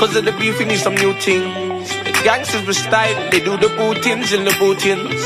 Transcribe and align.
Cause 0.00 0.16
of 0.16 0.24
the 0.24 0.32
beef, 0.32 0.58
we 0.58 0.64
need 0.64 0.78
some 0.78 0.94
new 0.94 1.12
things. 1.12 1.90
The 1.90 2.20
gangsters 2.24 2.66
with 2.66 2.76
style, 2.78 3.30
they 3.30 3.38
do 3.38 3.58
the 3.58 3.68
bootings 3.76 4.32
and 4.32 4.46
the 4.46 4.52
bootings. 4.52 5.20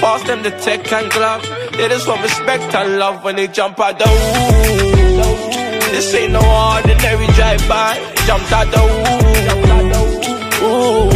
Pass 0.00 0.24
them 0.24 0.42
the 0.42 0.50
tech 0.50 0.92
and 0.92 1.08
glove. 1.12 1.42
They 1.70 1.86
just 1.86 2.08
want 2.08 2.22
respect 2.22 2.74
and 2.74 2.98
love 2.98 3.22
when 3.22 3.36
they 3.36 3.46
jump 3.46 3.78
out 3.78 4.00
the 4.00 4.04
ooh. 4.04 5.92
This 5.92 6.12
ain't 6.12 6.32
no 6.32 6.40
ordinary 6.40 7.28
drive-by. 7.38 8.14
Jumped 8.26 8.50
out 8.50 8.66
the 8.74 8.80
ooh. 8.82 10.66
ooh. 10.66 11.10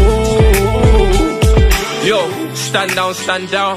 Yo, 2.07 2.55
stand 2.55 2.95
down, 2.95 3.15
stand 3.15 3.51
down. 3.51 3.77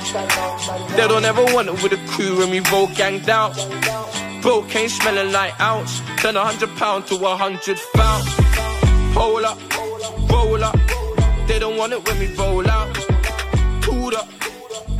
They 0.95 1.07
don't 1.07 1.25
ever 1.25 1.43
want 1.55 1.69
it 1.69 1.81
with 1.81 1.93
a 1.93 1.97
crew 2.11 2.37
when 2.37 2.51
we 2.51 2.59
roll 2.71 2.85
ganged 2.85 3.27
out. 3.29 3.55
Bro, 4.43 4.61
can't 4.69 4.91
smelling 4.91 5.31
like 5.31 5.59
ounce. 5.59 6.03
Turn 6.19 6.35
a 6.35 6.45
hundred 6.45 6.69
pound 6.75 7.07
to 7.07 7.15
a 7.15 7.35
hundred 7.35 7.79
pound. 7.95 8.42
Hold 9.15 9.43
up, 9.43 9.59
roll 10.31 10.63
up. 10.63 10.75
They 11.47 11.59
don't 11.59 11.77
want 11.77 11.93
it 11.93 12.07
when 12.07 12.19
we 12.19 12.33
roll 12.35 12.67
out. 12.69 12.93
Toot 13.81 14.15
up. 14.15 14.27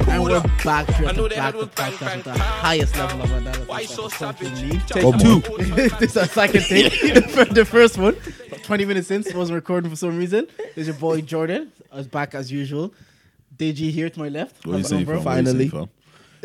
And 0.07 0.23
we're 0.23 0.41
back 0.63 0.85
to 0.85 1.07
I 1.07 1.13
back 1.13 1.31
had 1.33 1.51
to 1.53 1.57
with 1.57 1.75
back 1.75 1.99
bang, 1.99 2.21
the 2.21 2.33
highest 2.37 2.95
level 2.97 3.21
of 3.23 3.31
analysis. 3.31 3.67
Why 3.67 3.85
so 3.85 4.07
savage? 4.09 4.85
Take 4.87 5.01
Come 5.01 5.17
two. 5.17 5.39
this 5.99 6.01
is 6.11 6.17
our 6.17 6.25
second 6.27 6.61
thing. 6.61 6.89
The 7.53 7.65
first 7.65 7.97
one, 7.97 8.15
20 8.63 8.85
minutes 8.85 9.07
since, 9.07 9.33
wasn't 9.33 9.55
recording 9.55 9.89
for 9.89 9.95
some 9.95 10.17
reason. 10.17 10.47
There's 10.75 10.87
your 10.87 10.95
boy 10.97 11.21
Jordan. 11.21 11.71
I 11.91 11.97
was 11.97 12.07
back 12.07 12.35
as 12.35 12.51
usual. 12.51 12.93
Deji 13.57 13.89
here 13.91 14.09
to 14.09 14.19
my 14.19 14.29
left. 14.29 14.65
What 14.65 14.73
are 14.73 14.77
you 14.77 14.83
How's 14.83 14.89
saying, 14.89 15.05
going, 15.05 15.23
fam? 15.23 15.45
You 15.45 15.51
Finally. 15.53 15.89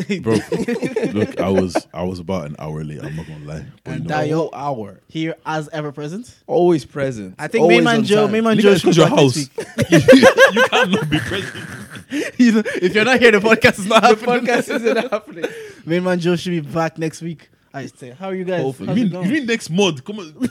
Saying, 0.06 0.22
fam? 0.24 1.12
bro. 1.12 1.20
look, 1.20 1.40
I 1.40 1.48
was 1.48 1.86
I 1.92 2.02
was 2.04 2.18
about 2.18 2.46
an 2.46 2.56
hour 2.58 2.82
late. 2.84 3.02
I'm 3.02 3.16
not 3.16 3.26
gonna 3.26 3.44
lie. 3.44 3.66
But 3.84 3.92
And 3.94 4.02
you 4.04 4.08
know, 4.08 4.16
Dio- 4.16 4.26
The 4.28 4.34
whole 4.36 4.50
hour. 4.54 5.00
Here 5.08 5.34
as 5.46 5.68
ever 5.70 5.92
present. 5.92 6.34
Always 6.46 6.84
present. 6.84 7.34
I 7.38 7.48
think 7.48 7.62
Always 7.62 7.76
Main 7.78 7.84
Man 7.84 7.96
on 7.98 8.04
Joe, 8.04 8.22
time. 8.24 8.32
Main 8.32 8.44
Man 8.44 8.56
Nigga, 8.56 8.62
Joe 8.62 8.70
it's 8.72 8.80
should 8.80 8.96
'cause 8.96 8.96
be 8.96 9.00
your 9.00 9.08
house. 9.10 9.36
next 9.36 10.12
week. 10.12 10.24
you 10.54 10.62
cannot 10.68 11.10
be 11.10 11.18
present. 11.18 11.66
if 12.10 12.94
you're 12.94 13.04
not 13.04 13.18
here, 13.20 13.32
the 13.32 13.38
podcast 13.38 13.78
is 13.80 13.86
not 13.86 14.02
The 14.02 14.08
happening. 14.08 14.44
The 14.44 14.50
podcast 14.52 14.74
isn't 14.74 15.10
happening. 15.10 15.44
Main 15.84 16.04
Man 16.04 16.18
Joe 16.20 16.36
should 16.36 16.50
be 16.50 16.60
back 16.60 16.98
next 16.98 17.20
week. 17.22 17.50
I 17.74 17.84
say, 17.86 18.10
how 18.10 18.28
are 18.28 18.34
you 18.34 18.44
guys? 18.44 18.62
Hopefully. 18.62 18.88
How's 18.88 18.96
You 18.98 19.04
mean, 19.10 19.24
you 19.24 19.30
mean 19.30 19.46
next 19.46 19.68
month? 19.68 20.02
Come 20.02 20.20
on, 20.20 20.32
bro. 20.32 20.48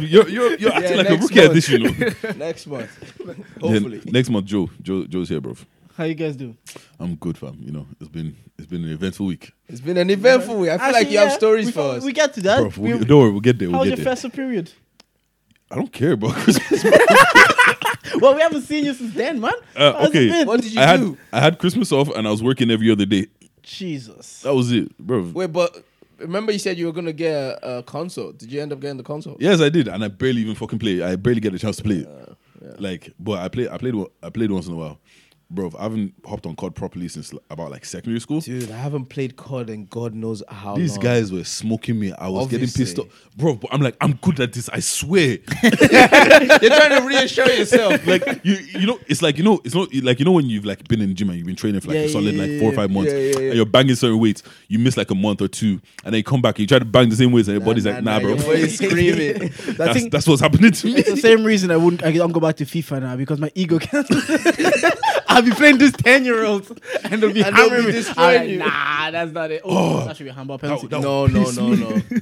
You're 0.00 0.28
you're, 0.28 0.56
you're 0.56 0.72
acting 0.72 0.96
like 0.96 1.06
a 1.08 1.10
next 1.10 1.22
rookie 1.22 1.40
at 1.40 1.44
month. 1.44 1.54
this, 1.54 1.68
you 1.68 1.78
know. 1.78 1.90
Next 2.36 2.66
month. 2.66 3.14
Yeah, 3.24 3.34
Hopefully. 3.60 4.00
next 4.06 4.30
month, 4.30 4.46
Joe. 4.46 4.68
Joe 4.82 5.04
Joe's 5.06 5.28
here, 5.28 5.40
bro. 5.40 5.54
How 5.96 6.04
you 6.04 6.14
guys 6.14 6.36
do? 6.36 6.56
I'm 6.98 7.14
good, 7.16 7.36
fam. 7.38 7.56
You 7.60 7.72
know, 7.72 7.86
it's 8.00 8.08
been 8.08 8.36
it's 8.58 8.66
been 8.66 8.84
an 8.84 8.90
eventful 8.92 9.26
week, 9.26 9.52
It's 9.68 9.80
been 9.80 9.96
an 9.96 10.10
eventful 10.10 10.56
week. 10.58 10.70
I 10.70 10.78
feel 10.78 10.86
like 10.88 10.96
Actually, 10.96 11.12
you 11.12 11.18
have 11.18 11.32
stories 11.32 11.66
we, 11.66 11.72
for 11.72 11.80
us. 11.96 12.04
We 12.04 12.12
get 12.12 12.34
to 12.34 12.40
that. 12.42 12.58
bro. 12.74 12.82
We, 12.84 12.94
We- 12.94 13.04
don't 13.04 13.20
worry, 13.20 13.30
we'll 13.30 13.40
get 13.40 13.58
there. 13.58 13.68
how 13.68 13.72
We'll 13.72 13.80
was 13.80 13.88
get 13.90 13.98
your 13.98 14.04
there. 14.04 14.12
festive 14.12 14.32
period? 14.32 14.70
I 15.70 15.76
don't 15.76 15.92
care, 15.92 16.16
bro. 16.16 16.30
Christmas. 16.32 16.84
Well, 18.20 18.34
we 18.34 18.40
haven't 18.42 18.62
seen 18.62 18.84
you 18.84 18.94
since 18.94 19.14
then, 19.14 19.40
man. 19.40 19.52
Uh, 19.74 19.92
How's 19.94 20.02
it 20.04 20.08
okay. 20.10 20.28
been? 20.28 20.46
What 20.46 20.60
did 20.60 20.72
you 20.72 20.80
I 20.80 20.84
had 20.84 21.00
do? 21.00 21.18
I 21.32 21.40
had 21.40 21.58
Christmas 21.58 21.90
off 21.90 22.08
and 22.14 22.28
I 22.28 22.30
was 22.30 22.42
working 22.42 22.70
every 22.70 22.90
other 22.90 23.06
day. 23.06 23.26
Jesus. 23.62 24.42
That 24.42 24.54
was 24.54 24.70
it, 24.70 24.96
bro. 24.98 25.22
Wait, 25.34 25.52
but 25.52 25.82
remember 26.18 26.52
you 26.52 26.58
said 26.58 26.76
you 26.78 26.86
were 26.86 26.92
gonna 26.92 27.12
get 27.12 27.32
a, 27.34 27.78
a 27.78 27.82
console. 27.82 28.32
Did 28.32 28.52
you 28.52 28.60
end 28.60 28.72
up 28.72 28.80
getting 28.80 28.98
the 28.98 29.02
console? 29.02 29.36
Yes, 29.40 29.60
I 29.60 29.70
did, 29.70 29.88
and 29.88 30.04
I 30.04 30.08
barely 30.08 30.42
even 30.42 30.54
fucking 30.54 30.78
play. 30.78 31.02
I 31.02 31.16
barely 31.16 31.40
get 31.40 31.54
a 31.54 31.58
chance 31.58 31.76
to 31.78 31.82
play 31.82 31.96
it. 32.06 32.08
Like, 32.80 33.12
but 33.18 33.38
I 33.40 33.48
play. 33.48 33.68
I 33.68 33.76
played. 33.78 33.94
I 34.22 34.30
played 34.30 34.50
once 34.52 34.66
in 34.66 34.74
a 34.74 34.76
while, 34.76 34.98
bro. 35.54 35.70
I 35.78 35.82
haven't 35.84 36.14
hopped 36.26 36.46
on 36.46 36.56
COD 36.56 36.74
properly 36.74 37.08
since 37.08 37.32
about 37.50 37.70
like 37.70 37.84
secondary 37.84 38.20
school. 38.20 38.40
Dude, 38.40 38.70
I 38.70 38.76
haven't 38.76 39.06
played 39.06 39.36
COD 39.36 39.70
and 39.70 39.88
God 39.90 40.14
knows 40.14 40.42
how 40.48 40.76
These 40.76 40.92
long. 40.92 41.00
guys 41.00 41.32
were 41.32 41.44
smoking 41.44 41.98
me. 42.00 42.12
I 42.12 42.28
was 42.28 42.48
getting 42.48 42.68
pissed 42.68 42.98
off, 42.98 43.06
bro. 43.36 43.54
But 43.54 43.72
I'm 43.72 43.80
like, 43.80 43.96
I'm 44.00 44.14
good 44.14 44.40
at 44.40 44.52
this. 44.52 44.68
I 44.70 44.80
swear. 44.80 45.38
You're 45.62 45.70
trying 45.70 47.00
to 47.00 47.04
reassure 47.06 47.50
yourself. 47.50 48.06
like 48.06 48.26
you, 48.44 48.54
you 48.54 48.86
know, 48.86 48.98
it's 49.08 49.22
like 49.22 49.38
you 49.38 49.44
know, 49.44 49.60
it's 49.64 49.74
not 49.74 49.92
like 50.02 50.18
you 50.18 50.24
know 50.24 50.32
when 50.32 50.48
you've 50.48 50.64
like 50.64 50.86
been 50.88 51.00
in 51.00 51.08
the 51.08 51.14
gym 51.14 51.28
and 51.28 51.38
you've 51.38 51.46
been 51.46 51.56
training 51.56 51.80
for 51.80 51.88
like 51.88 51.96
Yeah, 51.96 52.02
a 52.04 52.08
solid 52.08 52.34
yeah, 52.34 52.42
like 52.42 52.60
four 52.60 52.70
or 52.70 52.74
five 52.74 52.90
months, 52.90 53.12
Yeah, 53.12 53.38
and 53.38 53.54
you're 53.54 53.66
banging 53.66 53.94
certain 53.94 54.18
weights. 54.18 54.42
You 54.68 54.78
miss 54.78 54.96
like 54.96 55.10
a 55.10 55.14
month 55.14 55.40
or 55.42 55.48
two, 55.48 55.80
and 56.04 56.12
then 56.12 56.14
you 56.14 56.24
come 56.24 56.42
back 56.42 56.56
and 56.56 56.60
you 56.60 56.66
try 56.66 56.78
to 56.78 56.84
bang 56.84 57.08
the 57.08 57.16
same 57.16 57.32
weights, 57.32 57.48
and 57.48 57.56
your 57.58 57.64
body's 57.64 57.86
like, 57.86 58.02
nah, 58.02 58.18
bro. 58.20 58.30
Your 58.30 58.38
body's 58.38 58.76
screaming. 58.78 59.42
I 59.42 59.48
That's, 59.72 59.92
think 59.94 60.12
that's 60.12 60.26
what's 60.26 60.40
happening 60.40 60.72
to 60.72 60.86
me. 60.86 60.94
it's 60.96 61.10
the 61.10 61.16
same 61.16 61.44
reason 61.44 61.70
I 61.70 61.76
wouldn't. 61.76 62.02
I 62.04 62.12
don't 62.12 62.32
go 62.32 62.40
back 62.40 62.56
to 62.56 62.64
FIFA 62.64 63.02
now 63.02 63.16
because 63.16 63.38
my 63.38 63.50
ego 63.54 63.78
can't. 63.78 64.08
I'll 65.36 65.42
be 65.42 65.50
playing 65.50 65.78
this 65.78 65.92
ten 65.92 66.24
year 66.24 66.44
old 66.44 66.68
and 67.04 67.22
they'll 67.22 67.32
be 67.32 67.42
And 67.42 67.56
they'll 67.56 67.68
hammering 67.70 67.82
be 67.86 67.86
me. 67.88 67.92
destroying 67.92 68.28
I'm 68.30 68.40
like, 68.40 68.48
you. 68.50 68.58
Nah, 68.58 69.10
that's 69.10 69.32
not 69.32 69.50
it. 69.50 69.62
Oh, 69.64 70.04
that 70.04 70.16
should 70.16 70.24
be 70.24 70.30
a 70.30 70.32
handball 70.34 70.58
penalty. 70.58 70.86
that- 70.88 71.00
no, 71.00 71.26
no, 71.26 71.44
piss 71.44 71.56
no, 71.56 71.68
me. 71.70 71.76
no. 71.76 72.18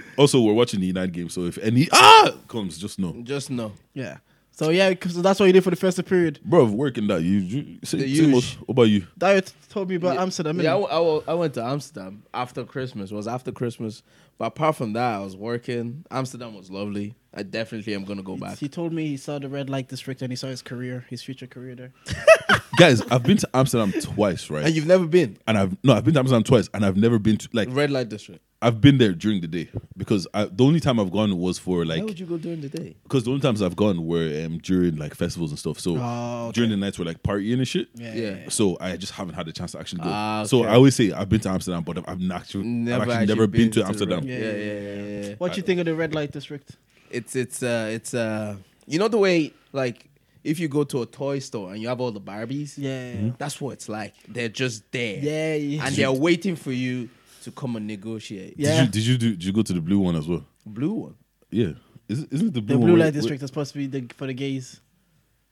Also, 0.18 0.40
we're 0.40 0.52
watching 0.52 0.80
the 0.80 0.86
United 0.86 1.12
game, 1.12 1.28
so 1.28 1.44
if 1.44 1.58
any 1.58 1.86
ah 1.92 2.32
comes, 2.48 2.76
just 2.76 2.98
know, 2.98 3.14
Just 3.22 3.50
no. 3.50 3.70
Yeah. 3.94 4.16
So 4.58 4.70
yeah, 4.70 4.88
because 4.88 5.20
that's 5.20 5.38
what 5.38 5.44
you 5.46 5.52
did 5.52 5.62
for 5.62 5.68
the 5.68 5.76
festive 5.76 6.06
period. 6.06 6.40
bro. 6.42 6.64
Working 6.64 7.06
that 7.08 7.22
you, 7.22 7.38
you 7.40 7.78
say, 7.84 7.98
The 7.98 8.16
same 8.16 8.30
huge. 8.30 8.34
old- 8.34 8.44
What 8.66 8.72
about 8.72 8.82
you? 8.84 9.06
Diet 9.18 9.52
told 9.68 9.90
me 9.90 9.96
about 9.96 10.14
Yeah. 10.14 10.22
Amsterdam. 10.22 10.58
Yeah, 10.62 10.72
I, 10.74 10.78
innit? 10.78 10.80
w- 10.80 10.88
I 10.88 10.94
w- 10.96 11.22
I 11.28 11.34
went 11.34 11.54
to 11.54 11.62
Amsterdam 11.62 12.22
after 12.32 12.64
Christmas. 12.64 13.10
It 13.10 13.14
was 13.14 13.28
after 13.28 13.52
Christmas. 13.52 14.02
But 14.38 14.46
apart 14.46 14.76
from 14.76 14.94
that, 14.94 15.16
I 15.16 15.18
was 15.18 15.36
working. 15.36 16.04
Amsterdam 16.10 16.54
was 16.54 16.70
lovely. 16.70 17.14
I 17.34 17.42
definitely 17.42 17.94
am 17.94 18.04
gonna 18.04 18.22
go 18.22 18.36
back. 18.36 18.56
He 18.56 18.68
told 18.68 18.94
me 18.94 19.06
he 19.08 19.18
saw 19.18 19.38
the 19.38 19.48
red 19.50 19.68
light 19.68 19.88
district 19.88 20.22
and 20.22 20.32
he 20.32 20.36
saw 20.36 20.46
his 20.46 20.62
career, 20.62 21.04
his 21.10 21.22
future 21.22 21.46
career 21.46 21.74
there. 21.74 21.92
Guys, 22.78 23.02
I've 23.10 23.24
been 23.24 23.36
to 23.38 23.48
Amsterdam 23.52 23.92
twice, 24.00 24.48
right? 24.48 24.64
And 24.64 24.74
you've 24.74 24.86
never 24.86 25.06
been 25.06 25.36
and 25.46 25.58
I've 25.58 25.76
no, 25.84 25.92
I've 25.94 26.04
been 26.04 26.14
to 26.14 26.20
Amsterdam 26.20 26.44
twice, 26.44 26.70
and 26.72 26.82
I've 26.84 26.96
never 26.96 27.18
been 27.18 27.36
to 27.36 27.48
like 27.52 27.68
red 27.72 27.90
light 27.90 28.08
district. 28.08 28.42
I've 28.62 28.80
been 28.80 28.96
there 28.96 29.12
during 29.12 29.42
the 29.42 29.46
day 29.46 29.68
because 29.98 30.26
I, 30.32 30.46
the 30.46 30.64
only 30.64 30.80
time 30.80 30.98
I've 30.98 31.12
gone 31.12 31.36
was 31.38 31.58
for 31.58 31.84
like. 31.84 31.88
Why 31.88 31.94
like 31.96 32.04
would 32.06 32.18
you 32.20 32.26
go 32.26 32.38
during 32.38 32.62
the 32.62 32.70
day? 32.70 32.96
because 33.02 33.24
the 33.24 33.30
only 33.30 33.42
times 33.42 33.60
I've 33.60 33.76
gone 33.76 34.06
were 34.06 34.44
um, 34.46 34.58
during 34.58 34.96
like 34.96 35.14
festivals 35.14 35.50
and 35.50 35.58
stuff. 35.58 35.78
So 35.78 35.96
Oh, 35.98 36.46
okay. 36.46 36.52
during 36.54 36.70
the 36.70 36.76
nights 36.78 36.98
we're 36.98 37.04
like 37.04 37.22
partying 37.22 37.58
and 37.58 37.68
shit. 37.68 37.88
Yeah. 37.94 38.14
Yeah. 38.14 38.36
So 38.48 38.78
I 38.80 38.96
just 38.96 39.12
haven't 39.12 39.34
had 39.34 39.46
the 39.46 39.52
chance 39.52 39.72
to 39.72 39.78
actually 39.78 40.02
go. 40.02 40.10
Ah, 40.10 40.44
So. 40.44 40.64
I 40.64 40.74
always 40.74 40.94
say 40.96 41.12
I've 41.12 41.28
been 41.28 41.40
to 41.40 41.50
Amsterdam, 41.50 41.82
but 41.84 41.98
I've, 41.98 42.04
I've 42.08 42.30
actually, 42.30 42.64
Never 42.64 42.94
I've 42.94 43.00
actually, 43.02 43.14
actually 43.14 43.34
never 43.34 43.46
been, 43.46 43.60
been 43.62 43.70
to, 43.72 43.80
to 43.80 43.86
Amsterdam. 43.86 44.20
the- 44.22 44.28
Yeah, 44.32 44.38
Yeah, 44.38 44.44
yeah, 44.44 44.56
yeah, 44.56 44.94
yeah, 45.20 45.28
yeah. 45.28 45.34
What 45.36 45.56
you 45.58 45.62
think 45.62 45.80
of 45.80 45.86
the 45.86 45.94
red 45.94 46.14
light 46.14 46.32
district? 46.32 46.76
It's 47.10 47.36
it's 47.36 47.62
uh 47.62 47.88
it's 47.92 48.14
uh 48.14 48.56
you 48.86 48.98
know 48.98 49.08
the 49.08 49.18
way 49.18 49.52
like 49.72 50.08
if 50.42 50.58
you 50.58 50.68
go 50.68 50.82
to 50.84 51.02
a 51.02 51.06
toy 51.06 51.40
store 51.40 51.72
and 51.72 51.82
you 51.82 51.88
have 51.88 52.00
all 52.00 52.10
the 52.12 52.20
Barbies, 52.20 52.74
Yeah. 52.78 53.32
that's 53.36 53.60
what 53.60 53.72
it's 53.72 53.88
like. 53.88 54.14
They're 54.28 54.48
just 54.48 54.90
there, 54.92 55.18
Yeah. 55.18 55.54
yeah. 55.56 55.86
and 55.86 55.94
they're 55.94 56.10
waiting 56.12 56.56
for 56.56 56.72
you 56.72 57.08
to 57.46 57.50
come 57.52 57.76
and 57.76 57.86
negotiate. 57.86 58.54
Yeah. 58.58 58.84
Did 58.84 58.84
you, 58.84 58.90
did 58.90 59.06
you 59.06 59.16
do? 59.18 59.30
Did 59.36 59.44
you 59.44 59.52
go 59.52 59.62
to 59.62 59.72
the 59.72 59.80
blue 59.80 59.98
one 60.00 60.14
as 60.16 60.28
well? 60.28 60.44
Blue 60.66 60.92
one. 60.92 61.14
Yeah. 61.50 61.72
Isn't, 62.08 62.32
isn't 62.32 62.48
it 62.48 62.54
the 62.54 62.60
blue 62.60 62.74
the 62.74 62.78
one? 62.78 62.86
blue 62.88 62.96
where- 62.98 63.06
light 63.06 63.14
district 63.14 63.42
is 63.42 63.48
supposed 63.48 63.72
to 63.72 63.78
be 63.78 63.86
the, 63.86 64.06
for 64.14 64.26
the 64.26 64.34
gays. 64.34 64.80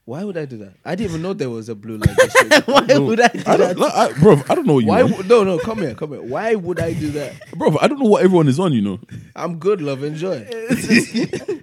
Why 0.07 0.23
would 0.23 0.37
I 0.37 0.45
do 0.45 0.59
that? 0.59 0.75
I 0.85 0.95
didn't 0.97 1.13
even 1.13 1.23
know 1.23 1.33
there 1.33 1.49
was 1.49 1.71
a 1.71 1.75
blue 1.75 1.97
light 2.05 2.15
district. 2.17 2.69
Why 2.69 2.81
No, 2.87 3.03
would 3.05 3.21
I 3.21 3.29
do 3.29 3.43
I 3.47 3.57
that? 3.57 3.77
don't, 3.77 3.83
I, 3.95 4.13
bro, 4.13 4.33
I 4.51 4.55
don't 4.55 4.67
know 4.67 4.75
what 4.75 4.81
you 4.85 4.89
Why? 4.91 5.03
want. 5.03 5.17
Would, 5.17 5.29
no, 5.31 5.45
no, 5.45 5.59
come 5.59 5.79
here, 5.79 5.95
come 5.95 6.11
here. 6.11 6.21
Why 6.21 6.55
would 6.55 6.79
I 6.79 6.93
do 6.93 7.11
that? 7.13 7.33
bro. 7.57 7.75
I 7.81 7.89
don't 7.89 7.99
know 8.01 8.11
what 8.11 8.23
everyone 8.23 8.47
is 8.49 8.61
on. 8.61 8.75
You 8.75 8.83
know. 8.83 9.01
I'm 9.35 9.59
good, 9.59 9.81
love, 9.81 10.05
enjoy. 10.05 10.47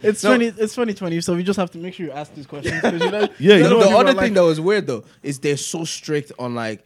It's 0.04 0.24
No. 0.24 0.32
twenty. 0.32 0.46
It's 0.48 0.74
twenty 0.74 0.94
twenty. 0.96 1.22
So 1.22 1.36
we 1.36 1.44
just 1.44 1.60
have 1.60 1.70
to 1.72 1.78
make 1.78 1.94
sure 1.94 2.08
you 2.08 2.12
ask 2.12 2.34
these 2.34 2.48
questions. 2.48 2.82
'cause 2.82 2.94
you 2.94 3.12
know, 3.12 3.28
Yeah, 3.38 3.58
you 3.58 3.64
No, 3.64 3.70
know 3.70 3.78
the 3.80 3.84
people 3.86 4.00
other 4.00 4.08
thing 4.14 4.18
like- 4.18 4.34
that 4.34 4.44
was 4.44 4.60
weird 4.60 4.88
though 4.88 5.04
is 5.22 5.38
they're 5.40 5.58
so 5.58 5.84
strict 5.86 6.32
on 6.40 6.56
like 6.56 6.84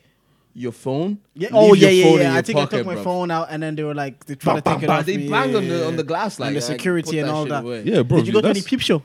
your 0.56 0.72
phone. 0.72 1.20
Yeah. 1.36 1.50
Oh 1.52 1.74
yeah, 1.74 1.90
yeah, 1.90 2.06
yeah. 2.16 2.32
I 2.32 2.34
your 2.36 2.44
think 2.44 2.60
I 2.60 2.66
took 2.66 2.86
my 2.86 2.96
bruv. 2.96 3.04
phone 3.04 3.30
out, 3.30 3.48
and 3.52 3.62
then 3.62 3.76
they 3.76 3.84
were 3.84 3.94
like, 3.94 4.26
they 4.26 4.36
tried 4.36 4.56
to 4.56 4.62
Bah, 4.62 4.74
take 4.76 4.84
it 4.84 4.88
bah, 4.88 4.94
bah. 4.94 5.00
off. 5.02 5.06
They 5.06 5.18
me. 5.18 5.30
banged 5.30 5.56
on 5.56 5.68
the 5.68 5.86
on 5.88 5.96
the 5.98 6.04
glass 6.04 6.40
like 6.40 6.48
and 6.48 6.56
the 6.58 6.62
security 6.62 7.18
put 7.18 7.20
and 7.20 7.30
all 7.30 7.44
shit 7.44 7.50
that. 7.50 7.64
away. 7.64 7.84
Yeah, 7.84 8.02
bro. 8.04 8.18
Did 8.20 8.28
you 8.28 8.34
go 8.34 8.42
to 8.42 8.48
any 8.50 8.62
peep 8.62 8.80
show? 8.80 9.04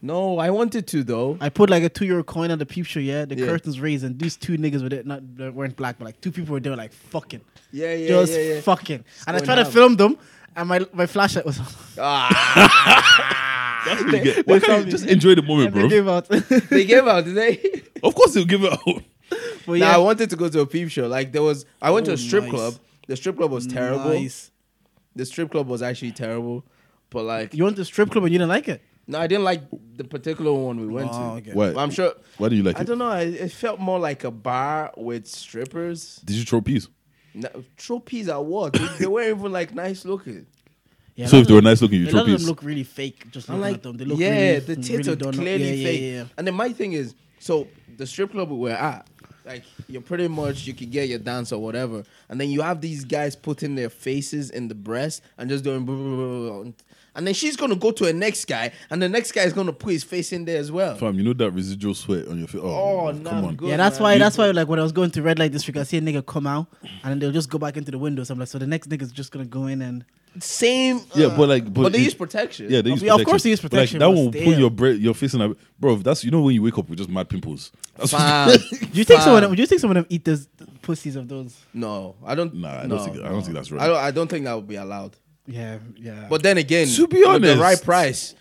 No, 0.00 0.38
I 0.38 0.50
wanted 0.50 0.86
to 0.86 1.02
though. 1.02 1.36
I 1.40 1.48
put 1.48 1.68
like 1.68 1.82
a 1.82 1.88
two 1.88 2.04
euro 2.06 2.22
coin 2.22 2.52
on 2.52 2.58
the 2.58 2.66
peep 2.66 2.86
show. 2.86 3.00
Yeah, 3.00 3.24
the 3.24 3.34
Yeah. 3.36 3.46
curtains 3.46 3.80
raised, 3.80 4.04
and 4.04 4.16
these 4.16 4.36
two 4.36 4.56
niggas 4.56 4.82
with 4.82 4.92
it 4.92 5.04
not 5.06 5.20
they 5.36 5.48
weren't 5.50 5.74
black, 5.76 5.98
but 5.98 6.04
like 6.04 6.20
two 6.20 6.30
people 6.30 6.52
were 6.52 6.60
there 6.60 6.76
like 6.76 6.92
fucking, 6.92 7.40
Yeah, 7.72 7.94
yeah, 7.94 8.08
just 8.08 8.32
yeah, 8.32 8.38
yeah. 8.54 8.60
fucking. 8.60 9.04
And 9.26 9.36
I 9.36 9.40
going 9.40 9.44
tried 9.46 9.64
to 9.64 9.64
film 9.64 9.96
them, 9.96 10.16
and 10.54 10.68
my 10.68 10.86
my 10.92 11.06
flashlight 11.06 11.44
was 11.44 11.58
on. 11.58 11.66
Ah, 11.98 13.82
That's 13.86 14.04
what 14.04 14.12
you 14.14 14.22
get. 14.22 14.46
Why 14.46 14.58
can't 14.60 14.84
you 14.86 14.90
just 14.92 15.06
enjoy 15.06 15.34
the 15.34 15.42
moment, 15.42 15.74
And 15.74 15.84
they 15.84 15.88
gave 15.88 16.06
out. 16.06 16.28
they 16.28 16.84
gave 16.84 17.06
out, 17.08 17.24
did 17.24 17.34
they? 17.34 17.82
Of 18.02 18.14
course 18.14 18.34
they'll 18.34 18.44
give 18.44 18.62
it 18.62 18.72
out. 18.72 19.02
But 19.68 19.78
Nah, 19.78 19.86
yeah, 19.90 19.94
I 19.94 19.98
wanted 19.98 20.30
to 20.30 20.36
go 20.36 20.48
to 20.48 20.60
a 20.60 20.66
peep 20.66 20.88
show. 20.90 21.06
Like 21.06 21.30
there 21.32 21.42
was, 21.42 21.64
I 21.80 21.90
went 21.90 22.06
to 22.06 22.12
Oh, 22.12 22.14
a 22.14 22.18
strip 22.18 22.44
nice. 22.44 22.52
club. 22.52 22.74
The 23.06 23.16
strip 23.16 23.36
club 23.36 23.50
was 23.52 23.66
terrible. 23.66 24.10
Nice. 24.20 24.50
The 25.14 25.24
strip 25.24 25.50
club 25.50 25.68
was 25.68 25.82
actually 25.82 26.12
terrible. 26.12 26.64
But 27.10 27.24
like, 27.24 27.54
You 27.54 27.64
went 27.64 27.76
to 27.76 27.84
strip 27.84 28.10
club 28.10 28.24
and 28.24 28.32
you 28.32 28.38
didn't 28.38 28.50
like 28.50 28.68
it. 28.68 28.82
no, 29.06 29.18
I 29.18 29.26
didn't 29.26 29.44
like 29.44 29.62
the 29.96 30.04
particular 30.04 30.52
one 30.52 30.78
we 30.80 30.86
went 30.86 31.10
Oh, 31.12 31.18
to. 31.18 31.24
okay. 31.38 31.52
Why? 31.52 31.72
But 31.72 31.80
I'm 31.80 31.90
sure. 31.90 32.12
Why 32.38 32.48
do 32.50 32.56
you 32.56 32.62
like 32.62 32.76
I 32.76 32.80
it? 32.80 32.82
I 32.82 32.84
don't 32.84 32.98
know. 32.98 33.10
It, 33.12 33.34
it 33.34 33.52
felt 33.52 33.78
more 33.80 33.98
like 33.98 34.24
a 34.24 34.30
bar 34.30 34.92
with 34.96 35.26
strippers. 35.26 36.20
Did 36.24 36.36
you 36.36 36.44
throw 36.44 36.60
peas? 36.60 36.88
No, 37.34 37.48
trophies 37.76 38.28
are 38.28 38.42
what? 38.42 38.72
they, 38.74 38.86
they 38.98 39.06
weren't 39.06 39.38
even 39.38 39.52
like 39.52 39.74
nice 39.74 40.04
looking. 40.04 40.46
Yeah, 41.14 41.26
So 41.26 41.38
if 41.38 41.48
they 41.48 41.54
were 41.54 41.62
nice 41.62 41.80
looking, 41.82 42.00
you 42.00 42.06
throw 42.10 42.18
lot 42.20 42.26
of 42.26 42.30
them 42.32 42.36
peas. 42.38 42.46
look 42.48 42.62
really 42.62 42.84
fake. 42.84 43.30
Just 43.30 43.48
I'm 43.50 43.56
looking 43.56 43.62
like, 43.72 43.74
at 43.78 43.82
them, 43.82 43.96
they 43.96 44.04
look 44.04 44.18
yeah, 44.20 44.30
really, 44.30 44.58
the 44.60 44.76
tits 44.76 44.90
really 44.90 45.12
are 45.12 45.16
don't 45.16 45.34
look- 45.34 45.40
clearly 45.44 45.64
yeah, 45.64 45.74
yeah, 45.74 45.84
fake. 45.84 46.00
yeah, 46.00 46.06
yeah. 46.18 46.24
And 46.36 46.46
then 46.46 46.54
my 46.54 46.72
thing 46.72 46.92
is, 46.92 47.14
so 47.40 47.66
the 47.96 48.06
strip 48.06 48.30
club 48.32 48.50
we 48.50 48.56
were 48.58 48.70
at, 48.70 49.06
like 49.48 49.64
you're 49.88 50.02
pretty 50.02 50.28
much 50.28 50.66
you 50.66 50.74
could 50.74 50.90
get 50.90 51.08
your 51.08 51.18
dance 51.18 51.50
or 51.52 51.60
whatever, 51.60 52.04
and 52.28 52.40
then 52.40 52.48
you 52.50 52.60
have 52.62 52.80
these 52.80 53.04
guys 53.04 53.34
putting 53.34 53.74
their 53.74 53.90
faces 53.90 54.50
in 54.50 54.68
the 54.68 54.74
breast 54.74 55.22
and 55.38 55.48
just 55.50 55.64
doing, 55.64 55.84
blah, 55.84 55.94
blah, 55.96 56.04
blah, 56.04 56.26
blah, 56.50 56.62
blah. 56.62 56.72
and 57.16 57.26
then 57.26 57.34
she's 57.34 57.56
gonna 57.56 57.74
go 57.74 57.90
to 57.90 58.04
a 58.06 58.12
next 58.12 58.44
guy, 58.46 58.70
and 58.90 59.02
the 59.02 59.08
next 59.08 59.32
guy 59.32 59.42
is 59.42 59.52
gonna 59.52 59.72
put 59.72 59.92
his 59.92 60.04
face 60.04 60.32
in 60.32 60.44
there 60.44 60.58
as 60.58 60.70
well. 60.70 60.94
Fam, 60.96 61.16
you 61.18 61.24
know 61.24 61.32
that 61.32 61.50
residual 61.50 61.94
sweat 61.94 62.28
on 62.28 62.38
your 62.38 62.46
face. 62.48 62.60
Oh, 62.62 63.08
Oh, 63.08 63.10
nah, 63.12 63.30
come 63.30 63.44
on. 63.46 63.56
good. 63.56 63.68
Yeah, 63.70 63.76
that's 63.78 63.98
man. 63.98 64.02
why. 64.04 64.18
That's 64.18 64.36
why. 64.38 64.50
Like 64.50 64.68
when 64.68 64.78
I 64.78 64.82
was 64.82 64.92
going 64.92 65.10
to 65.12 65.22
red 65.22 65.38
light 65.38 65.52
district, 65.52 65.78
I 65.78 65.82
see 65.84 65.96
a 65.96 66.00
nigga 66.00 66.24
come 66.24 66.46
out, 66.46 66.66
and 66.82 67.10
then 67.10 67.18
they'll 67.18 67.32
just 67.32 67.50
go 67.50 67.58
back 67.58 67.76
into 67.76 67.90
the 67.90 67.98
window. 67.98 68.22
So 68.24 68.34
I'm 68.34 68.38
like, 68.38 68.48
so 68.48 68.58
the 68.58 68.66
next 68.66 68.88
nigga's 68.88 69.10
just 69.12 69.32
gonna 69.32 69.46
go 69.46 69.66
in 69.66 69.82
and 69.82 70.04
Same. 70.40 71.00
Yeah, 71.14 71.26
uh, 71.26 71.36
but 71.36 71.48
like, 71.48 71.64
but, 71.64 71.82
but 71.84 71.92
they 71.92 71.98
it- 72.00 72.04
use 72.04 72.14
protection. 72.14 72.66
Yeah, 72.70 72.82
they 72.82 72.90
use 72.90 73.02
Yeah, 73.02 73.14
of 73.14 73.24
course 73.24 73.42
they 73.42 73.50
use 73.50 73.60
But, 73.60 73.70
protection, 73.70 74.00
Like, 74.00 74.14
that 74.14 74.20
will 74.20 74.30
put 74.32 74.58
your 74.58 74.70
bre- 74.70 74.88
your 74.90 75.14
face 75.14 75.34
in 75.34 75.40
a 75.40 75.54
bro. 75.78 75.96
That's 75.96 76.24
you 76.24 76.30
know 76.30 76.40
when 76.42 76.54
you 76.54 76.62
wake 76.62 76.76
up 76.78 76.88
with 76.88 76.98
just 76.98 77.10
mad 77.10 77.28
pimples. 77.28 77.72
That's 77.96 78.10
Fam. 78.12 78.50
do 78.70 78.88
you 78.92 79.04
think 79.04 79.20
some 79.22 79.34
of 79.34 79.42
them? 79.42 79.54
Do 79.54 79.60
you 79.60 79.66
think 79.66 79.80
some 79.80 79.90
of 79.90 79.94
them 79.94 80.06
eat 80.08 80.24
those 80.24 80.48
pussies 80.82 81.16
of 81.16 81.28
those? 81.28 81.56
No, 81.74 82.16
I 82.24 82.34
don't. 82.34 82.54
Nah, 82.54 82.68
I 82.70 82.80
don't 82.80 82.88
no, 82.90 82.98
think- 83.04 83.16
I 83.18 83.28
don't 83.28 83.42
think 83.42 83.54
that's 83.54 83.70
right. 83.72 83.82
I 83.82 83.86
don't. 83.88 83.96
I 83.96 84.10
don't 84.10 84.28
think 84.28 84.44
that 84.44 84.54
would 84.54 84.68
be 84.68 84.76
allowed. 84.76 85.16
Yeah, 85.46 85.78
yeah. 85.96 86.26
But 86.28 86.42
then 86.42 86.58
again, 86.58 86.86
To 86.88 87.06
be 87.08 87.18
with 87.20 87.26
honest- 87.28 87.56
the 87.56 87.62
right 87.62 87.82
price, 87.82 88.34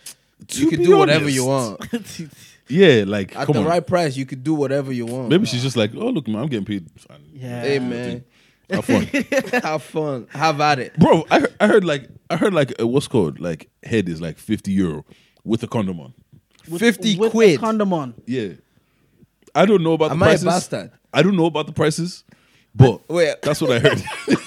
you 0.51 0.69
could 0.69 0.79
be 0.79 0.85
do 0.85 0.97
whatever 0.97 1.23
honest. 1.25 1.35
you 1.35 1.45
want. 1.45 1.79
yeah, 2.67 3.03
like 3.07 3.35
At 3.35 3.45
come 3.45 3.53
the 3.53 3.59
on. 3.61 3.65
right 3.65 3.85
price, 3.85 4.17
you 4.17 4.25
could 4.25 4.43
do 4.43 4.53
whatever 4.53 4.91
you 4.91 5.05
want. 5.05 5.29
Maybe 5.29 5.45
she's 5.45 5.63
just 5.63 5.77
like, 5.77 5.91
oh 5.95 6.09
look, 6.09 6.27
man, 6.27 6.41
I'm 6.41 6.47
getting 6.47 6.65
paid. 6.65 6.85
And 7.09 7.23
Yeah. 7.33 7.61
Hey 7.61 7.79
man, 7.79 8.25
Have 8.69 8.83
fun, 8.85 9.03
have 9.63 9.83
fun, 9.83 10.27
have 10.31 10.59
at 10.59 10.79
it. 10.79 10.97
bro. 10.99 11.25
I 11.31 11.39
heard, 11.39 11.55
I 11.61 11.67
heard 11.67 11.85
like 11.85 12.09
I 12.29 12.35
heard 12.35 12.53
like 12.53 12.73
uh, 12.81 12.85
what's 12.87 13.07
called 13.07 13.39
like 13.39 13.69
head 13.83 14.09
is 14.09 14.19
like 14.19 14.37
fifty 14.37 14.71
euro 14.73 15.05
with 15.45 15.63
a 15.63 15.67
condom 15.67 15.99
on. 16.01 16.13
With- 16.69 16.81
Fifty 16.81 17.17
with 17.17 17.29
a 17.29 17.31
quid. 17.31 17.59
condom 17.61 17.93
on. 17.93 18.13
Yeah, 18.25 18.49
I 19.55 19.65
don't 19.65 19.83
know 19.83 19.93
about 19.93 20.11
Am 20.11 20.19
the 20.19 20.25
I 20.25 20.27
a 20.27 20.31
prices. 20.31 20.45
bastard? 20.45 20.91
I 21.13 21.21
don't 21.23 21.37
know 21.37 21.45
about 21.45 21.67
the 21.67 21.71
prices, 21.71 22.25
but 22.75 23.07
Wait. 23.09 23.35
that's 23.41 23.61
what 23.61 23.71
I 23.71 23.79
heard. 23.79 24.03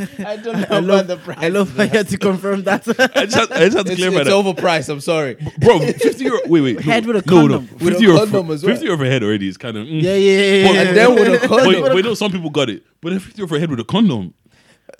I 0.26 0.36
don't 0.36 0.60
know 0.60 0.66
I 0.70 0.78
love, 0.80 1.06
the 1.06 1.16
price. 1.16 1.38
I 1.40 1.48
love 1.48 1.76
how 1.76 1.82
you 1.84 1.88
had 1.90 2.08
to 2.08 2.18
confirm 2.18 2.62
that. 2.64 2.86
I 3.16 3.24
just 3.26 3.36
had, 3.36 3.52
I 3.52 3.64
just 3.66 3.76
had 3.76 3.86
to 3.86 3.92
It's, 3.92 4.00
clarify 4.00 4.20
it's 4.20 4.28
that. 4.30 4.34
overpriced. 4.56 4.88
I'm 4.88 5.00
sorry. 5.00 5.34
bro. 5.58 5.78
Fifty 5.80 6.24
euro. 6.24 6.40
Wait, 6.46 6.60
wait. 6.60 6.80
Head 6.84 7.06
no, 7.06 7.12
with 7.12 7.24
a 7.24 7.28
condom. 7.28 7.66
No, 7.66 7.72
With 7.72 7.88
fifty 7.94 8.04
euro. 8.04 8.18
condom 8.18 8.46
for, 8.46 8.52
as 8.54 8.62
well. 8.64 8.72
Fifty 8.74 8.86
euro 8.86 8.98
for 8.98 9.04
head 9.06 9.22
already 9.22 9.48
is 9.48 9.56
kind 9.56 9.76
of. 9.76 9.86
Mm. 9.86 10.02
yeah, 10.02 10.14
yeah, 10.14 10.38
yeah. 10.40 10.66
But- 10.66 10.74
yeah. 10.74 10.80
And 10.82 10.96
then 10.96 11.14
with 11.14 11.42
a 11.44 11.48
condom, 11.48 11.68
Wait, 11.68 11.94
wait, 11.94 12.04
no, 12.04 12.14
some 12.14 12.32
people 12.32 12.50
got 12.50 12.70
it, 12.70 12.82
but 13.00 13.12
if 13.12 13.22
fifty 13.24 13.38
euro 13.40 13.48
for 13.48 13.58
head 13.58 13.70
with 13.70 13.80
a 13.80 13.84
condom, 13.84 14.34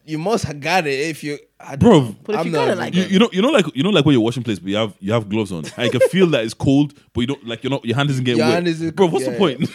you 0.04 0.18
must 0.18 0.44
have 0.44 0.60
got 0.60 0.86
it 0.86 0.98
if 0.98 1.22
you, 1.22 1.38
I 1.60 1.76
Bro. 1.76 1.90
know. 2.00 2.16
But 2.24 2.34
if 2.34 2.40
I'm 2.40 2.46
you 2.46 2.52
not 2.52 2.58
got 2.66 2.68
it 2.72 2.78
like- 2.78 2.94
you, 2.94 3.02
you 3.04 3.18
know, 3.18 3.28
you 3.32 3.42
know, 3.42 3.50
like 3.50 3.66
you 3.76 3.82
know, 3.82 3.90
like 3.90 4.04
when 4.04 4.12
you're 4.14 4.22
washing 4.22 4.42
plates, 4.42 4.58
but 4.60 4.68
you 4.70 4.76
have 4.76 4.94
you 5.00 5.12
have 5.12 5.28
gloves 5.28 5.52
on. 5.52 5.64
I 5.76 5.88
can 5.88 6.00
feel 6.08 6.26
that 6.28 6.44
it's 6.44 6.54
cold, 6.54 6.94
but 7.12 7.20
you 7.20 7.26
don't 7.26 7.46
like 7.46 7.62
you're 7.62 7.70
not 7.70 7.84
your 7.84 7.96
hand 7.96 8.10
isn't 8.10 8.24
getting 8.24 8.38
Your 8.38 8.46
wet. 8.46 8.54
hand 8.54 8.68
isn't- 8.68 8.96
Bro, 8.96 9.08
what's 9.08 9.26
yeah, 9.26 9.32
the 9.32 9.38
point? 9.38 9.70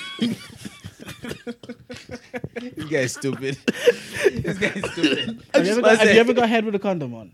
this 2.75 2.86
guy's 2.86 3.13
stupid. 3.13 3.57
this 3.66 4.57
guy's 4.57 4.92
stupid. 4.92 5.44
Have 5.54 5.66
you, 5.66 5.72
ever 5.74 5.81
got, 5.81 5.98
have 5.98 6.13
you 6.13 6.19
ever 6.19 6.34
got 6.34 6.48
head 6.48 6.63
with 6.63 6.75
a 6.75 6.80
condom 6.80 7.13
on? 7.13 7.34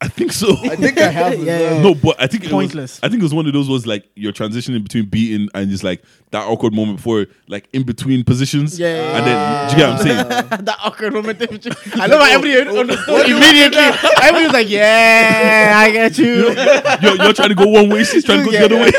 I 0.00 0.06
think 0.06 0.32
so. 0.32 0.56
I 0.62 0.76
think 0.76 0.96
I 0.98 1.08
have. 1.08 1.32
as 1.32 1.38
Yeah, 1.44 1.58
yeah. 1.58 1.82
no, 1.82 1.92
but 1.92 2.20
I 2.20 2.28
think 2.28 2.44
it 2.44 2.50
Pointless. 2.50 3.00
Was, 3.00 3.00
I 3.02 3.08
think 3.08 3.20
it 3.20 3.24
was 3.24 3.34
one 3.34 3.46
of 3.46 3.52
those 3.52 3.68
was 3.68 3.84
like 3.84 4.08
you're 4.14 4.32
transitioning 4.32 4.82
between 4.82 5.06
beating 5.06 5.48
and 5.54 5.68
just 5.70 5.82
like 5.82 6.04
that 6.30 6.46
awkward 6.46 6.72
moment 6.72 6.98
before 6.98 7.26
like 7.48 7.68
in 7.72 7.82
between 7.82 8.22
positions. 8.22 8.78
Yeah, 8.78 8.94
yeah, 8.94 9.16
and 9.18 9.26
then 9.26 9.68
do 9.68 9.74
you 9.74 9.82
get 9.82 9.90
what 9.90 10.00
I'm 10.00 10.06
saying? 10.06 10.64
that 10.66 10.78
awkward 10.84 11.12
moment. 11.14 11.42
I 11.96 12.06
love 12.06 12.20
how 12.20 12.32
everybody 12.32 12.78
understood 12.78 13.28
immediately. 13.28 13.78
Everybody 13.78 14.44
was 14.44 14.52
like, 14.52 14.68
"Yeah, 14.70 15.72
I 15.76 15.90
get 15.90 16.16
you." 16.16 16.54
you're, 17.02 17.16
you're 17.16 17.32
trying 17.32 17.48
to 17.48 17.56
go 17.56 17.66
one 17.66 17.88
way, 17.88 18.04
she's 18.04 18.24
trying 18.24 18.44
to 18.44 18.44
go 18.44 18.52
the 18.52 18.64
other 18.64 18.76
way. 18.76 18.92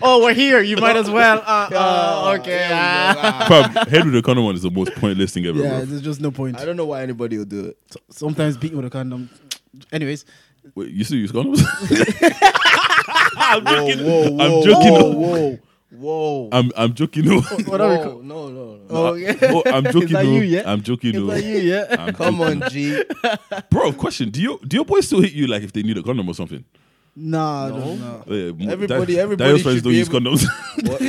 oh, 0.00 0.22
we're 0.22 0.34
here. 0.34 0.60
You 0.60 0.76
might 0.76 0.96
as 0.96 1.10
well. 1.10 1.38
Uh, 1.44 1.68
uh, 1.72 2.36
okay. 2.38 2.70
ah. 2.72 3.46
Fam, 3.48 3.86
head 3.88 4.04
with 4.04 4.14
a 4.14 4.22
condom 4.22 4.44
on 4.44 4.54
is 4.54 4.62
the 4.62 4.70
most 4.70 4.94
pointless 4.94 5.32
thing 5.34 5.46
ever. 5.46 5.58
Yeah, 5.58 5.78
bro. 5.78 5.84
there's 5.86 6.02
just 6.02 6.20
no 6.20 6.30
point. 6.30 6.60
I 6.60 6.64
don't 6.64 6.76
know 6.76 6.86
why 6.86 7.02
anybody 7.02 7.36
will 7.38 7.44
do 7.46 7.66
it. 7.66 7.78
Sometimes 8.10 8.56
beating 8.56 8.76
with 8.76 8.86
a 8.86 8.90
condom. 8.90 9.28
Anyways, 9.92 10.24
Wait, 10.74 10.90
you 10.90 11.04
still 11.04 11.18
use 11.18 11.32
condoms? 11.32 11.62
I'm 13.38 13.64
joking. 13.64 14.04
Whoa, 14.04 14.24
I'm 14.38 14.62
joking. 14.64 14.92
Whoa, 14.92 15.10
whoa, 15.12 15.58
whoa. 15.90 16.48
I'm 16.52 16.72
I'm 16.76 16.94
joking. 16.94 17.24
No. 17.26 17.36
Oh, 17.38 17.46
oh, 17.50 17.62
what 17.70 17.80
are 17.80 17.88
we? 17.90 17.96
Whoa, 17.96 18.04
co- 18.04 18.20
no, 18.22 18.48
no, 18.48 18.76
no. 18.76 18.80
Oh, 18.90 19.14
yeah. 19.14 19.34
Oh, 19.42 19.62
I'm 19.66 19.84
joking. 19.92 20.02
Is 20.04 20.10
that 20.10 20.24
no. 20.24 20.30
you, 20.32 20.40
yeah? 20.42 20.62
I'm 20.66 20.82
joking. 20.82 21.14
Is 21.14 21.20
no. 21.20 21.26
that 21.28 21.44
you? 21.44 21.56
Yeah. 21.58 21.86
I'm 21.98 22.14
Come 22.14 22.38
joking. 22.38 22.62
on, 22.62 22.70
G. 22.70 23.02
bro. 23.70 23.92
Question: 23.92 24.30
Do 24.30 24.40
you 24.42 24.58
do 24.66 24.76
your 24.78 24.84
boys 24.84 25.06
still 25.06 25.20
hit 25.20 25.32
you 25.32 25.46
like 25.46 25.62
if 25.62 25.72
they 25.72 25.82
need 25.82 25.96
a 25.98 26.02
condom 26.02 26.28
or 26.28 26.34
something? 26.34 26.64
Nah, 27.18 27.68
No. 27.68 27.78
no. 27.78 27.94
no. 27.94 28.24
Oh, 28.26 28.34
yeah, 28.34 28.50
m- 28.50 28.70
Everybody- 28.70 29.14
Dio- 29.14 29.22
everybody 29.22 29.48
Dio's 29.50 29.62
friends 29.62 29.76
should 29.78 29.84
don't 29.84 29.92
be 29.92 29.98
use 29.98 30.08
able- 30.08 30.20
condoms. 30.20 30.46
What? 30.88 31.00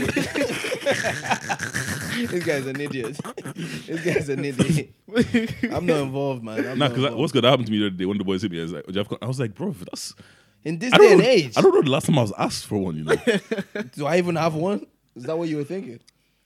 this 2.28 2.44
guy's 2.44 2.66
an 2.68 2.80
idiot. 2.80 3.18
This 3.56 4.04
guy's 4.04 4.30
an 4.30 4.44
idiot. 4.46 4.94
I'm 5.72 5.86
not 5.86 6.02
involved, 6.02 6.44
man. 6.44 6.60
I'm 6.60 6.64
nah, 6.66 6.74
not 6.76 6.90
because 6.90 6.96
involved. 7.06 7.18
what's 7.18 7.32
gonna 7.34 7.50
happen 7.50 7.66
to 7.66 7.72
me 7.72 7.80
the 7.80 7.88
other 7.88 7.96
day 7.96 8.06
when 8.06 8.18
the 8.18 8.24
boys 8.24 8.42
hit 8.42 8.52
me? 8.52 8.60
I 8.60 8.64
was 8.64 8.74
like, 8.74 8.86
"Do 8.86 8.94
you 8.94 8.98
have 9.00 9.10
con-" 9.10 9.20
I 9.22 9.26
was 9.28 9.40
like, 9.40 9.54
bro, 9.56 9.72
that's 9.72 10.14
in 10.64 10.80
this 10.80 10.94
I 10.94 10.98
day 10.98 11.04
don't 11.04 11.12
and 11.14 11.22
know. 11.22 11.28
age. 11.28 11.54
I 11.58 11.62
don't 11.62 11.74
know 11.74 11.82
the 11.82 11.90
last 11.90 12.06
time 12.08 12.18
I 12.20 12.22
was 12.22 12.34
asked 12.38 12.66
for 12.66 12.78
one. 12.78 12.96
You 12.98 13.04
know? 13.06 13.16
Do 13.96 14.06
I 14.06 14.18
even 14.18 14.36
have 14.36 14.56
one? 14.56 14.86
Is 15.16 15.24
that 15.24 15.38
what 15.38 15.50
you 15.50 15.58
were 15.58 15.64
thinking? 15.64 16.00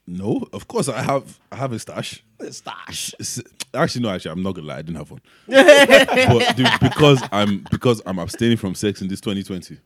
no, 0.08 0.46
of 0.52 0.68
course 0.68 0.90
I 0.90 1.02
have. 1.04 1.40
I 1.52 1.56
have 1.58 1.72
a 1.72 1.80
stash. 1.80 2.24
Stash. 2.50 3.14
S- 3.20 3.42
Actually, 3.74 4.02
no. 4.04 4.10
Actually, 4.10 4.32
I'm 4.32 4.44
not 4.44 4.56
gonna 4.56 4.68
lie. 4.68 4.78
I 4.80 4.82
didn't 4.82 4.98
have 4.98 5.12
one. 5.12 5.22
but 5.48 6.56
dude, 6.58 6.68
because 6.82 7.22
I'm 7.32 7.66
because 7.72 8.02
I'm 8.06 8.20
abstaining 8.20 8.58
from 8.58 8.76
sex 8.76 9.02
in 9.02 9.08
this 9.08 9.22
2020. 9.22 9.80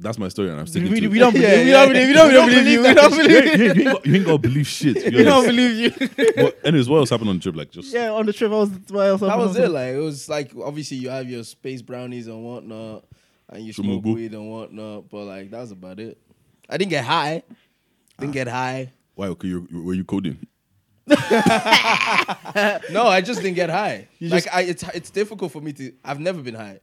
That's 0.00 0.16
my 0.18 0.28
story, 0.28 0.50
and 0.50 0.60
I'm 0.60 0.66
sticking 0.68 0.92
We, 0.92 1.00
to 1.00 1.08
we 1.08 1.16
it. 1.16 1.20
don't 1.20 1.32
believe. 1.32 1.48
Yeah, 1.48 1.62
we 1.64 1.70
yeah. 1.70 1.72
don't 1.84 1.92
believe. 1.92 2.08
We 2.08 2.14
don't, 2.14 2.28
We 2.28 2.34
don't 2.34 2.48
believe 2.48 2.66
you. 2.68 2.82
We 2.82 2.94
don't 2.94 3.10
believe. 3.16 3.36
ain't, 3.36 3.58
you, 3.58 3.64
ain't, 3.64 3.76
you 3.76 3.82
ain't 3.82 3.84
got, 3.84 4.06
you 4.06 4.14
ain't 4.14 4.26
got 4.26 4.32
to 4.32 4.38
believe 4.38 4.66
shit. 4.68 4.96
to 4.96 5.10
We 5.16 5.24
don't 5.32 5.44
believe 5.46 5.76
you. 5.76 6.08
But 6.36 6.58
anyways, 6.64 6.88
what 6.88 6.98
else 6.98 7.10
happened 7.10 7.30
on 7.30 7.36
the 7.38 7.42
trip? 7.42 7.56
Like 7.56 7.70
just 7.72 7.92
Yeah, 7.92 8.12
on 8.12 8.24
the 8.26 8.32
trip, 8.32 8.52
I 8.52 8.54
was. 8.54 8.70
What 8.88 9.06
else 9.06 9.20
That 9.22 9.36
was 9.38 9.56
it. 9.56 9.68
Like 9.70 9.94
it 9.94 9.98
was 9.98 10.28
like 10.28 10.52
obviously 10.62 10.98
you 10.98 11.08
have 11.10 11.28
your 11.28 11.42
space 11.42 11.82
brownies 11.82 12.28
and 12.28 12.44
whatnot, 12.44 13.04
and 13.48 13.64
you 13.66 13.72
smoke 13.72 14.04
Sumugu. 14.04 14.14
weed 14.14 14.34
and 14.34 14.48
whatnot. 14.48 15.08
But 15.10 15.24
like 15.24 15.50
that 15.50 15.60
was 15.62 15.72
about 15.72 15.98
it. 15.98 16.16
I 16.70 16.76
didn't 16.76 16.90
get 16.90 17.04
high. 17.04 17.42
Didn't 18.20 18.34
get 18.34 18.46
high. 18.46 18.92
why? 19.16 19.26
Okay, 19.28 19.48
you 19.48 19.66
were 19.72 19.94
you 19.94 20.04
coding? 20.04 20.38
No, 21.08 23.06
I 23.08 23.20
just 23.24 23.40
didn't 23.42 23.54
get 23.56 23.70
high. 23.70 24.06
You 24.18 24.28
like 24.28 24.44
just- 24.44 24.54
I, 24.56 24.60
it's 24.62 24.82
it's 24.94 25.10
difficult 25.10 25.50
for 25.52 25.60
me 25.60 25.72
to. 25.72 25.92
I've 26.04 26.20
never 26.20 26.40
been 26.42 26.54
high. 26.54 26.80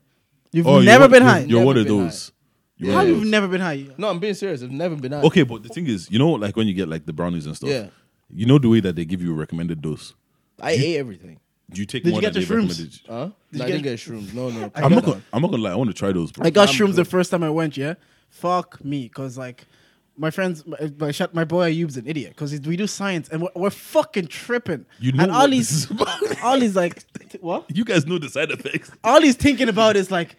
You've 0.52 0.68
Oh, 0.68 0.76
you're 0.78 0.86
never 0.86 1.08
been 1.08 1.22
you're- 1.24 1.32
high. 1.32 1.40
You're 1.40 1.60
Never 1.60 1.66
one 1.66 1.78
of 1.78 1.86
been 1.86 1.98
those. 2.06 2.32
You're 2.78 2.92
How 2.92 2.98
one 2.98 3.08
of 3.10 3.18
you've 3.18 3.28
never 3.28 3.48
been 3.48 3.62
high? 3.62 3.88
No, 3.98 4.10
I'm 4.10 4.20
being 4.20 4.34
serious. 4.34 4.62
I've 4.62 4.72
never 4.72 4.96
been 4.96 5.14
high. 5.14 5.22
Okay, 5.22 5.44
but 5.44 5.64
the 5.64 5.70
thing 5.70 5.88
is, 5.88 6.10
you 6.12 6.20
know, 6.20 6.32
like 6.32 6.56
when 6.58 6.68
you 6.68 6.74
get 6.74 6.90
like 6.90 7.06
the 7.06 7.14
brownies 7.14 7.46
and 7.46 7.56
stuff. 7.56 7.70
Yeah. 7.70 7.88
You 8.30 8.46
know 8.48 8.58
the 8.58 8.68
way 8.70 8.80
that 8.82 8.96
they 8.96 9.06
give 9.06 9.22
you 9.22 9.32
a 9.32 9.36
recommended 9.36 9.82
dose. 9.82 10.14
I 10.62 10.72
ate 10.72 10.98
everything. 10.98 11.40
Do 11.72 11.80
you 11.82 11.86
take 11.86 12.04
Did 12.04 12.10
you 12.10 12.14
more 12.14 12.22
get 12.22 12.34
than 12.34 12.42
the 12.44 12.48
they 12.48 12.54
shrooms? 12.56 12.70
recommended? 12.70 13.00
Huh? 13.08 13.30
Did 13.52 13.60
No, 13.60 13.64
I 13.64 13.68
you 13.68 13.74
didn't 13.74 13.84
get- 13.84 13.90
get 13.92 14.00
shrooms. 14.00 14.34
No, 14.34 14.50
no. 14.50 14.72
I'm 14.76 14.92
not 14.92 15.06
gonna. 15.06 15.22
I'm 15.32 15.42
not 15.42 15.52
gonna 15.52 15.64
lie. 15.64 15.72
I 15.72 15.76
want 15.76 15.90
to 15.90 15.94
try 15.94 16.12
those, 16.12 16.32
bro. 16.32 16.46
I 16.46 16.50
got 16.50 16.70
I'm 16.70 16.76
shrooms 16.76 16.88
good. 16.88 16.96
the 16.98 17.06
first 17.06 17.32
time 17.32 17.44
I 17.44 17.50
went. 17.50 17.78
Yeah, 17.78 17.94
fuck 18.30 18.84
me, 18.84 19.04
because 19.04 19.38
like 19.38 19.66
my 20.18 20.32
friends, 20.32 20.66
my, 20.66 20.78
my, 21.00 21.12
shut- 21.12 21.34
my 21.34 21.44
boy 21.44 21.72
Ayub's 21.74 21.98
an 21.98 22.08
idiot 22.08 22.32
because 22.36 22.52
we 22.62 22.78
do 22.78 22.88
science 22.88 23.30
and 23.30 23.42
we're, 23.42 23.50
we're 23.56 23.70
fucking 23.70 24.28
tripping. 24.28 24.86
You 25.00 25.12
know 25.14 25.24
and 25.24 25.32
what 25.32 25.42
all 25.42 25.48
this 25.50 25.58
he's 25.70 25.72
is 25.86 25.92
about. 25.92 26.44
all 26.44 26.60
like, 26.70 27.04
t- 27.30 27.38
what? 27.42 27.66
you 27.76 27.84
guys 27.86 28.06
know 28.06 28.18
the 28.18 28.30
side 28.30 28.52
effects. 28.52 28.92
All 29.04 29.22
he's 29.22 29.36
thinking 29.36 29.70
about 29.70 29.96
is 29.96 30.10
like. 30.12 30.36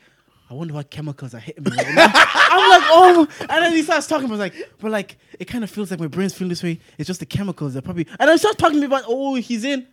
I 0.48 0.54
wonder 0.54 0.74
what 0.74 0.90
chemicals 0.90 1.34
are 1.34 1.40
hitting 1.40 1.64
me 1.64 1.72
right 1.76 1.94
now. 1.94 2.10
I'm 2.14 2.70
like, 2.70 2.88
oh, 2.92 3.28
and 3.40 3.64
then 3.64 3.72
he 3.72 3.82
starts 3.82 4.06
talking 4.06 4.26
about 4.26 4.38
like, 4.38 4.54
but 4.78 4.92
like, 4.92 5.18
it 5.40 5.46
kind 5.46 5.64
of 5.64 5.70
feels 5.70 5.90
like 5.90 5.98
my 5.98 6.06
brain's 6.06 6.34
feeling 6.34 6.50
this 6.50 6.62
way. 6.62 6.78
It's 6.98 7.08
just 7.08 7.18
the 7.20 7.26
chemicals 7.26 7.74
that 7.74 7.82
probably, 7.82 8.06
and 8.20 8.30
he 8.30 8.38
starts 8.38 8.56
talking 8.56 8.76
to 8.76 8.80
me 8.80 8.86
about, 8.86 9.04
oh, 9.08 9.34
he's 9.34 9.64
in, 9.64 9.88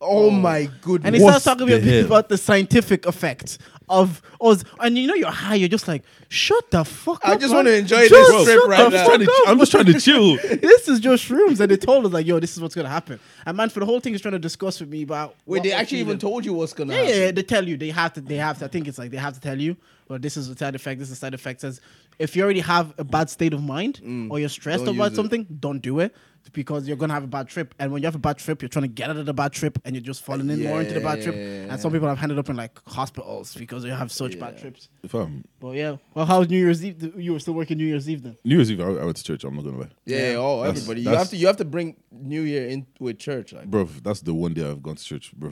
Oh, 0.00 0.26
oh 0.26 0.30
my 0.30 0.68
goodness. 0.80 1.06
and 1.06 1.16
he 1.16 1.22
What 1.22 1.30
starts 1.40 1.44
talking 1.44 1.66
to 1.66 1.78
the 1.78 1.90
hell? 1.98 2.06
about 2.06 2.28
the 2.28 2.38
scientific 2.38 3.04
effects 3.06 3.58
of 3.88 4.22
us. 4.40 4.62
And 4.78 4.96
you 4.96 5.08
know, 5.08 5.14
you're 5.14 5.30
high. 5.30 5.56
You're 5.56 5.68
just 5.68 5.88
like, 5.88 6.04
shut 6.28 6.70
the 6.70 6.84
fuck 6.84 7.16
up. 7.24 7.28
I 7.30 7.32
up. 7.34 7.40
just 7.40 7.52
man. 7.52 7.64
wanna 7.64 7.76
enjoy 7.76 8.08
Just 8.08 8.10
this 8.10 8.28
Bro, 8.30 8.44
trip 8.44 8.58
shut 8.60 8.68
right 8.68 8.90
the 8.90 8.90
now. 8.90 8.90
fuck 8.90 9.00
I'm, 9.00 9.06
trying 9.06 9.26
to, 9.26 9.32
up. 9.42 9.48
I'm 9.48 9.58
just 9.58 9.72
trying 9.72 9.84
to 9.86 10.00
chill. 10.00 10.36
this 10.60 10.86
is 10.88 11.00
just 11.00 11.28
shrooms, 11.28 11.58
and 11.58 11.70
they 11.70 11.76
told 11.76 12.06
us 12.06 12.12
like, 12.12 12.26
yo, 12.26 12.38
this 12.38 12.52
is 12.56 12.60
what's 12.62 12.76
gonna 12.76 12.88
happen. 12.88 13.18
And 13.44 13.56
man, 13.56 13.70
for 13.70 13.80
the 13.80 13.86
whole 13.86 13.98
thing 13.98 14.14
is 14.14 14.20
trying 14.20 14.32
to 14.32 14.38
discuss 14.38 14.78
with 14.78 14.88
me 14.88 15.02
about. 15.02 15.34
Wait, 15.46 15.58
what 15.58 15.62
they 15.64 15.70
we're 15.70 15.74
actually 15.76 15.98
even 15.98 16.06
feeling. 16.18 16.18
told 16.20 16.44
you 16.44 16.52
what's 16.52 16.72
gonna 16.74 16.92
Yeah, 16.92 16.98
happen. 17.00 17.14
yeah, 17.16 17.24
yeah, 17.24 17.30
they 17.32 17.42
tell 17.42 17.66
you. 17.66 17.76
They 17.76 17.90
have 17.90 18.12
to. 18.12 18.20
They 18.20 18.36
have 18.36 18.58
to. 18.60 18.66
I 18.66 18.68
think 18.68 18.86
it's 18.86 18.98
like 18.98 19.10
they 19.10 19.16
have 19.16 19.34
to 19.34 19.40
tell 19.40 19.60
you. 19.60 19.76
Well, 20.08 20.20
this 20.20 20.36
is 20.36 20.48
the 20.48 20.56
side 20.56 20.74
effect. 20.76 21.00
This 21.00 21.08
is 21.10 21.18
the 21.18 21.26
side 21.26 21.34
effect. 21.34 21.60
Says 21.62 21.80
if 22.18 22.34
you 22.36 22.42
already 22.42 22.60
have 22.60 22.94
a 22.98 23.04
bad 23.04 23.30
state 23.30 23.52
of 23.54 23.62
mind 23.62 24.00
or 24.30 24.38
you're 24.40 24.48
stressed 24.48 24.82
Mm. 24.82 24.86
Don't 24.86 24.96
about 24.96 25.04
use 25.04 25.12
it. 25.12 25.16
something, 25.16 25.46
don't 25.60 25.80
do 25.80 26.00
it 26.00 26.14
because 26.54 26.88
you're 26.88 26.96
gonna 26.96 27.12
have 27.12 27.24
a 27.24 27.28
bad 27.28 27.46
trip. 27.46 27.74
And 27.78 27.92
when 27.92 28.00
you 28.00 28.06
have 28.06 28.14
a 28.14 28.18
bad 28.18 28.38
trip, 28.38 28.62
you're 28.62 28.70
trying 28.70 28.84
to 28.84 28.88
get 28.88 29.10
out 29.10 29.18
of 29.18 29.26
the 29.26 29.34
bad 29.34 29.52
trip, 29.52 29.78
and 29.84 29.94
you're 29.94 30.02
just 30.02 30.24
falling 30.24 30.48
in 30.48 30.62
more 30.62 30.80
into 30.80 30.94
the 30.94 31.00
bad 31.00 31.22
trip. 31.22 31.34
Yeah. 31.34 31.70
And 31.72 31.78
some 31.80 31.92
people 31.92 32.08
have 32.08 32.22
ended 32.22 32.38
up 32.38 32.48
in 32.48 32.56
like 32.56 32.78
hospitals 32.88 33.54
because 33.54 33.82
they 33.82 33.90
have 33.90 34.10
such 34.10 34.38
bad 34.38 34.56
trips. 34.56 34.88
Fam, 35.06 35.44
But 35.60 35.72
yeah, 35.76 35.96
well, 36.14 36.24
how 36.24 36.38
was 36.38 36.48
New 36.48 36.56
Year's 36.58 36.82
Eve? 36.82 37.12
You 37.18 37.34
were 37.34 37.38
still 37.38 37.52
working 37.54 37.76
New 37.76 37.84
Year's 37.86 38.08
Eve 38.08 38.22
then. 38.22 38.36
New 38.44 38.56
Year's 38.56 38.70
Eve, 38.72 38.80
I, 38.80 38.84
I 38.84 39.04
went 39.04 39.16
to 39.18 39.24
church. 39.24 39.44
I'm 39.44 39.54
not 39.56 39.64
gonna 39.64 39.78
lie, 39.78 39.88
Yeah, 40.06 40.36
oh, 40.38 40.62
That's- 40.62 40.78
everybody. 40.82 41.02
You 41.02 41.10
have 41.10 41.28
to 41.30 41.36
you 41.36 41.46
have 41.48 41.56
to 41.58 41.64
bring 41.66 41.96
New 42.10 42.42
Year 42.42 42.66
in 42.68 42.86
with 42.98 43.18
church. 43.18 43.52
Like. 43.52 43.66
bro. 43.70 43.84
That's 44.02 44.20
the 44.22 44.32
one 44.32 44.54
day 44.54 44.66
I've 44.68 44.82
gone 44.82 44.96
to 44.96 45.04
church, 45.04 45.32
bro. 45.36 45.50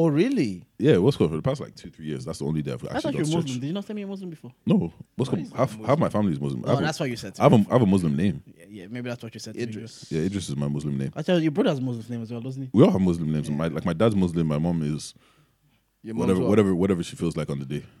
Oh, 0.00 0.08
really? 0.08 0.62
Yeah, 0.78 0.98
what's 0.98 1.16
called 1.16 1.30
for 1.30 1.36
the 1.36 1.42
past 1.42 1.60
like 1.60 1.74
two, 1.74 1.90
three 1.90 2.06
years. 2.06 2.24
That's 2.24 2.38
the 2.38 2.44
only 2.44 2.62
day 2.62 2.72
I've 2.72 2.84
I 2.84 2.94
actually 2.96 3.00
thought 3.00 3.14
you 3.14 3.18
gone 3.18 3.18
were 3.18 3.24
to 3.24 3.36
Muslim. 3.36 3.46
church. 3.46 3.60
Did 3.60 3.66
you 3.66 3.72
not 3.72 3.84
say 3.84 3.94
me 3.94 4.02
a 4.02 4.06
Muslim 4.06 4.30
before? 4.30 4.52
No, 4.64 4.92
what's 5.16 5.28
called 5.28 5.40
he's 5.40 5.50
not 5.50 5.58
half, 5.58 5.84
half 5.84 5.98
my 5.98 6.08
family 6.08 6.32
is 6.32 6.40
Muslim. 6.40 6.64
I 6.64 6.68
Oh, 6.68 6.70
have 6.70 6.78
a- 6.80 6.82
that's 6.84 7.00
why 7.00 7.06
you 7.06 7.16
said. 7.16 7.34
To 7.34 7.40
I 7.42 7.44
have, 7.46 7.52
me. 7.52 7.66
a, 7.68 7.70
I 7.70 7.72
have 7.72 7.82
a 7.82 7.86
Muslim 7.86 8.16
name. 8.16 8.42
Yeah, 8.46 8.64
yeah, 8.70 8.86
maybe 8.88 9.08
that's 9.10 9.22
what 9.22 9.34
you 9.34 9.40
said. 9.40 9.54
To 9.54 9.60
Idris. 9.60 10.06
Yeah, 10.10 10.20
Idris 10.22 10.48
is 10.48 10.56
my 10.56 10.68
Muslim 10.68 10.96
name. 10.96 11.08
Me. 11.08 11.12
I 11.16 11.22
tell 11.22 11.36
you, 11.36 11.42
your 11.42 11.50
brother 11.50 11.70
has 11.70 11.80
Muslim 11.80 12.04
name 12.08 12.22
as 12.22 12.30
well, 12.30 12.40
doesn't 12.40 12.62
he? 12.62 12.70
We 12.72 12.84
all 12.84 12.92
have 12.92 13.00
Muslim 13.00 13.32
names. 13.32 13.50
My 13.50 13.66
like 13.68 13.84
my 13.84 13.92
dad's 13.92 14.14
Muslim. 14.14 14.46
My 14.46 14.58
mom 14.58 14.82
is 14.82 15.14
Your 16.04 16.14
mom's 16.14 16.20
whatever, 16.28 16.40
what? 16.42 16.48
whatever, 16.50 16.74
whatever 16.76 17.02
she 17.02 17.16
feels 17.16 17.36
like 17.36 17.50
on 17.50 17.58
the 17.58 17.66
day. 17.66 17.84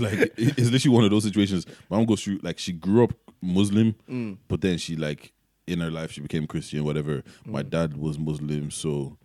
like 0.00 0.14
it- 0.36 0.58
it's 0.58 0.70
literally 0.70 0.94
one 0.96 1.04
of 1.04 1.10
those 1.10 1.22
situations. 1.24 1.64
My 1.88 1.96
mom 1.98 2.06
goes 2.06 2.24
through 2.24 2.40
like 2.42 2.58
she 2.58 2.72
grew 2.72 3.04
up 3.04 3.12
Muslim, 3.40 3.94
Mm. 4.10 4.38
but 4.48 4.62
then 4.62 4.78
she 4.78 4.96
like 4.96 5.32
in 5.68 5.78
her 5.80 5.90
life 5.92 6.10
she 6.12 6.20
became 6.20 6.46
Christian. 6.48 6.84
Whatever. 6.84 7.22
My 7.44 7.62
Mm. 7.62 7.70
dad 7.70 7.96
was 7.96 8.18
Muslim, 8.18 8.70
so 8.70 9.16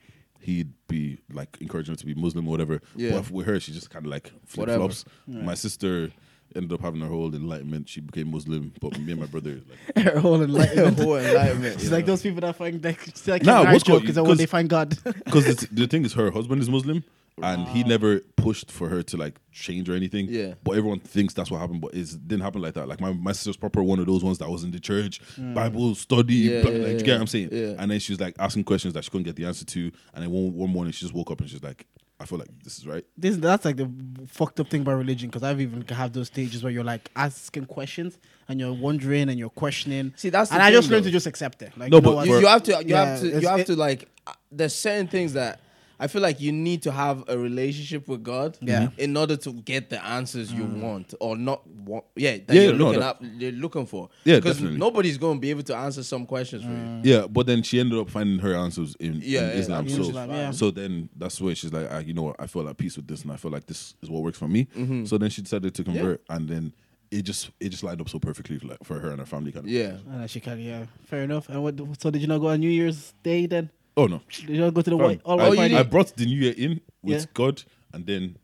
he'd 0.42 0.74
be 0.88 1.20
like 1.32 1.58
encouraging 1.62 1.94
her 1.94 1.98
to 1.98 2.06
be 2.06 2.14
Muslim 2.16 2.48
or 2.48 2.52
whatever. 2.52 2.82
Yeah. 2.96 3.12
But 3.12 3.30
with 3.32 3.46
her, 3.46 3.60
she 3.60 3.72
just 3.72 3.90
kind 3.90 4.06
of 4.06 4.12
like 4.12 4.32
flip 4.46 4.68
Whatever. 4.68 4.80
flops. 4.86 5.06
My 5.28 5.54
sister 5.54 6.12
ended 6.54 6.74
up 6.74 6.82
having 6.82 7.00
her 7.00 7.08
whole 7.08 7.34
enlightenment. 7.34 7.88
She 7.88 8.02
became 8.02 8.30
Muslim, 8.32 8.74
but 8.82 9.00
me 9.00 9.12
and 9.14 9.22
my 9.22 9.28
brother 9.28 9.62
like 9.96 10.06
Her 10.06 10.20
whole 10.20 10.42
enlightenment. 10.42 11.00
Whole 11.00 11.16
enlightenment. 11.18 11.76
She's 11.80 11.86
you 11.90 11.96
like 11.96 12.06
know? 12.06 12.12
those 12.14 12.22
people 12.24 12.42
that 12.42 12.56
find 12.58 12.84
like, 12.84 13.28
like 13.28 13.44
Nah, 13.44 13.64
nah, 13.64 13.72
what's 13.72 13.84
joke 13.86 14.00
called- 14.00 14.10
is 14.10 14.16
that 14.16 14.24
when 14.24 14.32
'cause- 14.32 14.38
they 14.40 14.46
find 14.48 14.68
God. 14.70 14.90
because 15.04 15.46
the, 15.46 15.68
the 15.72 15.88
thing 15.88 16.04
is, 16.04 16.14
her 16.14 16.30
husband 16.32 16.62
is 16.62 16.70
Muslim, 16.70 17.04
and 17.42 17.68
he 17.70 17.84
never 17.84 18.20
pushed 18.36 18.72
for 18.72 18.88
her 18.90 19.02
to 19.04 19.18
like 19.18 19.40
change 19.52 19.90
or 19.90 19.94
anything. 19.94 20.28
Yeah. 20.30 20.54
But 20.64 20.78
everyone 20.78 21.00
thinks 21.00 21.34
that's 21.34 21.50
what 21.50 21.60
happened, 21.60 21.82
but 21.82 21.94
it 21.94 22.08
didn't 22.28 22.44
happen 22.44 22.62
like 22.62 22.74
that. 22.76 22.88
Like 22.88 23.00
my, 23.02 23.14
my 23.14 23.32
sister's 23.32 23.58
proper 23.58 23.82
one 23.84 24.00
of 24.00 24.06
those 24.06 24.24
ones 24.24 24.38
that 24.40 24.50
was 24.50 24.64
in 24.64 24.72
the 24.72 24.80
church, 24.80 25.22
Bible 25.38 25.96
study. 25.96 26.34
Yeah, 26.36 26.62
blah, 26.62 26.72
yeah, 26.72 26.78
like, 26.80 26.88
do 26.88 26.92
you 26.94 27.00
get 27.04 27.14
what 27.14 27.22
I'm 27.22 27.28
saying? 27.28 27.50
yeah. 27.52 27.74
And 27.80 27.90
then 27.92 28.00
she 28.00 28.12
was 28.14 28.20
like 28.22 28.36
asking 28.40 28.64
questions 28.66 28.94
that 28.94 29.04
she 29.04 29.10
couldn't 29.10 29.26
get 29.26 29.36
the 29.36 29.46
answer 29.46 29.66
to, 29.66 29.92
and 30.14 30.24
then 30.24 30.30
one, 30.32 30.54
one 30.54 30.70
morning 30.70 30.92
she 30.94 31.02
just 31.06 31.14
woke 31.14 31.32
up 31.32 31.40
and 31.42 31.50
she's 31.50 31.64
like, 31.64 31.86
I 32.20 32.26
feel 32.26 32.38
like 32.38 32.50
this 32.64 32.78
is 32.78 32.86
right. 32.86 33.04
this 33.18 33.36
that's 33.38 33.66
like 33.66 33.78
the 33.78 33.90
fucked 34.28 34.60
up 34.60 34.70
thing 34.70 34.82
about 34.82 34.94
religion 34.98 35.30
because 35.30 35.42
I've 35.42 35.60
even 35.60 35.82
have 35.88 36.14
those 36.14 36.28
stages 36.28 36.62
where 36.62 36.72
you're 36.72 36.84
like 36.84 37.10
asking 37.16 37.66
questions 37.66 38.20
and 38.48 38.60
you're 38.60 38.74
wondering 38.74 39.28
and 39.30 39.40
you're 39.40 39.50
questioning. 39.50 40.14
See, 40.18 40.30
that's 40.30 40.50
the 40.52 40.56
and 40.56 40.62
I 40.64 40.68
thing, 40.68 40.78
just 40.78 40.92
learned 40.92 41.06
though. 41.06 41.08
to 41.08 41.14
just 41.14 41.26
accept 41.26 41.64
it. 41.64 41.76
Like, 41.76 41.90
No, 41.90 41.98
you 41.98 42.02
know 42.04 42.10
but 42.10 42.16
what? 42.18 42.28
you, 42.28 42.34
for- 42.36 42.42
you 42.42 42.48
have 42.48 42.62
to 42.64 42.72
you 42.74 42.84
Yeah, 42.86 43.06
have 43.06 43.20
to 43.22 43.28
you 43.42 43.48
have 43.48 43.60
it- 43.62 43.66
to 43.68 43.76
like 43.76 44.08
uh, 44.28 44.34
there's 44.52 44.76
certain 44.76 45.08
things 45.08 45.34
that 45.34 45.62
I 46.04 46.08
feel 46.08 46.22
like 46.24 46.42
you 46.42 46.52
need 46.52 46.82
to 46.84 46.92
have 46.92 47.24
a 47.28 47.38
relationship 47.38 48.08
with 48.08 48.24
God 48.24 48.58
Yeah. 48.62 48.88
Mm. 48.88 49.00
in 49.00 49.18
order 49.18 49.38
to 49.38 49.54
get 49.54 49.90
the 49.92 50.04
answers 50.04 50.52
you 50.52 50.66
want 50.66 51.14
or 51.20 51.38
not 51.38 51.66
want 51.68 52.06
yeah 52.16 52.38
that 52.48 52.56
Yeah, 52.56 52.62
you're 52.64 52.74
no, 52.74 52.86
looking 52.86 53.00
that- 53.02 53.10
up 53.10 53.24
you're 53.42 53.52
looking 53.52 53.86
for 53.86 54.10
Yeah, 54.24 54.38
because 54.38 54.56
definitely. 54.58 54.80
nobody's 54.80 55.18
going 55.20 55.38
to 55.38 55.42
be 55.42 55.52
able 55.52 55.64
to 55.64 55.76
answer 55.76 56.02
some 56.04 56.26
questions 56.26 56.64
for 56.64 56.70
Mm. 56.70 57.06
you 57.06 57.14
Yeah, 57.14 57.28
but 57.28 57.46
then 57.46 57.62
she 57.62 57.80
ended 57.80 58.00
up 58.00 58.10
finding 58.10 58.40
her 58.40 58.56
answers 58.56 58.96
in, 59.00 59.14
Yeah, 59.16 59.20
in 59.20 59.48
yeah, 59.50 59.62
Islam. 59.62 59.88
in 59.88 59.94
so, 59.96 60.02
Islam, 60.02 60.30
yeah. 60.32 60.52
so 60.52 60.72
then 60.72 61.10
that's 61.16 61.40
where 61.40 61.54
she's 61.56 61.72
like, 61.72 61.88
ah, 61.92 62.00
you 62.00 62.14
know 62.14 62.24
what, 62.24 62.36
I 62.40 62.48
feel 62.48 62.68
at 62.68 62.78
peace 62.78 62.96
with 62.98 63.08
this, 63.08 63.22
and 63.22 63.32
I 63.32 63.36
feel 63.38 63.52
like 63.52 63.68
this 63.68 63.94
is 64.02 64.10
what 64.10 64.24
works 64.24 64.40
for 64.40 64.48
me. 64.48 64.68
Mm-hmm. 64.76 65.06
So 65.06 65.18
then 65.20 65.30
she 65.30 65.42
decided 65.44 65.76
to 65.76 65.84
convert, 65.84 66.22
and 66.30 66.50
then 66.50 66.74
it 67.12 67.24
just 67.24 67.52
it 67.60 67.70
just 67.70 67.84
lined 67.84 68.00
up 68.02 68.08
so 68.10 68.18
perfectly 68.20 68.58
for, 68.58 68.68
like, 68.68 68.84
for 68.84 68.98
her 69.00 69.10
and 69.12 69.20
her 69.20 69.26
family. 69.26 69.52
Kind 69.52 69.66
of. 69.66 69.72
yeah 69.72 69.98
And 70.10 70.30
she 70.32 70.40
can, 70.40 70.60
yeah, 70.60 70.86
fair 71.06 71.24
enough. 71.24 71.48
And 71.50 71.62
what? 71.62 71.76
So 72.02 72.10
did 72.10 72.22
you 72.22 72.28
not 72.28 72.40
go 72.40 72.48
on 72.48 72.60
New 72.62 72.70
Year's 72.70 73.14
Day 73.22 73.46
then? 73.46 73.70
Oh 74.02 74.08
no, 74.08 74.22
Did 74.32 74.50
you 74.50 74.72
go 74.72 74.82
to 74.82 74.90
the 74.90 74.98
Fam, 74.98 75.06
white? 75.06 75.22
All 75.24 75.40
I, 75.40 75.50
white 75.50 75.58
party? 75.58 75.76
I 75.76 75.84
brought 75.84 76.16
the 76.16 76.26
new 76.26 76.38
year 76.46 76.54
in 76.58 76.82
with 77.04 77.20
Yeah. 77.22 77.26
God, 77.36 77.64
and 77.94 78.06
then 78.06 78.38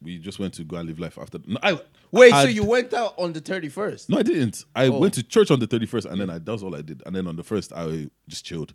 we 0.00 0.18
just 0.18 0.38
went 0.38 0.54
to 0.54 0.64
go 0.64 0.76
and 0.78 0.88
live 0.88 0.98
life 0.98 1.18
after. 1.20 1.38
No, 1.46 1.58
I 1.62 1.78
wait 2.10 2.30
so 2.32 2.44
you 2.44 2.64
went 2.64 2.92
out 2.94 3.14
on 3.18 3.32
the 3.32 3.40
31st 3.40 4.08
No, 4.08 4.18
I 4.18 4.22
didn't. 4.22 4.64
I 4.74 4.86
Oh. 4.86 4.98
went 4.98 5.14
to 5.14 5.22
church 5.22 5.50
on 5.50 5.60
the 5.60 5.66
thirty 5.66 5.86
first, 5.86 6.06
and 6.06 6.18
then 6.20 6.30
I 6.30 6.38
that's 6.38 6.62
all 6.62 6.74
I 6.74 6.80
did. 6.82 7.02
And 7.06 7.14
then 7.14 7.26
on 7.26 7.36
the 7.36 7.42
first, 7.42 7.72
I 7.74 8.08
just 8.28 8.44
chilled, 8.46 8.72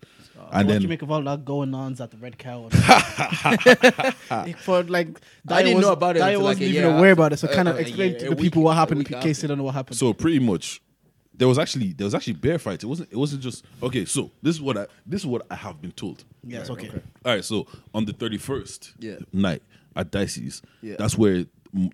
and 0.52 0.68
what 0.68 0.68
then 0.68 0.82
you 0.84 0.88
make 0.88 1.02
of 1.02 1.10
all 1.12 1.22
that 1.24 1.44
going 1.44 1.74
ons 1.74 2.00
at 2.02 2.12
the 2.12 2.18
Red 2.18 2.38
Cow? 2.38 2.70
For 4.60 4.84
like, 4.84 5.20
I 5.50 5.64
didn't 5.64 5.78
was, 5.78 5.86
know 5.86 5.92
about 5.94 6.18
it 6.18 6.22
Daya 6.22 6.28
until, 6.28 6.40
like, 6.42 6.44
wasn't 6.58 6.62
a 6.62 6.70
even 6.70 6.74
year 6.84 6.90
aware 6.92 7.12
after. 7.12 7.12
about 7.14 7.34
it. 7.34 7.38
So 7.40 7.48
Uh, 7.48 7.54
kind 7.56 7.68
uh, 7.68 7.72
of 7.72 7.78
a 7.78 7.82
explain 7.82 8.10
year- 8.12 8.20
to 8.20 8.26
a 8.26 8.30
the 8.30 8.36
week- 8.36 8.44
people 8.44 8.64
what 8.64 8.72
a 8.72 8.76
happened 8.76 9.00
week 9.00 9.12
in 9.12 9.20
case 9.22 9.42
they 9.42 9.48
don't 9.48 9.58
know 9.58 9.64
what 9.64 9.74
happened. 9.76 9.98
So 9.98 10.14
pretty 10.14 10.40
much, 10.40 10.82
there 11.38 11.48
was 11.48 11.58
actually 11.60 11.94
there 11.94 12.06
was 12.06 12.16
actually 12.16 12.34
bear 12.34 12.60
fights. 12.60 12.84
It 12.84 12.88
wasn't 12.88 13.12
it 13.12 13.18
wasn't 13.18 13.42
just 13.44 13.66
okay. 13.84 14.06
So 14.06 14.32
this 14.42 14.56
is 14.56 14.62
what 14.62 14.78
I 14.78 14.88
this 15.06 15.22
is 15.22 15.28
what 15.28 15.46
I 15.52 15.56
have 15.56 15.82
been 15.82 15.92
told. 15.92 16.24
yes, 16.44 16.70
okay. 16.70 16.90
All 17.26 17.34
right. 17.36 17.44
So 17.46 17.68
on 17.94 18.06
the 18.06 18.14
thirty 18.14 18.38
first 18.38 18.94
Yeah. 19.00 19.18
night 19.34 19.62
at 19.96 20.12
Dicey's, 20.12 20.62
Yeah. 20.82 20.96
that's 21.00 21.18
where 21.18 21.46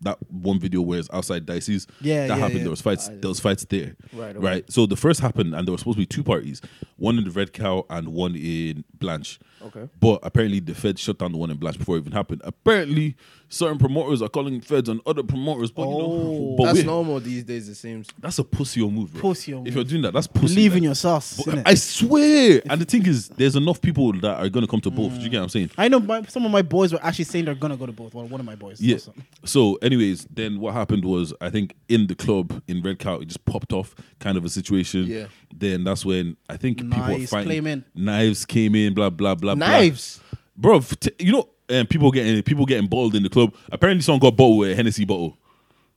that 0.04 0.18
one 0.32 0.60
video 0.60 0.82
where 0.82 1.00
it's 1.00 1.10
outside 1.12 1.46
Dicey's. 1.46 1.88
Yeah, 2.00 2.28
that 2.28 2.30
yeah, 2.30 2.36
happened. 2.38 2.58
yeah. 2.58 2.64
There 2.64 2.70
was 2.70 2.82
fights. 2.82 3.10
There 3.10 3.28
was 3.30 3.40
fights 3.40 3.66
there. 3.66 3.96
Right, 4.14 4.36
okay. 4.36 4.46
Right. 4.46 4.72
So 4.72 4.86
the 4.86 4.96
first 4.96 5.20
happened, 5.20 5.56
and 5.56 5.68
there 5.68 5.72
were 5.74 5.78
supposed 5.78 5.98
to 5.98 6.02
be 6.02 6.06
two 6.06 6.24
parties, 6.24 6.62
one 6.98 7.18
in 7.18 7.24
the 7.26 7.32
Red 7.32 7.54
Cow 7.54 7.86
and 7.90 8.10
one 8.10 8.36
in 8.36 8.86
Blanch. 9.00 9.40
Okay. 9.66 9.90
But 10.00 10.20
apparently 10.24 10.60
the 10.60 10.74
feds 10.76 11.02
shut 11.02 11.18
down 11.20 11.32
the 11.32 11.38
one 11.38 11.50
in 11.52 11.58
Blanch 11.58 11.78
before 11.78 11.96
it 11.98 12.00
even 12.02 12.12
happened. 12.12 12.42
Apparently, 12.44 13.16
certain 13.50 13.78
promoters 13.78 14.22
are 14.22 14.30
calling 14.30 14.60
feds 14.62 14.90
on 14.90 15.00
other 15.06 15.24
promoters. 15.24 15.72
But 15.72 15.84
you 15.84 15.98
know, 15.98 16.00
Oh. 16.02 16.56
but 16.58 16.66
that's 16.66 16.78
wait, 16.80 16.86
normal 16.86 17.20
these 17.20 17.44
days 17.44 17.70
it 17.70 17.76
seems 17.76 18.08
that's 18.20 18.40
a 18.40 18.44
pussy 18.44 18.82
move, 18.88 19.12
bro. 19.14 19.22
Pussy 19.22 19.54
move. 19.54 19.68
If 19.68 19.76
you're 19.76 19.84
doing 19.84 20.02
that, 20.04 20.14
that's 20.14 20.28
pussy. 20.28 20.56
Believe 20.56 20.72
like- 20.72 20.78
in 20.80 20.84
your 20.84 20.96
sauce. 20.96 21.48
I 21.66 21.76
swear. 21.76 22.62
And 22.70 22.82
the 22.82 22.86
thing 22.86 23.06
is, 23.06 23.30
there's 23.30 23.56
enough 23.56 23.82
people 23.82 24.12
that 24.14 24.40
are 24.40 24.50
gonna 24.50 24.68
come 24.68 24.82
to 24.82 24.92
both. 24.92 25.14
Do 25.16 25.20
you 25.22 25.30
get 25.30 25.38
what 25.38 25.44
I'm 25.44 25.50
saying? 25.50 25.72
I 25.78 25.88
know 25.88 26.00
my, 26.00 26.24
some 26.24 26.46
of 26.46 26.52
my 26.52 26.62
boys 26.62 26.92
were 26.94 27.00
actually 27.04 27.26
saying 27.26 27.46
they're 27.46 27.56
gonna 27.56 27.78
go 27.78 27.86
to 27.86 27.92
both. 27.92 28.14
Well, 28.14 28.28
one 28.28 28.40
of 28.40 28.46
my 28.46 28.56
boys. 28.56 28.82
Yeah. 28.82 28.98
So, 29.46 29.76
anyways, 29.76 30.26
then 30.32 30.60
what 30.60 30.74
happened 30.74 31.06
was, 31.06 31.34
I 31.42 31.50
think 31.50 31.76
in 31.90 32.08
the 32.08 32.16
club 32.16 32.62
in 32.68 32.82
Red 32.82 33.00
Cow, 33.00 33.16
it 33.20 33.26
just 33.28 33.44
popped 33.46 33.74
off, 33.74 33.96
kind 34.20 34.38
of 34.38 34.46
a 34.46 34.50
situation. 34.50 35.06
Yeah. 35.06 35.26
Then 35.58 35.84
that's 35.84 36.06
when 36.06 36.38
I 36.50 36.58
think 36.58 36.78
people 36.78 37.00
were 37.00 37.08
Knives 37.10 37.30
fighting. 37.32 37.50
came 37.52 37.68
in. 37.68 37.86
Knives 37.96 38.46
came 38.46 38.76
in. 38.76 38.94
Blah 38.94 39.10
blah 39.10 39.36
blah. 39.36 39.56
blah. 39.56 39.68
knives 39.68 40.20
bro. 40.56 40.78
f- 40.78 41.00
t- 41.00 41.12
you 41.20 41.32
know, 41.32 41.50
um, 41.70 41.86
people 41.88 42.12
getting 42.12 42.42
people 42.44 42.66
getting 42.66 42.88
bottled 42.88 43.16
in 43.16 43.24
the 43.24 43.30
club. 43.30 43.54
Apparently, 43.72 44.02
someone 44.02 44.20
got 44.20 44.36
bottled 44.36 44.60
with 44.60 44.72
a 44.72 44.76
Hennessy 44.76 45.06
bottle. 45.06 45.38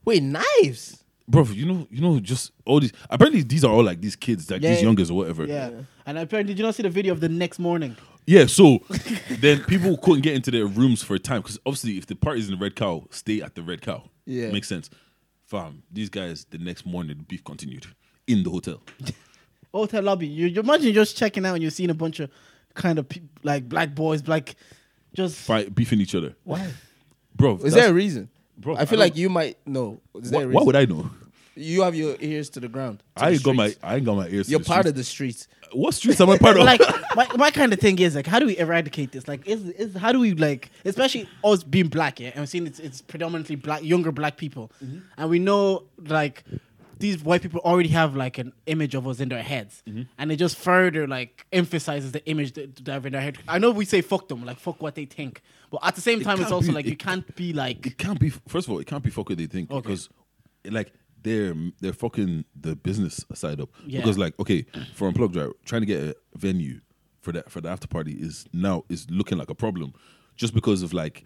wait 0.05 0.23
knives 0.23 1.03
Bro, 1.29 1.43
you 1.47 1.65
know, 1.65 1.85
you 1.91 1.99
know, 2.01 2.21
just 2.21 2.53
all 2.65 2.79
these. 2.79 2.93
Apparently, 3.09 3.41
these 3.41 3.65
are 3.65 3.71
all 3.73 3.83
like 3.83 3.99
these 3.99 4.15
kids, 4.15 4.49
like 4.49 4.61
Yeah, 4.61 4.69
these 4.69 4.79
yeah. 4.79 4.85
youngers 4.85 5.11
or 5.11 5.17
whatever. 5.17 5.45
Yeah. 5.45 5.71
And 6.05 6.17
apparently, 6.17 6.53
did 6.53 6.59
you 6.59 6.65
not 6.65 6.73
see 6.75 6.83
the 6.83 6.89
video 6.89 7.11
of 7.11 7.19
the 7.19 7.27
next 7.27 7.59
morning? 7.59 7.97
Yeah, 8.25 8.45
so 8.45 8.79
then 9.39 9.61
people 9.65 9.97
couldn't 9.97 10.21
get 10.21 10.35
into 10.35 10.51
their 10.51 10.65
rooms 10.67 11.03
for 11.03 11.15
a 11.15 11.19
time 11.19 11.41
because 11.41 11.59
obviously, 11.65 11.97
if 11.97 12.05
the 12.05 12.15
party's 12.15 12.47
in 12.47 12.57
the 12.57 12.63
Red 12.63 12.77
Cow, 12.77 13.07
stay 13.09 13.41
at 13.41 13.55
the 13.55 13.61
Red 13.61 13.81
Cow. 13.81 14.09
Yeah. 14.25 14.51
makes 14.51 14.69
sense. 14.69 14.89
Fam, 15.45 15.83
these 15.91 16.09
guys 16.09 16.45
the 16.49 16.57
next 16.59 16.85
morning 16.85 17.17
the 17.17 17.23
beef 17.23 17.43
continued 17.43 17.87
in 18.25 18.43
the 18.43 18.49
hotel. 18.49 18.81
Hotel 19.73 20.01
lobby. 20.03 20.27
You, 20.27 20.47
you 20.47 20.59
imagine 20.61 20.93
just 20.93 21.15
checking 21.17 21.45
out 21.45 21.53
and 21.53 21.61
you're 21.61 21.71
seeing 21.71 21.89
a 21.89 21.93
bunch 21.93 22.19
of 22.19 22.29
kind 22.73 22.97
of 22.99 23.07
pe- 23.09 23.21
like 23.43 23.67
black 23.67 23.93
boys, 23.95 24.21
black, 24.21 24.55
just 25.13 25.35
Fight, 25.37 25.73
beefing 25.73 25.99
each 26.01 26.15
other, 26.15 26.35
why? 26.43 26.69
bro. 27.35 27.57
is 27.57 27.73
there 27.73 27.89
a 27.89 27.93
reason 27.93 28.29
Bro, 28.57 28.75
I 28.75 28.81
I 28.81 28.85
feel 28.85 28.97
don't- 28.97 29.05
like 29.05 29.15
you 29.17 29.29
might 29.29 29.57
know 29.67 29.99
is 30.15 30.31
there 30.31 30.39
Why, 30.39 30.43
a 30.43 30.47
why 30.47 30.51
reason 30.51 30.65
would 30.65 30.75
I 30.75 30.85
know? 30.85 31.09
you 31.55 31.81
have 31.83 31.95
your 31.95 32.15
ears 32.19 32.49
to 32.51 32.59
the 32.59 32.67
ground 32.67 33.01
to 33.15 33.23
I 33.23 33.29
the 33.29 33.33
ain't 33.35 33.43
got 33.43 33.55
my 33.55 33.67
streets. 33.69 33.83
I 33.83 33.95
ain't 33.95 34.05
got 34.05 34.15
my 34.15 34.27
ears. 34.27 34.49
you're 34.49 34.59
the 34.59 34.65
part 34.65 34.81
streets. 34.85 34.89
of 34.89 34.95
the 34.95 35.03
streets 35.03 35.47
what 35.73 35.93
streets 35.95 36.21
am 36.21 36.29
I 36.29 36.37
part 36.37 36.57
of? 36.57 36.63
like 36.63 36.81
my, 37.15 37.27
my 37.35 37.51
kind 37.51 37.73
of 37.73 37.79
thing 37.79 37.99
is 37.99 38.15
like 38.15 38.25
how 38.27 38.39
do 38.39 38.45
we 38.45 38.57
eradicate 38.57 39.11
this 39.11 39.27
like 39.27 39.45
is, 39.47 39.63
is 39.69 39.95
how 39.95 40.11
do 40.11 40.19
we 40.19 40.33
like 40.33 40.69
especially 40.85 41.27
us 41.43 41.61
being 41.63 41.87
black 41.87 42.19
yeah 42.19 42.29
and 42.29 42.39
we're 42.41 42.45
seeing 42.45 42.65
it's, 42.67 42.79
it's 42.79 43.01
predominantly 43.01 43.55
black 43.55 43.83
younger 43.83 44.11
black 44.11 44.37
people 44.37 44.71
Mm-hmm. 44.83 44.99
and 45.17 45.29
we 45.29 45.39
know 45.39 45.83
like 46.05 46.43
these 46.99 47.23
white 47.23 47.41
people 47.41 47.59
already 47.61 47.89
have 47.89 48.15
like 48.15 48.37
an 48.37 48.51
image 48.65 48.95
of 48.95 49.07
us 49.07 49.19
in 49.19 49.29
their 49.29 49.43
heads 49.43 49.83
Mm-hmm. 49.87 50.03
and 50.17 50.31
it 50.31 50.37
just 50.37 50.57
further 50.57 51.07
like 51.07 51.45
emphasizes 51.51 52.11
the 52.11 52.25
image 52.27 52.53
that 52.53 52.75
they 52.83 52.91
have 52.91 53.05
in 53.05 53.13
their 53.13 53.21
head 53.21 53.37
i 53.47 53.57
know 53.57 53.71
we 53.71 53.85
say 53.85 54.01
fuck 54.01 54.27
them 54.27 54.45
like 54.45 54.57
fuck 54.59 54.81
what 54.81 54.95
they 54.95 55.05
think 55.05 55.41
but 55.71 55.79
at 55.83 55.95
the 55.95 56.01
same 56.01 56.21
time 56.21 56.41
it's 56.41 56.51
also 56.51 56.67
be- 56.69 56.73
like 56.73 56.85
it 56.85 56.89
you 56.91 56.97
can't 56.97 57.35
be 57.35 57.53
like 57.53 57.85
it 57.85 57.97
can't 57.97 58.19
be. 58.19 58.29
First 58.29 58.67
of 58.67 58.71
all, 58.73 58.79
it 58.79 58.87
can't 58.87 59.03
be 59.03 59.09
fuck 59.09 59.27
what 59.29 59.37
they 59.37 59.47
think 59.47 59.69
Okay. 59.69 59.81
because, 59.81 60.09
like, 60.65 60.93
they're 61.23 61.53
they're 61.81 61.91
fucking 61.93 62.45
the 62.55 62.75
business 62.75 63.25
side 63.33 63.59
up. 63.59 63.69
Yeah. 63.85 63.99
Because, 63.99 64.17
like, 64.17 64.33
okay, 64.39 64.65
for 64.93 65.07
unplugged, 65.09 65.35
right, 65.35 65.49
trying 65.65 65.81
to 65.81 65.85
get 65.85 66.01
a 66.03 66.15
venue 66.37 66.79
for 67.21 67.33
that 67.33 67.51
for 67.51 67.59
the 67.59 67.69
after 67.69 67.87
party 67.87 68.13
is 68.13 68.45
now 68.53 68.83
is 68.87 69.07
looking 69.09 69.37
like 69.37 69.49
a 69.49 69.55
problem, 69.55 69.93
just 70.37 70.53
because 70.53 70.81
of 70.83 70.93
like. 70.93 71.25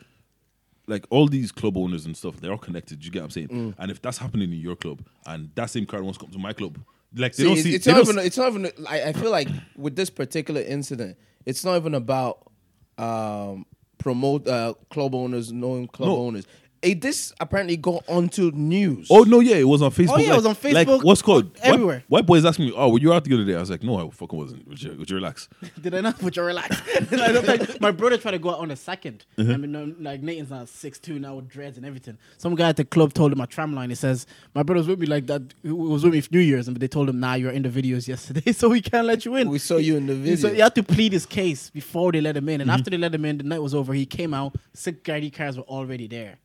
Like 0.88 1.06
all 1.10 1.28
these 1.28 1.52
club 1.52 1.78
owners 1.78 2.06
and 2.06 2.18
stuff, 2.18 2.38
they're 2.42 2.52
all 2.52 2.58
connected. 2.58 3.06
You 3.06 3.12
get 3.12 3.20
what 3.20 3.26
I'm 3.26 3.32
saying? 3.32 3.48
Mm. 3.50 3.76
And 3.78 3.92
if 3.92 4.02
that's 4.02 4.18
happening 4.18 4.52
in 4.52 4.60
your 4.60 4.76
club, 4.76 5.02
and 5.26 5.50
that 5.56 5.70
same 5.70 5.86
crowd 5.86 6.02
wants 6.04 6.18
to 6.18 6.26
come 6.26 6.34
to 6.34 6.40
my 6.40 6.54
club, 6.54 6.80
like 7.16 7.34
they 7.36 7.44
See, 7.44 7.48
don't 7.50 7.54
it's, 7.58 7.64
see. 7.64 7.76
it's 7.76 7.88
not 7.88 8.02
even. 8.02 8.16
see- 8.20 8.26
It's 8.28 8.38
not 8.38 8.50
even. 8.54 8.72
I, 8.88 9.04
I 9.10 9.14
feel 9.14 9.32
like 9.32 9.48
with 9.76 9.96
this 9.96 10.10
particular 10.10 10.62
incident, 10.62 11.18
it's 11.46 11.64
not 11.64 11.76
even 11.78 11.94
about 11.94 12.50
um, 12.98 13.66
promote 13.98 14.48
uh, 14.48 14.74
club 14.90 15.14
owners 15.16 15.52
knowing 15.52 15.88
club 15.88 16.10
No. 16.10 16.18
owners. 16.18 16.46
It, 16.82 17.00
this 17.00 17.32
apparently 17.40 17.78
got 17.78 18.04
onto 18.08 18.50
news. 18.56 19.08
Oh 19.12 19.22
no, 19.22 19.40
yeah, 19.40 19.58
it 19.58 19.66
was 19.68 19.84
on 19.84 19.92
Facebook. 19.92 20.14
Oh, 20.14 20.18
yeah, 20.18 20.34
it 20.34 20.36
was 20.38 20.46
on 20.48 20.56
Like, 20.74 20.88
Facebook, 20.88 21.04
what's 21.04 21.22
called 21.22 21.56
everywhere. 21.62 22.04
White, 22.08 22.22
white 22.22 22.26
boys 22.26 22.44
asking 22.44 22.66
me, 22.66 22.74
"Oh, 22.76 22.90
were 22.90 22.98
you 23.00 23.14
out 23.14 23.24
the 23.24 23.34
other 23.36 23.46
day?" 23.46 23.54
I 23.56 23.60
was 23.60 23.70
like, 23.70 23.84
"No, 23.84 23.98
I 24.04 24.10
fucking 24.10 24.38
wasn't." 24.40 24.68
Would 24.68 24.82
you, 24.82 24.96
would 24.98 25.08
you 25.08 25.16
relax? 25.16 25.48
Did 25.82 25.94
I 25.94 26.02
not? 26.02 26.20
Would 26.24 26.36
you 26.36 26.42
relax. 26.44 26.82
I 27.12 27.32
don't 27.32 27.46
think- 27.46 27.80
my 27.82 27.92
brother 27.92 28.18
tried 28.18 28.32
to 28.32 28.40
go 28.40 28.50
out 28.50 28.60
on 28.60 28.72
a 28.72 28.76
2nd 28.76 29.22
Uh-huh. 29.38 29.54
I 29.54 29.58
mean, 29.58 29.96
like 30.00 30.22
Nathan's 30.24 30.50
now 30.50 30.66
six 30.66 30.98
two 30.98 31.20
now 31.20 31.36
with 31.36 31.50
dreads 31.50 31.78
and 31.78 31.86
everything. 31.86 32.18
Some 32.40 32.56
guy 32.56 32.70
at 32.70 32.78
the 32.78 32.86
club 32.86 33.14
told 33.14 33.32
him 33.32 33.42
a 33.42 33.46
tram 33.48 33.76
line. 33.76 33.90
He 33.90 33.96
says, 33.96 34.26
"My 34.56 34.64
brother 34.64 34.80
was 34.80 34.88
with 34.88 35.00
me 35.00 35.06
like 35.06 35.28
that. 35.28 35.54
He 35.62 35.70
was 35.72 36.04
with 36.04 36.14
me 36.14 36.22
for 36.22 36.34
New 36.34 36.40
Year's, 36.40 36.68
and 36.68 36.76
they 36.78 36.88
told 36.88 37.10
him, 37.10 37.20
nah, 37.20 37.36
you're 37.36 37.52
in 37.52 37.62
the 37.62 37.70
videos 37.70 38.08
yesterday, 38.08 38.52
so 38.60 38.70
we 38.70 38.82
can't 38.82 39.06
let 39.06 39.24
you 39.24 39.36
in." 39.36 39.50
we 39.50 39.60
saw 39.60 39.78
you 39.78 39.98
in 39.98 40.08
the 40.08 40.16
video. 40.16 40.36
So 40.36 40.52
he 40.52 40.60
had 40.62 40.74
to 40.74 40.82
plead 40.84 41.14
his 41.14 41.28
case 41.28 41.70
before 41.70 42.12
they 42.12 42.22
let 42.22 42.36
him 42.38 42.50
in. 42.50 42.62
And 42.62 42.72
Mm-hmm. 42.72 42.80
after 42.80 42.90
they 42.90 42.98
let 42.98 43.14
him 43.14 43.26
in, 43.26 43.38
the 43.38 43.44
night 43.44 43.62
was 43.62 43.76
over. 43.76 43.94
He 43.94 44.08
came 44.08 44.34
out. 44.34 44.56
Security 44.74 45.30
cars 45.30 45.58
were 45.58 45.64
already 45.64 46.08
there, 46.08 46.38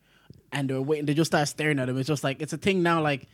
and 0.51 0.69
they 0.69 0.73
were 0.73 0.81
waiting. 0.81 1.05
They 1.05 1.13
just 1.13 1.29
started 1.31 1.47
staring 1.47 1.79
at 1.79 1.89
him. 1.89 1.97
It's 1.97 2.07
just 2.07 2.23
like 2.23 2.41
it's 2.41 2.53
a 2.53 2.57
thing 2.57 2.83
now. 2.83 3.01
Like 3.01 3.27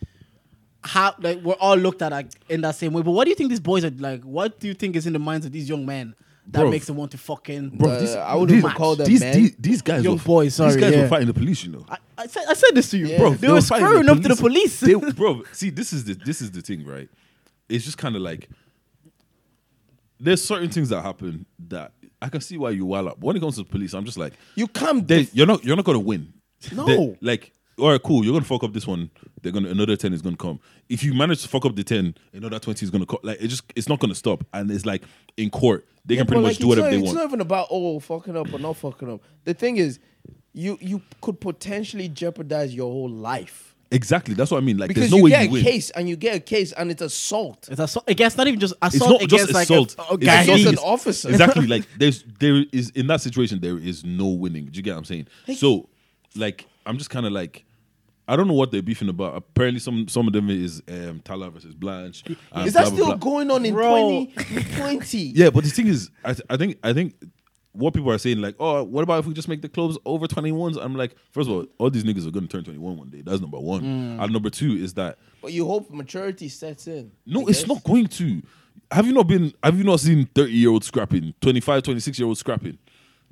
how 0.83 1.15
like 1.19 1.41
we're 1.41 1.53
all 1.53 1.75
looked 1.77 2.01
at 2.01 2.11
like 2.11 2.27
in 2.49 2.61
that 2.61 2.75
same 2.75 2.93
way. 2.93 3.01
But 3.01 3.11
what 3.11 3.23
do 3.25 3.29
you 3.29 3.35
think 3.35 3.49
these 3.49 3.59
boys 3.59 3.85
are 3.85 3.91
like? 3.91 4.21
What 4.23 4.59
do 4.59 4.67
you 4.67 4.73
think 4.73 4.95
is 4.95 5.07
in 5.07 5.13
the 5.13 5.19
minds 5.19 5.45
of 5.45 5.51
these 5.51 5.69
young 5.69 5.85
men 5.85 6.15
that 6.47 6.59
Bro. 6.59 6.71
makes 6.71 6.87
them 6.87 6.97
want 6.97 7.11
to 7.11 7.17
fucking. 7.17 7.69
Bro, 7.77 7.89
Uh, 7.91 7.99
these, 8.01 8.15
I 8.15 8.33
wouldn't 8.33 8.49
these, 8.49 8.57
even 8.65 8.71
call 8.71 8.95
them 8.97 9.07
these, 9.07 9.21
men. 9.21 9.33
These, 9.33 9.55
these 9.57 9.81
guys, 9.81 10.03
Young 10.03 10.17
were, 10.17 10.23
boys, 10.23 10.55
sorry, 10.55 10.73
these 10.73 10.81
guys 10.81 10.93
yeah. 10.93 11.01
were 11.03 11.07
fighting 11.07 11.27
the 11.27 11.33
police. 11.33 11.63
You 11.63 11.71
know, 11.71 11.85
I, 11.87 11.97
I 12.17 12.27
said 12.27 12.43
I 12.49 12.53
said 12.53 12.71
this 12.75 12.89
to 12.91 12.97
you, 12.97 13.07
Yeah. 13.07 13.17
bro. 13.19 13.29
They 13.31 13.47
They, 13.47 13.53
were 13.53 13.61
fighting 13.61 13.87
squaring 13.87 14.09
up 14.09 14.19
to 14.21 14.27
the 14.27 14.35
police. 14.35 14.79
They- 14.81 14.93
bro, 15.15 15.43
see, 15.53 15.69
this 15.69 15.93
is 15.93 16.03
the 16.03 16.15
this 16.15 16.41
is 16.41 16.51
the 16.51 16.61
thing, 16.61 16.85
right? 16.85 17.09
It's 17.69 17.85
just 17.85 17.97
kind 17.97 18.15
of 18.17 18.21
like 18.21 18.49
there's 20.19 20.43
certain 20.43 20.69
things 20.69 20.89
that 20.89 21.01
happen 21.01 21.45
that 21.67 21.91
I 22.21 22.29
can 22.29 22.41
see 22.41 22.57
why 22.57 22.71
you 22.71 22.85
wild 22.85 23.07
up. 23.07 23.19
When 23.19 23.35
it 23.35 23.39
comes 23.39 23.55
to 23.55 23.63
the 23.63 23.69
police, 23.69 23.93
I'm 23.93 24.05
just 24.05 24.17
like, 24.17 24.33
You 24.55 24.67
come 24.67 25.05
they, 25.05 25.27
you're 25.33 25.47
not 25.47 25.63
you're 25.63 25.75
not 25.75 25.85
gonna 25.85 25.99
win. 25.99 26.33
No. 26.71 26.85
They- 26.85 27.17
like, 27.21 27.51
all 27.79 27.89
right, 27.89 28.01
cool. 28.01 28.23
You're 28.23 28.33
gonna 28.33 28.45
fuck 28.45 28.63
up 28.63 28.73
this 28.73 28.85
one. 28.85 29.09
They're 29.41 29.51
gonna 29.51 29.69
another 29.69 29.95
ten 29.95 30.13
is 30.13 30.21
gonna 30.21 30.37
come. 30.37 30.59
If 30.89 31.03
you 31.03 31.13
manage 31.13 31.41
to 31.41 31.47
fuck 31.47 31.65
up 31.65 31.75
the 31.75 31.83
ten, 31.83 32.15
another 32.31 32.59
twenty 32.59 32.85
is 32.85 32.91
gonna 32.91 33.05
come. 33.05 33.19
Like, 33.23 33.41
it 33.41 33.47
just 33.47 33.63
it's 33.75 33.89
not 33.89 33.99
gonna 33.99 34.15
stop. 34.15 34.43
And 34.53 34.69
it's 34.69 34.85
like 34.85 35.03
in 35.37 35.49
court, 35.49 35.85
they 36.05 36.15
can 36.15 36.27
pretty 36.27 36.41
but, 36.41 36.47
much 36.49 36.51
like, 36.53 36.59
do 36.59 36.67
whatever 36.67 36.87
it's 36.89 36.95
they 36.95 36.97
not, 36.97 37.05
want. 37.05 37.15
It's 37.17 37.23
not 37.23 37.29
even 37.29 37.41
about 37.41 37.67
oh 37.71 37.99
fucking 37.99 38.37
up 38.37 38.53
or 38.53 38.59
not 38.59 38.77
fucking 38.77 39.11
up. 39.11 39.21
The 39.45 39.53
thing 39.55 39.77
is, 39.77 39.99
you 40.53 40.77
you 40.81 41.01
could 41.21 41.41
potentially 41.41 42.09
jeopardize 42.09 42.75
your 42.75 42.91
whole 42.91 43.09
life 43.09 43.73
exactly. 43.93 44.33
That's 44.33 44.51
what 44.51 44.57
I 44.57 44.61
mean. 44.61 44.77
Like, 44.77 44.89
because 44.89 45.01
there's 45.03 45.11
no 45.11 45.17
way 45.17 45.29
you 45.31 45.35
way 45.37 45.43
get 45.43 45.43
you 45.43 45.49
a 45.49 45.53
win. 45.53 45.63
case 45.63 45.89
and 45.91 46.09
you 46.09 46.15
get 46.15 46.35
a 46.35 46.39
case 46.39 46.71
and 46.73 46.91
it's 46.91 47.01
assault. 47.01 47.69
It's 47.71 47.79
assault 47.79 48.09
against 48.09 48.37
not 48.37 48.47
even 48.47 48.59
just 48.59 48.73
assault. 48.81 48.93
It's 48.93 48.95
assault 49.03 49.21
not 49.21 49.29
just 49.29 49.43
against 49.43 49.53
like 49.53 49.63
assault. 49.63 49.95
a, 49.97 50.01
a 50.01 50.15
It's 50.15 50.25
guy. 50.25 50.41
assault 50.41 50.59
assault 50.59 50.73
an 50.73 50.79
officer. 50.83 51.29
exactly 51.29 51.67
like 51.75 51.87
there's 51.97 52.23
there 52.39 52.65
is 52.71 52.89
in 52.91 53.07
that 53.07 53.21
situation 53.21 53.59
there 53.61 53.77
is 53.77 54.03
no 54.03 54.27
winning 54.27 54.65
do 54.65 54.77
you 54.77 54.83
get 54.83 54.91
what 54.91 54.97
i'm 54.99 55.05
saying 55.05 55.27
so 55.55 55.87
like 56.35 56.65
i'm 56.85 56.97
just 56.97 57.09
kind 57.09 57.25
of 57.25 57.31
like 57.31 57.63
i 58.27 58.35
don't 58.35 58.47
know 58.47 58.53
what 58.53 58.71
they're 58.71 58.81
beefing 58.81 59.09
about 59.09 59.35
apparently 59.35 59.79
some 59.79 60.07
some 60.07 60.27
of 60.27 60.33
them 60.33 60.49
is 60.49 60.81
um 60.87 61.21
Tallaght 61.23 61.53
versus 61.53 61.73
blanche 61.75 62.23
Is 62.27 62.73
that 62.73 62.73
blah, 62.73 62.81
blah, 62.81 62.85
still 62.85 63.05
blah. 63.05 63.15
going 63.15 63.51
on 63.51 63.65
in 63.65 63.73
Bro. 63.73 64.27
2020? 64.37 65.17
yeah 65.35 65.49
but 65.49 65.63
the 65.63 65.69
thing 65.69 65.87
is 65.87 66.09
I, 66.23 66.33
th- 66.33 66.45
I 66.49 66.57
think 66.57 66.77
i 66.83 66.93
think 66.93 67.15
what 67.73 67.93
people 67.93 68.11
are 68.11 68.17
saying 68.17 68.39
like 68.39 68.55
oh 68.59 68.83
what 68.83 69.01
about 69.03 69.19
if 69.19 69.25
we 69.25 69.33
just 69.33 69.47
make 69.47 69.61
the 69.61 69.69
clubs 69.69 69.97
over 70.05 70.27
21s 70.27 70.77
i'm 70.83 70.95
like 70.95 71.15
first 71.31 71.49
of 71.49 71.55
all 71.55 71.65
all 71.79 71.89
these 71.89 72.03
niggas 72.03 72.27
are 72.27 72.31
going 72.31 72.47
to 72.47 72.51
turn 72.51 72.63
21 72.63 72.97
one 72.97 73.09
day 73.09 73.21
that's 73.21 73.41
number 73.41 73.59
one 73.59 73.81
Hmm. 73.81 74.19
and 74.21 74.31
number 74.31 74.49
two 74.49 74.73
is 74.73 74.93
that 74.95 75.17
But 75.41 75.53
you 75.53 75.65
hope 75.67 75.89
maturity 75.91 76.49
sets 76.49 76.87
in. 76.87 77.11
no, 77.25 77.47
it's 77.47 77.67
not 77.67 77.83
going 77.83 78.07
to. 78.07 78.41
Have 78.91 79.05
you 79.07 79.13
not 79.13 79.27
been? 79.27 79.51
Have 79.63 79.77
you 79.77 79.83
not 79.83 79.99
seen 79.99 80.25
thirty 80.35 80.53
year 80.53 80.69
old 80.69 80.83
scrapping, 80.85 81.33
25, 81.41 81.83
26 81.83 82.19
year 82.19 82.27
old 82.27 82.37
scrapping? 82.37 82.77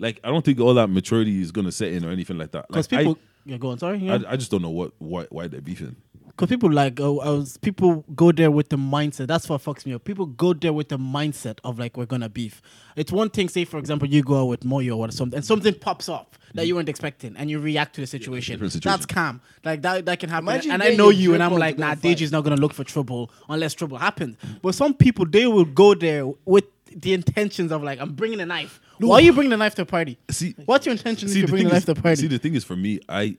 Like 0.01 0.19
I 0.23 0.29
don't 0.29 0.43
think 0.43 0.59
all 0.59 0.73
that 0.73 0.89
maturity 0.89 1.41
is 1.41 1.51
gonna 1.51 1.71
set 1.71 1.93
in 1.93 2.03
or 2.03 2.09
anything 2.09 2.37
like 2.37 2.51
that. 2.51 2.67
Because 2.67 2.91
Like, 2.91 2.99
people, 3.01 3.17
yeah, 3.45 3.57
go 3.57 3.69
on. 3.69 3.77
Sorry, 3.77 3.97
I, 3.97 4.01
yeah. 4.01 4.27
I, 4.27 4.33
I 4.33 4.35
just 4.35 4.49
don't 4.51 4.61
know 4.61 4.69
what 4.69 4.93
why 4.97 5.27
why 5.29 5.47
they're 5.47 5.61
beefing. 5.61 5.95
Because 6.27 6.47
people 6.47 6.71
like, 6.71 6.99
oh, 6.99 7.19
I 7.19 7.29
was 7.29 7.57
people 7.57 8.03
go 8.15 8.31
there 8.31 8.49
with 8.49 8.69
the 8.69 8.77
mindset. 8.77 9.27
That's 9.27 9.47
what 9.47 9.61
fucks 9.61 9.85
me 9.85 9.93
up. 9.93 10.03
People 10.03 10.25
go 10.25 10.53
there 10.53 10.73
with 10.73 10.89
the 10.89 10.97
mindset 10.97 11.59
of 11.63 11.77
like 11.77 11.97
we're 11.97 12.07
gonna 12.07 12.29
beef. 12.29 12.63
It's 12.95 13.11
one 13.11 13.29
thing, 13.29 13.47
say 13.47 13.63
for 13.63 13.77
example, 13.77 14.07
you 14.07 14.23
go 14.23 14.41
out 14.41 14.45
with 14.45 14.61
Moyo 14.61 14.97
or 14.97 15.11
something, 15.11 15.37
and 15.37 15.45
something 15.45 15.75
pops 15.75 16.09
up 16.09 16.35
that 16.55 16.65
you 16.65 16.75
weren't 16.75 16.89
expecting, 16.89 17.37
and 17.37 17.51
you 17.51 17.59
react 17.59 17.95
to 17.95 18.01
the 18.01 18.07
situation. 18.07 18.53
different 18.53 18.73
situation. 18.73 18.91
That's 18.91 19.05
calm. 19.05 19.41
Like 19.63 19.83
that, 19.83 20.05
that 20.05 20.19
can 20.19 20.29
happen. 20.29 20.49
Imagine 20.49 20.71
and 20.71 20.81
I 20.81 20.95
know 20.95 21.09
you, 21.09 21.35
and 21.35 21.43
I'm 21.43 21.53
like, 21.53 21.75
to 21.75 21.81
go 21.81 21.87
nah, 21.87 21.95
fight. 21.95 22.17
Deji's 22.17 22.31
not 22.31 22.43
gonna 22.43 22.55
look 22.55 22.73
for 22.73 22.83
trouble 22.83 23.29
unless 23.47 23.75
trouble 23.75 23.97
happens. 23.97 24.35
But 24.63 24.73
some 24.73 24.95
people, 24.95 25.25
they 25.27 25.45
will 25.45 25.65
go 25.65 25.93
there 25.93 26.25
with 26.45 26.65
the 26.95 27.13
intentions 27.13 27.71
of 27.71 27.83
like, 27.83 27.99
I'm 27.99 28.13
bringing 28.13 28.41
a 28.41 28.45
knife. 28.45 28.79
Why 29.09 29.15
are 29.17 29.21
you 29.21 29.33
bringing 29.33 29.51
the 29.51 29.57
knife 29.57 29.75
to 29.75 29.81
a 29.83 29.85
party? 29.85 30.17
See, 30.29 30.55
What's 30.65 30.85
your 30.85 30.93
intention 30.93 31.27
if 31.27 31.33
see 31.33 31.39
you're 31.39 31.47
the 31.47 31.57
thing 31.57 31.67
knife 31.67 31.77
is, 31.77 31.85
to 31.85 31.91
a 31.91 31.95
party? 31.95 32.21
see 32.21 32.27
the 32.27 32.39
thing 32.39 32.55
is 32.55 32.63
for 32.63 32.75
me, 32.75 32.99
I 33.09 33.37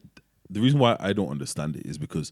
the 0.50 0.60
reason 0.60 0.78
why 0.78 0.96
I 1.00 1.12
don't 1.12 1.30
understand 1.30 1.76
it 1.76 1.86
is 1.86 1.98
because 1.98 2.30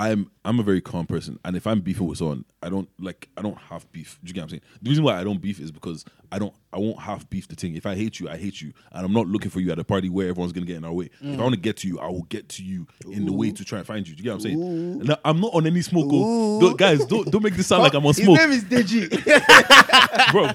I'm 0.00 0.30
I'm 0.46 0.58
a 0.58 0.62
very 0.62 0.80
calm 0.80 1.06
person, 1.06 1.38
and 1.44 1.54
if 1.56 1.66
I'm 1.66 1.80
beefing 1.80 2.06
with 2.06 2.16
someone, 2.18 2.46
I 2.62 2.70
don't 2.70 2.88
like 2.98 3.28
I 3.36 3.42
don't 3.42 3.58
have 3.58 3.90
beef. 3.92 4.18
Do 4.24 4.28
you 4.28 4.34
get 4.34 4.40
what 4.40 4.44
I'm 4.44 4.48
saying? 4.50 4.62
The 4.80 4.88
reason 4.88 5.04
why 5.04 5.20
I 5.20 5.24
don't 5.24 5.40
beef 5.42 5.60
is 5.60 5.70
because 5.70 6.06
I 6.32 6.38
don't 6.38 6.54
I 6.72 6.78
won't 6.78 7.00
have 7.00 7.28
beef 7.28 7.46
the 7.48 7.54
thing. 7.54 7.76
If 7.76 7.84
I 7.84 7.94
hate 7.96 8.18
you, 8.18 8.26
I 8.26 8.38
hate 8.38 8.62
you, 8.62 8.72
and 8.92 9.04
I'm 9.04 9.12
not 9.12 9.26
looking 9.26 9.50
for 9.50 9.60
you 9.60 9.70
at 9.72 9.78
a 9.78 9.84
party 9.84 10.08
where 10.08 10.28
everyone's 10.28 10.52
gonna 10.52 10.64
get 10.64 10.76
in 10.76 10.86
our 10.86 10.92
way. 10.92 11.10
Mm. 11.22 11.34
If 11.34 11.38
I 11.40 11.42
want 11.42 11.54
to 11.54 11.60
get 11.60 11.76
to 11.78 11.88
you, 11.88 11.98
I 11.98 12.06
will 12.06 12.22
get 12.22 12.48
to 12.50 12.64
you 12.64 12.86
in 13.10 13.26
the 13.26 13.32
way 13.32 13.50
to 13.50 13.62
try 13.62 13.78
and 13.78 13.86
find 13.86 14.08
you. 14.08 14.14
Do 14.14 14.22
you 14.22 14.24
get 14.24 14.30
what 14.30 14.36
I'm 14.36 14.40
saying? 14.40 14.98
Now, 15.00 15.18
I'm 15.22 15.38
not 15.38 15.52
on 15.52 15.66
any 15.66 15.82
smoke. 15.82 16.06
oh. 16.10 16.60
Don't- 16.62 16.78
guys, 16.78 17.04
don't 17.04 17.30
don't 17.30 17.42
make 17.42 17.54
this 17.56 17.66
sound 17.66 17.82
like 17.82 17.92
I'm 17.92 18.06
on 18.06 18.14
smoke. 18.14 18.38
His 18.40 18.62
name 18.70 18.80
is 18.80 19.10
Deji. 19.10 20.30
bro. 20.32 20.46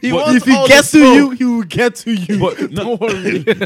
He 0.00 0.10
But- 0.10 0.34
if 0.34 0.44
he 0.44 0.66
gets 0.66 0.90
to 0.92 0.98
you, 0.98 1.30
he 1.30 1.44
will 1.44 1.62
get 1.62 1.94
to 1.96 2.12
you. 2.12 2.40
But 2.40 2.58
no, 2.72 2.96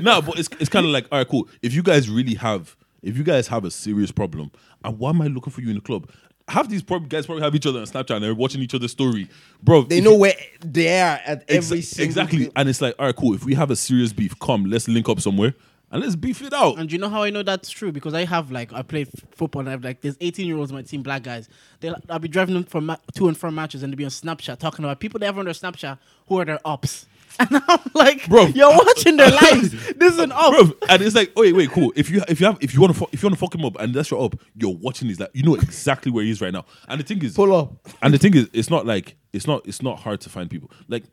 no, 0.01 0.21
but 0.23 0.39
it's 0.39 0.51
it's 0.61 0.69
kind 0.69 0.85
of 0.85 0.93
like 0.93 1.07
all 1.11 1.19
right, 1.19 1.29
cool. 1.29 1.49
If 1.63 1.73
you 1.73 1.83
guys 1.83 2.11
really 2.11 2.35
have, 2.35 2.77
if 3.05 3.17
you 3.17 3.23
guys 3.25 3.47
have 3.49 3.65
a 3.65 3.71
serious 3.71 4.11
problem, 4.11 4.51
and 4.85 4.99
why 4.99 5.11
am 5.11 5.21
I 5.23 5.27
looking 5.27 5.53
for 5.53 5.61
you 5.61 5.69
in 5.69 5.77
the 5.77 5.81
club? 5.81 6.11
Half 6.49 6.69
these 6.69 6.83
prob- 6.83 7.09
guys 7.09 7.25
probably 7.25 7.43
have 7.43 7.55
each 7.55 7.67
other 7.67 7.79
on 7.81 7.87
Snapchat 7.87 8.17
and 8.17 8.25
they're 8.25 8.35
watching 8.35 8.61
each 8.61 8.75
other's 8.75 8.91
story, 8.93 9.29
bro. 9.63 9.83
They 9.85 10.01
know 10.03 10.13
you- 10.13 10.19
where 10.19 10.35
they 10.61 10.89
are 11.01 11.19
at 11.25 11.49
exa- 11.49 11.57
every 11.57 11.81
single 11.81 12.05
exactly, 12.05 12.51
and 12.55 12.69
it's 12.69 12.83
like 12.83 12.95
all 12.99 13.07
right, 13.07 13.17
cool. 13.17 13.35
If 13.35 13.45
we 13.45 13.55
have 13.55 13.71
a 13.71 13.77
serious 13.77 14.13
beef, 14.13 14.39
come, 14.41 14.65
let's 14.67 14.87
link 14.87 15.09
up 15.09 15.21
somewhere 15.21 15.55
and 15.91 16.03
let's 16.03 16.17
beef 16.17 16.43
it 16.43 16.53
out. 16.53 16.79
And 16.79 16.93
you 16.93 16.99
know 16.99 17.09
how 17.09 17.23
I 17.23 17.31
know 17.31 17.43
that's 17.43 17.71
true? 17.71 17.93
Because 17.93 18.13
I 18.13 18.27
have 18.27 18.51
like 18.51 18.75
I 18.75 18.83
play 18.83 19.03
f- 19.03 19.09
football 19.31 19.61
and 19.61 19.69
I 19.71 19.73
have 19.73 19.85
like 19.85 20.03
there's 20.03 20.19
18 20.21 20.47
year 20.47 20.59
olds 20.59 20.71
on 20.71 20.77
my 20.77 20.83
team, 20.83 21.03
black 21.03 21.23
guys. 21.23 21.49
They 21.81 21.91
I'll 22.11 22.19
be 22.19 22.29
driving 22.29 22.55
them 22.55 22.65
from 22.65 22.87
ma- 22.87 22.97
to 23.15 23.29
and 23.29 23.37
from 23.39 23.55
matches 23.55 23.83
and 23.83 23.91
they'll 23.91 23.97
be 23.99 24.05
on 24.05 24.11
Snapchat 24.11 24.59
talking 24.59 24.85
about 24.85 25.01
people 25.01 25.19
they 25.21 25.27
have 25.27 25.39
on 25.39 25.47
their 25.47 25.55
Snapchat 25.55 25.99
who 26.29 26.41
are 26.41 26.45
their 26.45 26.61
ups. 26.67 27.07
And 27.41 27.63
I'm 27.69 27.81
like, 27.95 28.29
Bro. 28.29 28.47
you're 28.47 28.71
watching 28.71 29.17
their 29.17 29.31
lives. 29.43 29.71
This 29.95 30.13
is 30.15 30.19
an 30.19 30.31
up. 30.33 30.53
Bro, 30.53 30.73
and 30.89 31.03
it's 31.03 31.15
like, 31.17 31.33
oh 31.37 31.43
wait, 31.43 31.53
wait, 31.53 31.71
cool. 31.71 31.93
If 31.97 32.09
you 32.11 32.23
if 32.29 32.41
you 32.41 32.47
have 32.47 32.59
if 32.61 32.73
you 32.75 32.81
want 32.81 32.97
to 32.97 33.09
if 33.13 33.23
you 33.23 33.27
want 33.29 33.35
to 33.39 33.41
fuck 33.41 33.55
him 33.55 33.65
up 33.65 33.77
and 33.81 33.93
that's 33.93 34.11
your 34.11 34.25
up, 34.25 34.37
you're 34.55 34.75
watching 34.77 35.09
his 35.09 35.19
like 35.19 35.31
you 35.35 35.43
know 35.43 35.55
exactly 35.57 36.13
where 36.13 36.23
he 36.25 36.31
is 36.31 36.41
right 36.41 36.53
now. 36.53 36.65
And 36.89 37.01
the 37.01 37.05
thing 37.05 37.23
is, 37.25 37.35
Pull 37.35 37.55
up. 37.55 37.73
And 38.03 38.15
the 38.15 38.19
thing 38.19 38.35
is, 38.37 38.49
it's 38.53 38.71
not 38.71 38.87
like 38.87 39.17
it's 39.33 39.47
not 39.47 39.67
it's 39.67 39.83
not 39.83 39.99
hard 40.01 40.21
to 40.23 40.31
find 40.31 40.49
people. 40.49 40.71
Like, 40.89 41.05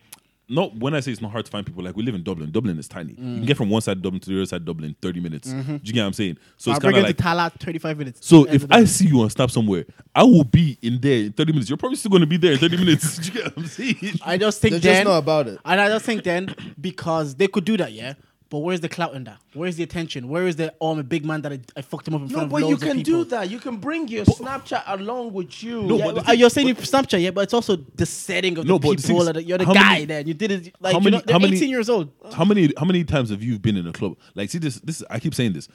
not 0.51 0.75
when 0.75 0.93
I 0.93 0.99
say 0.99 1.11
it's 1.11 1.21
not 1.21 1.31
hard 1.31 1.45
to 1.45 1.51
find 1.51 1.65
people. 1.65 1.83
Like 1.83 1.95
we 1.95 2.03
live 2.03 2.13
in 2.15 2.23
Dublin. 2.23 2.51
Dublin 2.51 2.77
is 2.77 2.87
tiny. 2.87 3.11
You 3.13 3.15
can 3.37 3.45
get 3.45 3.57
from 3.57 3.69
one 3.69 3.81
side 3.81 3.97
of 3.97 4.03
Dublin 4.03 4.19
to 4.19 4.29
the 4.29 4.35
other 4.37 4.45
side 4.45 4.61
of 4.61 4.65
Dublin 4.65 4.89
in 4.89 4.95
thirty 5.01 5.19
minutes. 5.19 5.49
Mm-hmm. 5.49 5.77
Do 5.77 5.81
you 5.83 5.93
get 5.93 6.01
what 6.01 6.07
I'm 6.07 6.13
saying? 6.13 6.37
So 6.57 6.71
I'll 6.71 6.77
it's 6.77 6.83
bring 6.83 6.93
kind 6.95 7.07
it 7.07 7.11
of 7.11 7.17
to 7.17 7.23
like. 7.35 7.53
Tallaght 7.53 7.59
35 7.59 7.97
minutes. 7.97 8.27
So 8.27 8.45
if 8.45 8.65
I 8.69 8.83
see 8.83 9.07
you 9.07 9.21
on 9.21 9.29
Snap 9.29 9.49
somewhere, 9.49 9.85
I 10.13 10.23
will 10.23 10.43
be 10.43 10.77
in 10.81 10.99
there 10.99 11.25
in 11.25 11.31
30 11.33 11.53
minutes. 11.53 11.69
You're 11.69 11.77
probably 11.77 11.95
still 11.97 12.11
going 12.11 12.21
to 12.21 12.27
be 12.27 12.37
there 12.37 12.53
in 12.53 12.59
30 12.59 12.77
minutes. 12.77 13.17
Do 13.19 13.25
you 13.27 13.33
get 13.33 13.43
what 13.45 13.57
I'm 13.57 13.67
saying? 13.67 14.19
I 14.23 14.37
just 14.37 14.61
think 14.61 14.71
They're 14.73 14.79
then 14.81 15.05
just 15.05 15.07
not 15.07 15.17
about 15.17 15.47
it. 15.47 15.59
And 15.65 15.79
I 15.79 15.87
just 15.87 16.05
think 16.05 16.23
then 16.23 16.53
because 16.79 17.35
they 17.35 17.47
could 17.47 17.65
do 17.65 17.77
that, 17.77 17.91
yeah. 17.93 18.13
But 18.51 18.59
where's 18.59 18.81
the 18.81 18.89
clout 18.89 19.13
in 19.15 19.23
that? 19.23 19.37
Where's 19.53 19.77
the 19.77 19.83
attention? 19.83 20.27
Where 20.27 20.45
is 20.45 20.57
the 20.57 20.73
oh 20.81 20.91
I'm 20.91 20.99
a 20.99 21.03
big 21.03 21.25
man 21.25 21.41
that 21.43 21.53
I, 21.53 21.59
I 21.77 21.81
fucked 21.81 22.07
him 22.07 22.13
up 22.15 22.21
in 22.21 22.27
No, 22.27 22.33
front 22.33 22.45
of 22.47 22.51
loads 22.51 22.63
of 22.73 22.79
people? 22.81 22.87
No, 22.87 22.91
but 22.93 22.97
you 22.97 23.03
can 23.15 23.23
do 23.23 23.29
that. 23.29 23.49
You 23.49 23.59
can 23.59 23.77
bring 23.77 24.07
your 24.09 24.25
Snapchat 24.25 24.83
along 24.87 25.31
with 25.33 25.63
you. 25.63 25.83
No, 25.83 25.97
Yeah, 25.97 26.11
but 26.11 26.25
thing- 26.25 26.39
you're 26.39 26.49
saying 26.49 26.67
it 26.67 26.77
for 26.77 26.83
Snapchat, 26.83 27.21
yeah, 27.23 27.31
but 27.31 27.41
it's 27.45 27.53
also 27.53 27.77
the 27.95 28.05
setting 28.05 28.57
of 28.59 28.65
No, 28.65 28.77
the 28.77 28.89
but 28.89 28.97
the 28.97 29.03
thing 29.03 29.15
people. 29.15 29.27
is, 29.29 29.33
that 29.33 29.45
you're 29.45 29.57
the 29.57 29.65
guy 29.65 29.93
many- 29.93 30.05
then. 30.05 30.27
You 30.27 30.33
did 30.33 30.51
it 30.51 30.75
like 30.81 30.91
how 30.93 30.99
you 30.99 31.03
many- 31.05 31.17
know, 31.17 31.23
they're 31.25 31.33
how 31.33 31.39
many- 31.39 31.55
18 31.55 31.69
years 31.69 31.89
old. 31.89 32.11
How 32.33 32.43
many 32.45 32.73
how 32.77 32.85
many 32.85 33.03
times 33.05 33.29
have 33.29 33.41
you 33.41 33.57
been 33.57 33.77
in 33.77 33.87
a 33.87 33.93
club? 33.93 34.17
Like, 34.35 34.49
see 34.51 34.57
this 34.59 34.81
this 34.81 35.01
I 35.09 35.19
keep 35.19 35.33
saying 35.33 35.53
this. 35.53 35.69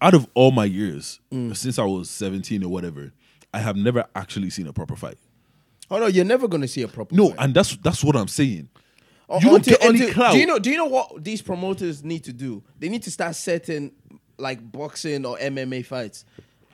Out 0.00 0.14
of 0.14 0.26
all 0.34 0.50
my 0.52 0.64
years 0.64 1.20
Mm. 1.30 1.54
since 1.54 1.78
I 1.78 1.84
was 1.84 2.08
17 2.08 2.64
or 2.64 2.70
whatever, 2.70 3.12
I 3.52 3.58
have 3.58 3.76
never 3.76 4.06
actually 4.14 4.48
seen 4.48 4.66
a 4.66 4.72
proper 4.72 4.96
fight. 4.96 5.18
Oh 5.90 5.98
no, 5.98 6.06
you're 6.06 6.24
never 6.24 6.48
gonna 6.48 6.68
see 6.68 6.80
a 6.82 6.88
proper. 6.88 7.14
No, 7.14 7.28
fight. 7.28 7.36
and 7.40 7.52
that's 7.54 7.76
that's 7.76 8.02
what 8.02 8.16
I'm 8.16 8.28
saying. 8.28 8.70
You 9.34 9.40
don't 9.48 9.56
until- 9.56 9.76
get 9.78 9.84
any 9.84 9.98
until- 10.00 10.14
clout. 10.14 10.32
Do 10.32 10.38
you 10.38 10.46
know? 10.46 10.58
Do 10.58 10.70
you 10.70 10.76
know 10.76 10.86
what 10.86 11.22
these 11.22 11.42
promoters 11.42 12.02
need 12.02 12.24
to 12.24 12.32
do? 12.32 12.62
They 12.78 12.88
need 12.88 13.02
to 13.04 13.10
start 13.10 13.36
setting 13.36 13.92
like 14.38 14.60
boxing 14.72 15.24
or 15.26 15.36
MMA 15.38 15.84
fights 15.84 16.24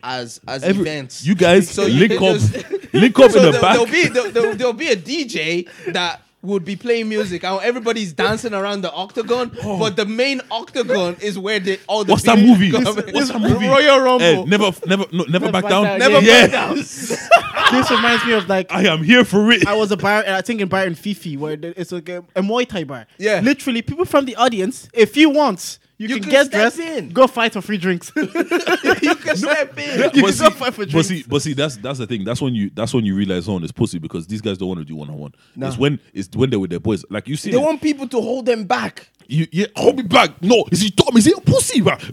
as 0.03 0.41
as 0.47 0.63
Every- 0.63 0.83
events. 0.83 1.25
you 1.27 1.35
guys 1.35 1.69
So 1.69 1.85
link 1.85 2.13
up, 2.13 2.19
just- 2.21 2.55
link 2.95 3.19
up 3.19 3.31
so 3.33 3.39
in 3.39 3.45
the 3.47 3.51
there, 3.53 3.61
back. 3.61 3.73
There'll 3.77 3.87
be 3.93 4.07
there, 4.09 4.31
there, 4.31 4.55
there'll 4.55 4.73
be 4.73 4.89
a 4.89 4.97
DJ 4.97 5.69
that 5.93 6.23
would 6.47 6.65
be 6.65 6.77
playing 6.77 7.09
music 7.09 7.45
and 7.45 7.61
everybody's 7.63 8.13
dancing 8.13 8.55
around 8.55 8.81
the 8.83 8.93
octagon, 8.93 9.51
but 9.63 9.97
the 9.97 10.07
main 10.07 10.41
octagon 10.51 11.17
is 11.21 11.39
where 11.39 11.61
the 11.61 11.79
all 11.89 12.05
the 12.05 12.13
Oh. 12.13 12.15
What's 12.15 12.25
that 12.25 12.39
movie? 12.39 12.71
come 12.71 12.85
What's 12.85 13.29
that 13.31 13.41
movie? 13.41 13.67
Royal 13.67 14.01
Rumble. 14.01 14.25
Eh, 14.25 14.45
never, 14.47 14.71
never, 14.87 15.05
no, 15.13 15.25
never, 15.25 15.51
back, 15.53 15.63
back 15.65 15.71
down. 15.71 15.85
down, 15.85 15.99
Never 15.99 16.21
yeah. 16.21 16.47
back 16.47 16.51
down. 16.53 16.75
this 17.73 17.91
reminds 17.91 18.25
me 18.25 18.33
of 18.33 18.49
like 18.49 18.73
I 18.73 18.87
am 18.87 19.03
here 19.03 19.25
for 19.25 19.51
it. 19.53 19.67
I 19.67 19.75
was 19.77 19.91
a 19.93 19.97
bar, 19.97 20.25
I 20.27 20.41
think 20.41 20.61
in 20.61 20.69
Bar 20.69 20.87
in 20.87 20.95
Phi 20.95 21.13
Phi, 21.15 21.37
where 21.37 21.59
it's 21.61 21.93
like 21.93 22.09
a, 22.09 22.25
a 22.35 22.43
Muay 22.43 22.67
Thai 22.69 22.85
bar. 22.85 23.07
Yeah. 23.19 23.41
literally 23.41 23.83
people 23.83 24.05
from 24.05 24.25
the 24.25 24.37
audience. 24.37 24.89
If 24.95 25.17
you 25.17 25.31
want, 25.31 25.79
you, 25.99 26.09
You 26.09 26.15
can, 26.17 26.23
can 26.25 26.31
get 26.31 26.47
step 26.47 26.61
dressed, 26.75 26.79
in. 26.81 27.09
go 27.11 27.27
fight 27.27 27.53
for 27.55 27.61
free 27.63 27.79
drinks. 27.79 28.13
you 28.17 28.27
can 28.27 29.37
step 29.37 29.79
in. 29.79 29.99
You 29.99 30.05
but, 30.05 30.13
can 30.15 30.33
see, 30.33 30.45
go 30.45 30.51
fight 30.51 30.75
for 30.75 30.85
drinks. 30.85 30.93
but 30.95 31.05
see, 31.07 31.25
but 31.29 31.43
see, 31.43 31.53
that's 31.55 31.77
that's 31.77 31.99
the 31.99 32.07
thing. 32.07 32.25
That's 32.25 32.41
when 32.43 32.55
you 32.55 32.71
that's 32.75 32.93
when 32.93 33.05
you 33.05 33.15
realize 33.15 33.49
oh, 33.49 33.59
it's 33.59 33.73
pussy 33.73 33.99
because 33.99 34.27
these 34.27 34.41
guys 34.41 34.59
don't 34.59 34.69
want 34.69 34.81
to 34.81 34.85
do 34.85 34.97
one 34.97 35.09
on 35.09 35.17
one. 35.19 35.35
It's 35.57 35.79
when 35.79 35.99
it's 36.13 36.29
when 36.37 36.51
they're 36.51 36.59
with 36.59 36.71
their 36.71 36.81
boys. 36.81 37.05
Like 37.11 37.29
you 37.29 37.37
see, 37.37 37.51
They 37.51 37.57
want 37.57 37.81
people 37.81 38.07
to 38.09 38.21
hold 38.21 38.47
them 38.47 38.65
back. 38.65 39.09
you 39.27 39.47
yeah, 39.53 39.67
hold 39.77 39.97
me 39.97 40.03
back. 40.03 40.41
No, 40.43 40.65
is 40.71 40.81
he 40.83 40.91
dumb? 40.91 41.17
Is 41.17 41.25
he 41.25 41.33
a 41.33 41.41
pussy, 41.41 41.81
bro? 41.81 41.97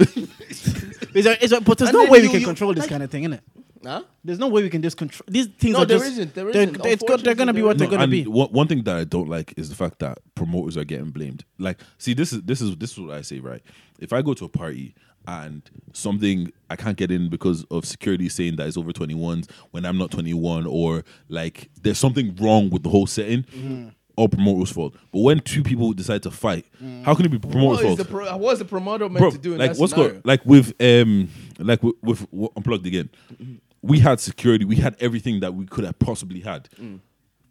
Is 1.16 1.26
there- 1.26 1.38
is 1.42 1.52
there- 1.52 1.62
but 1.62 1.78
there's 1.78 1.90
And 1.90 1.98
no 1.98 2.04
then 2.06 2.12
way 2.12 2.22
we 2.24 2.30
can 2.30 2.40
you- 2.40 2.46
control 2.48 2.74
this 2.74 2.82
like- 2.86 2.90
kind 2.90 3.04
of 3.04 3.12
thing, 3.12 3.24
innit? 3.26 3.42
Huh? 3.86 4.04
There's 4.24 4.40
no 4.40 4.48
way 4.48 4.64
we 4.64 4.70
can 4.70 4.82
just 4.82 4.98
control 4.98 5.26
these 5.28 5.48
things. 5.48 5.74
No, 5.74 5.82
are 5.82 5.86
there 5.86 5.98
just, 6.00 6.12
isn't, 6.12 6.34
there 6.34 6.52
they're- 6.52 6.64
isn't. 6.64 6.86
It's 6.86 7.04
good. 7.04 7.20
They're 7.22 7.36
gonna 7.36 7.54
be 7.54 7.62
what 7.62 7.78
they're 7.78 7.88
No, 7.88 7.92
gonna 7.92 8.04
and 8.04 8.12
be. 8.12 8.24
One, 8.26 8.50
one 8.50 8.68
thing 8.68 8.84
that 8.84 8.96
I 8.96 9.04
don't 9.04 9.30
like 9.30 9.54
is 9.58 9.70
the 9.70 9.76
fact 9.76 10.00
that 10.00 10.20
promoters 10.36 10.78
are 10.78 10.86
getting 10.86 11.10
blamed. 11.10 11.44
Like, 11.60 11.80
see, 11.98 12.14
this 12.14 12.32
is 12.34 12.42
this 12.44 12.62
is 12.62 12.76
this 12.78 12.94
is 12.94 13.00
what 13.00 13.12
I 13.18 13.22
say, 13.22 13.40
right? 13.40 13.62
If 14.00 14.14
I 14.14 14.22
go 14.22 14.34
to 14.34 14.46
a 14.46 14.50
party 14.50 14.96
and 15.28 15.62
something 15.94 16.52
I 16.70 16.76
can't 16.76 16.98
get 16.98 17.10
in 17.12 17.30
because 17.30 17.64
of 17.72 17.86
security 17.86 18.28
saying 18.30 18.58
that 18.58 18.68
it's 18.68 18.76
over 18.76 18.92
21s 18.92 19.50
when 19.72 19.86
I'm 19.86 19.98
not 19.98 20.12
21, 20.12 20.66
or 20.68 21.04
like 21.30 21.70
there's 21.82 21.98
something 21.98 22.36
wrong 22.42 22.70
with 22.70 22.84
the 22.84 22.90
whole 22.90 23.08
setting. 23.08 23.44
Mm-hmm. 23.44 23.90
all 24.16 24.28
promoters' 24.30 24.70
fault. 24.70 24.94
But 25.12 25.20
when 25.22 25.40
two 25.40 25.64
people 25.64 25.92
decide 25.94 26.22
to 26.24 26.30
fight, 26.30 26.66
mm. 26.84 27.04
how 27.04 27.16
can 27.16 27.26
it 27.26 27.30
be 27.30 27.40
promoters' 27.40 27.64
What 27.66 27.80
is 27.80 27.86
fault? 27.86 27.98
the 27.98 28.06
pro- 28.06 28.38
what 28.38 28.52
is 28.54 28.60
the 28.60 28.66
promoter 28.66 29.06
meant 29.10 29.18
Bro, 29.20 29.32
to 29.32 29.38
do 29.40 29.54
in 29.54 29.58
like 29.60 29.72
that 29.72 29.80
what's 29.80 29.94
scenario? 29.94 30.16
good? 30.16 30.26
Like 30.26 30.46
with 30.46 30.74
um, 30.82 31.30
like 31.58 31.82
with, 31.82 31.96
with, 32.04 32.28
with 32.32 32.52
unplugged 32.56 32.86
again, 32.86 33.10
mm-hmm. 33.34 33.56
We 33.84 34.00
had 34.00 34.20
security, 34.20 34.66
we 34.66 34.78
had 34.78 34.96
everything 35.00 35.42
that 35.42 35.54
we 35.54 35.66
could 35.68 35.84
have 35.86 36.00
possibly 36.00 36.40
had. 36.40 36.70
Mm. 36.82 37.00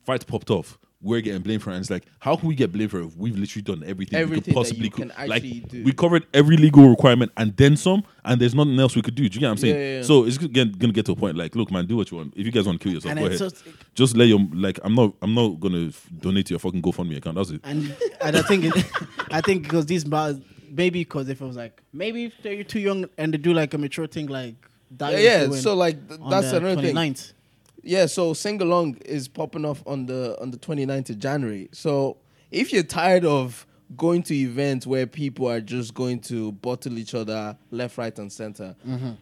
Fights 0.04 0.24
popped 0.24 0.50
off. 0.50 0.78
We're 1.04 1.20
getting 1.20 1.42
blamed 1.42 1.62
for 1.64 1.70
it. 1.70 1.74
And 1.74 1.80
it's 1.82 1.90
like, 1.90 2.04
how 2.20 2.36
can 2.36 2.48
we 2.48 2.54
get 2.54 2.72
blamed 2.72 2.92
for 2.92 3.00
it 3.00 3.06
if 3.06 3.16
we've 3.16 3.36
literally 3.36 3.62
done 3.62 3.82
everything, 3.84 4.16
we 4.18 4.22
Everything 4.22 4.44
could 4.44 4.52
that 4.52 4.56
possibly 4.56 4.88
could? 4.88 5.12
like, 5.28 5.42
do. 5.68 5.82
we 5.84 5.92
covered 5.92 6.26
every 6.32 6.56
legal 6.56 6.88
requirement 6.88 7.32
and 7.36 7.56
then 7.56 7.76
some, 7.76 8.04
and 8.24 8.40
there's 8.40 8.54
nothing 8.54 8.78
else 8.78 8.94
we 8.96 9.02
could 9.02 9.16
do. 9.16 9.28
Do 9.28 9.34
you 9.34 9.40
get 9.40 9.46
what 9.46 9.50
I'm 9.52 9.56
saying? 9.58 9.74
Yeah, 9.74 9.80
yeah, 9.80 9.96
yeah. 9.98 10.02
So 10.04 10.24
it's 10.24 10.38
gonna, 10.38 10.66
gonna 10.66 10.92
get 10.92 11.04
to 11.06 11.12
a 11.12 11.16
point. 11.16 11.36
Like, 11.36 11.56
look, 11.56 11.70
man, 11.72 11.86
do 11.86 11.96
what 11.96 12.10
you 12.12 12.16
want. 12.18 12.34
If 12.36 12.46
you 12.46 12.52
guys 12.52 12.66
want 12.66 12.80
to 12.80 12.84
kill 12.84 12.94
yourself, 12.94 13.10
And 13.10 13.18
go 13.20 13.26
ahead. 13.26 13.38
just- 13.38 13.64
Just 13.94 14.16
let 14.16 14.28
your 14.28 14.38
like. 14.54 14.78
I'm 14.84 14.94
not. 14.94 15.12
I'm 15.22 15.34
not 15.34 15.58
gonna 15.60 15.88
f- 15.88 16.08
donate 16.20 16.46
to 16.46 16.52
your 16.54 16.60
fucking 16.60 16.80
GoFundMe 16.80 17.16
account. 17.16 17.34
That's 17.36 17.50
it. 17.50 17.60
And 17.64 17.94
and 18.22 18.36
I 18.36 18.42
think 18.42 18.64
it, 18.66 18.84
I 19.32 19.40
think 19.40 19.64
because 19.64 19.86
these 19.86 20.04
bars 20.04 20.36
maybe 20.70 21.00
because 21.00 21.28
if 21.28 21.40
it 21.42 21.44
was 21.44 21.56
like 21.56 21.82
maybe 21.92 22.24
if 22.26 22.32
they're 22.42 22.62
too 22.64 22.78
young 22.80 23.06
and 23.18 23.34
they 23.34 23.38
do 23.38 23.52
like 23.52 23.74
a 23.74 23.78
mature 23.78 24.06
thing 24.06 24.28
like 24.28 24.54
that 24.98 25.20
yeah. 25.20 25.48
So 25.50 25.74
like 25.74 26.08
th- 26.08 26.20
that's 26.30 26.50
the 26.50 26.56
another 26.58 26.74
thing. 26.82 26.94
Yeah, 27.82 28.06
so 28.06 28.32
sing 28.32 28.60
along 28.62 28.96
is 29.04 29.26
popping 29.28 29.64
off 29.64 29.82
on 29.86 30.06
the 30.06 30.40
on 30.40 30.50
the 30.50 30.58
29th 30.58 31.10
of 31.10 31.18
January. 31.18 31.68
So 31.72 32.18
if 32.50 32.72
you're 32.72 32.84
tired 32.84 33.24
of 33.24 33.66
going 33.96 34.22
to 34.22 34.34
events 34.34 34.86
where 34.86 35.06
people 35.06 35.48
are 35.50 35.60
just 35.60 35.92
going 35.92 36.20
to 36.20 36.52
bottle 36.52 36.96
each 36.98 37.14
other 37.14 37.56
left, 37.70 37.98
right, 37.98 38.16
and 38.18 38.32
center, 38.32 38.74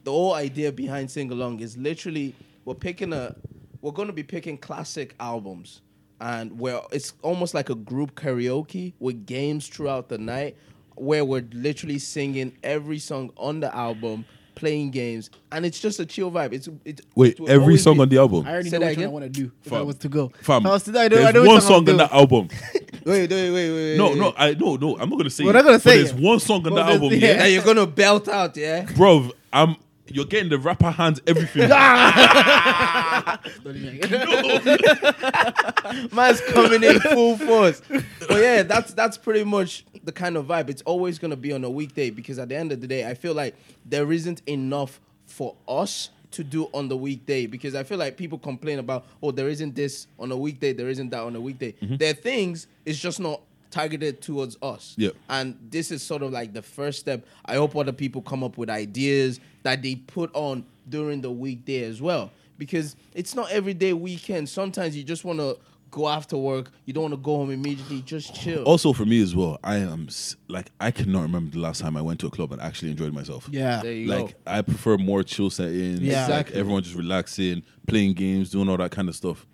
the 0.04 0.10
whole 0.10 0.34
idea 0.34 0.70
behind 0.72 1.10
sing 1.10 1.30
along 1.30 1.60
is 1.60 1.76
literally 1.76 2.34
we're 2.64 2.74
picking 2.74 3.12
a 3.12 3.34
we're 3.80 3.92
going 3.92 4.08
to 4.08 4.12
be 4.14 4.22
picking 4.22 4.58
classic 4.58 5.14
albums 5.18 5.80
and 6.20 6.58
where 6.60 6.80
it's 6.92 7.14
almost 7.22 7.54
like 7.54 7.70
a 7.70 7.74
group 7.74 8.14
karaoke 8.14 8.92
with 8.98 9.24
games 9.24 9.66
throughout 9.68 10.10
the 10.10 10.18
night 10.18 10.54
where 10.96 11.24
we're 11.24 11.46
literally 11.52 11.98
singing 11.98 12.54
every 12.62 12.98
song 12.98 13.32
on 13.38 13.60
the 13.60 13.74
album 13.74 14.24
playing 14.60 14.90
games 14.90 15.30
and 15.52 15.64
it's 15.66 15.80
just 15.80 15.98
a 15.98 16.06
chill 16.06 16.30
vibe 16.30 16.52
it's 16.52 16.68
it 16.84 17.00
Wait, 17.16 17.38
it 17.40 17.48
every 17.48 17.76
song 17.78 17.94
be- 17.96 18.02
on 18.02 18.08
the 18.10 18.18
album. 18.18 18.46
I 18.46 18.52
already 18.52 18.70
Say 18.70 18.78
know 18.78 18.86
that 18.86 18.90
which 18.96 18.98
one 18.98 19.06
I 19.06 19.10
want 19.10 19.24
to 19.24 19.30
do 19.30 19.50
if 19.64 19.72
I 19.72 19.80
was 19.80 19.96
to 19.96 20.08
go. 20.08 20.30
Fam, 20.42 20.66
I 20.66 20.70
was 20.70 20.82
to, 20.84 20.90
I 20.90 20.94
know, 20.94 21.02
I 21.04 21.08
there's 21.08 21.34
know 21.34 21.44
one 21.44 21.60
song 21.60 21.72
I'm 21.72 21.78
on 21.78 21.84
doing. 21.86 21.96
that 21.98 22.12
album. 22.12 22.48
Wait, 23.06 23.30
wait, 23.30 23.30
wait, 23.30 23.50
wait, 23.52 23.70
wait. 23.72 23.96
No, 23.96 24.12
no, 24.12 24.34
I 24.36 24.52
no, 24.52 24.76
no. 24.76 24.98
I'm 24.98 25.08
not 25.08 25.16
gonna 25.16 25.30
say. 25.30 25.42
We're 25.44 25.50
it, 25.50 25.54
not 25.54 25.64
gonna 25.64 25.76
but 25.76 25.82
say 25.82 25.96
There's 25.96 26.10
it. 26.10 26.20
one 26.20 26.38
song 26.38 26.66
on 26.66 26.74
Well, 26.74 26.84
the 26.84 26.92
album, 26.92 27.08
yeah, 27.12 27.16
yeah. 27.18 27.36
That 27.38 27.50
you're 27.50 27.62
gonna 27.64 27.86
belt 27.86 28.28
out, 28.28 28.54
yeah. 28.58 28.84
bro. 28.94 29.30
I'm. 29.52 29.76
You're 30.10 30.24
getting 30.24 30.50
the 30.50 30.58
rapper 30.58 30.90
hands, 30.90 31.20
everything. 31.26 31.70
Ah! 31.82 33.40
Man's 36.12 36.40
coming 36.40 36.82
in 36.82 37.00
full 37.00 37.38
force. 37.38 37.82
But 37.88 38.40
yeah, 38.40 38.62
that's 38.62 38.92
that's 38.94 39.16
pretty 39.16 39.44
much 39.44 39.84
the 40.04 40.12
kind 40.12 40.36
of 40.36 40.46
vibe. 40.46 40.70
It's 40.70 40.82
always 40.82 41.18
gonna 41.18 41.36
be 41.36 41.52
on 41.52 41.64
a 41.64 41.70
weekday 41.70 42.10
because 42.10 42.38
at 42.38 42.48
the 42.48 42.56
end 42.56 42.72
of 42.72 42.80
the 42.80 42.86
day, 42.86 43.06
I 43.06 43.14
feel 43.14 43.34
like 43.34 43.54
there 43.84 44.12
isn't 44.12 44.42
enough 44.46 45.00
for 45.26 45.54
us 45.68 46.10
to 46.32 46.44
do 46.44 46.68
on 46.72 46.88
the 46.88 46.96
weekday 46.96 47.46
because 47.46 47.74
I 47.74 47.82
feel 47.82 47.98
like 47.98 48.16
people 48.16 48.38
complain 48.38 48.78
about 48.78 49.06
oh 49.22 49.30
there 49.30 49.48
isn't 49.48 49.74
this 49.74 50.06
on 50.18 50.32
a 50.32 50.36
weekday, 50.36 50.72
there 50.72 50.88
isn't 50.88 51.10
that 51.10 51.22
on 51.22 51.36
a 51.36 51.40
weekday. 51.40 51.72
Mm-hmm. 51.72 51.96
There 51.96 52.10
are 52.10 52.14
things, 52.14 52.66
it's 52.84 52.98
just 52.98 53.20
not 53.20 53.40
targeted 53.70 54.20
towards 54.20 54.56
us. 54.62 54.94
Yep. 54.98 55.14
And 55.28 55.56
this 55.70 55.90
is 55.90 56.02
sort 56.02 56.22
of 56.22 56.32
like 56.32 56.52
the 56.52 56.62
first 56.62 57.00
step. 57.00 57.24
I 57.44 57.54
hope 57.54 57.76
other 57.76 57.92
people 57.92 58.20
come 58.20 58.44
up 58.44 58.58
with 58.58 58.68
ideas 58.68 59.40
that 59.62 59.82
they 59.82 59.96
put 59.96 60.30
on 60.34 60.64
during 60.88 61.20
the 61.20 61.30
weekday 61.30 61.84
as 61.84 62.00
well. 62.02 62.30
Because 62.58 62.96
it's 63.14 63.34
not 63.34 63.50
every 63.50 63.74
day 63.74 63.92
weekend. 63.92 64.48
Sometimes 64.48 64.96
you 64.96 65.02
just 65.02 65.24
want 65.24 65.38
to 65.38 65.58
go 65.90 66.08
after 66.08 66.36
work. 66.36 66.70
You 66.84 66.92
don't 66.92 67.02
want 67.04 67.14
to 67.14 67.18
go 67.20 67.36
home 67.36 67.50
immediately. 67.50 68.02
Just 68.02 68.34
chill. 68.34 68.64
also, 68.64 68.92
for 68.92 69.06
me 69.06 69.22
as 69.22 69.34
well, 69.34 69.58
I 69.64 69.76
am 69.76 70.08
like 70.48 70.70
I 70.78 70.90
cannot 70.90 71.22
remember 71.22 71.52
the 71.52 71.58
last 71.60 71.80
time 71.80 71.96
I 71.96 72.02
went 72.02 72.20
to 72.20 72.26
a 72.26 72.30
club 72.30 72.52
and 72.52 72.60
actually 72.60 72.90
enjoyed 72.90 73.14
myself. 73.14 73.48
Yeah. 73.50 73.80
There 73.82 73.92
you 73.92 74.06
Like 74.08 74.28
go. 74.28 74.34
I 74.46 74.62
prefer 74.62 74.98
more 74.98 75.22
chill 75.22 75.48
settings. 75.50 76.00
Yeah. 76.00 76.22
like 76.26 76.30
Exactly. 76.30 76.60
everyone 76.60 76.82
just 76.82 76.96
relaxing, 76.96 77.62
playing 77.86 78.12
games, 78.14 78.50
doing 78.50 78.68
all 78.68 78.76
that 78.76 78.90
kind 78.90 79.08
of 79.08 79.16
stuff. 79.16 79.46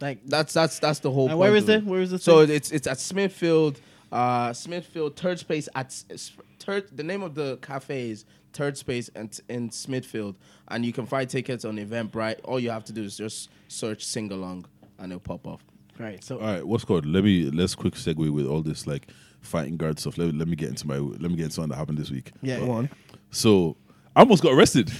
Like 0.00 0.20
That's 0.26 0.52
that's 0.54 0.78
that's 0.78 1.00
the 1.00 1.10
whole. 1.10 1.24
And 1.24 1.32
point 1.32 1.40
where 1.40 1.56
is 1.56 1.68
it. 1.68 1.82
it? 1.82 1.84
Where 1.84 2.00
is 2.00 2.12
it? 2.12 2.22
So 2.22 2.46
thing? 2.46 2.56
it's 2.56 2.70
it's 2.70 2.86
at 2.86 2.98
Smithfield, 3.00 3.80
uh, 4.12 4.52
Smithfield 4.54 5.16
third 5.16 5.38
space 5.38 5.68
at 5.74 5.86
S- 5.86 6.04
S- 6.10 6.32
third. 6.58 6.96
The 6.96 7.02
name 7.02 7.22
of 7.22 7.34
the 7.34 7.58
cafe 7.62 8.10
is 8.10 8.24
Third 8.56 8.76
Space 8.78 9.10
and 9.14 9.38
in 9.48 9.70
Smithfield, 9.70 10.36
and 10.68 10.84
you 10.84 10.92
can 10.92 11.06
find 11.06 11.28
tickets 11.28 11.64
on 11.64 11.76
Eventbrite. 11.76 12.40
All 12.44 12.58
you 12.58 12.70
have 12.70 12.84
to 12.86 12.92
do 12.92 13.02
is 13.02 13.16
just 13.16 13.50
search 13.68 14.04
sing 14.04 14.32
along, 14.32 14.64
and 14.98 15.12
it'll 15.12 15.20
pop 15.20 15.46
off. 15.46 15.62
right. 15.98 16.22
So 16.24 16.38
All 16.38 16.46
right, 16.46 16.66
what's 16.66 16.84
called? 16.84 17.06
Let 17.06 17.22
me 17.24 17.50
let's 17.50 17.74
quick 17.74 17.94
segue 17.94 18.30
with 18.30 18.46
all 18.46 18.62
this 18.62 18.86
like 18.86 19.08
fighting 19.42 19.76
guard 19.76 19.98
stuff. 19.98 20.18
Let, 20.18 20.34
let 20.34 20.48
me 20.48 20.56
get 20.56 20.70
into 20.70 20.86
my 20.86 20.96
let 20.98 21.20
me 21.30 21.36
get 21.36 21.44
into 21.44 21.54
something 21.54 21.70
that 21.70 21.76
happened 21.76 21.98
this 21.98 22.10
week. 22.10 22.32
yeah. 22.42 22.58
Go 22.60 22.70
on. 22.72 22.88
So 23.30 23.76
I 24.16 24.20
almost 24.20 24.42
got 24.42 24.52
arrested. 24.54 24.90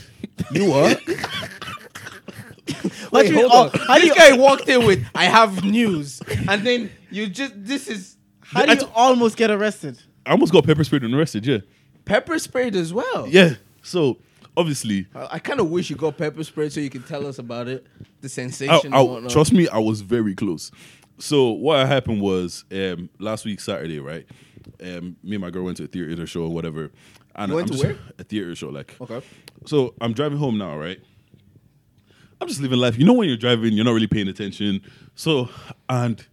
You 0.53 0.69
what? 0.71 1.01
What 3.11 3.25
Wait, 3.25 3.31
you- 3.33 3.49
hold 3.49 3.73
on. 3.75 3.81
how 3.87 3.95
this 3.95 4.07
you- 4.07 4.15
guy 4.15 4.37
walked 4.37 4.69
in 4.69 4.85
with 4.85 5.05
"I 5.15 5.25
have 5.27 5.65
news," 5.65 6.21
and 6.49 6.67
then 6.67 6.91
you 7.11 7.29
just 7.29 7.53
this 7.57 7.87
is 7.89 8.17
How 8.41 8.67
do 8.67 8.75
you 8.75 8.91
almost 8.95 9.37
get 9.37 9.51
arrested? 9.51 10.03
I 10.27 10.33
almost 10.33 10.53
got 10.53 10.65
pepper 10.67 10.83
sprayed 10.83 11.05
and 11.05 11.15
arrested. 11.15 11.47
Yeah, 11.47 11.59
pepper 12.07 12.39
sprayed 12.39 12.75
as 12.75 12.95
well. 12.95 13.27
yeah. 13.29 13.55
So 13.83 14.17
obviously, 14.57 15.07
I, 15.15 15.29
I 15.33 15.39
kind 15.39 15.61
of 15.61 15.69
wish 15.71 15.91
you 15.91 15.97
got 15.97 16.17
pepper 16.17 16.43
sprayed 16.43 16.73
so 16.73 16.81
you 16.81 16.89
can 16.91 17.03
tell 17.03 17.27
us 17.27 17.39
about 17.39 17.69
it, 17.69 17.87
the 18.23 18.29
sensation. 18.31 18.95
I- 18.95 18.99
and 19.01 19.09
whatnot. 19.11 19.31
trust 19.33 19.53
me, 19.53 19.69
I 19.69 19.79
was 19.79 20.01
very 20.01 20.35
close. 20.35 20.71
So 21.19 21.51
what 21.51 21.87
happened 21.87 22.21
was 22.23 22.65
um, 22.73 23.09
last 23.19 23.45
week 23.45 23.61
Saturday, 23.61 24.01
right? 24.01 24.27
Um, 24.83 25.17
me 25.23 25.37
and 25.37 25.41
my 25.41 25.51
girl 25.51 25.65
went 25.65 25.77
to 25.79 25.85
a 25.85 25.87
theater 25.87 26.27
show 26.27 26.43
or 26.43 26.51
whatever. 26.51 26.91
And 27.35 27.53
went 27.53 27.71
I'm 27.71 27.77
to 27.77 27.83
where? 27.87 27.97
A 28.19 28.25
theater 28.25 28.55
show, 28.55 28.69
like. 28.71 28.97
Okay. 29.01 29.21
So 29.67 29.95
I'm 30.01 30.13
driving 30.15 30.39
home 30.39 30.57
now, 30.59 30.77
right? 30.79 30.99
I'm 32.41 32.49
just 32.49 32.61
living 32.61 32.79
life. 32.79 32.99
You 32.99 33.05
know 33.07 33.13
when 33.15 33.29
you're 33.29 33.37
driving, 33.39 33.73
you're 33.75 33.85
not 33.85 33.93
really 33.93 34.07
paying 34.07 34.29
attention. 34.29 34.83
So 35.15 35.49
and 35.89 36.25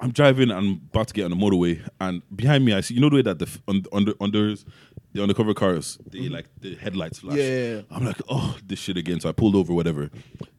I'm 0.00 0.10
driving. 0.10 0.50
and 0.50 0.58
I'm 0.58 0.72
about 0.92 1.08
to 1.08 1.14
get 1.14 1.24
on 1.24 1.30
the 1.30 1.36
motorway, 1.36 1.80
and 2.00 2.22
behind 2.34 2.64
me, 2.64 2.72
I 2.74 2.80
see. 2.80 2.94
You 2.94 3.00
know 3.00 3.08
the 3.10 3.16
way 3.16 3.22
that 3.22 3.38
the 3.38 3.48
under 3.92 4.12
unders, 4.14 4.64
the 5.12 5.22
undercover 5.22 5.54
cars, 5.54 5.98
they 6.10 6.20
mm-hmm. 6.20 6.34
like 6.34 6.46
the 6.60 6.74
headlights 6.74 7.18
flash. 7.20 7.36
Yeah, 7.36 7.44
yeah, 7.44 7.74
yeah. 7.74 7.80
I'm 7.90 8.04
like, 8.04 8.20
oh, 8.28 8.56
this 8.64 8.78
shit 8.78 8.96
again. 8.96 9.20
So 9.20 9.28
I 9.28 9.32
pulled 9.32 9.54
over, 9.54 9.72
whatever. 9.74 10.10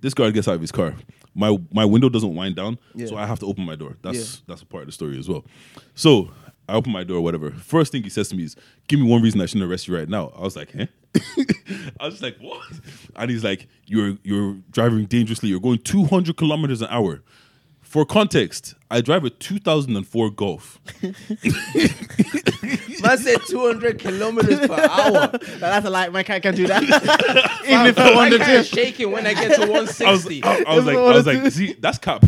This 0.02 0.14
guard 0.14 0.34
gets 0.34 0.48
out 0.48 0.56
of 0.56 0.62
his 0.62 0.72
car. 0.72 0.96
My 1.34 1.58
my 1.72 1.86
window 1.86 2.10
doesn't 2.10 2.36
wind 2.36 2.56
down, 2.56 2.78
Yeah. 2.94 3.08
so 3.08 3.18
I 3.18 3.26
have 3.26 3.40
to 3.40 3.46
open 3.46 3.66
my 3.66 3.76
door. 3.76 3.98
That's 4.02 4.42
that's 4.48 4.62
a 4.62 4.66
part 4.66 4.84
of 4.84 4.88
the 4.88 4.94
story 4.94 5.18
as 5.18 5.28
well. 5.28 5.46
So 5.96 6.32
I 6.70 6.74
open 6.74 6.92
my 6.92 7.04
door, 7.04 7.22
whatever. 7.22 7.52
First 7.52 7.92
thing 7.92 8.04
he 8.04 8.10
says 8.10 8.30
to 8.30 8.36
me 8.36 8.44
is, 8.44 8.56
"Give 8.88 9.00
me 9.00 9.08
one 9.08 9.22
reason 9.22 9.42
I 9.42 9.48
shouldn't 9.48 9.70
arrest 9.70 9.88
you 9.88 9.96
right 9.96 10.08
now." 10.08 10.32
I 10.38 10.42
was 10.42 10.56
like, 10.56 10.72
"Huh?" 10.72 10.86
I 12.00 12.06
was 12.06 12.16
just 12.16 12.24
like, 12.24 12.38
"What?" 12.40 12.62
And 13.16 13.32
he's 13.32 13.44
like, 13.44 13.68
"You're 13.86 14.18
you're 14.24 14.58
driving 14.72 15.06
dangerously. 15.06 15.50
You're 15.50 15.60
going 15.60 15.80
200 15.80 16.38
kilometers 16.38 16.82
an 16.82 16.90
hour." 16.92 17.24
For 17.82 18.06
context, 18.06 18.74
I 18.90 19.02
drive 19.02 19.24
a 19.24 19.30
2004 19.30 20.32
Golf. 20.32 20.80
Man 23.04 23.18
said 23.18 23.40
200 23.48 24.00
kilometers 24.00 24.60
per 24.68 24.74
hour. 24.90 25.28
That's 25.60 25.86
a. 25.86 26.12
My 26.12 26.24
car 26.24 26.40
can't 26.40 26.56
do 26.56 26.68
that. 26.68 26.84
Even 27.68 27.88
if 27.88 27.98
I 27.98 28.16
wanted 28.16 28.40
to. 28.40 28.64
shaking 28.64 29.12
when 29.12 29.28
I 29.28 29.34
get 29.34 29.56
to 29.56 29.64
I 29.64 29.68
was, 29.68 30.00
160. 30.00 30.44
I, 30.44 30.64
I 30.66 30.76
was 30.76 30.86
like, 30.86 30.98
I 30.98 31.12
was 31.12 31.26
like, 31.26 31.52
see, 31.52 31.74
that's 31.74 31.98
cap. 31.98 32.24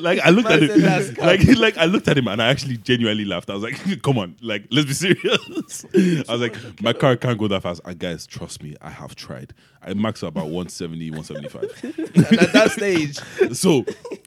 like 0.00 0.20
I 0.20 0.30
looked 0.30 0.48
Man 0.48 0.62
at 0.62 0.70
him, 0.70 1.14
like 1.24 1.44
like 1.56 1.78
I 1.78 1.86
looked 1.86 2.08
at 2.08 2.18
him 2.18 2.28
and 2.28 2.42
I 2.42 2.48
actually 2.48 2.76
genuinely 2.76 3.24
laughed. 3.24 3.50
I 3.50 3.54
was 3.54 3.62
like, 3.62 4.02
come 4.02 4.18
on, 4.18 4.36
like 4.40 4.66
let's 4.70 4.86
be 4.86 4.92
serious. 4.92 5.84
I 6.28 6.32
was 6.32 6.40
like, 6.40 6.82
my 6.82 6.92
car 6.92 7.16
can't 7.16 7.38
go 7.38 7.48
that 7.48 7.62
fast. 7.62 7.80
And 7.84 7.98
guys, 7.98 8.26
trust 8.26 8.62
me, 8.62 8.76
I 8.80 8.90
have 8.90 9.14
tried. 9.14 9.54
I 9.86 9.94
max 9.94 10.22
out 10.24 10.28
about 10.28 10.46
170, 10.46 11.10
175. 11.10 12.42
at 12.42 12.52
that 12.52 12.70
stage, 12.72 13.18
so 13.56 13.84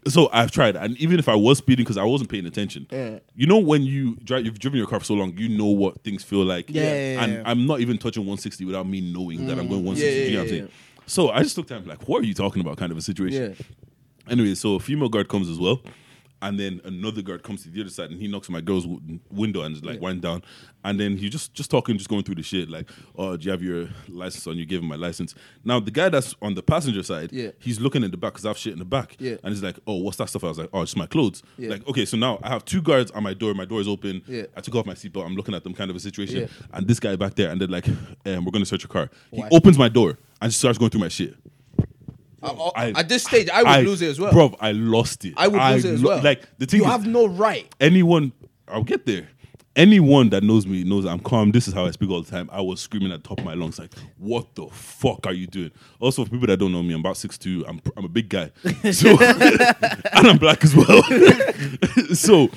so 0.08 0.30
I've 0.32 0.52
tried, 0.52 0.76
and 0.76 0.98
even 0.98 1.20
if 1.20 1.28
I 1.28 1.36
was 1.36 1.58
speeding 1.58 1.84
because 1.84 1.98
I 1.98 2.04
wasn't 2.04 2.30
paying 2.30 2.46
attention, 2.46 2.88
Yeah. 2.92 3.20
you 3.36 3.46
know 3.46 3.58
when 3.58 3.84
you 3.84 4.16
drive, 4.24 4.46
you've 4.46 4.60
driven 4.60 4.78
your 4.78 4.88
car 4.88 5.00
for 5.00 5.06
so 5.06 5.14
long, 5.16 5.38
you 5.38 5.50
know 5.50 5.66
what 5.66 6.02
things 6.04 6.24
feel 6.24 6.44
like. 6.46 6.70
Yeah, 6.70 6.84
yeah, 6.84 7.24
and 7.24 7.34
yeah. 7.34 7.44
I'm 7.46 7.66
not 7.68 7.82
even 7.82 7.98
touching 7.98 8.22
160 8.22 8.66
without 8.66 8.88
me 8.88 9.02
knowing 9.02 9.46
that 9.48 9.60
I'm 9.60 9.68
going 9.68 9.82
mm. 9.82 9.88
160. 9.88 10.06
Yeah, 10.06 10.12
yeah, 10.12 10.26
you 10.26 10.32
know 10.32 10.40
what 10.40 10.44
I'm 10.44 10.50
saying? 10.50 10.70
So 11.06 11.30
I 11.30 11.44
just 11.44 11.58
looked 11.58 11.72
at 11.72 11.82
him 11.82 11.88
like, 11.88 12.08
"What 12.08 12.22
are 12.22 12.26
you 12.26 12.34
talking 12.34 12.62
about?" 12.62 12.78
Kind 12.78 12.92
of 12.92 12.98
a 12.98 13.02
situation. 13.02 13.56
yeah. 13.58 13.66
Anyway, 14.32 14.54
so 14.56 14.76
a 14.76 14.80
female 14.80 15.10
guard 15.10 15.28
comes 15.28 15.50
as 15.50 15.58
well, 15.58 15.82
and 16.42 16.60
then 16.60 16.80
another 16.86 17.22
guard 17.22 17.44
comes 17.44 17.64
to 17.64 17.70
the 17.70 17.82
other 17.82 17.90
side, 17.90 18.12
and 18.12 18.22
he 18.22 18.28
knocks 18.28 18.48
on 18.50 18.54
my 18.54 18.62
girl's 18.62 18.86
w- 18.86 19.20
window 19.30 19.62
and 19.64 19.76
is 19.76 19.84
like, 19.84 20.00
wind 20.00 20.22
down, 20.22 20.42
and 20.84 21.00
then 21.00 21.18
he 21.18 21.30
just 21.30 21.54
just 21.54 21.70
talking, 21.70 21.98
just 21.98 22.10
going 22.10 22.24
through 22.24 22.36
the 22.36 22.44
shit, 22.44 22.70
like, 22.70 22.90
"Oh, 23.18 23.36
do 23.36 23.46
you 23.46 23.52
have 23.52 23.62
your 23.62 23.90
license 24.08 24.48
on? 24.48 24.58
You 24.58 24.66
gave 24.66 24.80
him 24.80 24.88
my 24.88 24.96
license." 24.96 25.36
Now 25.66 25.80
the 25.80 25.92
guy 25.92 26.10
that's 26.10 26.36
on 26.42 26.56
the 26.56 26.64
passenger 26.64 27.04
side, 27.04 27.32
Yeah. 27.34 27.52
he's 27.60 27.80
looking 27.80 28.04
in 28.04 28.12
the 28.12 28.18
back 28.18 28.34
because 28.34 28.46
I 28.46 28.50
have 28.50 28.58
shit 28.58 28.74
in 28.74 28.80
the 28.80 28.86
back, 28.86 29.16
Yeah. 29.20 29.36
and 29.44 29.54
he's 29.54 29.64
like, 29.64 29.78
"Oh, 29.86 29.96
what's 29.98 30.18
that 30.18 30.30
stuff?" 30.30 30.44
I 30.44 30.48
was 30.48 30.58
like, 30.60 30.70
"Oh, 30.74 30.82
it's 30.82 30.96
my 30.96 31.06
clothes." 31.08 31.44
Yeah. 31.58 31.70
Like, 31.72 31.88
okay, 31.88 32.06
so 32.06 32.16
now 32.18 32.40
I 32.42 32.50
have 32.50 32.64
two 32.66 32.82
guards 32.82 33.12
on 33.12 33.24
my 33.24 33.34
door. 33.34 33.54
My 33.54 33.66
door 33.66 33.82
is 33.82 33.88
open. 33.88 34.22
Yeah. 34.28 34.44
I 34.56 34.62
took 34.62 34.76
off 34.76 34.86
my 34.86 34.94
seatbelt. 34.94 35.26
I'm 35.26 35.36
looking 35.36 35.54
at 35.56 35.64
them, 35.64 35.74
kind 35.74 35.90
of 35.90 35.96
a 35.98 36.00
situation, 36.00 36.38
Yeah. 36.42 36.48
and 36.74 36.88
this 36.88 37.00
guy 37.00 37.16
back 37.16 37.36
there, 37.36 37.50
and 37.52 37.60
they're 37.60 37.68
like, 37.68 37.88
um, 37.88 38.46
"We're 38.46 38.52
gonna 38.52 38.66
search 38.66 38.84
your 38.84 38.90
car." 38.90 39.10
He 39.32 39.42
Why? 39.42 39.50
opens 39.52 39.78
my 39.78 39.90
door 39.90 40.18
and 40.42 40.54
starts 40.54 40.78
going 40.78 40.90
through 40.92 41.02
my 41.02 41.10
shit. 41.10 41.36
Uh, 42.42 42.72
I- 42.76 42.92
at 42.92 43.10
this 43.10 43.24
stage, 43.24 43.50
I 43.50 43.78
would 43.78 43.86
lose 43.88 44.02
it 44.02 44.10
as 44.10 44.20
well. 44.20 44.32
Bro, 44.32 44.56
I 44.60 44.72
lost 44.72 45.26
it. 45.26 45.34
I 45.38 45.48
would 45.48 45.62
lose 45.62 45.86
it 45.86 45.94
as 45.96 46.02
well. 46.04 46.22
Like 46.24 46.44
the 46.58 46.66
thing 46.66 46.80
you 46.82 46.86
is, 46.86 46.92
have 46.92 47.06
no 47.06 47.28
right. 47.28 47.74
anyone, 47.80 48.32
I'll 48.68 48.84
get 48.84 49.06
there. 49.06 49.28
Anyone 49.76 50.30
that 50.32 50.44
knows 50.44 50.66
me 50.66 50.84
knows 50.84 51.06
I'm 51.06 51.20
calm. 51.20 51.52
This 51.52 51.68
is 51.68 51.74
how 51.74 51.86
I 51.86 51.92
speak 51.92 52.10
all 52.10 52.22
the 52.22 52.30
time. 52.30 52.50
I 52.52 52.60
was 52.60 52.82
screaming 52.82 53.14
at 53.14 53.24
the 53.24 53.30
top 53.30 53.40
of 53.40 53.46
my 53.46 53.54
lungs, 53.54 53.80
like, 53.80 53.94
"What 54.18 54.54
the 54.56 54.68
fuck 54.68 55.26
are 55.26 55.32
you 55.32 55.48
doing?" 55.48 55.72
Also, 56.02 56.26
for 56.26 56.32
people 56.32 56.48
that 56.48 56.58
don't 56.58 56.74
know 56.74 56.84
me, 56.84 56.94
I'm 56.96 57.00
about 57.00 57.16
six 57.18 57.38
two. 57.38 57.64
I'm 57.68 57.80
I'm 57.96 58.04
a 58.04 58.10
big 58.10 58.28
guy, 58.30 58.52
so 58.92 59.16
and 59.22 60.28
I'm 60.28 60.38
black 60.38 60.64
as 60.66 60.76
well. 60.76 61.02
so, 62.14 62.50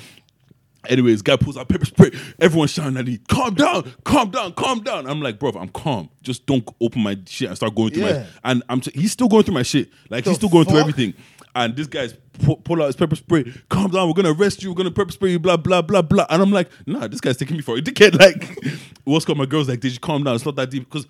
anyways, 0.89 1.21
guy 1.21 1.35
pulls 1.37 1.57
out 1.57 1.69
pepper 1.69 1.85
spray. 1.85 2.11
Everyone's 2.39 2.71
shouting 2.71 2.97
at 2.97 3.05
me, 3.05 3.19
"Calm 3.29 3.53
down, 3.55 3.91
calm 4.03 4.29
down, 4.31 4.53
calm 4.53 4.81
down." 4.81 5.07
I'm 5.07 5.21
like, 5.21 5.39
bro, 5.39 5.51
I'm 5.51 5.69
calm. 5.69 6.09
Just 6.21 6.45
don't 6.45 6.67
open 6.81 7.01
my 7.03 7.17
shit 7.27 7.47
and 7.49 7.57
start 7.57 7.75
going 7.75 7.91
through 7.91 8.03
Yeah. 8.05 8.19
my. 8.43 8.51
And 8.51 8.63
I'm 8.69 8.81
t- 8.81 8.91
he's 8.93 9.11
still 9.11 9.27
going 9.27 9.43
through 9.43 9.53
my 9.55 9.63
shit. 9.63 9.89
Like 10.09 10.25
he's 10.25 10.35
still 10.35 10.49
going 10.49 10.65
through 10.65 10.79
everything. 10.79 11.13
And 11.55 11.75
this 11.75 11.85
guy's 11.85 12.13
pull, 12.43 12.55
pull 12.57 12.81
out 12.81 12.87
his 12.87 12.95
pepper 12.95 13.15
spray. 13.15 13.43
Calm 13.69 13.91
down. 13.91 14.07
We're 14.07 14.15
gonna 14.15 14.33
arrest 14.33 14.63
you. 14.63 14.69
We're 14.71 14.75
gonna 14.75 14.89
pepper 14.91 15.11
spray 15.11 15.31
you. 15.31 15.39
Blah 15.39 15.57
blah 15.57 15.81
blah 15.83 16.01
blah. 16.01 16.25
And 16.29 16.41
I'm 16.41 16.51
like, 16.51 16.69
nah, 16.87 17.07
this 17.07 17.21
guy's 17.21 17.37
taking 17.37 17.55
me 17.57 17.61
for 17.61 17.77
a 17.77 17.81
dickhead. 17.81 18.17
Like, 18.19 18.57
what's 19.03 19.25
called 19.25 19.37
my 19.37 19.45
girl's 19.45 19.69
like, 19.69 19.79
did 19.81 19.91
you 19.93 19.99
calm 19.99 20.23
down? 20.23 20.35
It's 20.35 20.45
not 20.45 20.55
that 20.55 20.71
deep. 20.71 20.89
Because 20.89 21.05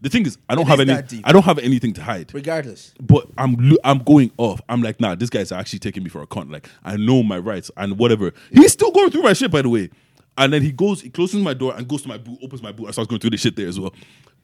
the 0.00 0.08
thing 0.08 0.26
is, 0.26 0.38
I 0.48 0.54
don't 0.54 0.64
It 0.66 0.68
have 0.68 0.80
is 0.80 0.88
any. 0.88 1.02
deep. 1.02 1.22
I 1.26 1.32
don't 1.32 1.44
have 1.44 1.58
anything 1.58 1.92
to 1.94 2.02
hide. 2.02 2.32
Regardless, 2.34 2.92
But 3.00 3.28
I'm 3.38 3.56
lo- 3.58 3.76
I'm 3.84 3.98
going 3.98 4.30
off. 4.38 4.60
I'm 4.68 4.82
like, 4.82 5.00
nah, 5.00 5.14
this 5.14 5.30
guy's 5.30 5.52
actually 5.52 5.78
taking 5.80 6.02
me 6.02 6.08
for 6.10 6.22
a 6.22 6.26
cunt. 6.26 6.50
Like, 6.52 6.68
I 6.84 6.96
know 6.96 7.22
my 7.22 7.38
rights 7.38 7.70
and 7.76 7.98
whatever. 7.98 8.32
He's 8.52 8.72
still 8.72 8.90
going 8.92 9.10
through 9.10 9.22
my 9.22 9.32
shit, 9.32 9.50
by 9.50 9.62
the 9.62 9.68
way. 9.68 9.90
And 10.38 10.52
then 10.52 10.60
he 10.62 10.70
goes, 10.70 11.00
he 11.00 11.08
closes 11.08 11.40
my 11.42 11.54
door 11.54 11.74
and 11.74 11.88
goes 11.88 12.02
to 12.02 12.08
my 12.08 12.18
boot, 12.18 12.38
opens 12.42 12.62
my 12.62 12.70
boot, 12.72 12.84
and 12.86 12.94
starts 12.94 13.08
going 13.08 13.20
through 13.20 13.30
the 13.30 13.38
shit 13.38 13.56
there 13.56 13.68
as 13.68 13.80
well. 13.80 13.94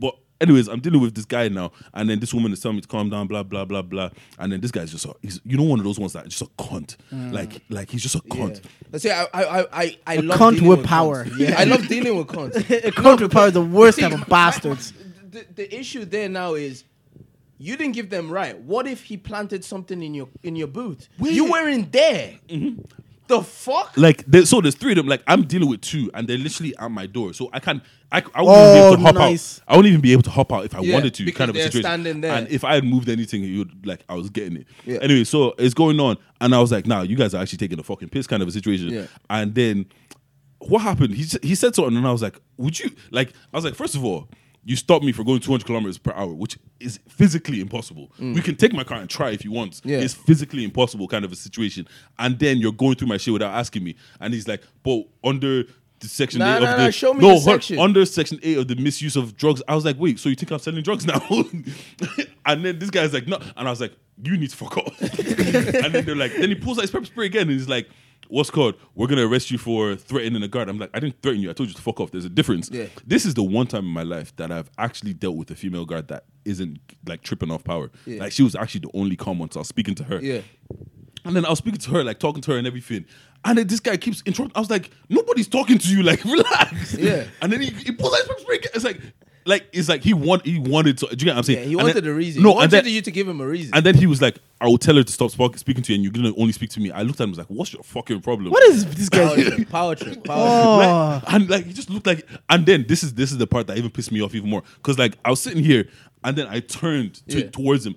But 0.01 0.17
anyways, 0.41 0.67
I'm 0.69 0.81
dealing 0.81 1.03
with 1.03 1.15
this 1.15 1.27
guy 1.27 1.49
now, 1.49 1.71
and 1.93 2.09
then 2.09 2.19
this 2.19 2.33
woman 2.33 2.51
is 2.51 2.61
telling 2.61 2.77
me 2.77 2.81
to 2.81 2.89
calm 2.89 3.11
down, 3.11 3.27
blah 3.27 3.43
blah 3.43 3.67
blah 3.67 3.83
blah. 3.83 4.09
And 4.39 4.51
then 4.51 4.63
this 4.63 4.71
guy's 4.71 4.91
just, 4.91 5.05
a, 5.05 5.15
he's 5.21 5.39
you 5.45 5.59
know, 5.59 5.65
one 5.65 5.79
of 5.79 5.85
those 5.85 5.99
ones 5.99 6.15
that 6.15 6.27
just 6.29 6.41
a 6.41 6.47
cunt. 6.59 6.97
Mm. 7.13 7.33
Like, 7.35 7.61
like 7.69 7.91
he's 7.91 8.03
just 8.03 8.15
a 8.15 8.23
yeah. 8.25 8.35
cunt. 8.35 8.63
Let's 8.91 9.03
say 9.03 9.11
I 9.13 9.27
I 9.35 9.67
I 9.83 9.99
I 10.07 10.15
A 10.17 10.23
love 10.23 10.39
cunt 10.39 10.55
dealing 10.55 10.69
with 10.71 10.79
cunts. 10.81 10.87
power. 10.87 11.27
Yeah. 11.37 11.55
I 11.59 11.65
love 11.65 11.87
dealing 11.87 12.17
with 12.17 12.27
cunts. 12.29 12.71
It 12.71 12.95
comes 12.95 13.21
with 13.21 13.31
probably 13.31 13.51
the 13.51 13.61
worst 13.61 14.01
type 14.01 14.13
of 14.13 14.27
bastards. 14.29 14.95
The, 15.33 15.47
the 15.55 15.79
issue 15.79 16.05
there 16.05 16.29
now 16.29 16.55
is 16.55 16.85
you 17.59 17.77
didn't 17.77 17.95
give 17.95 18.11
them 18.11 18.31
right. 18.31 18.59
What 18.59 18.87
if 18.87 19.03
he 19.05 19.17
planted 19.17 19.65
something 19.65 20.03
in 20.03 20.15
your 20.15 20.29
in 20.43 20.57
your 20.57 20.69
boot? 20.69 21.09
You 21.19 21.51
weren't 21.51 21.91
there. 21.91 22.39
Mm-hmm. 22.49 22.83
The 23.29 23.43
fuck? 23.43 23.95
Like, 23.97 24.27
there, 24.27 24.45
so 24.45 24.61
there's 24.61 24.75
three 24.75 24.93
of 24.93 24.97
them. 24.97 25.07
Like, 25.07 25.23
I'm 25.27 25.45
dealing 25.45 25.69
with 25.69 25.81
two, 25.81 26.11
and 26.13 26.29
they're 26.29 26.37
literally 26.37 26.77
at 26.77 26.91
my 26.91 27.07
door. 27.07 27.33
So 27.33 27.49
I 27.53 27.61
can, 27.61 27.81
I, 28.11 28.23
I 28.35 28.43
wouldn't 28.43 28.59
even 28.59 28.73
be 28.75 28.79
able 28.79 28.89
oh, 28.89 28.97
to 28.97 29.01
Oh, 29.01 29.05
hop 29.05 29.15
nice. 29.15 29.59
out. 29.61 29.65
I 29.69 29.77
wouldn't 29.77 29.91
even 29.91 30.01
be 30.03 30.13
able 30.13 30.23
to 30.25 30.31
hop 30.31 30.53
out 30.53 30.65
if 30.67 30.75
I 30.75 30.81
Yeah, 30.81 30.95
wanted 30.95 31.15
to. 31.15 31.33
Kind 31.33 31.49
of 31.49 31.57
a 31.57 31.63
situation. 31.63 31.83
standing 31.83 32.21
there. 32.21 32.35
And 32.35 32.49
if 32.49 32.63
I 32.65 32.75
had 32.75 32.85
moved 32.85 33.09
anything, 33.09 33.43
you 33.45 33.61
would 33.61 33.87
like, 33.87 34.05
I 34.09 34.15
was 34.17 34.29
getting 34.29 34.59
it. 34.59 34.67
Yeah. 34.85 34.99
Anyway, 35.01 35.25
so 35.25 35.55
it's 35.57 35.73
going 35.73 35.99
on, 35.99 36.19
and 36.43 36.55
I 36.55 36.61
was 36.61 36.73
like, 36.73 36.87
nah, 36.87 37.03
you 37.03 37.17
guys 37.17 37.33
are 37.33 37.41
actually 37.41 37.59
taking 37.59 37.79
a 37.79 37.83
fucking 37.83 38.11
piss, 38.11 38.27
kind 38.27 38.43
of 38.43 38.49
a 38.49 38.53
situation. 38.53 38.91
Yeah. 38.91 39.07
And 39.31 39.55
then 39.55 39.87
what 40.59 40.81
happened? 40.83 41.15
He 41.15 41.25
he 41.43 41.55
said 41.55 41.75
something, 41.75 41.97
and 41.97 42.07
I 42.07 42.13
was 42.13 42.23
like, 42.23 42.39
would 42.59 42.79
you 42.79 42.91
like? 43.13 43.33
I 43.55 43.57
was 43.57 43.65
like, 43.65 43.77
first 43.77 43.95
of 43.95 44.05
all. 44.05 44.29
You 44.65 44.77
stop 44.77 45.03
me 45.03 45.11
for 45.11 45.25
going 45.25 45.41
200 45.41 45.67
kilometers 45.67 45.99
per 45.99 46.13
hour, 46.13 46.33
which 46.33 46.57
is 46.79 47.01
physically 47.09 47.61
impossible. 47.61 48.13
We 48.21 48.41
can 48.41 48.55
take 48.55 48.73
my 48.73 48.85
car 48.85 48.99
and 48.99 49.11
try 49.11 49.31
if 49.31 49.45
you 49.45 49.51
want. 49.51 49.73
Mm. 49.73 49.91
Yeah. 49.91 49.99
It's 49.99 50.15
physically 50.15 50.63
impossible 50.63 51.09
kind 51.09 51.25
of 51.25 51.33
a 51.33 51.37
situation. 51.37 51.89
And 52.19 52.39
then 52.39 52.59
you're 52.59 52.73
going 52.73 52.95
through 52.95 53.09
my 53.09 53.17
shit 53.17 53.33
without 53.33 53.55
asking 53.55 53.83
me. 53.83 53.97
And 54.21 54.33
he's 54.33 54.47
like, 54.47 54.63
but 54.85 55.05
under 55.25 55.65
the 56.03 56.09
section 56.09 56.41
Nah, 56.41 56.57
eight 56.57 56.63
nah, 56.63 56.73
of 56.73 56.79
nah, 56.79 56.87
the 56.87 56.93
show 56.93 57.15
me 57.15 57.21
no, 57.21 57.35
the 57.35 57.41
section. 57.41 57.79
under 57.79 58.05
section 58.05 58.39
eight 58.43 58.59
of 58.59 58.69
the 58.69 58.77
misuse 58.77 59.17
of 59.17 59.37
drugs. 59.37 59.63
I 59.67 59.75
was 59.75 59.85
like, 59.85 59.99
wait, 59.99 60.19
so 60.19 60.29
you 60.29 60.35
think 60.35 60.51
I'm 60.51 60.59
selling 60.59 60.83
drugs 60.83 61.07
now? 61.07 61.21
and 62.47 62.65
then 62.65 62.79
this 62.79 62.91
guy's 62.91 63.13
like, 63.13 63.27
no, 63.27 63.39
and 63.57 63.67
I 63.67 63.71
was 63.71 63.81
like, 63.81 63.97
you 64.23 64.37
need 64.37 64.51
to 64.51 64.57
fuck 64.57 64.77
off. 64.77 65.01
and 65.01 65.95
then 65.95 66.05
they're 66.05 66.17
like, 66.17 66.33
then 66.33 66.51
he 66.51 66.55
pulls 66.55 66.79
out 66.79 66.83
his 66.83 66.91
pepper 66.91 67.07
spray 67.07 67.27
again, 67.27 67.43
and 67.43 67.53
he's 67.53 67.69
like. 67.69 67.89
What's 68.33 68.49
called? 68.49 68.77
We're 68.95 69.09
gonna 69.09 69.29
arrest 69.29 69.51
you 69.51 69.59
for 69.59 69.95
threatening 69.95 70.43
a 70.43 70.49
guard. 70.49 70.71
I'm 70.71 70.79
like, 70.79 70.89
I 70.95 71.01
didn't 71.01 71.21
threaten 71.21 71.43
you. 71.43 71.51
I 71.51 71.53
told 71.53 71.69
you 71.69 71.75
to 71.75 71.83
fuck 71.83 72.01
off. 72.01 72.13
There's 72.13 72.25
a 72.25 72.31
difference. 72.31 72.71
Yeah. 72.73 72.87
This 73.07 73.27
is 73.27 73.35
the 73.35 73.43
one 73.43 73.67
time 73.67 73.85
in 73.85 73.91
my 73.91 74.05
life 74.05 74.35
that 74.37 74.51
I've 74.51 74.71
actually 74.79 75.13
dealt 75.13 75.37
with 75.37 75.51
a 75.51 75.55
female 75.55 75.85
guard 75.85 76.09
that 76.09 76.25
isn't 76.47 76.79
like 77.07 77.21
tripping 77.21 77.51
off 77.51 77.63
power. 77.63 77.91
Yeah. 78.07 78.21
Like 78.21 78.33
she 78.33 78.43
was 78.43 78.55
actually 78.57 78.81
the 78.81 78.91
only 78.95 79.17
calm 79.17 79.39
one. 79.39 79.51
So 79.51 79.61
I 79.61 79.61
was 79.61 79.69
speaking 79.69 79.95
to 79.97 80.05
her. 80.05 80.19
Yeah. 80.23 80.41
And 81.27 81.37
then 81.37 81.45
I 81.45 81.51
was 81.51 81.59
speaking 81.59 81.81
to 81.81 81.91
her, 81.91 82.03
like 82.03 82.21
talking 82.21 82.41
to 82.41 82.53
her 82.53 82.57
and 82.57 82.67
everything. 82.67 83.05
And 83.45 83.59
then 83.59 83.67
this 83.67 83.81
guy 83.81 83.99
keeps 83.99 84.23
interrupting. 84.25 84.57
I 84.57 84.61
was 84.61 84.71
like, 84.71 84.91
nobody's 85.11 85.49
talking 85.49 85.77
to 85.77 85.89
you. 85.89 86.03
Like, 86.03 86.25
relax. 86.25 86.95
Yeah. 86.95 87.25
And 87.43 87.53
then 87.53 87.61
he, 87.61 87.69
he 87.69 87.93
pulls 87.93 88.15
out 88.15 88.27
his 88.27 88.43
spray. 88.43 88.61
It's 88.75 88.85
like, 88.85 89.01
like 89.45 89.67
it's 89.73 89.89
like 89.89 90.03
he 90.03 90.15
want 90.15 90.45
he 90.47 90.59
wanted 90.59 90.99
to. 90.99 91.07
Do 91.07 91.11
you 91.13 91.17
get 91.17 91.27
what 91.33 91.37
I'm 91.39 91.43
saying? 91.45 91.59
Yeah, 91.59 91.65
he 91.65 91.73
And 91.73 91.83
wanted 91.83 92.05
then- 92.05 92.13
a 92.13 92.15
reason. 92.15 92.43
No, 92.43 92.51
he 92.51 92.55
wanted 92.57 92.75
and 92.75 92.87
then 92.87 92.93
you 92.95 93.01
to 93.03 93.11
give 93.11 93.29
him 93.29 93.41
a 93.41 93.47
reason. 93.47 93.71
and 93.75 93.85
then 93.85 93.95
he 93.95 94.07
was 94.07 94.23
like, 94.23 94.39
I 94.61 94.67
will 94.67 94.79
tell 94.79 94.95
her 94.97 95.03
to 95.03 95.13
stop 95.13 95.31
speaking 95.57 95.83
to 95.83 95.93
you, 95.93 95.97
and 95.97 96.05
you're 96.05 96.13
gonna 96.13 96.33
only 96.41 96.53
speak 96.53 96.71
to 96.71 96.81
me. 96.81 96.91
I 96.91 97.03
looked 97.03 97.21
at 97.21 97.25
him 97.25 97.31
and 97.31 97.37
was 97.37 97.39
like, 97.39 97.49
What's 97.49 97.73
your 97.73 97.83
fucking 97.83 98.21
problem? 98.21 98.51
What 98.53 98.63
is 98.65 98.85
this 98.95 99.09
power 99.09 99.35
trip, 99.37 99.69
power 99.71 99.95
trip, 99.95 100.25
power 100.25 100.47
Oh, 100.49 101.21
Like, 101.25 101.33
and 101.35 101.51
like 101.51 101.65
he 101.67 101.73
just 101.73 101.91
looked 101.91 102.07
like 102.07 102.27
and 102.49 102.65
then 102.67 102.85
this 102.89 103.03
is 103.03 103.15
this 103.15 103.33
is 103.33 103.39
the 103.39 103.47
part 103.47 103.67
that 103.67 103.79
even 103.79 103.91
pissed 103.91 104.13
me 104.13 104.21
off 104.23 104.35
even 104.35 104.49
more 104.51 104.63
because 104.77 104.99
like 104.99 105.17
I 105.25 105.31
was 105.31 105.41
sitting 105.41 105.63
here 105.65 105.89
and 106.25 106.37
then 106.37 106.47
I 106.49 106.61
turned 106.61 107.15
to, 107.29 107.41
Yeah. 107.41 107.51
towards 107.51 107.85
him 107.87 107.97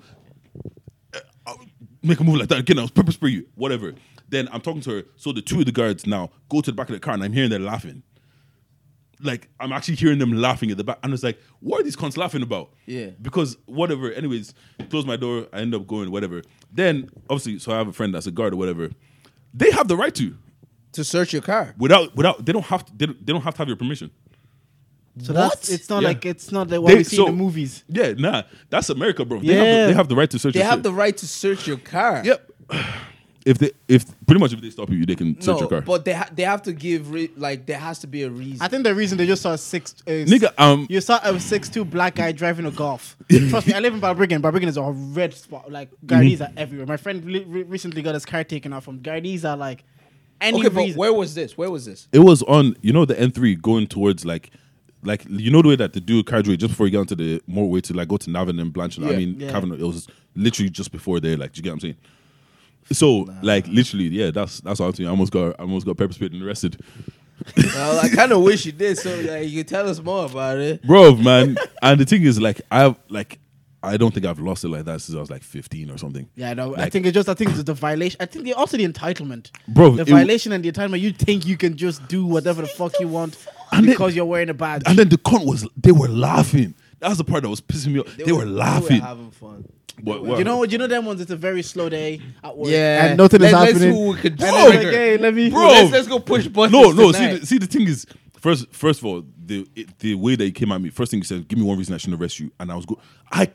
Uh, 1.46 1.54
make 2.02 2.20
a 2.20 2.24
move 2.24 2.38
like 2.38 2.50
that 2.50 2.60
again 2.60 2.80
I 2.80 2.82
was 2.82 2.92
pepper 2.92 3.12
spray 3.12 3.30
you 3.32 3.46
whatever 3.56 3.94
then 4.30 4.50
I'm 4.52 4.62
talking 4.62 4.82
to 4.82 4.90
her 4.92 5.04
so 5.16 5.32
the 5.32 5.42
two 5.42 5.60
of 5.60 5.66
the 5.66 5.72
guards 5.72 6.08
now 6.08 6.32
go 6.50 6.62
to 6.62 6.72
the 6.72 6.76
back 6.76 6.90
of 6.90 6.94
the 6.96 7.00
car 7.00 7.14
and 7.14 7.24
I'm 7.24 7.34
hearing 7.34 7.50
they're 7.52 7.60
laughing 7.60 8.02
like 9.26 9.50
I'm 9.60 9.72
actually 9.72 9.96
hearing 9.96 10.20
them 10.20 10.32
laughing 10.34 10.72
at 10.72 10.78
the 10.78 10.84
back 10.84 11.00
and 11.04 11.14
it's 11.14 11.24
like 11.24 11.40
what 11.60 11.82
are 11.82 11.84
these 11.84 11.96
cons 11.96 12.18
laughing 12.18 12.42
about 12.42 12.72
Yeah. 12.86 13.08
because 13.22 13.58
whatever 13.66 14.12
anyways 14.12 14.54
close 14.90 15.06
my 15.06 15.16
door 15.18 15.48
I 15.54 15.60
end 15.60 15.74
up 15.76 15.88
going 15.88 16.12
whatever 16.12 16.42
then 16.72 17.10
obviously 17.30 17.60
so 17.60 17.72
I 17.74 17.78
have 17.78 17.88
a 17.88 17.94
friend 17.94 18.14
that's 18.14 18.28
a 18.28 18.32
guard 18.32 18.54
or 18.54 18.58
whatever 18.58 18.90
they 19.54 19.72
have 19.72 19.88
the 19.88 19.98
right 19.98 20.14
to 20.16 20.38
to 20.94 21.04
search 21.04 21.34
your 21.34 21.42
car. 21.42 21.74
without 21.78 22.16
without 22.16 22.46
they 22.46 22.54
don't 22.54 22.66
have 22.66 22.86
to 22.86 22.94
they 22.96 23.06
don't, 23.08 23.26
they 23.26 23.34
don't 23.34 23.42
have 23.42 23.54
to 23.56 23.58
have 23.60 23.68
your 23.68 23.78
permission 23.78 24.12
so 25.22 25.32
that's 25.34 25.70
What? 25.70 25.70
it's 25.80 25.90
not 25.90 26.02
Yeah. 26.02 26.10
like 26.10 26.26
it's 26.26 26.52
not 26.52 26.70
like 26.70 26.82
what 26.82 26.90
They- 26.92 26.98
we 26.98 27.04
see 27.06 27.16
so- 27.16 27.28
in 27.28 27.38
the 27.38 27.44
movies. 27.44 27.84
Yeah, 27.88 28.14
nah, 28.18 28.44
that's 28.70 28.90
America, 28.90 29.24
bro. 29.24 29.40
They, 29.40 29.54
have 29.54 29.58
the, 29.64 29.72
Yeah. 29.72 29.86
they 29.88 29.94
have 29.94 30.10
the 30.10 30.16
right 30.18 30.30
to 30.30 30.38
search. 30.38 30.54
They 30.56 30.60
your 30.60 30.68
have 30.70 30.78
shit. 30.80 30.84
the 30.84 30.92
right 30.94 31.16
to 31.16 31.26
search 31.28 31.68
your 31.68 31.78
car. 31.78 32.22
Yep. 32.26 32.52
If 33.46 33.60
they, 33.60 33.72
if 33.88 34.06
pretty 34.26 34.40
much 34.40 34.54
if 34.54 34.60
they 34.62 34.72
stop 34.72 34.90
you, 34.90 35.06
they 35.06 35.16
can 35.16 35.40
search 35.40 35.54
No, 35.56 35.60
your 35.60 35.70
car. 35.70 35.82
but 35.82 36.04
they 36.04 36.14
ha- 36.14 36.30
they 36.34 36.42
have 36.42 36.64
to 36.64 36.74
give 36.74 37.12
re- 37.12 37.30
like 37.38 37.68
there 37.68 37.78
has 37.78 38.00
to 38.00 38.08
be 38.08 38.24
a 38.24 38.30
reason. 38.30 38.60
I 38.60 38.68
think 38.68 38.84
the 38.84 38.96
reason 38.96 39.20
they 39.20 39.28
just 39.28 39.44
saw 39.44 39.54
a 39.54 39.58
six 39.60 39.94
is 40.08 40.28
Nigga, 40.32 40.52
um, 40.58 40.88
you 40.90 41.00
saw 41.00 41.20
a 41.22 41.40
six 41.40 41.70
two 41.70 41.86
black 41.86 42.16
guy 42.16 42.32
driving 42.32 42.66
a 42.66 42.72
golf. 42.72 43.16
Trust 43.50 43.68
me, 43.68 43.74
I 43.74 43.80
live 43.82 43.94
in 43.94 44.02
Balbriggan. 44.02 44.42
Balbriggan 44.42 44.68
is 44.68 44.78
a 44.78 44.82
red 44.84 45.36
spot. 45.36 45.72
Like 45.72 45.90
Gardays 46.08 46.42
are 46.42 46.52
everywhere. 46.58 46.88
My 46.88 46.98
friend 46.98 47.24
li- 47.24 47.44
re- 47.48 47.62
recently 47.64 48.02
got 48.02 48.16
his 48.16 48.26
car 48.26 48.44
taken 48.44 48.74
off 48.74 48.84
from 48.86 49.00
Gardays 49.04 49.46
are 49.46 49.56
like 49.56 49.84
any 50.42 50.60
okay, 50.66 50.70
but 50.70 50.96
where 50.98 51.14
was 51.14 51.36
this? 51.36 51.56
Where 51.56 51.70
was 51.70 51.86
this? 51.86 52.08
it 52.12 52.20
was 52.20 52.42
on 52.44 52.76
you 52.82 52.92
know 52.94 53.06
the 53.06 53.20
N 53.20 53.30
three 53.32 53.56
going 53.56 53.88
towards 53.88 54.26
like. 54.26 54.50
Like 55.04 55.24
you 55.30 55.52
know 55.52 55.62
the 55.62 55.68
way 55.68 55.76
that 55.76 55.94
the 55.94 56.02
dual 56.02 56.24
carriageway 56.24 56.58
just 56.58 56.72
before 56.72 56.88
you 56.88 56.92
get 56.92 56.98
onto 56.98 57.14
the 57.14 57.40
more 57.46 57.70
way 57.70 57.80
to 57.82 57.94
like 57.94 58.08
go 58.08 58.18
to 58.18 58.28
Navan 58.32 58.58
and 58.60 58.74
Blanchard. 58.74 59.04
I 59.04 59.16
mean 59.16 59.40
Yeah. 59.40 59.52
Cavanagh. 59.52 59.76
It 59.76 59.84
was 59.86 60.08
literally 60.36 60.72
just 60.72 60.92
before 60.92 61.20
there. 61.20 61.38
Like, 61.38 61.52
do 61.54 61.60
you 61.60 61.62
get 61.64 61.70
what 61.70 61.74
I'm 61.76 61.80
saying? 61.82 61.98
So 62.92 63.28
like 63.42 63.68
literally, 63.68 64.08
yeah. 64.10 64.32
That's 64.32 64.62
that's 64.62 64.80
all 64.80 64.88
I'm 64.90 64.94
saying. 64.94 65.08
I 65.08 65.12
almost 65.12 65.32
got 65.32 65.60
I 65.60 65.64
almost 65.64 65.86
got 65.86 65.98
pepper 65.98 66.14
sprayed 66.14 66.34
and 66.34 66.44
arrested, 66.44 66.80
well, 67.58 68.00
I 68.00 68.10
kind 68.10 68.32
of 68.32 68.42
wish 68.42 68.66
you 68.66 68.72
did, 68.72 68.98
so 68.98 69.10
like, 69.22 69.48
you 69.50 69.60
could 69.64 69.68
tell 69.68 69.88
us 69.90 70.02
more 70.02 70.26
about 70.26 70.58
it. 70.60 70.82
bro, 70.84 71.16
man. 71.16 71.58
and 71.82 72.00
the 72.00 72.06
thing 72.06 72.24
is, 72.24 72.40
like, 72.40 72.62
I 72.72 72.80
have 72.80 72.98
like 73.10 73.40
I 73.84 73.98
don't 73.98 74.12
think 74.14 74.26
I've 74.26 74.40
lost 74.40 74.64
it 74.64 74.70
like 74.70 74.86
that 74.86 75.02
since 75.02 75.16
I 75.16 75.20
was 75.20 75.30
like 75.30 75.44
15 75.44 75.92
or 75.92 75.98
something. 75.98 76.28
yeah, 76.36 76.54
no, 76.54 76.76
I 76.76 76.90
think 76.90 77.06
it's 77.06 77.14
just 77.14 77.30
I 77.30 77.36
think 77.36 77.52
it's 77.52 77.64
the 77.64 77.74
violation. 77.74 78.18
I 78.20 78.26
think 78.26 78.46
the, 78.46 78.54
also 78.54 78.78
the 78.78 78.88
entitlement, 78.88 79.52
Bro, 79.68 79.92
The 79.98 80.06
violation 80.06 80.52
and 80.54 80.64
the 80.64 80.72
entitlement. 80.72 81.02
You 81.02 81.12
think 81.12 81.46
you 81.46 81.56
can 81.56 81.78
just 81.78 82.08
do 82.08 82.26
whatever 82.26 82.62
the 82.64 82.68
fuck 82.68 83.00
you 83.00 83.08
want 83.08 83.38
And 83.72 83.86
then- 83.86 83.94
because 83.94 84.16
you're 84.16 84.26
wearing 84.26 84.50
a 84.50 84.54
badge. 84.56 84.84
And 84.86 84.98
then 84.98 85.10
the 85.10 85.18
cunt 85.18 85.46
was 85.46 85.68
they 85.78 85.92
were 85.92 86.08
laughing. 86.08 86.74
That's 87.06 87.18
the 87.18 87.24
part 87.24 87.44
that 87.44 87.50
was 87.50 87.62
pissing 87.62 87.94
me 87.94 88.00
off. 88.00 88.16
They, 88.18 88.32
were, 88.32 88.46
laughing. 88.46 88.98
They 88.98 89.00
were 89.02 89.06
having 89.06 89.32
fun. 89.32 89.68
But- 90.04 90.24
well, 90.24 90.38
you 90.38 90.44
know, 90.44 90.64
you 90.64 90.78
know 90.78 90.88
them 90.88 91.06
ones. 91.06 91.22
It's 91.22 91.32
a 91.32 91.36
very 91.38 91.62
slow 91.62 91.88
day 91.88 92.20
at 92.44 92.58
work. 92.58 92.70
Yeah, 92.70 93.06
and 93.06 93.18
nothing 93.18 93.42
is 93.42 93.52
Let- 93.52 93.60
let's 93.60 93.72
happening. 93.74 93.94
see 93.94 94.00
who 94.00 94.10
we 94.12 94.18
could 94.18 94.38
Bro, 94.38 94.48
it's 94.50 94.76
like, 94.84 94.94
hey, 94.94 95.18
let 95.18 95.34
me, 95.34 95.50
Bro. 95.50 95.68
let's, 95.68 95.92
let's 95.92 96.08
go 96.08 96.20
push 96.20 96.48
buttons. 96.48 96.74
no, 96.74 96.92
no. 96.92 97.12
See, 97.12 97.38
the, 97.38 97.46
see, 97.46 97.58
the 97.60 97.68
thing 97.68 97.88
is, 97.88 98.06
first, 98.40 98.72
first 98.74 99.00
of 99.00 99.06
all, 99.06 99.24
the 99.46 99.68
it, 99.76 99.98
the 100.00 100.16
way 100.16 100.36
that 100.36 100.44
he 100.44 100.52
came 100.52 100.72
at 100.72 100.82
me. 100.82 100.90
First 100.90 101.12
thing 101.12 101.20
he 101.22 101.26
said, 101.26 101.48
"Give 101.48 101.60
me 101.60 101.66
one 101.66 101.78
reason 101.78 101.94
I 101.94 101.98
shouldn't 101.98 102.20
arrest 102.20 102.40
you," 102.40 102.52
and 102.60 102.72
I 102.72 102.76
was 102.76 102.86
go. 102.86 103.00
I 103.32 103.46
c- 103.46 103.52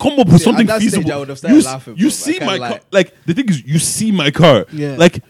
come 0.00 0.18
up 0.18 0.26
with 0.26 0.28
See, 0.28 0.34
at 0.34 0.40
something 0.40 0.66
that 0.66 0.80
stage, 0.80 0.90
feasible. 0.94 1.12
I 1.12 1.16
would 1.18 1.28
have 1.28 1.38
started 1.38 1.56
you, 1.58 1.62
laughing, 1.64 1.94
You 1.96 2.04
bro. 2.04 2.06
I 2.08 2.10
see 2.10 2.40
my 2.40 2.58
car. 2.58 2.80
Like 2.90 3.14
the 3.26 3.34
thing 3.34 3.48
is, 3.48 3.62
you 3.64 3.78
see 3.78 4.10
my 4.10 4.30
car. 4.30 4.66
Yeah. 4.72 4.96
Like 4.98 5.22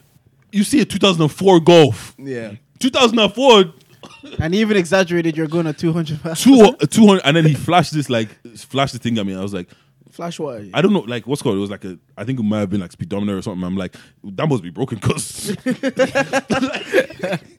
you 0.52 0.64
see 0.64 0.80
a 0.80 0.84
2004 0.84 1.60
Golf. 1.60 2.14
Yeah. 2.18 2.52
2004 2.78 3.74
and 4.40 4.54
he 4.54 4.61
even 4.61 4.76
exaggerated. 4.76 5.37
You're 5.37 5.48
going 5.48 5.66
at 5.66 5.78
200 5.78 6.24
miles. 6.24 6.42
two, 6.42 6.76
200, 6.76 7.22
and 7.24 7.37
then 7.37 7.44
he 7.44 7.54
flashed 7.54 7.92
this 7.92 8.11
like 8.11 8.28
flashed 8.57 8.92
the 8.92 8.98
thing 8.98 9.18
at 9.18 9.26
me. 9.26 9.35
I 9.35 9.42
was 9.42 9.54
like. 9.54 9.68
Flash 10.11 10.40
what? 10.40 10.62
I 10.74 10.83
don't 10.83 10.92
know, 10.92 11.00
like 11.00 11.26
what's 11.26 11.42
called. 11.42 11.57
It 11.57 11.61
was 11.61 11.70
like 11.70 11.85
a, 11.85 11.96
I 12.16 12.24
think 12.24 12.40
it 12.40 12.42
might 12.42 12.61
have 12.61 12.70
been 12.70 12.81
like 12.81 12.90
speedometer 12.90 13.38
or 13.38 13.42
something. 13.42 13.62
I'm 13.62 13.76
like, 13.76 13.94
that 14.24 14.48
must 14.48 14.64
be 14.64 14.70
broken, 14.70 14.98
cause 14.98 15.57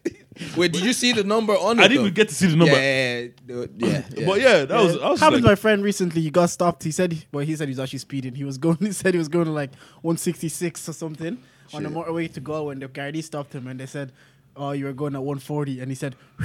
Wait, 0.55 0.71
did 0.71 0.83
you 0.83 0.93
see 0.93 1.11
the 1.11 1.23
number 1.23 1.53
on 1.53 1.79
it? 1.79 1.83
I 1.83 1.87
didn't 1.87 1.97
though? 1.97 2.01
even 2.03 2.13
get 2.13 2.29
to 2.29 2.35
see 2.35 2.47
the 2.47 2.55
number. 2.55 2.73
Yeah, 2.73 3.19
yeah, 3.19 3.29
yeah. 3.47 3.65
yeah, 3.77 4.03
yeah. 4.15 4.25
But 4.25 4.41
yeah, 4.41 4.65
that 4.65 4.81
was. 4.81 4.97
I 4.97 5.09
was 5.09 5.19
just 5.19 5.21
happened 5.21 5.41
to 5.41 5.47
like, 5.47 5.51
my 5.51 5.55
friend 5.55 5.83
recently. 5.83 6.21
He 6.21 6.29
got 6.29 6.49
stopped. 6.49 6.83
He 6.83 6.91
said, 6.91 7.25
well, 7.31 7.45
he 7.45 7.55
said 7.55 7.67
he 7.67 7.71
was 7.71 7.79
actually 7.79 7.99
speeding. 7.99 8.35
He 8.35 8.43
was 8.43 8.57
going. 8.57 8.77
He 8.79 8.93
said 8.93 9.13
he 9.13 9.17
was 9.17 9.27
going 9.27 9.45
to 9.45 9.51
like 9.51 9.71
166 10.01 10.89
or 10.89 10.93
something 10.93 11.37
on 11.73 11.83
the 11.83 11.89
motorway 11.89 12.31
to 12.33 12.39
go. 12.39 12.65
When 12.65 12.79
the 12.79 12.87
guardy 12.87 13.21
stopped 13.21 13.53
him, 13.53 13.67
and 13.67 13.79
they 13.79 13.85
said, 13.85 14.11
"Oh, 14.55 14.71
you 14.71 14.85
were 14.85 14.93
going 14.93 15.15
at 15.15 15.21
140," 15.23 15.79
and 15.81 15.89
he 15.91 15.95
said, 15.95 16.15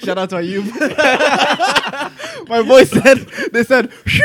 "Shout 0.00 0.18
out 0.18 0.30
to 0.30 0.36
Ayub." 0.36 0.66
my 2.48 2.62
boy 2.62 2.84
said, 2.84 3.18
"They 3.52 3.64
said, 3.64 3.92
Phew." 3.92 4.24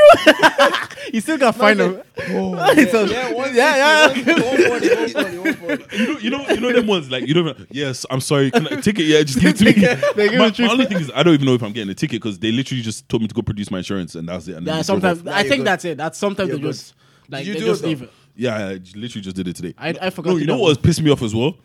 he 1.11 1.19
still 1.19 1.38
got 1.38 1.55
fined 1.55 1.79
him." 1.79 2.01
So- 2.17 3.05
yeah, 3.05 3.31
one 3.31 3.53
yeah, 3.55 3.75
yeah. 3.75 4.07
140, 4.07 4.89
140, 4.89 5.38
140. 5.38 5.95
you 5.97 6.05
know, 6.07 6.19
you 6.19 6.29
know, 6.29 6.49
you 6.49 6.59
know 6.61 6.73
them 6.73 6.88
ones 6.88 7.09
like 7.11 7.27
you 7.27 7.33
don't. 7.33 7.47
Even, 7.49 7.67
yes, 7.71 8.05
I'm 8.09 8.21
sorry. 8.21 8.51
Can 8.51 8.67
I, 8.67 8.81
ticket? 8.81 9.05
Yeah, 9.05 9.21
just 9.23 9.39
give 9.39 9.49
it 9.51 9.57
to 9.57 9.65
me. 9.65 9.71
They 10.15 10.29
give 10.29 10.39
my, 10.39 10.47
it 10.47 10.59
my 10.59 10.67
only 10.71 10.85
thing 10.85 10.99
is, 10.99 11.11
I 11.13 11.23
don't 11.23 11.33
even 11.35 11.45
know 11.45 11.53
if 11.53 11.61
I'm 11.63 11.73
getting 11.73 11.89
a 11.91 11.95
ticket 11.95 12.21
because 12.21 12.39
they 12.39 12.51
literally 12.51 12.81
just 12.81 13.07
told 13.09 13.21
me 13.21 13.27
to 13.27 13.35
go 13.35 13.41
produce 13.41 13.69
my 13.71 13.77
insurance 13.79 14.15
and 14.15 14.27
that's 14.27 14.47
it. 14.47 14.55
And 14.55 14.65
Yeah, 14.65 14.81
sometimes 14.81 15.25
I 15.27 15.43
think 15.43 15.57
good. 15.61 15.67
that's 15.67 15.85
it. 15.85 15.97
That's 15.97 16.17
sometimes 16.17 16.49
You're 16.49 16.57
they 16.57 16.63
good. 16.63 16.73
just 16.73 16.93
like 17.29 17.45
you 17.45 17.53
they 17.53 17.59
do 17.59 17.65
just 17.65 17.83
it, 17.83 17.88
leave 17.88 18.01
it. 18.03 18.11
Yeah, 18.36 18.56
I 18.56 18.74
literally 18.95 19.21
just 19.21 19.36
did 19.36 19.48
it 19.48 19.56
today. 19.56 19.74
I, 19.78 19.95
I 20.02 20.10
forgot. 20.10 20.32
no, 20.32 20.38
you 20.38 20.45
know 20.45 20.58
what 20.58 20.69
was 20.69 20.78
pissing 20.78 21.04
me 21.04 21.12
off 21.12 21.21
as 21.21 21.34
well? 21.34 21.56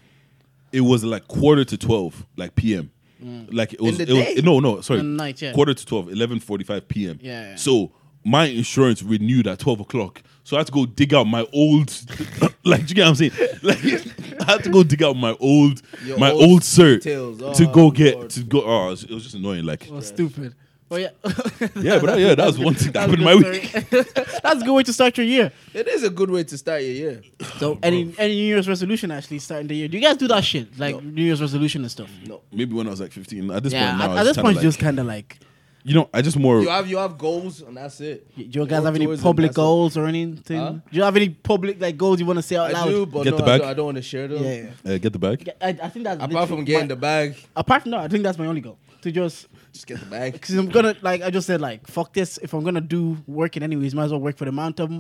It 0.73 0.83
was 0.83 1.03
like 1.03 1.27
quarter 1.29 1.65
to 1.65 1.77
twelve, 1.77 2.25
like 2.37 2.55
PM. 2.55 2.91
Mm. 3.23 3.53
Like 3.53 3.75
it 3.75 3.81
was, 3.81 4.01
it 4.01 4.09
was 4.09 4.43
no, 4.43 4.61
no, 4.61 4.81
sorry, 4.81 5.03
night, 5.03 5.43
yeah. 5.43 5.53
quarter 5.53 5.75
to 5.75 5.87
12, 5.87 6.07
11.45 6.07 6.89
p.m. 6.89 7.19
Yeah, 7.21 7.51
yeah. 7.51 7.57
So 7.57 7.93
my 8.25 8.47
insurance 8.47 9.03
renewed 9.03 9.47
at 9.47 9.59
twelve 9.59 9.81
o'clock, 9.81 10.23
so 10.43 10.57
I 10.57 10.61
had 10.61 10.67
to 10.69 10.73
go 10.73 10.87
dig 10.87 11.13
out 11.13 11.27
my 11.27 11.47
old, 11.53 11.93
like, 12.65 12.87
do 12.87 12.89
you 12.89 12.95
get 12.95 13.03
what 13.03 13.09
I'm 13.09 13.15
saying? 13.17 13.33
Like, 13.63 13.85
I 14.41 14.53
had 14.53 14.65
to 14.65 14.71
go 14.71 14.83
dig 14.83 15.03
out 15.03 15.17
my 15.17 15.37
old, 15.39 15.83
Your 16.05 16.19
my 16.19 16.31
old 16.31 16.43
old 16.43 16.61
cert 16.63 17.03
to 17.03 17.69
Oh, 17.69 17.73
go 17.73 17.91
get 17.91 18.31
to 18.31 18.43
go. 18.43 18.63
Oh, 18.65 18.87
it 18.87 18.91
was, 18.91 19.05
it 19.05 19.11
was 19.11 19.23
just 19.23 19.35
annoying. 19.35 19.65
Like, 19.65 19.87
It 19.87 19.93
was 19.93 20.09
stupid. 20.09 20.55
But 20.91 21.01
yeah, 21.03 21.11
yeah, 21.81 21.99
but 22.01 22.19
yeah, 22.19 22.35
that 22.35 22.47
was 22.47 22.59
one 22.59 22.75
thing 22.75 22.91
that 22.91 23.01
happened 23.09 23.19
in 23.21 23.25
my 23.25 23.37
week. 23.37 23.71
That's 24.43 24.61
a 24.61 24.65
good 24.65 24.75
way 24.75 24.83
to 24.83 24.93
start 24.93 25.17
your 25.19 25.25
year. 25.27 25.53
It 25.73 25.87
is 25.87 26.03
a 26.03 26.11
good 26.11 26.29
way 26.31 26.43
to 26.43 26.59
start 26.59 26.83
your 26.83 26.91
year. 26.91 27.23
So 27.59 27.79
any 27.81 28.13
any 28.19 28.35
New 28.35 28.43
Year's 28.47 28.69
resolution 28.69 29.13
actually 29.13 29.39
starting 29.39 29.69
the 29.69 29.77
year? 29.77 29.87
Do 29.87 29.97
you 29.97 30.03
guys 30.03 30.17
do 30.17 30.27
that 30.27 30.43
shit 30.45 30.77
like 30.81 31.01
New 31.01 31.23
Year's 31.23 31.41
resolution 31.41 31.83
and 31.83 31.91
stuff? 31.93 32.11
No. 32.27 32.41
Maybe 32.53 32.75
when 32.75 32.89
I 32.89 32.91
was 32.91 33.01
like 33.01 33.13
15. 33.13 33.53
At 33.53 33.63
this 33.63 33.73
Yeah, 33.73 33.87
point 33.91 33.99
now, 33.99 34.05
at, 34.05 34.11
it's 34.11 34.19
at 34.21 34.25
this 34.25 34.37
kinda 34.37 34.47
point, 34.49 34.57
like, 34.57 34.63
just 34.65 34.79
kind 34.81 34.99
of 34.99 35.07
like. 35.07 35.39
you 35.85 35.95
know, 35.95 36.11
I 36.13 36.23
just 36.23 36.37
more. 36.37 36.61
You 36.61 36.69
have 36.71 36.89
you 36.89 36.97
have 36.99 37.17
goals 37.17 37.61
and 37.63 37.77
that's 37.77 38.01
it. 38.01 38.27
Do 38.37 38.43
you 38.43 38.49
guys 38.67 38.81
Work 38.81 38.85
have 38.87 38.97
any 38.97 39.05
towards 39.05 39.21
them, 39.21 39.29
public 39.29 39.49
that's 39.51 39.57
it. 39.59 39.61
goals 39.63 39.97
or 39.97 40.07
anything? 40.07 40.59
Huh? 40.59 40.73
Do 40.73 40.81
you 40.91 41.03
have 41.05 41.15
any 41.15 41.29
public 41.29 41.81
like 41.81 41.97
goals 41.97 42.19
you 42.19 42.27
want 42.27 42.39
to 42.41 42.43
say 42.43 42.57
out 42.57 42.71
I 42.71 42.73
loud? 42.73 42.89
do, 42.89 43.07
but 43.07 43.23
Get 43.23 43.31
no, 43.31 43.37
the 43.37 43.43
I 43.45 43.47
bag? 43.47 43.61
don't, 43.61 43.71
I 43.71 43.75
don't 43.75 43.85
want 43.87 43.97
to 43.99 44.03
share 44.03 44.27
them. 44.27 44.43
Yeah, 44.43 44.71
yeah. 44.85 44.93
uh, 44.95 44.99
get 44.99 45.13
the 45.13 45.21
bag. 45.21 45.49
I, 45.63 45.69
I 45.69 45.89
think 45.89 46.05
that's 46.05 46.17
Apart 46.17 46.31
literally 46.33 46.47
from 46.49 46.65
getting 46.65 46.89
my- 46.89 46.95
the 46.95 46.97
bag, 46.97 47.37
apart 47.55 47.83
from 47.83 47.93
that, 47.93 48.01
I 48.01 48.09
think 48.09 48.25
that's 48.25 48.39
my 48.39 48.47
only 48.47 48.61
goal 48.61 48.77
to 49.03 49.11
just 49.13 49.47
just 49.73 49.87
get 49.87 50.01
the 50.01 50.07
bag. 50.07 50.33
because 50.35 50.55
I'm 50.55 50.69
gonna 50.69 50.95
like 51.03 51.23
I 51.23 51.31
just 51.31 51.47
said 51.47 51.61
like 51.61 51.87
fuck 51.87 52.13
this. 52.13 52.39
If 52.43 52.53
I'm 52.55 52.65
gonna 52.65 52.81
do 52.81 53.19
working 53.27 53.63
anyways, 53.63 53.95
might 53.95 54.05
as 54.05 54.11
well 54.13 54.21
work 54.21 54.37
for 54.37 54.45
the 54.45 54.51
amount 54.51 54.81
of 54.81 54.91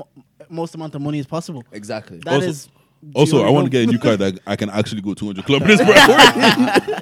most 0.48 0.74
amount 0.74 0.94
of 0.94 1.02
money 1.02 1.18
as 1.18 1.26
possible. 1.26 1.64
Exactly. 1.72 2.18
That 2.24 2.34
Also- 2.34 2.48
is 2.48 2.68
Also, 3.14 3.42
I 3.44 3.50
want 3.50 3.64
to 3.64 3.70
get 3.76 3.88
a 3.88 3.90
new 3.90 3.98
car 3.98 4.16
that 4.18 4.38
I 4.46 4.56
can 4.56 4.68
actually 4.68 5.00
go 5.00 5.14
200 5.14 5.44
kilometers 5.46 5.80
per 5.86 5.94
hour. 5.94 7.00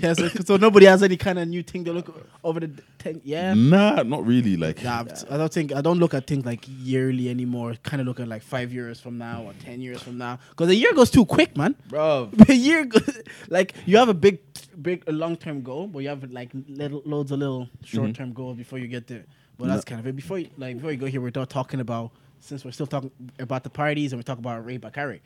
yeah, 0.00 0.12
so, 0.14 0.28
so 0.44 0.56
nobody 0.56 0.86
has 0.86 1.02
any 1.02 1.16
kind 1.16 1.38
of 1.38 1.46
new 1.48 1.62
thing 1.62 1.84
to 1.84 1.92
look 1.92 2.08
over 2.42 2.60
the 2.60 2.70
ten. 2.98 3.20
Yeah. 3.24 3.54
nah, 3.54 4.02
not 4.02 4.26
really. 4.26 4.56
Like, 4.56 4.82
Nah, 4.82 5.04
I 5.30 5.36
don't 5.36 5.52
think 5.52 5.72
I 5.74 5.80
don't 5.80 5.98
look 5.98 6.14
at 6.14 6.26
things 6.26 6.44
like 6.46 6.64
yearly 6.68 7.28
anymore. 7.28 7.74
Kind 7.82 8.00
of 8.00 8.06
look 8.06 8.20
at 8.20 8.28
like 8.28 8.42
five 8.42 8.72
years 8.72 9.00
from 9.00 9.18
now 9.18 9.42
or 9.42 9.52
ten 9.62 9.80
years 9.80 10.02
from 10.02 10.18
now, 10.18 10.38
because 10.50 10.68
a 10.70 10.74
year 10.74 10.92
goes 10.94 11.10
too 11.10 11.24
quick, 11.24 11.56
man. 11.56 11.74
Bro, 11.88 12.30
A 12.48 12.54
year, 12.54 12.84
go- 12.84 13.00
like 13.48 13.74
you 13.86 13.96
have 13.98 14.08
a 14.08 14.14
big, 14.14 14.38
big 14.82 15.04
a 15.06 15.12
long 15.12 15.36
term 15.36 15.62
goal, 15.62 15.86
but 15.86 16.00
you 16.00 16.08
have 16.08 16.30
like 16.30 16.50
little, 16.68 17.02
loads 17.04 17.30
of 17.32 17.38
little 17.38 17.68
short 17.84 18.14
term 18.14 18.32
goals 18.32 18.56
before 18.56 18.78
you 18.78 18.88
get 18.88 19.06
there. 19.06 19.24
But 19.58 19.68
that's 19.68 19.84
kind 19.84 20.00
of 20.00 20.06
it. 20.06 20.16
Before 20.16 20.38
you, 20.38 20.48
like 20.58 20.76
before 20.76 20.90
you 20.92 20.98
go 20.98 21.06
here, 21.06 21.20
we're 21.20 21.30
talking 21.30 21.80
about 21.80 22.10
since 22.40 22.64
we're 22.64 22.72
still 22.72 22.86
talking 22.88 23.10
about 23.38 23.62
the 23.62 23.70
parties 23.70 24.12
and 24.12 24.18
we 24.18 24.24
talk 24.24 24.38
about 24.38 24.64
Ray 24.66 24.78
Bakare. 24.78 25.20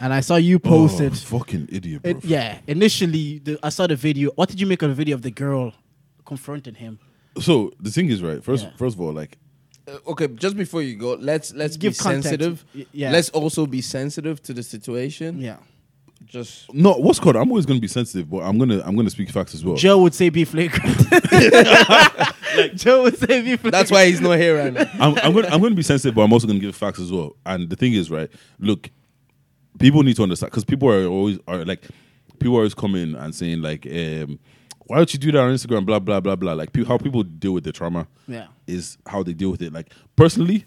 And 0.00 0.12
I 0.12 0.20
saw 0.20 0.36
you 0.36 0.58
posted. 0.58 1.12
oh, 1.12 1.16
fucking 1.16 1.68
idiot, 1.70 2.02
bro. 2.02 2.10
it- 2.12 2.24
yeah, 2.24 2.58
initially 2.66 3.38
the, 3.38 3.58
I 3.62 3.68
saw 3.68 3.86
the 3.86 3.96
video. 3.96 4.30
What 4.32 4.48
did 4.48 4.60
you 4.60 4.66
make 4.66 4.82
of 4.82 4.88
the 4.88 4.94
video 4.94 5.14
of 5.14 5.22
the 5.22 5.30
girl 5.30 5.72
confronting 6.24 6.74
him? 6.74 6.98
So 7.40 7.72
the 7.80 7.90
thing 7.90 8.08
is, 8.10 8.22
right? 8.22 8.42
First, 8.42 8.64
Yeah. 8.64 8.70
first 8.76 8.96
of 8.96 9.00
all, 9.00 9.12
like, 9.12 9.36
uh, 9.86 9.98
okay, 10.08 10.28
just 10.28 10.56
before 10.56 10.82
you 10.82 10.96
go, 10.96 11.14
let's 11.14 11.52
let's 11.52 11.76
Give 11.76 11.92
be 11.92 11.98
context. 11.98 12.28
sensitive. 12.30 12.64
Yeah. 12.92 13.10
Let's 13.12 13.28
also 13.30 13.66
be 13.66 13.82
sensitive 13.82 14.42
to 14.44 14.52
the 14.54 14.62
situation. 14.62 15.40
Yeah, 15.40 15.58
Just 16.26 16.72
no, 16.74 16.92
what's 16.94 17.18
called? 17.20 17.36
I'm 17.36 17.48
always 17.50 17.66
gonna 17.66 17.80
be 17.80 17.88
sensitive, 17.88 18.28
but 18.30 18.38
I'm 18.38 18.58
gonna, 18.58 18.82
I'm 18.84 18.96
gonna 18.96 19.10
speak 19.10 19.30
facts 19.30 19.54
as 19.54 19.64
well. 19.64 19.76
Joe 19.76 19.98
would 20.02 20.14
say 20.14 20.28
be 20.30 20.44
flagrant. 20.44 20.84
Joe 22.76 23.02
would 23.04 23.18
say 23.18 23.42
be 23.42 23.56
flagrant. 23.56 23.72
that's 23.72 23.90
why 23.90 24.06
he's 24.06 24.20
not 24.20 24.38
here 24.38 24.58
right 24.58 24.72
now. 24.72 24.90
I'm, 24.94 25.16
I'm 25.18 25.32
gonna, 25.34 25.48
I'm 25.48 25.60
gonna 25.60 25.74
be 25.74 25.82
sensitive, 25.82 26.14
but 26.14 26.22
I'm 26.22 26.32
also 26.32 26.46
gonna 26.46 26.58
give 26.58 26.74
facts 26.74 27.00
as 27.00 27.12
well. 27.12 27.36
And 27.46 27.68
the 27.68 27.76
thing 27.76 27.92
is, 27.94 28.10
right? 28.10 28.30
Look, 28.58 28.90
people 29.78 30.02
need 30.02 30.16
to 30.16 30.22
understand 30.22 30.50
because 30.50 30.64
people 30.64 30.88
are 30.90 31.04
always 31.06 31.38
are 31.46 31.64
like, 31.64 31.82
people 32.38 32.54
are 32.56 32.60
always 32.60 32.74
coming 32.74 33.14
and 33.14 33.34
saying 33.34 33.60
like, 33.62 33.86
um, 33.86 34.38
why 34.86 34.96
don't 34.96 35.12
you 35.12 35.18
do 35.18 35.32
that 35.32 35.40
on 35.40 35.52
Instagram? 35.54 35.84
Blah 35.86 35.98
blah 35.98 36.20
blah 36.20 36.36
blah. 36.36 36.52
Like 36.52 36.72
pe- 36.72 36.84
how 36.84 36.98
people 36.98 37.22
deal 37.22 37.52
with 37.52 37.64
their 37.64 37.72
trauma 37.72 38.06
Yeah. 38.28 38.46
is 38.66 38.98
how 39.06 39.22
they 39.22 39.32
deal 39.34 39.50
with 39.50 39.62
it. 39.62 39.72
Like 39.72 39.92
personally, 40.16 40.64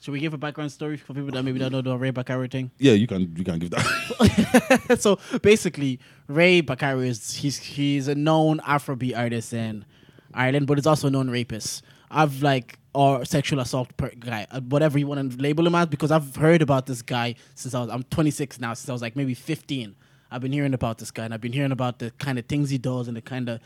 Should 0.00 0.12
we 0.12 0.20
give 0.20 0.32
a 0.32 0.38
background 0.38 0.72
story 0.72 0.96
for 0.96 1.12
people 1.12 1.30
that 1.32 1.42
maybe 1.42 1.58
don't 1.58 1.72
know 1.72 1.82
the 1.82 1.96
Ray 1.96 2.10
Bakare 2.10 2.50
thing? 2.50 2.70
yeah, 2.78 2.92
you 2.92 3.06
can 3.06 3.34
you 3.36 3.44
can 3.44 3.58
give 3.58 3.70
that. 3.70 4.96
so 4.98 5.18
basically, 5.42 6.00
Ray 6.26 6.62
Bakare 6.62 7.06
is 7.06 7.36
he's 7.36 7.58
he's 7.58 8.08
a 8.08 8.14
known 8.14 8.60
Afrobeat 8.60 9.16
artist 9.16 9.52
in 9.52 9.84
Ireland, 10.32 10.66
but 10.66 10.78
he's 10.78 10.86
also 10.86 11.08
a 11.08 11.10
known 11.10 11.28
rapist. 11.28 11.84
I've 12.10 12.42
like 12.42 12.78
or 12.94 13.24
sexual 13.24 13.60
assault 13.60 13.94
per 13.98 14.10
guy, 14.18 14.46
uh, 14.50 14.60
whatever 14.62 14.98
you 14.98 15.06
want 15.06 15.32
to 15.32 15.38
label 15.38 15.66
him 15.66 15.74
as, 15.74 15.86
because 15.86 16.10
I've 16.10 16.34
heard 16.34 16.62
about 16.62 16.86
this 16.86 17.02
guy 17.02 17.34
since 17.54 17.74
I 17.74 17.80
was 17.80 17.90
I'm 17.90 18.02
26 18.04 18.58
now, 18.58 18.74
since 18.74 18.88
I 18.88 18.92
was 18.92 19.02
like 19.02 19.16
maybe 19.16 19.34
15. 19.34 19.94
I've 20.30 20.40
been 20.40 20.52
hearing 20.52 20.74
about 20.74 20.98
this 20.98 21.10
guy, 21.10 21.24
and 21.24 21.34
I've 21.34 21.40
been 21.40 21.52
hearing 21.52 21.72
about 21.72 21.98
the 21.98 22.10
kind 22.12 22.38
of 22.38 22.46
things 22.46 22.70
he 22.70 22.78
does 22.78 23.06
and 23.06 23.16
the 23.16 23.22
kind 23.22 23.48
of 23.48 23.60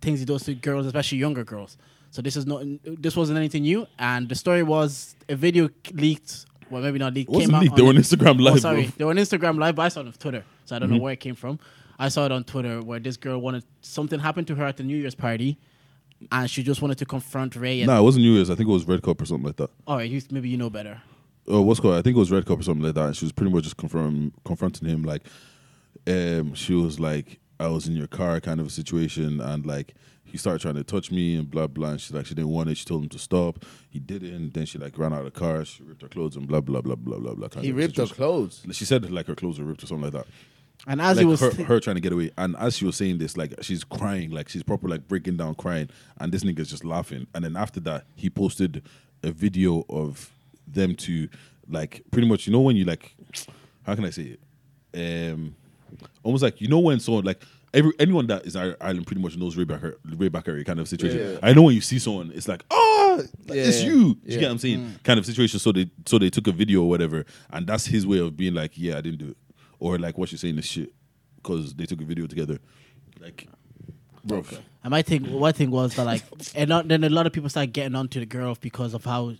things 0.00 0.20
he 0.20 0.24
does 0.24 0.44
to 0.44 0.54
girls, 0.54 0.86
especially 0.86 1.18
younger 1.18 1.44
girls. 1.44 1.76
So 2.14 2.22
this 2.22 2.36
is 2.36 2.46
not 2.46 2.62
this 2.84 3.16
wasn't 3.16 3.38
anything 3.38 3.62
new, 3.64 3.88
and 3.98 4.28
the 4.28 4.36
story 4.36 4.62
was 4.62 5.16
a 5.28 5.34
video 5.34 5.68
leaked. 5.92 6.46
Well, 6.70 6.80
maybe 6.80 7.00
not 7.00 7.12
leaked. 7.12 7.28
It 7.28 7.34
wasn't 7.34 7.50
came 7.50 7.54
out 7.56 7.62
leaked, 7.62 7.76
they 7.76 7.82
were 7.82 7.88
on 7.88 7.96
Instagram 7.96 8.40
Live, 8.40 8.54
Oh, 8.54 8.58
sorry, 8.58 8.82
bro. 8.82 8.92
they 8.98 9.04
were 9.04 9.10
on 9.10 9.16
Instagram 9.16 9.58
Live, 9.58 9.74
but 9.74 9.82
I 9.82 9.88
saw 9.88 10.00
it 10.02 10.06
on 10.06 10.12
Twitter, 10.12 10.44
so 10.64 10.76
I 10.76 10.78
don't 10.78 10.90
know 10.90 10.98
where 10.98 11.12
it 11.12 11.18
came 11.18 11.34
from. 11.34 11.58
I 11.98 12.08
saw 12.10 12.24
it 12.26 12.30
on 12.30 12.44
Twitter 12.44 12.80
where 12.80 13.00
this 13.00 13.16
girl 13.16 13.40
wanted 13.40 13.64
something 13.80 14.20
happened 14.20 14.46
to 14.46 14.54
her 14.54 14.64
at 14.64 14.76
the 14.76 14.84
New 14.84 14.96
Year's 14.96 15.16
party, 15.16 15.58
and 16.30 16.48
she 16.48 16.62
just 16.62 16.80
wanted 16.82 16.98
to 16.98 17.04
confront 17.04 17.56
Ray. 17.56 17.84
No, 17.84 17.94
nah, 17.94 17.98
it 17.98 18.02
wasn't 18.04 18.22
New 18.26 18.34
Year's. 18.34 18.48
I 18.48 18.54
think 18.54 18.68
it 18.68 18.72
was 18.72 18.86
Red 18.86 19.02
Cup 19.02 19.20
or 19.20 19.24
something 19.24 19.46
like 19.46 19.56
that. 19.56 19.70
all 19.88 19.96
right, 19.96 20.08
you, 20.08 20.22
maybe 20.30 20.48
you 20.48 20.56
know 20.56 20.70
better. 20.70 21.02
uh, 21.52 21.60
what's 21.62 21.80
called? 21.80 21.94
I 21.96 22.02
think 22.02 22.14
it 22.14 22.20
was 22.20 22.30
Red 22.30 22.46
Cup 22.46 22.60
or 22.60 22.62
something 22.62 22.84
like 22.84 22.94
that. 22.94 23.06
And 23.06 23.16
she 23.16 23.24
was 23.24 23.32
pretty 23.32 23.52
much 23.52 23.64
just 23.64 23.76
confront, 23.76 24.32
confronting 24.44 24.88
him 24.88 25.02
like, 25.02 25.22
um, 26.06 26.54
she 26.54 26.74
was 26.74 27.00
like, 27.00 27.40
I 27.58 27.66
was 27.66 27.88
in 27.88 27.96
your 27.96 28.06
car, 28.06 28.40
kind 28.40 28.60
of 28.60 28.68
a 28.68 28.70
situation, 28.70 29.40
and 29.40 29.66
like 29.66 29.94
he 30.34 30.38
started 30.38 30.60
trying 30.60 30.74
to 30.74 30.82
touch 30.82 31.12
me 31.12 31.36
and 31.36 31.48
blah 31.48 31.68
blah. 31.68 31.90
And 31.90 32.00
she 32.00 32.12
like 32.12 32.26
she 32.26 32.34
didn't 32.34 32.50
want 32.50 32.68
it. 32.68 32.76
She 32.76 32.84
told 32.84 33.04
him 33.04 33.08
to 33.10 33.20
stop. 33.20 33.64
He 33.88 34.00
didn't. 34.00 34.52
Then 34.52 34.66
she 34.66 34.78
like 34.78 34.98
ran 34.98 35.12
out 35.12 35.20
of 35.20 35.26
the 35.26 35.30
car. 35.30 35.64
She 35.64 35.84
ripped 35.84 36.02
her 36.02 36.08
clothes 36.08 36.34
and 36.34 36.48
blah 36.48 36.60
blah 36.60 36.80
blah 36.80 36.96
blah 36.96 37.18
blah 37.18 37.34
blah. 37.34 37.62
He 37.62 37.70
ripped 37.70 37.96
her 37.98 38.06
clothes. 38.06 38.66
She 38.72 38.84
said 38.84 39.08
like 39.12 39.28
her 39.28 39.36
clothes 39.36 39.60
were 39.60 39.64
ripped 39.64 39.84
or 39.84 39.86
something 39.86 40.10
like 40.10 40.12
that. 40.12 40.26
And 40.88 41.00
as 41.00 41.18
like 41.18 41.24
he 41.24 41.30
was, 41.30 41.40
her, 41.40 41.52
her 41.62 41.78
trying 41.78 41.94
to 41.94 42.00
get 42.00 42.12
away, 42.12 42.32
and 42.36 42.56
as 42.56 42.76
she 42.76 42.84
was 42.84 42.96
saying 42.96 43.18
this, 43.18 43.36
like 43.36 43.54
she's 43.62 43.84
crying, 43.84 44.32
like 44.32 44.48
she's 44.48 44.64
proper 44.64 44.88
like 44.88 45.06
breaking 45.06 45.36
down 45.36 45.54
crying, 45.54 45.88
and 46.18 46.32
this 46.32 46.42
nigga's 46.42 46.68
just 46.68 46.84
laughing. 46.84 47.28
And 47.32 47.44
then 47.44 47.56
after 47.56 47.78
that, 47.80 48.04
he 48.16 48.28
posted 48.28 48.82
a 49.22 49.30
video 49.30 49.84
of 49.88 50.32
them 50.66 50.96
to 50.96 51.28
like 51.68 52.02
pretty 52.10 52.26
much, 52.26 52.48
you 52.48 52.52
know, 52.52 52.60
when 52.60 52.74
you 52.74 52.84
like, 52.84 53.14
how 53.84 53.94
can 53.94 54.04
I 54.04 54.10
say 54.10 54.36
it? 54.92 55.30
Um, 55.32 55.54
almost 56.24 56.42
like 56.42 56.60
you 56.60 56.66
know 56.66 56.80
when 56.80 56.98
someone 56.98 57.22
like 57.22 57.40
every 57.74 57.92
anyone 57.98 58.26
that 58.28 58.46
is 58.46 58.56
Ir- 58.56 58.76
Ireland 58.80 59.06
pretty 59.06 59.20
much 59.20 59.36
knows 59.36 59.56
Ray 59.56 59.64
Backer, 59.64 59.98
Ray 60.16 60.28
Backer 60.28 60.62
kind 60.64 60.80
of 60.80 60.88
situation. 60.88 61.32
Yeah. 61.32 61.38
I 61.42 61.52
know 61.52 61.62
when 61.62 61.74
you 61.74 61.80
see 61.82 61.98
someone, 61.98 62.32
it's 62.34 62.48
like, 62.48 62.64
oh, 62.70 63.22
it's 63.48 63.82
Yeah. 63.82 63.88
you. 63.90 64.14
Do 64.14 64.20
you 64.24 64.38
get 64.38 64.42
what 64.46 64.52
I'm 64.52 64.58
saying? 64.58 64.78
Mm. 64.80 65.02
Kind 65.02 65.18
of 65.18 65.26
situation. 65.26 65.58
So 65.58 65.72
they 65.72 65.90
so 66.06 66.18
they 66.18 66.30
took 66.30 66.46
a 66.46 66.52
video 66.52 66.82
or 66.82 66.88
whatever, 66.88 67.26
and 67.50 67.66
that's 67.66 67.86
his 67.86 68.06
way 68.06 68.18
of 68.18 68.36
being 68.36 68.54
like, 68.54 68.72
yeah, 68.78 68.96
I 68.96 69.00
didn't 69.02 69.18
do 69.18 69.28
it, 69.30 69.36
or 69.78 69.98
like 69.98 70.16
what 70.16 70.32
you're 70.32 70.38
saying 70.38 70.56
is 70.58 70.64
shit 70.66 70.92
because 71.36 71.74
they 71.74 71.84
took 71.86 72.00
a 72.00 72.04
video 72.04 72.26
together. 72.26 72.58
Like, 73.20 73.48
bro, 74.24 74.44
and 74.82 74.90
my 74.90 75.02
thing, 75.02 75.30
one 75.32 75.52
thing 75.52 75.70
was 75.70 75.94
that 75.96 76.04
like, 76.04 76.22
and 76.54 76.68
not, 76.68 76.88
then 76.88 77.04
a 77.04 77.08
lot 77.10 77.26
of 77.26 77.32
people 77.32 77.48
started 77.50 77.72
getting 77.72 77.94
onto 77.94 78.20
the 78.20 78.26
girl 78.26 78.56
because 78.60 78.94
of 78.94 79.04
how 79.04 79.34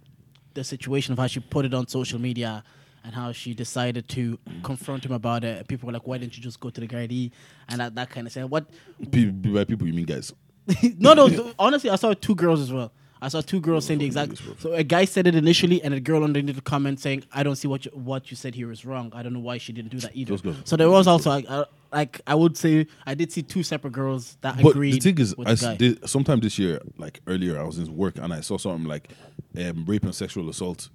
the 0.54 0.64
situation 0.64 1.12
of 1.12 1.18
how 1.18 1.26
she 1.26 1.40
put 1.40 1.64
it 1.64 1.74
on 1.74 1.86
social 1.88 2.20
media. 2.20 2.62
And 3.04 3.14
how 3.14 3.32
she 3.32 3.52
decided 3.52 4.08
to 4.08 4.38
confront 4.62 5.04
him 5.04 5.12
about 5.12 5.44
it. 5.44 5.68
People 5.68 5.86
were 5.88 5.92
like, 5.92 6.06
"Why 6.06 6.16
didn't 6.16 6.38
you 6.38 6.42
just 6.42 6.58
go 6.58 6.70
to 6.70 6.80
the 6.80 6.88
Gardaí?" 6.88 7.32
And 7.68 7.80
that, 7.80 7.94
that 7.96 8.08
kind 8.08 8.26
of 8.26 8.32
thing. 8.32 8.48
What 8.48 8.64
by 8.98 9.64
people 9.64 9.86
you 9.86 9.92
mean 9.92 10.06
guys? 10.06 10.32
no, 10.98 11.12
no. 11.12 11.28
th- 11.28 11.54
honestly, 11.58 11.90
I 11.90 11.96
saw 11.96 12.14
two 12.14 12.34
girls 12.34 12.60
as 12.60 12.72
well. 12.72 12.92
I 13.20 13.28
saw 13.28 13.40
two 13.40 13.60
girls 13.60 13.86
saying 13.86 14.00
the 14.00 14.06
exact. 14.06 14.40
So 14.58 14.72
a 14.72 14.82
guy 14.82 15.04
said 15.06 15.26
it 15.26 15.34
initially, 15.34 15.82
and 15.82 15.94
a 15.94 16.00
girl 16.00 16.24
underneath 16.24 16.56
the 16.56 16.62
comment 16.62 17.00
saying, 17.00 17.24
"I 17.32 17.42
don't 17.42 17.56
see 17.56 17.68
what 17.68 17.84
you, 17.84 17.90
what 17.92 18.30
you 18.30 18.36
said 18.36 18.54
here 18.54 18.70
is 18.70 18.84
wrong. 18.84 19.12
I 19.14 19.22
don't 19.22 19.32
know 19.32 19.40
why 19.40 19.58
she 19.58 19.72
didn't 19.72 19.90
do 19.90 19.98
that 20.00 20.14
either." 20.14 20.36
So 20.64 20.76
there 20.76 20.90
was 20.90 21.06
also 21.06 21.30
like, 21.30 21.46
uh, 21.48 21.64
like 21.92 22.20
I 22.26 22.34
would 22.34 22.56
say 22.56 22.86
I 23.06 23.14
did 23.14 23.32
see 23.32 23.42
two 23.42 23.62
separate 23.62 23.92
girls 23.92 24.36
that 24.42 24.60
But 24.62 24.70
agreed. 24.70 24.94
the 24.94 25.00
thing 25.12 25.18
is, 25.18 25.34
I 25.38 25.54
the 25.54 25.76
did, 25.78 26.08
sometime 26.08 26.40
this 26.40 26.58
year, 26.58 26.80
like 26.98 27.20
earlier, 27.26 27.58
I 27.58 27.64
was 27.64 27.78
in 27.78 27.94
work 27.96 28.18
and 28.18 28.32
I 28.32 28.40
saw 28.40 28.58
something 28.58 28.86
like 28.86 29.10
um, 29.58 29.84
rape 29.86 30.04
and 30.04 30.14
sexual 30.14 30.48
assault. 30.50 30.90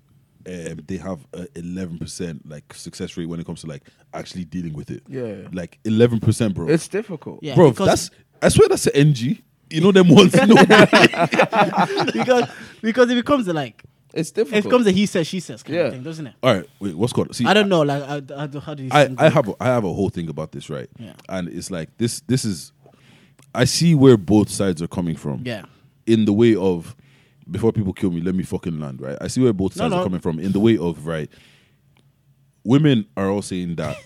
Um, 0.71 0.79
they 0.87 0.97
have 0.97 1.19
a 1.33 1.47
eleven 1.55 1.97
percent 1.99 2.47
like 2.49 2.73
success 2.73 3.15
rate 3.17 3.27
when 3.27 3.39
it 3.39 3.45
comes 3.45 3.61
to 3.61 3.67
like 3.67 3.83
actually 4.13 4.45
dealing 4.45 4.73
with 4.73 4.89
it. 4.89 5.03
Yeah. 5.07 5.47
like 5.53 5.77
eleven 5.85 6.19
percent, 6.19 6.55
bro. 6.55 6.67
It's 6.67 6.87
difficult. 6.87 7.39
Yeah, 7.43 7.55
bro, 7.55 7.71
that's 7.71 8.09
I 8.41 8.49
swear 8.49 8.67
that's 8.69 8.87
an 8.87 8.95
NG. 8.95 9.41
You 9.69 9.81
know 9.81 9.91
them 9.91 10.09
ones. 10.09 10.33
You 10.33 10.47
know, 10.47 10.55
because 12.13 12.49
because 12.81 13.09
it 13.11 13.15
becomes 13.15 13.47
a, 13.47 13.53
like 13.53 13.83
It's 14.13 14.31
difficult. 14.31 14.53
it 14.53 14.55
difficult. 14.55 14.63
becomes 14.63 14.87
a 14.87 14.91
he 14.91 15.05
says 15.05 15.27
she 15.27 15.39
says 15.39 15.61
kind 15.63 15.75
Yeah. 15.75 15.81
of 15.85 15.93
thing, 15.93 16.03
doesn't 16.03 16.27
it? 16.27 16.33
all 16.41 16.55
right, 16.55 16.65
wait, 16.79 16.95
what's 16.95 17.13
called? 17.13 17.35
See, 17.35 17.45
I 17.45 17.53
don't 17.53 17.69
know. 17.69 17.81
Like, 17.81 18.03
I, 18.03 18.15
I, 18.35 18.59
how 18.59 18.73
do 18.73 18.83
you? 18.83 18.89
I, 18.91 19.05
think 19.05 19.21
I 19.21 19.29
have 19.29 19.47
a, 19.49 19.53
I 19.59 19.65
have 19.67 19.83
a 19.83 19.93
whole 19.93 20.09
thing 20.09 20.29
about 20.29 20.51
this, 20.51 20.69
right? 20.69 20.89
Yeah. 20.97 21.13
And 21.27 21.47
it's 21.49 21.69
like 21.69 21.95
this 21.97 22.21
this 22.21 22.45
is 22.45 22.71
I 23.53 23.65
see 23.65 23.95
where 23.95 24.17
both 24.17 24.49
sides 24.49 24.81
are 24.81 24.87
coming 24.87 25.15
from. 25.15 25.41
Yeah. 25.45 25.65
In 26.07 26.25
the 26.25 26.33
way 26.33 26.55
of 26.55 26.95
before 27.51 27.71
people 27.71 27.93
kill 27.93 28.11
me, 28.11 28.21
let 28.21 28.35
me 28.35 28.43
fucking 28.43 28.79
land, 28.79 29.01
right? 29.01 29.17
I 29.21 29.27
see 29.27 29.41
where 29.41 29.53
both 29.53 29.73
sides 29.73 29.91
no. 29.91 29.99
are 29.99 30.03
coming 30.03 30.19
from. 30.19 30.39
In 30.39 30.51
the 30.51 30.59
way 30.59 30.77
of 30.77 31.05
right, 31.05 31.29
women 32.63 33.07
are 33.17 33.29
all 33.29 33.41
saying 33.41 33.75
that 33.75 33.97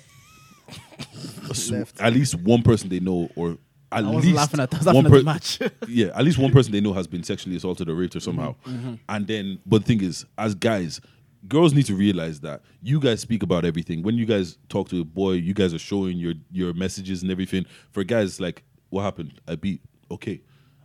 at 1.99 2.13
least 2.13 2.35
one 2.35 2.61
person 2.63 2.89
they 2.89 2.99
know 2.99 3.29
or 3.35 3.57
at 3.91 4.03
I 4.03 4.07
least 4.09 4.35
laughing 4.35 4.59
at 4.59 4.71
that. 4.71 4.87
I 4.87 4.91
was 4.91 4.95
one 4.95 5.03
laughing 5.05 5.15
at 5.15 5.19
the 5.19 5.23
match. 5.23 5.59
yeah, 5.87 6.07
at 6.15 6.23
least 6.23 6.37
one 6.37 6.51
person 6.51 6.71
they 6.71 6.81
know 6.81 6.93
has 6.93 7.07
been 7.07 7.23
sexually 7.23 7.55
assaulted 7.55 7.89
or 7.89 7.95
raped 7.95 8.15
or 8.15 8.19
somehow. 8.19 8.55
Mm-hmm, 8.65 8.95
And 9.07 9.27
then, 9.27 9.59
but 9.65 9.81
the 9.81 9.87
thing 9.87 10.03
is, 10.03 10.25
as 10.37 10.55
guys, 10.55 10.99
girls 11.47 11.73
need 11.73 11.85
to 11.85 11.95
realize 11.95 12.39
that 12.41 12.61
you 12.81 12.99
guys 12.99 13.21
speak 13.21 13.43
about 13.43 13.65
everything. 13.65 14.01
When 14.01 14.15
you 14.15 14.25
guys 14.25 14.57
talk 14.69 14.89
to 14.89 15.01
a 15.01 15.03
boy, 15.03 15.33
you 15.33 15.53
guys 15.53 15.73
are 15.73 15.79
showing 15.79 16.17
your 16.17 16.33
your 16.51 16.73
messages 16.73 17.21
and 17.21 17.31
everything. 17.31 17.65
For 17.91 18.03
guys, 18.03 18.39
like, 18.39 18.63
what 18.89 19.03
happened? 19.03 19.39
I 19.47 19.55
beat. 19.55 19.81
Okay, 20.09 20.41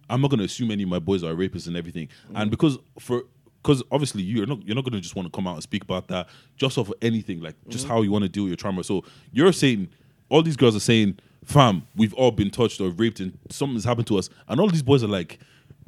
I'm 0.08 0.20
not 0.20 0.30
gonna 0.30 0.44
assume 0.44 0.70
any 0.70 0.82
of 0.82 0.88
my 0.88 0.98
boys 0.98 1.22
are 1.22 1.32
rapists 1.32 1.66
and 1.66 1.76
everything. 1.76 2.08
And 2.34 2.50
because 2.50 2.78
for 2.98 3.24
because 3.62 3.82
obviously 3.90 4.22
you're 4.22 4.46
not 4.46 4.64
you're 4.66 4.74
not 4.74 4.84
gonna 4.84 5.00
just 5.00 5.16
want 5.16 5.26
to 5.26 5.36
come 5.36 5.46
out 5.46 5.54
and 5.54 5.62
speak 5.62 5.82
about 5.82 6.08
that 6.08 6.28
just 6.56 6.78
off 6.78 6.88
of 6.88 6.94
anything 7.02 7.40
like 7.40 7.54
just 7.68 7.84
mm-hmm. 7.84 7.94
how 7.94 8.02
you 8.02 8.10
want 8.10 8.22
to 8.22 8.28
deal 8.28 8.44
with 8.44 8.50
your 8.50 8.56
trauma. 8.56 8.84
So 8.84 9.04
you're 9.32 9.52
saying 9.52 9.88
all 10.28 10.42
these 10.42 10.56
girls 10.56 10.76
are 10.76 10.80
saying, 10.80 11.18
"Fam, 11.44 11.86
we've 11.96 12.14
all 12.14 12.30
been 12.30 12.50
touched 12.50 12.80
or 12.80 12.90
raped 12.90 13.20
and 13.20 13.38
something's 13.50 13.84
happened 13.84 14.06
to 14.08 14.18
us," 14.18 14.30
and 14.48 14.60
all 14.60 14.68
these 14.68 14.82
boys 14.82 15.02
are 15.02 15.08
like, 15.08 15.38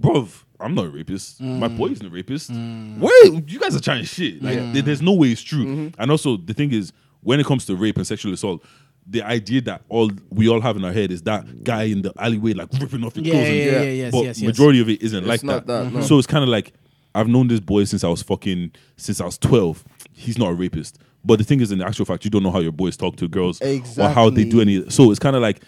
"Bruv, 0.01 0.45
I'm 0.59 0.75
not 0.75 0.87
a 0.87 0.91
rapist. 0.91 1.41
My 1.41 1.69
mm. 1.69 1.79
boy 1.79 1.89
isn't 1.89 2.07
a 2.07 2.11
rapist. 2.11 2.51
Mm. 2.51 2.99
Wait, 2.99 3.49
you 3.49 3.59
guys 3.59 3.77
are 3.77 3.81
trying 3.81 4.05
shit. 4.05 4.43
Like, 4.43 4.59
mm. 4.59 4.73
there- 4.73 4.83
there's 4.83 5.03
no 5.03 5.13
way 5.13 5.29
it's 5.29 5.43
true." 5.43 5.65
Mm-hmm. 5.65 6.01
And 6.01 6.11
also, 6.11 6.37
the 6.37 6.55
thing 6.55 6.73
is, 6.73 6.93
when 7.23 7.41
it 7.41 7.47
comes 7.47 7.67
to 7.67 7.77
rape 7.77 7.97
and 7.97 8.07
sexual 8.07 8.33
assault. 8.33 8.65
The 9.11 9.23
idea 9.23 9.61
that 9.63 9.83
all 9.89 10.11
we 10.31 10.49
all 10.49 10.61
have 10.61 10.77
in 10.77 10.85
our 10.85 10.93
head 10.93 11.11
is 11.11 11.23
that 11.23 11.65
guy 11.65 11.85
in 11.85 12.03
the 12.03 12.13
alleyway 12.17 12.53
like 12.53 12.69
ripping 12.81 13.03
off 13.05 13.17
your 13.17 13.25
Yeah, 13.25 13.33
clothes, 13.33 13.49
and- 13.49 13.57
yeah, 13.57 13.65
yeah, 13.65 13.73
Yeah. 13.73 13.83
yeah, 13.83 13.91
yes, 14.05 14.13
but 14.13 14.25
yes, 14.25 14.41
yes. 14.41 14.47
majority 14.47 14.81
of 14.81 14.89
it 14.89 15.03
isn't 15.03 15.27
like 15.27 15.43
not 15.43 15.67
that. 15.67 15.85
that, 15.85 15.93
no. 15.93 16.01
So 16.03 16.19
it's 16.19 16.27
kind 16.29 16.45
of 16.45 16.49
like 16.49 16.73
I've 17.15 17.27
known 17.29 17.49
this 17.49 17.59
boy 17.61 17.85
since 17.85 18.05
I 18.05 18.09
was 18.09 18.23
fucking 18.23 18.71
since 18.97 19.21
I 19.21 19.25
was 19.25 19.37
twelve. 19.37 19.85
He's 20.13 20.39
not 20.39 20.51
a 20.51 20.55
rapist, 20.55 20.99
but 21.25 21.39
the 21.39 21.45
thing 21.45 21.61
is, 21.61 21.73
in 21.73 21.79
the 21.81 21.87
actual 21.87 22.05
fact, 22.05 22.25
you 22.25 22.31
don't 22.31 22.43
know 22.45 22.53
how 22.53 22.61
your 22.61 22.71
boys 22.73 22.97
talk 22.97 23.17
to 23.17 23.27
girls 23.27 23.61
or 23.63 24.09
how 24.11 24.31
they 24.31 24.45
do 24.45 24.61
any. 24.61 24.89
So 24.91 25.11
it's 25.11 25.19
kind 25.19 25.35
of 25.35 25.43
like 25.43 25.61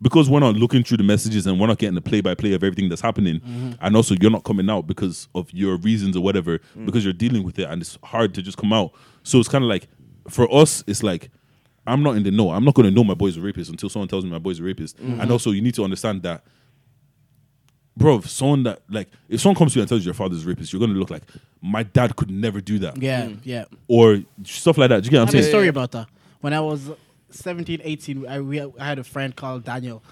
because 0.00 0.30
we're 0.30 0.40
not 0.40 0.54
looking 0.56 0.82
through 0.82 0.96
the 0.98 1.04
messages 1.04 1.46
and 1.46 1.58
we're 1.60 1.66
not 1.66 1.78
getting 1.78 1.94
the 1.96 2.00
play 2.02 2.20
by 2.22 2.34
play 2.34 2.52
of 2.54 2.62
everything 2.64 2.88
that's 2.88 3.02
happening, 3.02 3.40
Mm-hmm. 3.40 3.72
and 3.80 3.94
also 3.96 4.14
you're 4.20 4.30
not 4.30 4.44
coming 4.44 4.70
out 4.70 4.86
because 4.86 5.28
of 5.34 5.52
your 5.52 5.76
reasons 5.76 6.16
or 6.16 6.22
whatever, 6.22 6.60
because 6.86 7.04
you're 7.04 7.12
dealing 7.12 7.42
with 7.44 7.58
it, 7.58 7.64
and 7.68 7.82
it's 7.82 7.98
hard 8.04 8.32
to 8.34 8.40
just 8.42 8.56
come 8.56 8.72
out. 8.72 8.92
So 9.22 9.38
it's 9.38 9.48
kind 9.50 9.64
of 9.64 9.68
like 9.68 9.88
for 10.30 10.50
us, 10.54 10.82
it's 10.86 11.02
like. 11.02 11.30
I'm 11.86 12.02
not 12.02 12.16
in 12.16 12.22
the 12.22 12.30
know. 12.30 12.50
I'm 12.50 12.64
not 12.64 12.74
going 12.74 12.88
to 12.88 12.94
know 12.94 13.04
my 13.04 13.14
boy's 13.14 13.36
a 13.36 13.40
rapist 13.40 13.70
until 13.70 13.88
someone 13.88 14.08
tells 14.08 14.24
me 14.24 14.30
my 14.30 14.38
boy's 14.38 14.60
a 14.60 14.62
rapist. 14.62 14.96
Mm-hmm. 14.98 15.20
And 15.20 15.30
also, 15.30 15.50
you 15.50 15.62
need 15.62 15.74
to 15.74 15.84
understand 15.84 16.22
that 16.22 16.44
bro, 17.96 18.16
if 18.16 18.28
someone 18.28 18.62
that 18.64 18.82
like 18.88 19.08
if 19.28 19.40
someone 19.40 19.56
comes 19.56 19.72
to 19.72 19.78
you 19.78 19.82
and 19.82 19.88
tells 19.88 20.02
you 20.02 20.06
your 20.06 20.14
father's 20.14 20.44
a 20.44 20.48
rapist, 20.48 20.72
you're 20.72 20.80
gonna 20.80 20.92
look 20.92 21.10
like 21.10 21.22
my 21.62 21.82
dad 21.82 22.16
could 22.16 22.30
never 22.30 22.60
do 22.60 22.78
that. 22.80 23.00
Yeah, 23.00 23.26
mm. 23.26 23.38
yeah. 23.42 23.64
Or 23.88 24.20
stuff 24.44 24.78
like 24.78 24.90
that. 24.90 25.02
Do 25.02 25.06
you 25.06 25.10
get 25.10 25.18
what 25.18 25.20
I 25.20 25.24
what 25.24 25.34
have 25.34 25.42
I'm 25.42 25.46
a 25.46 25.50
story 25.50 25.68
about 25.68 25.92
that. 25.92 26.08
When 26.40 26.52
I 26.52 26.60
was 26.60 26.90
17, 27.30 27.80
18, 27.82 28.26
I, 28.26 28.40
we, 28.40 28.60
I 28.60 28.70
had 28.78 28.98
a 28.98 29.04
friend 29.04 29.34
called 29.34 29.64
Daniel. 29.64 30.02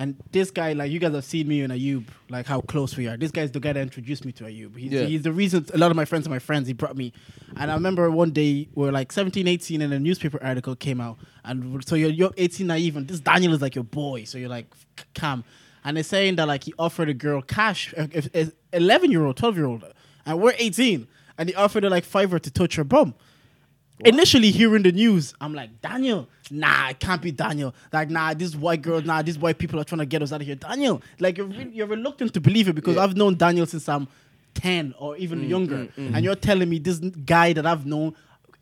And 0.00 0.14
this 0.30 0.52
guy, 0.52 0.74
like 0.74 0.92
you 0.92 1.00
guys 1.00 1.12
have 1.12 1.24
seen 1.24 1.48
me 1.48 1.60
and 1.62 1.72
Ayub, 1.72 2.06
like 2.30 2.46
how 2.46 2.60
close 2.60 2.96
we 2.96 3.08
are. 3.08 3.16
This 3.16 3.32
guy's 3.32 3.50
the 3.50 3.58
guy 3.58 3.72
that 3.72 3.80
introduced 3.80 4.24
me 4.24 4.30
to 4.32 4.44
Ayub. 4.44 4.76
He's, 4.76 4.92
Yeah. 4.92 5.02
he's 5.02 5.22
the 5.22 5.32
reason 5.32 5.66
a 5.74 5.78
lot 5.78 5.90
of 5.90 5.96
my 5.96 6.04
friends 6.04 6.24
are 6.24 6.30
my 6.30 6.38
friends. 6.38 6.68
He 6.68 6.72
brought 6.72 6.96
me. 6.96 7.12
And 7.56 7.68
I 7.68 7.74
remember 7.74 8.08
one 8.08 8.30
day 8.30 8.68
we 8.76 8.84
were 8.86 8.92
like 8.92 9.10
17, 9.10 9.48
18, 9.48 9.82
and 9.82 9.92
a 9.92 9.98
newspaper 9.98 10.38
article 10.40 10.76
came 10.76 11.00
out. 11.00 11.18
And 11.44 11.84
so 11.84 11.96
you're, 11.96 12.10
you're 12.10 12.30
18 12.36 12.68
naive, 12.68 12.96
and 12.96 13.08
this 13.08 13.18
Daniel 13.18 13.52
is 13.54 13.60
like 13.60 13.74
your 13.74 13.82
boy. 13.82 14.22
So 14.22 14.38
you're 14.38 14.48
like, 14.48 14.72
"C- 14.96 15.04
calm. 15.16 15.42
And 15.84 15.96
they're 15.96 16.04
saying 16.04 16.36
that 16.36 16.46
like 16.46 16.62
he 16.62 16.72
offered 16.78 17.08
a 17.08 17.14
girl 17.14 17.42
cash, 17.42 17.92
uh, 17.98 18.06
if- 18.12 18.28
if- 18.32 18.52
11 18.72 19.10
year 19.10 19.24
old, 19.26 19.36
12 19.36 19.56
year 19.56 19.66
old, 19.66 19.82
and 20.24 20.40
we're 20.40 20.54
18. 20.58 21.08
And 21.38 21.48
he 21.48 21.54
offered 21.56 21.82
her 21.82 21.90
like 21.90 22.04
fiver 22.04 22.38
to 22.38 22.50
touch 22.52 22.76
her 22.76 22.84
bum 22.84 23.14
initially 24.04 24.50
hearing 24.50 24.82
the 24.82 24.92
news, 24.92 25.34
I'm 25.40 25.54
like, 25.54 25.80
Daniel, 25.82 26.28
nah, 26.50 26.90
it 26.90 27.00
can't 27.00 27.20
be 27.20 27.30
Daniel. 27.32 27.74
Like, 27.92 28.10
nah, 28.10 28.34
this 28.34 28.54
white 28.54 28.82
girl, 28.82 29.00
nah, 29.02 29.22
these 29.22 29.38
white 29.38 29.58
people 29.58 29.80
are 29.80 29.84
trying 29.84 30.00
to 30.00 30.06
get 30.06 30.22
us 30.22 30.32
out 30.32 30.40
of 30.40 30.46
here. 30.46 30.56
Daniel, 30.56 31.02
like, 31.18 31.36
you're, 31.38 31.46
re- 31.46 31.70
you're 31.72 31.86
reluctant 31.86 32.34
to 32.34 32.40
believe 32.40 32.68
it 32.68 32.74
because 32.74 32.96
Yeah. 32.96 33.02
I've 33.04 33.16
known 33.16 33.36
Daniel 33.36 33.66
since 33.66 33.88
I'm 33.88 34.08
10 34.54 34.94
or 34.98 35.16
even 35.16 35.48
younger. 35.48 35.88
And 35.96 36.24
you're 36.24 36.34
telling 36.34 36.68
me 36.68 36.78
this 36.78 36.98
guy 36.98 37.52
that 37.52 37.66
I've 37.66 37.86
known, 37.86 38.14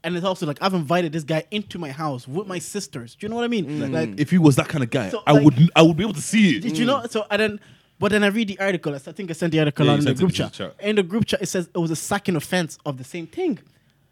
and 0.04 0.16
it's 0.16 0.24
also 0.26 0.46
like, 0.46 0.58
I've 0.60 0.74
invited 0.74 1.12
this 1.12 1.24
guy 1.24 1.44
into 1.50 1.78
my 1.78 1.90
house 1.90 2.28
with 2.28 2.46
my 2.46 2.58
sisters. 2.58 3.14
Do 3.14 3.24
you 3.26 3.28
know 3.30 3.36
what 3.36 3.44
I 3.44 3.48
mean? 3.48 3.92
Like, 3.92 4.18
If 4.20 4.30
he 4.30 4.38
was 4.38 4.56
that 4.56 4.68
kind 4.68 4.84
of 4.84 4.90
guy, 4.90 5.08
So, 5.10 5.22
I 5.26 5.32
like- 5.32 5.44
would 5.44 5.70
I 5.76 5.82
would 5.82 5.96
be 5.96 6.04
able 6.04 6.14
to 6.14 6.20
see 6.22 6.56
it. 6.56 6.60
did 6.60 6.78
you 6.78 6.84
know? 6.86 7.04
So 7.10 7.24
I 7.30 7.36
then, 7.36 7.60
but 7.98 8.12
then 8.12 8.22
I 8.24 8.28
read 8.28 8.48
the 8.48 8.58
article. 8.60 8.94
I 8.94 8.98
think 8.98 9.30
I 9.30 9.32
sent 9.32 9.52
the 9.52 9.58
article 9.60 9.86
Yeah, 9.86 9.92
out 9.92 9.98
in 10.00 10.04
the 10.04 10.14
group 10.14 10.32
chat. 10.32 10.52
chat. 10.52 10.74
In 10.80 10.96
the 10.96 11.02
group 11.02 11.24
chat, 11.26 11.40
it 11.42 11.46
says 11.46 11.68
it 11.74 11.78
was 11.78 11.90
a 11.90 11.96
second 11.96 12.36
offense 12.36 12.78
of 12.84 12.98
the 12.98 13.04
same 13.04 13.26
thing, 13.26 13.58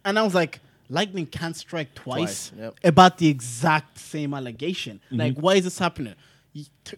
and 0.07 0.19
I 0.19 0.23
was 0.23 0.35
like, 0.35 0.61
lightning 0.89 1.27
can't 1.27 1.57
strike 1.57 1.95
twice, 1.95 2.51
Twice, 2.51 2.53
yep. 2.59 2.75
about 2.85 3.19
the 3.19 3.29
exact 3.29 3.99
same 3.99 4.35
allegation. 4.35 5.01
Mm-hmm. 5.07 5.17
Like, 5.17 5.37
why 5.37 5.55
is 5.55 5.65
this 5.65 5.79
happening? 5.79 6.15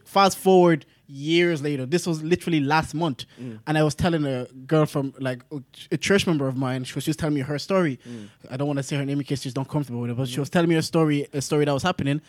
Fast 0.05 0.37
forward 0.39 0.85
years 1.07 1.63
later. 1.63 1.87
This 1.87 2.07
was 2.07 2.23
literally 2.23 2.61
last 2.61 2.93
month, 2.95 3.25
Mm. 3.41 3.61
and 3.67 3.79
I 3.79 3.83
was 3.85 3.95
telling 3.95 4.25
a 4.27 4.45
girl 4.67 4.85
from 4.87 5.15
like 5.19 5.43
a 5.91 5.97
church 5.97 6.27
member 6.27 6.47
of 6.49 6.57
mine. 6.57 6.85
She 6.85 6.95
was 6.95 7.05
just 7.05 7.19
telling 7.19 7.35
me 7.37 7.41
her 7.43 7.59
story. 7.59 7.99
Mm. 8.07 8.29
I 8.51 8.57
don't 8.57 8.67
want 8.67 8.79
to 8.79 8.83
say 8.83 8.97
her 8.97 9.05
name 9.05 9.19
in 9.19 9.25
case 9.25 9.43
she's 9.43 9.55
not 9.57 9.69
comfortable 9.69 10.01
with 10.01 10.11
it, 10.11 10.17
but 10.17 10.29
she 10.29 10.41
was 10.41 10.51
telling 10.51 10.69
me 10.69 10.75
a 10.75 10.83
story, 10.83 11.27
a 11.33 11.41
story 11.41 11.65
that 11.65 11.73
was 11.73 11.85
happening. 11.85 12.21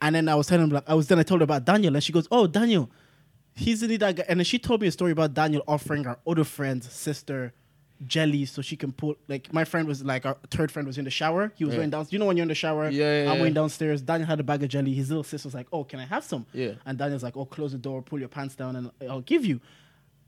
And 0.00 0.14
then 0.14 0.28
I 0.28 0.36
was 0.36 0.46
telling 0.46 0.68
her, 0.68 0.74
like, 0.76 0.84
I 0.88 0.94
was 0.94 1.08
then 1.08 1.18
I 1.18 1.22
told 1.24 1.40
her 1.40 1.44
about 1.44 1.64
Daniel, 1.64 1.94
and 1.94 2.02
she 2.04 2.12
goes, 2.12 2.28
"Oh, 2.30 2.46
Daniel, 2.46 2.88
he's 3.54 3.82
in 3.82 3.96
that 3.98 4.16
guy." 4.16 4.24
And 4.28 4.38
then 4.40 4.44
she 4.44 4.58
told 4.58 4.80
me 4.80 4.86
a 4.86 4.92
story 4.92 5.12
about 5.12 5.34
Daniel 5.34 5.62
offering 5.66 6.04
her 6.04 6.16
other 6.26 6.44
friend's 6.44 6.90
sister 6.90 7.52
jelly 8.06 8.44
so 8.44 8.60
she 8.60 8.76
can 8.76 8.92
put 8.92 9.16
like 9.28 9.52
my 9.52 9.64
friend 9.64 9.86
was 9.86 10.02
like 10.04 10.26
our 10.26 10.36
third 10.50 10.70
friend 10.72 10.86
was 10.86 10.98
in 10.98 11.04
the 11.04 11.10
shower. 11.10 11.52
He 11.56 11.64
was 11.64 11.72
Yeah. 11.74 11.78
going 11.78 11.90
down. 11.90 12.06
You 12.10 12.18
know 12.18 12.26
when 12.26 12.36
you're 12.36 12.42
in 12.42 12.48
the 12.48 12.54
shower, 12.54 12.90
Yeah, 12.90 13.22
yeah, 13.24 13.30
I'm 13.30 13.36
yeah. 13.36 13.42
going 13.42 13.54
downstairs. 13.54 14.02
Daniel 14.02 14.26
had 14.26 14.40
a 14.40 14.42
bag 14.42 14.62
of 14.62 14.68
jelly. 14.68 14.92
His 14.94 15.08
little 15.10 15.22
sister 15.24 15.46
was 15.46 15.54
like, 15.54 15.68
"Oh, 15.72 15.84
can 15.84 16.00
I 16.00 16.04
have 16.06 16.24
some?" 16.24 16.44
Yeah. 16.52 16.72
And 16.84 16.98
Daniel's 16.98 17.22
like, 17.22 17.36
"Oh, 17.36 17.44
close 17.44 17.72
the 17.72 17.78
door, 17.78 18.02
pull 18.02 18.18
your 18.18 18.28
pants 18.28 18.54
down, 18.56 18.76
and 18.76 18.90
I'll 19.08 19.20
give 19.20 19.44
you." 19.46 19.60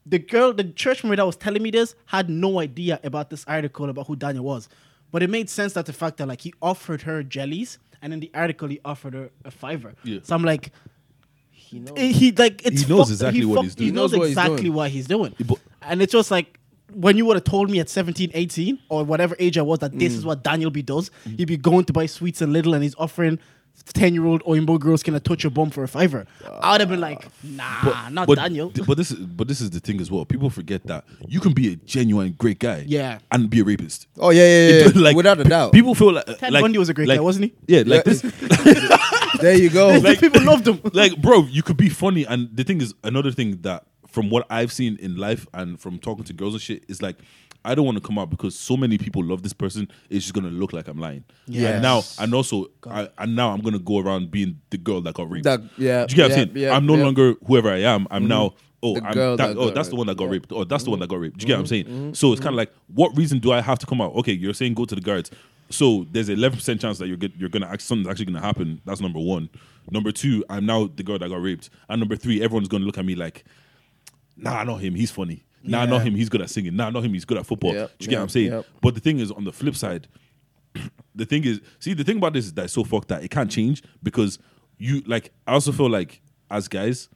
The 0.06 0.20
girl, 0.20 0.52
the 0.52 0.64
church 0.64 1.02
member 1.02 1.16
that 1.16 1.26
was 1.26 1.36
telling 1.36 1.62
me 1.62 1.70
this, 1.72 1.96
had 2.06 2.30
no 2.30 2.60
idea 2.60 3.00
about 3.02 3.30
this 3.30 3.44
article 3.48 3.90
about 3.90 4.06
who 4.06 4.14
Daniel 4.14 4.44
was, 4.44 4.68
but 5.10 5.22
it 5.24 5.28
made 5.30 5.50
sense 5.50 5.72
that 5.72 5.86
the 5.86 5.92
fact 5.92 6.18
that 6.18 6.28
like 6.28 6.42
he 6.42 6.54
offered 6.62 7.02
her 7.02 7.24
jellies, 7.24 7.78
and 8.00 8.12
in 8.12 8.20
the 8.20 8.30
article 8.32 8.68
he 8.68 8.78
offered 8.84 9.14
her 9.14 9.30
a 9.44 9.50
fiver. 9.50 9.94
Yeah. 10.04 10.20
So 10.22 10.36
I'm 10.36 10.44
like, 10.44 10.70
He 11.50 11.80
knows. 11.80 11.94
Eh, 11.96 12.12
he 12.12 12.30
like 12.30 12.64
it's 12.64 12.82
He 12.82 12.88
knows 12.88 13.10
exactly 13.10 13.44
what 13.44 13.56
fucked- 13.56 13.64
he's 13.64 13.74
doing. 13.74 13.86
He 13.86 13.90
He 13.90 13.94
knows, 13.96 14.12
knows 14.12 14.18
what 14.20 14.24
he's 14.28 14.36
exactly 14.36 14.62
doing. 14.62 14.74
what 14.74 14.90
he's 14.92 15.06
doing. 15.08 15.34
and 15.82 16.00
it's 16.02 16.12
just 16.12 16.30
like 16.30 16.60
when 16.92 17.16
you 17.16 17.26
would 17.26 17.36
have 17.36 17.44
told 17.44 17.70
me 17.70 17.80
at 17.80 17.88
17, 17.88 18.30
18, 18.34 18.78
or 18.88 19.04
whatever 19.04 19.34
age 19.38 19.58
I 19.58 19.62
was 19.62 19.80
that 19.80 19.98
this 19.98 20.12
is 20.14 20.22
Mm. 20.22 20.26
what 20.26 20.42
Daniel 20.44 20.70
B 20.70 20.82
does, 20.82 21.10
he'd 21.36 21.46
be 21.48 21.56
going 21.56 21.84
to 21.86 21.92
buy 21.92 22.06
sweets 22.06 22.40
and 22.40 22.52
little 22.52 22.74
and 22.74 22.82
he's 22.82 22.94
offering 22.96 23.38
10 23.92 24.14
year 24.14 24.24
old 24.24 24.42
Oyinbo 24.44 24.80
girls 24.80 25.02
can 25.02 25.14
I 25.14 25.18
touch 25.18 25.44
your 25.44 25.50
bum 25.50 25.68
for 25.70 25.84
a 25.84 25.88
fiver. 25.88 26.26
I 26.62 26.72
would 26.72 26.80
have 26.80 26.88
been 26.88 27.00
like, 27.00 27.26
nah, 27.44 28.08
not 28.08 28.26
but, 28.26 28.36
Daniel. 28.36 28.70
th- 28.70 28.86
But 28.86 28.96
this 28.96 29.10
is 29.10 29.18
but 29.18 29.46
this 29.48 29.60
is 29.60 29.68
the 29.70 29.80
thing 29.80 30.00
as 30.00 30.10
well. 30.10 30.24
People 30.24 30.48
forget 30.48 30.84
that 30.86 31.04
you 31.28 31.40
can 31.40 31.52
be 31.52 31.72
a 31.72 31.76
genuine 31.76 32.34
great 32.38 32.58
guy, 32.58 32.84
Yeah. 32.86 33.18
and 33.30 33.50
be 33.50 33.60
a 33.60 33.64
rapist. 33.64 34.06
Oh 34.18 34.30
yeah, 34.30 34.46
yeah, 34.46 34.68
yeah. 34.78 34.84
yeah. 34.86 34.92
Like, 35.06 35.14
Without 35.16 35.38
a 35.40 35.44
pe- 35.44 35.50
doubt. 35.50 35.72
People 35.72 35.94
feel 35.94 36.12
like 36.14 36.24
Ted 36.38 36.52
like, 36.52 36.62
Bundy 36.62 36.78
was 36.78 36.88
a 36.88 36.94
great 36.94 37.06
like- 37.08 37.18
guy, 37.18 37.22
wasn't 37.22 37.44
he? 37.46 37.54
Yeah, 37.74 37.82
like 37.86 38.06
Yeah. 38.06 38.12
this. 38.14 38.22
there 39.40 39.56
you 39.58 39.70
go. 39.70 39.88
Like, 39.98 40.20
people 40.26 40.42
loved 40.42 40.66
him. 40.66 40.80
like 40.94 41.20
bro 41.20 41.44
you 41.44 41.62
could 41.62 41.76
be 41.76 41.88
funny 41.90 42.24
and 42.26 42.48
the 42.56 42.64
thing 42.64 42.80
is 42.80 42.94
another 43.04 43.30
thing 43.30 43.58
that 43.62 43.84
from 44.16 44.30
what 44.30 44.46
i've 44.48 44.72
seen 44.72 44.96
in 45.00 45.14
life 45.16 45.46
and 45.52 45.78
from 45.78 45.98
talking 45.98 46.24
to 46.24 46.32
girls 46.32 46.54
and 46.54 46.62
shit 46.62 46.82
is 46.88 47.02
like 47.02 47.16
i 47.66 47.74
don't 47.74 47.84
want 47.84 47.98
to 47.98 48.00
come 48.00 48.18
out 48.18 48.30
because 48.30 48.58
so 48.58 48.74
many 48.74 48.96
people 48.96 49.22
love 49.22 49.42
this 49.42 49.52
person 49.52 49.86
it's 50.08 50.24
just 50.24 50.32
gonna 50.32 50.48
look 50.48 50.72
like 50.72 50.88
i'm 50.88 50.98
lying 50.98 51.22
Yeah. 51.46 51.68
and 51.74 51.82
now 51.82 52.02
and 52.18 52.32
also 52.34 52.68
I, 52.88 53.10
and 53.18 53.36
now 53.36 53.50
i'm 53.50 53.60
gonna 53.60 53.78
go 53.78 53.98
around 53.98 54.30
being 54.30 54.58
the 54.70 54.78
girl 54.78 55.02
that 55.02 55.12
got 55.12 55.30
raped 55.30 55.44
That- 55.44 55.60
yeah, 55.76 56.06
Do 56.06 56.12
you 56.12 56.16
get 56.16 56.22
what 56.22 56.30
i'm 56.30 56.46
saying 56.46 56.52
yeah, 56.56 56.74
i'm 56.74 56.86
no 56.86 56.96
yeah. 56.96 57.04
longer 57.04 57.34
whoever 57.46 57.70
i 57.70 57.80
am 57.80 58.06
i'm 58.10 58.26
now 58.26 58.54
oh, 58.82 58.94
that, 58.94 59.54
oh, 59.58 59.68
that's 59.70 59.88
the 59.90 59.96
one 59.96 60.06
that 60.06 60.16
got 60.16 60.24
yeah. 60.24 60.30
raped. 60.30 60.52
Oh, 60.52 60.64
that's 60.64 60.84
the 60.84 60.90
one 60.90 61.00
that 61.00 61.08
got 61.08 61.18
raped. 61.18 61.38
Do 61.38 61.42
you 61.42 61.46
get 61.48 61.54
what 61.54 61.60
I'm 61.60 61.66
saying? 61.66 61.84
Mm-hmm. 61.86 62.12
So 62.12 62.32
it's 62.32 62.40
kind 62.40 62.54
of 62.54 62.56
like, 62.56 62.72
what 62.94 63.16
reason 63.16 63.38
do 63.38 63.50
I 63.50 63.60
have 63.60 63.78
to 63.80 63.86
come 63.86 64.00
out? 64.00 64.14
Okay, 64.16 64.32
you're 64.32 64.54
saying 64.54 64.74
go 64.74 64.84
to 64.84 64.94
the 64.94 65.00
guards. 65.00 65.30
So 65.70 66.06
there's 66.12 66.28
an 66.28 66.36
11% 66.36 66.78
chance 66.80 66.98
that 66.98 67.08
you're 67.08 67.16
get, 67.16 67.34
you're 67.36 67.48
gonna 67.48 67.66
act, 67.66 67.82
something's 67.82 68.08
actually 68.08 68.26
gonna 68.26 68.40
happen. 68.40 68.80
That's 68.84 69.00
number 69.00 69.18
one. 69.18 69.48
Number 69.90 70.12
two, 70.12 70.44
I'm 70.48 70.66
now 70.66 70.88
the 70.94 71.02
girl 71.02 71.18
that 71.18 71.28
got 71.28 71.40
raped. 71.42 71.70
And 71.88 72.00
number 72.00 72.16
three, 72.16 72.42
everyone's 72.42 72.68
gonna 72.68 72.84
look 72.84 72.98
at 72.98 73.04
me 73.04 73.14
like, 73.14 73.44
nah, 74.36 74.62
not 74.64 74.76
him. 74.76 74.94
He's 74.94 75.10
funny. 75.10 75.44
Nah, 75.62 75.80
Yeah. 75.84 75.90
not 75.90 76.02
him. 76.06 76.14
He's 76.14 76.28
good 76.28 76.42
at 76.42 76.50
singing. 76.50 76.76
Nah, 76.76 76.90
not 76.90 77.04
him. 77.04 77.12
He's 77.12 77.24
good 77.24 77.38
at 77.38 77.46
football. 77.46 77.74
Yep, 77.74 77.98
Do 77.98 78.04
you 78.04 78.08
get 78.10 78.16
what 78.16 78.20
I'm 78.20 78.24
yep, 78.26 78.30
saying? 78.30 78.52
yep. 78.52 78.66
But 78.80 78.94
the 78.94 79.00
thing 79.00 79.18
is, 79.18 79.30
on 79.32 79.44
the 79.44 79.52
flip 79.52 79.74
side, 79.74 80.06
the 81.14 81.24
thing 81.24 81.44
is, 81.44 81.60
see, 81.80 81.94
the 81.94 82.04
thing 82.04 82.18
about 82.18 82.32
this 82.34 82.44
is 82.46 82.52
that 82.54 82.64
it's 82.66 82.74
so 82.74 82.84
fucked 82.84 83.08
that 83.08 83.24
it 83.24 83.30
can't 83.30 83.50
change 83.50 83.82
because 84.02 84.38
you 84.78 85.02
like. 85.06 85.32
I 85.46 85.52
also 85.54 85.72
feel 85.72 85.88
like 85.90 86.20
as 86.50 86.68
guys, 86.68 87.08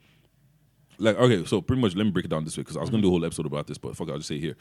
like 0.97 1.15
okay, 1.17 1.45
so 1.45 1.61
pretty 1.61 1.81
much 1.81 1.95
let 1.95 2.03
me 2.05 2.11
break 2.11 2.25
it 2.25 2.29
down 2.29 2.43
this 2.43 2.57
way 2.57 2.61
because 2.63 2.77
I 2.77 2.81
was 2.81 2.89
gonna 2.89 3.01
do 3.03 3.07
a 3.07 3.11
whole 3.11 3.25
episode 3.25 3.45
about 3.45 3.67
this, 3.67 3.77
but 3.77 3.95
fuck, 3.95 4.07
it, 4.07 4.11
I'll 4.11 4.17
just 4.17 4.27
say 4.27 4.35
it 4.35 4.41
here. 4.41 4.57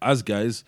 As 0.00 0.22
guys, 0.22 0.64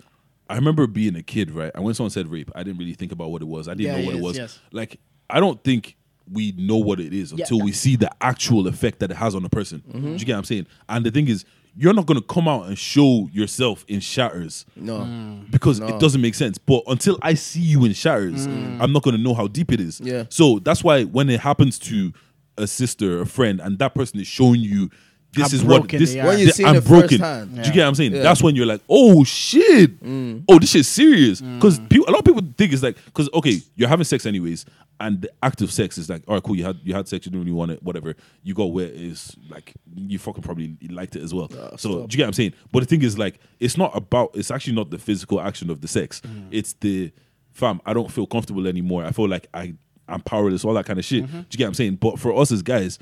I 0.48 0.56
remember 0.56 0.86
being 0.86 1.14
a 1.16 1.22
kid, 1.22 1.50
right? 1.52 1.70
And 1.74 1.84
when 1.84 1.94
someone 1.94 2.10
said 2.10 2.26
rape, 2.28 2.50
I 2.54 2.62
didn't 2.62 2.78
really 2.78 2.94
think 2.94 3.12
about 3.12 3.30
what 3.30 3.42
it 3.42 3.48
was. 3.48 3.68
I 3.68 3.74
didn't 3.74 3.94
Yeah, 3.94 4.00
know 4.00 4.06
what 4.06 4.14
it 4.16 4.20
was. 4.22 4.36
yes. 4.36 4.58
Like 4.72 4.98
I 5.28 5.38
don't 5.38 5.62
think 5.62 5.96
we 6.32 6.52
know 6.52 6.76
what 6.76 7.00
it 7.00 7.12
is 7.12 7.32
Yeah. 7.32 7.42
until 7.44 7.60
we 7.62 7.72
see 7.72 7.96
the 7.96 8.10
actual 8.20 8.66
effect 8.68 9.00
that 9.00 9.10
it 9.10 9.16
has 9.16 9.34
on 9.34 9.44
a 9.44 9.48
person. 9.48 9.82
Mm-hmm. 9.88 10.00
Do 10.04 10.12
you 10.12 10.18
get 10.24 10.32
what 10.32 10.38
I'm 10.38 10.44
saying? 10.44 10.66
And 10.88 11.04
the 11.04 11.10
thing 11.10 11.28
is, 11.28 11.44
you're 11.76 11.94
not 11.94 12.06
gonna 12.06 12.20
come 12.22 12.48
out 12.48 12.66
and 12.66 12.76
show 12.78 13.28
yourself 13.32 13.84
in 13.88 14.00
shatters 14.00 14.66
No. 14.76 14.98
Mm. 15.00 15.50
because 15.50 15.78
it 15.78 15.98
doesn't 16.00 16.20
make 16.20 16.34
sense. 16.34 16.58
But 16.58 16.82
until 16.88 17.16
I 17.22 17.34
see 17.34 17.60
you 17.60 17.84
in 17.84 17.92
shatters, 17.92 18.46
I'm 18.46 18.92
not 18.92 19.02
gonna 19.02 19.18
know 19.18 19.34
how 19.34 19.46
deep 19.46 19.70
it 19.72 19.80
is. 19.80 20.00
Yeah. 20.02 20.24
So 20.30 20.58
that's 20.58 20.82
why 20.82 21.04
when 21.04 21.30
it 21.30 21.40
happens 21.40 21.78
to 21.80 22.12
a 22.58 22.66
sister, 22.66 23.20
a 23.20 23.26
friend, 23.26 23.60
and 23.60 23.78
that 23.78 23.94
person 23.94 24.18
is 24.20 24.26
showing 24.26 24.60
you 24.60 24.90
this 25.32 25.52
is 25.52 25.64
what 25.64 25.88
this. 25.88 26.14
When 26.14 26.38
you 26.38 26.50
see 26.50 26.64
I'm 26.64 26.82
broken. 26.82 27.18
firsthand. 27.18 27.54
Do 27.54 27.62
you 27.62 27.72
get 27.72 27.82
what 27.82 27.88
I'm 27.88 27.94
saying? 27.94 28.12
Yeah. 28.12 28.18
Mm. 28.18 28.22
That's 28.22 28.42
when 28.42 28.56
you're 28.56 28.66
like, 28.66 28.80
oh 28.88 29.24
shit, 29.24 30.02
mm. 30.02 30.44
oh 30.48 30.58
this 30.58 30.70
shit's 30.70 30.88
serious. 30.88 31.40
Mm. 31.40 31.56
Because 31.56 31.78
a 31.78 32.10
lot 32.10 32.18
of 32.20 32.24
people 32.24 32.42
think 32.56 32.72
it's 32.72 32.82
like, 32.82 32.96
because 33.04 33.28
okay, 33.34 33.60
you're 33.76 33.88
having 33.88 34.04
sex 34.04 34.26
anyways, 34.26 34.64
and 34.98 35.22
the 35.22 35.30
act 35.42 35.62
of 35.62 35.72
sex 35.72 35.98
is 35.98 36.10
like, 36.10 36.22
all 36.26 36.34
right, 36.34 36.42
cool, 36.42 36.56
you 36.56 36.64
had 36.64 36.78
you 36.82 36.94
had 36.94 37.08
sex, 37.08 37.26
you 37.26 37.32
didn't 37.32 37.44
really 37.44 37.56
want 37.56 37.70
it, 37.70 37.82
whatever. 37.82 38.14
You 38.42 38.54
got 38.54 38.66
wet 38.72 38.90
is 38.90 39.36
like 39.48 39.74
you 39.94 40.18
fucking 40.18 40.42
probably 40.42 40.76
liked 40.90 41.16
it 41.16 41.22
as 41.22 41.32
well. 41.32 41.48
so 41.48 41.76
stop. 41.76 41.76
do 41.76 41.90
you 41.90 42.06
get 42.08 42.22
what 42.24 42.26
I'm 42.28 42.32
saying? 42.32 42.54
But 42.72 42.80
the 42.80 42.86
thing 42.86 43.02
is 43.02 43.18
like, 43.18 43.38
it's 43.60 43.76
not 43.76 43.96
about. 43.96 44.30
It's 44.34 44.50
actually 44.50 44.74
not 44.74 44.90
the 44.90 44.98
physical 44.98 45.40
action 45.40 45.70
of 45.70 45.80
the 45.80 45.88
sex. 45.88 46.20
Mm. 46.20 46.48
It's 46.50 46.72
the 46.74 47.12
fam. 47.52 47.80
I 47.86 47.92
don't 47.92 48.10
feel 48.10 48.26
comfortable 48.26 48.66
anymore. 48.66 49.04
I 49.04 49.12
feel 49.12 49.28
like 49.28 49.46
I 49.54 49.74
I'm 50.08 50.20
powerless. 50.20 50.64
All 50.64 50.74
that 50.74 50.86
kind 50.86 50.98
of 50.98 51.04
shit. 51.04 51.24
Mm-hmm. 51.24 51.40
Do 51.40 51.46
you 51.50 51.58
get 51.58 51.64
what 51.64 51.68
I'm 51.68 51.74
saying? 51.74 51.96
But 51.96 52.18
for 52.18 52.36
us 52.36 52.50
as 52.50 52.62
guys. 52.62 52.98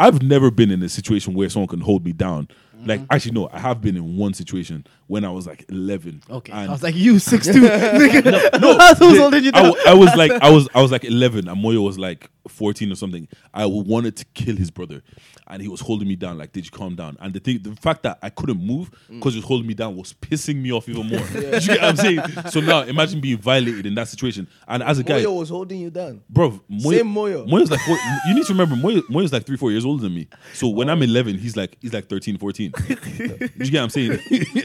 I've 0.00 0.22
never 0.22 0.50
been 0.50 0.70
in 0.70 0.82
a 0.82 0.88
situation 0.88 1.34
where 1.34 1.48
someone 1.50 1.68
can 1.68 1.80
hold 1.80 2.04
me 2.04 2.12
down. 2.12 2.48
Like, 2.86 3.00
mm-hmm. 3.00 3.12
actually, 3.12 3.32
no, 3.32 3.50
I 3.52 3.58
have 3.58 3.82
been 3.82 3.94
in 3.94 4.16
one 4.16 4.32
situation 4.32 4.86
when 5.06 5.24
I 5.26 5.30
was 5.30 5.46
like 5.46 5.66
11. 5.68 6.22
Okay, 6.30 6.52
I 6.52 6.68
was 6.68 6.82
like, 6.82 6.94
you 6.94 7.18
six 7.18 7.46
two. 7.46 7.60
nigga. 7.60 8.24
no, 8.60 8.78
That's 8.78 8.98
who's 8.98 9.14
the- 9.14 9.20
holding 9.20 9.44
you 9.44 9.50
I, 9.52 9.74
I 9.88 9.94
was 9.94 10.14
like, 10.16 10.32
I 10.32 10.50
was, 10.50 10.66
I 10.74 10.80
was 10.80 10.90
like 10.90 11.04
11, 11.04 11.48
and 11.48 11.62
Moyo 11.62 11.84
was 11.84 11.98
like 11.98 12.30
14 12.50 12.92
or 12.92 12.94
something. 12.94 13.28
I 13.54 13.66
wanted 13.66 14.16
to 14.16 14.24
kill 14.34 14.56
his 14.56 14.70
brother, 14.70 15.02
and 15.46 15.62
he 15.62 15.68
was 15.68 15.80
holding 15.80 16.08
me 16.08 16.16
down. 16.16 16.38
Like, 16.38 16.52
did 16.52 16.64
you 16.64 16.70
calm 16.70 16.96
down? 16.96 17.16
And 17.20 17.32
the 17.32 17.40
thing, 17.40 17.62
the 17.62 17.74
fact 17.76 18.02
that 18.02 18.18
I 18.22 18.30
couldn't 18.30 18.64
move 18.64 18.90
mm. 18.90 19.18
because 19.18 19.34
he 19.34 19.40
was 19.40 19.46
holding 19.46 19.66
me 19.66 19.74
down 19.74 19.96
was 19.96 20.12
pissing 20.12 20.56
me 20.56 20.72
off 20.72 20.88
even 20.88 21.06
more. 21.08 21.20
Do 21.20 21.38
you 21.40 21.60
get 21.60 21.80
what 21.80 21.82
I'm 21.82 21.96
saying? 21.96 22.20
So 22.50 22.60
now, 22.60 22.82
imagine 22.82 23.20
being 23.20 23.38
violated 23.38 23.86
in 23.86 23.94
that 23.94 24.08
situation. 24.08 24.48
And 24.68 24.82
as 24.82 24.98
a 24.98 25.04
guy, 25.04 25.22
Moyo 25.22 25.38
was 25.38 25.48
holding 25.48 25.80
you 25.80 25.90
down. 25.90 26.22
bro, 26.28 26.60
Moyo, 26.70 26.98
Same 26.98 27.14
Moyo. 27.14 27.48
Moyo's 27.48 27.70
like 27.70 27.80
four, 27.80 27.96
you 28.28 28.34
need 28.34 28.46
to 28.46 28.52
remember 28.52 28.76
Moyo, 28.76 29.00
Moyo's 29.08 29.32
like 29.32 29.46
three, 29.46 29.56
four 29.56 29.70
years 29.70 29.84
older 29.84 30.02
than 30.02 30.14
me. 30.14 30.28
So 30.54 30.68
when 30.68 30.88
I'm 30.90 31.02
11, 31.02 31.38
he's 31.38 31.56
like 31.56 31.76
he's 31.80 31.92
like 31.92 32.08
13, 32.08 32.38
14. 32.38 32.70
Do 32.70 32.84
you 32.86 33.70
get 33.70 33.74
what 33.74 33.74
I'm 33.76 33.90
saying? 33.90 34.18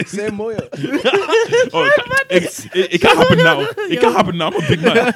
Same 0.05 0.37
Moyo. 0.37 0.67
Oh, 1.73 1.89
it, 2.29 2.43
it, 2.73 2.93
it 2.93 3.01
can't 3.01 3.17
happen 3.17 3.37
now. 3.37 3.61
It 3.61 3.99
can't 3.99 4.15
happen 4.15 4.37
now. 4.37 4.47
I'm 4.47 4.55
a 4.55 4.67
big 4.67 4.81
man. 4.81 5.11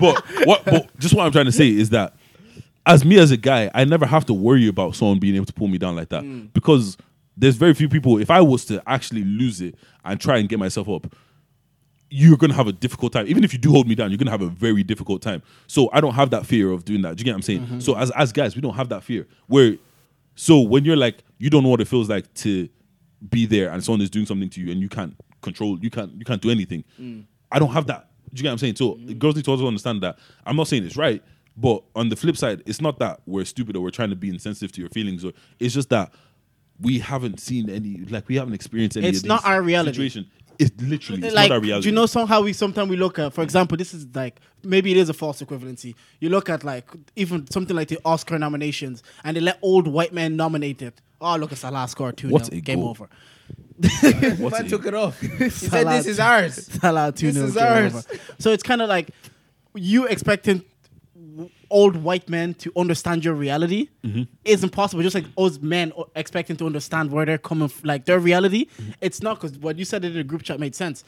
but 0.00 0.24
what? 0.46 0.64
But 0.64 0.98
just 0.98 1.14
what 1.14 1.26
I'm 1.26 1.32
trying 1.32 1.46
to 1.46 1.52
say 1.52 1.68
is 1.68 1.90
that, 1.90 2.05
as 2.86 3.04
me 3.04 3.18
as 3.18 3.30
a 3.32 3.36
guy, 3.36 3.70
I 3.74 3.84
never 3.84 4.06
have 4.06 4.24
to 4.26 4.32
worry 4.34 4.68
about 4.68 4.94
someone 4.94 5.18
being 5.18 5.34
able 5.34 5.46
to 5.46 5.52
pull 5.52 5.68
me 5.68 5.76
down 5.78 5.96
like 5.96 6.08
that 6.10 6.22
Mm. 6.22 6.52
because 6.52 6.96
there's 7.36 7.56
very 7.56 7.74
few 7.74 7.88
people. 7.88 8.18
If 8.18 8.30
I 8.30 8.40
was 8.40 8.64
to 8.66 8.82
actually 8.86 9.24
lose 9.24 9.60
it 9.60 9.74
and 10.04 10.18
try 10.20 10.38
and 10.38 10.48
get 10.48 10.58
myself 10.58 10.88
up, 10.88 11.12
you're 12.08 12.36
gonna 12.36 12.54
have 12.54 12.68
a 12.68 12.72
difficult 12.72 13.12
time. 13.12 13.26
Even 13.26 13.42
if 13.42 13.52
you 13.52 13.58
do 13.58 13.70
hold 13.72 13.88
me 13.88 13.94
down, 13.96 14.10
you're 14.10 14.18
gonna 14.18 14.30
have 14.30 14.40
a 14.42 14.48
very 14.48 14.82
difficult 14.84 15.20
time. 15.20 15.42
So 15.66 15.90
I 15.92 16.00
don't 16.00 16.14
have 16.14 16.30
that 16.30 16.46
fear 16.46 16.70
of 16.70 16.84
doing 16.84 17.02
that. 17.02 17.16
Do 17.16 17.20
you 17.20 17.24
get 17.24 17.32
what 17.32 17.36
I'm 17.36 17.42
saying? 17.42 17.60
Mm-hmm. 17.62 17.80
So 17.80 17.96
as 17.96 18.10
as 18.12 18.32
guys, 18.32 18.54
we 18.54 18.62
don't 18.62 18.74
have 18.74 18.88
that 18.90 19.02
fear. 19.02 19.26
Where 19.48 19.76
so 20.36 20.60
when 20.60 20.84
you're 20.84 20.96
like 20.96 21.24
you 21.38 21.50
don't 21.50 21.62
know 21.64 21.68
what 21.70 21.80
it 21.80 21.88
feels 21.88 22.08
like 22.08 22.32
to 22.34 22.68
be 23.28 23.44
there 23.46 23.70
and 23.70 23.82
someone 23.82 24.00
is 24.02 24.10
doing 24.10 24.26
something 24.26 24.48
to 24.50 24.60
you 24.60 24.70
and 24.70 24.80
you 24.80 24.88
can't 24.88 25.16
control, 25.42 25.78
you 25.80 25.90
can't 25.90 26.12
you 26.16 26.24
can't 26.24 26.40
do 26.40 26.50
anything. 26.50 26.84
Mm. 27.00 27.24
I 27.50 27.58
don't 27.58 27.72
have 27.72 27.86
that. 27.88 28.08
Do 28.32 28.38
you 28.38 28.42
get 28.44 28.48
what 28.50 28.52
I'm 28.52 28.58
saying? 28.58 28.76
So 28.76 28.94
girls 29.18 29.34
need 29.34 29.44
to 29.46 29.50
also 29.50 29.66
understand 29.66 30.02
that 30.02 30.16
I'm 30.46 30.56
not 30.56 30.68
saying 30.68 30.84
it's 30.84 30.96
right, 30.96 31.22
but 31.56 31.82
on 31.94 32.08
the 32.10 32.16
flip 32.16 32.36
side, 32.36 32.62
it's 32.66 32.80
not 32.80 32.98
that 32.98 33.20
we're 33.26 33.44
stupid 33.44 33.76
or 33.76 33.80
we're 33.82 33.90
trying 33.90 34.10
to 34.10 34.16
be 34.16 34.28
insensitive 34.28 34.72
to 34.72 34.80
your 34.80 34.90
feelings, 34.90 35.24
or 35.24 35.32
it's 35.58 35.74
just 35.74 35.88
that 35.90 36.12
we 36.80 36.98
haven't 36.98 37.40
seen 37.40 37.70
any, 37.70 37.98
like 38.10 38.28
we 38.28 38.36
haven't 38.36 38.54
experienced 38.54 38.96
any. 38.96 39.08
It's 39.08 39.20
of 39.20 39.26
not 39.26 39.44
our 39.44 39.62
reality. 39.62 39.92
Situation. 39.92 40.30
It's 40.58 40.70
literally 40.80 41.22
it's 41.26 41.34
like, 41.34 41.50
not 41.50 41.56
our 41.56 41.60
reality. 41.60 41.82
do 41.82 41.88
you 41.90 41.94
know 41.94 42.06
somehow 42.06 42.40
we 42.40 42.52
sometimes 42.54 42.88
we 42.88 42.96
look 42.96 43.18
at, 43.18 43.32
for 43.34 43.42
example, 43.42 43.76
this 43.76 43.92
is 43.92 44.06
like 44.14 44.40
maybe 44.62 44.90
it 44.90 44.96
is 44.96 45.08
a 45.10 45.14
false 45.14 45.42
equivalency. 45.42 45.94
You 46.18 46.30
look 46.30 46.48
at 46.48 46.64
like 46.64 46.88
even 47.14 47.46
something 47.50 47.76
like 47.76 47.88
the 47.88 47.98
Oscar 48.06 48.38
nominations, 48.38 49.02
and 49.24 49.36
they 49.36 49.40
let 49.40 49.58
old 49.60 49.86
white 49.86 50.14
men 50.14 50.34
nominate 50.36 50.80
it. 50.80 51.00
Oh, 51.20 51.36
look, 51.36 51.52
it's 51.52 51.60
Salah 51.62 51.86
scored 51.88 52.16
two. 52.16 52.28
What's 52.30 52.50
nil. 52.50 52.58
a 52.58 52.60
Game 52.62 52.80
goal? 52.80 52.88
over. 52.90 53.08
What's 54.38 54.58
Man 54.58 54.68
took 54.68 54.86
it 54.86 54.94
off. 54.94 55.20
He 55.38 55.50
said, 55.50 55.86
"This 55.88 56.06
is 56.06 56.18
ours." 56.20 56.66
Salah 56.80 57.12
two 57.12 57.26
This 57.32 57.36
nil, 57.36 57.44
is 57.48 57.54
game 57.54 57.64
ours. 57.64 57.94
over. 57.94 58.20
So 58.38 58.50
it's 58.52 58.62
kind 58.62 58.80
of 58.82 58.88
like 58.88 59.10
you 59.74 60.06
expecting 60.06 60.58
w- 60.58 60.70
old 61.70 61.96
white 61.96 62.28
men 62.28 62.54
to 62.54 62.72
understand 62.76 63.24
your 63.24 63.34
reality 63.34 63.88
Mm-hmm. 64.04 64.22
is 64.44 64.62
impossible. 64.62 65.02
Just 65.02 65.14
like 65.14 65.26
us 65.36 65.58
men 65.60 65.92
expecting 66.14 66.56
to 66.58 66.66
understand 66.66 67.10
where 67.10 67.24
they're 67.26 67.38
coming, 67.38 67.64
f- 67.66 67.80
like 67.84 68.04
their 68.04 68.18
reality, 68.20 68.66
Mm-hmm. 68.80 68.90
it's 69.00 69.22
not 69.22 69.40
because 69.40 69.58
what 69.58 69.78
you 69.78 69.84
said 69.84 70.04
in 70.04 70.14
the 70.14 70.24
group 70.24 70.42
chat 70.42 70.60
made 70.60 70.74
sense. 70.74 71.04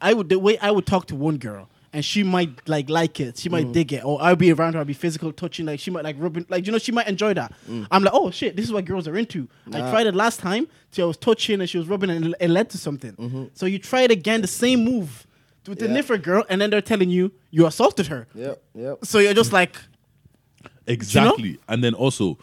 I 0.00 0.12
would 0.12 0.28
the 0.28 0.38
way 0.38 0.58
I 0.58 0.70
would 0.70 0.86
talk 0.86 1.06
to 1.06 1.16
one 1.16 1.38
girl. 1.38 1.68
And 1.94 2.02
she 2.02 2.22
might 2.22 2.66
like 2.66 2.88
like 2.88 3.20
it. 3.20 3.36
She 3.36 3.50
Mm. 3.50 3.52
might 3.52 3.72
dig 3.72 3.92
it, 3.92 4.02
or 4.02 4.22
I'll 4.22 4.34
be 4.34 4.50
around 4.50 4.72
her. 4.72 4.78
I'll 4.78 4.84
be 4.86 4.94
physical 4.94 5.30
touching. 5.30 5.66
Like 5.66 5.78
she 5.78 5.90
might 5.90 6.04
like 6.04 6.16
rubbing. 6.18 6.46
Like 6.48 6.64
you 6.64 6.72
know, 6.72 6.78
she 6.78 6.90
might 6.90 7.06
enjoy 7.06 7.34
that. 7.34 7.52
Mm. 7.68 7.86
I'm 7.90 8.02
like, 8.02 8.14
oh 8.14 8.30
shit, 8.30 8.56
this 8.56 8.64
is 8.64 8.72
what 8.72 8.86
girls 8.86 9.06
are 9.06 9.14
into. 9.16 9.46
I 9.70 9.80
tried 9.90 10.06
it 10.06 10.14
last 10.14 10.40
time. 10.40 10.68
So 10.90 11.02
I 11.02 11.06
was 11.06 11.18
touching 11.18 11.60
and 11.60 11.68
she 11.68 11.76
was 11.76 11.86
rubbing, 11.88 12.08
and 12.08 12.34
it 12.40 12.48
led 12.48 12.70
to 12.70 12.78
something. 12.78 13.12
Mm-hmm. 13.12 13.44
So 13.52 13.66
you 13.66 13.78
try 13.78 14.02
it 14.02 14.10
again, 14.10 14.40
the 14.40 14.46
same 14.46 14.84
move 14.84 15.26
with 15.68 15.78
the 15.78 15.86
Yeah. 15.88 16.00
niffer 16.00 16.20
girl, 16.22 16.44
and 16.48 16.60
then 16.60 16.70
they're 16.70 16.80
telling 16.80 17.10
you 17.10 17.32
you 17.50 17.66
assaulted 17.66 18.06
her. 18.08 18.26
Yep, 18.34 18.62
yep. 18.74 18.98
So 19.04 19.18
you're 19.18 19.34
just 19.34 19.52
like, 19.52 19.76
exactly. 20.86 21.58
And 21.68 21.82
then 21.82 21.94
also, 21.94 22.38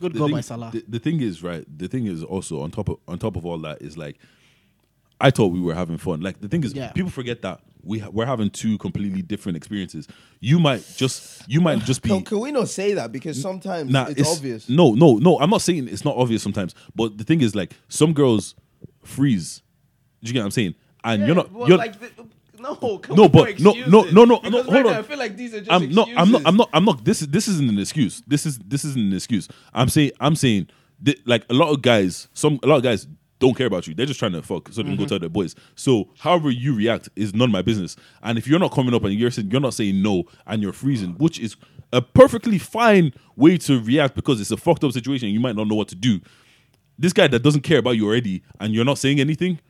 good 0.00 0.12
the 0.12 0.18
goal 0.18 0.28
thing, 0.28 0.36
by 0.36 0.40
Salah. 0.40 0.70
The, 0.72 0.84
the 0.88 0.98
thing 0.98 1.20
is, 1.20 1.42
right? 1.42 1.64
The 1.78 1.88
thing 1.88 2.06
is 2.06 2.22
also 2.22 2.60
on 2.62 2.70
top 2.70 2.88
of 2.88 2.96
on 3.08 3.18
top 3.18 3.36
of 3.36 3.46
all 3.46 3.58
that 3.58 3.82
is 3.82 3.96
like, 3.96 4.18
I 5.20 5.30
thought 5.30 5.48
we 5.48 5.60
were 5.60 5.74
having 5.74 5.98
fun. 5.98 6.20
Like 6.20 6.40
the 6.40 6.48
thing 6.48 6.64
is, 6.64 6.74
Yeah. 6.74 6.92
people 6.92 7.10
forget 7.10 7.42
that 7.42 7.60
we 7.82 7.98
ha- 7.98 8.10
we're 8.10 8.26
having 8.26 8.50
two 8.50 8.78
completely 8.78 9.22
different 9.22 9.56
experiences. 9.56 10.08
You 10.40 10.58
might 10.58 10.84
just 10.96 11.48
you 11.48 11.60
might 11.60 11.80
just 11.80 12.02
be. 12.02 12.08
Can, 12.10 12.22
can 12.24 12.40
we 12.40 12.50
not 12.52 12.68
say 12.68 12.94
that 12.94 13.12
because 13.12 13.40
sometimes 13.40 13.90
Nah, 13.90 14.06
it's, 14.08 14.28
obvious? 14.36 14.68
No, 14.68 14.94
no, 14.94 15.16
no. 15.18 15.38
I'm 15.40 15.50
not 15.50 15.62
saying 15.62 15.88
it's 15.88 16.04
not 16.04 16.16
obvious 16.16 16.42
sometimes, 16.42 16.74
but 16.94 17.16
the 17.18 17.24
thing 17.24 17.40
is, 17.40 17.54
like, 17.54 17.72
some 17.88 18.12
girls 18.12 18.54
freeze. 19.02 19.62
Do 20.22 20.28
you 20.28 20.32
get 20.34 20.40
what 20.40 20.46
I'm 20.46 20.50
saying? 20.52 20.74
And 21.04 21.26
you're 21.26 21.36
not. 21.36 21.52
Well, 21.52 21.68
you're, 21.68 21.78
like 21.78 22.00
the, 22.00 22.10
no, 22.58 23.00
No, 23.10 23.28
but- 23.28 23.60
no, 23.60 23.72
no, 23.72 24.02
no, 24.04 24.24
no, 24.24 24.36
no, 24.36 24.62
right 24.62 24.64
hold 24.64 24.68
now 24.68 24.88
on. 24.88 24.96
I 24.96 25.02
feel 25.02 25.18
like 25.18 25.36
these 25.36 25.54
are 25.54 25.60
just 25.60 25.70
I'm 25.70 25.90
not. 25.90 26.08
I'm 26.16 26.30
not. 26.30 26.42
I'm 26.44 26.56
not. 26.56 26.68
I'm 26.72 26.84
not. 26.84 27.04
This 27.04 27.22
is 27.22 27.28
this 27.28 27.46
isn't 27.48 27.68
an 27.68 27.78
excuse. 27.78 28.22
This 28.26 28.46
is 28.46 28.58
this 28.58 28.84
isn't 28.84 29.00
an 29.00 29.14
excuse. 29.14 29.48
I'm 29.72 29.88
saying. 29.88 30.12
I'm 30.20 30.36
saying. 30.36 30.68
That, 31.02 31.26
like 31.26 31.44
a 31.50 31.54
lot 31.54 31.70
of 31.70 31.82
guys, 31.82 32.28
some 32.34 32.58
a 32.62 32.66
lot 32.66 32.76
of 32.76 32.82
guys 32.82 33.06
don't 33.40 33.54
care 33.54 33.66
about 33.66 33.86
you. 33.86 33.94
They're 33.94 34.06
just 34.06 34.18
trying 34.18 34.32
to 34.32 34.42
fuck 34.42 34.68
so 34.68 34.82
they 34.82 34.88
can 34.88 34.96
go 34.96 35.02
mm-hmm. 35.02 35.08
tell 35.08 35.18
their 35.18 35.28
boys. 35.28 35.54
So 35.74 36.08
however 36.18 36.50
you 36.50 36.74
react 36.74 37.08
is 37.16 37.34
none 37.34 37.48
of 37.48 37.52
my 37.52 37.62
business. 37.62 37.96
And 38.22 38.38
if 38.38 38.46
you're 38.46 38.60
not 38.60 38.72
coming 38.72 38.94
up 38.94 39.04
and 39.04 39.12
you're 39.12 39.30
saying 39.30 39.50
you're 39.50 39.60
not 39.60 39.74
saying 39.74 40.00
no 40.00 40.24
and 40.46 40.62
you're 40.62 40.72
freezing, 40.72 41.14
which 41.14 41.38
is 41.38 41.56
a 41.92 42.00
perfectly 42.00 42.58
fine 42.58 43.12
way 43.36 43.58
to 43.58 43.82
react 43.82 44.14
because 44.14 44.40
it's 44.40 44.50
a 44.50 44.56
fucked 44.56 44.84
up 44.84 44.92
situation. 44.92 45.28
You 45.28 45.40
might 45.40 45.56
not 45.56 45.68
know 45.68 45.74
what 45.74 45.88
to 45.88 45.94
do. 45.94 46.20
This 46.98 47.12
guy 47.12 47.26
that 47.26 47.42
doesn't 47.42 47.62
care 47.62 47.78
about 47.78 47.92
you 47.92 48.06
already 48.06 48.42
and 48.60 48.72
you're 48.72 48.84
not 48.84 48.98
saying 48.98 49.20
anything, 49.20 49.60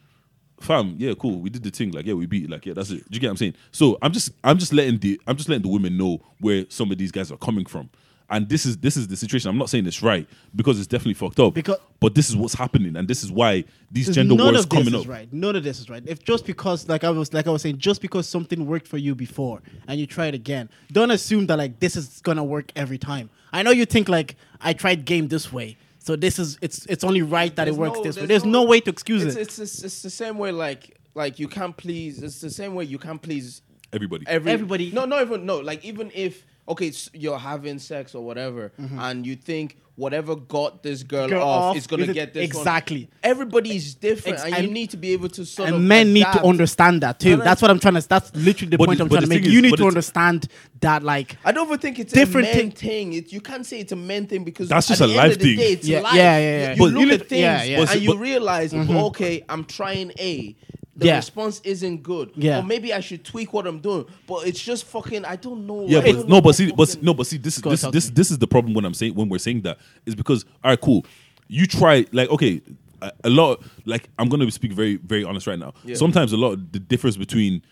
fam, 0.61 0.95
yeah, 0.99 1.13
cool. 1.19 1.41
We 1.41 1.51
did 1.51 1.63
the 1.63 1.71
thing. 1.71 1.91
Like, 1.93 2.07
yeah, 2.07 2.15
we 2.15 2.27
beat. 2.27 2.49
Like, 2.51 2.67
yeah, 2.67 2.75
that's 2.75 2.91
it. 2.91 3.09
Do 3.11 3.15
you 3.15 3.21
get 3.21 3.29
what 3.29 3.33
I'm 3.33 3.37
saying? 3.39 3.55
So 3.73 3.99
I'm 4.03 4.13
just, 4.13 4.31
I'm 4.43 4.59
just 4.59 4.73
letting 4.73 4.99
the, 4.99 5.21
I'm 5.27 5.37
just 5.37 5.49
letting 5.49 5.63
the 5.63 5.69
women 5.69 5.97
know 5.97 6.21
where 6.41 6.65
some 6.69 6.91
of 6.91 6.99
these 6.99 7.13
guys 7.13 7.31
are 7.33 7.37
coming 7.39 7.67
from. 7.67 7.91
And 8.31 8.49
this 8.49 8.65
is, 8.65 8.79
this 8.79 8.97
is 8.97 9.07
the 9.07 9.17
situation. 9.17 9.51
I'm 9.51 9.59
not 9.59 9.69
saying 9.69 9.87
it's 9.87 10.03
right 10.03 10.27
because 10.57 10.79
it's 10.79 10.87
definitely 10.87 11.15
fucked 11.15 11.39
up. 11.39 11.53
Because- 11.55 11.79
but 12.01 12.15
this 12.15 12.29
is 12.29 12.37
what's 12.37 12.53
happening, 12.55 12.97
and 12.97 13.09
this 13.09 13.23
is 13.25 13.33
why 13.33 13.65
these 13.91 14.15
gender 14.15 14.35
none 14.35 14.53
wars 14.53 14.65
of 14.65 14.69
this 14.71 14.79
coming 14.79 14.95
is 15.01 15.07
up. 15.07 15.11
right. 15.11 15.33
None 15.33 15.57
of 15.57 15.65
this 15.65 15.81
is 15.81 15.89
right. 15.89 16.03
If 16.07 16.23
just 16.23 16.45
because, 16.45 16.87
like 16.87 17.03
I 17.03 17.09
was, 17.11 17.33
like 17.33 17.47
I 17.47 17.51
was 17.51 17.63
saying, 17.63 17.79
just 17.79 18.03
because 18.03 18.29
something 18.29 18.67
worked 18.67 18.87
for 18.89 18.99
you 18.99 19.15
before 19.15 19.63
and 19.89 19.99
you 19.99 20.07
try 20.07 20.27
it 20.27 20.35
again, 20.35 20.69
don't 20.93 21.11
assume 21.11 21.47
that 21.47 21.57
like 21.57 21.81
this 21.81 21.97
is 21.97 22.21
gonna 22.23 22.45
work 22.45 22.73
every 22.77 22.99
time. 22.99 23.31
I 23.55 23.63
know 23.63 23.71
you 23.71 23.87
think 23.87 24.11
like 24.11 24.37
I 24.61 24.75
tried 24.75 25.07
game 25.07 25.29
this 25.29 25.51
way, 25.51 25.79
So 26.07 26.17
this 26.17 26.39
is 26.39 26.59
it's 26.61 26.85
it's 26.87 27.03
only 27.03 27.23
right 27.23 27.55
that 27.57 27.65
There's 27.65 27.77
it 27.77 27.81
works 27.81 27.97
no- 27.97 28.03
this 28.05 28.17
way. 28.17 28.21
there's 28.27 28.43
There's 28.43 28.45
no, 28.45 28.63
no- 28.65 28.69
way 28.69 28.81
to 28.81 28.91
excuse 28.91 29.23
It's, 29.25 29.37
it. 29.37 29.41
it's, 29.41 29.59
it's, 29.59 29.83
it's 29.85 30.03
the 30.03 30.11
same 30.11 30.37
way 30.37 30.53
like 30.53 30.99
like 31.15 31.39
you 31.39 31.49
can't 31.49 31.75
please. 31.77 32.23
It's 32.23 32.41
the 32.41 32.51
same 32.51 32.75
way 32.75 32.85
you 32.85 32.99
can't 32.99 33.23
please 33.23 33.63
Everybody. 33.93 34.25
every, 34.29 34.51
Everybody- 34.53 34.91
No, 34.91 35.07
not 35.07 35.23
even 35.23 35.47
no. 35.47 35.61
Like 35.61 35.83
even 35.85 36.11
if 36.15 36.45
okay, 36.69 36.89
s- 36.89 37.09
you're 37.15 37.39
having 37.39 37.79
sex 37.79 38.15
or 38.15 38.23
whatever, 38.25 38.73
mm-hmm. 38.79 38.99
and 38.99 39.25
you 39.27 39.35
think 39.37 39.79
whatever 39.97 40.35
got 40.35 40.83
this 40.83 41.03
girl, 41.03 41.25
Mm-hmm. 41.29 41.35
Girl 41.37 41.43
off, 41.49 41.63
off 41.71 41.77
is 41.77 41.87
gonna 41.87 42.13
get 42.13 42.35
this 42.35 42.53
one. 42.53 42.61
exactly. 42.63 43.09
Everybody 43.23 43.77
is 43.77 43.95
different, 43.95 44.39
Ex- 44.41 44.53
and, 44.53 44.67
you 44.67 44.71
need 44.73 44.91
to 44.91 44.97
be 44.97 45.13
able 45.13 45.29
to 45.31 45.45
sort 45.47 45.69
of. 45.69 45.77
and 45.77 45.89
men 45.89 46.13
need 46.13 46.27
to 46.33 46.43
understand 46.45 47.03
that 47.03 47.21
too. 47.21 47.37
That's 47.37 47.63
what 47.63 47.71
I'm 47.71 47.79
trying 47.79 47.95
to. 47.95 48.09
That's 48.09 48.35
literally 48.35 48.71
the 48.71 48.79
But 48.79 48.87
point 48.87 48.99
the- 48.99 49.05
I'm 49.05 49.11
trying 49.11 49.23
to 49.23 49.27
make. 49.29 49.43
thing 49.45 49.53
You 49.53 49.63
need 49.63 49.77
to 49.77 49.87
understand 49.87 50.49
that, 50.81 51.03
like, 51.03 51.37
I 51.45 51.53
don't 51.53 51.81
think 51.81 51.99
it's 51.99 52.13
Different 52.13 52.49
a 52.49 52.51
men 52.51 52.59
thing- 52.59 52.71
thing. 52.73 53.13
It, 53.15 53.33
you 53.33 53.41
can't 53.41 53.65
say 53.65 53.79
it's 53.81 53.93
a 53.93 53.97
men 53.97 54.27
thing 54.27 54.45
because 54.45 54.69
That's 54.69 54.91
at 54.91 54.99
just 54.99 55.01
a 55.03 55.07
the 55.07 55.13
end 55.13 55.17
life 55.17 55.33
of 55.33 55.39
the 55.39 55.45
thing. 55.45 55.57
Day, 55.59 55.73
it's 55.73 55.87
Yeah, 55.89 56.01
life. 56.01 56.15
yeah, 56.15 56.39
yeah, 56.39 56.59
yeah. 56.59 56.71
You, 56.73 56.79
But- 56.79 56.85
you 56.85 56.91
look 56.99 57.07
you 57.07 57.13
at 57.13 57.29
things 57.29 57.41
yeah, 57.41 57.63
yeah. 57.63 57.87
And 57.93 58.03
you 58.03 58.17
realize, 58.19 58.75
okay, 58.75 59.45
I'm 59.49 59.65
trying 59.65 60.13
A. 60.19 60.57
The 60.97 61.07
Yeah. 61.07 61.17
response 61.17 61.61
isn't 61.65 62.03
good. 62.03 62.31
Yeah. 62.37 62.61
Or 62.61 62.63
maybe 62.63 62.93
I 62.93 63.01
should 63.01 63.25
tweak 63.25 63.53
what 63.53 63.67
I'm 63.67 63.81
doing. 63.81 64.05
But 64.29 64.47
it's 64.47 64.61
just 64.63 64.85
fucking. 64.85 65.25
I 65.25 65.37
don't 65.37 65.67
know. 65.67 65.87
Yeah, 65.89 66.01
but 66.01 66.13
don't 66.13 66.29
no, 66.29 66.41
but 66.41 66.55
see, 66.55 66.71
but 66.71 66.89
see- 66.89 67.01
no, 67.03 67.15
but 67.15 67.27
see, 67.27 67.37
this, 67.39 67.59
Go 67.59 67.71
this, 67.71 67.83
this, 67.83 68.11
this 68.11 68.31
is 68.31 68.39
the 68.39 68.47
problem 68.47 68.75
when 68.75 68.85
I'm 68.85 68.95
saying 68.95 69.15
when 69.15 69.29
we're 69.29 69.39
saying 69.39 69.63
that 69.63 69.79
is 70.07 70.15
because 70.15 70.45
all 70.63 70.71
right, 70.71 70.81
cool. 70.81 71.05
You 71.49 71.67
try 71.67 72.07
like 72.13 72.31
okay, 72.31 72.63
a, 73.03 73.11
a 73.25 73.31
lot 73.31 73.63
like 73.87 74.09
I'm 74.19 74.29
gonna 74.29 74.49
speak 74.51 74.73
very 74.73 74.97
very 74.97 75.25
honest 75.25 75.47
right 75.47 75.59
now. 75.59 75.75
Yeah. 75.85 75.97
Sometimes 75.97 76.33
a 76.33 76.37
lot 76.37 76.53
of 76.53 76.73
the 76.73 76.79
difference 76.79 77.17
between 77.17 77.63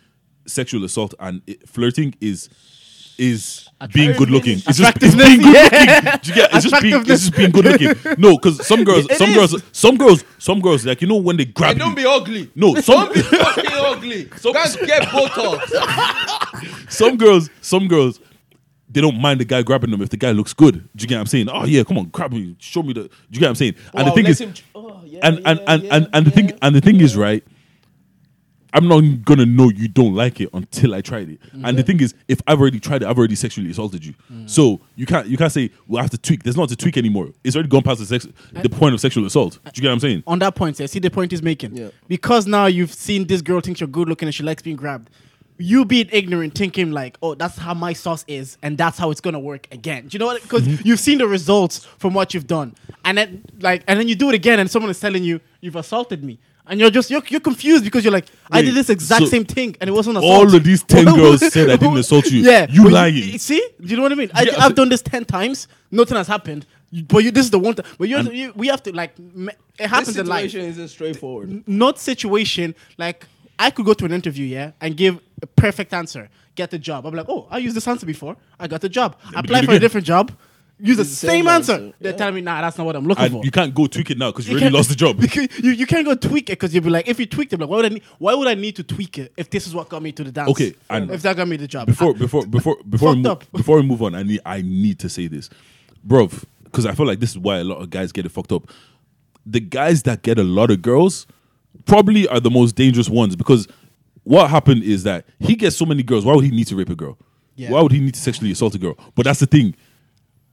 sexual 0.47 0.83
assault 0.85 1.15
and 1.21 1.41
it, 1.47 1.69
flirting 1.69 2.15
is 2.21 2.49
is 3.23 3.69
being 3.95 4.13
good 4.17 4.31
looking. 4.31 4.59
It's 4.67 4.79
just 4.79 4.97
it's 5.03 5.15
being 5.15 5.41
good 5.41 5.55
looking. 5.73 6.21
Do 6.23 6.29
you 6.31 6.35
get? 6.35 6.55
It's 6.55 6.65
just 6.69 6.83
being 6.83 6.97
it's 7.01 7.07
just 7.07 7.37
being 7.37 7.51
good 7.51 7.65
looking. 7.65 7.95
No, 8.19 8.37
because 8.37 8.67
some 8.67 8.83
girls, 8.89 9.07
It 9.09 9.17
some 9.19 9.31
is. 9.31 9.37
girls, 9.37 9.63
some 9.73 9.97
girls, 9.97 10.25
some 10.39 10.61
girls 10.61 10.85
like 10.85 11.01
you 11.03 11.09
know 11.09 11.17
when 11.17 11.37
they 11.37 11.45
grab 11.47 11.71
And 11.73 11.79
don't 11.81 11.91
you. 11.91 11.97
be 11.97 12.07
ugly. 12.07 12.51
No, 12.55 12.75
some 12.77 13.07
Don't 13.07 13.15
be 13.15 13.23
fucking 13.23 13.71
ugly. 13.73 14.29
Some- 14.37 14.53
Guys, 14.53 14.77
get 14.93 15.03
Botox. 15.05 16.91
some 16.91 17.17
girls, 17.17 17.49
some 17.61 17.89
girls, 17.89 18.21
they 18.91 19.01
don't 19.01 19.19
mind 19.21 19.41
the 19.41 19.45
guy 19.45 19.63
grabbing 19.63 19.91
them 19.91 20.03
if 20.03 20.11
the 20.11 20.17
guy 20.17 20.33
looks 20.33 20.53
good. 20.53 20.75
Do 20.95 21.03
you 21.03 21.09
get 21.09 21.15
what 21.17 21.21
I'm 21.23 21.27
saying? 21.27 21.49
Oh 21.51 21.65
yeah, 21.65 21.85
come 21.85 21.99
on, 21.99 22.07
grab 22.07 22.33
me, 22.33 22.57
show 22.59 22.83
me 22.83 22.93
the. 22.93 23.03
Do 23.05 23.09
you 23.31 23.41
get 23.41 23.47
what 23.47 23.51
I'm 23.51 23.55
saying? 23.57 23.75
And 23.95 24.07
the 24.07 24.11
Wow, 24.11 24.15
thing 24.15 24.25
let 24.25 24.31
is, 24.31 24.39
him- 24.41 24.55
oh, 24.75 25.01
yeah, 25.05 25.21
and 25.23 25.37
and 25.47 25.59
yeah, 25.61 25.65
and 25.69 25.83
yeah, 25.85 25.95
and, 25.97 26.09
and 26.13 26.27
the 26.27 26.31
thing 26.31 26.49
yeah, 26.51 26.57
and 26.63 26.75
the 26.75 26.81
thing 26.81 27.01
is 27.01 27.17
right. 27.17 27.43
I'm 28.75 28.89
not 28.89 29.25
gonna 29.25 29.45
know 29.47 29.69
you 29.71 29.87
don't 29.89 30.15
like 30.15 30.41
it 30.41 30.49
until 30.55 30.95
I 30.95 31.01
tried 31.03 31.29
it. 31.29 31.41
And 31.65 31.77
the 31.79 31.83
thing 31.83 32.01
is, 32.01 32.15
if 32.29 32.41
I've 32.47 32.61
already 32.61 32.81
tried 32.81 33.03
it, 33.03 33.09
I've 33.09 33.19
already 33.19 33.35
sexually 33.35 33.71
assaulted 33.71 34.05
you. 34.05 34.15
Mm. 34.33 34.49
So 34.49 34.81
you 34.97 35.05
can't 35.07 35.27
you 35.27 35.37
can't 35.37 35.53
say 35.53 35.71
well 35.87 35.99
I 35.99 36.03
have 36.03 36.11
to 36.13 36.19
tweak. 36.19 36.43
There's 36.43 36.57
not 36.57 36.69
to 36.71 36.77
tweak 36.77 36.97
anymore. 36.97 37.29
It's 37.45 37.55
already 37.55 37.69
gone 37.69 37.83
past 37.83 38.01
the 38.01 38.07
sex 38.07 38.27
the 38.53 38.61
uh, 38.73 38.79
point 38.79 38.95
of 38.95 39.01
sexual 39.01 39.27
assault. 39.27 39.59
Do 39.65 39.71
you 39.75 39.83
get 39.83 39.89
what 39.89 39.93
I'm 39.95 40.01
saying? 40.01 40.23
on 40.27 40.39
that 40.41 40.55
point, 40.55 40.81
I 40.81 40.87
see 40.87 40.99
the 41.01 41.11
point 41.11 41.31
he's 41.33 41.43
making. 41.43 41.77
Yeah. 41.77 41.89
Because 42.09 42.47
now 42.47 42.67
you've 42.67 42.93
seen 42.93 43.27
this 43.27 43.43
girl 43.43 43.61
thinks 43.61 43.81
you're 43.81 43.89
good 43.89 44.09
looking 44.09 44.27
and 44.27 44.35
she 44.35 44.43
likes 44.43 44.63
being 44.63 44.77
grabbed. 44.77 45.11
You 45.59 45.85
being 45.85 46.09
ignorant, 46.11 46.55
thinking 46.57 46.91
like, 46.93 47.19
oh, 47.23 47.35
that's 47.35 47.57
how 47.59 47.75
my 47.75 47.93
sauce 47.93 48.25
is, 48.27 48.57
and 48.63 48.77
that's 48.79 48.99
how 48.99 49.11
it's 49.13 49.21
gonna 49.21 49.39
work 49.39 49.69
again. 49.71 50.09
Do 50.09 50.15
you 50.15 50.19
know 50.19 50.27
what? 50.27 50.43
Because 50.43 50.63
Mm-hmm. 50.67 50.87
you've 50.89 50.99
seen 50.99 51.19
the 51.19 51.29
results 51.29 51.85
from 51.99 52.15
what 52.15 52.33
you've 52.35 52.47
done, 52.49 52.75
and 53.05 53.19
then 53.19 53.45
like, 53.61 53.85
and 53.87 54.01
then 54.01 54.09
you 54.09 54.15
do 54.17 54.31
it 54.31 54.35
again, 54.35 54.59
and 54.59 54.69
someone 54.71 54.91
is 54.91 54.99
telling 54.99 55.23
you 55.23 55.41
you've 55.61 55.77
assaulted 55.77 56.25
me, 56.25 56.39
and 56.67 56.79
you're 56.81 56.91
just 56.91 57.11
you're, 57.11 57.23
you're 57.29 57.41
confused 57.41 57.85
because 57.85 58.05
you're 58.05 58.13
like, 58.13 58.27
I 58.51 58.63
did 58.63 58.75
this 58.75 58.89
exact 58.91 59.23
so 59.23 59.27
same 59.29 59.45
thing, 59.45 59.77
and 59.81 59.89
it 59.89 59.93
wasn't 59.93 60.17
assault. 60.19 60.33
all 60.49 60.55
of 60.55 60.63
these 60.65 60.83
10 60.85 61.05
girls 61.17 61.41
said 61.53 61.71
I 61.71 61.77
didn't 61.77 61.97
assault 62.05 62.27
you. 62.31 62.43
Yeah, 62.43 62.67
You 62.71 62.85
but 62.85 62.93
lying. 62.93 63.39
see, 63.39 63.61
do 63.81 63.87
you 63.89 63.97
know 63.97 64.03
what 64.03 64.13
I 64.13 64.17
mean? 64.17 64.31
I, 64.35 64.43
Yeah, 64.43 64.53
I've 64.59 64.63
so- 64.71 64.75
done 64.75 64.89
this 64.89 65.03
ten 65.03 65.25
times, 65.25 65.69
nothing 65.91 66.17
has 66.17 66.27
happened. 66.29 66.67
But 67.09 67.25
you, 67.25 67.31
this 67.31 67.47
is 67.47 67.51
the 67.51 67.59
one 67.59 67.75
time. 67.75 67.87
But 67.99 68.09
you, 68.09 68.17
And- 68.19 68.33
you, 68.35 68.53
we 68.55 68.67
have 68.69 68.83
to 68.83 68.93
like, 68.95 69.19
me- 69.19 69.49
it 69.53 69.57
This 69.79 69.91
happens 69.91 70.17
in 70.19 70.27
life 70.27 70.43
situation 70.51 70.69
isn't 70.71 70.89
straightforward. 70.89 71.67
not 71.67 71.99
situation 71.99 72.75
like 72.99 73.27
I 73.59 73.71
could 73.71 73.87
go 73.87 73.95
to 73.95 74.05
an 74.05 74.13
interview, 74.13 74.45
yeah, 74.47 74.73
and 74.81 74.97
give 74.97 75.19
a 75.41 75.47
perfect 75.47 75.93
answer, 75.95 76.29
get 76.55 76.71
the 76.71 76.79
job. 76.79 77.07
I'm 77.07 77.15
like, 77.15 77.27
oh, 77.29 77.47
I 77.51 77.59
used 77.59 77.75
this 77.77 77.87
answer 77.89 78.07
before. 78.07 78.37
I 78.61 78.67
got 78.67 78.81
the 78.83 78.89
job. 78.89 79.17
but 79.33 79.45
Apply 79.45 79.61
do 79.61 79.65
it 79.65 79.67
for 79.71 79.77
a 79.77 79.79
different 79.79 80.07
job. 80.07 80.33
Use 80.85 80.97
the 80.97 81.05
the 81.05 81.09
same, 81.09 81.31
same 81.31 81.49
answer. 81.49 81.73
answer, 81.75 81.95
They're 82.01 82.11
yeah. 82.13 82.19
telling 82.19 82.35
me, 82.35 82.41
nah, 82.41 82.61
that's 82.61 82.77
not 82.77 82.85
what 82.87 82.97
I'm 82.97 83.07
looking 83.07 83.25
And 83.25 83.33
for. 83.35 83.45
you 83.45 83.51
can't 83.53 83.73
go 83.73 83.87
tweak 83.87 84.11
it 84.11 84.19
now 84.19 84.31
because 84.33 84.49
you 84.49 84.55
You 84.57 84.61
already 84.63 84.75
lost 84.77 84.89
the 84.89 84.95
job. 84.97 85.21
You, 85.63 85.71
you 85.71 85.87
can't 85.87 86.05
go 86.05 86.15
tweak 86.17 86.51
it 86.51 86.55
because 86.59 86.75
you'll 86.75 86.83
be 86.83 86.91
like, 86.91 87.07
if 87.09 87.21
you 87.21 87.27
tweaked 87.27 87.53
it, 87.53 87.61
like, 87.61 87.69
why 87.69 87.77
would 87.77 87.85
I 87.87 87.89
need, 87.91 88.03
why 88.19 88.35
would 88.35 88.49
I 88.49 88.55
need 88.55 88.75
to 88.77 88.83
tweak 88.83 89.19
it 89.19 89.33
if 89.37 89.49
this 89.49 89.67
is 89.69 89.75
what 89.75 89.89
got 89.89 90.03
me 90.03 90.11
to 90.13 90.25
the 90.25 90.33
dance? 90.33 90.51
Okay, 90.51 90.75
and- 90.91 91.11
if 91.11 91.23
that 91.23 91.37
got 91.37 91.47
me 91.47 91.57
the 91.57 91.69
job. 91.69 91.87
before 91.87 92.15
before 92.15 92.45
before 92.47 92.77
before 92.91 93.11
we 93.11 93.17
move, 93.17 93.27
up. 93.27 93.53
before 93.53 93.77
we 93.77 93.83
move 93.83 94.03
on, 94.03 94.15
I 94.17 94.23
need 94.25 94.41
I 94.45 94.63
need 94.63 94.99
to 95.01 95.09
say 95.09 95.29
this, 95.29 95.49
bruv, 96.07 96.45
because 96.65 96.85
I 96.85 96.95
feel 96.95 97.07
like 97.07 97.21
this 97.21 97.31
is 97.31 97.39
why 97.39 97.59
a 97.59 97.65
lot 97.65 97.79
of 97.81 97.89
guys 97.91 98.11
get 98.11 98.27
it 98.27 98.31
fucked 98.31 98.51
up. 98.53 98.69
The 99.47 99.61
guys 99.61 100.03
that 100.03 100.23
get 100.23 100.39
a 100.39 100.45
lot 100.45 100.71
of 100.73 100.83
girls 100.83 101.27
probably 101.87 102.27
are 102.29 102.41
the 102.41 102.51
most 102.51 102.75
dangerous 102.75 103.09
ones 103.09 103.37
because 103.37 103.69
what 104.25 104.51
happened 104.51 104.83
is 104.83 105.03
that 105.05 105.25
he 105.39 105.55
gets 105.55 105.77
so 105.77 105.85
many 105.85 106.03
girls. 106.03 106.25
Why 106.25 106.35
would 106.35 106.45
he 106.45 106.51
need 106.51 106.67
to 106.69 106.77
rape 106.77 106.91
a 106.91 106.95
girl? 106.97 107.19
Yeah. 107.57 107.71
Why 107.71 107.83
would 107.83 107.93
he 107.93 108.01
need 108.01 108.15
to 108.15 108.21
sexually 108.21 108.51
assault 108.53 108.75
a 108.75 108.79
girl? 108.79 108.97
But 109.15 109.25
that's 109.25 109.41
the 109.41 109.47
thing. 109.47 109.75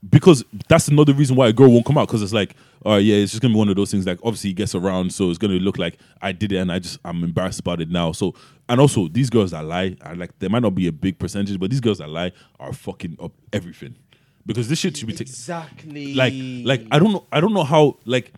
Because 0.08 0.44
that's 0.68 0.88
another 0.88 1.12
reason 1.12 1.36
why 1.36 1.48
a 1.48 1.52
girl 1.52 1.70
won't 1.70 1.84
come 1.84 1.98
out. 1.98 2.08
Because 2.08 2.22
it's 2.22 2.32
like, 2.32 2.56
oh 2.86 2.96
yeah, 2.96 3.16
it's 3.16 3.32
just 3.32 3.42
gonna 3.42 3.52
be 3.52 3.58
one 3.58 3.68
of 3.68 3.76
those 3.76 3.90
things. 3.90 4.06
Like 4.06 4.18
obviously 4.22 4.50
he 4.50 4.54
gets 4.54 4.74
around, 4.74 5.12
so 5.12 5.28
it's 5.28 5.38
gonna 5.38 5.54
look 5.54 5.76
like 5.78 5.98
I 6.22 6.32
did 6.32 6.52
it, 6.52 6.56
and 6.56 6.72
I 6.72 6.78
just 6.78 6.98
I'm 7.04 7.22
embarrassed 7.22 7.60
about 7.60 7.80
it 7.82 7.90
now. 7.90 8.12
So 8.12 8.34
and 8.68 8.80
also 8.80 9.08
these 9.08 9.28
girls 9.28 9.50
that 9.50 9.64
lie, 9.64 9.96
are 10.02 10.14
like 10.16 10.38
there 10.38 10.48
might 10.48 10.62
not 10.62 10.74
be 10.74 10.86
a 10.86 10.92
big 10.92 11.18
percentage, 11.18 11.58
but 11.60 11.70
these 11.70 11.80
girls 11.80 11.98
that 11.98 12.08
lie 12.08 12.32
are 12.58 12.72
fucking 12.72 13.18
up 13.20 13.32
everything. 13.52 13.94
Because 14.46 14.68
this 14.68 14.78
shit 14.78 14.96
should 14.96 15.06
be 15.06 15.12
taken 15.12 15.26
Exactly. 15.30 16.14
like 16.14 16.32
like 16.64 16.86
I 16.90 16.98
don't 16.98 17.12
know 17.12 17.26
I 17.30 17.40
don't 17.40 17.52
know 17.52 17.64
how 17.64 17.98
like 18.06 18.32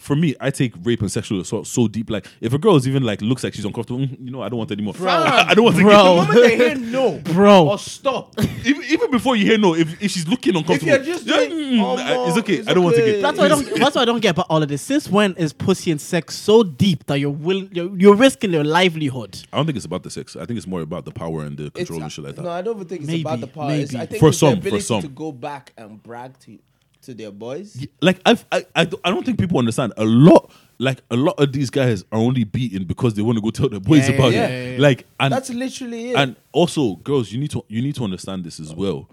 for 0.00 0.16
me 0.16 0.34
I 0.40 0.50
take 0.50 0.74
rape 0.82 1.00
and 1.00 1.10
sexual 1.10 1.40
assault 1.40 1.66
so 1.66 1.88
deep 1.88 2.10
like 2.10 2.26
if 2.40 2.52
a 2.52 2.58
girl 2.58 2.76
is 2.76 2.86
even 2.86 3.02
like 3.02 3.20
looks 3.22 3.44
like 3.44 3.54
she's 3.54 3.64
uncomfortable 3.64 4.00
mm, 4.00 4.16
you 4.24 4.30
know 4.30 4.42
I 4.42 4.48
don't 4.48 4.58
want 4.58 4.70
anymore 4.70 4.94
I 5.00 5.54
don't 5.54 5.64
want 5.64 5.76
to 5.76 5.82
Bro. 5.82 5.96
the 5.96 6.22
moment 6.22 6.40
they 6.42 6.56
hear 6.56 6.74
no, 6.76 7.18
Bro. 7.18 7.68
or 7.68 7.78
stop. 7.78 8.34
even, 8.64 8.82
even 8.84 9.10
before 9.10 9.36
you 9.36 9.44
hear 9.46 9.58
no 9.58 9.74
if, 9.74 10.00
if 10.02 10.10
she's 10.10 10.26
looking 10.28 10.56
uncomfortable 10.56 10.92
you're 10.94 11.04
just 11.04 11.26
yeah, 11.26 11.36
doing, 11.36 11.50
mm, 11.78 11.82
"Oh, 11.82 12.28
it's 12.28 12.38
okay 12.38 12.54
it's 12.54 12.68
I 12.68 12.74
don't 12.74 12.84
want 12.84 12.96
to 12.96 13.02
get 13.04 13.22
That's 13.22 13.38
why 13.38 13.44
I 13.44 13.48
don't. 13.48 13.64
That's 13.64 13.94
what 13.94 14.02
I 14.02 14.04
don't 14.04 14.20
get 14.20 14.30
about 14.30 14.46
all 14.50 14.62
of 14.62 14.68
this. 14.68 14.82
Since 14.82 15.08
when 15.08 15.34
is 15.36 15.52
pussy 15.52 15.90
and 15.90 16.00
sex 16.00 16.34
so 16.36 16.62
deep 16.62 17.06
that 17.06 17.16
you're 17.20 17.30
willing, 17.30 17.68
you're, 17.72 17.96
you're 17.96 18.14
risking 18.14 18.52
your 18.52 18.64
livelihood? 18.64 19.38
I 19.52 19.56
don't 19.56 19.66
think 19.66 19.76
it's 19.76 19.84
about 19.86 20.02
the 20.02 20.10
sex 20.10 20.36
I 20.36 20.44
think 20.46 20.56
it's 20.58 20.66
more 20.66 20.80
about 20.82 21.04
the 21.04 21.10
power 21.12 21.42
and 21.44 21.56
the 21.56 21.66
It's, 21.66 21.74
control 21.74 22.02
and 22.02 22.12
shit 22.12 22.24
like 22.24 22.36
that 22.36 22.42
No, 22.42 22.50
I 22.50 22.62
don't 22.62 22.76
even 22.76 22.88
think 22.88 23.00
it's 23.02 23.08
Maybe, 23.08 23.20
about 23.22 23.40
the 23.40 23.46
power. 23.46 23.72
It's, 23.72 23.94
I 23.94 23.98
maybe. 23.98 24.10
think 24.10 24.20
For 24.20 24.28
it's 24.30 24.38
some, 24.38 24.60
the 24.60 24.70
for 24.70 24.80
some. 24.80 25.02
to 25.02 25.08
go 25.08 25.32
back 25.32 25.72
and 25.76 26.02
brag 26.02 26.38
to 26.40 26.58
to 27.02 27.14
their 27.14 27.30
boys. 27.30 27.86
like 28.02 28.20
I've, 28.26 28.44
I, 28.52 28.66
I, 28.74 28.84
don't- 28.84 29.00
I 29.04 29.10
don't 29.10 29.24
think 29.24 29.38
people 29.38 29.58
understand 29.58 29.92
a 29.96 30.04
lot. 30.04 30.50
Like 30.80 31.02
a 31.10 31.16
lot 31.16 31.34
of 31.40 31.52
these 31.52 31.70
guys 31.70 32.04
are 32.12 32.18
only 32.20 32.44
beaten 32.44 32.84
because 32.84 33.14
they 33.14 33.22
want 33.22 33.36
to 33.36 33.42
go 33.42 33.50
tell 33.50 33.68
their 33.68 33.80
boys 33.80 34.08
Yeah, 34.08 34.14
about 34.14 34.32
yeah, 34.32 34.46
it. 34.46 34.50
yeah, 34.64 34.72
yeah. 34.76 34.80
Like 34.82 35.06
and 35.18 35.32
That's 35.32 35.50
literally 35.50 36.10
it. 36.10 36.16
and 36.16 36.36
also 36.52 36.96
girls, 36.96 37.32
you 37.32 37.40
need 37.40 37.50
to 37.50 37.64
you 37.68 37.82
need 37.82 37.96
to 37.96 38.04
understand 38.04 38.44
this 38.44 38.60
as 38.60 38.72
well. 38.74 39.08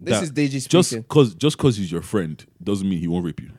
This 0.00 0.22
is 0.22 0.32
Deji 0.32 0.66
Just 0.68 0.88
speaking. 0.90 1.04
cause 1.04 1.34
just 1.34 1.58
cause 1.58 1.76
he's 1.76 1.92
your 1.92 2.02
friend 2.02 2.44
doesn't 2.62 2.88
mean 2.88 2.98
he 2.98 3.08
won't 3.08 3.24
rape 3.26 3.40
you. 3.40 3.50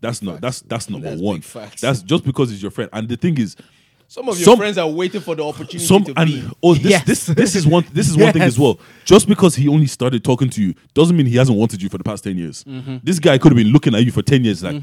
That's 0.00 0.22
not 0.22 0.40
that's 0.40 0.60
that's 0.62 0.88
number 0.90 1.10
That's 1.10 1.20
one. 1.20 1.36
big 1.36 1.44
facts. 1.44 1.80
That's 1.82 2.02
just 2.02 2.24
because 2.24 2.50
he's 2.50 2.62
your 2.62 2.70
friend. 2.70 2.88
And 2.92 3.08
the 3.08 3.16
thing 3.16 3.38
is, 3.38 3.54
some 4.08 4.28
of 4.28 4.36
your 4.38 4.44
some- 4.44 4.58
friends 4.58 4.78
are 4.78 4.88
waiting 4.88 5.20
for 5.20 5.34
the 5.34 5.44
opportunity 5.44 5.78
some 5.78 6.04
to 6.04 6.12
and 6.16 6.28
be. 6.30 6.48
oh 6.62 6.74
this 6.74 6.84
Yes. 6.90 7.04
this 7.04 7.26
this 7.26 7.54
is 7.56 7.66
one 7.66 7.84
this 7.92 8.08
is 8.08 8.16
one 8.16 8.32
thing 8.32 8.42
as 8.42 8.58
well. 8.58 8.78
Just 9.04 9.28
because 9.28 9.54
he 9.56 9.68
only 9.68 9.86
started 9.86 10.22
talking 10.24 10.50
to 10.50 10.62
you 10.62 10.74
doesn't 10.94 11.16
mean 11.16 11.26
he 11.26 11.36
hasn't 11.36 11.58
wanted 11.58 11.82
you 11.82 11.88
for 11.88 11.98
the 11.98 12.04
past 12.04 12.24
ten 12.24 12.36
years. 12.38 12.64
Mm-hmm. 12.64 12.96
This 13.02 13.18
guy 13.18 13.38
could 13.38 13.52
have 13.52 13.56
been 13.56 13.72
looking 13.72 13.94
at 13.94 14.04
you 14.04 14.12
for 14.12 14.22
ten 14.22 14.44
years 14.44 14.62
like, 14.62 14.82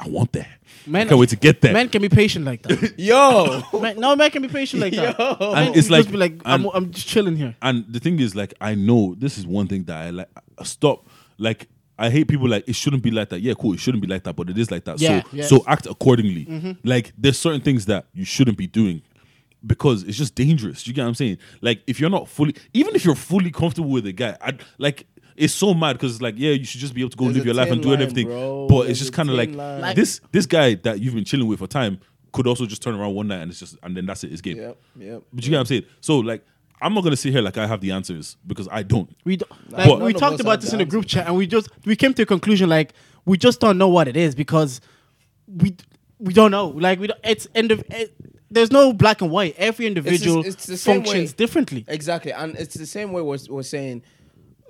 I 0.00 0.08
want 0.08 0.32
that. 0.32 0.46
I 0.86 1.04
can't 1.04 1.18
wait 1.18 1.28
to 1.30 1.36
get 1.36 1.60
that. 1.62 1.72
Men 1.72 1.88
can 1.92 2.00
be 2.00 2.08
patient 2.08 2.44
like 2.44 2.62
that. 2.62 2.98
Yo, 2.98 3.62
men, 3.80 3.98
no, 3.98 4.14
men 4.16 4.30
can 4.30 4.42
be 4.42 4.48
patient 4.48 4.80
like 4.80 4.94
that. 4.94 5.18
Yo. 5.18 5.52
And 5.52 5.74
it's 5.76 5.88
can 5.88 5.96
just 5.98 6.06
like- 6.06 6.10
be 6.10 6.16
like, 6.16 6.40
I'm, 6.44 6.66
I'm 6.66 6.92
just 6.92 7.06
chilling 7.08 7.36
here. 7.36 7.56
And 7.60 7.84
the 7.88 7.98
thing 8.00 8.18
is, 8.20 8.34
like, 8.36 8.54
I 8.60 8.74
know 8.74 9.14
this 9.18 9.36
is 9.38 9.46
one 9.46 9.66
thing 9.66 9.84
that 9.84 9.96
I 9.96 10.10
like. 10.10 10.28
Stop. 10.62 11.06
Like, 11.36 11.68
I 11.98 12.10
hate 12.10 12.28
people 12.28 12.48
like 12.48 12.68
it 12.68 12.74
shouldn't 12.74 13.02
be 13.02 13.10
like 13.10 13.30
that. 13.30 13.40
Yeah, 13.40 13.54
cool. 13.54 13.72
It 13.74 13.80
shouldn't 13.80 14.02
be 14.02 14.08
like 14.08 14.24
that, 14.24 14.36
but 14.36 14.48
it 14.50 14.56
is 14.58 14.70
like 14.70 14.84
that. 14.84 15.00
Yeah, 15.00 15.22
so, 15.22 15.28
yes. 15.32 15.48
so 15.48 15.64
act 15.66 15.86
accordingly. 15.86 16.46
Mm-hmm. 16.46 16.72
Like, 16.84 17.12
there's 17.18 17.38
certain 17.38 17.60
things 17.60 17.86
that 17.86 18.06
you 18.12 18.24
shouldn't 18.24 18.56
be 18.56 18.66
doing 18.66 19.02
because 19.66 20.04
it's 20.04 20.16
just 20.16 20.34
dangerous. 20.34 20.86
You 20.86 20.94
get 20.94 21.02
what 21.02 21.08
I'm 21.08 21.14
saying? 21.14 21.38
Like, 21.60 21.82
if 21.86 21.98
you're 22.00 22.10
not 22.10 22.28
fully, 22.28 22.54
even 22.72 22.94
if 22.94 23.04
you're 23.04 23.14
fully 23.16 23.50
comfortable 23.50 23.90
with 23.90 24.06
a 24.06 24.12
guy, 24.12 24.36
I'd, 24.40 24.62
like. 24.78 25.06
It's 25.36 25.54
so 25.54 25.72
mad 25.72 25.92
because 25.92 26.14
it's 26.14 26.20
like, 26.20 26.34
yeah, 26.36 26.50
you 26.50 26.64
should 26.64 26.80
just 26.80 26.92
be 26.94 27.00
able 27.00 27.10
to 27.10 27.16
go 27.16 27.26
There's 27.26 27.36
live 27.36 27.46
your 27.46 27.54
life 27.54 27.70
and 27.70 27.76
thin 27.76 27.82
do 27.82 27.88
line, 27.90 28.02
everything. 28.02 28.26
bro. 28.26 28.66
But 28.66 28.78
There's 28.78 28.90
it's 28.90 28.98
just 28.98 29.12
kind 29.12 29.28
of 29.28 29.36
like, 29.36 29.54
line. 29.54 29.94
This 29.94 30.20
this 30.32 30.46
guy 30.46 30.74
that 30.74 30.98
you've 30.98 31.14
been 31.14 31.24
chilling 31.24 31.46
with 31.46 31.60
for 31.60 31.68
time 31.68 32.00
could 32.32 32.48
also 32.48 32.66
just 32.66 32.82
turn 32.82 32.96
around 32.96 33.14
one 33.14 33.28
night 33.28 33.42
and 33.42 33.50
it's 33.52 33.60
just 33.60 33.76
and 33.84 33.96
then 33.96 34.04
that's 34.04 34.24
it. 34.24 34.32
It's 34.32 34.40
game. 34.40 34.56
yep, 34.56 34.76
yep. 34.98 35.22
But 35.32 35.44
you 35.44 35.50
get 35.50 35.56
what 35.56 35.60
I'm 35.60 35.66
saying? 35.66 35.84
So 36.00 36.18
like, 36.18 36.44
I'm 36.80 36.94
not 36.94 37.02
gonna 37.04 37.16
sit 37.16 37.32
here 37.32 37.42
like 37.42 37.56
I 37.58 37.66
have 37.66 37.80
the 37.80 37.90
answers 37.92 38.36
because 38.46 38.68
I 38.70 38.82
don't. 38.82 39.10
We 39.24 39.36
do, 39.36 39.44
But- 39.48 39.78
like, 39.78 39.88
None 39.88 40.02
we 40.02 40.12
talked 40.12 40.40
about 40.40 40.60
this 40.60 40.72
in 40.72 40.78
the 40.78 40.84
group 40.84 41.06
chat, 41.06 41.26
and 41.26 41.36
we 41.36 41.46
just 41.46 41.68
we 41.84 41.96
came 41.96 42.14
to 42.14 42.22
a 42.22 42.26
conclusion 42.26 42.68
like 42.68 42.92
we 43.24 43.36
just 43.36 43.60
don't 43.60 43.78
know 43.78 43.88
what 43.88 44.08
it 44.08 44.16
is 44.16 44.34
because 44.34 44.80
we 45.46 45.76
we 46.18 46.32
don't 46.32 46.50
know. 46.50 46.68
Like 46.68 47.00
we 47.00 47.08
don't, 47.08 47.20
it's 47.24 47.46
end 47.54 47.72
of 47.72 47.82
it, 47.90 48.14
there's 48.50 48.70
no 48.70 48.92
black 48.92 49.20
and 49.20 49.30
white. 49.30 49.54
Every 49.58 49.86
individual 49.86 50.44
it's 50.44 50.66
the 50.66 50.76
same 50.76 51.02
functions 51.02 51.30
way. 51.30 51.36
differently. 51.36 51.84
Exactly, 51.88 52.32
and 52.32 52.54
it's 52.56 52.74
the 52.74 52.86
same 52.86 53.12
way 53.12 53.22
we're, 53.22 53.38
we're 53.48 53.62
saying, 53.62 54.02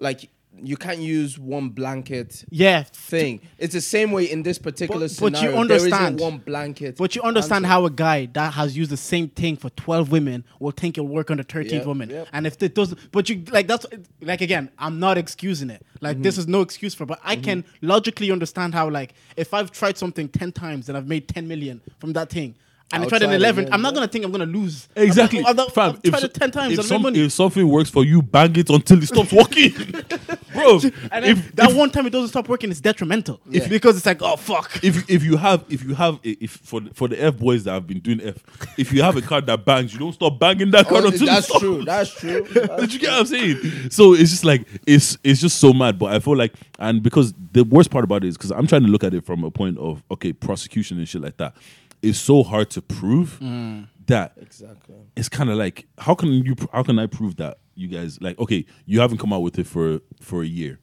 like 0.01 0.31
you 0.63 0.77
can't 0.77 0.99
use 1.01 1.39
one 1.39 1.69
blanket 1.71 2.45
Yeah, 2.51 2.83
thing. 2.83 3.41
It's 3.59 3.75
the 3.75 3.81
same 3.81 4.11
way 4.13 4.25
in 4.31 4.43
this 4.43 4.59
particular 4.59 5.09
But- 5.09 5.33
but 5.33 5.43
you 5.43 5.51
understand- 5.51 6.21
one 6.21 6.39
blanket. 6.39 6.97
But 6.97 7.15
you 7.17 7.23
understand 7.23 7.65
answer. 7.65 7.73
how 7.73 7.85
a 7.87 7.91
guy 7.91 8.27
that 8.33 8.55
has 8.55 8.77
used 8.77 8.91
the 8.91 8.97
same 8.97 9.29
thing 9.29 9.57
for 9.57 9.71
12 9.71 10.11
women 10.11 10.45
will 10.61 10.71
think 10.71 10.99
it'll 10.99 11.09
work 11.09 11.31
on 11.31 11.37
the 11.39 11.45
13th 11.45 11.73
Yep, 11.81 11.87
woman. 11.87 12.11
yep. 12.11 12.29
And 12.33 12.47
if 12.47 12.63
it 12.63 12.75
doesn't, 12.75 12.99
but 13.13 13.29
you 13.29 13.43
like 13.51 13.67
that's 13.67 13.87
like 14.21 14.41
again, 14.41 14.71
I'm 14.79 14.99
not 14.99 15.19
excusing 15.19 15.71
it. 15.71 15.85
Like 16.01 16.17
Mm-hmm. 16.17 16.23
this 16.23 16.39
is 16.39 16.47
no 16.47 16.61
excuse 16.61 16.95
for, 16.95 17.07
but 17.07 17.19
I 17.25 17.37
can 17.37 17.65
logically 17.83 18.31
understand 18.31 18.75
how 18.75 18.89
like 18.91 19.15
if 19.37 19.53
I've 19.55 19.71
tried 19.71 19.99
something 19.99 20.29
10 20.29 20.53
times 20.53 20.89
and 20.89 20.97
I've 20.99 21.09
made 21.09 21.29
10 21.29 21.49
million 21.49 21.81
from 21.99 22.13
that 22.15 22.31
thing. 22.31 22.55
And 22.91 23.03
I 23.03 23.05
I'll 23.05 23.09
tried 23.11 23.23
an 23.23 23.29
try 23.29 23.37
11. 23.37 23.65
again, 23.65 23.75
I'm 23.75 23.83
not 23.83 23.93
yeah. 23.93 23.95
gonna 23.97 24.09
think 24.09 24.25
I'm 24.25 24.33
gonna 24.33 24.47
lose. 24.47 24.89
Exactly, 24.97 25.45
I'm 25.45 25.55
not, 25.57 25.69
I'm 25.69 25.75
fam. 25.75 25.91
I've 25.97 26.03
tried 26.11 26.21
so- 26.21 26.25
it 26.27 26.35
10 26.35 26.51
times. 26.53 26.79
if, 26.79 26.87
some- 26.87 27.03
money. 27.03 27.21
if 27.23 27.33
something 27.33 27.69
works 27.69 27.91
for 27.91 28.03
you, 28.03 28.23
bang 28.23 28.57
it 28.57 28.71
until 28.71 29.03
it 29.03 29.07
stops 29.07 29.31
working, 29.31 29.73
bro. 30.55 30.79
and 30.81 30.93
then 31.11 31.25
if, 31.25 31.55
that 31.57 31.71
if, 31.71 31.77
one 31.77 31.91
time 31.91 32.07
it 32.07 32.11
doesn't 32.11 32.29
stop 32.31 32.49
working, 32.49 32.71
it's 32.71 32.81
detrimental. 32.81 33.41
Yeah. 33.51 33.69
Because 33.69 33.99
it's 33.99 34.07
like, 34.07 34.23
oh 34.23 34.37
fuck. 34.37 34.83
if 34.83 35.09
if 35.11 35.23
you 35.23 35.37
have 35.37 35.65
if 35.69 35.85
you 35.85 35.95
have 35.95 36.19
if 36.23 36.53
for 36.53 36.81
the- 36.81 36.95
for 36.95 37.09
the 37.09 37.23
F 37.23 37.37
boys 37.37 37.65
that 37.65 37.73
have 37.73 37.87
been 37.87 38.01
doing 38.01 38.23
F, 38.23 38.37
if 38.79 38.91
you 38.91 39.03
have 39.03 39.17
a 39.17 39.21
card 39.23 39.45
that 39.47 39.67
bangs, 39.67 39.93
you 39.93 39.99
don't 39.99 40.15
stop 40.15 40.39
banging 40.39 40.71
that 40.71 40.89
card 40.89 41.05
Oh, 41.05 41.09
until 41.09 41.25
it 41.25 41.27
that's 41.27 41.47
stops. 41.47 41.61
true. 41.61 41.85
That's 41.85 42.11
true. 42.15 42.45
Did 42.81 42.95
you 42.95 43.01
get 43.01 43.11
what 43.11 43.21
I'm 43.21 43.27
saying? 43.27 43.91
So 43.91 44.15
it's 44.15 44.31
just 44.31 44.45
like 44.47 44.67
it's 44.87 45.19
it's 45.23 45.43
just 45.43 45.59
so 45.59 45.75
mad. 45.75 45.99
But 45.99 46.15
I 46.15 46.21
feel 46.21 46.37
like 46.39 46.55
and 46.79 47.03
because 47.03 47.35
the 47.53 47.65
worst 47.65 47.91
part 47.91 48.05
about 48.05 48.25
it 48.25 48.29
is 48.29 48.39
because 48.39 48.51
I'm 48.51 48.67
trying 48.67 48.83
to 48.85 48.89
look 48.89 49.05
at 49.05 49.13
it 49.13 49.27
from 49.27 49.45
a 49.45 49.51
point 49.51 49.77
of 49.77 50.03
okay 50.11 50.33
prosecution 50.33 50.97
and 50.97 51.07
shit 51.07 51.21
like 51.21 51.37
that. 51.37 51.55
It's 52.03 52.19
so 52.19 52.43
hard 52.43 52.71
to 52.71 52.83
prove 52.83 53.39
mm. 53.41 53.89
that 54.07 54.33
exactly. 54.37 54.97
it's 55.17 55.29
kind 55.29 55.51
of 55.51 55.57
like 55.57 55.87
how 55.99 56.15
can 56.15 56.33
you 56.33 56.55
how 56.73 56.83
can 56.83 56.99
I 56.99 57.07
prove 57.07 57.37
that 57.37 57.59
you 57.75 57.89
guys 57.89 58.21
like 58.21 58.39
okay 58.39 58.65
you 58.87 59.01
haven't 59.01 59.19
come 59.19 59.33
out 59.33 59.41
with 59.41 59.59
it 59.59 59.67
for 59.67 60.01
for 60.21 60.43
a 60.43 60.47
year. 60.47 60.79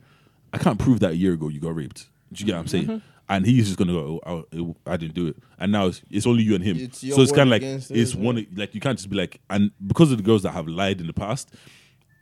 I 0.54 0.58
can't 0.58 0.80
prove 0.80 1.00
that 1.02 1.12
a 1.12 1.16
year 1.16 1.34
ago 1.34 1.50
you 1.50 1.60
got 1.60 1.76
raped. 1.76 2.08
Do 2.32 2.42
you 2.42 2.46
get 2.46 2.54
what 2.54 2.62
I'm 2.62 2.68
saying? 2.68 2.86
Mm-hmm. 2.86 2.98
And 3.28 3.46
he's 3.46 3.66
just 3.66 3.78
gonna 3.78 3.94
go, 3.94 4.20
oh, 4.26 4.46
oh, 4.56 4.76
I 4.86 4.98
didn't 4.98 5.16
do 5.16 5.28
it, 5.28 5.38
and 5.58 5.72
now 5.72 5.88
it's, 5.88 6.04
it's 6.12 6.28
only 6.28 6.44
you 6.44 6.54
and 6.54 6.64
him. 6.64 6.78
It's 6.78 7.00
so 7.00 7.22
it's 7.24 7.32
kind 7.32 7.52
of 7.52 7.54
like 7.54 7.64
it's 7.64 7.88
his, 7.88 8.16
one 8.16 8.46
like 8.56 8.76
you 8.76 8.80
can't 8.82 9.00
just 9.00 9.10
be 9.10 9.16
like, 9.16 9.42
and 9.50 9.72
because 9.88 10.12
of 10.12 10.18
the 10.18 10.24
girls 10.24 10.44
that 10.44 10.52
have 10.52 10.68
lied 10.68 11.02
in 11.02 11.08
the 11.08 11.14
past, 11.14 11.52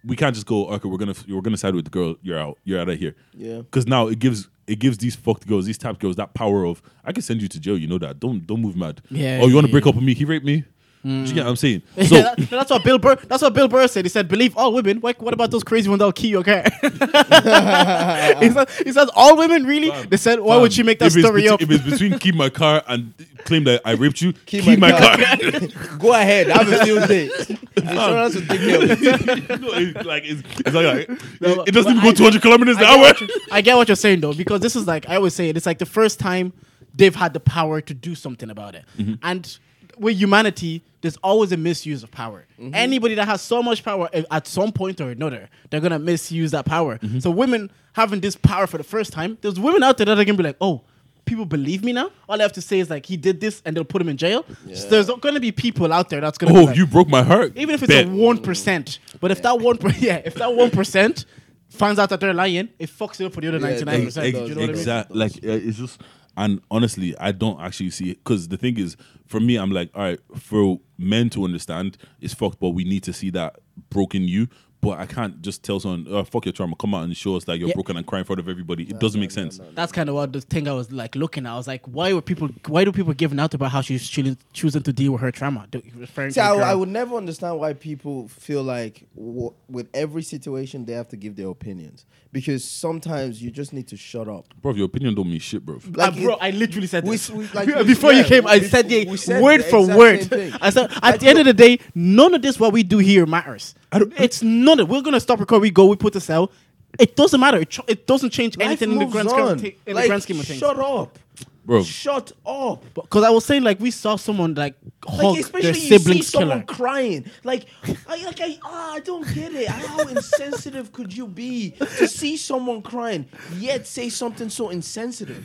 we 0.06 0.16
can't 0.16 0.34
just 0.34 0.48
go, 0.48 0.68
okay, 0.68 0.88
we're 0.88 0.98
gonna 0.98 1.16
we're 1.28 1.42
gonna 1.42 1.58
side 1.58 1.76
with 1.76 1.86
the 1.86 1.92
girl. 1.92 2.16
You're 2.22 2.40
out. 2.40 2.58
You're 2.64 2.80
out 2.80 2.90
of 2.90 3.00
here. 3.00 3.16
Yeah. 3.34 3.58
Because 3.58 3.88
now 3.88 4.08
it 4.08 4.20
gives 4.20 4.50
it 4.68 4.80
gives 4.80 4.98
these 4.98 5.16
fucked 5.16 5.48
girls, 5.48 5.66
these 5.66 5.78
type 5.78 6.00
girls, 6.00 6.16
that 6.16 6.34
power 6.34 6.66
of 6.66 6.82
I 7.04 7.12
can 7.12 7.22
send 7.22 7.42
you 7.42 7.48
to 7.50 7.60
jail. 7.60 7.78
You 7.78 7.88
know 7.88 7.98
that. 8.00 8.20
Don't 8.20 8.46
don't 8.46 8.62
move 8.62 8.76
mad. 8.76 9.02
Yeah, 9.10 9.40
Oh, 9.42 9.48
you 9.48 9.56
want 9.56 9.66
to 9.66 9.70
yeah, 9.70 9.72
break 9.72 9.86
yeah. 9.86 9.90
up 9.90 9.96
with 9.96 10.04
me? 10.04 10.14
He 10.14 10.26
raped 10.26 10.46
me. 10.46 10.64
Do 11.04 11.10
you 11.10 11.34
get 11.34 11.44
what 11.44 11.50
I'm 11.50 11.56
saying? 11.58 11.82
So 12.08 12.16
Yeah, 12.16 12.22
that- 12.38 12.50
that's 12.50 12.72
what 12.72 12.84
Bill 12.84 12.98
Burr. 12.98 13.16
That's 13.16 13.42
what 13.42 13.54
Bill 13.54 13.68
Burr 13.68 13.88
said. 13.88 14.06
He 14.06 14.10
said, 14.10 14.30
"Believe 14.30 14.56
all 14.56 14.72
women." 14.74 15.00
What, 15.02 15.20
what 15.22 15.34
about 15.34 15.52
those 15.52 15.64
crazy 15.64 15.90
ones 15.90 16.00
that'll 16.00 16.14
key 16.14 16.30
your 16.30 16.44
car? 16.44 16.64
he, 16.82 18.50
said, 18.50 18.70
he 18.86 18.92
says, 18.94 19.10
"All 19.16 19.38
women, 19.38 19.66
really?" 19.66 19.92
they 20.08 20.18
said, 20.18 20.40
"Why 20.40 20.58
would 20.58 20.76
you 20.78 20.84
make 20.84 21.00
that 21.00 21.08
if 21.08 21.16
it's 21.18 21.26
story 21.26 21.42
between- 21.42 21.54
up?" 21.54 21.62
If 21.62 21.72
it's 21.72 21.84
between 21.84 22.20
keep 22.20 22.36
my 22.36 22.50
car 22.50 22.84
and 22.88 23.14
claim 23.44 23.64
that 23.66 23.82
I 23.86 23.92
raped 23.92 24.22
you, 24.22 24.34
keep, 24.46 24.64
Keep 24.64 24.80
my, 24.80 24.92
my 24.92 25.00
car. 25.00 25.18
car. 25.18 25.98
Go 26.00 26.14
ahead. 26.14 26.48
Have 26.48 26.70
a 26.72 26.86
field 26.86 27.08
day. 27.10 27.30
Insurance 27.76 28.36
will 28.36 28.42
take 28.48 28.60
care 28.62 28.84
of 28.84 28.92
it. 28.92 29.62
no, 29.62 29.68
it's 29.74 30.06
like 30.06 30.24
it's, 30.26 30.42
it's 30.60 30.74
like, 30.74 31.10
No, 31.42 31.64
it, 31.64 31.70
it 31.70 31.72
doesn't 31.74 31.92
even 31.98 32.04
I 32.04 32.12
go 32.12 32.14
200 32.14 32.42
kilometers 32.42 32.78
an 32.78 32.84
I 32.84 32.86
get, 32.86 32.96
hour. 32.96 33.00
what 33.02 33.22
you- 33.22 33.30
I 33.52 33.62
get 33.62 33.76
what 33.76 33.88
you're 33.90 33.96
saying 33.98 34.22
though, 34.22 34.34
because 34.34 34.62
this 34.62 34.76
is 34.78 34.88
like 34.88 35.10
I 35.10 35.16
always 35.18 35.34
say 35.34 35.50
it. 35.50 35.58
It's 35.58 35.66
like 35.66 35.80
the 35.80 35.86
first 35.86 36.20
time 36.20 36.54
they've 36.96 37.16
had 37.16 37.34
the 37.34 37.40
power 37.42 37.82
to 37.82 37.94
do 37.94 38.16
something 38.16 38.50
about 38.50 38.76
it, 38.76 38.86
Mm-hmm. 38.98 39.14
and 39.24 39.58
with 39.98 40.18
humanity, 40.18 40.84
there's 41.02 41.18
always 41.18 41.52
a 41.52 41.58
misuse 41.58 42.04
of 42.04 42.12
power. 42.12 42.46
Mm-hmm. 42.60 42.74
Anybody 42.76 43.16
that 43.16 43.26
has 43.28 43.42
so 43.42 43.62
much 43.62 43.84
power 43.84 44.10
eh, 44.14 44.24
at 44.32 44.48
some 44.48 44.72
point 44.72 45.02
or 45.02 45.10
another, 45.12 45.50
they're 45.70 45.82
gonna 45.82 46.00
misuse 46.00 46.52
that 46.52 46.66
power. 46.66 46.98
Mm-hmm. 46.98 47.20
So 47.20 47.30
women 47.32 47.72
having 47.94 48.20
this 48.22 48.36
power 48.36 48.68
for 48.68 48.78
the 48.78 48.84
first 48.84 49.12
time, 49.14 49.38
there's 49.42 49.60
women 49.60 49.84
out 49.84 49.98
there 49.98 50.06
that 50.06 50.18
are 50.18 50.26
gonna 50.26 50.38
be 50.38 50.44
like, 50.44 50.58
oh. 50.62 50.82
People 51.26 51.46
believe 51.46 51.86
me 51.86 51.94
now. 51.94 52.12
All 52.28 52.38
I 52.38 52.44
have 52.44 52.52
to 52.52 52.62
say 52.62 52.80
is 52.80 52.90
like 52.90 53.06
he 53.06 53.16
did 53.16 53.40
this, 53.40 53.62
and 53.64 53.74
they'll 53.78 53.86
put 53.86 54.02
him 54.02 54.10
in 54.10 54.18
jail. 54.18 54.44
So 54.74 54.90
there's 54.90 55.08
to 55.08 55.40
be 55.40 55.54
people 55.54 55.94
out 55.94 56.10
there 56.10 56.20
that's 56.20 56.38
to. 56.38 56.48
Oh, 56.50 56.54
be 56.64 56.66
like, 56.66 56.76
you 56.76 56.86
broke 56.86 57.08
my 57.08 57.24
heart. 57.24 57.54
even 57.56 57.74
if 57.74 57.82
it's 57.82 57.94
Bet. 57.94 58.08
a 58.08 58.10
one 58.10 58.40
percent. 58.40 59.00
But 59.22 59.32
if 59.32 59.42
that 59.44 59.58
one, 59.62 59.78
yeah, 60.00 60.22
if 60.26 60.34
that 60.36 60.54
one 60.54 60.70
percent 60.70 61.24
finds 61.70 61.98
out 61.98 62.10
that 62.10 62.20
they're 62.20 62.34
lying, 62.34 62.68
it 62.78 62.90
fucks 62.90 63.22
it 63.22 63.26
up 63.28 63.34
for 63.34 63.40
the 63.40 63.48
other 63.48 63.60
ninety 63.60 63.86
nine 63.86 64.04
percent. 64.04 64.28
ex- 64.28 64.36
You 64.36 64.42
know 64.42 64.48
what 64.50 64.58
I 64.58 64.60
mean? 64.60 64.70
exact- 64.72 65.12
Like 65.16 65.32
uh, 65.38 65.38
it's 65.44 65.78
just, 65.78 66.02
and 66.36 66.62
honestly, 66.72 67.16
I 67.18 67.32
don't 67.32 67.60
actually 67.60 67.92
see 67.92 68.12
it 68.12 68.24
because 68.24 68.48
the 68.48 68.58
thing 68.58 68.78
is, 68.78 68.98
for 69.26 69.40
me, 69.40 69.56
I'm 69.56 69.72
like, 69.72 69.90
all 69.94 70.04
right, 70.04 70.20
for 70.38 70.80
men 70.98 71.30
to 71.32 71.44
understand, 71.44 71.98
it's 72.22 72.34
fucked, 72.34 72.60
but 72.60 72.70
we 72.70 72.84
need 72.84 73.04
to 73.04 73.14
see 73.14 73.30
that 73.32 73.60
broken 73.90 74.24
you. 74.24 74.48
But 74.84 75.00
I 75.00 75.06
can't 75.06 75.42
just 75.42 75.64
tell 75.64 75.80
someone, 75.80 76.06
oh, 76.10 76.24
fuck 76.26 76.46
your 76.46 76.52
trauma, 76.52 76.76
come 76.76 76.94
out 76.94 77.06
and 77.06 77.16
show 77.16 77.38
us 77.38 77.46
that 77.46 77.58
you're 77.58 77.70
Yeah. 77.70 77.74
broken 77.76 77.96
and 77.96 78.06
cry 78.06 78.20
in 78.20 78.26
front 78.26 78.40
of 78.42 78.50
everybody. 78.50 78.84
It 78.84 79.00
doesn't 79.00 79.20
make 79.20 79.32
sense. 79.32 79.60
That's 79.74 79.94
kind 79.94 80.10
of 80.10 80.16
what 80.16 80.34
the 80.34 80.42
thing 80.42 80.68
I 80.68 80.74
was 80.74 80.92
like 80.92 81.16
looking 81.16 81.46
at. 81.46 81.54
I 81.54 81.56
was 81.56 81.68
like, 81.68 81.86
why 81.88 82.12
were 82.12 82.22
people? 82.22 82.50
Why 82.68 82.84
do 82.84 82.92
people 82.92 83.14
giving 83.14 83.40
out 83.40 83.54
about 83.54 83.72
how 83.72 83.80
she's 83.82 84.08
choosing, 84.10 84.38
choosing 84.52 84.84
to 84.84 84.92
deal 84.92 85.14
with 85.14 85.22
her 85.22 85.32
trauma? 85.32 85.68
Do- 85.72 85.82
Referring 85.96 86.32
See, 86.32 86.42
to 86.42 86.46
I. 86.48 86.72
I 86.72 86.76
would 86.76 86.90
never 86.90 87.16
understand 87.16 87.60
why 87.60 87.72
people 87.74 88.28
feel 88.28 88.62
like 88.62 89.08
w- 89.16 89.54
with 89.70 89.88
every 89.94 90.22
situation 90.24 90.84
they 90.86 90.94
have 90.94 91.08
to 91.10 91.16
give 91.18 91.38
their 91.38 91.48
opinions 91.48 92.06
because 92.34 92.64
sometimes 92.66 93.42
you 93.42 93.52
just 93.52 93.72
need 93.74 93.88
to 93.88 93.96
shut 93.96 94.28
up. 94.28 94.46
Bro, 94.62 94.74
your 94.74 94.86
opinion 94.88 95.16
don't 95.16 95.30
mean 95.30 95.40
shit, 95.40 95.66
bro. 95.66 95.80
Ah, 95.86 95.90
Like 96.10 96.16
bro, 96.22 96.34
it- 96.34 96.40
I 96.42 96.50
literally 96.50 96.88
said 96.88 97.06
we 97.06 97.12
this. 97.12 97.30
s- 97.30 97.36
we- 97.36 97.48
like 97.54 97.68
we- 97.74 97.84
before 97.86 98.12
you 98.12 98.24
came. 98.26 98.46
I 98.48 98.58
we- 98.58 98.66
said 98.68 98.90
the 98.90 99.06
we 99.06 99.16
said 99.18 99.42
word 99.42 99.62
the 99.62 99.64
for 99.66 99.88
word. 99.98 100.28
I 100.62 100.70
said 100.72 100.92
at 100.92 101.04
Like, 101.04 101.20
the 101.22 101.28
end 101.30 101.40
of 101.40 101.46
the 101.46 101.54
day, 101.54 101.80
none 101.96 102.34
of 102.34 102.42
this 102.42 102.60
what 102.60 102.74
we 102.74 102.84
do 102.84 102.98
here 102.98 103.26
matters. 103.26 103.76
I 103.94 104.00
don't- 104.00 104.14
it's 104.20 104.42
none 104.44 104.80
of. 104.80 104.90
We're 104.90 105.02
gonna 105.02 105.20
stop 105.20 105.40
recording. 105.40 105.62
We 105.64 105.72
go. 105.72 105.86
We 105.86 105.96
put 105.96 106.14
the 106.14 106.22
cell. 106.22 106.52
It 107.00 107.16
doesn't 107.16 107.40
matter. 107.40 107.58
It, 107.58 107.70
ch- 107.72 107.80
it 107.88 108.06
doesn't 108.06 108.30
change 108.32 108.56
Life 108.58 108.68
anything 108.68 108.92
in 108.92 108.98
the 109.00 109.06
moves 109.06 109.14
grand 109.14 109.30
on. 109.30 109.58
scheme. 109.60 109.74
In 109.88 109.96
Like, 109.96 110.04
the 110.04 110.08
grand 110.10 110.24
scheme 110.24 110.40
of 110.40 110.46
things. 110.46 110.60
Shut 110.60 110.78
up, 110.80 111.18
Bro, 111.66 111.84
Shut 111.86 112.32
up. 112.46 112.84
Because 112.94 113.24
I 113.24 113.30
was 113.32 113.46
saying, 113.46 113.64
like, 113.64 113.80
we 113.80 113.90
saw 113.90 114.16
someone 114.16 114.54
like 114.54 114.76
Like 115.08 115.16
hug 115.22 115.38
especially 115.40 115.62
their 115.62 115.74
you 115.76 115.80
see 115.80 115.98
siblings 115.98 116.28
someone 116.28 116.50
killer. 116.66 116.78
crying. 116.78 117.26
Like, 117.44 117.66
I 118.08 118.24
like 118.26 118.40
I 118.42 118.60
ah, 118.64 118.94
I 118.94 119.00
don't 119.00 119.26
get 119.34 119.54
it. 119.56 119.68
How 119.70 120.00
insensitive 120.08 120.92
could 120.92 121.16
you 121.16 121.26
be 121.26 121.72
to 121.72 122.08
see 122.08 122.38
someone 122.38 122.82
crying 122.84 123.26
yet 123.58 123.88
say 123.88 124.10
something 124.10 124.50
so 124.50 124.70
insensitive? 124.70 125.44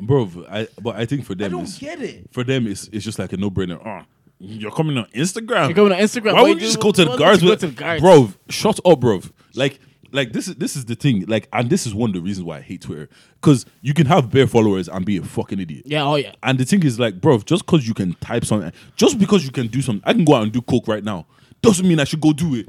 bro, 0.00 0.28
I, 0.50 0.68
but 0.82 0.96
I 0.96 1.06
think 1.06 1.24
for 1.24 1.32
I 1.32 1.36
them, 1.36 1.52
don't 1.52 1.62
it's, 1.62 1.78
get 1.78 2.02
it. 2.02 2.26
for 2.32 2.44
them, 2.44 2.66
it's, 2.66 2.88
it's 2.92 3.04
just 3.04 3.18
like 3.18 3.32
a 3.32 3.36
no 3.38 3.50
brainer. 3.50 3.80
Oh, 3.86 4.02
you're 4.42 4.72
coming 4.72 4.98
on 4.98 5.06
Instagram. 5.14 5.66
You're 5.66 5.74
going 5.74 5.92
on 5.92 5.98
Instagram. 5.98 6.34
Why 6.34 6.42
would 6.42 6.60
you 6.60 6.66
just 6.66 6.80
go 6.80 6.90
to 6.90 7.04
the 7.04 7.16
guards? 7.16 7.42
Go 7.42 7.54
to 7.54 7.66
the 7.68 7.72
guards? 7.72 8.02
Bro, 8.02 8.32
shut 8.48 8.80
up, 8.84 9.00
bro. 9.00 9.20
Like, 9.54 9.78
like 10.10 10.32
this 10.32 10.48
is 10.48 10.56
this 10.56 10.74
is 10.76 10.84
the 10.84 10.96
thing. 10.96 11.24
Like, 11.26 11.48
and 11.52 11.70
this 11.70 11.86
is 11.86 11.94
one 11.94 12.10
of 12.10 12.14
the 12.14 12.20
reasons 12.20 12.44
why 12.44 12.58
I 12.58 12.60
hate 12.60 12.82
Twitter. 12.82 13.08
Because 13.40 13.64
you 13.80 13.94
can 13.94 14.06
have 14.06 14.30
bare 14.30 14.48
followers 14.48 14.88
and 14.88 15.06
be 15.06 15.16
a 15.16 15.22
fucking 15.22 15.60
idiot. 15.60 15.84
Yeah. 15.86 16.04
Oh 16.04 16.16
yeah. 16.16 16.32
And 16.42 16.58
the 16.58 16.64
thing 16.64 16.82
is, 16.82 16.98
like, 16.98 17.20
bro, 17.20 17.38
just 17.38 17.64
because 17.64 17.86
you 17.86 17.94
can 17.94 18.14
type 18.14 18.44
something, 18.44 18.72
just 18.96 19.18
because 19.18 19.44
you 19.44 19.52
can 19.52 19.68
do 19.68 19.80
something, 19.80 20.02
I 20.04 20.12
can 20.12 20.24
go 20.24 20.34
out 20.34 20.42
and 20.42 20.52
do 20.52 20.60
coke 20.60 20.88
right 20.88 21.04
now. 21.04 21.26
Doesn't 21.62 21.86
mean 21.86 22.00
I 22.00 22.04
should 22.04 22.20
go 22.20 22.32
do 22.32 22.56
it. 22.56 22.68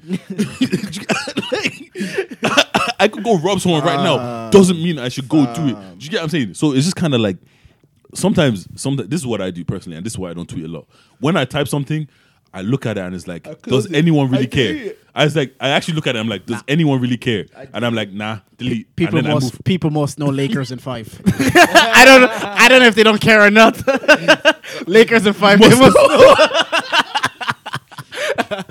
Like, 1.51 1.73
I 2.99 3.07
could 3.07 3.23
go 3.23 3.39
rob 3.39 3.59
someone 3.59 3.83
right 3.83 4.03
now. 4.03 4.17
Ah. 4.19 4.49
Doesn't 4.51 4.77
mean 4.77 4.99
I 4.99 5.09
should 5.09 5.27
go 5.27 5.51
do 5.55 5.69
it. 5.69 5.75
Do 5.97 6.05
you 6.05 6.11
get 6.11 6.17
what 6.17 6.23
I'm 6.23 6.29
saying? 6.29 6.53
So 6.53 6.73
it's 6.73 6.85
just 6.85 6.95
kind 6.95 7.15
of 7.15 7.21
like 7.21 7.37
sometimes, 8.13 8.67
sometimes 8.75 9.09
this 9.09 9.19
is 9.21 9.27
what 9.27 9.41
I 9.41 9.51
do 9.51 9.63
personally, 9.65 9.97
and 9.97 10.05
this 10.05 10.13
is 10.13 10.19
why 10.19 10.29
I 10.29 10.33
don't 10.33 10.47
tweet 10.49 10.65
a 10.65 10.67
lot. 10.67 10.87
When 11.19 11.35
I 11.37 11.45
type 11.45 11.67
something, 11.67 12.07
I 12.55 12.61
look 12.61 12.85
at 12.85 12.97
it 12.99 13.01
and 13.01 13.15
it's 13.15 13.27
like, 13.27 13.43
does 13.63 13.91
anyone 13.91 14.29
really 14.29 14.43
I 14.43 14.47
care? 14.47 14.73
delete. 14.73 14.97
I 15.15 15.23
was 15.23 15.35
like, 15.35 15.55
I 15.59 15.69
actually 15.69 15.95
look 15.95 16.05
at 16.05 16.15
it. 16.15 16.19
I'm 16.19 16.27
like, 16.29 16.45
does 16.45 16.63
anyone 16.67 17.01
really 17.01 17.17
care? 17.17 17.45
And 17.73 17.83
I'm 17.85 17.95
like, 17.95 18.11
nah, 18.11 18.39
delete. 18.57 18.95
People 18.95 19.17
and 19.17 19.25
then 19.25 19.31
I 19.31 19.33
must 19.35 19.53
move. 19.53 19.63
people 19.63 19.89
must 19.89 20.19
know 20.19 20.27
Lakers 20.27 20.71
in 20.71 20.77
five. 20.79 21.19
I 21.25 22.03
don't 22.05 22.29
I 22.29 22.67
don't 22.69 22.79
know 22.81 22.87
if 22.87 22.93
they 22.95 23.01
don't 23.03 23.19
care 23.21 23.41
or 23.41 23.49
not. 23.49 23.75
Lakers 24.87 25.25
in 25.25 25.33
five. 25.33 25.59
They 25.59 25.69
Must 25.69 25.81
must 25.81 25.95
know. 25.95 26.35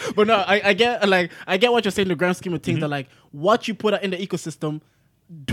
but 0.17 0.27
no, 0.27 0.37
I, 0.37 0.61
I 0.65 0.73
get 0.75 1.09
like 1.09 1.31
I 1.47 1.57
get 1.57 1.73
what 1.73 1.85
you're 1.85 1.93
saying. 1.93 2.09
The 2.09 2.15
grand 2.15 2.37
scheme 2.37 2.55
of 2.55 2.63
things 2.63 2.77
Mm-hmm. 2.77 2.83
that 2.83 2.89
like 2.89 3.09
what 3.33 3.67
you 3.69 3.75
put 3.75 3.95
out 3.95 4.03
in 4.03 4.11
the 4.11 4.17
ecosystem. 4.17 4.81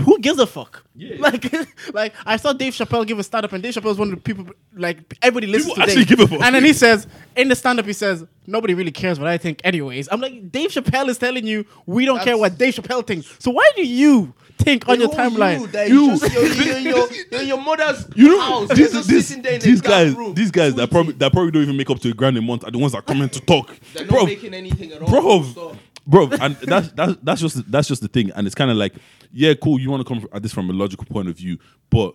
Who 0.00 0.18
gives 0.20 0.38
a 0.38 0.46
fuck? 0.46 0.84
Yeah. 0.94 1.16
Like, 1.20 1.52
like 1.94 2.14
I 2.26 2.36
saw 2.36 2.52
Dave 2.52 2.72
Chappelle 2.74 3.06
give 3.06 3.18
a 3.18 3.22
stand 3.22 3.44
up, 3.44 3.52
and 3.52 3.62
Dave 3.62 3.74
Chappelle 3.74 3.90
is 3.92 3.98
one 3.98 4.08
of 4.12 4.14
the 4.16 4.20
people 4.20 4.46
like 4.74 4.98
everybody 5.22 5.46
listens 5.46 5.72
People 5.74 5.84
to. 5.84 5.90
actually 5.90 6.04
Dave. 6.04 6.18
give 6.18 6.20
a 6.20 6.28
fuck. 6.36 6.42
And 6.46 6.54
then 6.54 6.64
he 6.64 6.72
says 6.72 7.06
in 7.36 7.48
the 7.48 7.56
stand 7.56 7.78
up, 7.80 7.86
he 7.86 7.92
says 7.92 8.24
nobody 8.46 8.74
really 8.74 8.90
cares 8.92 9.18
what 9.18 9.28
I 9.28 9.38
think, 9.38 9.60
anyways. 9.64 10.08
I'm 10.10 10.20
like 10.20 10.50
Dave 10.52 10.70
Chappelle 10.70 11.08
is 11.08 11.18
telling 11.18 11.46
you 11.46 11.64
we 11.86 12.04
don't 12.04 12.20
care 12.22 12.36
what 12.36 12.58
Dave 12.58 12.74
Chappelle 12.74 13.06
thinks. 13.06 13.34
So 13.38 13.50
why 13.50 13.68
do 13.76 13.86
you 13.86 14.34
think 14.58 14.88
on 14.88 15.00
your 15.00 15.08
timeline? 15.10 15.60
You, 15.60 15.66
that 15.68 15.88
You. 15.88 16.02
you. 16.12 16.18
Just, 16.18 16.32
you're, 16.34 16.44
you're, 16.66 16.76
in 16.78 16.84
your, 16.84 17.08
you're 17.32 17.42
your 17.42 17.60
mother's 17.60 18.06
You 18.14 18.28
know, 18.28 18.40
house. 18.40 18.68
these, 18.70 18.92
You're 18.92 19.02
these, 19.02 19.26
sitting 19.28 19.42
there 19.42 19.54
in 19.54 19.60
these 19.60 19.80
guys, 19.80 20.14
room, 20.14 20.34
these 20.34 20.50
guys 20.50 20.74
that 20.74 20.90
probably 20.90 21.14
that 21.14 21.32
probably 21.32 21.50
don't 21.52 21.62
even 21.62 21.76
make 21.76 21.88
up 21.90 21.98
to 22.00 22.10
a 22.10 22.14
grand 22.14 22.36
a 22.36 22.42
month 22.42 22.64
are 22.64 22.70
the 22.70 22.78
ones 22.78 22.92
that 22.92 23.06
come 23.06 23.22
in 23.22 23.28
to 23.30 23.40
talk, 23.40 23.74
They're 23.94 24.04
not 24.04 24.10
bro, 24.12 24.24
making 24.26 24.52
anything 24.54 24.92
at 24.92 25.00
all. 25.02 25.08
bro, 25.08 25.76
bro, 26.06 26.28
and 26.40 26.56
that's 26.56 26.88
that's 26.92 27.16
that's 27.22 27.40
just 27.40 27.70
that's 27.70 27.88
just 27.88 28.02
the 28.02 28.08
thing, 28.08 28.30
and 28.32 28.46
it's 28.46 28.54
kind 28.54 28.70
of 28.70 28.76
like, 28.76 28.94
yeah, 29.32 29.54
cool, 29.54 29.80
you 29.80 29.90
want 29.90 30.06
to 30.06 30.14
come 30.14 30.26
at 30.32 30.42
this 30.42 30.52
from 30.52 30.70
a 30.70 30.72
logical 30.72 31.06
point 31.06 31.28
of 31.28 31.36
view, 31.36 31.58
but. 31.88 32.14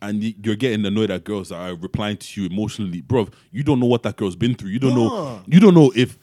And 0.00 0.22
you're 0.22 0.54
getting 0.54 0.86
annoyed 0.86 1.10
at 1.10 1.24
girls 1.24 1.48
that 1.48 1.56
are 1.56 1.74
replying 1.74 2.18
to 2.18 2.40
you 2.40 2.48
emotionally, 2.48 3.00
bro. 3.00 3.26
You 3.50 3.64
don't 3.64 3.80
know 3.80 3.86
what 3.86 4.04
that 4.04 4.14
girl's 4.14 4.36
been 4.36 4.54
through. 4.54 4.70
You 4.70 4.78
don't 4.78 4.94
know. 4.94 5.42
You 5.44 5.58
don't 5.58 5.74
know 5.74 5.92
if 5.96 6.16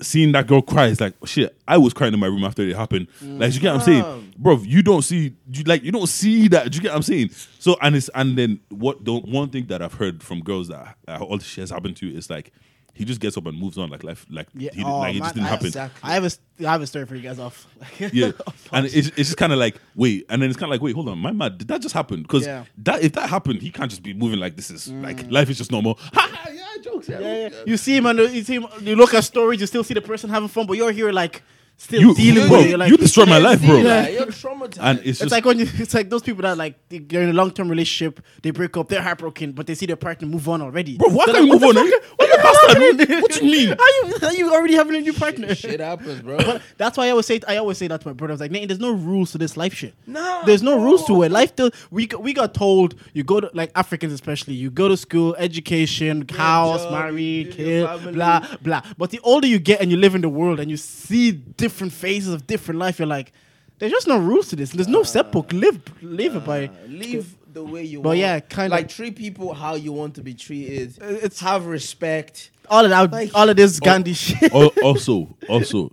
seeing 0.00 0.30
that 0.30 0.46
girl 0.46 0.62
cry 0.62 0.86
is 0.86 1.00
like 1.00 1.14
shit. 1.24 1.56
I 1.66 1.78
was 1.78 1.92
crying 1.92 2.14
in 2.14 2.20
my 2.20 2.28
room 2.28 2.44
after 2.44 2.62
it 2.62 2.76
happened. 2.76 3.08
Like, 3.20 3.52
you 3.54 3.60
get 3.60 3.72
what 3.72 3.80
I'm 3.80 3.84
saying, 3.84 4.34
bro? 4.38 4.58
You 4.58 4.84
don't 4.84 5.02
see, 5.02 5.34
you 5.52 5.64
like, 5.64 5.82
you 5.82 5.90
don't 5.90 6.06
see 6.06 6.46
that. 6.46 6.70
Do 6.70 6.76
you 6.76 6.82
get 6.82 6.90
what 6.90 6.96
I'm 6.96 7.02
saying? 7.02 7.30
So, 7.58 7.76
and 7.82 7.96
it's 7.96 8.08
and 8.14 8.38
then 8.38 8.60
what? 8.68 9.04
The 9.04 9.14
one 9.14 9.48
thing 9.50 9.66
that 9.66 9.82
I've 9.82 9.94
heard 9.94 10.22
from 10.22 10.38
girls 10.40 10.68
that 10.68 10.96
uh, 11.08 11.18
all 11.20 11.38
this 11.38 11.46
shit 11.48 11.62
has 11.62 11.70
happened 11.70 11.96
to 11.96 12.16
is 12.16 12.30
like 12.30 12.52
he 12.98 13.04
just 13.04 13.20
gets 13.20 13.36
up 13.36 13.46
and 13.46 13.58
moves 13.58 13.78
on, 13.78 13.88
like 13.90 14.02
life, 14.04 14.26
like 14.28 14.48
Yeah. 14.54 14.70
he, 14.74 14.82
Oh, 14.84 14.98
like 14.98 15.14
it 15.14 15.20
man, 15.20 15.22
just 15.22 15.34
didn't 15.36 15.46
I- 15.46 15.50
happen. 15.50 15.66
exactly. 15.68 16.00
I 16.10 16.14
have 16.14 16.24
a 16.24 16.30
st- 16.30 16.44
I 16.60 16.72
have 16.72 16.82
a 16.82 16.86
story 16.86 17.06
for 17.06 17.14
you 17.14 17.22
guys 17.22 17.38
off. 17.38 17.66
Yeah, 18.00 18.32
and 18.72 18.86
it's, 18.86 18.94
it's 19.08 19.16
just 19.16 19.36
kind 19.36 19.52
of 19.52 19.58
like 19.60 19.76
wait, 19.94 20.26
and 20.28 20.42
then 20.42 20.50
it's 20.50 20.58
kind 20.58 20.68
of 20.68 20.74
like 20.74 20.82
wait, 20.82 20.94
hold 20.94 21.08
on, 21.08 21.18
my 21.18 21.30
man, 21.32 21.56
did 21.56 21.68
that 21.68 21.80
just 21.80 21.94
happen? 21.94 22.22
Because 22.22 22.44
Yeah. 22.44 22.64
that 22.78 23.02
if 23.02 23.12
that 23.12 23.30
happened, 23.30 23.62
he 23.62 23.70
can't 23.70 23.88
just 23.90 24.02
be 24.02 24.12
moving 24.12 24.40
like 24.40 24.56
this 24.56 24.70
is 24.70 24.88
mm. 24.88 25.02
like 25.04 25.30
life 25.30 25.48
is 25.48 25.56
just 25.58 25.70
normal. 25.70 25.98
Ha, 26.14 26.28
ha, 26.32 26.50
yeah, 26.52 26.82
jokes. 26.82 27.08
Yeah, 27.08 27.20
Yeah, 27.20 27.36
yeah. 27.48 27.62
You 27.66 27.76
see 27.76 27.96
him 27.96 28.06
and 28.06 28.18
you 28.18 28.42
see 28.42 28.54
him. 28.56 28.66
You 28.80 28.96
look 28.96 29.14
at 29.14 29.22
stories. 29.24 29.60
You 29.60 29.66
still 29.68 29.84
see 29.84 29.94
the 29.94 30.00
person 30.02 30.28
having 30.30 30.48
fun, 30.48 30.66
but 30.66 30.76
you're 30.76 30.90
here 30.92 31.12
like 31.12 31.42
still 31.80 32.00
You- 32.02 32.14
dealing 32.14 32.48
bro, 32.48 32.58
with 32.58 32.66
it. 32.66 32.68
You're 32.70 32.78
like, 32.78 32.90
you 32.90 32.96
destroy 32.98 33.24
my 33.24 33.38
life, 33.38 33.60
bro. 33.64 33.78
Yeah, 33.78 34.08
you're 34.08 34.26
traumatized. 34.26 34.78
And 34.80 34.98
it's 34.98 35.08
It's 35.08 35.18
just 35.20 35.30
like 35.32 35.44
when 35.44 35.58
you, 35.60 35.66
it's 35.74 35.94
like 35.94 36.10
those 36.10 36.22
people 36.22 36.42
that 36.42 36.58
like 36.58 36.74
they- 36.88 36.98
they're 36.98 37.22
in 37.22 37.30
a 37.30 37.32
long 37.32 37.50
term 37.52 37.68
relationship, 37.70 38.20
they 38.42 38.50
break 38.50 38.76
up, 38.76 38.88
they're 38.88 39.00
heartbroken, 39.02 39.52
but 39.52 39.66
they 39.66 39.74
see 39.74 39.86
their 39.86 39.96
partner 39.96 40.26
move 40.28 40.48
on 40.48 40.60
already. 40.60 40.98
Bro, 40.98 41.10
why 41.10 41.24
They're 41.26 41.36
can't 41.36 41.46
you 41.46 41.52
like, 41.52 41.60
move 41.62 41.66
what 41.68 41.76
on? 41.78 41.88
the 41.88 41.96
eh? 41.96 42.00
fuck? 42.00 42.18
What 42.18 42.30
the 42.30 42.42
happened? 42.42 42.98
bastard? 42.98 43.22
What 43.22 43.40
you 43.42 43.50
mean? 43.50 43.70
Are 43.72 43.76
you 44.08 44.14
how 44.20 44.30
you 44.30 44.52
already 44.52 44.74
having 44.74 44.96
a 44.96 45.00
new 45.00 45.12
partner? 45.12 45.54
shit 45.54 45.80
happens, 45.80 46.20
bro. 46.20 46.36
But 46.38 46.62
that's 46.76 46.98
why 46.98 47.06
I 47.06 47.10
always 47.10 47.26
say 47.26 47.40
I 47.48 47.56
always 47.56 47.78
say 47.78 47.86
that 47.88 48.00
to 48.00 48.08
my 48.08 48.12
brother. 48.12 48.32
I 48.32 48.34
was 48.34 48.40
like, 48.40 48.50
Nate, 48.50 48.68
there's 48.68 48.80
no 48.80 48.90
rules 48.92 49.32
to 49.32 49.38
this 49.38 49.56
life 49.56 49.72
shit. 49.74 49.94
No, 50.06 50.42
there's 50.46 50.62
no 50.62 50.78
rules 50.82 51.04
to 51.06 51.22
it. 51.22 51.30
Life, 51.30 51.50
still, 51.50 51.70
we 51.90 52.06
got- 52.06 52.22
we 52.22 52.32
got 52.32 52.54
told 52.54 52.96
you 53.12 53.22
go 53.22 53.40
to 53.40 53.50
like 53.54 53.70
Africans 53.76 54.12
especially. 54.12 54.54
You 54.54 54.70
go 54.70 54.88
to 54.88 54.96
school, 54.96 55.34
education, 55.38 56.26
house, 56.28 56.82
job, 56.82 56.92
married, 56.92 57.56
build 57.56 58.00
kid, 58.02 58.14
blah 58.14 58.46
blah. 58.62 58.82
But 58.96 59.10
the 59.10 59.20
older 59.22 59.46
you 59.46 59.58
get 59.60 59.80
and 59.80 59.90
you 59.90 59.96
live 59.96 60.14
in 60.16 60.20
the 60.22 60.28
world 60.28 60.58
and 60.60 60.70
you 60.70 60.76
see 60.76 61.30
different 61.32 61.67
phases 61.92 62.32
of 62.34 62.46
different 62.46 62.80
life, 62.80 62.98
you're 62.98 63.08
like, 63.08 63.32
there's 63.78 63.92
just 63.92 64.06
no 64.08 64.18
rules 64.18 64.48
to 64.48 64.56
this. 64.56 64.70
There's 64.70 64.88
no 64.88 65.02
set 65.04 65.30
book. 65.32 65.52
Live 65.52 65.80
live 66.02 66.36
it 66.36 66.44
by. 66.44 66.66
Uh, 66.66 66.70
live 66.88 67.34
the 67.52 67.62
way 67.64 67.82
you 67.84 68.00
But 68.00 68.08
want. 68.10 68.18
yeah, 68.18 68.40
kinda- 68.40 68.70
like 68.74 68.88
treat 68.88 69.16
people 69.16 69.54
how 69.54 69.74
you 69.74 69.92
want 69.92 70.14
to 70.16 70.22
be 70.22 70.34
treated. 70.34 70.98
It's- 71.00 71.40
have 71.40 71.66
respect. 71.66 72.50
All 72.70 72.84
of 72.84 72.90
that, 72.90 73.10
Like- 73.10 73.30
all 73.34 73.48
of 73.48 73.56
this 73.56 73.80
Gandhi 73.80 74.12
shit. 74.14 74.52
Al- 74.52 74.66
also, 74.82 75.34
also, 75.48 75.90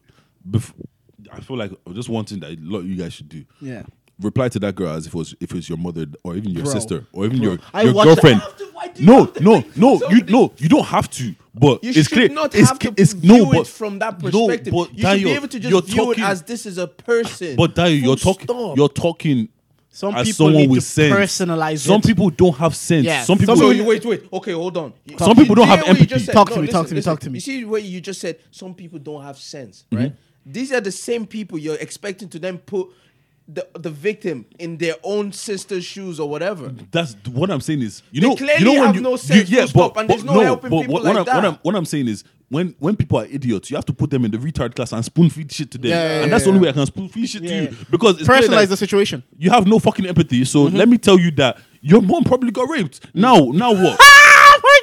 bef- 0.49 0.73
I 1.31 1.39
feel 1.39 1.57
like 1.57 1.71
just 1.93 2.09
one 2.09 2.25
thing 2.25 2.39
that 2.41 2.51
a 2.51 2.57
lot 2.61 2.79
of 2.79 2.87
you 2.87 2.95
guys 2.95 3.13
should 3.13 3.29
do. 3.29 3.45
Yeah. 3.61 3.83
Reply 4.19 4.49
to 4.49 4.59
that 4.59 4.75
girl 4.75 4.89
as 4.93 5.05
if 5.07 5.13
it 5.13 5.17
was 5.17 5.35
if 5.39 5.51
it 5.51 5.55
was 5.55 5.69
your 5.69 5.77
mother 5.77 6.05
or 6.23 6.35
even 6.35 6.51
your 6.51 6.63
Bro. 6.63 6.73
sister 6.73 7.05
or 7.13 7.25
even 7.25 7.37
Bro. 7.39 7.47
your, 7.51 7.59
I 7.73 7.81
your 7.83 7.93
watched 7.93 8.05
girlfriend. 8.07 8.41
that- 8.41 8.69
Why 8.73 8.87
do 8.89 9.03
No, 9.03 9.19
have 9.25 9.33
to- 9.33 9.43
no, 9.43 9.51
wait, 9.53 9.77
no, 9.77 9.97
so 9.99 10.09
you 10.09 10.23
no, 10.23 10.53
you 10.57 10.69
don't 10.69 10.85
have 10.85 11.09
to. 11.11 11.35
But 11.57 11.83
You 11.83 11.91
it's 11.91 12.09
should 12.09 12.11
clear. 12.11 12.29
not 12.29 12.53
it's, 12.53 12.67
have 12.67 12.79
to 12.79 12.93
it's 12.97 13.13
view 13.13 13.37
no, 13.37 13.45
but 13.51 13.57
it 13.61 13.67
from 13.67 13.99
that 13.99 14.21
no, 14.21 14.47
but 14.47 14.65
you 14.93 15.07
should 15.07 15.23
be 15.23 15.31
able 15.31 15.47
to 15.47 15.59
you're 15.59 15.81
just 15.81 15.93
view 15.93 16.03
talking- 16.05 16.23
it 16.23 16.27
as 16.27 16.41
this 16.43 16.65
is 16.65 16.77
a 16.77 16.87
person. 16.87 17.55
But 17.55 17.75
Dayo, 17.75 18.01
you're 18.01 18.15
talking. 18.17 18.45
stop. 18.45 18.75
You're 18.77 18.89
talking. 18.89 19.47
Some 19.89 20.13
as 20.13 20.27
people 20.27 20.47
someone 20.47 20.53
need 20.55 20.69
with 20.69 20.79
to 20.81 20.85
sense. 20.85 21.15
personalize 21.15 21.79
Some 21.79 22.01
it. 22.01 22.05
people 22.07 22.29
don't 22.29 22.57
have 22.57 22.75
sense. 22.75 23.05
Yeah, 23.05 23.23
Some 23.23 23.37
people. 23.37 23.55
some 23.55 23.67
So 23.67 23.71
you 23.71 23.85
wait, 23.85 24.03
wait. 24.03 24.23
Okay, 24.33 24.51
hold 24.51 24.75
on. 24.75 24.91
You- 25.05 25.17
Some 25.17 25.37
people 25.37 25.55
don't 25.55 25.67
have 25.69 25.79
hear 25.79 25.87
what 25.93 25.97
you 25.97 26.03
empathy. 26.03 26.25
said? 26.25 26.33
Talk 26.33 26.49
to 26.49 26.55
No, 26.57 26.61
me, 26.63 26.67
talk 26.67 26.87
to 26.87 26.91
me, 26.93 26.95
listen. 26.97 27.11
talk 27.13 27.19
to 27.21 27.29
me. 27.29 27.35
You 27.37 27.39
see 27.39 27.63
what 27.63 27.83
you 27.83 28.01
just 28.01 28.19
said? 28.19 28.37
Some 28.51 28.73
people 28.73 28.99
don't 28.99 29.23
have 29.23 29.37
sense, 29.37 29.85
Mm-hmm. 29.89 30.03
right? 30.03 30.13
These 30.45 30.73
are 30.73 30.81
the 30.81 30.91
same 30.91 31.25
people 31.25 31.57
you're 31.57 31.77
expecting 31.77 32.27
to 32.29 32.39
then 32.39 32.57
put 32.57 32.89
the 33.47 33.67
the 33.77 33.91
victim 33.91 34.45
in 34.57 34.77
their 34.77 34.95
own 35.03 35.31
sister's 35.31 35.85
shoes 35.85 36.19
or 36.19 36.27
whatever. 36.27 36.73
That's 36.91 37.15
what 37.31 37.51
I'm 37.51 37.61
saying 37.61 37.81
is 37.83 38.01
you 38.11 38.21
They 38.21 38.27
know 38.29 38.35
clearly 38.35 38.59
you 38.59 38.65
know 38.65 38.73
when 38.73 38.83
have 38.87 38.95
you, 38.95 39.01
no 39.01 39.11
you- 39.11 39.17
sense, 39.17 39.49
yeah, 39.49 39.65
full 39.67 39.67
but, 39.67 39.69
stop, 39.69 39.97
and 39.97 40.07
but 40.07 40.13
there's 40.15 40.23
no 40.25 40.33
no, 40.33 40.39
helping 40.41 40.69
but 40.71 40.79
people 40.81 40.93
what, 40.95 41.03
like 41.03 41.13
what, 41.15 41.19
I'm, 41.29 41.35
what 41.35 41.41
that. 41.41 41.45
I'm 41.53 41.59
what 41.61 41.75
I'm 41.75 41.85
saying 41.85 42.07
is 42.07 42.23
when 42.49 42.75
when 42.79 42.95
people 42.95 43.19
are 43.19 43.25
idiots, 43.25 43.69
you 43.69 43.77
have 43.77 43.85
to 43.85 43.93
put 43.93 44.09
them 44.09 44.25
in 44.25 44.31
the 44.31 44.37
retard 44.37 44.73
class 44.75 44.91
and 44.93 45.03
spoon 45.05 45.29
feed 45.29 45.51
shit 45.51 45.69
to 45.71 45.77
them, 45.77 45.91
Yeah, 45.91 45.97
yeah, 46.17 46.23
and 46.23 46.31
that's 46.33 46.43
the 46.45 46.49
only 46.49 46.61
way 46.61 46.69
I 46.69 46.71
can 46.73 46.85
spoon 46.87 47.07
feed 47.09 47.27
shit 47.29 47.43
Yeah, 47.43 47.49
to 47.67 47.71
you 47.71 47.77
because 47.91 48.19
it's 48.19 48.27
Personalize 48.27 48.61
that 48.61 48.69
the 48.69 48.77
situation. 48.77 49.23
you 49.37 49.49
have 49.51 49.67
no 49.67 49.77
fucking 49.79 50.05
empathy. 50.07 50.43
So 50.45 50.65
Mm-hmm. 50.65 50.75
let 50.77 50.89
me 50.89 50.97
tell 50.97 51.19
you 51.19 51.29
that 51.31 51.57
your 51.85 52.01
mom 52.01 52.23
probably 52.23 52.51
got 52.51 52.67
raped. 52.69 52.99
Now, 53.13 53.35
now 53.51 53.71
what? 53.73 53.99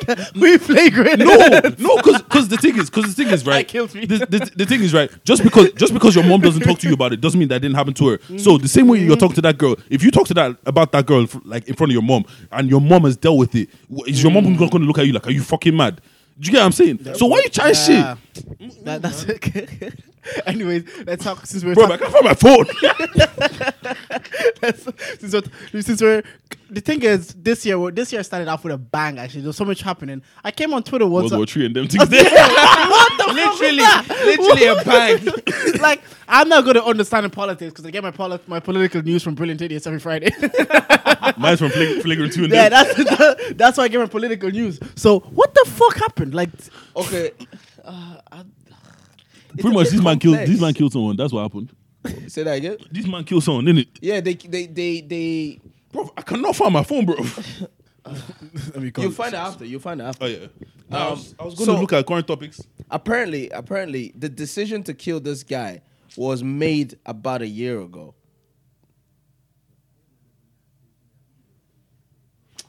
Ah, 0.08 0.28
we 0.34 0.58
flagrant. 0.58 1.18
No, 1.18 1.36
no, 1.78 1.96
because 1.96 2.22
because 2.22 2.48
the 2.48 2.56
thing 2.56 2.76
is, 2.78 2.90
because 2.90 3.14
the 3.14 3.24
thing 3.24 3.32
is, 3.32 3.46
right? 3.52 3.66
kills 3.66 3.94
me. 3.94 4.04
The, 4.06 4.18
the, 4.18 4.50
the 4.56 4.66
thing 4.66 4.82
is, 4.82 4.92
right? 4.92 5.10
Just 5.24 5.42
because 5.44 5.70
just 5.72 5.92
because 5.92 6.14
your 6.14 6.24
mom 6.24 6.40
doesn't 6.40 6.62
talk 6.62 6.78
to 6.80 6.88
you 6.88 6.94
about 6.94 7.12
it 7.12 7.20
doesn't 7.20 7.38
mean 7.38 7.48
that 7.48 7.60
didn't 7.60 7.76
happen 7.76 7.94
to 7.94 8.08
her. 8.08 8.18
So 8.38 8.58
the 8.58 8.68
same 8.68 8.88
way 8.88 8.98
you're 9.00 9.16
talking 9.16 9.36
to 9.36 9.42
that 9.42 9.58
girl, 9.58 9.76
if 9.90 10.02
you 10.02 10.10
talk 10.10 10.26
to 10.28 10.34
that 10.34 10.56
about 10.66 10.90
that 10.92 11.06
girl 11.06 11.26
like 11.44 11.68
in 11.68 11.74
front 11.76 11.90
of 11.90 11.94
your 11.94 12.02
mom, 12.02 12.24
and 12.50 12.68
your 12.68 12.80
mom 12.80 13.04
has 13.04 13.16
dealt 13.16 13.38
with 13.38 13.54
it, 13.54 13.68
is 14.06 14.22
your 14.22 14.32
mom 14.32 14.44
going 14.56 14.70
to 14.70 14.78
look 14.78 14.98
at 14.98 15.06
you 15.06 15.12
like, 15.12 15.26
are 15.26 15.32
you 15.32 15.42
fucking 15.42 15.76
mad? 15.76 16.00
Do 16.38 16.46
you 16.46 16.52
get 16.52 16.58
what 16.60 16.66
I'm 16.66 16.72
saying? 16.72 17.14
So 17.14 17.26
why 17.26 17.42
you 17.44 17.50
trying 17.50 17.74
Yeah. 17.74 18.16
shit, 18.54 18.84
That, 18.84 19.02
that's 19.02 19.28
okay. 19.28 19.92
Anyways, 20.46 20.84
let's 21.06 21.22
talk 21.24 21.44
since 21.46 21.64
we're 21.64 21.74
bro? 21.74 21.84
I 21.84 21.96
talking, 21.96 22.06
can't 22.06 22.12
find 22.12 22.24
my 22.24 22.34
phone. 22.34 22.66
since, 25.20 25.32
we're, 25.72 25.82
since 25.82 26.00
we're 26.02 26.22
the 26.72 26.80
thing 26.80 27.02
is 27.02 27.28
this 27.34 27.64
year 27.66 27.78
we're- 27.78 27.92
this 27.94 28.12
year 28.12 28.22
started 28.22 28.48
off 28.48 28.64
with 28.64 28.72
a 28.72 28.78
bang. 28.78 29.18
Actually, 29.18 29.42
there's 29.42 29.56
so 29.56 29.64
much 29.64 29.82
happening. 29.82 30.22
I 30.42 30.50
came 30.50 30.72
on 30.74 30.82
Twitter 30.82 31.06
once. 31.06 31.30
World 31.30 31.38
War 31.40 31.46
Three 31.46 31.66
and 31.66 31.76
them 31.76 31.86
things 31.88 32.08
there. 32.08 32.24
what 32.30 33.18
the 33.18 33.24
fuck 33.24 33.34
literally, 33.34 33.76
that? 33.78 34.06
literally 34.24 34.66
a 34.66 34.84
bang. 34.84 35.80
like 35.80 36.02
I'm 36.28 36.48
not 36.48 36.64
good 36.64 36.76
at 36.78 36.84
understanding 36.84 37.30
politics 37.30 37.70
because 37.72 37.84
I 37.86 37.90
get 37.90 38.02
my 38.02 38.10
poli- 38.10 38.40
my 38.46 38.60
political 38.60 39.02
news 39.02 39.22
from 39.22 39.34
Brilliant 39.34 39.60
Idiots 39.62 39.86
every 39.86 40.00
Friday. 40.00 40.30
Mine's 41.38 41.58
from 41.60 41.70
Flag- 41.70 42.02
Flagrant 42.02 42.32
Two 42.32 42.44
and 42.44 42.52
yeah, 42.52 42.68
them. 42.68 42.84
that's 42.94 43.52
that's 43.54 43.78
why 43.78 43.84
I 43.84 43.88
get 43.88 44.00
my 44.00 44.06
political 44.06 44.50
news. 44.50 44.80
So 44.96 45.20
what 45.20 45.54
the 45.54 45.64
fuck 45.68 45.96
happened? 45.96 46.34
Like, 46.34 46.50
Okay. 46.96 47.32
Uh, 47.84 48.16
I, 48.30 48.44
Pretty 49.58 49.68
much, 49.76 49.86
bit 49.86 49.92
this 49.92 50.02
man 50.02 50.18
killed. 50.18 50.34
complex. 50.36 50.50
This 50.50 50.60
man 50.60 50.72
killed 50.74 50.92
someone. 50.92 51.16
That's 51.16 51.32
what 51.32 51.42
happened. 51.42 51.70
say 52.28 52.42
that 52.42 52.52
again. 52.56 52.76
This 52.90 53.06
man 53.06 53.22
killed 53.24 53.44
someone, 53.44 53.64
didn't 53.66 53.80
it? 53.82 53.88
Yeah, 54.00 54.20
they 54.20 54.34
they 54.34 54.66
they 54.66 55.00
they. 55.02 55.60
Bro, 55.92 56.10
I 56.16 56.22
cannot 56.22 56.56
find 56.56 56.72
my 56.72 56.82
phone, 56.82 57.04
bro. 57.06 57.16
You'll 58.96 59.12
find 59.12 59.32
it 59.34 59.36
after. 59.38 59.64
You'll 59.64 59.78
find 59.80 60.00
it 60.00 60.04
after. 60.04 60.24
Oh 60.24 60.28
yeah. 60.28 60.46
I 60.90 60.96
Um, 61.04 61.10
was, 61.10 61.34
I 61.38 61.44
was 61.44 61.54
going 61.54 61.66
so- 61.66 61.74
to 61.76 61.80
look 61.80 61.92
at 61.92 62.06
current 62.06 62.26
topics. 62.26 62.60
Apparently, 62.90 63.48
apparently, 63.50 64.12
the 64.16 64.28
decision 64.28 64.82
to 64.84 64.94
kill 64.94 65.20
this 65.20 65.42
guy 65.44 65.82
was 66.16 66.42
made 66.42 66.98
about 67.06 67.40
a 67.42 67.46
year 67.46 67.80
ago. 67.80 68.14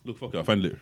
Look, 0.06 0.18
fuck 0.18 0.34
it, 0.34 0.38
I'll 0.38 0.44
find 0.44 0.64
it 0.66 0.74
later. 0.74 0.80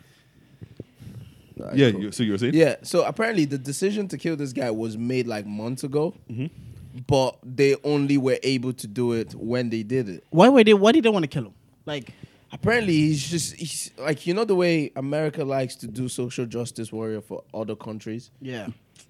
Yeah, 1.75 1.87
you, 1.87 2.11
so 2.11 2.23
you 2.23 2.31
were 2.31 2.37
saying? 2.39 2.55
Yeah. 2.55 2.77
So 2.81 3.03
apparently, 3.05 3.45
the 3.45 3.57
decision 3.57 4.07
to 4.09 4.17
kill 4.17 4.35
this 4.35 4.51
guy 4.51 4.71
was 4.71 4.97
made 4.97 5.27
like 5.27 5.45
months 5.45 5.83
ago, 5.83 6.15
Mm-hmm. 6.29 6.99
but 7.07 7.37
they 7.43 7.75
only 7.83 8.17
were 8.17 8.39
able 8.41 8.73
to 8.73 8.87
do 8.87 9.13
it 9.13 9.33
when 9.35 9.69
they 9.69 9.83
did 9.83 10.09
it. 10.09 10.23
why 10.31 10.49
were 10.49 10.63
they? 10.63 10.73
Why 10.73 10.91
did 10.91 11.03
they 11.03 11.09
want 11.09 11.23
to 11.23 11.27
kill 11.29 11.45
him? 11.45 11.53
Like, 11.85 12.13
Apparently, 12.53 12.93
he's 12.93 13.29
just 13.29 13.55
he's 13.55 13.91
like 13.97 14.25
you 14.27 14.33
know 14.33 14.43
the 14.43 14.55
way 14.55 14.91
America 14.95 15.43
likes 15.43 15.75
to 15.77 15.87
do 15.87 16.07
social 16.09 16.45
justice 16.45 16.91
warrior 16.91 17.21
for 17.21 17.43
other 17.53 17.75
countries. 17.75 18.31
yeah. 18.41 18.67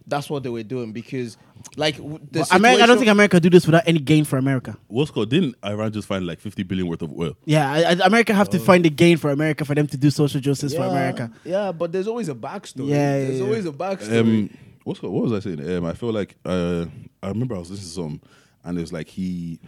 That's 0.07 0.31
what 0.31 0.41
they 0.41 0.49
were 0.49 0.63
doing 0.63 0.93
because, 0.93 1.37
like, 1.77 1.97
w- 1.97 2.17
the 2.31 2.39
But 2.39 2.55
America, 2.55 2.81
I 2.83 2.87
don't 2.87 2.95
situation- 2.95 2.97
think 2.97 3.09
America 3.11 3.39
do 3.39 3.49
this 3.51 3.67
without 3.67 3.83
any 3.85 3.99
gain 3.99 4.25
for 4.25 4.37
America. 4.37 4.75
What's 4.87 5.11
called? 5.11 5.29
Didn't 5.29 5.55
Iran 5.63 5.91
just 5.91 6.07
find 6.07 6.25
like 6.25 6.39
50 6.39 6.63
billion 6.63 6.87
worth 6.87 7.03
of 7.03 7.15
oil? 7.17 7.37
Yeah, 7.45 7.71
I, 7.71 7.77
I- 7.83 8.05
America 8.07 8.33
have 8.33 8.49
to 8.49 8.59
find 8.59 8.83
a 8.87 8.89
gain 8.89 9.17
for 9.17 9.29
America 9.29 9.63
for 9.63 9.75
them 9.75 9.85
to 9.87 9.97
do 9.97 10.09
social 10.09 10.41
justice 10.41 10.73
for 10.73 10.81
America. 10.81 11.31
Yeah, 11.45 11.71
but 11.71 11.91
there's 11.91 12.07
always 12.07 12.29
a 12.29 12.33
backstory. 12.35 12.87
Yeah, 12.89 13.19
there's 13.19 13.39
yeah, 13.39 13.45
always 13.45 13.65
a 13.67 13.71
backstory. 13.71 14.19
Um, 14.21 14.57
what's 14.85 14.99
called, 14.99 15.13
what 15.13 15.23
was 15.29 15.33
I 15.33 15.39
saying? 15.39 15.69
Um, 15.77 15.85
I 15.85 15.93
feel 15.93 16.11
like 16.11 16.35
uh, 16.45 16.85
I 17.21 17.27
remember 17.27 17.55
I 17.55 17.59
was 17.59 17.69
listening 17.69 17.89
to 17.89 17.93
some, 17.93 18.21
and 18.63 18.77
it 18.79 18.81
was 18.81 18.91
like 18.91 19.07
he, 19.07 19.59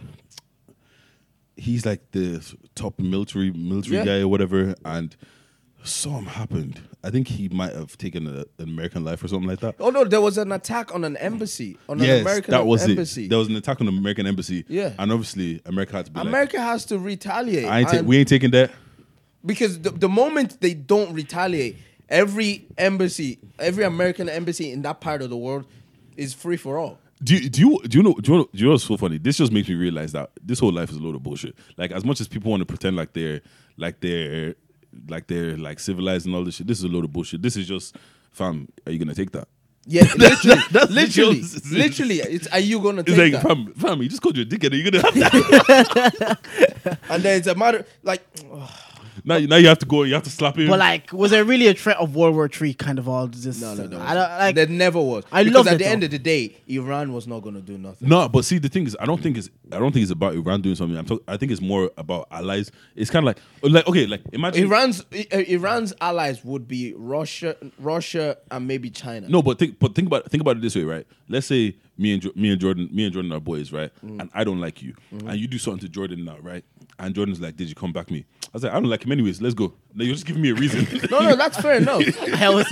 he's 1.56 1.84
like 1.86 2.10
the 2.12 2.42
top 2.74 2.98
military 2.98 3.50
military 3.52 3.96
Yeah. 3.98 4.04
guy 4.04 4.20
or 4.20 4.28
whatever, 4.28 4.74
and 4.84 5.14
something 5.82 6.24
happened. 6.24 6.80
I 7.02 7.10
think 7.10 7.28
he 7.28 7.48
might 7.50 7.74
have 7.74 7.98
taken 7.98 8.26
a, 8.26 8.40
an 8.40 8.46
American 8.70 9.04
life 9.04 9.22
or 9.22 9.28
something 9.28 9.48
like 9.48 9.60
that. 9.60 9.74
oh 9.80 9.90
no, 9.90 10.04
there 10.04 10.20
was 10.20 10.38
an 10.38 10.50
attack 10.52 10.94
on 10.94 11.04
an 11.04 11.16
embassy, 11.18 11.76
on 11.88 12.00
an 12.00 12.22
American 12.22 12.52
that 12.52 12.66
was 12.66 12.82
embassy. 12.88 13.26
it. 13.26 13.28
There 13.28 13.38
was 13.38 13.48
an 13.48 13.56
attack 13.56 13.80
on 13.80 13.86
the 13.86 13.92
American 13.92 14.26
embassy. 14.26 14.64
Yeah. 14.68 14.92
and 14.98 15.12
obviously 15.12 15.60
America 15.66 15.96
had 15.96 16.06
to 16.06 16.12
be 16.12 16.18
like, 16.20 16.26
America 16.28 16.60
has 16.60 16.84
to 16.86 16.98
retaliate. 16.98 17.66
I 17.66 17.80
ain't 17.80 17.88
ta- 17.90 18.00
we 18.00 18.16
ain't 18.18 18.28
taking 18.28 18.50
that. 18.52 18.70
because 19.44 19.78
the, 19.80 19.90
the 19.90 20.08
moment 20.08 20.60
they 20.62 20.72
don't 20.72 21.12
retaliate, 21.12 21.76
every 22.08 22.66
embassy, 22.78 23.38
every 23.58 23.84
American 23.84 24.28
embassy 24.30 24.72
in 24.72 24.80
that 24.82 25.00
part 25.02 25.20
of 25.20 25.28
the 25.28 25.36
world 25.36 25.66
is 26.16 26.32
free 26.32 26.56
for 26.56 26.78
all. 26.78 26.98
Do 27.24 27.34
you, 27.36 27.48
do 27.48 27.60
you 27.62 27.80
do 27.88 27.98
you 27.98 28.04
know 28.04 28.14
do 28.14 28.32
you 28.32 28.38
know, 28.38 28.44
do 28.52 28.58
you 28.58 28.64
know 28.66 28.72
what's 28.72 28.84
so 28.84 28.96
funny? 28.98 29.18
This 29.18 29.38
just 29.38 29.50
makes 29.52 29.68
me 29.68 29.74
realize 29.76 30.12
that 30.12 30.30
this 30.42 30.58
whole 30.60 30.72
life 30.72 30.90
is 30.90 30.96
a 30.98 31.00
load 31.00 31.14
of 31.14 31.22
bullshit. 31.22 31.56
Like 31.78 31.90
as 31.92 32.04
much 32.04 32.20
as 32.20 32.28
people 32.28 32.50
want 32.50 32.60
to 32.60 32.66
pretend 32.66 32.96
like 32.96 33.14
they're 33.14 33.40
like 33.78 34.00
they're 34.00 34.54
like 35.08 35.26
they're 35.26 35.56
like 35.56 35.80
civilized 35.80 36.26
and 36.26 36.34
all 36.34 36.44
this 36.44 36.56
shit, 36.56 36.66
this 36.66 36.78
is 36.78 36.84
a 36.84 36.88
load 36.88 37.04
of 37.04 37.12
bullshit. 37.12 37.40
This 37.42 37.56
is 37.56 37.66
just 37.66 37.96
fam. 38.30 38.68
Are 38.86 38.92
you 38.92 38.98
gonna 38.98 39.14
take 39.14 39.30
that? 39.32 39.48
Yeah, 39.86 40.02
literally, 40.16 40.62
that's 40.70 40.90
literally, 40.90 41.42
literally. 41.70 42.16
It's 42.20 42.46
are 42.48 42.58
you 42.60 42.80
gonna 42.80 43.02
It's 43.06 43.14
take 43.16 43.32
like 43.34 43.42
that? 43.42 43.48
fam, 43.48 43.72
fam. 43.74 44.02
You 44.02 44.08
just 44.08 44.22
called 44.22 44.36
you 44.36 44.42
a 44.42 44.46
dickhead. 44.46 44.72
Are 44.72 44.76
you 44.76 44.90
gonna 44.90 45.02
have 45.02 45.14
that? 45.14 46.98
And 47.10 47.22
then 47.22 47.38
it's 47.38 47.46
a 47.46 47.54
matter 47.54 47.86
like, 48.02 48.22
now, 49.24 49.38
now 49.38 49.56
you 49.56 49.68
have 49.68 49.78
to 49.78 49.86
go. 49.86 50.02
You 50.02 50.14
have 50.14 50.24
to 50.24 50.30
slap 50.30 50.58
him. 50.58 50.68
But 50.68 50.78
like, 50.78 51.12
was 51.12 51.30
there 51.30 51.44
really 51.44 51.68
a 51.68 51.74
threat 51.74 51.98
of 51.98 52.16
World 52.16 52.34
War 52.34 52.48
Three? 52.48 52.74
Kind 52.74 52.98
of 52.98 53.08
all 53.08 53.26
this. 53.26 53.60
No, 53.60 53.74
no, 53.74 53.86
no. 53.86 54.00
I 54.00 54.14
don't 54.14 54.30
like. 54.30 54.54
there 54.54 54.66
never 54.66 55.00
was. 55.00 55.24
I 55.30 55.44
because 55.44 55.54
love 55.54 55.66
at 55.68 55.74
it, 55.74 55.78
the 55.78 55.86
end 55.86 56.02
of 56.02 56.10
the 56.10 56.18
day, 56.18 56.56
Iran 56.66 57.12
was 57.12 57.26
not 57.26 57.40
going 57.40 57.54
to 57.54 57.60
do 57.60 57.78
nothing. 57.78 58.08
No, 58.08 58.28
but 58.28 58.44
see, 58.44 58.58
the 58.58 58.68
thing 58.68 58.86
is, 58.86 58.96
I 58.98 59.06
don't 59.06 59.22
think 59.22 59.36
it's, 59.36 59.50
I 59.70 59.78
don't 59.78 59.92
think 59.92 60.02
it's 60.02 60.10
about 60.10 60.34
Iran 60.34 60.62
doing 60.62 60.74
something. 60.74 60.96
I'm 60.96 61.04
talk, 61.04 61.22
I 61.28 61.36
think 61.36 61.52
it's 61.52 61.60
more 61.60 61.90
about 61.96 62.28
allies. 62.30 62.70
It's 62.96 63.10
kind 63.10 63.28
of 63.28 63.36
like, 63.62 63.72
like, 63.72 63.86
okay, 63.86 64.06
like 64.06 64.22
imagine 64.32 64.64
Iran's 64.64 65.04
uh, 65.12 65.38
Iran's 65.48 65.92
allies 66.00 66.44
would 66.44 66.66
be 66.66 66.94
Russia, 66.96 67.56
Russia, 67.78 68.38
and 68.50 68.66
maybe 68.66 68.90
China. 68.90 69.28
No, 69.28 69.42
but 69.42 69.58
think, 69.58 69.78
but 69.78 69.94
think 69.94 70.06
about, 70.06 70.30
think 70.30 70.40
about 70.40 70.56
it 70.56 70.62
this 70.62 70.74
way, 70.74 70.84
right? 70.84 71.06
Let's 71.28 71.46
say 71.46 71.76
me 71.96 72.12
and 72.12 72.22
Jo- 72.22 72.32
me 72.34 72.50
and 72.50 72.60
Jordan, 72.60 72.88
me 72.92 73.04
and 73.04 73.12
Jordan 73.12 73.32
are 73.32 73.40
boys, 73.40 73.72
right? 73.72 73.90
Mm. 74.04 74.20
And 74.20 74.30
I 74.34 74.44
don't 74.44 74.60
like 74.60 74.82
you, 74.82 74.94
mm-hmm. 75.12 75.28
and 75.28 75.38
you 75.38 75.46
do 75.46 75.58
something 75.58 75.80
to 75.80 75.88
Jordan 75.88 76.24
now, 76.24 76.38
right? 76.40 76.64
And 76.98 77.14
Jordan's 77.14 77.40
like, 77.40 77.56
"Did 77.56 77.68
you 77.68 77.74
come 77.74 77.92
back 77.92 78.10
me?" 78.10 78.24
I 78.42 78.48
was 78.52 78.62
like, 78.64 78.72
"I 78.72 78.76
don't 78.76 78.90
like 78.90 79.04
him 79.04 79.12
anyways. 79.12 79.40
Let's 79.40 79.54
go." 79.54 79.74
Now 79.94 80.04
you're 80.04 80.14
just 80.14 80.26
giving 80.26 80.42
me 80.42 80.50
a 80.50 80.54
reason. 80.54 80.86
no, 81.10 81.20
no, 81.20 81.36
that's 81.36 81.60
fair 81.60 81.76
enough. 81.76 82.02
I 82.42 82.50
was, 82.50 82.66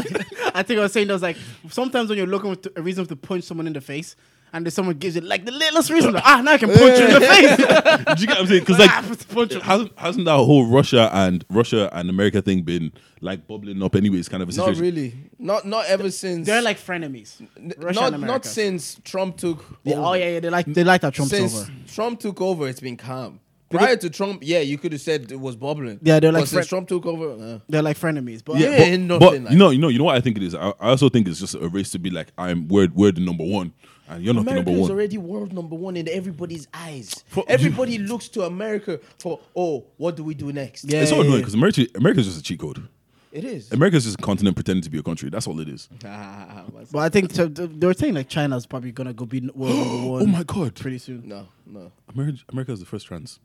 I 0.55 0.62
think 0.62 0.79
I 0.79 0.83
was 0.83 0.93
saying 0.93 1.07
that 1.09 1.12
was 1.14 1.23
like 1.23 1.37
sometimes 1.70 2.09
when 2.09 2.18
you're 2.18 2.27
looking 2.27 2.55
for 2.57 2.70
a 2.77 2.83
reason 2.83 3.07
to 3.07 3.16
punch 3.16 3.45
someone 3.45 3.66
in 3.66 3.73
the 3.73 3.81
face, 3.81 4.16
and 4.53 4.67
then 4.67 4.71
someone 4.71 4.97
gives 4.99 5.15
you 5.15 5.23
like 5.23 5.45
the 5.45 5.51
littlest 5.53 5.91
reason, 5.91 6.13
like, 6.13 6.23
ah, 6.27 6.43
now 6.43 6.53
I 6.53 6.59
can 6.59 6.69
punch 6.69 6.99
you 6.99 7.07
in 7.07 7.15
the 7.15 7.21
face. 7.21 7.57
do 8.17 8.21
you 8.21 8.27
get 8.27 8.37
what 8.37 8.39
I'm 8.39 8.47
saying? 8.47 8.61
Because 8.61 8.79
like, 8.79 9.29
punch 9.29 9.53
him. 9.53 9.61
hasn't, 9.63 9.99
hasn't 9.99 10.25
that 10.27 10.37
whole 10.37 10.67
Russia 10.67 11.11
and 11.13 11.45
Russia 11.49 11.89
and 11.93 12.11
America 12.11 12.43
thing 12.43 12.63
been 12.63 12.93
like 13.21 13.47
bubbling 13.47 13.83
up 13.83 13.95
anyways? 13.97 14.29
Kind 14.29 14.43
of 14.43 14.51
a 14.51 14.53
situation. 14.53 14.75
not 14.75 14.85
really. 14.85 15.15
Not 15.39 15.67
not 15.67 15.87
ever 15.87 16.11
since. 16.11 16.47
They're 16.47 16.63
like 16.63 16.79
frenemies. 16.79 17.41
N- 17.57 17.73
Russia 17.79 18.01
not 18.01 18.15
and 18.15 18.27
not 18.27 18.45
since 18.45 19.01
Trump 19.05 19.39
took. 19.39 19.65
Yeah, 19.85 19.97
over. 19.97 20.07
oh 20.07 20.13
yeah, 20.15 20.29
yeah, 20.31 20.41
they 20.41 20.51
like 20.51 20.67
they 20.67 20.85
like 20.85 21.01
that 21.01 21.15
Trump's 21.15 21.31
since 21.31 21.63
over. 21.63 21.73
Trump 21.89 22.21
took 22.21 22.41
over, 22.41 22.69
it's 22.69 22.81
been 22.81 22.97
calm. 22.97 23.41
Prior 23.73 23.97
to 23.97 24.11
Trump, 24.11 24.43
yeah, 24.45 24.61
you 24.61 24.79
could 24.79 24.93
have 24.93 25.01
said 25.01 25.33
it 25.33 25.41
was 25.41 25.57
bubbling. 25.57 25.99
Yeah, 26.03 26.21
they're 26.21 26.33
like 26.33 26.43
But 26.43 26.49
since 26.49 26.67
fri- 26.67 26.69
Trump 26.69 26.89
took 26.89 27.07
over, 27.07 27.31
uh, 27.31 27.59
They're 27.69 27.83
like 27.83 27.99
frenemies, 27.99 28.43
but 28.45 28.57
Yeah, 28.57 28.71
but, 28.71 28.81
ain't 28.81 29.09
but 29.09 29.21
nothing 29.21 29.45
like 29.45 29.53
you 29.53 29.59
know, 29.59 29.71
you 29.71 29.79
know, 29.79 29.89
you 29.89 29.99
know 29.99 30.05
what 30.05 30.17
I 30.17 30.21
think 30.21 30.37
it 30.37 30.43
is. 30.43 30.55
I, 30.55 30.69
I 30.81 30.91
also 30.91 31.09
think 31.09 31.27
it's 31.27 31.41
just 31.41 31.55
a 31.55 31.69
race 31.69 31.91
to 31.93 31.99
be 31.99 32.11
like, 32.11 32.29
I'm 32.39 32.69
we're 32.69 32.89
we're 32.95 33.13
the 33.13 33.21
number 33.21 33.45
one, 33.45 33.73
and 34.15 34.25
you're 34.25 34.35
not 34.35 34.41
America 34.43 34.65
the 34.65 34.71
number 34.73 34.85
is 34.85 34.91
already 34.91 35.19
world 35.19 35.53
number 35.53 35.75
one 35.77 35.97
in 35.97 36.09
everybody's 36.09 36.69
eyes. 36.75 37.25
For- 37.27 37.45
Everybody 37.49 37.99
looks 37.99 38.29
to 38.31 38.43
America 38.45 39.01
for, 39.19 39.41
oh, 39.57 39.85
what 39.97 40.17
do 40.17 40.25
we 40.25 40.35
do 40.35 40.53
next? 40.53 40.85
Yeah. 40.85 41.01
it's 41.03 41.11
so 41.11 41.21
annoying 41.21 41.39
because 41.41 41.55
America, 41.55 41.87
America's 41.95 42.27
just 42.27 42.41
a 42.41 42.43
cheat 42.43 42.61
code. 42.61 42.87
It 43.33 43.45
is. 43.45 43.73
America's 43.73 44.05
just 44.05 44.19
a 44.19 44.23
continent 44.23 44.57
pretending 44.57 44.83
to 44.83 44.91
be 44.91 44.99
a 44.99 45.03
country. 45.03 45.31
That's 45.31 45.47
all 45.47 45.59
it 45.61 45.69
is. 45.69 45.89
Ah, 46.05 46.65
but 46.93 46.99
I 46.99 47.09
think 47.09 47.33
so, 47.33 47.47
they 47.47 47.87
were 47.87 47.95
saying 47.95 48.13
like 48.15 48.29
China's 48.29 48.67
probably 48.67 48.93
gonna 48.93 49.15
go 49.15 49.25
be 49.25 49.39
n- 49.39 49.51
world 49.55 49.75
number 49.77 50.07
one. 50.11 50.23
Oh 50.23 50.27
my 50.27 50.43
god, 50.43 50.75
pretty 50.75 50.99
soon. 50.99 51.27
no, 51.27 51.49
no. 51.65 51.91
America, 52.15 52.39
America 52.51 52.73
is 52.73 52.81
the 52.81 52.87
first 52.87 53.07
trans. 53.07 53.41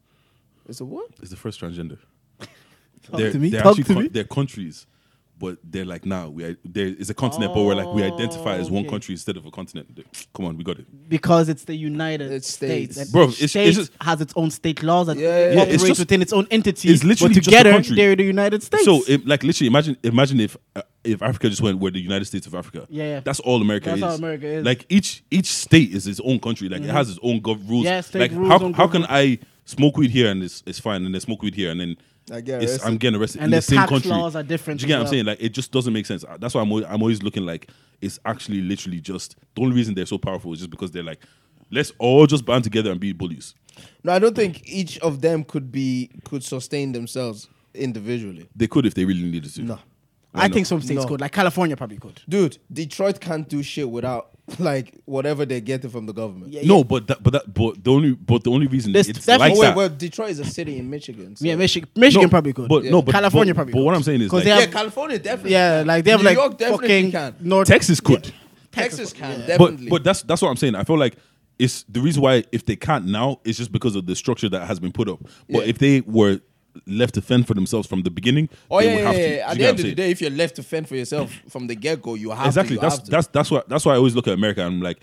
It's 0.68 0.82
a 0.82 0.86
what? 0.86 1.09
Is 1.22 1.30
the 1.30 1.38
first 1.38 1.61
transgender. 1.61 1.97
Talk 2.39 2.49
they're, 3.20 3.32
to 3.32 3.39
me. 3.39 3.49
They're 3.49 3.61
Talk 3.61 3.70
actually 3.80 3.84
to 3.86 3.93
con- 3.93 4.03
me. 4.03 4.09
they're 4.09 4.24
countries, 4.26 4.86
but 5.39 5.57
they're 5.63 5.85
like 5.85 6.05
now 6.05 6.29
we 6.29 6.43
are, 6.43 6.55
there 6.65 6.88
is 6.88 7.09
a 7.09 7.13
continent, 7.13 7.53
but 7.53 7.63
we're 7.63 7.75
like 7.75 7.88
we 7.93 8.03
identify 8.03 8.55
as 8.55 8.71
one 8.71 8.81
okay. 8.81 8.89
country 8.89 9.13
instead 9.13 9.38
of 9.38 9.45
a 9.45 9.51
continent. 9.51 9.95
They- 9.95 10.03
Come 10.33 10.45
on, 10.45 10.57
we 10.57 10.63
got 10.63 10.79
it. 10.79 11.09
because 11.09 11.47
it's 11.49 11.65
the 11.65 11.75
United 11.75 12.31
It's 12.31 12.47
States. 12.49 12.95
states. 12.95 12.97
And 12.97 13.11
Bro, 13.11 13.25
each 13.29 13.33
it's- 13.43 13.49
state 13.51 13.67
it's 13.67 13.77
just- 13.77 13.91
has 14.01 14.19
its 14.21 14.33
own 14.35 14.49
state 14.51 14.81
laws 14.83 15.07
that 15.07 15.17
Yeah, 15.17 15.27
yeah, 15.27 15.53
yeah. 15.53 15.61
operates 15.61 15.73
It's 15.75 15.83
just- 15.88 15.99
within 15.99 16.21
its 16.21 16.33
own 16.33 16.47
entity. 16.49 16.89
it's 16.89 17.03
literally 17.03 17.35
but 17.35 17.43
just 17.43 17.47
a 17.47 17.51
together 17.51 17.71
country. 17.71 17.95
they're 17.95 18.15
the 18.15 18.23
United 18.23 18.63
States. 18.63 18.85
So, 18.85 19.01
it, 19.07 19.27
like 19.27 19.43
literally, 19.43 19.67
imagine 19.67 19.97
imagine 20.03 20.39
if 20.39 20.57
uh, 20.75 20.81
if 21.03 21.21
Africa 21.21 21.49
just 21.49 21.61
went 21.61 21.79
we're 21.79 21.91
the 21.91 22.01
United 22.01 22.25
States 22.25 22.47
of 22.47 22.55
Africa. 22.55 22.88
Yeah, 22.89 23.03
yeah. 23.03 23.19
That's 23.21 23.39
all 23.41 23.61
America 23.61 23.93
is. 23.93 23.99
That's 24.01 24.13
is. 24.13 24.19
all 24.19 24.25
America 24.25 24.47
is. 24.47 24.65
Like 24.65 24.85
each 24.89 25.23
each 25.29 25.47
state 25.47 25.93
is 25.93 26.07
its 26.07 26.19
own 26.21 26.39
country. 26.39 26.67
Like 26.69 26.81
it 26.81 26.89
has 26.89 27.09
its 27.11 27.19
own 27.21 27.41
gov- 27.41 27.67
rules. 27.69 27.85
Yeah, 27.85 28.01
state 28.01 28.19
like 28.19 28.31
rules, 28.31 28.47
how 28.49 28.59
own 28.59 28.73
how 28.73 28.88
can. 28.88 29.05
I 29.07 29.39
smoke 29.65 29.97
weed 29.97 30.11
here 30.11 30.31
and 30.31 30.41
it's 30.43 30.63
it's 30.65 30.79
fine, 30.79 31.05
and 31.05 31.13
then 31.13 31.21
smoke 31.21 31.41
weed 31.43 31.53
here 31.55 31.69
and 31.71 31.79
then 31.79 31.97
I 32.32 32.41
get 32.41 32.61
it's, 32.61 32.73
arrested. 32.73 32.88
I'm 32.88 32.97
getting 32.97 33.19
arrested 33.19 33.39
And 33.41 33.45
in 33.45 33.51
the 33.51 33.57
the 33.57 33.61
same 33.61 33.78
tax 33.78 33.89
country. 33.89 34.11
laws 34.11 34.36
are 34.36 34.43
different 34.43 34.80
Do 34.80 34.86
you 34.86 34.88
get 34.88 34.95
as 34.95 34.97
what 34.97 34.99
I'm 34.99 35.03
well. 35.05 35.11
saying? 35.11 35.25
Like 35.25 35.41
it 35.41 35.49
just 35.49 35.71
doesn't 35.71 35.93
make 35.93 36.05
sense. 36.05 36.25
That's 36.39 36.53
why 36.55 36.61
I'm 36.61 36.71
always, 36.71 36.86
I'm 36.88 37.01
always 37.01 37.23
looking 37.23 37.45
like 37.45 37.69
it's 38.01 38.19
actually 38.25 38.61
literally 38.61 38.99
just 39.01 39.36
the 39.55 39.61
only 39.61 39.75
reason 39.75 39.93
they're 39.95 40.05
so 40.05 40.17
powerful 40.17 40.51
is 40.53 40.59
just 40.59 40.69
because 40.69 40.91
they're 40.91 41.03
like 41.03 41.19
let's 41.71 41.91
all 41.99 42.25
just 42.28 42.45
band 42.45 42.63
together 42.63 42.91
and 42.91 42.99
be 42.99 43.11
bullies. 43.13 43.55
No, 44.03 44.11
I 44.13 44.19
don't 44.19 44.36
think 44.36 44.61
each 44.67 44.97
of 44.99 45.21
them 45.21 45.43
could 45.43 45.71
be 45.71 46.09
could 46.25 46.43
sustain 46.43 46.91
themselves 46.91 47.47
individually. 47.73 48.49
They 48.55 48.67
could 48.67 48.86
if 48.86 48.93
they 48.93 49.05
really 49.05 49.23
needed 49.23 49.53
to. 49.55 49.61
No. 49.63 49.80
I 50.34 50.47
know. 50.47 50.53
think 50.53 50.65
some 50.67 50.82
states 50.82 51.01
No. 51.03 51.07
could. 51.07 51.21
Like 51.21 51.32
California 51.32 51.75
probably 51.78 51.97
could. 51.97 52.21
Dude, 52.28 52.57
Detroit 52.71 53.19
can't 53.19 53.47
do 53.47 53.63
shit 53.63 53.89
without 53.89 54.32
like 54.59 54.93
whatever 55.05 55.45
they're 55.45 55.59
getting 55.59 55.89
from 55.89 56.05
the 56.05 56.13
government. 56.13 56.53
Yeah, 56.53 56.61
No, 56.65 56.83
but 56.83 57.07
that, 57.07 57.21
but 57.21 57.33
that, 57.33 57.53
but 57.53 57.83
the 57.83 57.91
only, 57.91 58.13
but 58.13 58.43
the 58.45 58.51
only 58.51 58.67
reason 58.67 58.93
There's 58.93 59.09
it's 59.09 59.25
definitely- 59.25 59.49
like 59.49 59.57
oh, 59.57 59.61
wait, 59.61 59.67
that. 59.67 59.75
well, 59.77 59.89
Detroit 59.89 60.29
is 60.29 60.39
a 60.39 60.45
city 60.45 60.77
in 60.77 60.89
Michigan. 60.89 61.35
so- 61.35 61.45
Yeah, 61.45 61.55
Michigan, 61.55 61.89
Michigan 61.95 62.23
No, 62.23 62.29
probably 62.29 62.53
could. 62.53 62.69
But 62.69 62.83
yeah. 62.85 62.91
no, 62.91 63.01
but 63.01 63.11
California 63.11 63.53
but, 63.53 63.57
probably 63.57 63.73
But 63.73 63.79
could. 63.79 63.85
what 63.85 63.95
I'm 63.95 64.03
saying 64.03 64.21
is 64.21 64.29
'Cause 64.31 64.37
like, 64.37 64.43
they 64.45 64.59
yeah, 64.59 64.65
California 64.67 65.19
definitely. 65.19 65.51
yeah, 65.51 65.83
like 65.85 66.05
they 66.05 66.11
have 66.11 66.19
New 66.21 66.25
like 66.27 66.37
York 66.37 66.57
definitely 66.57 66.87
fucking 66.87 67.11
can. 67.11 67.35
North 67.41 67.67
Texas 67.67 67.99
could. 67.99 68.33
Texas 68.71 69.11
can 69.13 69.31
yeah. 69.41 69.57
But 69.57 69.71
definitely. 69.71 69.89
but 69.89 70.03
that's 70.03 70.21
that's 70.23 70.41
what 70.41 70.49
I'm 70.49 70.55
saying. 70.57 70.75
I 70.75 70.83
feel 70.83 70.97
like 70.97 71.15
it's 71.59 71.83
the 71.89 71.99
reason 71.99 72.21
why 72.21 72.43
if 72.51 72.65
they 72.65 72.75
can't 72.75 73.05
now, 73.05 73.39
it's 73.43 73.57
just 73.57 73.71
because 73.71 73.95
of 73.95 74.05
the 74.05 74.15
structure 74.15 74.47
that 74.49 74.65
has 74.67 74.79
been 74.79 74.91
put 74.91 75.09
up. 75.09 75.19
But 75.49 75.63
Yeah. 75.63 75.69
if 75.69 75.79
they 75.79 76.01
were 76.01 76.39
left 76.86 77.15
to 77.15 77.21
fend 77.21 77.47
for 77.47 77.53
themselves 77.53 77.88
from 77.88 78.03
the 78.03 78.11
beginning, 78.11 78.49
oh 78.69 78.80
yeah, 78.80 78.93
yeah, 78.93 78.97
yeah. 78.97 79.11
to. 79.11 79.49
At 79.49 79.57
the 79.57 79.65
end 79.65 79.80
of 79.80 79.86
the 79.86 79.95
day, 79.95 80.11
if 80.11 80.21
you're 80.21 80.30
left 80.32 80.55
to 80.57 80.63
fend 80.63 80.88
for 80.88 80.95
yourself 80.95 81.32
from 81.49 81.67
the 81.67 81.75
get 81.75 82.01
go, 82.01 82.15
you 82.15 82.32
have 82.32 82.45
exactly. 82.47 82.69
To, 82.69 82.73
you 82.75 82.82
that's 82.82 82.97
have 82.97 83.09
that's 83.09 83.28
that's 83.28 83.51
why 83.51 83.61
that's 83.67 83.86
why 83.86 83.93
I 83.93 83.97
always 83.97 84.15
look 84.15 84.28
at 84.28 84.34
America 84.34 84.61
and 84.65 84.75
I'm 84.75 84.82
like, 84.82 84.99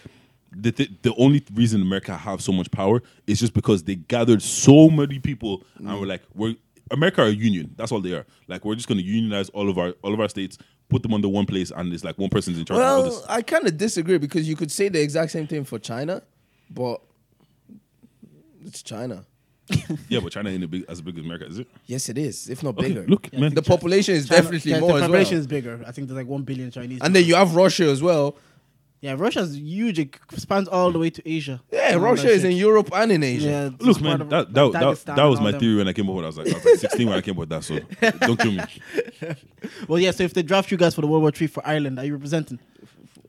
the 0.56 0.72
th- 0.72 0.90
the 1.02 1.14
only 1.16 1.44
reason 1.54 1.82
America 1.82 2.16
have 2.16 2.40
so 2.40 2.52
much 2.52 2.70
power 2.70 3.02
is 3.26 3.40
just 3.40 3.54
because 3.54 3.82
they 3.84 3.96
gathered 3.96 4.42
so 4.42 4.88
many 4.88 5.18
people 5.18 5.64
and 5.78 5.88
Mm. 5.88 6.00
we're 6.00 6.06
like, 6.06 6.22
we're 6.34 6.54
America 6.90 7.22
are 7.22 7.26
a 7.28 7.30
union. 7.30 7.74
That's 7.76 7.92
all 7.92 8.00
they 8.00 8.12
are. 8.12 8.26
Like 8.46 8.64
we're 8.64 8.74
just 8.74 8.88
going 8.88 8.98
to 8.98 9.04
unionize 9.04 9.48
all 9.50 9.68
of 9.68 9.78
our 9.78 9.94
all 10.02 10.12
of 10.14 10.20
our 10.20 10.28
states, 10.28 10.58
put 10.88 11.02
them 11.02 11.14
under 11.14 11.28
one 11.28 11.46
place, 11.46 11.70
and 11.70 11.92
it's 11.92 12.04
like 12.04 12.18
one 12.18 12.30
person's 12.30 12.58
in 12.58 12.64
charge 12.64 12.78
well, 12.78 13.04
this. 13.04 13.24
I 13.28 13.42
kind 13.42 13.66
of 13.66 13.76
disagree 13.76 14.18
because 14.18 14.48
you 14.48 14.54
could 14.56 14.70
say 14.70 14.88
the 14.88 15.00
exact 15.00 15.32
same 15.32 15.46
thing 15.46 15.64
for 15.64 15.78
China, 15.78 16.22
but 16.70 17.00
it's 18.64 18.82
China. 18.82 19.24
Yeah, 20.08 20.20
but 20.20 20.30
China 20.32 20.50
ain't 20.50 20.62
a 20.64 20.68
big, 20.68 20.84
as 20.88 21.00
big 21.00 21.18
as 21.18 21.24
America, 21.24 21.46
is 21.46 21.58
it? 21.58 21.66
Yes, 21.86 22.08
it 22.08 22.18
is. 22.18 22.48
If 22.50 22.62
not 22.62 22.76
Okay, 22.78 22.88
bigger. 22.88 23.06
look, 23.06 23.32
man. 23.32 23.54
the 23.54 23.62
population 23.62 24.14
is 24.14 24.28
China- 24.28 24.42
definitely 24.42 24.70
yeah, 24.72 24.80
more 24.80 24.90
The 24.90 24.96
as 24.96 25.00
population 25.02 25.32
well. 25.34 25.40
is 25.40 25.46
bigger. 25.46 25.80
I 25.86 25.92
think 25.92 26.08
there's 26.08 26.18
like 26.18 26.26
one 26.26 26.42
billion 26.42 26.70
Chinese. 26.70 26.98
And 27.02 27.14
then 27.16 27.24
you 27.24 27.34
have 27.34 27.54
Russia 27.54 27.84
as 27.86 28.02
well. 28.02 28.36
yeah, 29.00 29.14
Russia's 29.16 29.56
huge. 29.56 29.98
It 29.98 30.16
spans 30.36 30.68
all 30.68 30.90
the 30.92 30.98
way 30.98 31.10
to 31.10 31.22
Asia. 31.28 31.62
Yeah, 31.72 31.94
Russia 31.94 32.28
is 32.28 32.44
in 32.44 32.52
Europe 32.52 32.90
and 32.94 33.10
in 33.12 33.22
Asia. 33.22 33.48
Yeah, 33.80 33.86
Look, 33.86 34.00
man, 34.02 34.20
of, 34.22 34.30
that, 34.30 34.52
that, 34.52 34.72
that, 34.72 35.16
that 35.16 35.24
was 35.24 35.40
my 35.40 35.50
them. 35.52 35.60
theory 35.60 35.76
when 35.76 35.88
I 35.88 35.92
came 35.94 36.08
up 36.10 36.16
with 36.16 36.24
it. 36.24 36.26
I 36.26 36.28
was 36.28 36.36
like, 36.38 36.48
I 36.48 36.54
was 36.56 36.64
like 36.64 36.78
16 36.78 37.08
when 37.08 37.16
I 37.18 37.20
came 37.22 37.32
up 37.32 37.38
with 37.38 37.48
that, 37.50 37.64
so 37.64 37.78
don't 38.26 38.38
kill 38.40 38.52
me. 38.52 38.62
Well, 39.88 39.98
yeah. 39.98 40.10
So 40.10 40.22
if 40.24 40.34
they 40.34 40.42
draft 40.42 40.70
you 40.70 40.76
guys 40.76 40.94
for 40.94 41.00
the 41.00 41.06
World 41.06 41.22
War 41.22 41.30
Three 41.30 41.46
for 41.46 41.66
Ireland, 41.66 41.98
are 41.98 42.04
you 42.04 42.12
representing 42.14 42.58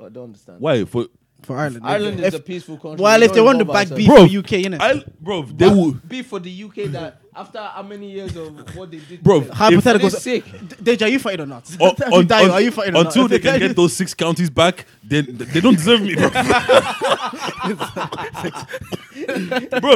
I 0.04 0.10
don't 0.10 0.26
understand. 0.26 0.60
Why? 0.60 0.84
For 0.86 1.08
for 1.46 1.58
Ireland? 1.58 1.86
Ireland 1.86 2.20
if, 2.20 2.26
is 2.28 2.34
a 2.34 2.40
peaceful 2.40 2.78
country. 2.78 3.02
well, 3.04 3.20
We 3.20 3.26
if 3.26 3.34
they 3.34 3.42
want 3.42 3.58
to 3.60 3.62
involve 3.62 3.90
back 3.90 3.96
beef 3.98 4.08
Bro, 4.08 4.28
for 4.28 4.38
UK, 4.40 4.52
innit? 4.66 4.82
I, 4.82 5.04
bro, 5.22 5.44
they 5.44 5.68
will. 5.70 5.92
beef 5.94 6.28
for 6.28 6.40
the 6.40 6.64
UK 6.64 6.76
that 6.92 7.22
after 7.36 7.62
how 7.62 7.84
many 7.84 8.12
years 8.12 8.36
of 8.38 8.76
what 8.76 8.90
they 8.92 8.98
did, 9.00 9.22
Bro, 9.24 9.42
Hypothetical. 9.52 10.10
they're 10.10 10.20
sick. 10.20 10.44
Deja, 10.82 11.06
are 11.06 11.10
you 11.10 11.20
fighting 11.20 11.42
or 11.42 11.46
not? 11.48 11.70
Un- 11.82 11.88
uh, 11.90 11.92
If 12.00 12.00
you 12.10 12.18
un- 12.18 12.28
die, 12.28 12.44
un- 12.46 12.52
are 12.52 12.62
you 12.62 12.72
fighting 12.72 12.96
or 12.96 13.04
not? 13.04 13.08
until 13.08 13.26
If 13.26 13.32
they 13.32 13.40
can 13.40 13.60
get 13.60 13.76
those 13.82 13.94
six 13.96 14.14
counties 14.14 14.50
back, 14.50 14.86
then 15.04 15.26
they 15.30 15.60
don't 15.62 15.76
deserve 15.76 16.02
me, 16.02 16.16
bro. 16.16 16.30
bro, 16.30 16.42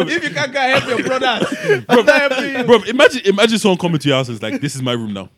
if 0.08 0.24
you 0.24 0.30
can't 0.32 0.54
go 0.54 0.60
help 0.60 0.86
your 0.88 1.04
brothers, 1.04 1.86
bro, 1.86 2.04
bro, 2.66 2.84
imagine, 2.84 3.22
imagine 3.26 3.58
someone 3.60 3.78
coming 3.78 4.00
to 4.00 4.08
your 4.08 4.18
house 4.18 4.28
and 4.28 4.36
is 4.36 4.42
like, 4.44 4.60
"This 4.62 4.76
is 4.76 4.82
my 4.82 4.92
room 4.94 5.14
now." 5.14 5.30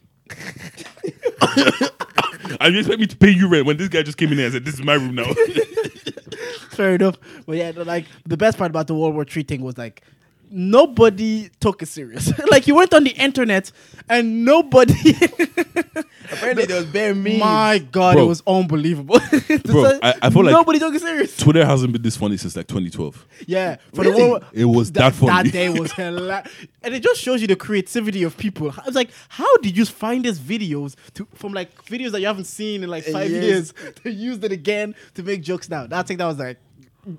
And 2.60 2.74
you 2.74 2.80
expect 2.80 3.00
me 3.00 3.08
to 3.08 3.18
pay 3.18 3.30
you 3.30 3.48
rent 3.48 3.66
when 3.66 3.78
this 3.78 3.88
guy 3.88 4.04
just 4.04 4.18
came 4.18 4.32
in 4.32 4.38
here 4.38 4.46
and 4.46 4.54
said, 4.54 4.66
"This 4.66 4.76
is 4.76 4.84
my 4.84 4.94
room 4.94 5.16
now." 5.16 5.32
Fair 6.72 6.96
enough. 6.96 7.18
But 7.46 7.58
yeah, 7.58 7.72
like 7.76 8.06
the 8.26 8.38
best 8.38 8.58
part 8.58 8.70
about 8.72 8.88
the 8.88 8.96
World 8.96 9.14
War 9.14 9.26
Three 9.26 9.44
thing 9.44 9.62
was 9.62 9.78
like 9.78 10.04
nobody 10.52 11.50
took 11.60 11.82
it 11.82 11.88
serious. 11.88 12.32
like 12.52 12.68
you 12.68 12.76
went 12.76 12.94
on 12.94 13.04
the 13.04 13.12
internet 13.12 13.72
and 14.10 14.44
nobody. 14.46 14.94
apparently 16.32 16.66
there 16.66 16.78
was 16.78 16.86
bare 16.88 17.16
memes. 17.16 17.40
My 17.40 17.80
God, 17.80 18.14
Bro. 18.16 18.24
it 18.24 18.28
was 18.28 18.44
unbelievable. 18.46 19.20
Bro, 19.66 20.00
I- 20.02 20.16
I 20.22 20.30
feel 20.30 20.44
like- 20.44 20.54
nobody 20.54 20.80
took 20.80 20.94
it 20.96 21.02
serious. 21.02 21.36
Twitter 21.38 21.66
hasn't 21.66 21.94
been 21.94 22.02
this 22.02 22.18
funny 22.18 22.38
since 22.38 22.56
like 22.56 22.68
2012. 22.68 23.26
Yeah, 23.48 23.78
for 23.94 24.02
Really? 24.02 24.22
the 24.22 24.30
World 24.30 24.46
It 24.54 24.66
was 24.66 24.92
that 24.94 25.14
funny. 25.14 25.50
That 25.50 25.52
day 25.54 25.70
was 25.70 25.92
hilarious, 25.94 26.48
and 26.84 26.94
it 26.94 27.04
just 27.04 27.22
shows 27.22 27.42
you 27.42 27.48
the 27.48 27.56
creativity 27.56 28.24
of 28.24 28.38
people. 28.38 28.72
I 28.72 28.84
was 28.86 28.96
like, 28.96 29.10
how 29.30 29.58
did 29.58 29.78
you 29.78 29.86
find 29.86 30.26
these 30.26 30.40
videos 30.40 30.96
to 31.16 31.28
from 31.36 31.54
like 31.54 31.84
videos 31.86 32.12
that 32.12 32.22
you 32.22 32.28
haven't 32.28 32.46
seen 32.46 32.84
in 32.84 32.90
like 32.90 33.04
five 33.06 33.30
years. 33.30 33.44
years 33.44 33.74
to 34.04 34.12
use 34.12 34.38
it 34.44 34.52
again 34.52 34.96
to 35.16 35.24
make 35.24 35.42
jokes 35.42 35.70
now? 35.70 35.88
That 35.88 36.08
thing 36.08 36.18
that 36.18 36.26
was 36.26 36.38
like. 36.40 36.58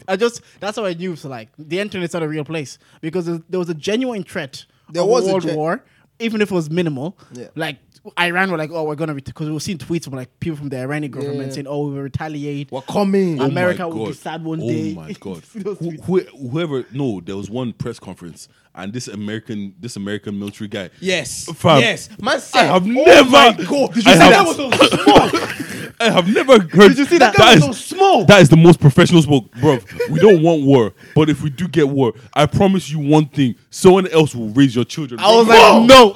I 0.09 0.17
just 0.17 0.43
that's 0.61 0.77
how 0.77 0.85
I 0.85 0.95
knew 0.95 1.17
so 1.17 1.29
like 1.29 1.49
the 1.59 1.81
internet's 1.81 2.15
not 2.15 2.23
a 2.23 2.29
real 2.29 2.45
place 2.45 2.79
because 3.01 3.27
there 3.27 3.41
there 3.49 3.59
was 3.59 3.69
a 3.69 3.75
genuine 3.75 4.23
threat 4.25 4.65
There 4.91 5.03
of 5.03 5.09
was 5.09 5.27
a 5.27 5.29
a 5.29 5.33
world 5.33 5.43
gen- 5.45 5.57
war, 5.57 5.85
even 6.19 6.41
if 6.41 6.51
it 6.51 6.55
was 6.55 6.71
minimal. 6.71 7.17
Yeah. 7.33 7.49
Like 7.55 7.79
Iran 8.19 8.51
were 8.51 8.59
like, 8.59 8.71
oh, 8.73 8.83
we're 8.83 8.97
gonna 8.97 9.15
because 9.15 9.47
we 9.47 9.53
were 9.53 9.61
seeing 9.61 9.79
tweets 9.79 10.05
from 10.05 10.15
like 10.15 10.29
people 10.41 10.57
from 10.57 10.69
the 10.71 10.79
Iranian 10.79 11.13
government 11.13 11.49
Yeah. 11.49 11.51
saying, 11.55 11.67
oh, 11.69 11.87
we 11.89 11.95
will 11.95 12.03
retaliate. 12.03 12.71
We're 12.73 12.81
coming. 12.83 13.41
Oh 13.41 13.45
America 13.47 13.89
will 13.89 14.07
be 14.07 14.13
sad 14.13 14.45
one 14.45 14.61
oh 14.63 14.69
day. 14.69 14.93
Oh 14.93 15.01
my 15.01 15.13
god! 15.13 15.43
Who, 15.53 15.75
who- 16.03 16.49
whoever? 16.49 16.85
No, 16.93 17.21
there 17.21 17.37
was 17.37 17.49
one 17.51 17.73
press 17.73 17.99
conference, 18.01 18.49
and 18.75 18.93
this 18.93 19.09
American, 19.09 19.75
this 19.79 19.97
American 19.97 20.39
military 20.39 20.69
guy. 20.69 20.91
Yes. 21.01 21.45
Fam, 21.55 21.81
yes. 21.81 22.09
Man 22.21 22.41
I 22.55 22.65
have 22.65 22.85
oh 22.85 22.89
never. 22.89 23.31
my 23.31 23.53
God. 23.53 23.95
Did 23.95 24.05
you 24.05 24.13
I 24.13 24.15
see 24.15 24.21
have- 24.21 24.33
that 24.33 24.47
was 24.47 24.57
so 24.57 24.71
small? 24.97 25.63
I 26.01 26.11
have 26.11 26.29
never 26.33 26.55
heard. 26.61 26.89
Did 26.89 26.99
you 26.99 27.05
see 27.05 27.19
that? 27.19 27.37
That 27.37 27.39
guy 27.39 27.55
is, 27.55 27.67
was 27.67 27.79
so 27.79 27.97
small. 27.97 28.25
That 28.25 28.43
is 28.43 28.49
the 28.49 28.57
most 28.57 28.81
professional 28.81 29.23
spoke, 29.23 29.53
bro. 29.61 29.79
We 30.11 30.19
don't 30.19 30.43
want 30.43 30.65
war, 30.65 30.95
but 31.15 31.31
if 31.31 31.43
we 31.43 31.51
do 31.51 31.69
get 31.69 31.89
war, 31.89 32.13
I 32.35 32.47
promise 32.47 32.91
you 32.91 32.99
one 32.99 33.27
thing: 33.27 33.55
someone 33.71 34.09
else 34.09 34.35
will 34.35 34.49
raise 34.49 34.75
your 34.75 34.85
children. 34.85 35.21
I 35.21 35.35
was 35.37 35.47
like, 35.47 35.87
no, 35.87 36.15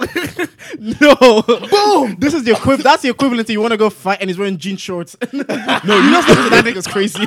no, 1.00 1.42
boom. 1.42 2.16
This 2.18 2.34
is 2.34 2.44
the 2.44 2.52
equivalent. 2.52 2.84
That's 2.84 3.02
the 3.02 3.10
equivalent 3.10 3.46
to 3.46 3.52
you 3.52 3.60
want 3.60 3.72
to 3.72 3.76
go 3.76 3.90
fight 3.90 4.18
and 4.20 4.28
he's 4.28 4.38
wearing 4.38 4.58
jean 4.58 4.76
shorts. 4.76 5.16
no, 5.32 5.38
you 5.38 5.44
know 5.44 6.22
that 6.22 6.64
nigga's 6.64 6.86
crazy. 6.86 7.24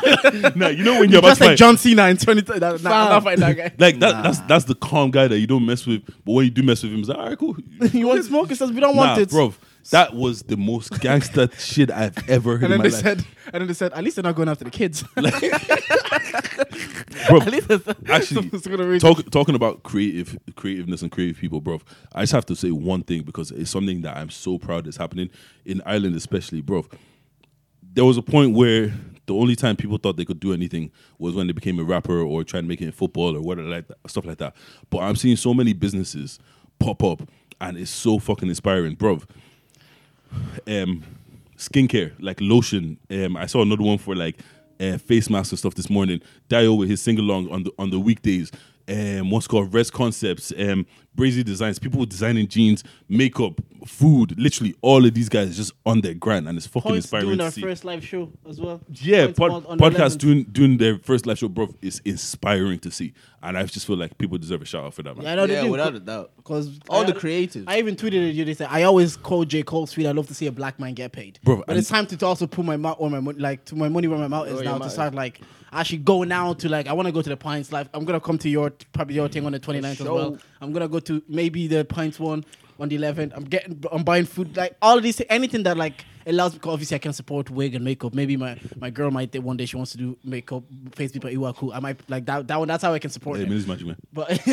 Nah, 0.58 0.68
you 0.68 0.84
know 0.84 1.00
when 1.00 1.10
you're 1.10 1.20
about 1.20 1.30
Just 1.30 1.42
like 1.42 1.58
John 1.58 1.78
Cena 1.78 2.08
in 2.08 2.18
twenty. 2.18 2.42
That, 2.42 2.60
nah, 2.62 2.74
I'm 2.74 3.10
not 3.10 3.24
fighting 3.24 3.42
that 3.42 3.56
guy. 3.56 3.72
like 3.78 4.00
that. 4.00 4.24
That's 4.24 4.40
that's 4.42 4.66
the 4.66 4.76
calm 4.76 5.12
guy 5.12 5.19
that 5.28 5.40
you 5.40 5.48
don't 5.48 5.66
mess 5.66 5.86
with, 5.86 6.04
but 6.26 6.32
when 6.32 6.46
you 6.46 6.52
do 6.52 6.64
mess 6.64 6.82
with 6.84 6.94
him, 6.94 7.00
it's 7.00 7.10
like, 7.10 7.18
all 7.18 7.28
right, 7.30 7.38
cool. 7.38 7.56
you 7.94 8.08
want 8.08 8.22
to 8.22 8.24
smoke? 8.28 8.50
He 8.50 8.56
says 8.56 8.72
we 8.72 8.80
don't 8.80 8.96
Nah, 8.96 9.08
want 9.08 9.22
it, 9.22 9.30
bro. 9.30 9.54
That 9.92 10.14
was 10.14 10.44
the 10.44 10.58
most 10.58 11.00
gangster 11.02 11.50
shit 11.58 11.90
I've 11.90 12.30
ever 12.30 12.58
heard 12.58 12.64
And 12.66 12.66
in 12.66 12.70
then 12.72 12.78
my 12.80 12.84
they 12.84 12.90
life. 12.92 13.02
said, 13.04 13.26
and 13.54 13.62
then 13.62 13.68
they 13.68 13.74
said, 13.74 13.94
at 13.94 14.04
least 14.04 14.18
they're 14.18 14.24
not 14.24 14.36
going 14.36 14.50
after 14.50 14.66
the 14.66 14.70
kids. 14.72 15.04
bro, 17.28 17.42
at 17.42 17.52
least 17.52 17.70
actually, 18.10 18.50
it's 18.54 18.68
gonna 18.68 18.86
reach- 18.88 19.02
talk, 19.02 19.30
talking 19.32 19.56
about 19.56 19.84
creative 19.84 20.38
creativeness 20.56 21.02
and 21.02 21.12
creative 21.12 21.38
people, 21.38 21.62
bro. 21.62 21.80
I 22.14 22.22
just 22.24 22.34
have 22.34 22.46
to 22.48 22.56
say 22.56 22.72
one 22.72 23.04
thing 23.04 23.24
because 23.24 23.52
it's 23.52 23.72
something 23.72 24.02
that 24.02 24.18
I'm 24.18 24.30
so 24.30 24.58
proud 24.58 24.88
is 24.88 24.98
happening 24.98 25.30
in 25.66 25.82
Ireland, 25.86 26.16
especially, 26.16 26.62
bro. 26.62 26.86
There 27.94 28.06
was 28.06 28.18
a 28.18 28.22
point 28.22 28.54
where 28.56 28.94
the 29.30 29.36
only 29.36 29.56
time 29.56 29.76
people 29.76 30.00
thought 30.00 30.18
they 30.18 30.26
could 30.26 30.40
do 30.40 30.54
anything 30.54 30.92
was 31.20 31.36
when 31.36 31.46
they 31.46 31.54
became 31.54 31.80
a 31.80 31.84
rapper 31.84 32.20
or 32.20 32.44
trying 32.44 32.64
to 32.64 32.68
make 32.68 32.82
it 32.82 32.86
in 32.86 32.92
football 32.92 33.38
or 33.38 33.42
whatever 33.42 33.70
like 33.70 33.88
that, 33.88 33.98
stuff 34.08 34.26
like 34.26 34.40
that. 34.40 34.56
But 34.90 35.00
I'm 35.00 35.16
seeing 35.16 35.36
so 35.36 35.54
many 35.54 35.74
businesses 35.74 36.40
pop 36.80 37.04
up, 37.04 37.22
and 37.62 37.78
it's 37.78 37.92
so 37.92 38.18
fucking 38.18 38.50
inspiring, 38.50 38.96
bro. 38.96 39.22
Um, 40.66 41.04
skincare 41.58 42.14
like 42.20 42.42
lotion. 42.42 42.98
Um, 43.12 43.38
I 43.38 43.46
saw 43.46 43.62
another 43.62 43.84
one 43.84 44.00
for 44.00 44.16
like 44.16 44.40
uh, 44.80 44.98
face 44.98 45.30
masks 45.30 45.52
and 45.52 45.60
stuff 45.60 45.76
this 45.76 45.92
morning. 45.92 46.22
Dio 46.48 46.74
with 46.74 46.90
his 46.90 47.00
sing 47.00 47.20
along 47.20 47.52
on 47.52 47.64
the 47.66 47.72
on 47.78 47.92
the 47.92 48.00
weekdays. 48.00 48.52
Um, 48.90 49.30
what's 49.30 49.48
called 49.48 49.74
Res 49.74 49.92
Concepts, 49.92 50.52
um, 50.58 50.86
Brazy 51.16 51.44
Designs, 51.44 51.78
people 51.80 52.06
designing 52.06 52.48
jeans, 52.48 52.84
makeup, 53.08 53.60
food, 53.86 54.40
literally 54.40 54.74
all 54.82 55.06
of 55.06 55.14
these 55.14 55.30
guys 55.30 55.56
just 55.56 55.74
on 55.86 56.02
their 56.02 56.14
grind, 56.14 56.48
and 56.48 56.58
it's 56.58 56.66
fucking 56.66 56.92
Pints 56.92 57.06
inspiring 57.06 57.26
doing 57.28 57.38
to 57.40 57.44
our 57.46 57.52
see. 57.52 57.62
first 57.62 57.86
live 57.86 58.06
show 58.06 58.32
as 58.48 58.60
well. 58.60 58.82
Yeah, 58.94 59.28
pod, 59.28 59.52
on- 59.52 59.66
on 59.66 59.78
the 59.78 59.84
podcast 59.84 60.18
doing 60.18 60.44
doing 60.44 60.78
their 60.78 60.98
first 61.00 61.26
live 61.26 61.38
show, 61.38 61.50
bro, 61.50 61.70
is 61.82 62.02
inspiring 62.06 62.80
to 62.80 62.92
see, 62.92 63.14
and 63.44 63.58
I 63.58 63.64
just 63.66 63.86
feel 63.86 63.98
like 63.98 64.18
people 64.18 64.38
deserve 64.38 64.62
a 64.62 64.66
shout 64.66 64.86
out 64.86 64.94
for 64.94 65.04
that, 65.04 65.16
man. 65.16 65.26
Yeah, 65.26 65.32
I 65.34 65.36
know 65.36 65.48
they 65.48 65.54
yeah, 65.56 65.64
do. 65.64 65.72
without 65.72 65.96
a 65.96 66.00
doubt. 66.00 66.32
Because 66.38 66.80
All 66.90 67.04
the 67.06 67.14
creatives. 67.14 67.66
I 67.68 67.78
even 67.80 67.96
tweeted 67.96 68.30
it. 68.30 68.36
You 68.36 68.46
they 68.46 68.54
said 68.54 68.70
I 68.72 68.84
always 68.84 69.18
quote 69.18 69.50
J 69.50 69.62
Cole 69.64 69.88
tweet. 69.88 70.08
I 70.08 70.12
love 70.12 70.28
to 70.28 70.34
see 70.34 70.48
a 70.48 70.52
black 70.52 70.80
man 70.80 70.94
get 70.94 71.12
paid, 71.12 71.40
Bro, 71.44 71.64
But 71.68 71.78
it's 71.78 71.90
time 71.90 72.08
to 72.08 72.26
also 72.26 72.48
put 72.48 72.66
my 72.66 72.78
mouth 72.78 72.96
or 73.00 73.10
my 73.10 73.20
money, 73.20 73.40
like 73.40 73.66
to 73.66 73.76
my 73.76 73.90
money 73.90 74.08
where 74.08 74.18
my 74.18 74.28
mouth 74.28 74.48
is 74.48 74.62
now 74.62 74.78
your 74.78 74.80
to 74.80 74.90
start 74.90 75.14
like 75.14 75.42
actually 75.72 76.00
go 76.00 76.24
now 76.24 76.54
to 76.54 76.70
like 76.70 76.88
I 76.88 76.94
want 76.94 77.08
to 77.08 77.12
go 77.12 77.22
to 77.22 77.30
the 77.30 77.38
Pints 77.38 77.72
live. 77.72 77.90
I'm 77.94 78.06
gonna 78.06 78.20
come 78.20 78.38
to 78.40 78.50
your 78.50 78.72
probably 78.94 79.16
your 79.16 79.28
thing 79.28 79.46
on 79.46 79.52
the 79.52 79.60
29th 79.60 80.02
as 80.02 80.02
well. 80.02 80.38
I'm 80.62 80.74
gonna 80.74 80.88
go 80.88 81.00
to 81.00 81.22
maybe 81.28 81.68
the 81.68 81.86
Pints 81.86 82.20
one 82.20 82.44
on 82.80 82.90
the 82.90 82.98
11th. 82.98 83.34
I'm 83.36 83.44
getting 83.44 83.84
I'm 83.92 84.04
buying 84.04 84.26
food 84.26 84.56
like 84.58 84.76
all 84.82 85.00
these 85.02 85.22
anything 85.30 85.64
that 85.64 85.78
like 85.78 86.06
allows 86.30 86.54
because 86.54 86.72
obviously 86.74 86.96
I 86.96 87.00
can 87.00 87.14
support 87.14 87.50
wig 87.50 87.76
and 87.76 87.84
makeup. 87.84 88.14
Maybe 88.14 88.38
my 88.38 88.58
my 88.78 88.90
girl 88.90 89.12
might 89.12 89.36
one 89.42 89.58
day 89.58 89.66
she 89.66 89.76
wants 89.76 89.92
to 89.94 89.98
do 89.98 90.18
makeup, 90.24 90.64
face 90.94 91.12
people 91.12 91.30
Iwaku. 91.30 91.74
I 91.76 91.80
might 91.80 92.00
like 92.10 92.26
that 92.26 92.48
that 92.48 92.60
one. 92.60 92.68
That's 92.68 92.84
how 92.84 92.94
I 92.94 93.00
can 93.00 93.10
support 93.10 93.38
Hey, 93.38 93.44
it. 93.44 93.50
this 93.50 93.68
magic, 93.68 93.88
man. 93.88 93.98
But 94.14 94.30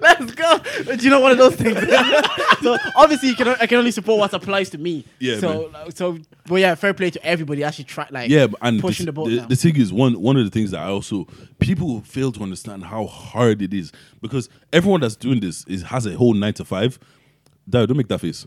let's 0.00 0.32
go. 0.34 0.58
Do 0.84 0.96
you 1.04 1.10
know 1.10 1.20
one 1.20 1.32
of 1.32 1.38
those 1.38 1.56
things? 1.56 1.78
so 2.62 2.76
obviously, 2.96 3.30
you 3.30 3.34
can 3.36 3.48
I 3.48 3.66
can 3.66 3.78
only 3.78 3.90
support 3.90 4.18
what 4.18 4.32
applies 4.32 4.70
to 4.70 4.78
me. 4.78 5.04
Yeah, 5.18 5.38
So 5.38 5.70
so, 5.94 6.18
but 6.46 6.56
yeah, 6.56 6.74
fair 6.74 6.94
play 6.94 7.10
to 7.10 7.24
everybody. 7.24 7.64
Actually, 7.64 7.84
try 7.84 8.06
like 8.10 8.30
yeah, 8.30 8.46
but- 8.46 8.58
and 8.62 8.80
pushing 8.80 9.06
the, 9.06 9.12
the 9.12 9.14
boat 9.14 9.28
the, 9.28 9.36
now. 9.36 9.46
the 9.46 9.56
thing 9.56 9.76
is, 9.76 9.92
one 9.92 10.20
one 10.20 10.36
of 10.36 10.44
the 10.44 10.50
things 10.50 10.70
that 10.72 10.80
I 10.80 10.88
also 10.88 11.26
people 11.58 12.00
fail 12.02 12.32
to 12.32 12.42
understand 12.42 12.84
how 12.84 13.06
hard 13.06 13.62
it 13.62 13.74
is 13.74 13.92
because 14.20 14.48
everyone 14.72 15.00
that's 15.00 15.16
doing 15.16 15.40
this 15.40 15.64
is 15.66 15.82
has 15.82 16.06
a 16.06 16.16
whole 16.16 16.34
nine 16.34 16.54
to 16.54 16.64
five. 16.64 16.98
Dad, 17.68 17.86
don't 17.88 17.96
make 17.96 18.08
that 18.08 18.20
face. 18.20 18.46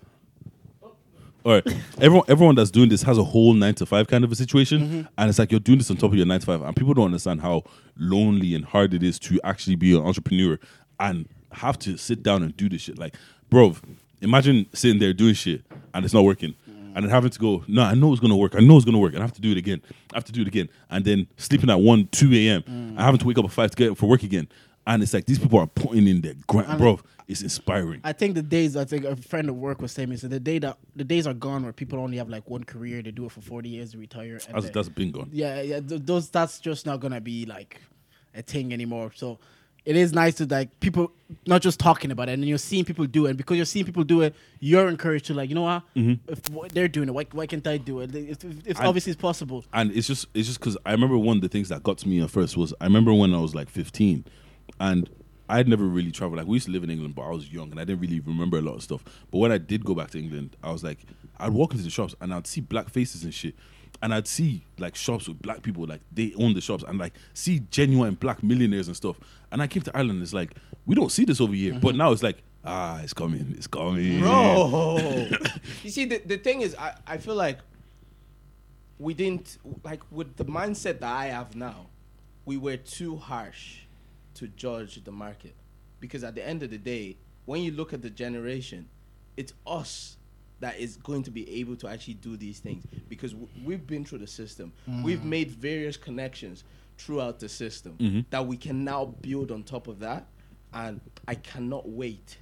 All 1.43 1.53
right, 1.53 1.67
everyone 1.99 2.25
everyone 2.27 2.53
that's 2.55 2.69
doing 2.69 2.87
this 2.89 3.01
has 3.01 3.17
a 3.17 3.23
whole 3.23 3.53
nine 3.53 3.73
to 3.75 3.85
five 3.87 4.07
kind 4.07 4.23
of 4.23 4.31
a 4.31 4.35
situation, 4.35 4.81
Mm-hmm. 4.81 5.01
and 5.17 5.29
it's 5.29 5.39
like 5.39 5.49
you're 5.51 5.59
doing 5.59 5.79
this 5.79 5.89
on 5.89 5.97
top 5.97 6.11
of 6.11 6.17
your 6.17 6.25
nine 6.27 6.39
to 6.39 6.45
five, 6.45 6.61
and 6.61 6.75
people 6.75 6.93
don't 6.93 7.05
understand 7.05 7.41
how 7.41 7.63
lonely 7.97 8.53
and 8.53 8.63
hard 8.63 8.93
it 8.93 9.01
is 9.01 9.17
to 9.19 9.39
actually 9.43 9.75
be 9.75 9.97
an 9.97 10.03
entrepreneur 10.03 10.59
and 10.99 11.27
have 11.53 11.79
to 11.79 11.97
sit 11.97 12.21
down 12.21 12.43
and 12.43 12.55
do 12.55 12.69
this 12.69 12.83
shit. 12.83 12.99
Like, 12.99 13.15
bro, 13.49 13.75
imagine 14.21 14.67
sitting 14.73 14.99
there 14.99 15.13
doing 15.13 15.33
shit 15.33 15.63
and 15.95 16.05
it's 16.05 16.13
not 16.13 16.23
working, 16.23 16.53
and 16.67 16.97
then 17.03 17.09
having 17.09 17.31
to 17.31 17.39
go, 17.39 17.63
no, 17.67 17.81
I 17.81 17.95
know 17.95 18.11
it's 18.11 18.21
gonna 18.21 18.37
work, 18.37 18.53
I 18.53 18.59
know 18.59 18.75
it's 18.75 18.85
gonna 18.85 18.99
work, 18.99 19.13
and 19.13 19.23
I 19.23 19.25
have 19.25 19.33
to 19.33 19.41
do 19.41 19.49
it 19.51 19.57
again, 19.57 19.81
I 20.13 20.17
have 20.17 20.25
to 20.25 20.31
do 20.31 20.41
it 20.43 20.47
again, 20.47 20.69
and 20.91 21.03
then 21.03 21.25
sleeping 21.37 21.71
at 21.71 21.79
one, 21.79 22.07
two 22.11 22.31
a.m. 22.35 22.95
I 22.99 23.03
having 23.03 23.17
to 23.19 23.25
wake 23.25 23.39
up 23.39 23.45
at 23.45 23.51
five 23.51 23.71
to 23.71 23.75
get 23.77 23.89
up 23.89 23.97
for 23.97 24.05
work 24.07 24.21
again, 24.21 24.47
and 24.85 25.01
it's 25.01 25.11
like 25.15 25.25
these 25.25 25.39
people 25.39 25.57
are 25.57 25.65
putting 25.67 26.07
in 26.07 26.21
their 26.21 26.35
grind, 26.45 26.77
bro. 26.77 26.99
It's 27.31 27.41
inspiring. 27.41 28.01
I 28.03 28.13
think 28.13 28.35
the 28.35 28.41
days 28.41 28.75
I 28.75 28.85
think 28.85 29.05
a 29.05 29.15
friend 29.15 29.47
at 29.47 29.55
work 29.55 29.81
was 29.81 29.91
saying 29.91 30.09
me 30.09 30.17
so 30.17 30.27
the 30.27 30.39
day 30.39 30.59
that 30.59 30.77
the 30.95 31.03
days 31.03 31.25
are 31.25 31.33
gone 31.33 31.63
where 31.63 31.73
people 31.73 31.99
only 31.99 32.17
have 32.17 32.29
like 32.29 32.49
one 32.49 32.63
career, 32.63 33.01
they 33.01 33.11
do 33.11 33.25
it 33.25 33.31
for 33.31 33.41
forty 33.41 33.69
years, 33.69 33.95
retire. 33.95 34.33
And 34.47 34.55
That's 34.55 34.65
then- 34.65 34.73
that's 34.73 34.89
been 34.89 35.11
gone. 35.11 35.29
yeah, 35.31 35.61
yeah, 35.61 35.79
th- 35.79 36.01
those 36.03 36.29
that's 36.29 36.59
just 36.59 36.85
not 36.85 36.99
gonna 36.99 37.21
be 37.21 37.45
like 37.45 37.79
a 38.35 38.41
thing 38.41 38.73
anymore. 38.73 39.11
So 39.15 39.39
it 39.83 39.95
is 39.95 40.13
nice 40.13 40.35
to 40.35 40.45
like 40.45 40.79
people 40.79 41.11
not 41.47 41.61
just 41.61 41.79
talking 41.79 42.11
about 42.11 42.29
it, 42.29 42.33
and 42.33 42.45
you're 42.45 42.57
seeing 42.57 42.85
people 42.85 43.05
do 43.07 43.25
it. 43.25 43.29
And 43.29 43.37
because 43.37 43.57
you're 43.57 43.65
seeing 43.65 43.85
people 43.85 44.03
do 44.03 44.21
it, 44.21 44.35
you're 44.59 44.87
encouraged 44.87 45.25
to 45.27 45.33
like, 45.33 45.49
you 45.49 45.55
know 45.55 45.63
what? 45.63 45.83
Mm-hmm. 45.95 46.31
If 46.31 46.49
what 46.51 46.71
they're 46.73 46.87
doing 46.87 47.07
it, 47.09 47.13
why, 47.13 47.25
why 47.31 47.47
can't 47.47 47.65
I 47.65 47.77
do 47.77 48.01
it? 48.01 48.13
If, 48.13 48.43
if, 48.43 48.67
if 48.67 48.79
obviously 48.79 49.11
it's 49.13 49.21
possible. 49.21 49.65
and 49.73 49.91
it's 49.91 50.05
just 50.07 50.27
it's 50.35 50.47
just 50.47 50.59
because 50.59 50.77
I 50.85 50.91
remember 50.91 51.17
one 51.17 51.37
of 51.37 51.41
the 51.41 51.49
things 51.49 51.69
that 51.69 51.81
got 51.81 51.97
to 51.99 52.07
me 52.07 52.21
at 52.21 52.29
first 52.29 52.57
was 52.57 52.73
I 52.79 52.83
remember 52.85 53.13
when 53.13 53.33
I 53.33 53.39
was 53.39 53.55
like 53.55 53.69
15, 53.69 54.25
and 54.79 55.09
I'd 55.51 55.67
never 55.67 55.83
really 55.83 56.11
traveled. 56.11 56.37
Like 56.39 56.47
we 56.47 56.55
used 56.55 56.67
to 56.67 56.71
live 56.71 56.83
in 56.83 56.89
England, 56.89 57.13
but 57.13 57.23
I 57.23 57.31
was 57.31 57.51
young 57.51 57.71
and 57.71 57.79
I 57.79 57.83
didn't 57.83 57.99
really 57.99 58.21
remember 58.21 58.57
a 58.57 58.61
lot 58.61 58.75
of 58.75 58.83
stuff. 58.83 59.03
But 59.29 59.39
when 59.39 59.51
I 59.51 59.57
did 59.57 59.83
go 59.83 59.93
back 59.93 60.11
to 60.11 60.19
England, 60.19 60.55
I 60.63 60.71
was 60.71 60.81
like, 60.81 60.99
I'd 61.37 61.51
walk 61.51 61.73
into 61.73 61.83
the 61.83 61.89
shops 61.89 62.15
and 62.21 62.33
I'd 62.33 62.47
see 62.47 62.61
black 62.61 62.89
faces 62.89 63.25
and 63.25 63.33
shit. 63.33 63.55
And 64.01 64.13
I'd 64.13 64.27
see 64.27 64.63
like 64.79 64.95
shops 64.95 65.27
with 65.27 65.41
black 65.41 65.61
people, 65.61 65.85
like 65.85 65.99
they 66.11 66.33
own 66.37 66.53
the 66.53 66.61
shops, 66.61 66.83
and 66.87 66.97
like 66.97 67.13
see 67.33 67.59
genuine 67.69 68.15
black 68.15 68.41
millionaires 68.41 68.87
and 68.87 68.95
stuff. 68.95 69.17
And 69.51 69.61
I 69.61 69.67
came 69.67 69.83
to 69.83 69.95
Ireland, 69.95 70.23
it's 70.23 70.33
like 70.33 70.55
we 70.85 70.95
don't 70.95 71.11
see 71.11 71.25
this 71.25 71.41
over 71.41 71.53
here, 71.53 71.77
but 71.79 71.95
now 71.95 72.11
it's 72.13 72.23
like 72.23 72.41
ah, 72.63 73.01
it's 73.01 73.13
coming, 73.13 73.53
it's 73.57 73.67
coming, 73.67 74.21
Bro. 74.21 75.27
you 75.83 75.89
see, 75.89 76.05
the, 76.05 76.19
the 76.19 76.37
thing 76.37 76.61
is, 76.61 76.75
I, 76.75 76.95
I 77.05 77.17
feel 77.17 77.35
like 77.35 77.59
we 78.99 79.13
didn't, 79.13 79.57
like, 79.83 80.03
with 80.11 80.35
the 80.37 80.45
mindset 80.45 80.99
that 80.99 81.11
I 81.11 81.27
have 81.27 81.55
now, 81.55 81.87
we 82.45 82.57
were 82.57 82.77
too 82.77 83.17
harsh 83.17 83.80
to 84.41 84.47
judge 84.49 85.03
the 85.03 85.11
market. 85.11 85.55
Because 85.99 86.23
at 86.23 86.33
the 86.35 86.45
end 86.45 86.63
of 86.63 86.71
the 86.71 86.77
day, 86.79 87.17
when 87.45 87.61
you 87.61 87.71
look 87.71 87.93
at 87.93 88.01
the 88.01 88.09
generation, 88.09 88.87
it's 89.37 89.53
us 89.67 90.17
that 90.59 90.79
is 90.79 90.97
going 90.97 91.23
to 91.23 91.31
be 91.31 91.59
able 91.59 91.75
to 91.75 91.87
actually 91.87 92.15
do 92.15 92.35
these 92.37 92.59
things 92.59 92.83
because 93.09 93.31
w- 93.33 93.49
we've 93.63 93.85
been 93.87 94.03
through 94.05 94.19
the 94.19 94.27
system. 94.27 94.71
We've 95.03 95.23
made 95.23 95.49
various 95.51 95.97
connections 95.97 96.63
throughout 96.97 97.39
the 97.39 97.49
system 97.49 98.25
that 98.31 98.45
we 98.45 98.57
can 98.57 98.83
now 98.83 99.05
build 99.05 99.51
on 99.51 99.63
top 99.63 99.87
of 99.87 99.99
that. 99.99 100.27
And 100.73 101.01
I 101.27 101.35
cannot 101.35 101.87
wait 101.89 102.37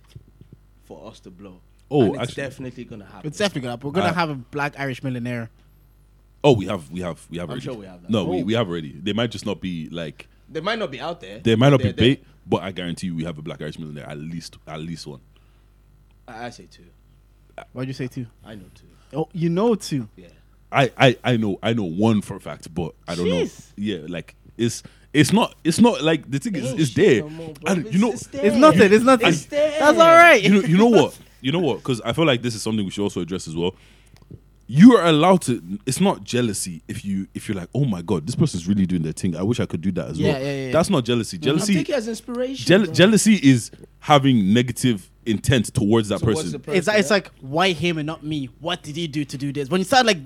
for 0.84 1.10
us 1.10 1.20
to 1.22 1.32
blow. 1.32 1.62
Oh, 1.92 2.02
And 2.02 2.10
it's 2.16 2.24
actually- 2.24 2.44
definitely 2.44 2.84
gonna 2.86 3.06
happen. 3.06 3.28
It's 3.28 3.38
definitely 3.38 3.62
gonna. 3.62 3.72
Happen. 3.74 3.88
We're 3.88 3.94
gonna 3.94 4.08
Uh, 4.10 4.14
have 4.14 4.30
a 4.30 4.36
black 4.36 4.80
Irish 4.80 5.02
millionaire. 5.04 5.50
Oh, 6.44 6.54
we 6.54 6.66
have, 6.68 6.90
we 6.92 7.02
have, 7.02 7.26
we 7.30 7.38
have. 7.38 7.46
I'm 7.50 7.52
already. 7.54 7.66
sure 7.66 7.74
we 7.74 7.86
have 7.86 8.02
that. 8.04 8.10
No, 8.12 8.26
we, 8.26 8.42
Oh. 8.42 8.44
we 8.46 8.54
have 8.54 8.68
already. 8.70 8.92
They 8.94 9.12
might 9.14 9.32
just 9.32 9.46
not 9.46 9.60
be 9.60 9.90
like 9.90 10.28
They 10.52 10.62
might 10.62 10.80
not 10.80 10.92
be 10.92 11.00
out 11.00 11.22
there. 11.22 11.40
They 11.40 11.56
might 11.56 11.70
not 11.70 11.78
be 11.78 11.84
They're- 11.86 11.94
they're- 11.94 12.16
bait, 12.16 12.24
but 12.48 12.64
I 12.64 12.72
guarantee 12.72 13.08
you 13.08 13.16
we 13.16 13.24
have 13.26 13.38
a 13.38 13.42
black 13.42 13.62
Irish 13.62 13.78
millionaire 13.80 14.10
at 14.10 14.18
least 14.18 14.58
at 14.68 14.80
least 14.80 15.06
one. 15.08 15.20
I, 16.28 16.46
I 16.46 16.50
say 16.50 16.68
two. 16.70 16.86
Why'd 17.74 17.88
you 17.88 17.94
say 17.94 18.08
two? 18.08 18.26
I 18.46 18.56
know 18.56 18.66
two. 18.74 18.86
Oh, 19.18 19.28
you 19.34 19.50
know 19.50 19.76
two. 19.76 20.08
Yeah. 20.16 20.28
I, 20.72 20.92
I, 20.98 21.18
I 21.24 21.38
know 21.38 21.58
I 21.64 21.74
know 21.74 21.84
one 21.84 22.22
for 22.22 22.36
a 22.36 22.40
fact, 22.40 22.74
but 22.74 22.94
I 23.08 23.16
don't 23.16 23.26
Jeez. 23.28 23.72
know. 23.78 23.84
Yeah, 23.84 24.06
like 24.08 24.36
it's 24.58 24.84
it's 25.14 25.34
not 25.34 25.56
it's 25.64 25.80
not 25.80 26.04
like 26.04 26.30
the 26.30 26.38
thing 26.40 26.56
is 26.56 26.74
it's 26.74 26.94
there. 26.94 27.24
more, 27.26 27.54
bro. 27.54 27.74
and 27.74 27.94
you 27.94 28.00
know 28.00 28.10
It's- 28.10 28.28
it's 28.34 28.44
It's 28.44 28.56
nothing. 28.56 28.94
It's 28.94 29.04
nothing. 29.04 29.28
It's. 29.30 29.46
That's 29.46 29.98
all 30.00 30.08
right. 30.08 30.42
you 30.42 30.50
know 30.50 30.60
you 30.62 30.78
know 30.78 30.86
what 31.04 31.18
you 31.42 31.52
know 31.52 31.60
what 31.60 31.78
because 31.78 32.02
I 32.02 32.14
feel 32.14 32.26
like 32.26 32.42
this 32.42 32.54
is 32.56 32.62
something 32.62 32.86
we 32.86 32.92
should 32.92 33.04
also 33.04 33.22
address 33.22 33.48
as 33.48 33.56
well. 33.56 33.76
You 34.72 34.96
are 34.98 35.06
allowed 35.08 35.42
to. 35.44 35.64
It's 35.88 36.00
not 36.00 36.24
jealousy 36.24 36.84
if 36.88 37.04
you 37.04 37.26
if 37.34 37.50
you're 37.50 37.58
like, 37.58 37.70
oh 37.74 37.86
my 37.86 38.04
god, 38.04 38.28
this 38.28 38.36
person's 38.36 38.68
really 38.68 38.86
doing 38.86 39.02
their 39.02 39.14
thing. 39.14 39.36
I 39.36 39.42
wish 39.42 39.60
I 39.60 39.66
could 39.66 39.82
do 39.82 39.92
that 39.94 40.10
as 40.10 40.20
Yeah, 40.20 40.34
well. 40.34 40.42
yeah, 40.44 40.66
yeah. 40.68 40.72
That's 40.72 40.92
not 40.92 41.04
jealousy. 41.06 41.38
I'm 41.38 41.42
Jealousy 41.42 41.74
taking 41.74 41.96
it 41.96 41.98
as 41.98 42.08
inspiration. 42.08 42.66
Jeal- 42.68 42.84
bro. 42.86 42.94
jealousy 42.94 43.34
is 43.42 43.72
having 43.98 44.54
negative 44.54 45.10
intent 45.26 45.74
towards 45.74 46.10
that 46.10 46.20
Towards 46.20 46.44
person. 46.44 46.60
person. 46.60 46.78
It's, 46.78 46.88
it's 46.88 47.10
like 47.10 47.32
why 47.42 47.72
him 47.72 47.98
and 47.98 48.06
not 48.06 48.24
me? 48.24 48.46
What 48.60 48.84
did 48.84 48.96
he 48.96 49.08
do 49.08 49.26
to 49.26 49.38
do 49.40 49.52
this? 49.52 49.70
When 49.72 49.80
you 49.82 49.86
start 49.86 50.06
like 50.06 50.20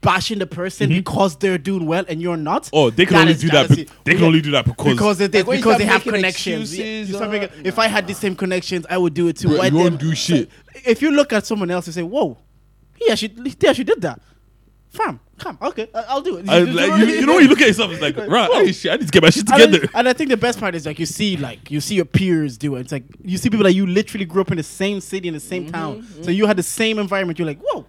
bashing 0.00 0.38
the 0.38 0.46
person 0.46 0.88
because 0.90 1.34
they're 1.38 1.58
doing 1.58 1.84
well 1.86 2.04
and 2.08 2.22
you're 2.22 2.36
not. 2.36 2.64
Mm-hmm. 2.66 2.76
oh, 2.76 2.90
they 2.90 3.06
can 3.06 3.14
that 3.14 3.20
only 3.22 3.32
is 3.32 3.40
do 3.40 3.48
that. 3.48 3.68
be- 3.70 3.88
They 4.04 4.12
can 4.12 4.20
Yeah. 4.20 4.26
only 4.28 4.40
do 4.40 4.50
that 4.52 4.66
because, 4.66 4.92
because 4.92 5.18
they 5.18 5.26
did, 5.26 5.48
Like 5.48 5.58
because 5.58 5.78
they 5.78 5.84
have 5.86 6.02
connections. 6.04 6.78
Yeah, 6.78 6.84
excuses 6.84 7.08
you 7.10 7.14
start 7.16 7.28
or- 7.28 7.40
making- 7.40 7.66
if 7.66 7.76
I 7.80 7.88
had 7.88 8.06
the 8.06 8.14
same 8.14 8.36
connections, 8.36 8.86
I 8.88 8.98
would 8.98 9.14
do 9.14 9.26
it 9.26 9.36
too. 9.38 9.48
Bro, 9.48 9.58
Why 9.58 9.64
you 9.66 9.70
them- 9.72 9.82
don't 9.96 10.00
do 10.00 10.14
shit. 10.14 10.48
If 10.86 11.02
you 11.02 11.10
look 11.10 11.32
at 11.32 11.44
someone 11.44 11.72
else 11.72 11.86
and 11.88 11.94
say, 11.94 12.02
"Whoa, 12.02 12.38
he 12.96 13.10
actually, 13.10 13.54
he 13.60 13.68
actually 13.68 13.84
did 13.84 14.00
that," 14.02 14.20
fam, 14.90 15.20
come, 15.38 15.58
okay, 15.60 15.88
I- 15.94 16.04
I'll 16.08 16.20
do 16.20 16.36
it. 16.36 16.48
I, 16.48 16.60
like, 16.60 17.00
you, 17.00 17.06
you 17.06 17.26
know, 17.26 17.34
when 17.34 17.42
you 17.42 17.48
look 17.48 17.60
at 17.60 17.68
yourself, 17.68 17.90
it's 17.92 18.00
like, 18.00 18.16
right, 18.28 18.50
hey, 18.52 18.72
shit, 18.72 18.92
I 18.92 18.96
need 18.96 19.06
to 19.06 19.12
get 19.12 19.22
my 19.22 19.30
shit 19.30 19.48
And 19.50 19.54
I, 19.54 19.66
together. 19.66 19.88
and 19.94 20.08
I 20.08 20.12
think 20.12 20.30
the 20.30 20.36
best 20.36 20.58
part 20.60 20.74
is 20.74 20.86
like 20.86 20.98
you 20.98 21.06
see 21.06 21.36
like 21.36 21.70
you 21.70 21.80
see 21.80 21.96
your 21.96 22.04
peers 22.04 22.56
do 22.56 22.76
it. 22.76 22.80
It's 22.80 22.92
like 22.92 23.04
you 23.22 23.38
see 23.38 23.50
people 23.50 23.64
that 23.64 23.74
you 23.74 23.86
literally 23.86 24.24
grew 24.24 24.42
up 24.42 24.50
in 24.50 24.56
the 24.56 24.62
same 24.62 25.00
city 25.00 25.28
in 25.28 25.34
the 25.34 25.40
same 25.40 25.64
mm-hmm, 25.64 25.72
town, 25.72 26.02
so 26.02 26.20
mm-hmm. 26.20 26.30
you 26.30 26.46
had 26.46 26.56
the 26.56 26.62
same 26.62 26.98
environment. 26.98 27.38
You're 27.38 27.48
like, 27.48 27.60
whoa, 27.60 27.86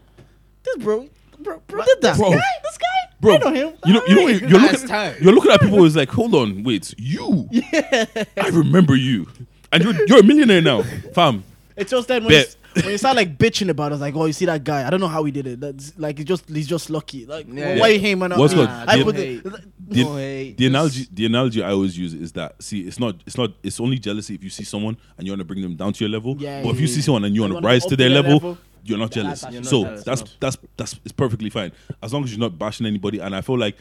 this 0.63 0.77
bro, 0.77 1.07
bro, 1.39 1.61
bro 1.67 1.83
did 1.83 2.01
that. 2.01 2.17
Bro. 2.17 2.31
This 2.31 2.39
guy, 2.39 2.51
this 2.63 2.77
guy, 2.77 2.85
Bro, 3.21 3.35
I 3.35 3.37
know 3.37 3.53
him. 3.53 3.77
you 3.85 3.93
know, 3.93 4.01
you 4.07 4.15
know, 4.15 4.21
Alright. 4.21 4.41
you're 4.41 4.59
That's 4.59 4.73
looking, 4.73 4.87
time. 4.87 5.15
you're 5.21 5.33
looking 5.33 5.51
at 5.51 5.61
people 5.61 5.77
who's 5.77 5.95
like, 5.95 6.09
hold 6.09 6.35
on, 6.35 6.63
wait, 6.63 6.93
you, 6.97 7.47
yeah. 7.51 8.05
I 8.37 8.49
remember 8.49 8.95
you, 8.95 9.27
and 9.71 9.83
you're, 9.83 10.07
you're 10.07 10.19
a 10.19 10.23
millionaire 10.23 10.61
now, 10.61 10.83
fam. 11.13 11.43
It's 11.75 11.91
just 11.91 12.07
that 12.09 12.21
when 12.23 12.31
you, 12.31 12.39
Bet. 12.39 12.55
When 12.75 12.89
you 12.91 12.97
start 12.97 13.15
like 13.15 13.37
bitching 13.37 13.69
about 13.69 13.91
it, 13.91 13.95
it's 13.95 14.01
like, 14.01 14.15
oh, 14.15 14.25
you 14.25 14.33
see 14.33 14.45
that 14.45 14.63
guy? 14.63 14.85
I 14.85 14.89
don't 14.89 14.99
know 14.99 15.07
how 15.07 15.23
he 15.23 15.31
did 15.31 15.47
it. 15.47 15.59
That's 15.59 15.97
like 15.97 16.17
he's 16.17 16.25
just 16.27 16.49
he's 16.49 16.67
just 16.67 16.89
lucky. 16.89 17.25
Like 17.25 17.47
Yeah. 17.49 17.79
why 17.79 17.97
him 17.97 18.21
and 18.23 18.31
not 18.31 18.39
What's 18.39 18.53
me? 18.53 18.61
good? 18.61 18.69
I 18.69 18.97
The- 18.97 19.03
put 19.03 19.15
Hey. 19.15 19.35
the, 19.37 19.49
The, 19.87 20.03
No, 20.03 20.15
hey, 20.15 20.51
the 20.57 20.65
analogy, 20.67 21.07
the 21.13 21.25
analogy 21.27 21.61
I 21.63 21.69
always 21.71 21.95
use 21.97 22.13
is 22.15 22.31
that 22.33 22.61
see, 22.61 22.81
it's 22.81 22.99
not, 22.99 23.15
it's 23.27 23.37
not, 23.37 23.51
it's 23.61 23.79
only 23.79 23.99
jealousy 23.99 24.33
if 24.33 24.43
you 24.43 24.49
see 24.49 24.63
someone 24.63 24.97
and 25.17 25.27
you 25.27 25.31
want 25.31 25.41
to 25.41 25.45
bring 25.45 25.61
them 25.61 25.75
down 25.75 25.93
to 25.93 26.03
your 26.03 26.09
level. 26.09 26.35
Yeah, 26.39 26.63
but 26.63 26.69
if 26.71 26.81
you 26.81 26.87
see 26.87 27.01
someone 27.01 27.23
and 27.23 27.35
you 27.35 27.41
want 27.41 27.51
You 27.53 27.59
to 27.59 27.63
wanna 27.63 27.73
rise 27.73 27.85
to 27.85 27.95
their 27.95 28.09
level, 28.09 28.33
level, 28.33 28.57
you're 28.83 28.97
not 28.97 29.11
jealous. 29.11 29.43
You're 29.43 29.61
not 29.61 29.65
so 29.65 29.83
jealous, 29.83 30.03
that's 30.03 30.21
no. 30.23 30.27
that's 30.39 30.57
that's 30.75 30.93
it's 31.05 31.11
perfectly 31.13 31.49
fine 31.51 31.71
as 32.01 32.13
long 32.13 32.23
as 32.23 32.31
you're 32.31 32.39
not 32.39 32.57
bashing 32.57 32.85
anybody. 32.87 33.19
And 33.19 33.35
I 33.35 33.41
feel 33.41 33.57
like 33.59 33.77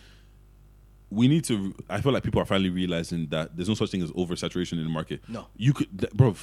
we 1.11 1.29
need 1.29 1.45
to. 1.45 1.75
I 1.89 2.01
feel 2.01 2.13
like 2.13 2.23
people 2.23 2.41
are 2.43 2.45
finally 2.47 2.71
realizing 2.71 3.29
that 3.29 3.57
there's 3.57 3.69
no 3.69 3.75
such 3.75 3.91
thing 3.91 4.03
as 4.03 4.11
oversaturation 4.13 4.73
in 4.73 4.85
the 4.85 4.91
market. 4.91 5.21
No. 5.29 5.47
you 5.57 5.73
could, 5.73 5.89
th- 5.99 6.13
bro. 6.13 6.35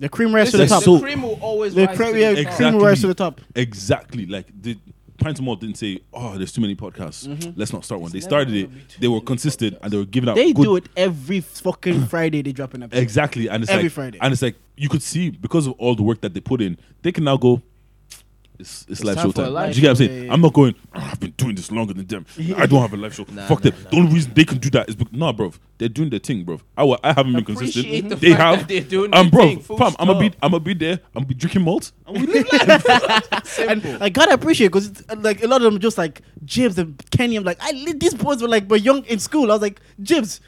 The 0.00 0.08
cream 0.08 0.34
rise 0.34 0.50
to 0.50 0.56
the 0.56 0.64
Listen, 0.64 0.76
top. 0.76 0.82
so- 0.84 0.94
the 0.96 1.02
cream 1.02 1.22
will 1.22 1.38
always 1.40 1.74
the 1.74 1.86
rise 1.86 1.96
cream, 1.96 2.12
to 2.14 2.20
yeah, 2.20 2.32
the 2.32 2.44
top. 2.44 2.56
cream 2.56 2.78
rise 2.82 3.00
to 3.02 3.06
the 3.06 3.14
top. 3.14 3.40
Exactly. 3.54 4.26
Like 4.26 4.46
the 4.60 4.76
Pints 5.20 5.38
of 5.38 5.44
didn't 5.60 5.76
say, 5.76 6.00
"Oh, 6.14 6.38
there's 6.38 6.50
too 6.50 6.62
many 6.62 6.74
podcasts. 6.74 7.28
Mm-hmm. 7.28 7.50
Let's 7.54 7.74
not 7.74 7.84
start 7.84 8.00
one." 8.00 8.10
They 8.10 8.20
started 8.20 8.54
it. 8.54 8.70
They 8.98 9.06
were 9.06 9.20
many 9.20 9.20
consistent 9.20 9.76
and 9.82 9.92
they 9.92 9.98
were 9.98 10.06
giving 10.06 10.30
out. 10.30 10.36
They 10.36 10.54
good, 10.54 10.64
do 10.64 10.76
it 10.76 10.88
every 10.96 11.40
fucking 11.40 12.06
Friday. 12.06 12.40
They 12.40 12.52
drop 12.52 12.72
an 12.72 12.84
episode. 12.84 13.02
exactly, 13.02 13.48
and 13.48 13.62
it's 13.62 13.70
Every 13.70 13.84
like, 13.84 13.92
Friday. 13.92 14.18
and 14.22 14.32
it's 14.32 14.40
like 14.40 14.56
you 14.78 14.88
could 14.88 15.02
see 15.02 15.28
because 15.28 15.66
of 15.66 15.74
all 15.74 15.94
the 15.94 16.02
work 16.02 16.22
that 16.22 16.32
they 16.32 16.40
put 16.40 16.62
in, 16.62 16.78
they 17.02 17.12
can 17.12 17.24
now 17.24 17.36
go. 17.36 17.60
It's, 18.60 18.86
it's, 18.88 19.02
live 19.02 19.18
show 19.18 19.30
a 19.30 19.32
time. 19.32 19.52
live 19.52 19.72
Do 19.72 19.80
you 19.80 19.82
get 19.82 19.88
what 19.88 19.90
I'm 19.90 19.94
show, 19.96 20.06
saying? 20.06 20.18
yeah, 20.18 20.26
yeah. 20.26 20.32
I'm 20.32 20.40
not 20.40 20.52
going. 20.52 20.74
"Oh, 20.94 21.08
I've 21.12 21.18
been 21.20 21.30
doing 21.32 21.54
this 21.54 21.72
longer 21.72 21.94
than 21.94 22.06
them. 22.06 22.26
I 22.56 22.66
don't 22.66 22.80
have 22.80 22.92
a 22.92 22.96
live 22.96 23.14
show. 23.14 23.24
Nah, 23.30 23.46
Fuck 23.46 23.64
nah, 23.64 23.70
them. 23.70 23.82
nah. 23.84 23.90
The 23.90 23.96
only 23.96 24.14
reason 24.14 24.32
they 24.34 24.44
can 24.44 24.58
do 24.58 24.70
that 24.70 24.88
is 24.88 24.96
because 24.96 25.12
nah, 25.12 25.32
bro. 25.32 25.52
They're 25.78 25.88
doing 25.88 26.10
their 26.10 26.18
thing, 26.18 26.44
bro. 26.44 26.60
I, 26.76 26.84
I 27.02 27.14
haven't 27.14 27.32
been 27.32 27.44
consistent. 27.44 28.10
The 28.10 28.16
they 28.16 28.30
fact 28.32 28.40
have. 28.42 28.58
that 28.58 28.68
they're 28.68 28.82
doing 28.82 29.14
um, 29.14 29.30
bro, 29.30 29.44
thing, 29.44 29.60
fam, 29.60 29.94
I'm 29.98 30.08
gonna 30.08 30.20
be, 30.20 30.28
stop. 30.28 30.38
I'm 30.42 30.50
gonna 30.50 30.60
be 30.60 30.74
there. 30.74 30.92
I'm 31.14 31.22
gonna 31.22 31.26
be 31.26 31.34
drinking 31.34 31.62
malt. 31.62 31.92
And 32.06 32.20
we 32.20 32.26
live 32.26 32.52
life. 32.52 33.58
And 33.60 33.86
I 34.02 34.10
gotta 34.10 34.34
appreciate 34.34 34.68
because 34.68 35.08
like 35.16 35.42
a 35.42 35.46
lot 35.46 35.62
of 35.62 35.72
them 35.72 35.80
just 35.80 35.96
like 35.96 36.20
Jibs 36.44 36.78
and 36.78 37.02
Kenny. 37.10 37.36
I'm 37.36 37.44
like, 37.44 37.56
I 37.62 37.72
these 37.96 38.12
boys 38.12 38.42
were 38.42 38.48
like 38.48 38.68
were 38.68 38.76
young 38.76 39.04
in 39.06 39.18
school. 39.20 39.50
I 39.50 39.54
was 39.54 39.62
like 39.62 39.80
Jibs, 40.02 40.42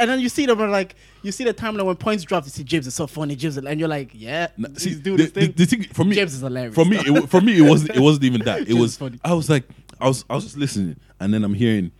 and 0.00 0.10
then 0.10 0.18
you 0.18 0.28
see 0.28 0.46
them 0.46 0.60
and 0.60 0.72
like 0.72 0.96
you 1.22 1.32
see 1.32 1.44
the 1.44 1.54
timeline 1.54 1.84
when 1.86 1.96
Pints 1.96 2.24
drop. 2.24 2.44
You 2.44 2.50
see 2.50 2.64
Jibs 2.64 2.86
is 2.86 2.94
so 2.94 3.06
funny. 3.06 3.36
Jibs 3.36 3.56
and 3.56 3.78
you're 3.80 3.88
like, 3.88 4.10
yeah, 4.14 4.48
Nah, 4.56 4.68
he's 4.70 5.00
doing 5.00 5.16
the, 5.16 5.22
this 5.24 5.32
thing. 5.32 5.46
The, 5.52 5.52
the 5.52 5.66
thing 5.66 5.82
for 5.92 6.04
me, 6.04 6.14
James 6.16 6.34
is 6.34 6.40
hilarious. 6.40 6.74
For 6.74 6.84
me, 6.84 6.96
it, 6.98 7.28
for 7.30 7.40
me, 7.40 7.56
it 7.58 7.62
wasn't. 7.68 7.96
It 7.96 8.00
wasn't 8.00 8.24
even 8.24 8.40
that. 8.42 8.60
It 8.62 8.66
James 8.68 8.80
was. 8.80 8.96
funny. 8.96 9.18
I 9.24 9.34
was 9.34 9.48
like, 9.50 9.64
I 10.00 10.08
was, 10.08 10.24
I 10.28 10.34
was 10.34 10.44
just 10.44 10.56
listening, 10.56 10.96
and 11.20 11.32
then 11.32 11.44
I'm 11.44 11.54
hearing, 11.54 11.92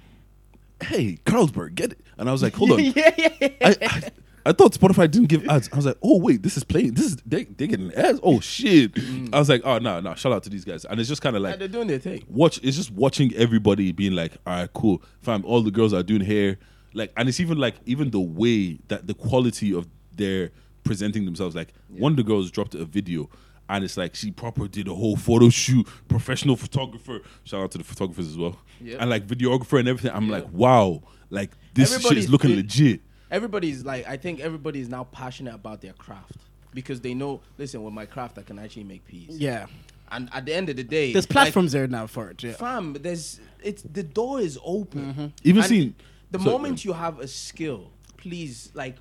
"Hey, 0.82 1.18
Carlsberg, 1.24 1.74
get 1.74 1.92
it," 1.92 2.00
and 2.18 2.28
I 2.28 2.32
was 2.32 2.42
like, 2.42 2.54
"Hold 2.54 2.72
on." 2.72 2.80
yeah, 2.84 3.14
yeah, 3.16 3.28
yeah. 3.40 3.48
I, 3.62 3.76
I, 3.82 4.02
I 4.44 4.52
thought 4.52 4.72
Spotify 4.72 5.08
didn't 5.08 5.28
give 5.28 5.46
ads. 5.48 5.68
I 5.72 5.76
was 5.76 5.86
like, 5.86 5.98
"Oh 6.02 6.18
wait, 6.18 6.42
this 6.42 6.56
is 6.56 6.64
playing. 6.64 6.94
This 6.94 7.06
is 7.06 7.16
they 7.24 7.44
they 7.44 7.68
getting 7.68 7.92
ads. 7.94 8.18
Oh 8.24 8.40
shit!" 8.40 8.92
Mm. 8.94 9.32
I 9.32 9.38
was 9.38 9.48
like, 9.48 9.62
"Oh 9.64 9.78
no, 9.78 10.00
no, 10.00 10.14
shout 10.16 10.32
out 10.32 10.42
to 10.44 10.50
these 10.50 10.64
guys." 10.64 10.84
And 10.84 10.98
it's 10.98 11.08
just 11.08 11.22
kind 11.22 11.36
of 11.36 11.42
Yeah, 11.42 11.50
like 11.50 11.58
they're 11.60 11.68
doing 11.68 11.86
their 11.86 12.00
thing. 12.00 12.24
watch. 12.28 12.58
It's 12.62 12.76
just 12.76 12.90
watching 12.90 13.32
everybody 13.36 13.92
being 13.92 14.12
like, 14.14 14.32
"All 14.46 14.54
right, 14.54 14.72
cool, 14.72 15.00
fam." 15.20 15.44
All 15.44 15.62
the 15.62 15.70
girls 15.70 15.92
are 15.92 16.02
doing 16.02 16.22
hair, 16.22 16.58
like, 16.94 17.12
and 17.16 17.28
it's 17.28 17.40
even 17.40 17.58
like 17.58 17.76
even 17.86 18.10
the 18.10 18.20
way 18.20 18.78
that 18.88 19.06
the 19.06 19.14
quality 19.14 19.74
of 19.74 19.86
their 20.14 20.50
presenting 20.84 21.24
themselves. 21.24 21.54
Like, 21.54 21.72
one 21.88 22.12
of 22.12 22.16
the 22.16 22.22
girls 22.24 22.50
dropped 22.50 22.74
a 22.74 22.84
video, 22.84 23.28
and 23.68 23.84
it's 23.84 23.96
like 23.96 24.14
she 24.14 24.30
proper 24.30 24.68
did 24.68 24.88
a 24.88 24.94
whole 24.94 25.16
photo 25.16 25.48
shoot, 25.48 25.86
professional 26.08 26.56
photographer. 26.56 27.20
Shout 27.44 27.62
out 27.62 27.70
to 27.72 27.78
the 27.78 27.84
photographers 27.84 28.28
as 28.28 28.36
well, 28.36 28.58
Yep. 28.80 29.00
and 29.00 29.10
like 29.10 29.26
videographer 29.26 29.78
and 29.78 29.88
everything. 29.88 30.10
I'm 30.14 30.28
like, 30.28 30.50
wow, 30.52 31.02
like 31.30 31.50
this 31.74 32.00
shit 32.00 32.18
is 32.18 32.28
looking 32.28 32.50
been- 32.50 32.58
legit. 32.58 33.00
Everybody's 33.30 33.82
like, 33.82 34.06
I 34.06 34.18
think 34.18 34.40
everybody 34.40 34.80
is 34.80 34.90
now 34.90 35.04
passionate 35.04 35.54
about 35.54 35.80
their 35.80 35.94
craft 35.94 36.36
because 36.74 37.00
they 37.00 37.14
know. 37.14 37.40
Listen, 37.56 37.82
with 37.82 37.94
my 37.94 38.04
craft, 38.04 38.36
I 38.38 38.42
can 38.42 38.58
actually 38.58 38.84
make 38.84 39.06
peace. 39.06 39.30
yeah. 39.30 39.66
And 40.10 40.28
at 40.34 40.44
the 40.44 40.52
end 40.52 40.68
of 40.68 40.76
the 40.76 40.84
day, 40.84 41.10
There's 41.14 41.24
like, 41.24 41.30
platforms 41.30 41.72
there 41.72 41.86
now 41.86 42.06
for 42.06 42.28
it. 42.28 42.42
Yeah. 42.42 42.52
fam, 42.52 42.92
there's 43.00 43.40
it's 43.64 43.80
the 43.82 44.02
door 44.02 44.40
is 44.40 44.58
open. 44.62 45.00
Mm-hmm. 45.14 45.26
Even 45.44 45.62
And 45.62 45.68
seeing 45.70 45.94
the 46.32 46.38
so- 46.38 46.44
moment 46.50 46.84
um, 46.84 46.88
you 46.88 46.92
have 46.94 47.18
a 47.20 47.28
skill, 47.28 47.90
please 48.16 48.70
like 48.74 48.96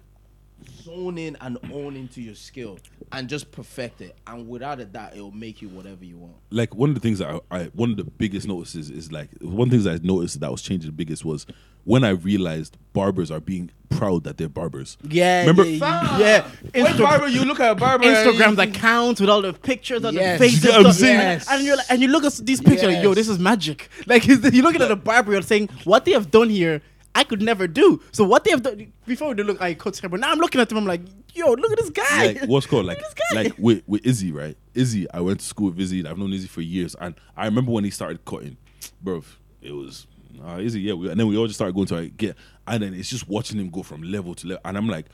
zone 0.84 1.18
in 1.18 1.36
and 1.42 1.58
own 1.74 1.96
into 1.96 2.22
your 2.22 2.36
skill 2.36 2.78
and 3.12 3.28
just 3.28 3.52
perfect 3.52 4.02
it. 4.02 4.16
And 4.28 4.48
without 4.48 4.80
a 4.80 4.86
doubt, 4.86 5.16
it 5.16 5.22
will 5.22 5.32
make 5.32 5.62
you 5.62 5.70
whatever 5.70 6.06
you 6.06 6.18
want. 6.18 6.34
like 6.52 6.76
one 6.76 6.90
of 6.90 6.96
the 6.96 7.02
things 7.02 7.20
that 7.20 7.42
I, 7.52 7.58
I 7.60 7.64
one 7.74 7.92
of 7.92 7.98
the 7.98 8.04
biggest 8.04 8.48
notices 8.48 8.90
is 8.92 9.12
like 9.12 9.30
one 9.42 9.68
of 9.68 9.72
the 9.72 9.78
things 9.78 9.88
I 9.88 10.06
noticed 10.06 10.40
that 10.40 10.52
was 10.52 10.62
changing 10.62 10.88
the 10.90 10.96
biggest 10.96 11.26
was 11.26 11.46
when 11.84 12.04
I 12.04 12.10
realized 12.10 12.78
barbers 12.94 13.32
are 13.32 13.40
being 13.40 13.72
proud 13.90 14.24
that 14.26 14.38
they're 14.38 14.48
barbers. 14.48 14.98
Yeah, 15.04 15.42
Remember- 15.42 15.66
yeah, 15.66 16.20
yeah. 16.20 16.48
When 16.84 16.96
barber, 16.98 17.28
you 17.28 17.44
look 17.44 17.60
at 17.60 17.72
a 17.72 17.76
barber. 17.76 18.06
and 18.06 18.16
Instagram's 18.16 18.58
you- 18.58 18.64
account 18.64 19.20
with 19.20 19.30
all 19.32 19.42
the 19.42 19.54
pictures 19.54 20.04
of 20.04 20.14
Yes. 20.14 20.40
the 20.40 20.46
faces, 20.46 20.64
You 20.64 20.70
get 20.72 20.78
what 20.78 20.86
I'm 20.88 20.94
saying? 20.94 21.20
Yes. 21.20 21.48
and 21.50 21.66
you're 21.66 21.76
like, 21.78 21.88
and 21.90 22.02
you 22.04 22.08
look 22.08 22.24
at 22.24 22.34
these 22.44 22.62
pictures, 22.62 22.84
like, 22.94 23.02
yo, 23.04 23.16
this 23.16 23.28
is 23.28 23.40
magic. 23.40 23.90
Like 24.06 24.28
you're 24.28 24.38
looking 24.38 24.82
at 24.84 24.92
a 24.92 24.96
barber, 24.96 25.32
you're 25.34 25.42
saying, 25.42 25.70
what 25.86 26.06
they 26.06 26.12
have 26.12 26.30
done 26.30 26.50
here, 26.52 26.82
I 27.14 27.24
could 27.24 27.42
never 27.42 27.68
do. 27.68 28.02
So 28.12 28.24
what 28.24 28.44
they 28.44 28.52
have 28.52 28.64
done 28.64 28.92
before 29.06 29.36
they 29.36 29.44
look, 29.44 29.62
I 29.62 29.74
cut 29.74 29.98
hair, 29.98 30.10
but 30.10 30.20
now 30.20 30.32
I'm 30.32 30.40
looking 30.40 30.62
at 30.62 30.70
them, 30.70 30.78
I'm 30.78 30.86
like, 30.86 31.02
yo, 31.34 31.52
look 31.52 31.72
at 31.72 31.78
this 31.78 31.90
guy. 31.90 32.28
like 32.28 32.42
what's 32.46 32.66
called 32.66 32.86
like 32.86 32.98
Look 32.98 33.06
at 33.06 33.16
this 33.18 33.28
guy. 33.34 33.42
like 33.44 33.54
with 33.58 33.84
with 33.88 34.06
Izzy, 34.06 34.32
right? 34.32 34.58
Izzy, 34.74 35.10
I 35.12 35.22
went 35.22 35.40
to 35.40 35.46
school 35.46 35.70
with 35.72 35.80
Izzy. 35.80 36.06
I've 36.06 36.18
known 36.18 36.34
Izzy 36.34 36.48
for 36.48 36.62
years, 36.62 36.96
and 37.00 37.16
I 37.36 37.46
remember 37.46 37.72
when 37.72 37.84
he 37.84 37.90
started 37.90 38.24
cutting, 38.26 38.58
bro. 39.02 39.24
It 39.62 39.74
was 39.74 40.08
uh, 40.44 40.58
Izzy, 40.60 40.82
yeah. 40.82 40.94
We, 40.94 41.10
and 41.10 41.20
then 41.20 41.28
we 41.28 41.38
all 41.38 41.48
just 41.48 41.58
started 41.58 41.76
going 41.76 41.88
to 41.88 41.96
like, 41.96 42.18
get, 42.18 42.36
and 42.68 42.82
then 42.82 42.94
it's 42.94 43.10
just 43.10 43.28
watching 43.28 43.60
him 43.60 43.70
go 43.70 43.84
from 43.84 44.02
level 44.04 44.34
to 44.36 44.48
level, 44.48 44.62
and 44.66 44.78
I'm 44.78 44.88
like, 44.88 45.08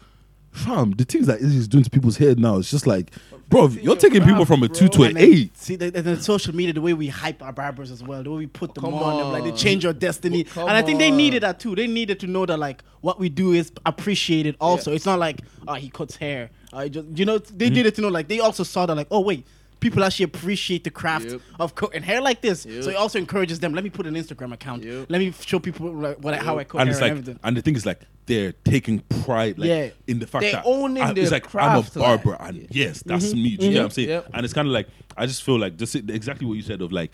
fam, 0.52 0.92
the 0.92 1.04
things 1.06 1.28
that 1.28 1.40
Izzy's 1.40 1.68
doing 1.68 1.84
to 1.84 1.90
people's 1.90 2.18
head 2.18 2.40
now, 2.40 2.58
it's 2.58 2.72
just 2.72 2.88
like, 2.88 3.12
bro, 3.50 3.68
you're 3.68 3.96
taking 3.96 4.24
people 4.24 4.46
from 4.46 4.64
a 4.64 4.68
bro. 4.68 4.76
two 4.76 4.88
to 4.90 5.04
an 5.04 5.10
And 5.10 5.18
then- 5.18 5.24
eight. 5.34 5.58
See, 5.58 5.76
the, 5.76 5.90
the, 5.92 6.02
the 6.02 6.22
social 6.22 6.56
media, 6.56 6.74
the 6.74 6.82
way 6.82 6.94
we 6.94 7.08
hype 7.08 7.42
our 7.44 7.54
barbers 7.54 7.92
as 7.92 8.04
well, 8.04 8.24
the 8.24 8.32
way 8.32 8.38
we 8.38 8.48
put 8.48 8.74
them 8.74 8.84
Come 8.84 8.96
on, 8.96 9.18
them, 9.18 9.32
like 9.32 9.44
they 9.44 9.52
change 9.58 9.84
your 9.84 9.94
destiny. 9.94 10.44
Come 10.46 10.68
and 10.68 10.78
I 10.78 10.82
think 10.82 11.00
they 11.00 11.12
needed 11.12 11.44
that 11.44 11.60
too. 11.60 11.76
They 11.76 11.88
needed 11.88 12.20
to 12.22 12.28
know 12.28 12.46
that 12.46 12.58
like 12.58 12.84
what 13.02 13.20
we 13.20 13.30
do 13.30 13.52
is 13.54 13.72
appreciated. 13.86 14.56
Also, 14.60 14.92
it's 14.94 15.06
not 15.06 15.20
like 15.20 15.42
oh 15.68 15.74
he 15.76 15.90
cuts 15.90 16.16
hair. 16.16 16.50
I 16.74 16.90
just 16.90 17.08
you 17.16 17.26
know 17.26 17.40
Mm-hmm. 17.40 17.58
they 17.58 17.70
needed 17.70 17.96
to 17.96 18.02
know 18.02 18.10
like 18.10 18.28
they 18.28 18.40
also 18.40 18.64
saw 18.64 18.86
that 18.86 18.96
like 18.96 19.08
oh 19.12 19.20
wait. 19.22 19.46
People 19.80 20.04
actually 20.04 20.26
appreciate 20.26 20.84
the 20.84 20.90
craft 20.90 21.32
Yep. 21.32 21.42
of 21.60 21.76
cutting 21.76 22.04
hair 22.04 22.22
like 22.22 22.42
this, 22.42 22.66
Yep. 22.66 22.84
so 22.84 22.90
it 22.90 22.96
also 22.96 23.20
encourages 23.20 23.60
them. 23.60 23.74
Let 23.74 23.84
me 23.84 23.90
put 23.90 24.08
an 24.08 24.16
Instagram 24.16 24.54
account. 24.54 24.84
Yep. 24.84 25.08
Let 25.10 25.20
me 25.20 25.34
show 25.46 25.60
people 25.60 25.92
like, 25.94 26.18
what 26.18 26.34
I, 26.34 26.38
how 26.38 26.58
I 26.58 26.64
cut 26.64 26.82
and 26.82 26.90
hair 26.90 26.92
it's 26.92 26.98
and 26.98 27.02
like, 27.02 27.12
everything. 27.12 27.40
and 27.44 27.58
the 27.58 27.62
thing 27.62 27.76
is 27.76 27.86
like 27.86 28.02
they're 28.26 28.54
taking 28.64 29.00
pride, 29.24 29.58
like 29.58 29.68
Yeah. 29.68 29.90
in 30.08 30.20
the 30.20 30.28
fact 30.28 30.42
They're 30.42 30.54
that 30.54 30.66
owning 30.66 31.04
I, 31.04 31.14
their 31.14 31.24
it's 31.24 31.32
like 31.32 31.44
craft, 31.44 31.96
I'm 31.96 32.02
a 32.02 32.06
barber, 32.06 32.32
like, 32.32 32.42
and 32.42 32.58
yeah. 32.58 32.68
yes, 32.72 33.04
that's 33.06 33.28
mm-hmm. 33.28 33.44
me. 33.44 33.58
Do 33.58 33.66
you 33.66 33.72
get 33.74 33.78
what 33.80 33.84
I'm 33.84 33.88
mm-hmm. 33.90 33.94
saying? 33.94 34.10
Yep. 34.10 34.30
And 34.34 34.46
it's 34.46 34.54
kind 34.54 34.68
of 34.68 34.74
like 34.74 34.88
I 35.16 35.26
just 35.26 35.44
feel 35.44 35.60
like 35.60 35.78
just 35.78 35.96
exactly 35.96 36.46
what 36.48 36.56
you 36.56 36.64
said 36.64 36.82
of 36.82 36.92
like 36.92 37.12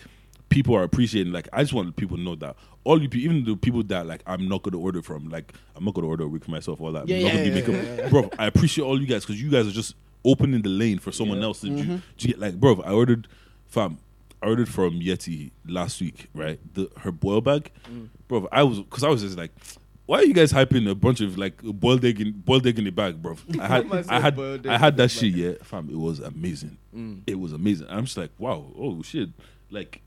people 0.48 0.74
are 0.76 0.82
appreciating. 0.82 1.32
Like 1.32 1.48
I 1.52 1.62
just 1.62 1.72
want 1.72 1.94
people 1.96 2.16
to 2.16 2.22
know 2.22 2.34
that 2.36 2.56
all 2.84 3.02
you, 3.02 3.08
pe- 3.08 3.18
even 3.18 3.44
the 3.44 3.56
people 3.56 3.82
that 3.84 4.06
like 4.06 4.22
I'm 4.26 4.48
not 4.48 4.62
gonna 4.62 4.78
order 4.78 5.02
from, 5.02 5.28
like 5.28 5.52
I'm 5.74 5.84
not 5.84 5.94
gonna 5.94 6.06
order 6.06 6.24
a 6.24 6.28
wig 6.28 6.44
for 6.44 6.50
myself, 6.50 6.80
all 6.80 6.92
that. 6.92 7.08
Yeah, 7.08 7.16
I'm 7.16 7.22
not 7.22 7.28
yeah, 7.28 7.32
gonna 7.32 7.44
be 7.44 7.72
yeah, 7.72 7.78
makeup, 7.82 7.98
yeah, 7.98 8.08
bro. 8.08 8.30
I 8.38 8.46
appreciate 8.46 8.84
all 8.84 9.00
you 9.00 9.06
guys 9.06 9.24
because 9.24 9.40
you 9.40 9.50
guys 9.50 9.66
are 9.66 9.72
just 9.72 9.94
opening 10.24 10.62
the 10.62 10.68
lane 10.68 10.98
for 10.98 11.12
someone 11.12 11.42
else 11.42 11.60
to, 11.60 11.68
do, 11.68 12.00
to 12.18 12.26
get 12.28 12.38
like, 12.38 12.58
bro. 12.58 12.80
I 12.82 12.92
ordered, 12.92 13.28
fam. 13.66 13.98
I 14.42 14.46
ordered 14.46 14.68
from 14.68 15.00
Yeti 15.00 15.52
last 15.66 16.00
week, 16.00 16.28
right? 16.34 16.60
The 16.74 16.90
her 16.98 17.12
boil 17.12 17.40
bag, 17.40 17.70
mm. 17.90 18.08
bro. 18.28 18.48
I 18.52 18.62
was 18.62 18.80
because 18.80 19.02
I 19.02 19.08
was 19.08 19.22
just 19.22 19.38
like, 19.38 19.52
why 20.06 20.18
are 20.18 20.24
you 20.24 20.34
guys 20.34 20.52
hyping 20.52 20.88
a 20.88 20.94
bunch 20.94 21.20
of 21.20 21.38
like 21.38 21.62
boiled 21.62 22.04
egg 22.04 22.20
in 22.20 22.32
boiled 22.32 22.66
egg 22.66 22.78
in 22.78 22.84
the 22.84 22.90
bag, 22.90 23.22
bro? 23.22 23.36
I 23.60 23.66
had 23.66 23.92
I 24.08 24.20
had 24.20 24.66
I 24.66 24.78
had 24.78 24.96
that 24.98 25.10
shit, 25.10 25.34
yeah, 25.34 25.52
fam. 25.62 25.88
It 25.90 25.98
was 25.98 26.20
amazing. 26.20 26.76
Mm. 26.94 27.22
It 27.26 27.38
was 27.38 27.52
amazing. 27.52 27.86
I'm 27.88 28.04
just 28.04 28.16
like, 28.16 28.30
wow, 28.38 28.66
oh 28.78 29.02
shit, 29.02 29.30
like. 29.70 30.00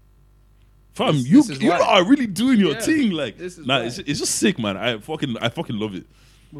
Fam, 0.93 1.13
This- 1.13 1.27
you 1.27 1.43
this 1.43 1.49
is 1.51 1.61
you 1.61 1.71
are 1.71 2.03
really 2.03 2.25
doing 2.25 2.59
your 2.59 2.71
Yeah, 2.71 2.79
thing, 2.79 3.11
like 3.11 3.37
this 3.37 3.59
is 3.59 3.67
nah, 3.67 3.81
it's, 3.81 3.99
it's 3.99 4.19
just 4.19 4.33
sick, 4.33 4.57
man. 4.57 4.77
I 4.77 4.97
fucking 4.97 5.37
I 5.37 5.49
fucking 5.49 5.77
love 5.77 5.93
it. 5.93 6.07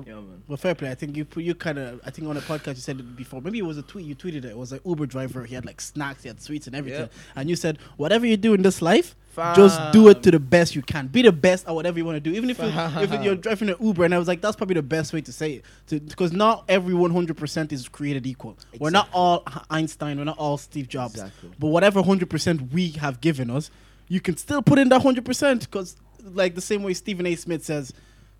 Yeah, 0.06 0.16
man. 0.16 0.44
Well, 0.48 0.58
fair 0.58 0.76
play. 0.76 0.92
I 0.92 0.96
think 0.96 1.16
you 1.16 1.26
put 1.26 1.44
you 1.44 1.56
kind 1.56 1.78
of. 1.78 2.02
I 2.06 2.12
think 2.12 2.28
on 2.28 2.38
a 2.38 2.42
podcast 2.42 2.76
you 2.76 2.82
said 2.82 3.00
it 3.00 3.16
before. 3.16 3.42
Maybe 3.42 3.60
it 3.60 3.66
was 3.66 3.78
a 3.78 3.84
tweet. 3.84 4.06
You 4.06 4.16
tweeted 4.16 4.38
it. 4.38 4.46
It 4.46 4.58
was 4.58 4.72
an 4.72 4.80
Uber 4.86 5.06
driver. 5.06 5.46
He 5.46 5.56
had 5.56 5.66
like 5.66 5.82
snacks. 5.82 6.24
He 6.24 6.28
had 6.28 6.42
sweets 6.42 6.68
and 6.68 6.76
everything. 6.76 7.02
Yeah. 7.02 7.32
And 7.36 7.50
you 7.50 7.56
said, 7.56 7.80
whatever 7.98 8.26
you 8.26 8.38
do 8.38 8.54
in 8.54 8.62
this 8.62 8.82
life, 8.82 9.16
just 9.56 9.80
do 9.92 10.10
it 10.10 10.24
to 10.24 10.32
the 10.32 10.40
best 10.40 10.76
you 10.76 10.82
can. 10.82 11.08
Be 11.08 11.22
the 11.22 11.32
best 11.32 11.68
at 11.68 11.76
whatever 11.76 11.98
you 12.00 12.06
want 12.06 12.16
to 12.16 12.20
do. 12.20 12.36
Even 12.36 12.50
if 12.50 12.58
you, 12.58 12.66
if 12.68 13.24
you're 13.24 13.36
driving 13.36 13.70
an 13.70 13.76
Uber, 13.80 14.06
and 14.06 14.14
I 14.14 14.18
was 14.18 14.28
like, 14.28 14.42
that's 14.42 14.56
probably 14.56 14.74
the 14.74 14.82
best 14.82 15.14
way 15.14 15.22
to 15.22 15.32
say 15.32 15.62
it, 15.90 16.08
because 16.08 16.32
not 16.34 16.66
every 16.68 16.94
100 16.94 17.38
percent 17.38 17.72
is 17.72 17.88
created 17.88 18.26
equal. 18.26 18.58
We're 18.80 18.90
not 18.90 19.10
all 19.14 19.44
Einstein. 19.70 20.18
We're 20.18 20.24
not 20.24 20.38
all 20.38 20.58
Steve 20.58 20.88
Jobs. 20.88 21.14
Exactly. 21.14 21.52
But 21.60 21.68
whatever 21.68 22.00
100 22.00 22.30
percent 22.30 22.74
we 22.74 22.90
have 22.92 23.22
given 23.22 23.50
us, 23.50 23.70
you 24.08 24.22
can 24.22 24.38
still 24.38 24.62
put 24.62 24.80
in 24.80 24.90
that 24.90 24.98
100 24.98 25.24
percent. 25.24 25.62
Because 25.62 25.98
like 26.24 26.56
the 26.56 26.62
same 26.62 26.82
way 26.82 26.94
Stephen 26.94 27.26
A. 27.26 27.36
Smith 27.36 27.64
says. 27.64 27.94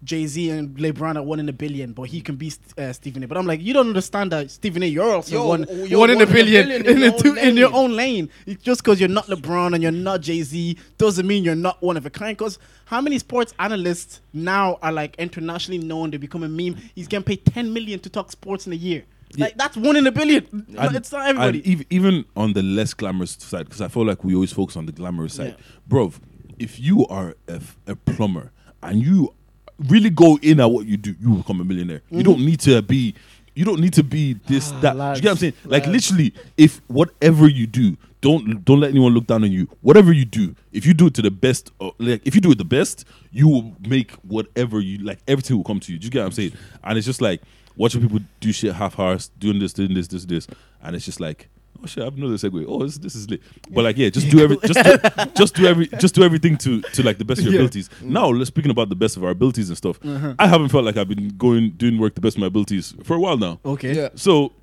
Jay 0.04 0.28
Z 0.28 0.50
and 0.52 0.78
LeBron 0.78 1.16
are 1.16 1.24
one 1.24 1.40
in 1.40 1.50
a 1.50 1.54
billion, 1.54 1.92
but 1.92 2.04
he 2.04 2.22
can 2.22 2.36
be 2.36 2.52
uh, 2.78 2.94
Stephen 2.94 3.24
A. 3.24 3.28
But 3.28 3.38
I'm 3.38 3.48
like, 3.48 3.62
you 3.62 3.74
don't 3.74 3.88
understand 3.88 4.32
that 4.32 4.52
Stephen 4.52 4.84
A. 4.84 4.86
You're 4.86 5.12
also 5.16 5.36
Yo, 5.36 5.48
one, 5.48 5.66
you're 5.88 6.00
one 6.00 6.12
in 6.12 6.18
a 6.18 6.20
one 6.20 6.30
a 6.30 6.34
billion, 6.34 6.68
billion 6.68 6.86
in, 6.86 6.98
in 6.98 7.02
your 7.02 7.18
two- 7.20 7.32
own 7.32 7.38
in 7.40 7.58
your 7.58 7.70
lane. 7.70 7.76
own 7.78 7.96
lane. 7.96 8.30
It's 8.46 8.64
just 8.64 8.84
because 8.84 9.00
you're 9.00 9.10
not 9.10 9.26
LeBron 9.26 9.74
and 9.74 9.82
you're 9.82 9.92
not 9.92 10.22
Jay 10.22 10.44
Z 10.44 10.78
doesn't 11.00 11.26
mean 11.26 11.44
you're 11.44 11.56
not 11.56 11.82
one 11.82 11.98
of 11.98 12.06
a 12.06 12.10
kind. 12.12 12.38
Because 12.38 12.60
how 12.86 13.02
many 13.02 13.18
sports 13.20 13.54
analysts 13.58 14.22
now 14.34 14.78
are 14.84 14.92
like 14.92 15.16
internationally 15.18 15.80
known? 15.84 16.12
They 16.12 16.18
become 16.18 16.44
a 16.44 16.48
meme. 16.50 16.76
He's 16.94 17.08
getting 17.08 17.24
paid 17.26 17.44
10 17.46 17.74
million 17.74 18.00
to 18.02 18.10
talk 18.10 18.32
sports 18.32 18.68
in 18.68 18.74
a 18.74 18.78
year. 18.78 19.04
Like 19.38 19.58
that's 19.58 19.76
one 19.76 19.96
in 19.98 20.06
a 20.08 20.12
billion. 20.12 20.46
And- 20.78 20.96
it's 20.96 21.12
not 21.12 21.28
everybody. 21.28 21.62
And 21.66 21.82
ev- 21.82 21.86
even 21.90 22.26
on 22.36 22.54
the 22.54 22.62
less 22.62 22.94
glamorous 22.94 23.32
side, 23.32 23.66
because 23.66 23.82
I 23.82 23.88
feel 23.88 24.06
like 24.06 24.24
we 24.24 24.36
always 24.36 24.54
focus 24.54 24.78
on 24.78 24.86
the 24.86 24.92
glamorous 24.94 25.34
side. 25.34 25.56
Yeah. 25.58 25.66
Bro, 25.88 26.14
if 26.60 26.80
you 26.80 27.06
are 27.08 27.36
a, 27.48 27.54
f- 27.56 27.78
a 27.88 27.96
plumber 27.96 28.52
and 28.82 29.02
you 29.04 29.34
really 29.80 30.10
go 30.10 30.38
in 30.42 30.60
at 30.60 30.66
what 30.66 30.86
you 30.86 30.98
do, 30.98 31.16
you 31.20 31.30
will 31.30 31.38
become 31.38 31.62
a 31.62 31.64
millionaire. 31.64 32.02
You 32.10 32.24
don't 32.24 32.40
need 32.40 32.60
to 32.62 32.82
be. 32.82 33.14
You 33.56 33.66
don't 33.66 33.80
need 33.80 33.94
to 33.94 34.04
be 34.04 34.34
this 34.46 34.70
that. 34.82 34.94
Do 34.94 35.00
you 35.00 35.22
get 35.22 35.24
what 35.24 35.32
I'm 35.32 35.38
saying? 35.38 35.54
Like 35.66 35.88
literally, 35.88 36.34
if 36.58 36.80
whatever 36.88 37.48
you 37.48 37.66
do, 37.66 37.98
don't 38.22 38.64
don't 38.64 38.80
let 38.80 38.92
anyone 38.92 39.14
look 39.14 39.26
down 39.26 39.44
on 39.44 39.52
you. 39.52 39.68
Whatever 39.82 40.14
you 40.14 40.26
do, 40.26 40.56
if 40.72 40.86
you 40.86 40.94
do 40.94 41.08
it 41.08 41.16
to 41.16 41.24
the 41.24 41.32
best, 41.32 41.72
uh, 41.82 41.90
like 41.98 42.22
if 42.26 42.36
you 42.36 42.42
do 42.42 42.52
it 42.52 42.60
the 42.60 42.66
best, 42.66 43.06
you 43.32 43.48
will 43.48 43.76
make 43.88 44.12
whatever 44.24 44.80
you 44.80 45.00
like. 45.00 45.20
Everything 45.28 45.58
will 45.58 45.64
come 45.64 45.80
to 45.80 45.92
you. 45.92 45.98
Do 45.98 46.06
you 46.06 46.12
get 46.12 46.20
what 46.20 46.26
I'm 46.28 46.32
saying? 46.34 46.54
And 46.84 46.98
it's 46.98 47.08
just 47.08 47.22
like 47.22 47.42
watching 47.76 48.02
people 48.02 48.20
do 48.40 48.52
shit 48.52 48.74
half-hearted, 48.74 49.30
doing 49.40 49.60
this, 49.60 49.74
doing 49.74 49.94
this, 49.94 50.08
this, 50.08 50.26
this, 50.26 50.48
and 50.84 50.96
it's 50.96 51.06
just 51.06 51.20
like. 51.20 51.50
Oh 51.82 51.86
shit! 51.86 52.02
I 52.02 52.06
have 52.06 52.16
another 52.18 52.36
segue. 52.36 52.66
Oh, 52.68 52.84
this, 52.84 52.98
this 52.98 53.16
is 53.16 53.30
lit. 53.30 53.42
But 53.70 53.84
like, 53.84 53.98
yeah, 53.98 54.10
just 54.10 54.30
do 54.30 54.40
every, 54.44 54.58
just 54.66 54.84
do, 54.84 54.98
just 55.36 55.56
do 55.56 55.66
every, 55.68 55.88
just 56.00 56.16
do 56.16 56.24
everything 56.24 56.58
to 56.58 56.82
to 56.82 57.04
like 57.04 57.18
the 57.18 57.26
best 57.26 57.40
of 57.42 57.46
your 57.46 57.54
Yeah. 57.54 57.60
abilities. 57.60 57.90
Now, 58.02 58.28
let's 58.30 58.48
speaking 58.48 58.72
about 58.72 58.90
the 58.90 58.96
best 58.96 59.16
of 59.18 59.24
our 59.24 59.30
abilities 59.32 59.70
and 59.70 59.78
stuff. 59.78 60.00
I 60.40 60.48
haven't 60.48 60.70
felt 60.70 60.84
like 60.86 60.98
I've 60.98 61.08
been 61.10 61.30
going 61.38 61.72
doing 61.72 61.98
work 62.00 62.16
the 62.16 62.22
best 62.22 62.36
of 62.38 62.42
my 62.42 62.48
abilities 62.48 62.96
for 63.04 63.16
a 63.16 63.20
while 63.20 63.38
now. 63.38 63.60
okay, 63.66 63.94
Yeah. 63.96 64.10
So, 64.16 64.54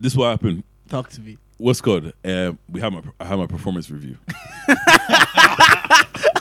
this 0.00 0.12
is 0.12 0.16
what 0.18 0.30
happened. 0.30 0.64
talk 0.88 1.08
to 1.10 1.20
me. 1.20 1.38
What's 1.56 1.80
good? 1.80 2.12
Uh, 2.24 2.52
we 2.68 2.80
have 2.80 2.92
my 2.92 3.02
I 3.20 3.24
have 3.26 3.38
my 3.38 3.46
performance 3.46 3.88
review. 3.90 4.16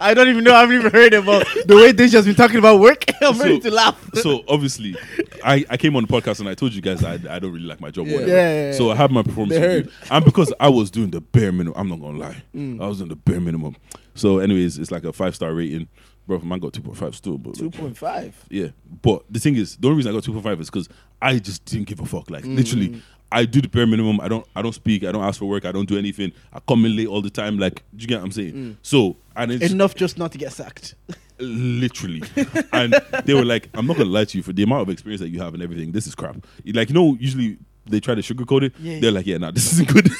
I 0.00 0.14
don't 0.14 0.28
even 0.28 0.44
know. 0.44 0.54
I 0.54 0.60
haven't 0.60 0.76
even 0.78 0.92
heard 0.92 1.14
about 1.14 1.46
the 1.66 1.76
way 1.76 1.92
Dish 1.92 2.12
has 2.12 2.24
been 2.26 2.34
talking 2.34 2.58
about 2.58 2.80
work. 2.80 3.04
I'm 3.22 3.38
ready 3.38 3.60
So- 3.60 3.68
to 3.70 3.74
laugh. 3.74 4.10
so 4.14 4.42
obviously, 4.48 4.96
I, 5.44 5.64
I 5.70 5.76
came 5.76 5.96
on 5.96 6.04
the 6.06 6.08
podcast 6.12 6.40
and 6.40 6.48
I 6.48 6.54
told 6.54 6.72
you 6.74 6.80
guys 6.82 7.02
I, 7.04 7.14
I 7.14 7.38
don't 7.38 7.52
really 7.52 7.66
like 7.66 7.80
my 7.80 7.90
job. 7.90 8.06
Yeah. 8.06 8.14
whatever. 8.14 8.32
Yeah, 8.32 8.66
yeah. 8.70 8.72
So 8.72 8.90
I 8.90 8.94
have 8.96 9.10
my 9.10 9.22
performance 9.22 9.60
review, 9.60 9.90
and 10.10 10.24
because 10.24 10.52
I 10.60 10.68
was 10.68 10.90
doing 10.90 11.10
the 11.10 11.20
bare 11.20 11.52
minimum, 11.52 11.74
I'm 11.78 11.88
not 11.88 12.00
gonna 12.00 12.18
lie, 12.18 12.42
Mm. 12.54 12.82
I 12.82 12.86
was 12.88 12.98
doing 12.98 13.08
the 13.10 13.16
bare 13.16 13.40
minimum. 13.40 13.76
So, 14.14 14.38
anyways, 14.38 14.78
it's 14.78 14.90
like 14.90 15.04
a 15.04 15.12
five 15.12 15.34
star 15.34 15.52
rating. 15.54 15.88
Bro, 16.26 16.38
man 16.40 16.58
got 16.58 16.72
two 16.72 16.80
point 16.80 16.96
five 16.96 17.14
still, 17.14 17.36
but 17.36 17.54
Two 17.54 17.70
point 17.70 17.96
five. 17.98 18.34
yeah. 18.48 18.68
But 19.02 19.24
the 19.30 19.38
thing 19.40 19.56
is, 19.56 19.76
the 19.76 19.88
only 19.88 19.98
reason 19.98 20.10
I 20.12 20.14
got 20.14 20.24
two 20.24 20.32
point 20.32 20.44
five 20.44 20.60
is 20.60 20.70
because 20.70 20.88
I 21.20 21.38
just 21.38 21.64
didn't 21.66 21.86
give 21.88 22.00
a 22.00 22.06
fuck. 22.06 22.30
Like 22.30 22.44
Mm. 22.44 22.56
literally, 22.56 23.02
I 23.30 23.44
do 23.44 23.60
the 23.60 23.68
bare 23.68 23.86
minimum. 23.86 24.20
I 24.20 24.28
don't 24.28 24.46
I 24.56 24.62
don't 24.62 24.72
speak. 24.72 25.04
I 25.04 25.12
don't 25.12 25.22
ask 25.24 25.38
for 25.40 25.46
work. 25.46 25.64
I 25.66 25.72
don't 25.72 25.86
do 25.88 25.98
anything. 25.98 26.32
I 26.52 26.60
come 26.60 26.84
in 26.86 26.96
late 26.96 27.08
all 27.08 27.20
the 27.20 27.28
time. 27.30 27.58
Like, 27.58 27.82
do 27.94 28.02
you 28.02 28.06
get 28.06 28.20
what 28.20 28.24
I'm 28.26 28.32
saying? 28.32 28.52
Mm. 28.54 28.76
So 28.82 29.16
and 29.36 29.50
Enough 29.52 29.94
just 29.94 30.18
not 30.18 30.32
to 30.32 30.38
get 30.38 30.52
sacked. 30.52 30.94
literally. 31.38 32.22
And 32.72 32.94
they 33.24 33.34
were 33.34 33.44
like 33.44 33.68
i'm 33.74 33.86
not 33.86 33.96
gonna 33.96 34.08
lie 34.10 34.24
to 34.24 34.36
you 34.38 34.42
for 34.42 34.52
the 34.52 34.62
amount 34.62 34.82
of 34.82 34.88
experience 34.90 35.20
that 35.20 35.28
you 35.30 35.40
have 35.40 35.54
and 35.54 35.62
everything 35.62 35.92
this 35.92 36.06
is 36.06 36.14
crap. 36.14 36.36
Like 36.66 36.88
you 36.88 36.94
know 36.94 37.16
usually 37.20 37.58
they 37.86 38.00
try 38.00 38.14
to 38.14 38.22
sugarcoat 38.22 38.62
it. 38.64 38.72
Yeah, 38.78 39.00
they're 39.00 39.10
yeah. 39.10 39.16
like 39.16 39.26
yeah 39.26 39.38
nah 39.38 39.50
this 39.50 39.72
isn't 39.72 39.88
good. 39.88 40.10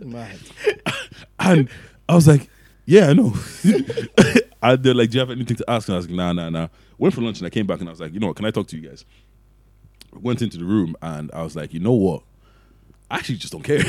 Mad. 0.04 0.38
and 1.40 1.68
i 2.08 2.14
was 2.14 2.26
like 2.28 2.48
yeah 2.86 3.08
i 3.08 3.12
know. 3.12 3.34
And 4.62 4.82
they're 4.82 4.94
like 4.94 5.10
do 5.10 5.16
you 5.16 5.20
have 5.20 5.30
anything 5.30 5.56
to 5.56 5.64
ask? 5.70 5.88
And 5.88 5.94
i 5.94 5.98
was 5.98 6.06
like 6.08 6.16
nah 6.16 6.32
nah 6.32 6.48
nah. 6.50 6.68
Went 6.98 7.14
for 7.14 7.20
lunch 7.20 7.38
and 7.38 7.46
i 7.46 7.50
came 7.50 7.66
back 7.66 7.80
and 7.80 7.88
i 7.88 7.92
was 7.92 8.00
like 8.00 8.12
you 8.12 8.20
know 8.20 8.28
what? 8.28 8.36
Can 8.36 8.44
i 8.46 8.50
talk 8.50 8.66
to 8.68 8.76
you 8.78 8.88
guys? 8.88 9.04
Went 10.12 10.40
into 10.42 10.56
the 10.58 10.64
room 10.64 10.96
and 11.02 11.30
i 11.32 11.42
was 11.42 11.54
like 11.56 11.72
you 11.74 11.80
know 11.80 11.92
what? 11.92 12.22
I 13.10 13.16
actually 13.16 13.36
just 13.36 13.52
don't 13.52 13.62
care 13.62 13.82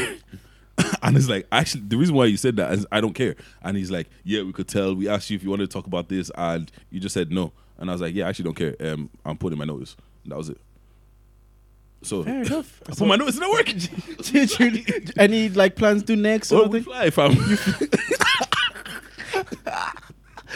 and 1.02 1.18
it's 1.18 1.30
like 1.30 1.48
actually 1.52 1.84
the 1.88 1.98
reason 1.98 2.16
why 2.16 2.26
you 2.26 2.38
said 2.38 2.58
that 2.58 2.72
is 2.74 2.86
I 2.92 3.02
don't 3.02 3.14
care. 3.14 3.36
And 3.62 3.78
he's 3.78 3.92
like, 3.92 4.10
yeah, 4.24 4.44
we 4.44 4.52
could 4.54 4.68
tell. 4.68 4.94
We 4.96 5.08
asked 5.10 5.30
you 5.30 5.36
if 5.36 5.44
you 5.44 5.50
wanted 5.50 5.70
to 5.70 5.74
talk 5.74 5.88
about 5.88 6.10
this, 6.10 6.32
and 6.36 6.72
you 6.90 7.00
just 7.00 7.14
said 7.14 7.32
no. 7.32 7.52
And 7.78 7.90
I 7.90 7.94
was 7.94 8.02
like, 8.02 8.14
yeah, 8.14 8.26
I 8.26 8.30
actually 8.30 8.46
don't 8.46 8.56
care. 8.56 8.76
Um, 8.82 9.10
I'm 9.26 9.38
putting 9.38 9.58
my 9.58 9.66
notice. 9.66 9.96
And 10.24 10.32
that 10.32 10.38
was 10.38 10.50
it. 10.50 10.60
So 12.02 12.24
Fair 12.24 12.42
enough. 12.44 12.82
I 12.90 12.94
put 12.96 13.08
my 13.08 13.16
notice 13.16 13.36
in 13.36 13.42
the 13.42 13.50
work. 13.50 13.66
Did 14.32 14.60
you- 14.60 14.84
Any 15.18 15.50
like 15.50 15.76
plans 15.76 16.04
to 16.04 16.16
next? 16.16 16.52
Or 16.52 16.68
we 16.68 16.82
fly, 16.82 17.10
fam. 17.10 17.36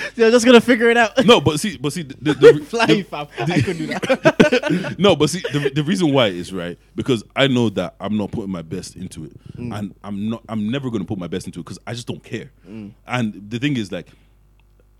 They're 0.16 0.32
just 0.32 0.46
gonna 0.46 0.62
figure 0.62 0.90
it 0.90 0.98
out. 0.98 1.26
no, 1.26 1.42
but 1.42 1.60
see, 1.60 1.78
but 1.78 1.94
see, 1.94 2.04
the, 2.04 2.16
the, 2.16 2.34
the, 2.34 2.66
Fly, 2.66 2.86
the- 2.86 3.04
fam. 3.04 3.28
I 3.40 3.62
could 3.62 3.78
do 3.78 3.88
that. 3.88 4.96
no, 5.00 5.16
but 5.16 5.30
see, 5.30 5.40
the, 5.52 5.72
the 5.74 5.84
reason 5.84 6.14
why 6.14 6.28
is 6.28 6.54
right 6.54 6.78
because 6.96 7.24
I 7.36 7.48
know 7.48 7.70
that 7.72 7.96
I'm 8.00 8.18
not 8.18 8.32
putting 8.32 8.52
my 8.52 8.62
best 8.62 8.96
into 8.96 9.26
it, 9.26 9.58
mm. 9.58 9.78
and 9.78 9.96
I'm 10.04 10.30
not. 10.30 10.44
I'm 10.50 10.70
never 10.70 10.90
going 10.90 11.02
to 11.02 11.08
put 11.08 11.18
my 11.18 11.28
best 11.28 11.46
into 11.46 11.60
it 11.60 11.64
because 11.64 11.80
I 11.86 11.94
just 11.94 12.08
don't 12.08 12.24
care. 12.24 12.52
Mm. 12.68 12.92
And 13.08 13.50
the 13.50 13.60
thing 13.60 13.78
is, 13.78 13.92
like, 13.92 14.08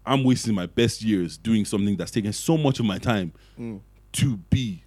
I'm 0.06 0.24
wasting 0.24 0.54
my 0.54 0.66
best 0.66 1.02
years 1.02 1.38
doing 1.38 1.66
something 1.66 1.96
that's 1.98 2.12
taking 2.12 2.32
so 2.32 2.58
much 2.58 2.80
of 2.80 2.86
my 2.86 2.98
time 2.98 3.34
mm. 3.60 3.80
to 4.14 4.38
be 4.38 4.84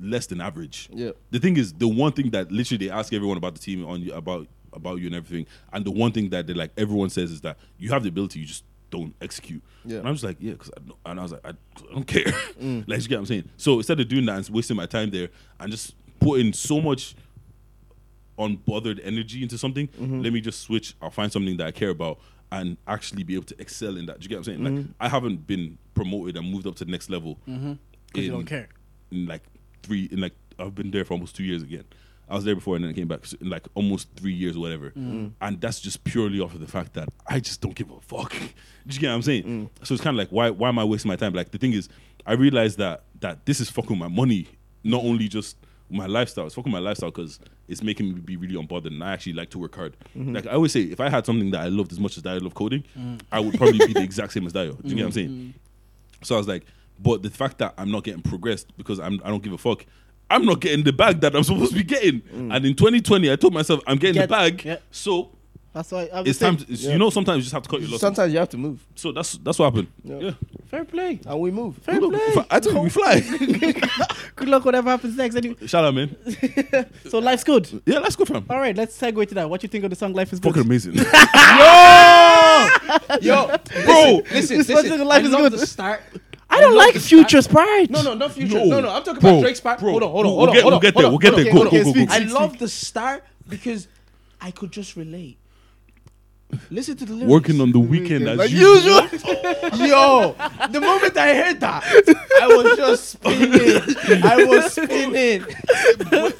less 0.00 0.26
than 0.26 0.40
average. 0.40 0.88
Yeah. 0.92 1.10
The 1.30 1.38
thing 1.38 1.56
is, 1.56 1.72
the 1.72 1.88
one 1.88 2.12
thing 2.12 2.30
that 2.30 2.52
literally 2.52 2.86
they 2.86 2.92
ask 2.92 3.12
everyone 3.12 3.36
about 3.36 3.54
the 3.54 3.60
team 3.60 3.84
on 3.84 4.02
you 4.02 4.12
about 4.12 4.46
about 4.72 4.98
you 5.00 5.06
and 5.06 5.14
everything, 5.14 5.46
and 5.72 5.84
the 5.84 5.90
one 5.90 6.12
thing 6.12 6.30
that 6.30 6.46
they 6.46 6.54
like 6.54 6.72
everyone 6.76 7.10
says 7.10 7.30
is 7.30 7.40
that 7.42 7.58
you 7.78 7.90
have 7.90 8.02
the 8.02 8.08
ability, 8.08 8.40
you 8.40 8.46
just 8.46 8.64
don't 8.90 9.14
execute. 9.20 9.62
Yeah. 9.84 9.98
And 9.98 10.08
I'm 10.08 10.14
just 10.14 10.24
like, 10.24 10.36
yeah, 10.40 10.52
because 10.52 10.70
and 11.06 11.20
I 11.20 11.22
was 11.22 11.32
like, 11.32 11.44
I, 11.44 11.50
I 11.50 11.92
don't 11.92 12.06
care. 12.06 12.24
Mm. 12.60 12.88
like, 12.88 13.02
you 13.02 13.08
get 13.08 13.16
what 13.16 13.20
I'm 13.20 13.26
saying? 13.26 13.48
So 13.56 13.74
instead 13.76 14.00
of 14.00 14.08
doing 14.08 14.26
that 14.26 14.36
and 14.36 14.48
wasting 14.50 14.76
my 14.76 14.86
time 14.86 15.10
there 15.10 15.28
and 15.60 15.70
just 15.70 15.94
putting 16.20 16.52
so 16.52 16.80
much 16.80 17.14
unbothered 18.38 19.00
energy 19.02 19.42
into 19.42 19.58
something, 19.58 19.88
mm-hmm. 19.88 20.20
let 20.20 20.32
me 20.32 20.40
just 20.40 20.60
switch. 20.60 20.94
I'll 21.02 21.10
find 21.10 21.30
something 21.30 21.56
that 21.58 21.66
I 21.66 21.70
care 21.70 21.90
about 21.90 22.18
and 22.50 22.76
actually 22.86 23.24
be 23.24 23.34
able 23.34 23.44
to 23.46 23.60
excel 23.60 23.96
in 23.96 24.06
that. 24.06 24.20
Do 24.20 24.24
you 24.24 24.28
get 24.28 24.36
what 24.36 24.48
I'm 24.48 24.54
saying? 24.54 24.64
Like, 24.64 24.72
mm-hmm. 24.72 24.92
I 25.00 25.08
haven't 25.08 25.46
been 25.46 25.78
promoted 25.94 26.36
and 26.36 26.50
moved 26.50 26.66
up 26.66 26.76
to 26.76 26.84
the 26.84 26.90
next 26.90 27.10
level. 27.10 27.38
Mm-hmm. 27.48 27.74
Because 28.06 28.24
you 28.24 28.32
don't 28.32 28.46
care. 28.46 28.68
in 29.10 29.26
like 29.26 29.42
three 29.82 30.08
in 30.10 30.20
like 30.20 30.32
I've 30.58 30.74
been 30.74 30.90
there 30.90 31.04
for 31.04 31.14
almost 31.14 31.36
two 31.36 31.44
years 31.44 31.62
again. 31.62 31.84
I 32.30 32.34
was 32.34 32.44
there 32.44 32.54
before 32.54 32.76
and 32.76 32.84
then 32.84 32.90
I 32.90 32.94
came 32.94 33.08
back 33.08 33.20
in 33.40 33.48
like 33.48 33.66
almost 33.74 34.08
three 34.16 34.32
years 34.32 34.56
or 34.56 34.60
whatever. 34.60 34.90
Mm. 34.90 35.12
Mm. 35.12 35.32
And 35.40 35.60
that's 35.60 35.80
just 35.80 36.04
purely 36.04 36.40
off 36.40 36.54
of 36.54 36.60
the 36.60 36.66
fact 36.66 36.94
that 36.94 37.08
I 37.26 37.40
just 37.40 37.60
don't 37.60 37.74
give 37.74 37.90
a 37.90 38.00
fuck. 38.00 38.32
Do 38.86 38.94
you 38.94 39.00
get 39.00 39.08
what 39.08 39.14
I'm 39.14 39.22
saying? 39.22 39.42
Mm. 39.44 39.86
So 39.86 39.94
it's 39.94 40.02
kind 40.02 40.14
of 40.14 40.18
like 40.18 40.30
why 40.30 40.50
why 40.50 40.68
am 40.68 40.78
I 40.78 40.84
wasting 40.84 41.08
my 41.08 41.16
time? 41.16 41.32
Like 41.32 41.50
the 41.50 41.58
thing 41.58 41.72
is, 41.72 41.88
I 42.26 42.34
realized 42.34 42.78
that 42.78 43.04
that 43.20 43.46
this 43.46 43.60
is 43.60 43.70
fucking 43.70 43.98
my 43.98 44.08
money, 44.08 44.48
not 44.84 45.04
only 45.04 45.28
just 45.28 45.56
my 45.90 46.06
lifestyle. 46.06 46.46
It's 46.46 46.54
fucking 46.54 46.72
my 46.72 46.78
lifestyle 46.78 47.10
because 47.10 47.40
it's 47.66 47.82
making 47.82 48.14
me 48.14 48.20
be 48.20 48.36
really 48.36 48.54
unbothered 48.54 48.88
and 48.88 49.02
I 49.02 49.12
actually 49.12 49.34
like 49.34 49.50
to 49.50 49.58
work 49.58 49.74
hard. 49.74 49.96
Mm-hmm. 50.16 50.34
Like 50.34 50.46
I 50.46 50.50
always 50.50 50.72
say, 50.72 50.82
if 50.82 51.00
I 51.00 51.08
had 51.08 51.26
something 51.26 51.50
that 51.52 51.60
I 51.60 51.68
loved 51.68 51.92
as 51.92 52.00
much 52.00 52.16
as 52.16 52.22
that 52.24 52.34
I 52.34 52.38
love 52.38 52.54
coding, 52.54 52.84
I 53.32 53.40
would 53.40 53.54
probably 53.54 53.86
be 53.86 53.92
the 53.92 54.02
exact 54.02 54.32
same 54.32 54.46
as 54.46 54.52
Dio. 54.52 54.72
Do 54.72 54.88
you 54.88 54.96
get 54.96 55.02
what 55.02 55.06
I'm 55.06 55.12
saying? 55.12 55.54
So 56.22 56.34
I 56.34 56.38
was 56.38 56.48
like, 56.48 56.64
but 56.98 57.22
the 57.22 57.30
fact 57.30 57.58
that 57.58 57.74
I'm 57.78 57.90
not 57.90 58.04
getting 58.04 58.22
progressed 58.22 58.76
because 58.76 58.98
I'm 58.98 59.20
I 59.24 59.28
don't 59.28 59.42
give 59.42 59.52
a 59.52 59.58
fuck. 59.58 59.86
I'm 60.30 60.44
not 60.44 60.60
getting 60.60 60.84
the 60.84 60.92
bag 60.92 61.20
that 61.22 61.34
I'm 61.34 61.42
supposed 61.44 61.72
to 61.72 61.78
be 61.78 61.84
getting. 61.84 62.20
Mm. 62.20 62.54
And 62.54 62.66
in 62.66 62.74
2020, 62.74 63.32
I 63.32 63.36
told 63.36 63.54
myself 63.54 63.80
I'm 63.86 63.96
getting 63.96 64.14
Get- 64.14 64.28
the 64.28 64.34
bag. 64.34 64.64
yeah. 64.64 64.76
So 64.90 65.30
That's 65.72 65.90
why 65.92 66.08
I'm 66.12 66.26
it's 66.26 66.38
time. 66.38 66.56
To, 66.56 66.62
it's- 66.64 66.82
Yeah. 66.82 66.92
You 66.92 66.98
know, 66.98 67.10
sometimes 67.10 67.36
you 67.38 67.42
just 67.42 67.52
have 67.54 67.62
to 67.62 67.68
cut 67.68 67.80
your 67.80 67.88
losses. 67.88 68.00
Sometimes 68.00 68.32
you 68.32 68.38
have 68.38 68.48
to 68.50 68.56
move, 68.58 68.84
So 68.94 69.12
that's 69.12 69.38
that's 69.38 69.58
what 69.58 69.66
happened. 69.66 69.88
Yeah. 70.04 70.18
Yeah. 70.18 70.30
fair 70.66 70.84
play. 70.84 71.20
and 71.24 71.40
we 71.40 71.50
move. 71.50 71.76
Fair 71.78 72.00
Look, 72.00 72.12
play. 72.12 72.44
I 72.50 72.60
think 72.60 72.82
we 72.82 72.90
fly. 72.90 73.20
Good 74.36 74.48
luck, 74.48 74.64
whatever 74.64 74.90
happens 74.90 75.16
next. 75.16 75.34
Anyway, 75.36 75.56
Shout 75.66 75.84
out, 75.84 75.94
man. 75.94 76.14
so 77.08 77.18
life's 77.18 77.42
good. 77.44 77.82
Yeah, 77.86 77.98
let's 78.00 78.14
go, 78.16 78.24
fam. 78.24 78.44
All 78.50 78.58
right, 78.58 78.76
let's 78.76 78.96
segue 79.00 79.26
to 79.28 79.34
that. 79.34 79.48
What 79.50 79.62
you 79.62 79.68
think 79.68 79.82
of 79.84 79.90
the 79.90 79.96
song 79.96 80.12
"Life 80.12 80.32
Is 80.32 80.38
Good"? 80.40 80.50
Fucking 80.54 80.66
amazing. 80.66 80.94
Yo, 83.20 83.46
yo, 83.46 83.46
Bro, 83.84 84.22
listen, 84.32 84.58
This 84.58 84.68
listen. 84.68 84.90
one, 84.98 85.06
life 85.08 85.24
I 85.24 85.26
is 85.28 85.34
good. 85.34 85.52
the 85.52 85.66
start. 85.66 86.00
I 86.58 86.60
don't 86.60 86.76
like 86.76 86.94
Future's 86.96 87.44
start. 87.44 87.66
part. 87.66 87.90
No, 87.90 88.02
no, 88.02 88.14
not 88.14 88.32
future. 88.32 88.54
No. 88.58 88.64
No, 88.64 88.80
no, 88.80 88.90
I'm 88.90 89.02
talking 89.02 89.20
Bro, 89.20 89.30
about 89.30 89.40
Drake's 89.42 89.60
part. 89.60 89.80
bro, 89.80 89.90
hold 89.90 90.02
on, 90.02 90.10
hold 90.10 90.26
on, 90.26 90.32
we'll 90.32 90.46
hold 90.46 90.48
on. 90.48 90.64
we'll 90.72 90.80
get 90.80 90.94
hold 90.94 91.04
there, 91.04 91.10
we'll 91.10 91.18
get 91.18 91.34
hold 91.34 91.46
there. 91.46 91.52
on, 91.52 91.58
Go, 91.60 91.66
okay, 91.68 91.84
go, 91.84 91.92
go, 91.92 92.06
go. 92.06 92.12
I 92.12 92.18
love 92.40 92.58
the 92.58 92.68
start 92.68 93.24
because 93.48 93.88
I 94.40 94.50
could 94.50 94.70
just 94.72 94.96
relate. 94.96 95.38
Listen 96.70 96.96
to 96.96 97.04
the 97.04 97.12
lyrics. 97.12 97.30
Working 97.30 97.60
on 97.60 97.72
the 97.72 97.78
weekend 97.78 98.26
as 98.26 98.38
like 98.38 98.50
usual. 98.50 99.02
usual. 99.02 99.86
Yo, 99.86 100.34
the 100.70 100.80
moment 100.80 101.14
I 101.16 101.34
heard 101.34 101.60
that, 101.60 101.84
I 102.40 102.46
was 102.46 102.76
just 102.76 103.08
spinning. 103.10 104.22
I 104.24 104.44
was 104.46 104.72
spinning. 104.72 105.42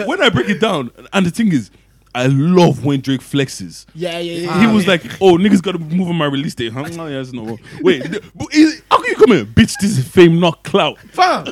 when 0.07 0.23
I 0.23 0.31
break 0.31 0.49
it 0.49 0.61
down, 0.63 0.91
and 1.13 1.27
the 1.27 1.31
thing 1.31 1.53
is, 1.53 1.71
I 2.15 2.27
love 2.27 2.85
when 2.85 3.01
Drake 3.01 3.21
flexes. 3.21 3.87
yeah, 3.95 4.19
yeah, 4.19 4.47
yeah. 4.47 4.61
he 4.61 4.67
was 4.75 4.87
like, 4.87 5.05
"Oh, 5.21 5.37
niggas 5.37 5.63
gotta 5.63 5.79
move 5.79 6.09
on 6.09 6.17
my 6.17 6.27
release 6.27 6.55
date." 6.55 6.73
Huh? 6.73 6.85
Yeah, 6.91 7.21
it's 7.21 7.33
no. 7.33 7.59
Wait, 7.81 8.05
is- 8.53 8.83
how 8.91 8.97
can 8.99 9.07
you 9.11 9.17
come 9.17 9.31
here, 9.33 9.45
bitch? 9.45 9.75
This 9.81 9.99
is 9.99 10.09
fame, 10.09 10.41
not 10.41 10.65
clout. 10.65 10.99
Fam, 11.13 11.45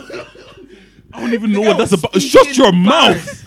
I 1.12 1.20
don't 1.20 1.32
even 1.34 1.52
know 1.52 1.60
what 1.60 1.78
that's 1.78 1.92
about. 1.92 2.20
Shut 2.20 2.56
your 2.56 2.72
mouth. 2.72 3.46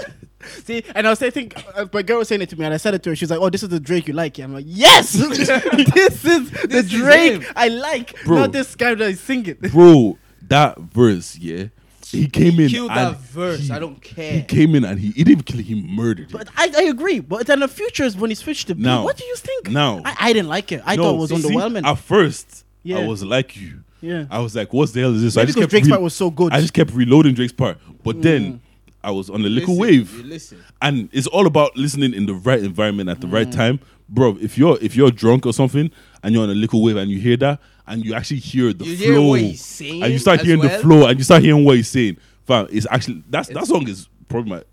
See, 0.64 0.84
and 0.95 1.06
I 1.06 1.10
was 1.11 1.19
saying, 1.19 1.52
uh, 1.76 1.86
my 1.91 2.02
girl 2.02 2.19
was 2.19 2.27
saying 2.27 2.41
it 2.41 2.49
to 2.49 2.57
me, 2.57 2.65
and 2.65 2.73
I 2.73 2.77
said 2.77 2.94
it 2.94 3.03
to 3.03 3.10
her. 3.11 3.15
She's 3.15 3.30
like, 3.30 3.40
"Oh, 3.40 3.49
this 3.49 3.64
is 3.64 3.69
the 3.69 3.80
Drake 3.80 4.07
you 4.07 4.14
like." 4.14 4.38
Yeah, 4.38 4.45
I'm 4.45 4.53
like, 4.53 4.65
"Yes, 4.68 5.11
this 5.14 5.40
is 5.40 6.52
the 6.52 6.68
This 6.68 6.86
is 6.86 6.91
Drake 6.91 7.41
him. 7.44 7.53
I 7.56 7.68
like, 7.69 8.23
Bro. 8.23 8.38
not 8.38 8.52
this 8.52 8.76
guy 8.76 8.94
that 8.95 9.10
is 9.10 9.19
singing." 9.19 9.57
bro. 9.72 10.18
That 10.48 10.80
verse, 10.80 11.38
yeah, 11.38 11.65
he 12.11 12.27
came 12.27 12.60
in 12.60 12.69
killed 12.69 12.91
and 12.91 13.15
that 13.15 13.18
verse. 13.19 13.68
he- 13.68 13.72
I 13.72 13.80
don't 13.80 14.02
care. 14.02 14.31
He 14.34 14.41
came 14.44 14.76
in 14.76 14.84
and 14.86 14.99
he, 14.99 15.11
he 15.11 15.23
didn't 15.23 15.44
kill. 15.45 15.60
He 15.61 15.76
murdered 15.76 16.30
it. 16.30 16.31
But 16.31 16.49
I, 16.57 16.72
I 16.77 16.81
agree. 16.84 17.19
But 17.19 17.48
then 17.48 17.60
the 17.60 17.68
future 17.68 18.03
is 18.03 18.15
when 18.18 18.30
he 18.31 18.36
switched 18.36 18.68
to 18.68 18.76
beat. 18.76 18.84
Now- 18.84 19.03
what 19.03 19.18
do 19.18 19.26
you 19.26 19.36
think? 19.36 19.69
now- 19.69 20.02
I, 20.06 20.15
I 20.19 20.34
didn't 20.34 20.49
like 20.49 20.72
it. 20.72 20.81
I 20.86 20.95
No, 20.95 21.03
thought 21.03 21.14
it 21.15 21.18
was 21.18 21.30
see, 21.30 21.36
underwhelming. 21.49 21.86
At 21.86 21.98
first, 21.99 22.65
Yeah. 22.84 22.99
I 22.99 23.07
was 23.07 23.23
like 23.23 23.56
you. 23.57 23.84
Yeah. 24.02 24.26
I 24.31 24.40
was 24.40 24.56
like, 24.56 24.72
"What 24.72 24.94
the 24.94 25.02
hell 25.02 25.14
is 25.14 25.22
this?" 25.22 25.34
So 25.34 25.41
I 25.41 25.44
Maybe 25.44 25.48
just 25.48 25.56
because 25.57 25.64
kept 25.65 25.72
Drake's 25.72 25.88
re- 25.88 25.91
part 25.91 26.02
was 26.02 26.14
so 26.15 26.30
good. 26.31 26.53
I 26.53 26.61
just 26.61 26.73
kept 26.73 26.94
reloading 26.94 27.34
Drake's 27.34 27.52
part, 27.52 27.77
but 28.02 28.22
then 28.22 28.61
I 29.03 29.11
was 29.11 29.30
on 29.30 29.41
the 29.41 29.49
little 29.49 29.76
Listen, 29.76 29.81
wave. 29.81 30.18
you 30.18 30.23
listen. 30.23 30.64
and 30.81 31.10
it's 31.11 31.27
all 31.27 31.45
about 31.48 31.76
listening 31.76 32.14
in 32.14 32.26
the 32.26 32.34
right 32.34 32.64
environment 32.64 33.10
at 33.10 33.19
the 33.19 33.27
Mm. 33.27 33.34
right 33.34 33.52
time, 33.52 33.81
bro. 34.07 34.38
If 34.40 34.57
you're 34.57 34.77
if 34.81 34.95
you're 34.95 35.11
drunk 35.11 35.45
or 35.45 35.52
something 35.52 35.91
and 36.23 36.34
you're 36.34 36.44
on 36.44 36.49
a 36.49 36.53
little 36.56 36.81
wave 36.81 36.95
and 36.95 37.11
you 37.11 37.19
hear 37.19 37.36
that 37.38 37.60
and 37.90 38.06
you 38.06 38.14
actually 38.14 38.40
hear 38.40 38.72
the 38.72 38.86
You 38.86 38.95
flow 38.98 39.06
hear 39.06 39.22
what 39.22 39.41
he's 39.41 39.66
saying 39.66 40.03
and 40.03 40.14
you 40.14 40.20
start 40.20 40.40
as 40.40 40.45
hearing 40.45 40.61
the 40.61 40.70
flow 40.70 41.07
and 41.07 41.18
you 41.18 41.24
start 41.26 41.41
hearing 41.44 41.66
what 41.66 41.76
he's 41.76 41.90
saying, 41.90 42.18
fam, 42.45 42.68
it's 42.72 42.88
actually 42.90 43.24
that's 43.30 43.49
that 43.49 43.66
song 43.68 43.88
is 43.90 44.07
probably 44.30 44.52
my 44.52 44.64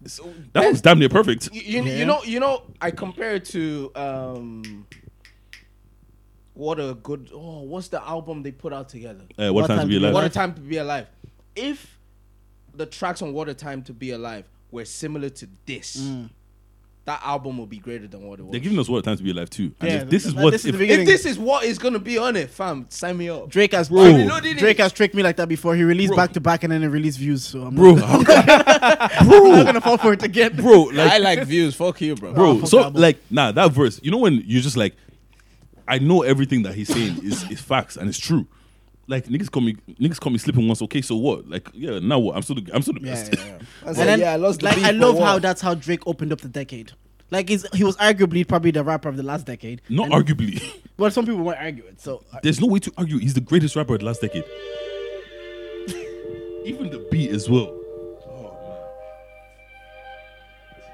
that 0.52 0.70
was 0.70 0.80
damn 0.82 0.98
near 0.98 1.08
perfect. 1.08 1.48
You, 1.52 1.62
you, 1.62 1.82
Yeah. 1.82 1.96
you 1.98 2.04
know, 2.04 2.22
you 2.22 2.40
know. 2.40 2.62
I 2.80 2.90
compare 2.90 3.34
it 3.36 3.46
to 3.46 3.90
um, 3.96 4.86
what 6.54 6.78
a 6.80 6.94
good. 7.02 7.30
Oh, 7.34 7.62
what's 7.62 7.88
the 7.88 8.02
album 8.06 8.42
they 8.42 8.52
put 8.52 8.72
out 8.72 8.88
together? 8.88 9.24
Uh, 9.38 9.52
what, 9.52 9.66
time 9.66 9.80
to 9.80 9.86
be 9.86 9.96
alive? 9.96 10.14
What 10.14 10.24
a 10.24 10.28
time 10.28 10.54
to 10.54 10.60
be 10.60 10.76
alive. 10.78 11.06
If 11.54 11.98
the 12.74 12.86
tracks 12.86 13.22
on 13.22 13.32
What 13.32 13.48
a 13.48 13.54
Time 13.54 13.82
to 13.84 13.92
Be 13.94 14.10
Alive 14.10 14.44
were 14.70 14.84
similar 14.84 15.30
to 15.30 15.48
this, 15.64 15.96
Mm. 15.96 16.28
That 17.06 17.22
album 17.24 17.56
will 17.56 17.66
be 17.66 17.78
greater 17.78 18.06
than 18.08 18.22
what 18.26 18.38
it 18.38 18.42
was. 18.42 18.50
They're 18.52 18.60
giving 18.60 18.78
us 18.78 18.88
what 18.88 19.02
time 19.04 19.16
to 19.16 19.22
be 19.22 19.30
alive 19.30 19.48
too. 19.48 19.72
And 19.80 19.90
Yeah, 19.90 19.96
if 20.02 20.10
this 20.10 20.26
is 20.26 20.32
th- 20.34 20.42
what 20.44 20.50
this 20.50 20.62
is 20.62 20.66
if, 20.66 20.72
the 20.72 20.78
beginning. 20.78 21.06
if 21.06 21.12
this 21.12 21.24
is 21.24 21.38
what 21.38 21.64
is 21.64 21.78
gonna 21.78 21.98
be 22.00 22.18
on 22.18 22.34
it, 22.36 22.50
fam, 22.50 22.86
sign 22.90 23.16
me 23.16 23.28
up. 23.30 23.48
Drake 23.48 23.72
has 23.72 23.88
Bro. 23.88 24.26
Drake, 24.40 24.58
Drake 24.58 24.78
has 24.78 24.92
tricked 24.92 25.14
me 25.14 25.22
like 25.22 25.36
that 25.36 25.48
before. 25.48 25.74
He 25.76 25.84
released 25.84 26.08
Bro. 26.10 26.16
back 26.16 26.32
to 26.32 26.40
back 26.40 26.64
and 26.64 26.72
then 26.72 26.82
he 26.82 26.88
released 26.88 27.18
views. 27.18 27.44
So 27.44 27.62
I'm 27.62 27.74
bro, 27.76 27.94
not, 27.94 28.26
how- 28.26 29.08
I'm 29.20 29.28
not 29.28 29.66
gonna 29.66 29.80
fall 29.88 29.98
for 29.98 30.12
it 30.12 30.22
again. 30.22 30.56
bro, 30.56 30.82
like 30.82 31.12
I 31.12 31.18
like 31.18 31.44
views. 31.44 31.74
Fuck 31.76 32.00
you, 32.00 32.16
bro. 32.16 32.32
bro. 32.32 32.50
Oh, 32.62 32.64
so 32.64 32.88
like, 32.88 33.18
nah, 33.30 33.52
that 33.52 33.70
verse. 33.72 34.00
You 34.02 34.10
know 34.10 34.18
when 34.18 34.42
you're 34.44 34.62
just 34.62 34.76
like, 34.76 34.94
I 35.88 35.98
know 36.00 36.22
everything 36.22 36.62
that 36.64 36.74
he's 36.74 36.88
saying 36.88 37.20
is 37.22 37.48
is 37.50 37.60
facts 37.60 37.96
and 37.96 38.08
it's 38.08 38.18
true. 38.18 38.46
Like 39.08 39.26
niggas 39.26 39.50
call 39.50 39.62
me 39.62 39.74
niggas 40.00 40.18
call 40.20 40.32
me 40.32 40.38
sleeping 40.38 40.66
once. 40.66 40.82
Okay, 40.82 41.00
so 41.00 41.16
what? 41.16 41.48
Like, 41.48 41.68
yeah, 41.74 41.98
now 42.00 42.18
what? 42.18 42.36
I'm 42.36 42.42
still 42.42 42.56
the, 42.56 42.70
I'm 42.74 42.82
still 42.82 42.94
the 42.94 43.00
Yeah, 43.02 43.14
best. 43.14 43.34
yeah, 43.36 43.44
yeah. 43.44 43.58
I 43.84 43.88
was 43.88 43.98
And 43.98 44.08
then, 44.08 44.20
yeah, 44.20 44.32
I 44.32 44.36
lost 44.36 44.60
the 44.60 44.66
like 44.66 44.78
I 44.78 44.90
love 44.90 45.18
how 45.18 45.38
that's 45.38 45.60
how 45.60 45.74
Drake 45.74 46.02
opened 46.06 46.32
up 46.32 46.40
the 46.40 46.48
decade. 46.48 46.92
Like 47.30 47.48
he's, 47.48 47.66
he 47.74 47.82
was 47.84 47.96
arguably 47.96 48.46
probably 48.46 48.70
the 48.72 48.84
rapper 48.84 49.08
of 49.08 49.16
the 49.16 49.22
last 49.22 49.46
decade. 49.46 49.80
Not 49.88 50.10
And- 50.10 50.14
arguably. 50.14 50.62
Well, 50.98 51.10
some 51.10 51.26
people 51.26 51.44
might 51.44 51.58
argue 51.58 51.84
it. 51.84 52.00
So 52.00 52.24
uh, 52.32 52.38
There's 52.42 52.58
no 52.58 52.68
way 52.68 52.78
to 52.78 52.90
argue. 52.96 53.18
He's 53.18 53.34
the 53.34 53.42
greatest 53.42 53.76
rapper 53.76 53.92
of 53.94 54.00
the 54.00 54.06
last 54.06 54.22
decade. 54.22 54.44
Even 56.64 56.88
the 56.90 57.06
beat 57.10 57.30
as 57.32 57.50
well. 57.50 57.66
Oh 58.26 58.56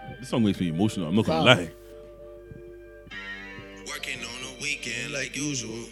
man, 0.09 0.17
this 0.19 0.29
song 0.29 0.43
makes 0.45 0.59
me 0.61 0.69
emotional. 0.69 1.07
I'm 1.07 1.15
not 1.15 1.25
gonna 1.25 1.39
Wow. 1.45 1.55
lie. 1.55 1.71
Working 3.87 4.19
on 4.21 4.43
the 4.43 4.63
weekend 4.63 5.13
like 5.13 5.37
usual. 5.37 5.85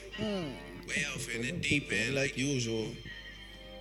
Way 0.91 1.05
off 1.15 1.33
in 1.33 1.43
the 1.43 1.53
deep 1.53 1.93
end 1.93 2.17
like 2.17 2.37
usual. 2.37 2.89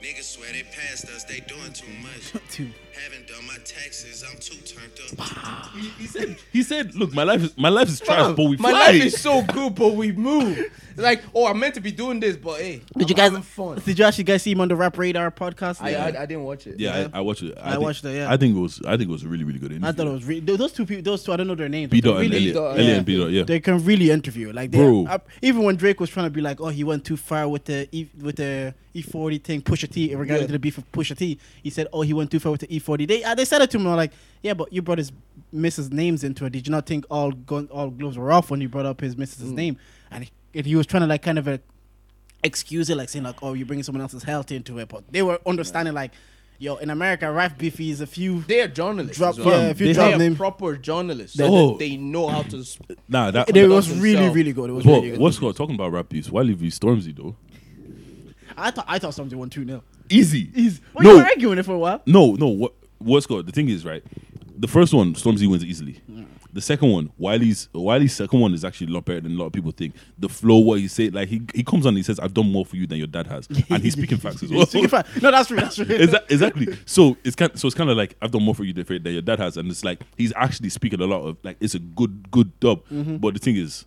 Niggas 0.02 0.24
swear 0.24 0.52
they 0.54 0.64
passed 0.64 1.06
us, 1.10 1.26
they 1.26 1.40
doing 1.42 1.74
too 1.74 1.86
much. 2.02 2.32
Too. 2.52 2.70
Haven't 2.94 3.28
done 3.28 3.46
my 3.48 3.56
taxes, 3.64 4.26
I'm 4.30 4.38
too 4.40 4.56
turned 4.66 4.92
up. 5.20 5.70
He 5.98 6.06
said, 6.08 6.38
he 6.52 6.64
said, 6.64 6.96
look, 6.96 7.14
my 7.14 7.24
life 7.24 7.42
is 7.44 7.58
my 7.58 7.70
life 7.70 7.88
is 7.88 8.00
trash, 8.02 8.18
Fam, 8.20 8.36
but 8.36 8.44
we 8.46 8.58
my 8.58 8.72
fly. 8.72 8.80
life 8.92 9.04
is 9.04 9.22
so 9.22 9.42
good, 9.44 9.76
but 9.76 9.94
we 9.96 10.12
move. 10.12 10.60
Like, 10.98 11.22
oh, 11.34 11.48
I'm 11.48 11.58
meant 11.60 11.76
to 11.76 11.82
be 11.82 11.92
doing 11.94 12.20
this, 12.20 12.36
but 12.36 12.60
hey, 12.60 12.82
did 12.98 13.04
I'm 13.04 13.08
you 13.10 13.16
guys? 13.16 13.30
having 13.30 13.42
fun? 13.42 13.80
Did 13.86 14.00
you 14.00 14.04
actually 14.04 14.26
guys 14.26 14.44
see 14.44 14.52
him 14.52 14.60
on 14.60 14.68
the 14.68 14.76
Rap 14.76 14.98
Radar 14.98 15.32
podcast? 15.32 15.82
I, 15.82 15.94
I, 15.96 16.08
I 16.08 16.26
didn't 16.26 16.44
watch 16.44 16.68
it. 16.68 16.78
yeah, 16.78 17.08
I, 17.14 17.20
I 17.20 17.22
watched 17.22 17.44
it. 17.44 17.58
I 17.58 17.72
think- 17.72 17.82
watched 17.84 18.04
it, 18.04 18.16
yeah. 18.16 18.32
I 18.32 18.36
think 18.36 18.58
it 18.58 18.60
was. 18.60 18.82
I 18.86 18.98
think 18.98 19.10
it 19.10 19.14
was 19.14 19.24
a 19.24 19.28
really, 19.30 19.46
really 19.46 19.60
good 19.60 19.72
interview. 19.72 19.88
I 19.88 19.92
thought 19.94 20.08
it 20.08 20.12
was 20.12 20.26
re- 20.26 20.40
those 20.42 20.74
two 20.74 20.86
people. 20.86 21.04
Those 21.04 21.24
two, 21.24 21.32
I 21.32 21.38
don't 21.38 21.48
know 21.48 21.56
their 21.56 21.70
names. 21.70 21.90
B 21.92 22.02
but 22.02 22.08
dot 22.10 22.16
they're 22.16 22.24
and 22.26 22.34
really- 22.34 22.50
Elliot. 22.52 22.56
dot, 22.56 22.72
Elliot 22.74 22.88
yeah. 22.90 22.96
and 22.98 23.06
B 23.06 23.18
dot. 23.18 23.30
Yeah. 23.32 23.44
They 23.44 23.60
can 23.62 23.86
really 23.86 24.12
interview. 24.12 24.52
Like, 24.52 24.72
they, 24.72 24.78
Bro. 24.78 25.06
uh, 25.08 25.20
even 25.42 25.64
when 25.64 25.78
Drake 25.78 26.02
was 26.02 26.10
trying 26.10 26.26
to 26.26 26.32
be 26.32 26.42
like, 26.42 26.60
"Oh, 26.60 26.68
he 26.68 26.84
went 26.84 27.06
too 27.06 27.16
far 27.18 27.48
with 27.48 27.64
the 27.66 27.88
e, 27.94 28.08
with 28.22 28.36
the 28.38 28.74
E40 28.94 29.42
thing, 29.42 29.62
Push 29.62 29.80
Pusha 29.86 29.89
T, 29.90 30.14
regarding 30.16 30.44
Yeah. 30.44 30.48
to 30.48 30.54
the 30.54 30.60
beef 30.60 30.78
of 30.78 30.92
Pusha 30.92 31.18
T," 31.18 31.38
he 31.64 31.70
said, 31.70 31.88
"Oh, 31.94 32.02
he 32.02 32.14
went 32.14 32.32
too 32.32 32.40
far 32.40 32.52
with 32.52 32.62
the 32.62 32.68
E40." 32.68 33.08
They 33.08 33.24
uh, 33.24 33.36
they 33.36 33.46
said 33.46 33.62
it 33.62 33.72
to 33.72 33.78
him 33.78 33.84
they're 33.84 33.96
like, 33.96 34.12
"Yeah, 34.44 34.54
but 34.54 34.72
you 34.72 34.82
brought 34.82 34.98
his 34.98 35.12
missus 35.52 35.92
names 35.92 36.24
into 36.24 36.46
it. 36.46 36.52
Did 36.52 36.68
you 36.68 36.72
not 36.72 36.86
think 36.86 37.06
all 37.10 37.32
gun, 37.32 37.68
all 37.72 37.90
gloves 37.90 38.18
were 38.18 38.32
off 38.32 38.50
when 38.52 38.62
you 38.62 38.70
brought 38.70 38.86
up 38.86 39.02
his 39.02 39.18
missus's 39.18 39.52
name?" 39.52 39.78
And 40.12 40.24
he, 40.26 40.30
and 40.56 40.66
he 40.66 40.76
was 40.76 40.86
trying 40.88 41.02
to 41.02 41.08
like 41.08 41.22
kind 41.22 41.38
of 41.40 41.48
uh 41.48 41.58
excuse 42.44 42.90
it, 42.90 42.96
like 42.98 43.10
saying 43.10 43.26
like, 43.26 43.42
"Oh, 43.44 43.54
you're 43.54 43.66
bringing 43.68 43.84
someone 43.84 44.02
else's 44.02 44.24
health 44.24 44.52
into 44.52 44.78
it," 44.80 44.90
but 44.90 45.04
they 45.12 45.22
were 45.22 45.40
understanding 45.46 45.94
like, 45.94 46.12
"Yo, 46.58 46.76
in 46.78 46.90
America, 46.90 47.32
rap 47.32 47.58
beefy 47.58 47.90
is 47.92 48.02
a 48.02 48.08
few." 48.08 48.42
They 48.48 48.62
are 48.62 48.68
journalists. 48.68 49.18
Drop- 49.18 49.38
well. 49.40 49.62
yeah, 49.64 49.70
if 49.70 49.80
you 49.82 49.88
they 49.88 49.94
drop 49.94 50.20
are 50.22 50.36
proper 50.36 50.78
journalists. 50.78 51.38
They- 51.38 51.46
So 51.48 51.54
Oh. 51.54 51.78
they 51.78 51.98
know 51.98 52.28
how 52.28 52.44
to. 52.44 52.64
Sp- 52.64 52.96
Nah, 53.08 53.32
that. 53.32 53.56
It 53.56 53.68
was 53.68 53.88
themselves. 53.88 54.02
really, 54.02 54.30
really 54.30 54.54
good. 54.54 54.70
It 54.70 54.74
was 54.74 54.86
Well, 54.86 54.98
really 54.98 55.12
good. 55.12 55.20
what's 55.20 55.38
called 55.40 55.56
talking 55.58 55.76
about 55.76 55.92
rap 55.92 56.10
beats? 56.10 56.30
Why 56.32 56.42
leave 56.42 56.62
you 56.62 56.72
Stormzy 56.72 57.16
though? 57.16 57.36
I 58.62 58.72
thought 58.72 58.86
I 58.88 59.00
thought 59.00 59.14
something 59.14 59.38
won 59.38 59.50
two 59.50 59.66
0 59.66 59.84
Easy. 60.10 60.50
Easy. 60.56 60.82
well, 60.94 61.04
no, 61.04 61.12
you 61.12 61.18
were 61.18 61.24
arguing 61.24 61.58
it 61.60 61.64
for 61.66 61.74
a 61.74 61.80
while. 61.80 62.02
no, 62.06 62.34
no. 62.34 62.48
What 62.48 62.74
what's 62.98 63.26
called? 63.28 63.46
The 63.48 63.52
thing 63.52 63.70
is, 63.70 63.86
right? 63.86 64.04
The 64.58 64.68
first 64.68 64.94
one, 64.94 65.14
Stormzy 65.14 65.50
wins 65.50 65.64
easily. 65.64 66.02
Mm. 66.12 66.26
The 66.52 66.62
second 66.62 66.92
one, 66.92 67.12
Wiley's 67.20 67.70
Wiley's 67.74 68.14
second 68.16 68.40
one 68.40 68.54
is 68.56 68.66
actually 68.66 68.88
a 68.88 68.90
lot 68.96 69.06
better 69.06 69.22
than 69.22 69.36
a 69.36 69.40
lot 69.40 69.46
of 69.46 69.54
people 69.54 69.72
think. 69.72 69.94
The 70.18 70.28
flow, 70.28 70.58
what 70.58 70.80
he 70.80 70.88
said, 70.88 71.14
like 71.14 71.30
he 71.30 71.42
he 71.54 71.64
comes 71.64 71.86
on, 71.86 71.90
and 71.90 71.98
he 71.98 72.04
says, 72.04 72.20
"I've 72.20 72.34
done 72.34 72.52
more 72.52 72.66
for 72.66 72.76
you 72.76 72.88
than 72.88 72.98
your 72.98 73.06
dad 73.08 73.28
has," 73.28 73.48
and 73.70 73.84
he's 73.84 73.94
speaking 73.94 74.18
facts 74.18 74.42
as 74.42 74.52
well. 74.52 74.66
Speaking 74.66 74.90
fact- 74.90 75.22
no, 75.22 75.30
that's 75.30 75.48
true. 75.48 75.58
That's 75.58 75.76
true. 75.76 75.86
Exa- 75.86 76.30
exactly. 76.30 76.76
So 76.88 77.18
it's 77.24 77.36
kind. 77.36 77.58
So 77.58 77.68
it's 77.68 77.76
kind 77.76 77.90
of 77.92 77.98
like 77.98 78.16
I've 78.22 78.32
done 78.32 78.42
more 78.44 78.56
for 78.56 78.64
you 78.64 78.74
than, 78.74 78.84
than 79.04 79.14
your 79.14 79.22
dad 79.22 79.38
has, 79.38 79.58
and 79.58 79.70
it's 79.70 79.86
like 79.86 80.02
he's 80.18 80.34
actually 80.36 80.70
speaking 80.70 81.00
a 81.02 81.06
lot 81.06 81.22
of 81.22 81.38
like 81.44 81.58
it's 81.60 81.76
a 81.76 81.80
good 81.80 82.32
good 82.32 82.60
dub. 82.60 82.84
Mm-hmm. 82.88 83.18
But 83.18 83.36
the 83.36 83.40
thing 83.40 83.56
is, 83.56 83.86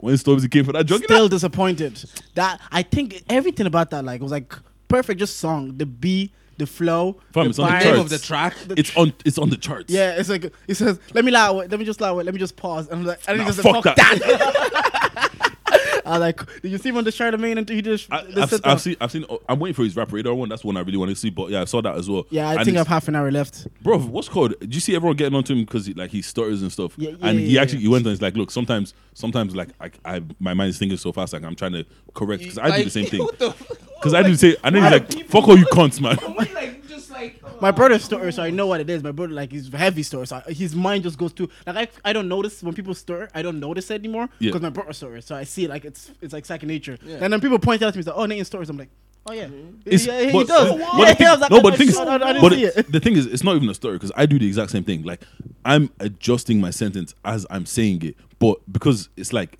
when 0.00 0.14
Stormzy 0.14 0.50
came 0.50 0.64
for 0.64 0.72
that 0.72 0.86
drug, 0.86 1.02
Still 1.04 1.28
disappointed. 1.28 2.02
That 2.34 2.60
I 2.70 2.82
think 2.82 3.22
everything 3.28 3.66
about 3.66 3.90
that 3.90 4.04
like 4.04 4.20
was 4.20 4.32
like 4.32 4.52
perfect. 4.88 5.20
Just 5.20 5.36
song, 5.38 5.76
the 5.76 5.86
beat, 5.86 6.32
the 6.58 6.66
flow, 6.66 7.20
Fam, 7.32 7.44
the 7.44 7.50
it's 7.50 7.58
on 7.58 7.70
the 7.72 7.78
charts. 7.84 7.98
of 8.00 8.08
the 8.10 8.18
track. 8.18 8.54
it's 8.76 8.96
on 8.96 9.12
it's 9.24 9.38
on 9.38 9.50
the 9.50 9.56
charts. 9.56 9.92
Yeah, 9.92 10.16
it's 10.18 10.28
like 10.28 10.52
it 10.66 10.74
says, 10.74 10.98
"Let 11.14 11.24
me 11.24 11.30
allow 11.30 11.60
it. 11.60 11.70
Let 11.70 11.78
me 11.80 11.86
just 11.86 12.00
allow 12.00 12.18
it. 12.18 12.24
Let 12.24 12.34
me 12.34 12.40
just 12.40 12.56
pause." 12.56 12.88
And 12.88 13.00
I'm 13.00 13.06
like, 13.06 13.20
and 13.28 13.38
Nah, 13.38 13.46
just 13.46 13.60
fuck 13.60 13.84
fuck, 13.84 13.96
that. 13.96 14.18
that. 14.20 15.52
I 16.06 16.16
like, 16.18 16.44
did 16.62 16.70
you 16.72 16.78
see 16.78 16.88
him 16.90 16.96
on 16.96 17.04
the 17.04 17.12
Charlemagne 17.12 17.58
and 17.58 17.68
he 17.68 17.82
just 17.82 18.12
I, 18.12 18.22
the 18.24 18.42
I've, 18.42 18.60
I've 18.64 18.80
seen. 18.80 18.96
I've 19.00 19.10
seen. 19.12 19.24
Oh, 19.28 19.40
I'm 19.48 19.58
waiting 19.58 19.74
for 19.74 19.82
his 19.84 19.96
rap 19.96 20.12
radar 20.12 20.34
one. 20.34 20.48
That's 20.48 20.64
one 20.64 20.76
I 20.76 20.80
really 20.80 20.98
want 20.98 21.10
to 21.10 21.16
see. 21.16 21.30
But 21.30 21.50
yeah, 21.50 21.62
I 21.62 21.64
saw 21.64 21.80
that 21.82 21.96
as 21.96 22.08
well. 22.08 22.26
Yeah, 22.30 22.48
I 22.48 22.54
And 22.56 22.64
think 22.64 22.76
I 22.76 22.80
have 22.80 22.86
half 22.88 23.08
an 23.08 23.16
hour 23.16 23.30
left. 23.30 23.66
bro. 23.82 23.98
What's 23.98 24.28
called? 24.28 24.58
Did 24.60 24.74
you 24.74 24.80
see 24.80 24.94
everyone 24.96 25.16
getting 25.16 25.34
onto 25.36 25.52
him 25.54 25.60
because 25.64 25.86
he, 25.86 25.94
like 25.94 26.10
he 26.10 26.22
stutters 26.22 26.62
and 26.62 26.70
stuff? 26.72 26.94
Yeah, 26.96 27.10
yeah, 27.10 27.16
and 27.22 27.38
yeah, 27.40 27.46
he 27.46 27.54
yeah, 27.54 27.62
actually 27.62 27.78
yeah. 27.78 27.82
he 27.82 27.88
went 27.88 28.06
on. 28.06 28.12
He's 28.12 28.22
like, 28.22 28.36
look, 28.36 28.50
sometimes 28.50 28.94
sometimes 29.14 29.54
like 29.56 29.68
I, 29.80 29.90
I 30.04 30.22
my 30.38 30.54
mind 30.54 30.70
is 30.70 30.78
thinking 30.78 30.98
so 30.98 31.12
fast, 31.12 31.32
like 31.32 31.44
I'm 31.44 31.56
trying 31.56 31.72
to 31.72 31.84
correct 32.14 32.42
because 32.42 32.58
I 32.58 32.76
do 32.78 32.84
the 32.84 32.90
same 32.90 33.06
thing. 33.10 33.20
what 33.20 33.38
the- 33.38 33.54
Because 34.00 34.14
I 34.14 34.22
do 34.22 34.30
the 34.32 34.38
same. 34.38 34.56
And 34.64 34.74
then 34.74 34.82
he's 34.82 34.92
like, 34.92 35.10
people- 35.10 35.40
fuck 35.42 35.48
all 35.48 35.58
you 35.58 35.66
cunts, 35.66 36.00
man. 36.00 36.16
Why, 36.16 36.48
like, 36.54 36.88
just 36.88 37.10
like 37.10 37.40
My 37.60 37.70
brother's 37.70 38.04
story, 38.04 38.32
so 38.32 38.42
I 38.42 38.50
know 38.50 38.66
what 38.66 38.80
it 38.80 38.88
is. 38.90 39.02
My 39.02 39.12
brother, 39.12 39.32
like, 39.34 39.52
he's 39.52 39.72
heavy 39.72 40.02
story, 40.02 40.26
so 40.26 40.42
I, 40.46 40.52
his 40.52 40.74
mind 40.74 41.02
just 41.04 41.18
goes 41.18 41.32
to 41.34 41.48
like 41.66 41.76
I, 42.04 42.10
I 42.10 42.12
don't 42.12 42.28
notice 42.28 42.62
when 42.62 42.74
people 42.74 42.94
stir. 42.94 43.28
I 43.34 43.42
don't 43.42 43.60
notice 43.60 43.90
it 43.90 43.94
anymore 43.94 44.28
Yeah. 44.38 44.48
because 44.48 44.62
my 44.62 44.70
brother 44.70 44.92
stories, 44.92 45.24
so 45.24 45.34
I 45.34 45.44
see 45.44 45.64
it 45.64 45.70
like 45.70 45.84
it's 45.84 46.10
it's 46.20 46.32
like 46.32 46.46
second 46.46 46.68
nature. 46.68 46.98
Yeah. 47.04 47.18
And 47.20 47.32
then 47.32 47.40
people 47.40 47.58
point 47.58 47.82
out 47.82 47.92
to 47.92 47.98
me, 47.98 48.04
like, 48.04 48.14
"Oh, 48.16 48.26
Nathan 48.26 48.44
stories." 48.44 48.68
I'm 48.70 48.76
like, 48.78 48.90
"Oh 49.26 49.32
yeah, 49.32 49.44
mm-hmm. 49.46 49.80
It's- 49.84 50.06
yeah, 50.06 50.24
he 50.24 50.32
but- 50.32 50.46
does." 50.48 50.70
but 50.70 50.78
yeah, 50.78 51.08
the 51.10 51.14
thing- 51.14 51.16
yeah, 51.20 51.28
I 51.28 51.32
was 51.32 51.40
like, 51.40 51.50
no, 51.50 51.60
but 51.62 51.70
the 51.72 51.76
thing 51.78 51.88
is, 51.88 51.96
I, 51.98 52.04
I, 52.04 52.14
I 52.14 52.18
didn't 52.18 52.40
but 52.42 52.52
see 52.52 52.64
it- 52.64 52.76
it. 52.76 52.92
the 52.92 53.00
thing 53.00 53.16
is, 53.16 53.26
it's 53.26 53.44
not 53.44 53.56
even 53.56 53.68
a 53.68 53.74
story 53.74 53.94
because 53.96 54.12
I 54.16 54.26
do 54.26 54.38
the 54.38 54.46
exact 54.46 54.70
same 54.70 54.84
thing. 54.84 55.02
Like 55.02 55.22
I'm 55.64 55.90
adjusting 56.00 56.60
my 56.60 56.70
sentence 56.70 57.14
as 57.24 57.46
I'm 57.50 57.66
saying 57.66 58.02
it, 58.02 58.16
but 58.38 58.56
because 58.72 59.08
it's 59.16 59.32
like 59.32 59.58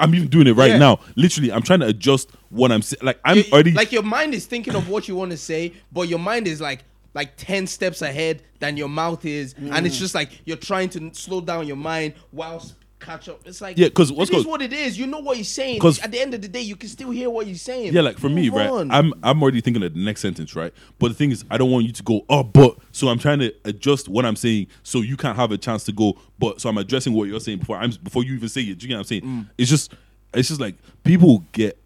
I'm 0.00 0.14
even 0.14 0.28
doing 0.28 0.46
it 0.46 0.52
right 0.52 0.70
Yeah. 0.70 0.78
now. 0.78 1.00
Literally, 1.16 1.52
I'm 1.52 1.62
trying 1.62 1.80
to 1.80 1.86
adjust 1.86 2.30
what 2.50 2.70
I'm 2.72 2.82
saying. 2.82 3.00
Like 3.02 3.20
I'm 3.24 3.38
You- 3.38 3.44
already 3.52 3.72
like 3.72 3.92
your 3.92 4.02
mind 4.02 4.34
is 4.34 4.46
thinking 4.46 4.74
of 4.74 4.88
what 4.88 5.06
you 5.08 5.16
want 5.16 5.30
to 5.32 5.36
say, 5.36 5.72
but 5.92 6.08
your 6.08 6.18
mind 6.20 6.46
is 6.48 6.60
like 6.60 6.84
like 7.16 7.36
ten 7.36 7.66
steps 7.66 8.02
ahead 8.02 8.42
than 8.60 8.76
your 8.76 8.88
mouth 8.88 9.24
is, 9.24 9.54
and 9.54 9.70
Mm. 9.72 9.86
it's 9.86 9.98
just 9.98 10.14
like 10.14 10.30
you're 10.44 10.56
trying 10.56 10.88
to 10.90 11.10
slow 11.14 11.40
down 11.40 11.66
your 11.66 11.76
mind 11.76 12.14
whilst 12.30 12.74
catch 12.98 13.28
up. 13.28 13.40
It's 13.44 13.60
like 13.60 13.76
Yeah, 13.76 13.88
'cause 13.90 14.10
what's 14.10 14.30
it 14.30 14.36
is 14.38 14.46
what 14.46 14.62
it 14.62 14.72
is. 14.72 14.98
You 14.98 15.06
know 15.06 15.18
what 15.20 15.36
he's 15.36 15.48
saying 15.48 15.76
because 15.76 15.98
at 16.00 16.10
the 16.12 16.18
end 16.20 16.32
of 16.34 16.40
the 16.42 16.48
day, 16.48 16.62
you 16.62 16.76
can 16.76 16.88
still 16.88 17.10
hear 17.10 17.28
what 17.30 17.46
he's 17.46 17.60
saying. 17.62 17.92
Yeah, 17.92 18.00
like 18.00 18.18
for 18.18 18.28
me, 18.28 18.44
Move 18.50 18.54
right? 18.58 18.70
on. 18.70 18.90
I'm 18.90 19.12
I'm 19.22 19.42
already 19.42 19.60
thinking 19.60 19.82
of 19.82 19.94
the 19.94 20.00
next 20.00 20.20
sentence, 20.22 20.54
right? 20.56 20.72
But 20.98 21.08
the 21.08 21.14
thing 21.14 21.30
is, 21.30 21.44
I 21.50 21.58
don't 21.58 21.70
want 21.70 21.84
you 21.86 21.92
to 21.92 22.02
go, 22.02 22.24
oh, 22.28 22.42
but 22.42 22.76
so 22.92 23.08
I'm 23.08 23.18
trying 23.18 23.38
to 23.40 23.52
adjust 23.64 24.08
what 24.08 24.24
I'm 24.24 24.36
saying 24.36 24.68
so 24.82 25.00
you 25.02 25.16
can't 25.16 25.36
have 25.36 25.52
a 25.52 25.58
chance 25.58 25.84
to 25.84 25.92
go, 25.92 26.18
but 26.38 26.60
so 26.60 26.68
I'm 26.68 26.78
addressing 26.78 27.12
what 27.12 27.28
you're 27.28 27.40
saying 27.40 27.58
before 27.58 27.76
I'm 27.76 27.90
before 28.02 28.24
you 28.24 28.34
even 28.34 28.48
say 28.48 28.62
it. 28.62 28.78
Do 28.78 28.84
you 28.84 28.88
get 28.88 28.94
what 28.94 29.00
I'm 29.00 29.04
saying? 29.04 29.22
Mm. 29.22 29.46
It's 29.58 29.70
just 29.70 29.92
it's 30.34 30.48
just 30.48 30.60
like 30.60 30.74
people 31.04 31.44
get 31.52 31.78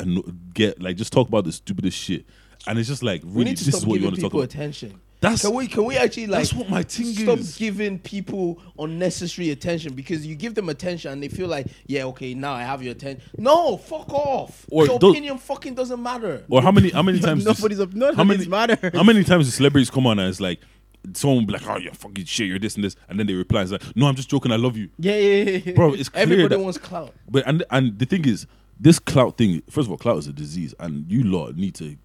get 0.55 0.81
like 0.83 0.97
just 0.97 1.13
talk 1.13 1.29
about 1.29 1.45
the 1.45 1.53
stupidest 1.53 1.99
shit, 1.99 2.25
and 2.69 2.79
it's 2.79 2.89
just 2.89 3.03
like 3.03 3.21
really 3.25 3.51
this 3.53 3.67
is 3.67 3.85
what 3.85 3.99
you 4.01 4.05
want 4.07 4.17
to 4.17 4.23
talk 4.23 4.33
about. 4.33 4.45
attention. 4.45 5.01
That's- 5.21 5.43
can 5.43 5.53
we 5.55 5.67
can 5.67 5.85
we 5.85 5.97
actually 5.97 6.27
like 6.27 6.41
that's 6.41 6.55
what 6.55 6.69
my 6.71 6.83
thing 6.83 7.07
stop 7.07 7.39
is. 7.39 7.57
giving 7.57 7.99
people 7.99 8.59
unnecessary 8.79 9.51
attention 9.51 9.93
because 9.95 10.27
you 10.27 10.35
give 10.35 10.55
them 10.55 10.69
attention 10.69 11.13
and 11.13 11.23
they 11.23 11.29
feel 11.29 11.47
like 11.49 11.67
yeah 11.87 12.05
okay 12.05 12.33
now 12.35 12.53
I 12.55 12.63
have 12.63 12.83
your 12.83 12.93
attention. 12.93 13.23
No, 13.37 13.77
fuck 13.77 14.11
off. 14.13 14.67
Or 14.71 14.87
your 14.87 14.99
don't- 14.99 15.11
opinion 15.11 15.39
fucking 15.39 15.75
doesn't 15.75 16.03
matter. 16.03 16.45
Or 16.49 16.63
how 16.63 16.71
many 16.73 16.91
how 16.91 17.03
many 17.03 17.21
times 17.29 17.45
Nobody's 17.45 17.81
up- 17.81 17.93
none 17.95 18.15
how 18.15 18.25
many 18.25 18.47
matter. 18.47 18.91
How 18.95 19.03
many 19.03 19.23
times 19.25 19.47
do 19.47 19.51
celebrities 19.51 19.91
come 19.91 20.07
on 20.07 20.19
and 20.19 20.29
it's 20.29 20.41
like 20.41 20.61
someone 21.15 21.39
will 21.41 21.47
be 21.47 21.53
like, 21.55 21.67
oh 21.67 21.77
you're 21.79 21.93
fucking 21.95 22.25
shit, 22.25 22.47
you're 22.47 22.59
this 22.59 22.75
and 22.77 22.85
this, 22.85 22.97
and 23.09 23.19
then 23.19 23.27
they 23.27 23.35
reply 23.35 23.63
it's 23.63 23.73
like, 23.73 23.83
no, 23.97 24.07
I'm 24.07 24.15
just 24.17 24.29
joking, 24.29 24.53
I 24.53 24.57
love 24.57 24.77
you, 24.77 24.91
Yeah, 24.99 25.17
yeah, 25.17 25.43
yeah, 25.51 25.61
yeah. 25.67 25.73
bro. 25.73 25.95
It's 25.95 26.09
clear 26.11 26.23
Everybody 26.23 26.49
that- 26.49 26.61
wants 26.61 26.77
clout. 26.79 27.15
But 27.29 27.45
and 27.47 27.65
and 27.71 27.99
the 27.99 28.05
thing 28.07 28.27
is, 28.27 28.47
this 28.79 28.99
clout 28.99 29.37
thing. 29.39 29.63
First 29.71 29.87
of 29.87 29.93
all, 29.93 29.99
clout 29.99 30.19
is 30.19 30.27
a 30.27 30.33
disease, 30.33 30.75
and 30.79 31.11
you 31.11 31.25
lot 31.25 31.57
need 31.57 31.75
to 31.77 31.93
f- 31.93 31.97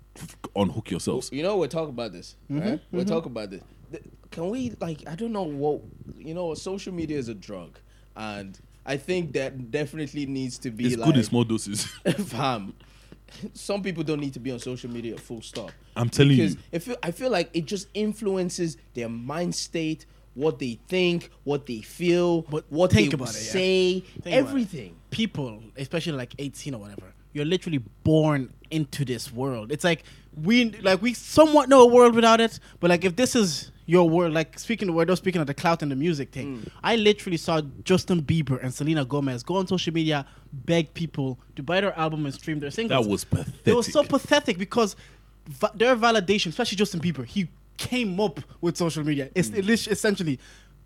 unhook 0.56 0.92
yourselves. 0.92 1.30
You 1.32 1.44
know, 1.44 1.58
we're 1.58 1.68
talking 1.68 1.90
about 1.90 2.12
this. 2.14 2.36
Mm-hmm, 2.52 2.68
Right? 2.70 2.80
We're 2.92 3.06
talking 3.06 3.32
about 3.32 3.50
this. 3.50 3.62
Can 4.32 4.50
we 4.50 4.72
like? 4.82 5.08
I 5.08 5.16
don't 5.16 5.32
know 5.32 5.44
what 5.44 5.82
you 6.18 6.34
know. 6.34 6.54
Social 6.56 6.94
media 6.94 7.18
is 7.18 7.30
a 7.30 7.34
drug, 7.34 7.78
and 8.16 8.60
I 8.86 8.98
think 8.98 9.34
that 9.34 9.72
definitely 9.72 10.26
needs 10.26 10.58
to 10.60 10.72
be 10.72 10.88
It's 10.88 10.98
like 10.98 11.06
good 11.08 11.18
in 11.18 11.24
small 11.24 11.44
doses. 11.44 11.86
fam. 12.26 12.74
Some 13.54 13.82
people 13.82 14.04
don't 14.04 14.20
need 14.20 14.34
to 14.34 14.40
be 14.40 14.52
on 14.52 14.60
social 14.60 14.90
media. 14.90 15.18
Full 15.18 15.42
stop. 15.42 15.72
I'm 15.96 16.10
telling 16.10 16.36
because 16.38 16.56
you. 16.56 16.62
I 16.74 16.80
feel 16.80 16.98
I 17.04 17.12
feel 17.12 17.30
like 17.32 17.50
it 17.54 17.66
just 17.66 17.88
influences 17.94 18.78
their 18.94 19.10
mind 19.10 19.56
state, 19.56 20.06
what 20.34 20.60
they 20.60 20.80
think, 20.88 21.30
what 21.44 21.66
they 21.66 21.82
feel, 21.82 22.42
But 22.44 22.66
what 22.70 22.92
think 22.92 23.12
they 23.12 23.16
about 23.16 23.30
it, 23.30 23.36
yeah. 23.46 23.52
say, 23.52 24.00
Think 24.02 24.18
about 24.18 24.30
it. 24.34 24.34
everything. 24.36 24.96
people, 25.12 25.64
especially 25.78 26.14
like 26.14 26.36
18 26.40 26.76
or 26.76 26.80
whatever, 26.82 27.14
you're 27.34 27.46
literally 27.46 27.80
born 28.04 28.54
into 28.76 29.06
this 29.06 29.32
world. 29.32 29.72
It's 29.72 29.84
like 29.84 30.04
we 30.44 30.72
like 30.82 31.02
we 31.02 31.14
somewhat 31.14 31.70
know 31.70 31.82
a 31.82 31.88
world 31.88 32.14
without 32.16 32.42
it, 32.42 32.60
but 32.80 32.90
like 32.90 33.04
if 33.06 33.16
this 33.16 33.36
is 33.36 33.72
your 33.88 34.10
world, 34.10 34.34
like 34.34 34.58
speaking 34.60 34.94
we're 34.94 35.06
just 35.06 35.22
speaking 35.24 35.42
of 35.42 35.48
the 35.48 35.54
clout 35.54 35.82
and 35.84 35.92
the 35.92 35.96
music 35.96 36.32
thing. 36.32 36.58
Mm. 36.58 36.68
I 36.84 36.96
literally 36.96 37.38
saw 37.38 37.62
Justin 37.84 38.22
Bieber 38.22 38.62
and 38.64 38.74
Selena 38.74 39.06
Gomez 39.06 39.44
go 39.44 39.56
on 39.58 39.68
social 39.68 39.94
media, 39.94 40.26
beg 40.52 40.94
people 40.94 41.40
to 41.56 41.64
buy 41.64 41.82
their 41.82 41.98
album 41.98 42.26
and 42.26 42.34
stream 42.34 42.60
their 42.60 42.72
singles. 42.72 43.04
That 43.06 43.10
was 43.10 43.24
pathetic. 43.24 43.62
It 43.66 43.76
was 43.76 43.92
so 43.92 44.04
pathetic. 44.04 44.58
because 44.58 44.96
va- 45.48 45.72
their 45.76 45.96
validation, 45.96 46.48
especially 46.48 46.78
Justin 46.78 47.00
Bieber, 47.00 47.26
he 47.26 47.48
came 47.78 48.20
up 48.20 48.40
with 48.62 48.76
social 48.78 49.04
media. 49.04 49.30
It's 49.36 49.50
Mm. 49.50 49.88
essentially 49.92 50.40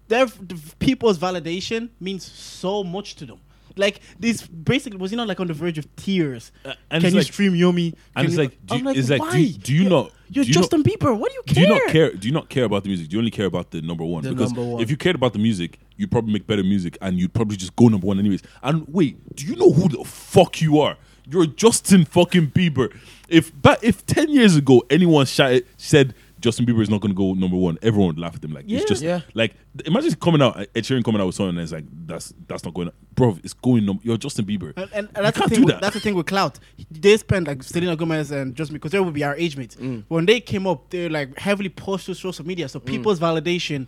their 0.10 0.26
the 0.26 0.60
people's 0.80 1.18
validation 1.18 1.90
means 2.00 2.24
so 2.30 2.84
much 2.84 3.16
to 3.16 3.26
them. 3.26 3.40
Like 3.78 4.02
this, 4.20 4.46
basically, 4.46 4.98
was 5.00 5.12
he 5.12 5.18
not 5.18 5.28
like 5.28 5.40
on 5.40 5.48
the 5.48 5.54
verge 5.54 5.78
of 5.78 5.96
tears? 5.96 6.52
Uh, 6.66 6.74
and 6.90 7.04
Can 7.04 7.12
you 7.14 7.20
like- 7.20 7.28
stream 7.32 7.56
Yummy? 7.56 7.94
and 8.16 8.26
it's 8.28 8.36
you- 8.36 8.42
like, 8.44 8.66
do 8.66 8.78
you- 8.78 8.90
it's 8.90 9.10
like, 9.10 9.32
do 9.32 9.40
you- 9.40 9.54
do 9.54 9.74
you 9.74 9.80
You're- 9.82 9.90
not- 9.90 10.12
You're 10.32 10.46
you 10.46 10.54
not- 10.54 10.60
Justin 10.62 10.84
Bieber. 10.84 11.18
What 11.18 11.32
do 11.32 11.36
you 11.36 11.44
care? 11.46 11.56
do 11.56 11.62
you 11.62 11.68
not 11.80 11.88
care? 11.92 12.14
Do 12.14 12.28
you 12.28 12.34
not 12.34 12.50
care 12.50 12.64
about 12.66 12.84
the 12.84 12.90
music? 12.90 13.08
Do 13.10 13.16
you 13.16 13.20
only 13.20 13.32
care 13.32 13.46
about 13.48 13.72
the 13.72 13.82
number 13.82 14.04
one? 14.06 14.24
The 14.24 14.30
because 14.32 14.52
number 14.54 14.70
one. 14.74 14.82
if 14.82 14.90
you 14.92 14.98
cared 14.98 15.16
about 15.16 15.34
the 15.34 15.40
music, 15.40 15.80
you'd 15.98 16.12
probably 16.12 16.34
make 16.34 16.46
better 16.48 16.64
music, 16.64 16.98
and 17.02 17.20
you'd 17.20 17.34
probably 17.34 17.58
just 17.58 17.76
go 17.76 17.88
number 17.88 18.06
one 18.08 18.20
anyways. 18.20 18.42
And 18.64 18.86
wait, 18.88 19.18
do 19.36 19.46
you 19.46 19.56
know 19.56 19.72
who 19.72 19.88
the 19.90 20.04
fuck 20.04 20.62
you 20.62 20.80
are? 20.80 20.98
You're 21.32 21.46
Justin 21.46 22.06
fucking 22.06 22.48
Bieber. 22.52 22.92
If 23.28 23.52
but 23.62 23.84
if 23.84 24.04
ten 24.06 24.30
years 24.30 24.56
ago 24.56 24.84
anyone 24.90 25.28
shouted, 25.28 25.66
said 25.78 26.16
Justin 26.40 26.66
Bieber 26.66 26.82
is 26.82 26.90
not 26.90 27.02
going 27.02 27.12
to 27.12 27.16
go 27.16 27.34
number 27.34 27.58
one, 27.58 27.78
everyone 27.82 28.08
would 28.08 28.20
laugh 28.20 28.36
at 28.36 28.44
him. 28.44 28.52
Like 28.54 28.66
Yeah. 28.68 28.80
it's 28.80 28.90
just 28.90 29.02
Yeah. 29.02 29.22
like 29.34 29.56
imagine 29.86 30.14
coming 30.16 30.42
out, 30.42 30.58
Ed 30.60 30.84
Sheeran 30.84 31.04
coming 31.04 31.20
out 31.22 31.28
with 31.28 31.36
something 31.36 31.56
and 31.58 31.60
it's 31.64 31.72
like 31.72 31.86
that's 32.06 32.34
that's 32.48 32.64
not 32.64 32.74
going. 32.74 32.92
Bro, 33.16 33.40
it's 33.44 33.54
going. 33.54 33.86
Num- 33.86 34.00
you're 34.04 34.18
Justin 34.18 34.46
Bieber. 34.46 34.74
And, 34.78 34.90
and, 34.94 35.08
and 35.16 35.18
You 35.18 35.24
that's 35.24 35.36
the 35.38 35.40
can't 35.42 35.50
thing. 35.52 35.60
do 35.62 35.66
With, 35.66 35.76
that. 35.76 35.82
that's 35.82 35.94
the 35.96 36.00
thing 36.00 36.16
with 36.16 36.26
clout. 36.28 36.60
They 36.90 37.18
spend 37.18 37.48
like 37.48 37.64
Selena 37.64 37.96
Gomez 37.96 38.32
and 38.32 38.56
Justin 38.56 38.76
because 38.76 38.92
they 38.92 39.00
would 39.00 39.14
be 39.14 39.24
our 39.24 39.36
age 39.36 39.58
mates. 39.58 39.76
Mm. 39.76 40.04
When 40.08 40.26
they 40.26 40.40
came 40.40 40.66
up, 40.68 40.90
they're 40.90 41.10
like 41.10 41.38
heavily 41.38 41.70
pushed 41.70 42.06
to 42.08 42.16
social 42.16 42.46
media, 42.46 42.70
so 42.70 42.80
people's 42.80 43.20
validation 43.20 43.88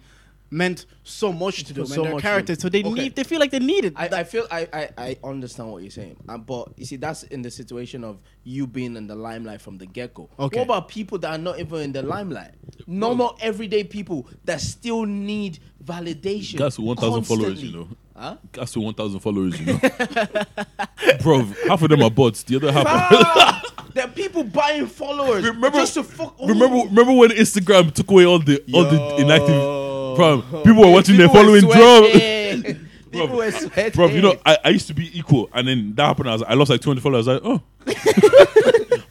meant 0.51 0.85
so 1.03 1.31
much 1.31 1.63
to 1.63 1.73
them 1.73 1.85
So 1.85 1.95
and 1.95 2.03
their 2.05 2.13
much 2.13 2.21
to 2.23 2.27
characters. 2.27 2.59
So 2.59 2.67
they 2.69 2.81
Okay. 2.83 2.91
need, 2.91 3.15
they 3.15 3.23
feel 3.23 3.39
like 3.39 3.51
they 3.51 3.59
need 3.59 3.85
it. 3.85 3.93
I, 3.95 4.07
I 4.07 4.23
feel 4.25 4.45
I, 4.51 4.67
I, 4.73 4.89
I 4.97 5.17
understand 5.23 5.71
what 5.71 5.81
you're 5.81 5.89
saying, 5.91 6.17
um, 6.27 6.41
but 6.41 6.67
you 6.77 6.85
see 6.85 6.97
that's 6.97 7.23
in 7.23 7.41
the 7.41 7.49
situation 7.49 8.03
of 8.03 8.19
you 8.43 8.67
being 8.67 8.97
in 8.97 9.07
the 9.07 9.15
limelight 9.15 9.61
from 9.61 9.77
the 9.77 9.85
get 9.85 10.13
go. 10.13 10.29
Okay. 10.37 10.59
What 10.59 10.63
about 10.65 10.87
people 10.89 11.17
that 11.19 11.31
are 11.31 11.37
not 11.37 11.57
even 11.59 11.79
in 11.79 11.91
the 11.93 12.01
limelight? 12.03 12.51
Normal 12.85 13.37
everyday 13.41 13.83
people 13.85 14.27
that 14.45 14.59
still 14.61 15.05
need 15.05 15.59
validation. 15.83 16.57
That's 16.59 16.77
1,000 16.77 17.23
followers, 17.23 17.63
you 17.63 17.71
know. 17.71 17.87
Huh? 18.15 18.35
That's 18.51 18.73
to 18.73 18.81
1,000 18.81 19.19
followers, 19.21 19.59
you 19.59 19.65
know. 19.67 19.79
Bro, 21.21 21.45
half 21.67 21.81
of 21.81 21.89
them 21.89 22.03
are 22.03 22.11
bots. 22.11 22.43
The 22.43 22.57
other 22.57 22.71
half. 22.71 22.85
Ah, 22.87 23.63
there 23.93 24.05
are 24.05 24.09
people 24.11 24.43
buying 24.43 24.85
followers 24.87 25.43
Remember- 25.45 25.71
just 25.79 25.93
to 25.95 26.03
fuck. 26.03 26.35
remember, 26.39 26.87
remember 26.89 27.13
when 27.13 27.29
Instagram 27.29 27.91
took 27.93 28.11
away 28.11 28.25
all 28.25 28.39
the 28.39 28.61
all 28.73 28.83
the 28.83 29.15
inactive. 29.17 29.80
Bro, 30.15 30.41
people 30.63 30.81
were 30.81 30.91
watching 30.91 31.17
their 31.17 31.27
People 31.27 31.51
were 31.51 31.61
following 31.61 32.71
drop. 32.71 32.77
People 33.11 33.27
Bro, 33.27 33.38
were 33.38 33.51
sweating. 33.51 33.91
Bro, 33.91 34.07
you 34.07 34.21
know, 34.21 34.35
I, 34.45 34.57
I 34.63 34.69
used 34.69 34.88
to 34.88 34.93
be 34.93 35.17
equal, 35.17 35.49
and 35.53 35.67
then 35.67 35.93
that 35.95 36.05
happened. 36.05 36.29
I 36.29 36.33
was 36.33 36.43
I 36.43 36.53
lost 36.53 36.69
like 36.71 36.79
200 36.79 37.01
followers. 37.01 37.27
I 37.27 37.33
was 37.33 37.41
like, 37.43 37.51
oh. 37.53 37.61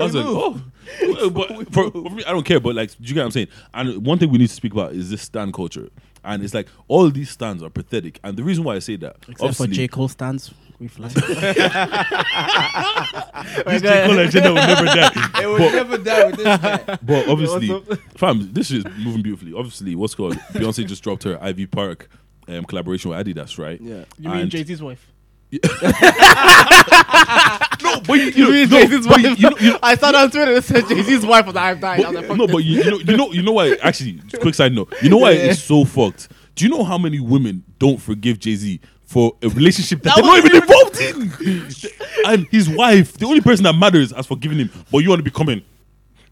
I 0.00 0.04
was 0.04 0.14
like, 0.14 0.24
oh. 0.26 0.62
Well, 1.02 1.30
But 1.30 1.72
for, 1.72 1.90
for 1.90 2.10
me, 2.10 2.24
I 2.24 2.32
don't 2.32 2.44
care. 2.44 2.60
But 2.60 2.74
like, 2.76 2.90
do 2.90 2.96
you 3.00 3.14
get 3.14 3.20
what 3.20 3.26
I'm 3.26 3.30
saying? 3.32 3.48
And 3.74 4.06
one 4.06 4.18
thing 4.18 4.30
we 4.30 4.38
need 4.38 4.48
to 4.48 4.54
speak 4.54 4.72
about 4.72 4.92
is 4.94 5.10
this 5.10 5.22
stand 5.22 5.52
culture. 5.52 5.88
And 6.24 6.42
it's 6.42 6.54
like 6.54 6.68
all 6.88 7.10
these 7.10 7.30
stands 7.30 7.62
are 7.62 7.70
pathetic. 7.70 8.18
And 8.24 8.36
the 8.36 8.42
reason 8.42 8.64
why 8.64 8.76
I 8.76 8.78
say 8.78 8.96
that, 8.96 9.16
Except 9.28 9.38
for 9.38 9.44
obviously, 9.44 9.68
J 9.68 9.88
Cole 9.88 10.08
stands, 10.08 10.52
we 10.80 10.88
fly. 10.88 11.08
this 11.14 11.26
J. 13.82 14.06
Cole 14.06 14.18
agenda 14.18 14.48
will 14.48 14.54
never 14.54 14.84
die. 14.86 15.10
It 15.42 15.46
will 15.46 15.58
But- 15.58 15.72
never 15.72 15.98
die 15.98 16.24
with 16.26 16.36
this 16.36 16.58
guy. 16.58 16.98
But 17.02 17.28
obviously, 17.28 17.82
fam, 18.16 18.52
this 18.52 18.70
is 18.70 18.84
moving 18.98 19.22
beautifully. 19.22 19.52
Obviously, 19.54 19.94
what's 19.94 20.14
called 20.14 20.34
Beyonce 20.52 20.86
just 20.86 21.02
dropped 21.02 21.22
her 21.24 21.42
Ivy 21.42 21.66
Park 21.66 22.08
um, 22.48 22.64
collaboration 22.64 23.10
with 23.10 23.26
Adidas, 23.26 23.58
right? 23.58 23.80
Yeah. 23.80 24.04
You 24.18 24.30
mean 24.30 24.48
Jay 24.50 24.64
Z's 24.64 24.82
wife? 24.82 25.06
No, 25.52 25.58
but 28.06 28.14
you, 28.14 28.26
you 28.26 28.30
You 28.30 28.44
know, 28.44 28.50
mean 28.50 28.68
no, 28.70 28.80
Jay 28.80 28.86
Z's 28.86 29.06
but 29.06 29.16
wife? 29.16 29.22
you, 29.22 29.30
you 29.36 29.50
know, 29.50 29.56
you 29.58 29.78
I 29.82 29.94
saw 29.96 30.12
that 30.12 30.22
on 30.24 30.30
Twitter. 30.30 30.52
It 30.52 30.64
said 30.64 30.86
Jay 30.88 31.02
Z's 31.02 31.26
wife 31.26 31.46
was 31.46 31.56
I've 31.56 31.80
died. 31.80 32.04
I 32.04 32.10
was 32.10 32.16
like, 32.28 32.36
no, 32.36 32.46
this. 32.46 32.54
but 32.54 32.64
you, 32.64 32.82
you 32.82 32.90
know, 32.90 32.98
you 32.98 33.16
know, 33.16 33.32
you 33.32 33.42
know 33.42 33.52
why? 33.52 33.76
Actually, 33.82 34.20
quick 34.40 34.54
side 34.54 34.72
note. 34.72 34.92
You 35.02 35.10
know 35.10 35.18
why 35.18 35.32
it's 35.32 35.62
so 35.62 35.84
fucked? 35.84 36.28
Do 36.54 36.64
you 36.64 36.70
know 36.70 36.84
how 36.84 36.98
many 36.98 37.20
women 37.20 37.64
don't 37.78 37.98
forgive 38.00 38.38
Jay 38.38 38.54
Z 38.54 38.80
for 39.10 39.36
a 39.42 39.48
relationship 39.48 40.02
that, 40.02 40.14
That 40.14 40.22
they're 40.22 40.24
not 40.24 40.38
even 40.38 40.62
involved 40.62 41.00
in? 41.00 41.90
and 42.26 42.46
his 42.52 42.68
wife, 42.68 43.14
the 43.14 43.26
only 43.26 43.40
person 43.40 43.64
that 43.64 43.72
matters, 43.72 44.12
has 44.12 44.24
forgiven 44.24 44.58
him. 44.58 44.70
But 44.92 44.98
you 44.98 45.08
want 45.08 45.18
to 45.18 45.24
be 45.24 45.32
coming? 45.32 45.62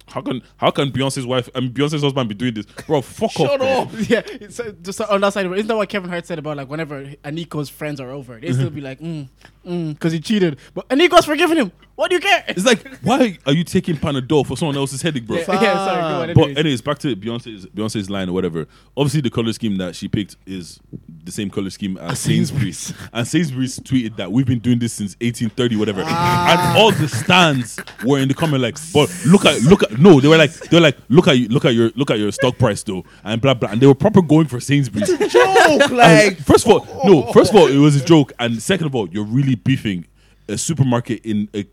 How 0.06 0.20
can 0.22 0.42
how 0.56 0.70
can 0.70 0.90
Beyonce's 0.92 1.26
wife 1.26 1.50
and 1.56 1.74
Beyonce's 1.74 2.02
husband 2.02 2.28
be 2.28 2.36
doing 2.36 2.54
this, 2.54 2.66
bro? 2.86 3.02
Fuck 3.02 3.32
Shut 3.32 3.50
off. 3.50 3.58
bro. 3.58 3.68
up. 3.68 3.90
yeah, 4.08 4.22
it's, 4.24 4.60
uh, 4.60 4.72
just 4.80 5.00
on 5.00 5.20
that 5.20 5.32
side, 5.32 5.46
isn't 5.46 5.66
that 5.66 5.76
what 5.76 5.88
Kevin 5.88 6.08
Hart 6.08 6.24
said 6.24 6.38
about 6.38 6.56
like 6.56 6.70
whenever 6.70 7.04
Eniko's 7.24 7.68
friends 7.68 8.00
are 8.00 8.10
over, 8.10 8.38
they 8.38 8.52
still 8.52 8.70
be 8.70 8.80
like, 8.80 9.00
mm, 9.00 9.28
because 9.64 10.12
he 10.12 10.20
cheated, 10.20 10.58
but 10.74 10.88
Eniko's 10.88 11.24
forgiving 11.26 11.56
him. 11.58 11.72
What 11.94 12.10
do 12.10 12.14
you 12.14 12.20
care? 12.20 12.44
It's 12.46 12.64
like, 12.64 12.86
why 13.02 13.36
are 13.44 13.52
you 13.52 13.64
taking 13.64 13.96
Panadol 13.96 14.46
for 14.46 14.56
someone 14.56 14.76
else's 14.76 15.02
headache, 15.02 15.26
bro? 15.26 15.38
yeah, 15.38 15.44
yeah, 15.60 15.74
sorry, 15.74 16.00
go 16.00 16.06
on, 16.06 16.28
But 16.28 16.40
anyways. 16.42 16.56
anyways, 16.58 16.80
back 16.82 16.98
to 17.00 17.16
Beyonce's 17.16 17.66
Beyonce's 17.66 18.08
line 18.08 18.28
or 18.28 18.34
whatever. 18.34 18.68
Obviously, 18.96 19.20
the 19.20 19.30
color 19.30 19.52
scheme 19.52 19.76
that 19.78 19.96
she 19.96 20.06
picked 20.06 20.36
is 20.46 20.78
the 21.24 21.32
same 21.32 21.50
color 21.50 21.70
scheme 21.70 21.96
as 21.98 22.20
Sainsbury's. 22.20 22.94
and 23.12 23.26
Sainsbury's 23.26 23.80
tweeted 23.80 24.14
that 24.16 24.30
we've 24.30 24.46
been 24.46 24.60
doing 24.60 24.78
this 24.78 24.92
since 24.92 25.14
1830, 25.20 25.74
whatever. 25.74 26.02
Ah. 26.06 26.70
And 26.70 26.78
all 26.78 26.92
the 26.92 27.08
stands 27.08 27.80
were 28.04 28.20
in 28.20 28.28
the 28.28 28.34
comment 28.34 28.62
like, 28.62 28.78
but 28.94 29.10
look 29.26 29.44
at 29.44 29.60
look 29.62 29.82
at 29.82 29.98
no, 29.98 30.20
they 30.20 30.28
were 30.28 30.38
like 30.38 30.52
they 30.52 30.76
were 30.76 30.80
like 30.80 30.98
look 31.08 31.26
at 31.26 31.36
you 31.36 31.48
look 31.48 31.64
at 31.64 31.74
your 31.74 31.90
look 31.96 32.12
at 32.12 32.20
your 32.20 32.30
stock 32.30 32.56
price 32.58 32.84
though, 32.84 33.04
and 33.24 33.40
blah 33.42 33.54
blah. 33.54 33.70
And 33.70 33.80
they 33.80 33.88
were 33.88 33.94
proper 33.96 34.22
going 34.22 34.46
for 34.46 34.60
Sainsbury's. 34.60 35.08
Joke, 35.32 35.90
like 35.90 36.36
And 36.36 36.46
first 36.46 36.64
of 36.64 36.70
all, 36.72 36.86
no. 37.04 37.32
First 37.32 37.50
of 37.50 37.56
all, 37.56 37.66
it 37.66 37.76
was 37.78 38.00
a 38.00 38.04
joke, 38.04 38.32
and 38.38 38.62
second 38.62 38.86
of 38.86 38.94
all, 38.94 39.08
you're 39.08 39.24
really 39.24 39.47
beefing 39.54 40.06
a 40.48 40.58
supermarket 40.58 41.24
in 41.24 41.48
a 41.54 41.64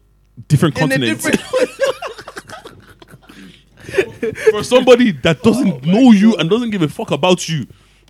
different 0.48 0.78
in 0.78 0.84
a 0.84 0.90
continent 0.90 1.22
different. 1.22 1.42
for 4.52 4.64
somebody 4.64 5.12
that 5.12 5.42
doesn't 5.44 5.72
oh 5.72 5.92
know 5.92 6.12
you 6.12 6.36
and 6.36 6.50
doesn't 6.50 6.72
give 6.72 6.82
a 6.82 6.88
fuck 6.88 7.12
about 7.12 7.48
you, 7.48 7.68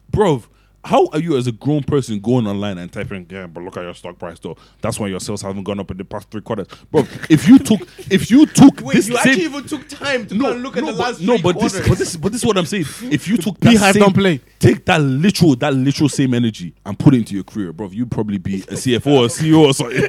bro. 0.10 0.44
How 0.86 1.08
are 1.08 1.20
you 1.20 1.36
as 1.36 1.48
a 1.48 1.52
grown 1.52 1.82
person 1.82 2.20
going 2.20 2.46
online 2.46 2.78
and 2.78 2.94
typing, 2.94 3.26
yeah, 3.32 3.48
but 3.48 3.64
look 3.64 3.76
at 3.76 3.82
your 3.84 3.96
stock 3.96 4.20
price 4.20 4.38
though. 4.38 4.56
That's 4.82 5.00
why 5.00 5.08
your 5.08 5.20
sales 5.20 5.42
haven't 5.42 5.64
gone 5.64 5.80
up 5.80 5.90
in 5.90 5.98
the 5.98 6.06
past 6.06 6.30
three 6.30 6.42
quarters, 6.42 6.68
bro. 6.92 7.02
If 7.28 7.48
you 7.48 7.58
took, 7.58 7.82
if 8.12 8.30
you 8.30 8.46
took 8.46 8.82
Wait, 8.82 8.94
this 8.94 9.08
you 9.08 9.18
same, 9.18 9.32
actually 9.32 9.46
even 9.46 9.64
took 9.64 9.88
time 9.90 10.28
to 10.28 10.38
go 10.38 10.52
and 10.52 10.62
look 10.62 10.78
at 10.78 10.86
the 10.86 10.92
but, 10.92 10.98
last 11.00 11.22
no, 11.22 11.38
three 11.38 11.42
but 11.54 11.60
this, 11.60 11.88
but 11.88 11.98
this, 11.98 12.16
but 12.16 12.32
this 12.32 12.42
is 12.42 12.46
what 12.46 12.56
I'm 12.58 12.68
saying. 12.68 12.86
If 13.12 13.28
you 13.28 13.38
took 13.38 13.60
that 13.62 13.74
Beyhive 13.74 13.94
same, 13.94 14.02
don't 14.04 14.14
play. 14.14 14.40
take 14.60 14.86
that 14.86 15.02
literal, 15.02 15.56
that 15.56 15.74
literal 15.74 16.08
same 16.08 16.36
energy 16.36 16.76
and 16.86 17.00
put 17.00 17.16
it 17.16 17.18
into 17.18 17.34
your 17.34 17.44
career, 17.44 17.74
bro. 17.74 17.90
You'd 17.90 18.12
probably 18.12 18.38
be 18.38 18.62
a 18.62 18.76
CFO 18.76 19.08
or 19.08 19.28
CEO 19.28 19.66
or 19.66 19.74
something. 19.74 20.08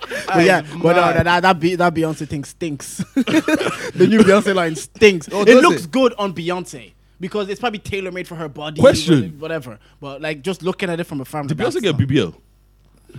But 0.26 0.46
yeah, 0.46 0.62
but 0.82 0.98
uh, 0.98 1.22
that 1.22 1.42
that, 1.42 1.60
Be- 1.60 1.76
that 1.76 1.94
Beyonce 1.94 2.26
thing 2.26 2.42
stinks. 2.44 2.96
the 3.14 4.06
new 4.08 4.18
Beyonce 4.20 4.54
line 4.54 4.74
stinks. 4.74 5.28
Oh, 5.30 5.42
it 5.42 5.62
looks 5.62 5.84
it? 5.84 5.90
good 5.92 6.12
on 6.18 6.32
Beyonce 6.34 6.93
because 7.24 7.48
it's 7.48 7.58
probably 7.58 7.78
tailor 7.78 8.12
made 8.12 8.28
for 8.28 8.34
her 8.34 8.50
body. 8.50 8.78
Question. 8.78 9.40
whatever. 9.40 9.78
But 9.98 10.20
like 10.20 10.42
just 10.42 10.62
looking 10.62 10.90
at 10.90 11.00
it 11.00 11.04
from 11.04 11.22
a 11.22 11.24
farm. 11.24 11.46
Did 11.46 11.56
Beyonce 11.56 11.80
get 11.80 11.96
BBL? 11.96 12.34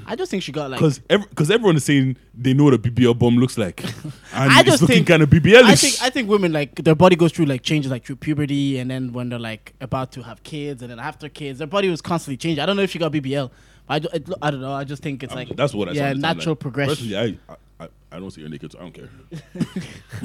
I 0.06 0.16
just 0.16 0.30
think 0.30 0.44
she 0.44 0.52
got 0.52 0.70
like. 0.70 0.80
Because 0.80 1.00
because 1.00 1.50
everyone 1.50 1.76
is 1.76 1.86
saying 1.86 2.16
they 2.36 2.54
know 2.54 2.66
what 2.66 2.76
a 2.76 2.78
BBL 2.78 3.18
bomb 3.18 3.38
looks 3.38 3.58
like, 3.58 3.84
and 4.34 4.52
I 4.52 4.60
it's 4.60 4.70
just 4.70 4.82
looking 4.84 4.98
think 4.98 5.08
kind 5.08 5.24
of 5.24 5.30
BBL. 5.32 5.64
I 5.64 5.74
think 5.74 5.96
I 6.04 6.12
think 6.12 6.30
women 6.30 6.54
like 6.54 6.76
their 6.76 6.94
body 6.94 7.16
goes 7.16 7.32
through 7.32 7.46
like 7.46 7.64
changes 7.64 7.90
like 7.90 8.06
through 8.06 8.18
puberty 8.18 8.78
and 8.78 8.92
then 8.92 9.12
when 9.12 9.30
they're 9.30 9.40
like 9.40 9.74
about 9.82 10.12
to 10.12 10.22
have 10.22 10.44
kids 10.44 10.84
and 10.84 10.92
then 10.92 11.00
after 11.00 11.28
kids 11.28 11.58
their 11.58 11.68
body 11.68 11.90
was 11.90 12.02
constantly 12.02 12.38
changing. 12.38 12.62
I 12.62 12.68
don't 12.68 12.78
know 12.78 12.84
if 12.84 12.92
she 12.92 13.00
got 13.00 13.12
BBL. 13.12 13.50
But 13.88 14.06
I, 14.14 14.16
it, 14.18 14.30
I 14.40 14.52
don't 14.52 14.62
know. 14.62 14.74
I 14.74 14.84
just 14.84 15.02
think 15.02 15.24
it's 15.24 15.34
um, 15.34 15.40
like 15.40 15.50
that's 15.56 15.74
what 15.74 15.90
I 15.90 15.94
said. 15.94 16.18
yeah 16.18 16.22
natural 16.22 16.54
like. 16.54 16.60
progression. 16.60 16.96
Personally, 16.96 17.40
I, 17.50 17.56
I 18.16 18.18
I 18.18 18.20
don't 18.22 18.32
see 18.32 18.44
her 18.44 18.50
naked, 18.50 18.72
so 18.72 18.80
I 18.80 18.82
don't 18.84 18.94
care. 18.94 19.10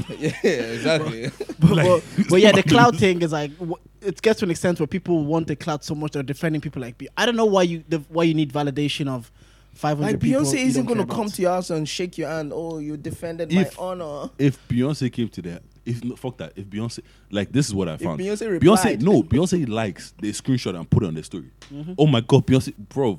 yeah, 0.18 0.30
exactly. 0.42 1.30
but, 1.58 1.70
Like, 1.70 1.86
but, 1.86 2.02
it's 2.18 2.28
but 2.30 2.40
yeah, 2.40 2.52
the 2.52 2.62
cloud 2.62 2.96
thing 2.98 3.20
is 3.22 3.32
like 3.32 3.52
w- 3.58 3.76
it 4.00 4.22
gets 4.22 4.38
to 4.40 4.44
an 4.46 4.50
extent 4.50 4.78
where 4.78 4.86
people 4.86 5.24
want 5.24 5.48
the 5.48 5.56
cloud 5.56 5.82
so 5.84 5.94
much 5.94 6.12
they're 6.12 6.22
defending 6.22 6.60
people 6.60 6.80
like. 6.80 6.96
Be- 6.98 7.08
I 7.16 7.26
don't 7.26 7.36
know 7.36 7.44
why 7.46 7.62
you 7.62 7.84
the, 7.88 7.98
why 8.08 8.24
you 8.24 8.34
need 8.34 8.52
validation 8.52 9.08
of 9.08 9.30
five 9.74 9.98
hundred 9.98 10.12
like 10.14 10.20
people. 10.20 10.42
Beyonce 10.42 10.60
you 10.60 10.66
isn't 10.66 10.86
gonna 10.86 11.06
come 11.06 11.28
to 11.28 11.42
your 11.42 11.50
house 11.50 11.70
and 11.70 11.88
shake 11.88 12.16
your 12.16 12.28
hand. 12.28 12.52
Oh, 12.54 12.78
you 12.78 12.96
defended 12.96 13.52
If- 13.52 13.76
my 13.76 13.84
honor. 13.84 14.30
If 14.38 14.56
Beyonce 14.68 15.12
came 15.12 15.28
to 15.30 15.42
that, 15.42 15.62
if 15.84 16.04
no, 16.04 16.14
fuck 16.16 16.36
that, 16.38 16.52
if 16.56 16.66
Beyonce 16.66 17.00
like 17.30 17.50
this 17.52 17.66
is 17.66 17.74
what 17.74 17.88
I 17.88 17.96
found. 17.96 18.20
Beyonce 18.20 18.46
Beyonce, 18.60 18.84
replied- 18.84 19.02
no, 19.02 19.22
Beyonce 19.22 19.68
likes 19.68 20.14
they 20.20 20.28
screenshot 20.28 20.76
and 20.76 20.88
put 20.88 21.02
it 21.02 21.06
on 21.06 21.14
their 21.14 21.24
story. 21.24 21.50
Mm-hmm. 21.72 21.94
Oh 21.98 22.06
my 22.06 22.20
god, 22.20 22.46
Beyonce, 22.46 22.72
bro. 22.76 23.18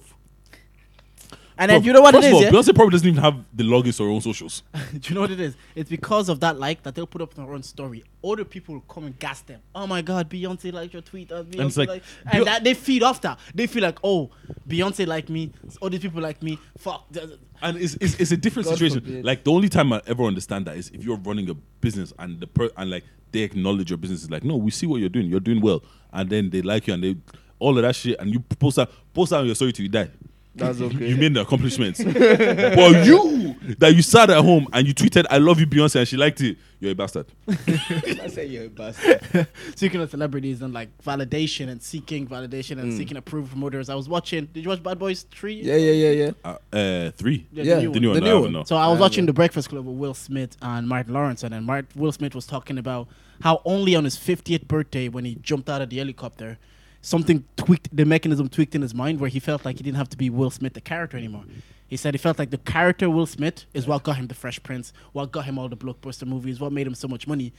And 1.62 1.70
then 1.70 1.84
you 1.84 1.94
know 1.94 2.02
what 2.02 2.16
it 2.16 2.34
all, 2.34 2.42
yeah? 2.42 2.50
Beyonce 2.50 2.74
probably 2.74 2.94
doesn't 2.94 3.08
even 3.08 3.22
have 3.22 3.36
the 3.54 3.64
logins 3.64 3.98
to 3.98 4.04
her 4.04 4.10
own 4.10 4.20
socials. 4.20 4.64
Do 4.74 5.00
you 5.04 5.14
know 5.14 5.22
what 5.22 5.30
it 5.30 5.40
is? 5.40 5.56
It's 5.76 5.92
because 5.92 6.28
of 6.28 6.40
that 6.40 6.58
like 6.60 6.82
that 6.82 6.96
they'll 6.96 7.06
put 7.06 7.22
up 7.22 7.36
their 7.36 7.46
own 7.46 7.62
story. 7.62 8.04
Other 8.24 8.46
people 8.46 8.74
will 8.74 8.82
come 8.82 9.06
and 9.06 9.20
gas 9.20 9.42
them. 9.42 9.62
Oh 9.76 9.86
my 9.86 10.02
god, 10.02 10.28
Beyonce 10.28 10.74
liked 10.74 10.94
your 10.94 11.04
tweet. 11.04 11.32
Uh, 11.32 11.44
Beyonce 11.44 11.66
it's 11.68 11.78
like, 11.78 12.04
and 12.32 12.48
that 12.48 12.64
they 12.64 12.74
feed 12.74 13.04
off 13.04 13.22
that. 13.22 13.38
They 13.54 13.68
feel 13.68 13.84
like, 13.84 14.00
oh, 14.04 14.32
Beyonce 14.68 15.06
like 15.06 15.30
me. 15.30 15.52
All 15.82 15.92
these 15.92 16.00
people 16.00 16.20
like 16.20 16.42
me. 16.42 16.58
Fuck. 16.80 17.06
And 17.62 17.78
it's, 17.78 17.96
it's, 18.02 18.16
it's 18.16 18.32
a 18.32 18.38
different 18.38 18.68
God 18.68 18.80
situation. 18.80 19.02
forbid. 19.02 19.24
Like 19.24 19.44
the 19.44 19.52
only 19.52 19.70
time 19.70 19.94
I 19.94 20.02
ever 20.08 20.24
understand 20.24 20.66
that 20.66 20.78
is 20.78 20.90
if 20.90 21.04
you're 21.04 21.18
running 21.18 21.48
a 21.48 21.54
business 21.54 22.12
and 22.18 22.40
the 22.40 22.48
per 22.48 22.72
and 22.76 22.90
like 22.90 23.04
they 23.32 23.42
acknowledge 23.42 23.92
your 23.92 23.98
business 23.98 24.24
is 24.24 24.32
like, 24.32 24.44
no, 24.44 24.56
we 24.56 24.72
see 24.72 24.88
what 24.88 25.00
you're 25.00 25.10
doing. 25.10 25.28
You're 25.28 25.40
doing 25.40 25.62
well, 25.62 25.84
and 26.12 26.28
then 26.28 26.50
they 26.50 26.64
like 26.64 26.88
you 26.88 26.96
and 26.96 27.04
they 27.04 27.18
all 27.60 27.78
of 27.78 27.84
that 27.84 27.96
shit, 27.96 28.20
and 28.20 28.34
you 28.34 28.40
post 28.40 28.78
that 28.78 28.90
post 29.14 29.30
that 29.30 29.42
on 29.42 29.46
your 29.46 29.54
story 29.54 29.72
till 29.72 29.84
you 29.84 29.90
die. 29.90 30.10
That's 30.54 30.82
okay. 30.82 31.08
You 31.08 31.16
made 31.16 31.34
the 31.34 31.42
accomplishments. 31.42 32.04
but 32.04 33.06
you 33.06 33.56
that 33.80 33.94
you 33.96 34.02
sat 34.02 34.30
at 34.30 34.44
home 34.44 34.68
and 34.74 34.86
you 34.86 34.94
tweeted, 34.94 35.26
"I 35.30 35.38
love 35.38 35.60
you, 35.62 35.66
Beyonce," 35.68 35.96
and 36.00 36.08
she 36.08 36.18
liked 36.18 36.42
it. 36.42 36.58
You're 36.82 36.92
a 36.92 36.96
bastard. 36.96 37.28
I 37.48 38.28
say 38.28 38.48
you're 38.48 38.66
a 38.66 38.70
bastard. 38.70 39.48
Speaking 39.76 40.02
of 40.02 40.10
celebrities 40.10 40.62
and 40.62 40.74
like 40.74 40.90
validation 41.04 41.70
and 41.70 41.82
seeking 41.82 42.28
validation 42.28 42.80
and 42.80 42.92
seeking 42.94 43.16
approval 43.18 43.48
from 43.48 43.64
others, 43.64 43.90
I 43.90 43.96
was 43.96 44.10
watching. 44.10 44.48
Did 44.48 44.64
you 44.64 44.70
watch 44.70 44.84
Bad 44.84 45.00
Boys 45.00 45.24
Three? 45.32 45.62
Yeah, 45.62 45.76
yeah, 45.78 45.92
yeah, 46.10 46.12
yeah. 46.26 46.32
Uh, 46.74 46.76
uh, 46.76 47.12
three. 47.12 47.46
Yeah, 47.54 47.64
Yeah, 47.64 47.76
the 47.76 47.82
new 47.84 47.94
The 47.94 48.00
new 48.02 48.08
one. 48.10 48.16
one. 48.16 48.24
The 48.24 48.30
no, 48.30 48.32
new 48.34 48.38
I 48.38 48.42
one. 48.42 48.54
don't. 48.54 48.68
So 48.68 48.76
I 48.76 48.88
was 48.88 48.98
Yeah, 48.98 49.02
watching 49.02 49.24
yeah. 49.24 49.28
The 49.28 49.34
Breakfast 49.34 49.70
Club 49.70 49.86
with 49.86 49.96
Will 49.96 50.14
Smith 50.14 50.58
and 50.62 50.86
Martin 50.88 51.14
Lawrence, 51.14 51.44
and 51.44 51.54
then 51.54 51.64
Mart- 51.64 51.96
Will 51.96 52.12
Smith 52.12 52.36
was 52.36 52.46
talking 52.46 52.78
about 52.78 53.08
how 53.42 53.62
only 53.64 53.96
on 53.96 54.04
his 54.04 54.18
50th 54.18 54.68
birthday, 54.68 55.08
when 55.08 55.24
he 55.24 55.36
jumped 55.36 55.70
out 55.70 55.82
of 55.82 55.90
the 55.90 55.98
helicopter, 55.98 56.58
something 57.02 57.44
tweaked, 57.58 57.96
the 57.96 58.06
mechanism 58.06 58.48
tweaked 58.48 58.76
in 58.76 58.82
his 58.82 58.94
mind 58.94 59.20
where 59.20 59.30
he 59.30 59.40
felt 59.40 59.66
like 59.66 59.78
he 59.78 59.84
didn't 59.84 59.98
have 59.98 60.10
to 60.10 60.18
be 60.18 60.30
Will 60.30 60.52
Smith, 60.52 60.74
the 60.74 60.82
character, 60.82 61.18
anymore. 61.18 61.44
He 61.88 61.98
said 61.98 62.14
he 62.14 62.18
felt 62.18 62.40
like 62.40 62.52
the 62.52 62.58
character 62.58 63.10
Will 63.10 63.26
Smith 63.26 63.66
is 63.74 63.86
what 63.86 64.04
got 64.04 64.16
him 64.16 64.28
the 64.28 64.34
Fresh 64.34 64.64
Prince, 64.64 64.94
what 65.12 65.32
got 65.32 65.46
him 65.46 65.60
all 65.60 65.68
the 65.68 65.76
blockbuster 65.76 66.26
movies, 66.26 66.60
what 66.60 66.72
made 66.72 66.88
him 66.88 66.96
so 66.96 67.08
much 67.08 67.28
money. 67.28 67.52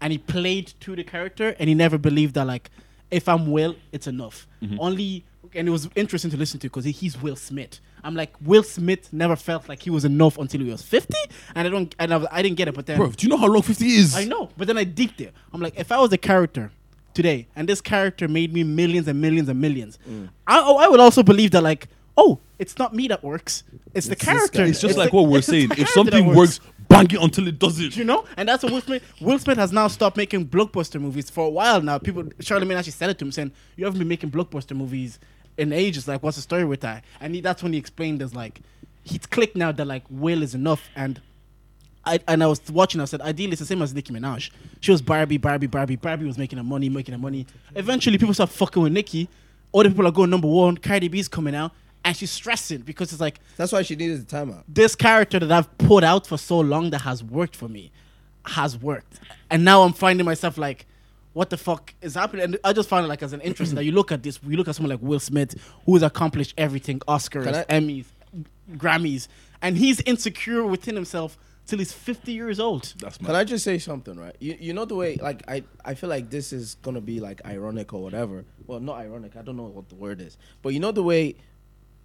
And 0.00 0.12
he 0.12 0.18
played 0.18 0.74
to 0.80 0.96
the 0.96 1.04
character, 1.04 1.54
and 1.58 1.68
he 1.68 1.74
never 1.74 1.96
believed 1.96 2.34
that, 2.34 2.46
like, 2.46 2.70
if 3.10 3.28
I'm 3.28 3.50
Will, 3.50 3.76
it's 3.92 4.06
enough. 4.06 4.46
Mm-hmm. 4.62 4.80
Only, 4.80 5.24
and 5.54 5.68
it 5.68 5.70
was 5.70 5.88
interesting 5.94 6.30
to 6.32 6.36
listen 6.36 6.58
to 6.60 6.66
because 6.66 6.84
he's 6.84 7.20
Will 7.22 7.36
Smith. 7.36 7.80
I'm 8.02 8.14
like, 8.14 8.34
Will 8.40 8.62
Smith 8.62 9.12
never 9.12 9.36
felt 9.36 9.68
like 9.68 9.82
he 9.82 9.90
was 9.90 10.04
enough 10.04 10.38
until 10.38 10.60
he 10.60 10.70
was 10.70 10.82
50, 10.82 11.14
and 11.54 11.66
I 11.66 11.70
don't, 11.70 11.94
and 11.98 12.12
I, 12.12 12.26
I 12.30 12.42
didn't 12.42 12.56
get 12.56 12.68
it. 12.68 12.74
But 12.74 12.86
then 12.86 12.98
Bro, 12.98 13.12
do 13.12 13.26
you 13.26 13.30
know 13.30 13.36
how 13.36 13.46
long 13.46 13.62
fifty 13.62 13.86
is? 13.86 14.16
I 14.16 14.24
know, 14.24 14.50
but 14.56 14.66
then 14.66 14.78
I 14.78 14.84
deeped 14.84 15.20
it. 15.20 15.32
I'm 15.52 15.60
like, 15.60 15.78
if 15.78 15.90
I 15.90 15.98
was 15.98 16.12
a 16.12 16.18
character 16.18 16.70
today, 17.16 17.48
and 17.56 17.68
this 17.68 17.80
character 17.80 18.28
made 18.28 18.52
me 18.52 18.62
millions 18.62 19.08
and 19.08 19.20
millions 19.20 19.48
and 19.48 19.60
millions, 19.60 19.98
Mm. 20.08 20.28
I, 20.46 20.60
oh, 20.64 20.76
I 20.76 20.86
would 20.88 21.00
also 21.00 21.22
believe 21.22 21.50
that, 21.52 21.62
like, 21.62 21.88
oh, 22.16 22.38
it's 22.58 22.78
not 22.78 22.94
me 22.94 23.08
that 23.08 23.24
works, 23.24 23.64
it's, 23.94 24.06
the 24.06 24.16
character. 24.16 24.62
It's 24.64 24.80
just 24.80 24.94
the- 24.94 25.00
like 25.00 25.12
what 25.12 25.26
we're 25.28 25.42
saying. 25.42 25.70
If 25.76 25.88
something 25.90 26.26
that 26.28 26.36
works, 26.36 26.60
bang 26.88 27.06
it 27.10 27.20
until 27.20 27.48
it 27.48 27.58
doesn't. 27.58 27.96
you 27.96 28.04
know, 28.04 28.24
and 28.36 28.48
that's 28.48 28.62
what 28.62 28.72
Will 28.72 28.80
Smith. 28.80 29.02
Will 29.20 29.38
Smith 29.38 29.58
has 29.58 29.72
now 29.72 29.88
stopped 29.88 30.16
making 30.16 30.46
blockbuster 30.46 31.00
movies 31.00 31.28
for 31.30 31.46
a 31.46 31.50
while 31.50 31.80
now. 31.82 31.98
People, 31.98 32.22
Charlamagne 32.40 32.76
actually 32.78 32.92
said 32.92 33.10
it 33.10 33.18
to 33.18 33.24
him, 33.24 33.32
saying, 33.32 33.50
"You 33.76 33.84
haven't 33.86 33.98
been 33.98 34.08
making 34.08 34.30
blockbuster 34.30 34.76
movies 34.76 35.18
in 35.58 35.72
ages. 35.72 36.06
Like, 36.06 36.22
what's 36.22 36.36
the 36.36 36.42
story 36.42 36.64
with 36.64 36.80
that?" 36.82 37.02
And 37.20 37.34
he, 37.34 37.40
that's 37.40 37.62
when 37.62 37.72
he 37.72 37.78
explained, 37.78 38.20
"There's 38.20 38.34
like, 38.34 38.60
he's 39.02 39.26
clicked 39.26 39.56
now 39.56 39.72
that 39.72 39.84
like 39.86 40.04
Will 40.10 40.42
is 40.42 40.54
enough." 40.54 40.88
And 40.94 41.20
I 42.06 42.20
and 42.28 42.42
I 42.42 42.46
was 42.46 42.60
watching. 42.70 43.00
I 43.00 43.04
said, 43.04 43.20
ideally, 43.20 43.52
it's 43.52 43.60
the 43.60 43.66
same 43.66 43.82
as 43.82 43.92
Nicki 43.92 44.12
Minaj. 44.12 44.50
She 44.80 44.92
was 44.92 45.02
Barbie, 45.02 45.38
Barbie, 45.38 45.66
Barbie. 45.66 45.96
Barbie 45.96 46.26
was 46.26 46.38
making 46.38 46.58
her 46.58 46.64
money, 46.64 46.88
making 46.88 47.12
her 47.12 47.18
money. 47.18 47.46
Eventually, 47.74 48.16
people 48.18 48.34
start 48.34 48.50
fucking 48.50 48.82
with 48.82 48.92
Nicki. 48.92 49.28
All 49.72 49.82
the 49.82 49.90
people 49.90 50.06
are 50.06 50.12
going 50.12 50.30
number 50.30 50.48
one. 50.48 50.76
Cardi 50.76 51.08
B's 51.08 51.28
coming 51.28 51.54
out, 51.54 51.72
and 52.04 52.16
she's 52.16 52.30
stressing 52.30 52.82
because 52.82 53.12
it's 53.12 53.20
like 53.20 53.40
That's 53.56 53.72
why 53.72 53.82
she 53.82 53.96
needed 53.96 54.26
the 54.26 54.36
timeout. 54.36 54.62
this 54.68 54.94
character 54.94 55.38
that 55.40 55.50
I've 55.50 55.76
put 55.78 56.04
out 56.04 56.26
for 56.26 56.38
so 56.38 56.60
long 56.60 56.90
that 56.90 57.00
has 57.02 57.22
worked 57.22 57.56
for 57.56 57.68
me 57.68 57.90
has 58.46 58.78
worked. 58.78 59.18
And 59.50 59.64
now 59.64 59.82
I'm 59.82 59.92
finding 59.92 60.24
myself 60.24 60.56
like, 60.56 60.86
what 61.32 61.50
the 61.50 61.56
fuck 61.56 61.92
is 62.00 62.14
happening? 62.14 62.44
And 62.44 62.58
I 62.64 62.72
just 62.72 62.88
found 62.88 63.04
it 63.04 63.08
like 63.08 63.22
as 63.22 63.32
an 63.32 63.40
interest 63.40 63.74
that 63.74 63.84
you 63.84 63.92
look 63.92 64.12
at 64.12 64.22
this, 64.22 64.38
you 64.46 64.56
look 64.56 64.68
at 64.68 64.76
someone 64.76 64.90
like 64.90 65.02
Will 65.02 65.20
Smith, 65.20 65.54
who 65.84 65.94
has 65.94 66.02
accomplished 66.02 66.54
everything 66.56 67.00
Oscars, 67.00 67.66
Emmys, 67.66 68.06
Grammys, 68.76 69.28
and 69.60 69.76
he's 69.76 70.00
insecure 70.02 70.64
within 70.64 70.94
himself 70.94 71.36
till 71.66 71.78
he's 71.78 71.92
50 71.92 72.32
years 72.32 72.60
old. 72.60 72.94
That's 72.98 73.18
Can 73.18 73.28
my. 73.28 73.40
I 73.40 73.44
just 73.44 73.64
say 73.64 73.78
something, 73.78 74.18
right? 74.18 74.36
You, 74.40 74.56
you 74.58 74.72
know 74.72 74.84
the 74.84 74.94
way, 74.94 75.16
like, 75.16 75.42
I, 75.48 75.64
I 75.84 75.94
feel 75.94 76.08
like 76.08 76.30
this 76.30 76.52
is 76.52 76.76
gonna 76.76 77.00
be 77.00 77.20
like 77.20 77.44
ironic 77.44 77.92
or 77.92 78.02
whatever. 78.02 78.44
Well, 78.66 78.80
not 78.80 78.98
ironic. 78.98 79.36
I 79.36 79.42
don't 79.42 79.56
know 79.56 79.64
what 79.64 79.88
the 79.88 79.94
word 79.96 80.20
is, 80.20 80.38
but 80.62 80.70
you 80.70 80.80
know 80.80 80.92
the 80.92 81.02
way, 81.02 81.36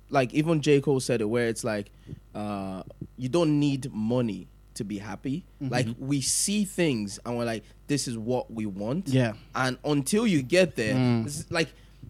like, 0.09 0.33
even 0.33 0.61
J 0.61 0.81
Cole 0.81 0.99
said 0.99 1.21
it, 1.21 1.25
where 1.25 1.47
it's 1.47 1.63
like, 1.63 1.91
uh, 2.35 2.83
you 3.17 3.29
don't 3.29 3.59
need 3.59 3.91
money 3.93 4.47
to 4.73 4.83
be 4.83 4.97
happy. 4.97 5.45
Like, 5.59 5.87
we 5.99 6.21
see 6.21 6.65
things 6.65 7.19
and 7.25 7.37
we're 7.37 7.45
like, 7.45 7.63
this 7.87 8.07
is 8.07 8.17
what 8.17 8.51
we 8.51 8.65
want. 8.65 9.09
Yeah. 9.09 9.33
And 9.53 9.77
until 9.83 10.25
you 10.25 10.41
get 10.41 10.75
there, 10.75 10.95
it's 11.25 11.49
like, 11.51 11.69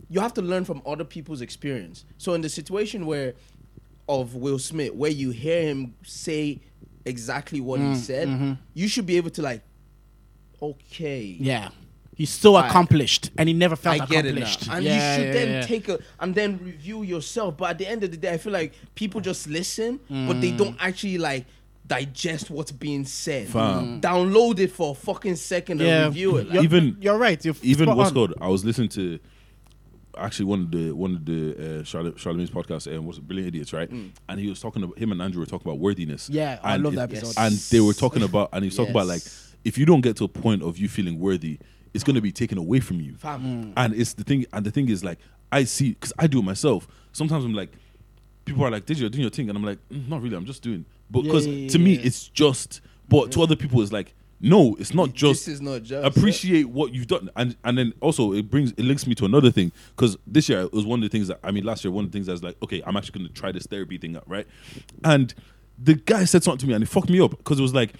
you 0.09 0.19
have 0.19 0.33
to 0.35 0.41
learn 0.41 0.63
from 0.65 0.81
other 0.85 1.03
people's 1.03 1.41
experience. 1.41 2.05
So 2.17 2.33
in 2.33 2.41
the 2.41 2.49
situation 2.49 3.05
where, 3.05 3.33
of 4.07 4.35
Will 4.35 4.59
Smith, 4.59 4.93
where 4.93 5.11
you 5.11 5.31
hear 5.31 5.61
him 5.61 5.95
say 6.03 6.59
exactly 7.05 7.61
what 7.61 7.79
he 7.79 7.85
mm, 7.87 7.95
said, 7.95 8.27
mm-hmm. 8.27 8.53
you 8.73 8.87
should 8.87 9.05
be 9.05 9.17
able 9.17 9.29
to 9.31 9.41
like, 9.41 9.61
okay, 10.61 11.37
Yeah. 11.39 11.69
He's 12.13 12.29
so 12.29 12.53
Right. 12.55 12.69
accomplished 12.69 13.31
and 13.37 13.49
he 13.49 13.53
never 13.53 13.75
felt 13.75 13.99
I 13.99 14.05
get 14.05 14.25
it 14.25 14.37
accomplished. 14.37 14.67
and 14.69 14.85
Yeah, 14.85 14.93
you 14.93 15.15
should 15.15 15.27
yeah, 15.27 15.33
then 15.33 15.47
yeah. 15.49 15.61
take 15.61 15.89
a 15.89 15.99
and 16.19 16.35
then 16.35 16.59
review 16.61 17.01
yourself. 17.01 17.57
But 17.57 17.71
at 17.71 17.77
the 17.79 17.87
end 17.87 18.03
of 18.03 18.11
the 18.11 18.17
day, 18.17 18.33
I 18.33 18.37
feel 18.37 18.53
like 18.53 18.73
people 18.93 19.21
just 19.21 19.47
listen, 19.47 19.99
but 20.07 20.39
they 20.39 20.51
mm. 20.51 20.57
don't 20.57 20.77
actually 20.79 21.17
like 21.17 21.45
digest 21.87 22.51
what's 22.51 22.71
being 22.71 23.05
said. 23.05 23.47
Fam. 23.47 23.99
Mm. 23.99 24.01
Download 24.01 24.59
it 24.59 24.71
for 24.71 24.91
a 24.91 24.93
fucking 24.93 25.35
second 25.37 25.79
Yeah. 25.79 26.05
and 26.05 26.05
review 26.13 26.37
it. 26.37 26.47
Like, 26.47 26.53
You're- 26.55 26.63
Even- 26.65 26.97
you're 27.01 27.17
right. 27.17 27.43
You're 27.43 27.55
even 27.63 27.95
what's 27.95 28.09
on. 28.09 28.13
called 28.13 28.33
I 28.39 28.49
was 28.49 28.63
listening 28.63 28.89
to 28.89 29.17
actually 30.17 30.45
one 30.45 30.61
of 30.61 30.71
the 30.71 30.91
one 30.91 31.15
of 31.15 31.25
the 31.25 31.79
uh, 31.79 31.83
Charlotte 31.83 32.15
Charlamagne's 32.17 32.49
podcast 32.51 32.87
and 32.91 33.05
was 33.05 33.17
a 33.17 33.21
Brilliant 33.21 33.49
Idiots, 33.49 33.73
right? 33.73 33.89
And 33.89 34.39
he 34.39 34.49
was 34.49 34.59
talking 34.59 34.83
about 34.83 34.97
him 34.97 35.11
and 35.11 35.21
Andrew 35.21 35.39
were 35.39 35.45
talking 35.45 35.67
about 35.67 35.79
worthiness. 35.79 36.29
Yeah, 36.29 36.59
I 36.63 36.75
and 36.75 36.83
love 36.83 36.93
it- 36.93 36.95
that 36.97 37.11
episode. 37.13 37.33
And 37.37 37.53
they 37.55 37.79
were 37.79 37.93
talking 37.93 38.23
about 38.23 38.49
and 38.53 38.63
he 38.63 38.67
was 38.67 38.75
talking 38.75 38.91
about 38.91 39.07
like 39.07 39.21
if 39.63 39.77
you 39.77 39.85
don't 39.85 40.01
get 40.01 40.17
to 40.17 40.23
a 40.23 40.27
point 40.27 40.63
of 40.63 40.77
you 40.77 40.89
feeling 40.89 41.19
worthy, 41.19 41.59
it's 41.93 42.03
gonna 42.03 42.21
be 42.21 42.31
taken 42.31 42.57
away 42.57 42.79
from 42.79 42.99
you. 43.01 43.15
Fam. 43.15 43.73
And 43.77 43.93
it's 43.93 44.13
the 44.13 44.23
thing 44.23 44.45
and 44.53 44.65
the 44.65 44.71
thing 44.71 44.89
is 44.89 45.03
like 45.03 45.19
I 45.51 45.63
see 45.65 45.91
because 45.91 46.13
I 46.17 46.27
do 46.27 46.39
it 46.39 46.43
myself. 46.43 46.87
Sometimes 47.13 47.43
I'm 47.45 47.53
like 47.53 47.71
people 48.45 48.63
are 48.65 48.71
like, 48.71 48.85
Did 48.85 48.99
you 48.99 49.09
doing 49.09 49.21
your 49.21 49.29
thing? 49.31 49.49
And 49.49 49.57
I'm 49.57 49.63
like, 49.63 49.79
"Mm, 49.89 50.07
not 50.09 50.21
really, 50.21 50.35
I'm 50.35 50.45
just 50.45 50.63
doing 50.63 50.85
but 51.09 51.23
Yeah, 51.23 51.31
because 51.31 51.47
yeah, 51.47 51.67
to 51.69 51.77
yeah, 51.79 51.83
me 51.85 51.93
it's 51.95 52.27
just 52.29 52.81
but 53.09 53.31
to 53.33 53.41
other 53.43 53.55
people 53.55 53.81
it's 53.81 53.91
like 53.91 54.13
no, 54.41 54.75
it's 54.79 54.93
not 54.93 55.13
just 55.13 55.45
This 55.45 55.55
is 55.55 55.61
not 55.61 55.83
just 55.83 56.05
appreciate 56.05 56.67
what 56.69 56.93
you've 56.93 57.07
done, 57.07 57.29
and 57.35 57.55
and 57.63 57.77
then 57.77 57.93
also 58.01 58.33
it 58.33 58.49
brings 58.49 58.71
it 58.71 58.79
links 58.79 59.05
me 59.05 59.13
to 59.15 59.25
another 59.25 59.51
thing. 59.51 59.71
Because 59.95 60.17
this 60.25 60.49
year 60.49 60.61
it 60.61 60.73
was 60.73 60.85
one 60.85 60.99
of 60.99 61.03
the 61.03 61.15
things 61.15 61.27
that 61.27 61.39
I 61.43 61.51
mean 61.51 61.63
last 61.63 61.83
year 61.83 61.91
one 61.91 62.05
of 62.05 62.11
the 62.11 62.17
things 62.17 62.27
I 62.27 62.31
was 62.31 62.43
like, 62.43 62.57
okay, 62.63 62.81
I'm 62.85 62.97
actually 62.97 63.19
going 63.19 63.33
to 63.33 63.39
try 63.39 63.51
this 63.51 63.67
therapy 63.67 63.97
thing 63.99 64.15
out, 64.15 64.27
right? 64.27 64.47
And 65.03 65.33
the 65.77 65.93
guy 65.93 66.25
said 66.25 66.43
something 66.43 66.59
to 66.59 66.67
me 66.67 66.73
and 66.73 66.83
it 66.83 66.87
fucked 66.87 67.09
me 67.09 67.19
up 67.21 67.31
because 67.31 67.59
it 67.59 67.61
was 67.61 67.73
like, 67.73 67.93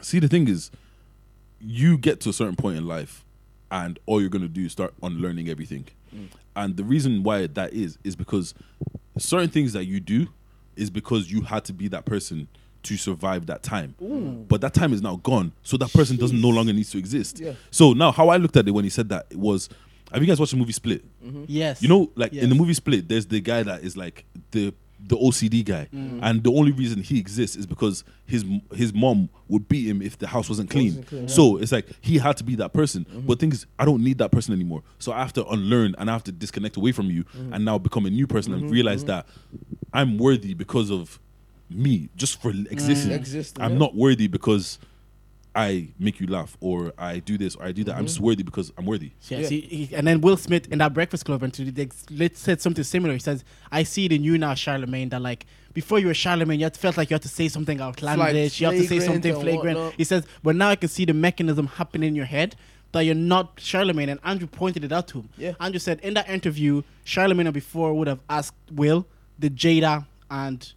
see, 0.00 0.18
the 0.18 0.28
thing 0.28 0.48
is, 0.48 0.70
you 1.60 1.98
get 1.98 2.20
to 2.20 2.30
a 2.30 2.32
certain 2.32 2.56
point 2.56 2.78
in 2.78 2.86
life, 2.86 3.24
and 3.70 3.98
all 4.06 4.20
you're 4.20 4.30
going 4.30 4.42
to 4.42 4.48
do 4.48 4.64
is 4.64 4.72
start 4.72 4.94
unlearning 5.02 5.48
everything, 5.48 5.86
mm. 6.14 6.28
and 6.56 6.76
the 6.76 6.84
reason 6.84 7.22
why 7.22 7.46
that 7.46 7.72
is 7.74 7.98
is 8.02 8.16
because 8.16 8.54
certain 9.18 9.50
things 9.50 9.74
that 9.74 9.84
you 9.84 10.00
do 10.00 10.28
is 10.76 10.90
because 10.90 11.30
you 11.30 11.42
had 11.42 11.64
to 11.64 11.72
be 11.72 11.88
that 11.88 12.04
person 12.04 12.48
to 12.84 12.96
survive 12.96 13.46
that 13.46 13.62
time. 13.62 13.94
But 14.48 14.60
that 14.62 14.72
time 14.74 14.92
is 14.92 15.02
now 15.02 15.16
gone, 15.16 15.52
so 15.62 15.76
that 15.78 15.92
person 15.92 16.16
doesn't 16.16 16.40
no 16.40 16.48
longer 16.48 16.72
needs 16.72 16.90
to 16.92 16.98
exist. 16.98 17.40
Yeah. 17.40 17.54
So 17.70 17.92
now, 17.92 18.12
how 18.12 18.28
I 18.28 18.36
looked 18.36 18.56
at 18.56 18.66
it 18.68 18.70
when 18.70 18.84
he 18.84 18.90
said 18.90 19.08
that 19.10 19.26
it 19.30 19.38
was, 19.38 19.68
have 20.12 20.22
you 20.22 20.28
guys 20.28 20.38
watched 20.38 20.52
the 20.52 20.58
movie 20.58 20.72
Split? 20.72 21.04
Yes. 21.46 21.82
You 21.82 21.88
know, 21.88 22.10
like 22.14 22.32
in 22.32 22.48
the 22.48 22.54
movie 22.54 22.74
Split, 22.74 23.08
there's 23.08 23.26
the 23.26 23.40
guy 23.40 23.62
that 23.64 23.82
is 23.82 23.96
like 23.96 24.24
the 24.52 24.72
the 25.06 25.16
OCD 25.18 25.62
guy, 25.62 25.86
Mm. 25.92 26.20
and 26.22 26.42
the 26.42 26.50
only 26.50 26.72
reason 26.72 27.02
he 27.02 27.18
exists 27.18 27.56
is 27.56 27.66
because 27.66 28.04
his 28.24 28.42
his 28.74 28.94
mom 28.94 29.28
would 29.48 29.68
beat 29.68 29.86
him 29.86 30.00
if 30.00 30.16
the 30.16 30.26
house 30.26 30.48
wasn't 30.48 30.70
clean. 30.70 30.86
Wasn't 30.86 31.06
clean, 31.08 31.20
yeah. 31.22 31.26
Mm-hmm. 31.26 31.34
So 31.34 31.58
it's 31.58 31.72
like 31.72 31.88
he 32.00 32.16
had 32.16 32.38
to 32.38 32.44
be 32.44 32.54
that 32.54 32.72
person. 32.72 33.04
But 33.26 33.38
things 33.38 33.66
I 33.78 33.84
don't 33.84 34.02
need 34.02 34.16
that 34.18 34.30
person 34.32 34.54
anymore. 34.54 34.82
So 34.98 35.12
I 35.12 35.18
have 35.18 35.34
to 35.34 35.46
unlearn 35.48 35.94
and 35.98 36.08
I 36.08 36.14
have 36.14 36.24
to 36.24 36.32
disconnect 36.32 36.78
away 36.78 36.92
from 36.92 37.10
you 37.10 37.24
Mm-hmm. 37.24 37.52
and 37.52 37.64
now 37.66 37.76
become 37.76 38.06
a 38.06 38.10
new 38.10 38.26
person 38.26 38.54
and 38.54 38.70
realize 38.70 39.04
that 39.04 39.26
I'm 39.92 40.16
worthy 40.16 40.54
because 40.54 40.90
of 40.90 41.20
me, 41.70 42.08
just 42.16 42.40
for 42.40 42.50
existing. 42.50 43.12
Mm. 43.12 43.16
Existing, 43.16 43.64
I'm 43.64 43.72
yeah. 43.72 43.78
not 43.78 43.94
worthy 43.94 44.26
because 44.26 44.78
I 45.54 45.88
make 45.98 46.20
you 46.20 46.26
laugh 46.26 46.56
or 46.60 46.92
I 46.98 47.20
do 47.20 47.38
this 47.38 47.54
or 47.54 47.64
I 47.64 47.72
do 47.72 47.84
that. 47.84 47.96
I'm 47.96 48.06
just 48.06 48.16
mm-hmm. 48.16 48.26
worthy 48.26 48.42
because 48.42 48.72
I'm 48.76 48.86
worthy. 48.86 49.12
Yes, 49.28 49.42
Yeah. 49.42 49.48
he, 49.48 49.60
he- 49.86 49.94
and 49.94 50.06
then 50.06 50.20
Will 50.20 50.36
Smith 50.36 50.70
in 50.72 50.78
that 50.78 50.92
Breakfast 50.92 51.24
Club 51.24 51.44
interview, 51.44 51.70
they 51.70 51.88
lit- 52.10 52.36
said 52.36 52.60
something 52.60 52.82
similar. 52.82 53.12
He 53.14 53.20
says, 53.20 53.44
"I 53.70 53.84
see 53.84 54.06
it 54.06 54.12
in 54.12 54.24
you 54.24 54.36
now, 54.36 54.54
Charlamagne. 54.54 55.10
That 55.10 55.22
like 55.22 55.46
before 55.72 56.00
you 56.00 56.08
were 56.08 56.12
Charlamagne, 56.12 56.58
you 56.58 56.64
had 56.64 56.76
felt 56.76 56.96
like 56.96 57.10
you 57.10 57.14
had 57.14 57.22
to 57.22 57.28
say 57.28 57.48
something 57.48 57.80
outlandish. 57.80 58.60
you 58.60 58.66
have 58.66 58.74
to 58.74 58.80
say 58.82 58.98
flagrant 58.98 59.12
something 59.12 59.32
and 59.34 59.42
flagrant." 59.42 59.78
whatnot. 59.78 59.94
He 59.96 60.04
says, 60.04 60.26
"But 60.42 60.56
now 60.56 60.70
I 60.70 60.76
can 60.76 60.88
see 60.88 61.04
the 61.04 61.14
mechanism 61.14 61.68
happening 61.68 62.08
in 62.08 62.16
your 62.16 62.26
head." 62.26 62.56
That 62.92 63.00
you're 63.00 63.16
not 63.16 63.56
Charlamagne, 63.56 64.08
and 64.08 64.20
Andrew 64.22 64.46
pointed 64.46 64.84
it 64.84 64.92
out 64.92 65.08
to 65.08 65.18
him. 65.18 65.28
Yeah. 65.36 65.54
Andrew 65.58 65.80
said 65.80 65.98
in 66.00 66.14
that 66.14 66.28
interview, 66.28 66.82
Charlamagne 67.04 67.52
before 67.52 67.92
would 67.92 68.06
have 68.06 68.20
asked 68.30 68.54
Will, 68.70 69.04
did 69.40 69.56
Jada 69.56 70.06
and 70.30 70.72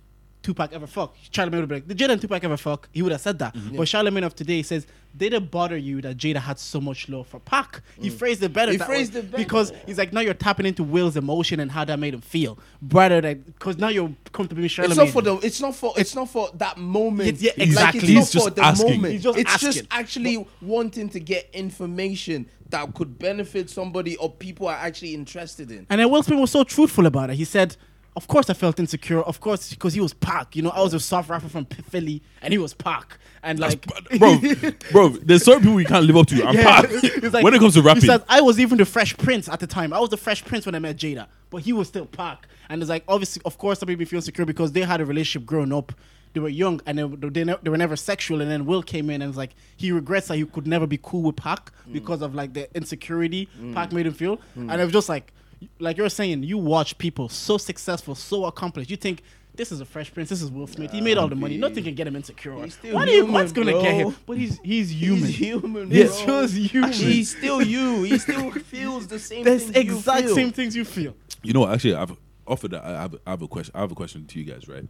Tupac 0.48 0.72
ever 0.72 0.88
fuck? 0.88 1.14
Charlamagne 1.30 1.60
would 1.60 1.68
be 1.68 1.76
like, 1.76 1.88
did 1.88 1.98
Jada 1.98 2.12
and 2.12 2.22
Tupac 2.22 2.42
ever 2.42 2.56
fuck? 2.56 2.88
He 2.94 3.02
would 3.02 3.12
have 3.12 3.20
said 3.20 3.38
that. 3.40 3.54
Mm-hmm. 3.54 3.76
But 3.76 3.86
Charlamagne 3.86 4.26
of 4.26 4.34
today 4.34 4.62
says, 4.62 4.88
did 5.16 5.34
it 5.34 5.52
bother 5.52 5.76
you 5.76 6.02
that 6.02 6.16
Jada 6.16 6.38
had 6.38 6.58
so 6.58 6.80
much 6.80 7.10
love 7.10 7.28
for 7.28 7.40
Pac? 7.42 7.82
He 8.00 8.10
mm. 8.10 8.14
phrased 8.14 8.42
it 8.44 8.54
better. 8.54 8.72
He 8.72 8.78
phrased 8.78 9.14
way, 9.14 9.20
it 9.20 9.32
better. 9.32 9.44
because 9.44 9.74
he's 9.86 9.98
like, 9.98 10.14
now 10.14 10.22
you're 10.22 10.34
tapping 10.34 10.66
into 10.66 10.84
Will's 10.84 11.18
emotion 11.18 11.60
and 11.60 11.70
how 11.70 11.84
that 11.84 12.00
made 12.00 12.14
him 12.14 12.22
feel, 12.22 12.58
rather 12.82 13.20
than 13.20 13.42
because 13.42 13.78
now 13.78 13.90
you're 13.90 14.14
comfortable 14.32 14.62
with 14.62 14.72
It's 14.72 14.76
Charlamagne. 14.76 14.98
not 14.98 15.10
for 15.10 15.22
the. 15.22 15.36
It's 15.38 15.60
not 15.60 15.76
for. 15.76 15.94
It's 15.98 16.16
not 16.16 16.30
for 16.30 16.50
that 16.54 16.78
moment. 16.78 17.42
Yeah, 17.42 17.52
yeah, 17.58 17.64
Like, 17.64 17.68
exactly. 17.68 18.00
it's 18.00 18.08
He's 18.08 18.16
not 18.16 18.32
just 18.32 18.48
for 18.48 18.52
the 18.52 18.64
asking. 18.64 18.90
moment. 18.96 19.14
He's 19.14 19.24
just 19.24 19.38
it's 19.38 19.60
just 19.60 19.78
asking. 19.80 19.88
actually 19.92 20.48
wanting 20.62 21.10
to 21.10 21.20
get 21.20 21.50
information 21.52 22.48
that 22.70 22.94
could 22.94 23.18
benefit 23.18 23.70
somebody 23.70 24.18
or 24.18 24.32
people 24.32 24.68
are 24.68 24.76
actually 24.76 25.14
interested 25.14 25.72
in. 25.72 25.88
And 25.90 26.00
then 26.00 26.10
Will 26.10 26.24
Smith 26.24 26.40
was 26.40 26.52
so 26.52 26.64
truthful 26.64 27.06
about 27.06 27.30
it. 27.30 27.38
He 27.38 27.46
said, 27.46 27.76
"Of 28.18 28.28
course 28.28 28.50
I 28.50 28.54
felt 28.54 28.80
insecure. 28.80 29.22
Of 29.22 29.40
course 29.40 29.70
because 29.70 29.94
he 29.94 30.02
was 30.02 30.14
Pac. 30.14 30.56
You 30.56 30.64
know, 30.64 30.72
I 30.72 30.82
was 30.82 30.94
a 30.94 31.00
soft 31.00 31.30
rapper 31.30 31.48
from 31.48 31.66
Philly, 31.66 32.22
and 32.42 32.52
he 32.52 32.58
was 32.58 32.74
Pac. 32.74 33.20
And 33.44 33.60
like, 33.60 33.86
bro, 34.18 34.40
bro, 34.92 35.10
there's 35.10 35.46
certain 35.46 35.62
people 35.62 35.80
you 35.80 35.86
can't 35.86 36.06
live 36.06 36.18
up 36.18 36.28
to. 36.28 36.44
I'm 36.44 36.56
Yeah. 36.56 36.82
Pac. 36.82 36.90
Like- 37.34 37.44
when 37.44 37.54
it 37.54 37.60
comes 37.60 37.76
to 37.76 37.82
rapping, 37.82 38.02
He 38.02 38.08
says, 38.08 38.22
I 38.28 38.42
was 38.42 38.60
even 38.60 38.78
the 38.78 38.86
Fresh 38.86 39.18
Prince 39.18 39.48
at 39.48 39.60
the 39.60 39.68
time. 39.68 39.94
I 39.94 40.00
was 40.00 40.10
the 40.10 40.18
Fresh 40.18 40.44
Prince 40.46 40.66
when 40.66 40.76
I 40.76 40.80
met 40.80 40.98
Jada, 40.98 41.28
but 41.50 41.62
he 41.62 41.72
was 41.74 41.88
still 41.88 42.06
Pac. 42.06 42.48
And 42.70 42.82
it's 42.82 42.90
like, 42.90 43.04
obviously, 43.08 43.42
of 43.46 43.58
course, 43.58 43.80
some 43.80 43.88
people 43.88 44.06
feel 44.06 44.18
insecure 44.18 44.46
because 44.46 44.72
they 44.72 44.82
had 44.82 45.00
a 45.00 45.06
relationship 45.06 45.46
growing 45.46 45.72
up. 45.72 45.94
They 46.34 46.40
were 46.40 46.50
young 46.50 46.82
and 46.86 46.98
they, 46.98 47.30
they, 47.30 47.44
ne- 47.44 47.56
they 47.64 47.70
were 47.70 47.78
never 47.78 47.96
sexual. 47.96 48.42
And 48.42 48.52
then 48.52 48.66
Will 48.66 48.84
came 48.84 49.10
in 49.10 49.22
and 49.22 49.30
was 49.30 49.38
like, 49.38 49.56
he 49.78 49.92
regrets 49.92 50.28
that 50.28 50.38
he 50.38 50.46
could 50.46 50.68
never 50.68 50.86
be 50.88 51.00
cool 51.02 51.22
with 51.22 51.36
Pac 51.36 51.72
because 51.92 52.22
of 52.22 52.36
like 52.36 52.54
the 52.54 52.68
insecurity 52.76 53.48
mm. 53.60 53.74
Pac 53.74 53.92
made 53.92 54.06
him 54.08 54.14
feel. 54.14 54.38
Mm. 54.58 54.72
And 54.72 54.82
it 54.82 54.84
was 54.84 54.94
just 54.94 55.10
like, 55.10 55.32
like 55.80 55.98
you're 55.98 56.10
saying, 56.10 56.44
you 56.44 56.58
watch 56.58 56.98
people 56.98 57.30
so 57.30 57.58
successful, 57.58 58.16
so 58.16 58.46
accomplished. 58.46 58.90
You 58.90 58.98
think, 58.98 59.24
this 59.56 59.72
is 59.72 59.82
a 59.82 59.86
Fresh 59.86 60.14
Prince. 60.14 60.30
This 60.30 60.42
is 60.42 60.52
Will 60.52 60.68
Smith. 60.68 60.92
He 60.92 61.02
made 61.02 61.18
all 61.18 61.28
the 61.28 61.36
money. 61.36 61.58
Nothing 61.58 61.84
can 61.84 61.96
get 61.96 62.06
him 62.06 62.16
insecure. 62.16 62.54
He's 62.64 62.76
still 62.76 62.94
What 62.94 63.06
do 63.06 63.12
you, 63.12 63.18
human, 63.24 63.34
what's 63.34 63.52
gonna 63.52 63.72
get 63.74 63.96
him? 63.96 64.16
But 64.28 64.38
he's 64.38 64.60
he's 64.64 64.92
human. 64.92 65.24
He's 65.24 65.36
human. 65.36 65.92
He's 65.92 66.22
bro. 66.22 66.42
just 66.46 66.56
human. 66.56 66.92
He's 66.94 67.36
still 67.36 67.62
you. 67.62 68.04
He 68.04 68.20
still 68.20 68.52
feels 68.52 69.08
the 69.08 69.18
same. 69.18 69.44
That's 69.44 69.64
things 69.64 69.76
you 69.76 69.98
exact 69.98 70.28
feel. 70.28 70.36
same 70.36 70.52
things 70.52 70.76
you 70.76 70.86
feel. 70.86 71.16
You 71.42 71.54
know, 71.54 71.68
actually, 71.68 71.96
I've 71.96 72.16
offered 72.46 72.72
that. 72.72 72.84
I 72.84 73.02
have, 73.02 73.16
I 73.26 73.32
have 73.32 73.42
a 73.42 73.48
question. 73.48 73.72
I 73.76 73.82
have 73.82 73.92
a 73.92 73.96
question 73.96 74.28
to 74.28 74.40
you 74.40 74.46
guys, 74.46 74.68
right? 74.68 74.86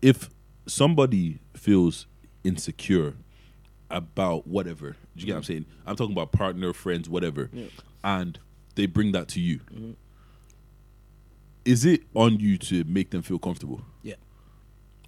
If 0.00 0.30
somebody 0.66 1.40
feels 1.54 2.06
insecure 2.44 3.14
about 3.90 4.46
whatever, 4.46 4.92
do 4.92 5.20
you 5.20 5.26
get 5.26 5.32
what 5.32 5.38
I'm 5.38 5.44
saying? 5.44 5.66
I'm 5.86 5.96
talking 5.96 6.12
about 6.12 6.32
partner, 6.32 6.72
friends, 6.72 7.10
whatever, 7.10 7.50
and 8.02 8.38
they 8.76 8.86
bring 8.86 9.12
that 9.12 9.28
to 9.28 9.40
you. 9.40 9.58
Mm-hmm. 9.74 9.90
Is 11.64 11.84
it 11.84 12.02
on 12.14 12.38
you 12.38 12.56
to 12.58 12.84
make 12.84 13.10
them 13.10 13.22
feel 13.22 13.38
comfortable? 13.40 13.80
Yeah. 14.02 14.14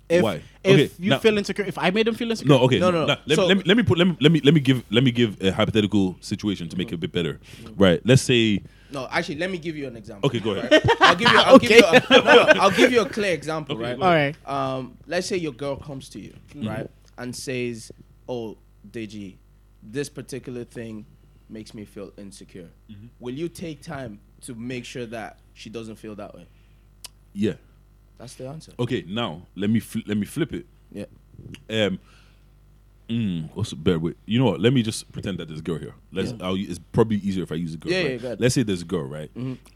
If, 0.08 0.22
Why? 0.22 0.42
If 0.64 0.72
Okay, 0.72 0.90
you 0.98 1.10
now- 1.10 1.18
feel 1.18 1.36
insecure, 1.38 1.64
if 1.66 1.78
I 1.78 1.90
made 1.90 2.06
them 2.06 2.14
feel 2.14 2.30
insecure, 2.30 2.48
No, 2.48 2.60
okay. 2.64 2.78
No, 2.80 2.90
no, 2.90 3.00
no. 3.02 3.06
Let, 3.06 3.28
me- 3.28 3.34
So- 3.36 3.46
let, 3.46 3.56
me, 3.58 3.62
let 3.64 3.76
me 3.76 3.82
put 3.84 3.98
let 3.98 4.08
me 4.08 4.16
let 4.20 4.32
me 4.32 4.40
let 4.42 4.54
me 4.54 4.60
give 4.60 4.82
let 4.90 5.04
me 5.04 5.10
give 5.12 5.40
a 5.42 5.52
hypothetical 5.52 6.16
situation 6.20 6.68
to 6.70 6.76
make 6.76 6.88
it 6.88 6.94
a 6.94 6.98
bit 6.98 7.12
better. 7.12 7.38
Right. 7.76 8.00
Let's 8.04 8.22
say 8.22 8.62
No, 8.90 9.06
actually, 9.10 9.36
let 9.36 9.50
me 9.50 9.58
give 9.58 9.76
you 9.76 9.86
an 9.86 9.96
example. 9.96 10.26
Okay, 10.28 10.40
go 10.40 10.52
ahead. 10.52 10.72
right? 10.72 10.82
I'll 11.00 11.14
give 11.14 11.30
you. 11.30 11.38
I'll 11.38 11.58
give 11.58 11.70
you. 11.70 11.84
Okay. 11.84 12.00
A, 12.10 12.22
no, 12.22 12.34
no, 12.34 12.60
I'll 12.60 12.70
give 12.70 12.90
you 12.90 13.02
a 13.02 13.08
clear 13.08 13.34
example, 13.34 13.76
okay, 13.76 13.94
right? 13.94 14.00
All 14.02 14.08
right. 14.08 14.36
Um, 14.48 14.96
let's 15.06 15.26
say 15.28 15.36
your 15.36 15.52
girl 15.52 15.76
comes 15.76 16.08
to 16.10 16.18
you, 16.20 16.34
right, 16.56 16.90
and 17.18 17.36
says, 17.36 17.92
"Oh, 18.26 18.56
Deji, 18.90 19.36
this 19.82 20.08
particular 20.08 20.64
thing 20.64 21.04
makes 21.48 21.74
me 21.74 21.84
feel 21.84 22.12
insecure." 22.16 22.68
Will 23.20 23.34
you 23.34 23.48
take 23.48 23.82
time 23.82 24.20
to 24.42 24.54
make 24.54 24.84
sure 24.84 25.06
that 25.06 25.38
she 25.54 25.70
doesn't 25.70 25.96
feel 25.96 26.14
that 26.16 26.34
way? 26.34 26.46
yeah. 27.32 27.54
That's 28.18 28.34
the 28.34 28.48
answer. 28.48 28.72
Okay, 28.80 29.04
now 29.06 29.42
let 29.54 29.70
me 29.70 29.78
fl- 29.78 30.00
let 30.06 30.16
me 30.16 30.26
flip 30.26 30.52
it. 30.52 30.66
Yeah. 30.90 31.04
Um, 31.70 32.00
mm, 33.08 33.48
what's 33.54 33.72
bear 33.72 33.98
with? 33.98 34.16
You 34.26 34.40
know 34.40 34.46
what? 34.46 34.60
Let 34.60 34.72
me 34.72 34.82
just 34.82 35.12
pretend 35.12 35.38
that 35.38 35.46
there's 35.46 35.60
a 35.60 35.62
girl 35.62 35.78
here. 35.78 35.94
Let's. 36.10 36.34
I'll, 36.40 36.56
it's 36.56 36.80
probably 36.90 37.18
easier 37.18 37.44
if 37.44 37.52
I 37.52 37.54
use 37.54 37.74
a 37.74 37.76
girl. 37.76 37.92
Yeah, 37.92 38.02
right? 38.02 38.20
yeah. 38.20 38.34
Let's 38.38 38.56
say 38.56 38.64
there's 38.64 38.82
a 38.82 38.84
girl, 38.86 39.04
right? 39.04 39.30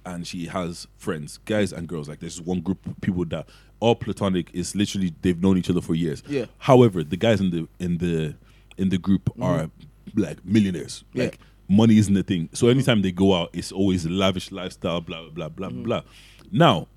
And 0.05 0.27
she 0.27 0.47
has 0.47 0.89
friends, 0.99 1.39
guys 1.45 1.73
and 1.73 1.87
girls. 1.87 2.09
Like 2.09 2.19
there's 2.19 2.41
one 2.41 2.61
group 2.63 2.85
of 2.85 3.01
people 3.01 3.25
that 3.27 3.47
all 3.79 3.95
platonic. 3.95 4.51
Is 4.53 4.75
literally 4.75 5.15
they've 5.23 5.41
known 5.41 5.57
each 5.57 5.71
other 5.71 5.81
for 5.81 5.95
years. 5.95 6.25
Yeah. 6.27 6.47
However, 6.59 7.05
the 7.05 7.17
guys 7.17 7.41
in 7.41 7.51
the 7.51 7.69
in 7.79 7.99
the 7.99 8.35
in 8.77 8.89
the 8.89 8.99
group 8.99 9.31
are 9.41 9.71
like 10.17 10.45
millionaires. 10.45 11.05
Yeah. 11.13 11.25
Like 11.25 11.39
money 11.73 11.99
isn't 11.99 12.15
the 12.15 12.23
thing. 12.23 12.49
So 12.53 12.69
anytime 12.69 13.03
they 13.03 13.13
go 13.13 13.35
out, 13.35 13.51
it's 13.53 13.73
always 13.73 14.05
a 14.05 14.11
lavish 14.11 14.53
lifestyle. 14.53 15.01
Blah 15.01 15.31
blah 15.31 15.49
blah 15.49 15.49
blah 15.49 15.69
mm. 15.69 15.85
blah. 15.85 16.03
Now 16.51 16.89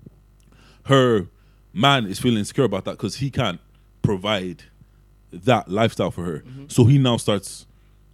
her 0.86 1.28
man 1.72 2.06
is 2.06 2.18
feeling 2.18 2.38
insecure 2.38 2.64
about 2.64 2.84
that 2.84 2.92
because 2.92 3.16
he 3.16 3.30
can't 3.30 3.60
provide 4.02 4.64
that 5.32 5.68
lifestyle 5.68 6.10
for 6.10 6.24
her. 6.24 6.38
Mm-hmm. 6.40 6.64
So 6.68 6.84
he 6.84 6.98
now 6.98 7.16
starts 7.16 7.66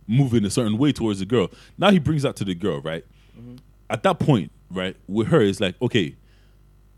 moving 0.06 0.44
a 0.44 0.51
certain 0.51 0.78
way 0.78 0.93
towards 0.93 1.19
the 1.19 1.27
girl. 1.27 1.51
Now 1.77 1.90
he 1.90 1.98
brings 1.98 2.23
that 2.23 2.36
to 2.36 2.44
the 2.44 2.55
girl, 2.55 2.81
right? 2.81 3.05
Mm-hmm. 3.39 3.56
At 3.90 4.02
that 4.02 4.19
point, 4.19 4.52
right, 4.70 4.97
with 5.06 5.28
her, 5.28 5.40
it's 5.40 5.60
like, 5.60 5.74
okay, 5.81 6.16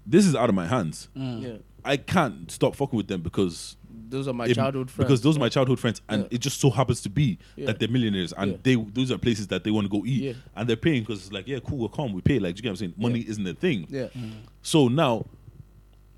this 0.05 0.27
is 0.27 0.35
out 0.35 0.49
of 0.49 0.55
my 0.55 0.67
hands. 0.67 1.09
Mm. 1.17 1.43
Yeah. 1.43 1.57
I 1.85 1.97
can't 1.97 2.51
stop 2.51 2.77
fucking 2.77 2.97
with 2.97 3.07
them 3.07 3.23
because 3.23 3.77
Those 4.11 4.29
are 4.29 4.33
my 4.35 4.47
it- 4.47 4.55
childhood 4.55 4.91
friends. 4.91 5.07
Because 5.09 5.21
those 5.23 5.37
are 5.37 5.41
my 5.41 5.49
childhood 5.49 5.79
friends, 5.81 6.01
and 6.09 6.23
Yeah. 6.23 6.29
it 6.33 6.39
just 6.41 6.61
so 6.61 6.69
happens 6.71 7.01
to 7.03 7.09
be 7.09 7.39
Yeah. 7.57 7.67
that 7.67 7.79
they're 7.79 7.89
millionaires, 7.89 8.33
and 8.37 8.53
Yeah. 8.53 8.57
they 8.63 8.75
those 8.75 9.11
are 9.11 9.19
places 9.19 9.47
that 9.49 9.65
they 9.65 9.71
want 9.71 9.87
to 9.87 9.89
go 9.91 10.05
eat, 10.05 10.23
Yeah. 10.23 10.33
and 10.57 10.69
they're 10.69 10.77
paying 10.77 11.03
because 11.03 11.21
it's 11.23 11.33
like, 11.33 11.47
yeah, 11.49 11.59
cool, 11.61 11.79
we'll 11.79 11.89
come, 11.89 12.13
we 12.13 12.21
pay. 12.21 12.39
Like, 12.39 12.55
do 12.57 12.59
you 12.59 12.63
get 12.63 12.69
what 12.69 12.73
I'm 12.73 12.77
saying? 12.77 12.95
Money 12.99 13.21
isn't 13.27 13.47
a 13.47 13.55
thing. 13.55 13.87
Yeah. 13.89 14.09
So 14.63 14.89
now, 14.89 15.27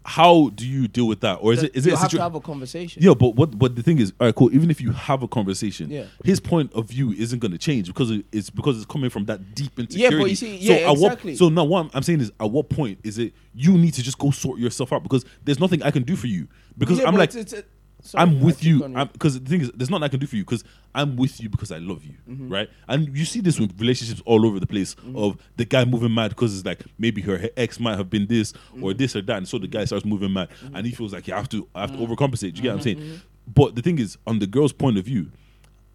how 0.05 0.49
do 0.57 0.67
you 0.67 0.89
deal 0.89 1.07
with 1.07 1.21
that, 1.21 1.35
or 1.41 1.53
is 1.53 1.63
it 1.63 1.77
is 1.77 1.87
you 1.87 1.93
it 1.93 1.95
a 1.95 1.99
have 1.99 2.09
situa- 2.09 2.17
to 2.17 2.23
have 2.23 2.35
a 2.35 2.41
conversation. 2.41 3.01
yeah, 3.01 3.15
but 3.15 3.37
what 3.37 3.57
but 3.57 3.77
the 3.77 3.85
thing 3.85 4.01
is, 4.01 4.13
all 4.19 4.27
right, 4.27 4.35
cool. 4.35 4.53
Even 4.53 4.69
if 4.69 4.81
you 4.81 4.91
have 4.91 5.23
a 5.23 5.29
conversation, 5.29 5.89
Yeah. 5.91 6.07
his 6.25 6.41
point 6.41 6.73
of 6.73 6.89
view 6.89 7.13
isn't 7.13 7.39
going 7.39 7.53
to 7.53 7.59
change 7.59 7.87
because 7.87 8.11
it's 8.33 8.51
because 8.51 8.79
it's 8.79 8.87
coming 8.87 9.11
from 9.11 9.27
that 9.27 9.55
deep 9.55 9.71
Yeah, 9.91 10.11
but 10.11 10.25
you 10.29 10.35
see- 10.35 10.61
so 10.67 10.73
yeah, 10.73 10.79
at 10.91 10.97
what- 10.99 11.13
exactly. 11.13 11.37
so 11.37 11.51
now 11.51 11.63
what 11.63 11.85
I'm, 11.85 11.91
I'm 11.95 12.03
saying 12.03 12.21
is, 12.21 12.33
at 12.41 12.51
what 12.51 12.69
point 12.69 12.99
is 13.05 13.17
it 13.19 13.33
you 13.55 13.79
need 13.79 13.95
to 13.95 14.03
just 14.03 14.19
go 14.19 14.33
sort 14.33 14.59
yourself 14.59 14.93
out 14.93 15.05
because 15.05 15.25
there's 15.45 15.61
nothing 15.61 15.85
I 15.85 15.93
can 15.93 16.03
do 16.03 16.17
for 16.17 16.27
you 16.27 16.49
because 16.77 16.99
Yeah, 16.99 17.07
I'm 17.07 17.15
like 17.15 17.31
it's- 17.31 17.53
it's- 17.53 17.65
sorry, 18.03 18.23
I'm 18.23 18.41
with 18.41 18.63
you 18.63 18.81
because 19.13 19.41
the 19.41 19.49
thing 19.49 19.63
is, 19.63 19.71
there's 19.75 19.89
nothing 19.91 20.03
I 20.05 20.09
can 20.09 20.21
do 20.21 20.27
for 20.27 20.37
you 20.37 20.45
because 20.45 20.63
I'm 20.95 21.17
with 21.17 21.41
you 21.41 21.49
because 21.49 21.73
I 21.73 21.79
love 21.79 22.05
you, 22.05 22.15
Mm-hmm. 22.29 22.53
right? 22.53 22.69
And 22.89 23.17
you 23.17 23.25
see 23.25 23.41
this 23.41 23.59
with 23.59 23.81
relationships 23.81 24.21
all 24.27 24.45
over 24.47 24.61
the 24.61 24.67
place 24.67 24.95
of 25.15 25.39
the 25.57 25.65
guy 25.65 25.85
moving 25.87 26.13
mad 26.15 26.29
because 26.31 26.55
it's 26.57 26.67
like 26.67 26.83
maybe 26.99 27.23
her 27.23 27.49
ex 27.57 27.81
might 27.81 27.97
have 27.97 28.11
been 28.11 28.27
this 28.27 28.53
Mm-hmm. 28.53 28.85
or 28.85 28.93
this 28.93 29.17
or 29.17 29.23
that, 29.23 29.39
and 29.39 29.49
so 29.49 29.57
the 29.59 29.67
guy 29.69 29.85
starts 29.87 30.05
moving 30.05 30.33
mad 30.33 30.51
and 30.75 30.85
he 30.85 30.93
feels 30.93 31.13
like 31.15 31.27
you 31.27 31.33
have 31.35 31.49
to 31.49 31.67
I 31.75 31.83
have 31.83 31.93
to 31.93 31.99
overcompensate. 31.99 32.53
Do 32.53 32.57
you 32.59 32.63
get 32.63 32.69
what 32.69 32.75
I'm 32.77 32.81
saying? 32.83 33.21
But 33.53 33.75
the 33.75 33.83
thing 33.83 33.99
is, 33.99 34.19
on 34.27 34.39
the 34.39 34.47
girl's 34.47 34.73
point 34.73 34.99
of 34.99 35.05
view, 35.05 35.31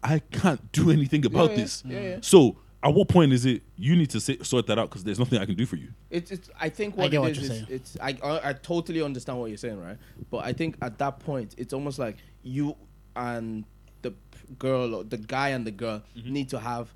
I 0.02 0.18
can't 0.18 0.70
do 0.72 0.90
anything 0.90 1.24
about 1.24 1.50
yeah, 1.50 1.56
this. 1.56 1.82
yeah, 1.86 2.00
yeah. 2.00 2.18
So 2.20 2.56
at 2.82 2.94
what 2.94 3.08
point 3.08 3.32
is 3.32 3.44
it 3.44 3.62
you 3.76 3.96
need 3.96 4.10
to 4.10 4.20
say, 4.20 4.38
sort 4.42 4.66
that 4.68 4.78
out 4.78 4.88
because 4.88 5.02
there's 5.04 5.18
nothing 5.18 5.38
I 5.38 5.46
can 5.46 5.56
do 5.56 5.66
for 5.66 5.76
you? 5.76 5.88
It's, 6.10 6.30
it's 6.30 6.48
I 6.60 6.68
think 6.68 6.94
I 6.94 7.02
what 7.02 7.10
get 7.10 7.16
it 7.16 7.20
what 7.20 7.30
is, 7.32 7.42
you're 7.42 7.52
is 7.52 7.64
it's 7.68 7.96
I, 8.00 8.16
I 8.22 8.50
I 8.50 8.52
totally 8.52 9.02
understand 9.02 9.38
what 9.40 9.46
you're 9.46 9.56
saying, 9.56 9.80
right? 9.80 9.96
But 10.30 10.44
I 10.44 10.52
think 10.52 10.76
at 10.80 10.98
that 10.98 11.18
point 11.18 11.54
it's 11.58 11.72
almost 11.72 11.98
like 11.98 12.16
you 12.42 12.76
and 13.16 13.64
the 14.02 14.14
girl 14.58 14.94
or 14.94 15.04
the 15.04 15.16
guy 15.18 15.48
and 15.50 15.66
the 15.66 15.72
girl 15.72 16.02
Mm-hmm. 16.16 16.32
need 16.32 16.48
to 16.50 16.58
have 16.60 16.92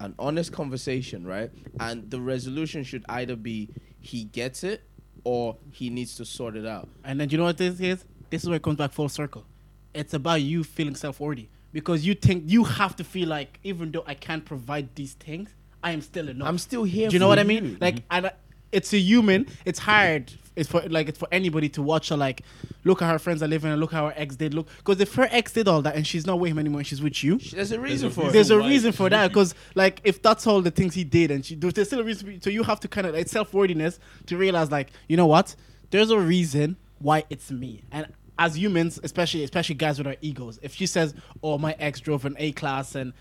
an 0.00 0.14
honest 0.18 0.52
conversation, 0.52 1.26
right? 1.26 1.50
And 1.78 2.10
the 2.10 2.20
resolution 2.20 2.82
should 2.82 3.04
either 3.08 3.36
be 3.36 3.68
he 4.00 4.24
gets 4.24 4.64
it 4.64 4.82
or 5.24 5.56
he 5.70 5.90
needs 5.90 6.16
to 6.16 6.24
sort 6.24 6.56
it 6.56 6.66
out. 6.66 6.88
And 7.04 7.20
then 7.20 7.28
you 7.28 7.38
know 7.38 7.44
what 7.44 7.58
this 7.58 7.78
is? 7.80 8.04
This 8.30 8.42
is 8.42 8.48
where 8.48 8.56
it 8.56 8.62
comes 8.62 8.76
back 8.78 8.92
full 8.92 9.08
circle. 9.10 9.44
It's 9.94 10.14
about 10.14 10.40
you 10.40 10.64
feeling 10.64 10.94
self 10.94 11.20
worthy 11.20 11.48
because 11.72 12.06
you 12.06 12.14
think 12.14 12.44
you 12.46 12.64
have 12.64 12.96
to 12.96 13.04
feel 13.04 13.28
like 13.28 13.58
even 13.64 13.90
though 13.92 14.04
I 14.06 14.14
can't 14.14 14.44
provide 14.44 14.94
these 14.94 15.14
things, 15.14 15.50
I 15.82 15.92
am 15.92 16.00
still 16.00 16.28
enough. 16.28 16.46
I'm 16.48 16.58
still 16.58 16.84
here 16.84 17.08
Do 17.08 17.14
you 17.14 17.18
know 17.20 17.26
for 17.26 17.30
what 17.30 17.38
I 17.38 17.42
you. 17.42 17.48
mean? 17.48 17.78
Like, 17.80 17.96
mm-hmm. 17.96 18.04
and 18.10 18.26
I- 18.26 18.32
it's 18.70 18.92
a 18.94 18.98
human. 18.98 19.46
It's 19.66 19.78
hard. 19.78 20.32
It's 20.56 20.68
for 20.68 20.82
like 20.88 21.08
it's 21.08 21.18
for 21.18 21.28
anybody 21.32 21.68
to 21.70 21.82
watch 21.82 22.10
her 22.10 22.16
like 22.16 22.42
look 22.84 23.00
at 23.00 23.10
her 23.10 23.18
friends 23.18 23.42
are 23.42 23.48
living 23.48 23.70
and 23.72 23.80
look 23.80 23.90
how 23.92 24.08
her 24.08 24.14
ex 24.16 24.36
did 24.36 24.52
look 24.52 24.68
because 24.78 25.00
if 25.00 25.14
her 25.14 25.26
ex 25.30 25.52
did 25.52 25.66
all 25.66 25.80
that 25.80 25.94
and 25.96 26.06
she's 26.06 26.26
not 26.26 26.38
with 26.38 26.50
him 26.52 26.58
anymore 26.58 26.80
and 26.80 26.86
she's 26.86 27.00
with 27.00 27.24
you, 27.24 27.38
There's 27.38 27.72
a 27.72 27.80
reason 27.80 28.10
for 28.10 28.26
it. 28.28 28.32
there's 28.34 28.50
a 28.50 28.58
reason 28.58 28.92
for 28.92 29.08
that 29.08 29.28
because 29.32 29.54
like 29.74 30.02
if 30.04 30.20
that's 30.20 30.46
all 30.46 30.60
the 30.60 30.70
things 30.70 30.92
he 30.94 31.04
did 31.04 31.30
and 31.30 31.42
she 31.44 31.54
there's 31.54 31.86
still 31.86 32.00
a 32.00 32.04
reason 32.04 32.34
for- 32.36 32.42
so 32.44 32.50
you 32.50 32.62
have 32.64 32.80
to 32.80 32.88
kind 32.88 33.06
of 33.06 33.14
like 33.14 33.28
self-worthiness 33.28 33.98
to 34.26 34.36
realize 34.36 34.70
like 34.70 34.90
you 35.08 35.16
know 35.16 35.26
what 35.26 35.56
there's 35.90 36.10
a 36.10 36.18
reason 36.18 36.76
why 36.98 37.24
it's 37.30 37.50
me 37.50 37.82
and 37.90 38.06
as 38.38 38.56
humans 38.58 38.98
especially 39.02 39.44
especially 39.44 39.74
guys 39.74 39.98
with 39.98 40.06
our 40.06 40.16
egos 40.22 40.58
if 40.62 40.74
she 40.74 40.86
says 40.86 41.14
oh 41.42 41.58
my 41.58 41.74
ex 41.78 42.00
drove 42.00 42.24
an 42.24 42.34
a 42.38 42.52
class 42.52 42.94
and 42.94 43.12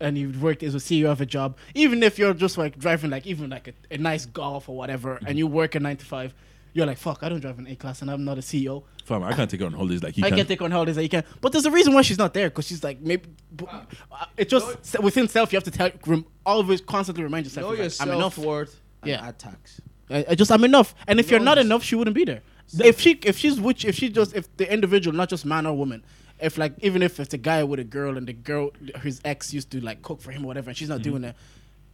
and 0.00 0.16
he 0.16 0.26
worked 0.26 0.62
as 0.62 0.74
a 0.74 0.78
CEO 0.78 1.10
of 1.10 1.20
a 1.20 1.26
job 1.26 1.56
even 1.74 2.02
if 2.02 2.18
you're 2.18 2.34
just 2.34 2.58
like 2.58 2.78
driving 2.78 3.10
like 3.10 3.26
even 3.26 3.48
like 3.50 3.68
a, 3.68 3.72
a 3.94 3.98
nice 3.98 4.26
golf 4.26 4.68
or 4.68 4.76
whatever 4.76 5.18
and 5.26 5.38
you 5.38 5.46
work 5.46 5.74
a 5.74 5.80
nine 5.80 5.96
to 5.96 6.04
five 6.04 6.34
you're 6.74 6.84
like 6.86 6.98
fuck 6.98 7.22
I 7.22 7.28
don't 7.30 7.40
drive 7.40 7.58
an 7.58 7.66
A 7.66 7.76
class 7.76 8.02
and 8.02 8.10
I'm 8.10 8.24
not 8.24 8.36
a 8.38 8.42
CEO 8.42 8.84
Fam, 9.06 9.22
I 9.22 9.32
can't 9.32 9.50
take 9.50 9.60
her 9.60 9.66
on 9.66 9.72
holidays 9.72 10.02
like 10.02 10.14
he 10.14 10.22
I 10.22 10.28
can. 10.28 10.36
can 10.38 10.46
take 10.46 10.60
on 10.60 10.70
holidays 10.70 10.96
that 10.96 11.02
you 11.02 11.08
can, 11.08 11.24
but 11.40 11.50
there's 11.52 11.64
a 11.64 11.70
reason 11.70 11.94
why 11.94 12.02
she's 12.02 12.18
not 12.18 12.34
there 12.34 12.50
because 12.50 12.66
she's 12.66 12.84
like 12.84 13.00
maybe. 13.00 13.24
b- 13.56 13.64
uh, 13.72 14.26
It 14.36 14.50
just 14.50 14.84
se- 14.84 14.98
within 15.02 15.28
self, 15.28 15.50
you 15.50 15.56
have 15.56 15.64
to 15.64 15.70
tell, 15.70 15.90
rem, 16.06 16.26
always 16.44 16.82
constantly 16.82 17.24
remind 17.24 17.46
yourself. 17.46 17.64
know 17.64 17.70
like, 17.70 17.78
your 17.78 17.90
I'm 18.00 18.10
enough. 18.18 18.34
self 18.34 18.46
worth 18.46 18.80
Yeah. 19.02 19.26
add 19.26 19.38
tax. 19.38 19.80
I, 20.10 20.26
I 20.28 20.34
just 20.34 20.52
I'm 20.52 20.62
enough, 20.62 20.94
and 21.06 21.18
if 21.18 21.30
you're 21.30 21.40
not 21.40 21.54
this- 21.54 21.64
enough, 21.64 21.82
she 21.82 21.94
wouldn't 21.94 22.14
be 22.14 22.26
there. 22.26 22.42
If 22.80 23.00
she 23.00 23.12
if 23.24 23.38
she's 23.38 23.60
which 23.60 23.84
if 23.84 23.94
she 23.94 24.08
just 24.08 24.34
if 24.34 24.54
the 24.56 24.70
individual, 24.72 25.16
not 25.16 25.28
just 25.28 25.44
man 25.44 25.66
or 25.66 25.76
woman, 25.76 26.04
if 26.40 26.58
like 26.58 26.74
even 26.80 27.02
if 27.02 27.18
it's 27.20 27.34
a 27.34 27.38
guy 27.38 27.64
with 27.64 27.80
a 27.80 27.84
girl 27.84 28.16
and 28.16 28.26
the 28.26 28.32
girl 28.32 28.70
his 29.02 29.20
ex 29.24 29.52
used 29.54 29.70
to 29.72 29.80
like 29.80 30.02
cook 30.02 30.20
for 30.20 30.30
him 30.30 30.44
or 30.44 30.48
whatever, 30.48 30.70
and 30.70 30.76
she's 30.76 30.88
not 30.88 31.02
doing 31.02 31.16
mm-hmm. 31.16 31.24
that. 31.24 31.36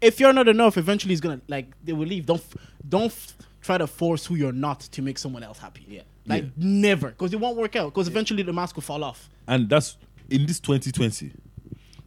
If 0.01 0.21
you're 0.21 0.33
not 0.33 0.49
enough, 0.49 0.77
eventually 0.77 1.13
he's 1.13 1.21
gonna 1.21 1.41
like 1.49 1.73
they 1.83 1.93
will 1.93 2.07
leave. 2.07 2.27
Don't 2.27 2.41
f- 2.41 2.57
don't 2.89 3.07
f- 3.07 3.35
try 3.63 3.79
to 3.79 3.87
force 3.87 4.27
who 4.27 4.35
you're 4.35 4.53
not 4.53 4.81
to 4.81 5.03
make 5.03 5.19
someone 5.19 5.43
else 5.43 5.59
happy. 5.59 5.85
Yeah. 5.89 6.03
like 6.27 6.45
Yeah. 6.45 6.51
never, 6.57 7.09
because 7.11 7.33
it 7.33 7.41
won't 7.41 7.57
work 7.57 7.77
out. 7.77 7.95
Because 7.95 8.09
eventually 8.09 8.43
the 8.43 8.53
mask 8.53 8.77
will 8.77 8.83
fall 8.83 9.05
off. 9.05 9.31
and 9.47 9.69
that's 9.69 9.97
in 10.31 10.47
this 10.47 10.61
2020 10.61 11.33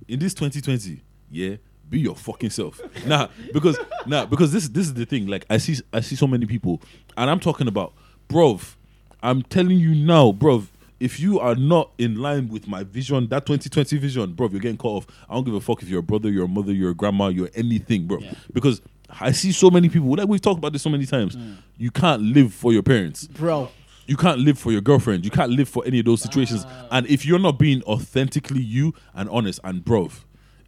in 0.07 0.19
this 0.19 0.33
2020 0.33 1.01
yeah 1.29 1.55
be 1.89 1.99
your 1.99 2.15
fucking 2.15 2.49
self 2.49 2.81
nah 3.05 3.27
because 3.53 3.77
nah 4.05 4.25
because 4.25 4.51
this 4.51 4.67
this 4.69 4.87
is 4.87 4.93
the 4.93 5.05
thing 5.05 5.27
like 5.27 5.45
i 5.49 5.57
see 5.57 5.75
i 5.93 5.99
see 5.99 6.15
so 6.15 6.27
many 6.27 6.45
people 6.45 6.81
and 7.15 7.29
i'm 7.29 7.39
talking 7.39 7.67
about 7.67 7.93
bruv 8.29 8.75
i'm 9.23 9.41
telling 9.43 9.77
you 9.77 9.93
now 9.95 10.31
bruv 10.31 10.67
if 10.99 11.19
you 11.19 11.39
are 11.39 11.55
not 11.55 11.91
in 11.99 12.15
line 12.15 12.49
with 12.49 12.67
my 12.67 12.83
vision 12.83 13.27
that 13.29 13.45
2020 13.45 13.97
vision 13.97 14.33
bruv 14.33 14.51
you're 14.51 14.59
getting 14.61 14.77
cut 14.77 14.89
off 14.89 15.07
i 15.29 15.33
don't 15.35 15.43
give 15.43 15.53
a 15.53 15.61
fuck 15.61 15.81
if 15.81 15.89
you're 15.89 15.99
a 15.99 16.03
brother 16.03 16.29
you're 16.29 16.45
a 16.45 16.47
mother 16.47 16.73
you're 16.73 16.91
a 16.91 16.95
grandma 16.95 17.27
you're 17.27 17.49
anything 17.55 18.05
bro 18.07 18.19
Yeah. 18.19 18.33
because 18.53 18.81
i 19.19 19.31
see 19.31 19.51
so 19.51 19.69
many 19.69 19.89
people 19.89 20.09
like 20.15 20.27
we've 20.27 20.41
talked 20.41 20.57
about 20.57 20.73
this 20.73 20.81
so 20.81 20.89
many 20.89 21.05
times 21.05 21.35
mm. 21.35 21.55
you 21.77 21.91
can't 21.91 22.21
live 22.21 22.53
for 22.53 22.73
your 22.73 22.83
parents 22.83 23.27
bro. 23.27 23.69
you 24.07 24.17
can't 24.17 24.39
live 24.39 24.57
for 24.57 24.71
your 24.71 24.79
girlfriend. 24.81 25.25
You 25.25 25.31
can't 25.31 25.51
live 25.51 25.67
for 25.67 25.83
any 25.85 25.99
of 25.99 26.05
those 26.05 26.21
situations. 26.21 26.63
Ah. 26.65 26.87
and 26.91 27.07
if 27.07 27.25
you're 27.25 27.39
not 27.39 27.59
being 27.59 27.83
authentically 27.83 28.61
you 28.61 28.93
and 29.13 29.29
honest, 29.29 29.59
and 29.65 29.83
bruv, 29.83 30.23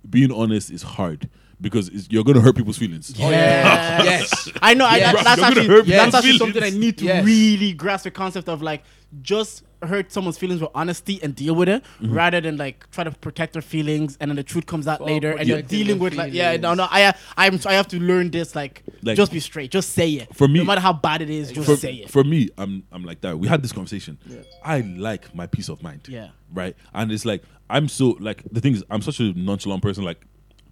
being 0.09 0.31
honest 0.31 0.69
is 0.71 0.83
hard 0.83 1.29
because 1.61 1.89
it's, 1.89 2.07
you're 2.09 2.23
gonna 2.23 2.41
hurt 2.41 2.55
people's 2.55 2.77
feelings. 2.77 3.13
Yes. 3.17 4.05
yes. 4.05 4.49
I 4.61 4.73
know. 4.73 4.85
I, 4.85 4.97
Yes. 4.97 5.13
that- 5.15 5.23
that's 5.25 5.37
You're 5.39 5.47
actually 5.47 5.67
that's 5.67 5.85
people's 5.85 6.15
actually 6.15 6.21
feelings. 6.21 6.39
something 6.39 6.63
I 6.63 6.69
need 6.77 6.97
to 6.99 7.05
Yes. 7.05 7.25
really 7.25 7.73
grasp 7.73 8.03
the 8.05 8.11
concept 8.11 8.49
of 8.49 8.61
like 8.61 8.83
just 9.21 9.63
hurt 9.81 10.11
someone's 10.11 10.37
feelings 10.37 10.59
with 10.61 10.69
honesty 10.75 11.19
and 11.23 11.33
deal 11.35 11.55
with 11.55 11.69
it 11.69 11.81
Mm-hmm. 12.01 12.13
rather 12.13 12.41
than 12.41 12.57
like 12.57 12.89
try 12.91 13.03
to 13.05 13.11
protect 13.11 13.53
their 13.53 13.61
feelings 13.61 14.17
and 14.19 14.29
then 14.29 14.35
the 14.35 14.43
truth 14.43 14.65
comes 14.65 14.87
out 14.87 15.01
later 15.01 15.31
and 15.31 15.47
you're 15.47 15.61
dealing 15.61 15.95
their 15.97 16.03
with 16.03 16.13
like 16.15 16.33
yeah 16.33 16.57
no 16.57 16.73
no 16.73 16.85
I 16.91 17.13
I'm 17.37 17.59
I 17.65 17.73
have 17.73 17.87
to 17.89 17.97
learn 17.99 18.29
this 18.29 18.55
like, 18.55 18.83
Like- 19.03 19.15
just 19.15 19.31
be 19.31 19.39
straight 19.39 19.71
just 19.71 19.91
say 19.91 20.09
it 20.11 20.35
For 20.35 20.47
me- 20.49 20.59
no 20.59 20.65
matter 20.65 20.81
how 20.81 20.93
bad 20.93 21.21
it 21.21 21.29
is 21.29 21.51
just 21.51 21.65
for, 21.65 21.75
say 21.77 21.93
it 21.95 22.09
for 22.11 22.23
me, 22.25 22.49
I'm 22.57 22.83
I'm 22.91 23.03
like 23.05 23.21
that. 23.21 23.39
We 23.39 23.47
had 23.47 23.61
this 23.63 23.71
conversation. 23.71 24.17
I 24.63 24.81
like 24.81 25.33
my 25.33 25.47
peace 25.47 25.69
of 25.69 25.81
mind. 25.81 26.01
Yeah. 26.09 26.29
Right. 26.53 26.75
And 26.93 27.11
it's 27.11 27.25
like 27.25 27.41
I'm 27.69 27.87
so 27.87 28.17
like 28.19 28.43
the 28.51 28.59
thing 28.61 28.73
is 28.73 28.83
I'm 28.89 29.01
such 29.01 29.19
a 29.21 29.31
nonchalant 29.33 29.81
person. 29.81 30.03
Like 30.03 30.21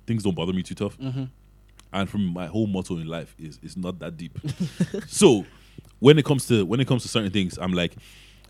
things 0.07 0.23
don't 0.23 0.33
bother 0.35 0.53
me 0.53 0.63
too 0.63 0.73
tough. 0.75 0.97
Mm-hmm. 0.97 1.25
And 1.93 2.09
from 2.09 2.25
my 2.25 2.47
whole 2.47 2.67
motto 2.67 2.95
in 2.97 3.07
life 3.07 3.35
is 3.37 3.59
it's 3.61 3.77
not 3.77 3.99
that 3.99 4.17
deep. 4.17 4.37
so 5.07 5.45
when 5.99 6.17
it 6.17 6.25
comes 6.25 6.47
to 6.47 6.65
when 6.65 6.79
it 6.79 6.87
comes 6.87 7.03
to 7.03 7.07
certain 7.07 7.31
things, 7.31 7.57
I'm 7.59 7.73
like. 7.73 7.95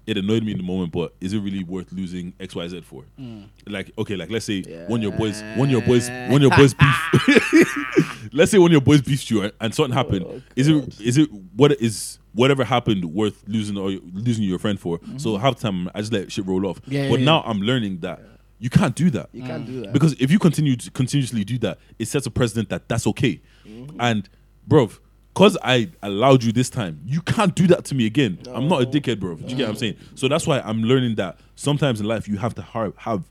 It 0.06 0.18
annoyed 0.18 0.42
me 0.42 0.54
in 0.54 0.58
the 0.58 0.64
moment, 0.64 0.94
but 0.94 1.14
is 1.20 1.34
it 1.34 1.40
really 1.40 1.66
worth 1.66 1.92
losing 1.92 2.32
X, 2.40 2.56
Y, 2.56 2.66
Z 2.70 2.80
for? 2.80 3.04
Mm. 3.20 3.50
Like, 3.68 3.92
okay, 3.98 4.16
like 4.16 4.32
let's 4.32 4.46
say 4.46 4.62
one 4.88 5.02
of 5.02 5.04
your 5.04 5.12
boys, 5.12 5.42
one 5.58 5.68
of 5.68 5.70
your 5.70 5.82
boys, 5.82 6.10
one 6.10 6.36
of 6.36 6.42
your 6.44 6.52
boys 6.52 6.74
beef. 6.74 8.30
let's 8.32 8.52
say 8.52 8.58
one 8.58 8.70
of 8.70 8.72
your 8.72 8.80
boys 8.80 9.02
beefed 9.02 9.30
you 9.30 9.52
and- 9.60 9.76
something 9.76 9.94
happened. 9.94 10.26
Oh, 10.26 10.42
is 10.56 10.70
it 10.70 11.02
is 11.02 11.18
it 11.18 11.30
what 11.58 11.74
is 11.82 12.20
whatever 12.34 12.64
happened 12.64 13.04
worth 13.04 13.44
losing 13.48 13.78
or 13.78 13.90
losing 14.14 14.46
your 14.46 14.60
friend 14.60 14.80
for? 14.80 15.02
So 15.18 15.36
half 15.36 15.60
time 15.60 15.90
I 15.94 16.00
just 16.00 16.14
let 16.14 16.32
shit 16.32 16.46
roll 16.46 16.66
off. 16.68 16.82
Mm-hmm. 16.84 16.92
Yeah, 16.94 17.10
but 17.10 17.20
yeah, 17.20 17.26
now 17.26 17.44
I'm 17.46 17.60
learning 17.62 18.00
that 18.00 18.22
you 18.60 18.70
can't 18.70 18.96
do 18.96 19.10
that. 19.12 19.30
You 19.34 19.44
can't 19.44 19.66
do 19.66 19.82
that. 19.82 19.94
Because 19.94 20.14
if 20.20 20.32
you 20.32 20.40
continue 20.40 20.76
to 20.76 20.92
continuously 20.92 21.44
do 21.44 21.58
that, 21.60 21.78
it 22.00 22.08
sets 22.08 22.26
a 22.26 22.32
precedent 22.32 22.70
that 22.70 22.88
that's 22.88 23.06
okay. 23.08 23.42
Mm-hmm. 23.68 23.98
And, 24.00 24.30
bro, 24.68 24.90
because 25.34 25.58
I 25.62 25.92
allowed 26.02 26.44
you 26.44 26.52
this 26.52 26.70
time, 26.70 27.00
you 27.06 27.22
can't 27.22 27.54
do 27.54 27.68
that 27.68 27.86
to 27.86 27.96
me 27.96 28.08
again. 28.08 28.40
I'm 28.52 28.68
not 28.68 28.82
a 28.82 28.86
dickhead, 28.86 29.20
bro. 29.20 29.36
Do 29.36 29.44
you 29.44 29.56
get 29.56 29.64
what 29.66 29.70
I'm 29.70 29.76
saying? 29.76 29.98
So 30.16 30.28
that's 30.28 30.48
why 30.48 30.60
I'm 30.62 30.82
learning 30.82 31.16
that 31.16 31.40
sometimes 31.56 32.00
in 32.00 32.08
life 32.08 32.28
you 32.28 32.38
have 32.38 32.56
to 32.56 32.64
har- 32.64 32.94
have 32.98 33.24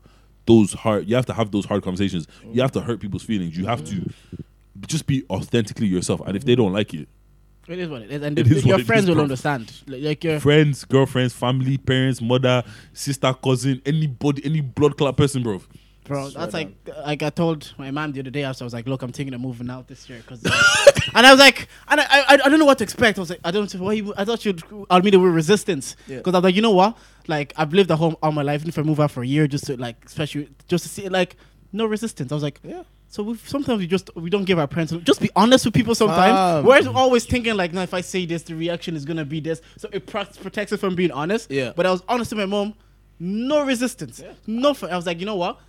those 0.45 0.71
hard. 0.71 1.09
You 1.09 1.15
have 1.17 1.25
to 1.25 1.33
have 1.33 1.51
those 1.51 1.65
hard 1.65 1.83
conversations. 1.83 2.25
You 2.45 2.61
have 2.61 2.71
to 2.71 2.81
hurt 2.81 3.01
people's 3.01 3.23
feelings. 3.23 3.57
You 3.57 3.65
have 3.65 3.83
to 3.85 4.09
just 4.85 5.05
be 5.05 5.25
authentically 5.29 5.87
yourself. 5.87 6.21
And 6.25 6.37
if 6.37 6.45
they 6.45 6.55
don't 6.55 6.71
like 6.71 6.93
it, 6.93 7.09
it 7.67 7.79
is 7.79 7.89
what 7.89 8.01
it 8.01 8.11
is 8.11 8.21
and 8.21 8.37
It 8.39 8.47
the- 8.47 8.55
is 8.57 8.65
your 8.65 8.79
friends 8.79 9.03
is, 9.03 9.09
will 9.09 9.21
understand 9.21 9.71
like, 9.87 10.01
like 10.03 10.23
your 10.23 10.39
friends, 10.39 10.85
girlfriends, 10.85 11.33
family, 11.33 11.77
parents, 11.77 12.21
mother, 12.21 12.63
sister, 12.93 13.33
cousin, 13.33 13.81
anybody, 13.85 14.43
any 14.45 14.61
blood 14.61 14.97
clot 14.97 15.17
person, 15.17 15.43
bro. 15.43 15.61
Bro, 16.05 16.29
Swear 16.29 16.41
that's 16.45 16.53
like 16.53 16.83
down. 16.85 16.95
like 17.03 17.21
I 17.21 17.29
told 17.29 17.73
my 17.77 17.91
mom 17.91 18.13
the 18.13 18.21
other 18.21 18.29
day 18.29 18.43
after 18.43 18.63
I 18.63 18.67
was 18.67 18.73
like, 18.73 18.87
look, 18.87 19.01
I'm 19.01 19.11
thinking 19.11 19.33
of 19.33 19.41
moving 19.41 19.69
out 19.69 19.89
this 19.89 20.09
year 20.09 20.19
because, 20.19 20.45
uh, 20.45 20.91
and 21.15 21.27
I 21.27 21.31
was 21.31 21.39
like, 21.39 21.67
and 21.89 21.99
I, 21.99 22.05
I 22.09 22.23
I 22.45 22.49
don't 22.49 22.59
know 22.59 22.65
what 22.65 22.77
to 22.77 22.85
expect. 22.85 23.17
I 23.17 23.21
was 23.21 23.29
like, 23.29 23.41
I 23.43 23.51
don't 23.51 23.73
know 23.75 23.83
why 23.83 23.91
you, 23.93 24.13
I 24.15 24.23
thought 24.23 24.45
you'd 24.45 24.63
I'll 24.89 25.01
meet 25.01 25.13
it 25.15 25.17
with 25.17 25.33
resistance 25.33 25.97
Yeah. 26.07 26.17
because 26.19 26.33
I 26.33 26.37
was 26.37 26.43
like, 26.45 26.55
you 26.55 26.61
know 26.61 26.71
what, 26.71 26.97
like 27.27 27.51
I've 27.57 27.73
lived 27.73 27.91
at 27.91 27.97
home 27.97 28.15
all 28.23 28.31
my 28.31 28.41
life, 28.41 28.61
and 28.61 28.69
if 28.69 28.79
I 28.79 28.83
move 28.83 29.01
out 29.01 29.11
for 29.11 29.21
a 29.21 29.27
year 29.27 29.47
just 29.47 29.65
to 29.65 29.75
like, 29.75 29.97
especially 30.05 30.47
just 30.69 30.83
to 30.85 30.89
see 30.89 31.09
like 31.09 31.35
no 31.73 31.85
resistance. 31.85 32.31
I 32.31 32.35
was 32.35 32.43
like, 32.43 32.61
Yeah. 32.63 32.83
So 33.09 33.23
we 33.23 33.37
sometimes 33.37 33.79
we 33.79 33.87
just 33.87 34.09
we 34.15 34.29
don't 34.29 34.43
give 34.43 34.59
our 34.59 34.67
parents 34.67 34.91
just 35.03 35.21
be 35.21 35.29
honest 35.35 35.65
with 35.65 35.73
people. 35.73 35.95
Sometimes 35.95 36.59
Um. 36.59 36.65
we're 36.65 36.81
always 36.93 37.25
thinking 37.25 37.55
like, 37.55 37.73
no, 37.73 37.81
if 37.81 37.93
I 37.93 38.01
say 38.01 38.25
this, 38.25 38.43
the 38.43 38.55
reaction 38.55 38.95
is 38.95 39.05
gonna 39.05 39.25
be 39.25 39.39
this. 39.39 39.61
So 39.77 39.89
it 39.91 40.05
pro- 40.05 40.25
protects 40.25 40.73
us 40.73 40.79
from 40.79 40.95
being 40.95 41.11
honest. 41.11 41.49
Yeah. 41.49 41.71
But 41.75 41.85
I 41.85 41.91
was 41.91 42.03
honest 42.09 42.31
with 42.31 42.39
my 42.39 42.45
mom, 42.45 42.73
no 43.19 43.65
resistance, 43.65 44.21
no. 44.45 44.75
I 44.89 44.95
was 44.95 45.05
like, 45.05 45.19
you 45.19 45.25
know 45.25 45.37
what? 45.37 45.59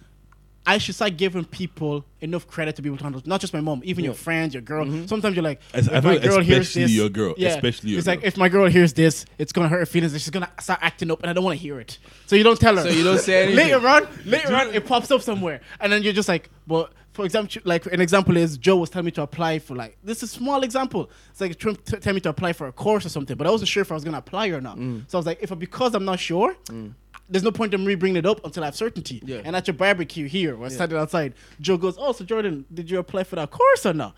I 0.67 0.77
should 0.77 0.97
start 0.97 1.17
giving 1.17 1.47
people 1.47 2.05
enough 2.21 2.47
credit 2.47 2.77
to 2.77 2.83
be 2.83 2.91
able 2.91 2.99
to 2.99 3.05
handle, 3.05 3.23
not 3.25 3.41
just 3.41 3.55
my 3.55 3.61
mom, 3.63 3.81
even 3.85 4.05
your 4.05 4.13
friends, 4.13 4.53
your 4.53 4.61
girl. 4.61 4.85
Sometimes 5.07 5.35
you're 5.35 5.43
like, 5.45 5.61
As- 5.73 5.87
if 5.87 5.93
I 5.95 6.01
my 6.01 6.19
feel 6.19 6.29
girl 6.31 6.41
hears 6.43 6.67
especially 6.67 6.83
this, 6.83 6.91
your 6.93 7.09
girl, 7.09 7.35
yeah, 7.39 7.49
especially 7.55 7.91
your 7.91 7.99
it's 8.01 8.07
like 8.09 8.23
if 8.25 8.37
my 8.37 8.51
girl 8.51 8.67
hears 8.69 8.93
this, 8.93 9.25
it's 9.39 9.53
gonna 9.53 9.69
hurt 9.69 9.79
her 9.79 9.87
feelings, 9.87 10.13
and 10.13 10.21
she's 10.21 10.29
gonna 10.31 10.51
start 10.61 10.81
acting 10.83 11.11
up, 11.11 11.23
and 11.23 11.31
I 11.31 11.33
don't 11.33 11.45
want 11.45 11.57
to 11.57 11.63
hear 11.63 11.81
it. 11.81 11.99
So 12.27 12.37
you 12.37 12.43
don't 12.43 12.61
tell 12.61 12.77
her. 12.77 12.83
So 12.83 12.89
you 12.91 13.05
don't 13.05 13.19
say 13.21 13.43
anything. 13.45 13.57
later 13.57 13.87
on, 13.89 14.09
later 14.27 14.55
on, 14.57 14.75
it 14.75 14.85
pops 14.85 15.11
up 15.13 15.23
somewhere, 15.23 15.61
and 15.81 15.91
then 15.93 16.03
you're 16.03 16.13
just 16.13 16.29
like, 16.29 16.51
well. 16.67 16.91
For 17.19 17.25
example, 17.25 17.61
like 17.65 17.85
an 17.87 18.01
example 18.01 18.37
is 18.37 18.57
Joe 18.57 18.77
was 18.77 18.91
telling 18.91 19.07
me 19.07 19.11
to 19.11 19.23
apply 19.23 19.59
for 19.59 19.75
like 19.75 19.99
this 20.05 20.19
is 20.23 20.31
a 20.31 20.35
small 20.35 20.63
example. 20.63 21.11
It's 21.31 21.41
like 21.41 21.59
trying 21.59 21.75
to 21.75 21.97
tell 21.99 22.15
me 22.15 22.21
to 22.21 22.29
apply 22.29 22.53
for 22.53 22.69
a 22.69 22.73
course 22.73 23.05
or 23.05 23.09
something, 23.09 23.37
but 23.37 23.45
I 23.45 23.51
wasn't 23.51 23.67
sure 23.67 23.81
if 23.81 23.91
I 23.91 23.95
was 23.95 24.05
gonna 24.05 24.19
apply 24.19 24.47
or 24.51 24.61
not. 24.61 24.77
Mm. 24.79 25.03
So 25.11 25.19
I 25.19 25.19
was 25.19 25.27
like, 25.27 25.39
if 25.41 25.51
because 25.59 25.97
I'm 25.97 26.05
not 26.05 26.21
sure, 26.21 26.55
mm. 26.67 26.95
there's 27.29 27.43
no 27.43 27.51
point 27.51 27.75
in 27.75 27.85
me 27.85 27.97
bringing 27.97 28.19
it 28.19 28.25
up 28.25 28.45
until 28.45 28.63
I 28.63 28.67
have 28.67 28.77
certainty. 28.77 29.21
Yeah. 29.25 29.41
And 29.45 29.57
at 29.57 29.67
your 29.67 29.75
barbecue 29.75 30.29
here, 30.29 30.55
we're 30.55 30.71
standing 30.71 30.97
outside, 30.97 31.35
Joe 31.61 31.77
goes, 31.77 31.97
"Oh, 31.99 32.13
so 32.13 32.25
Jordan, 32.25 32.67
did 32.73 32.89
you 32.89 33.01
apply 33.01 33.25
for 33.25 33.35
that 33.35 33.51
course 33.51 33.85
or 33.85 33.95
not?" 33.95 34.15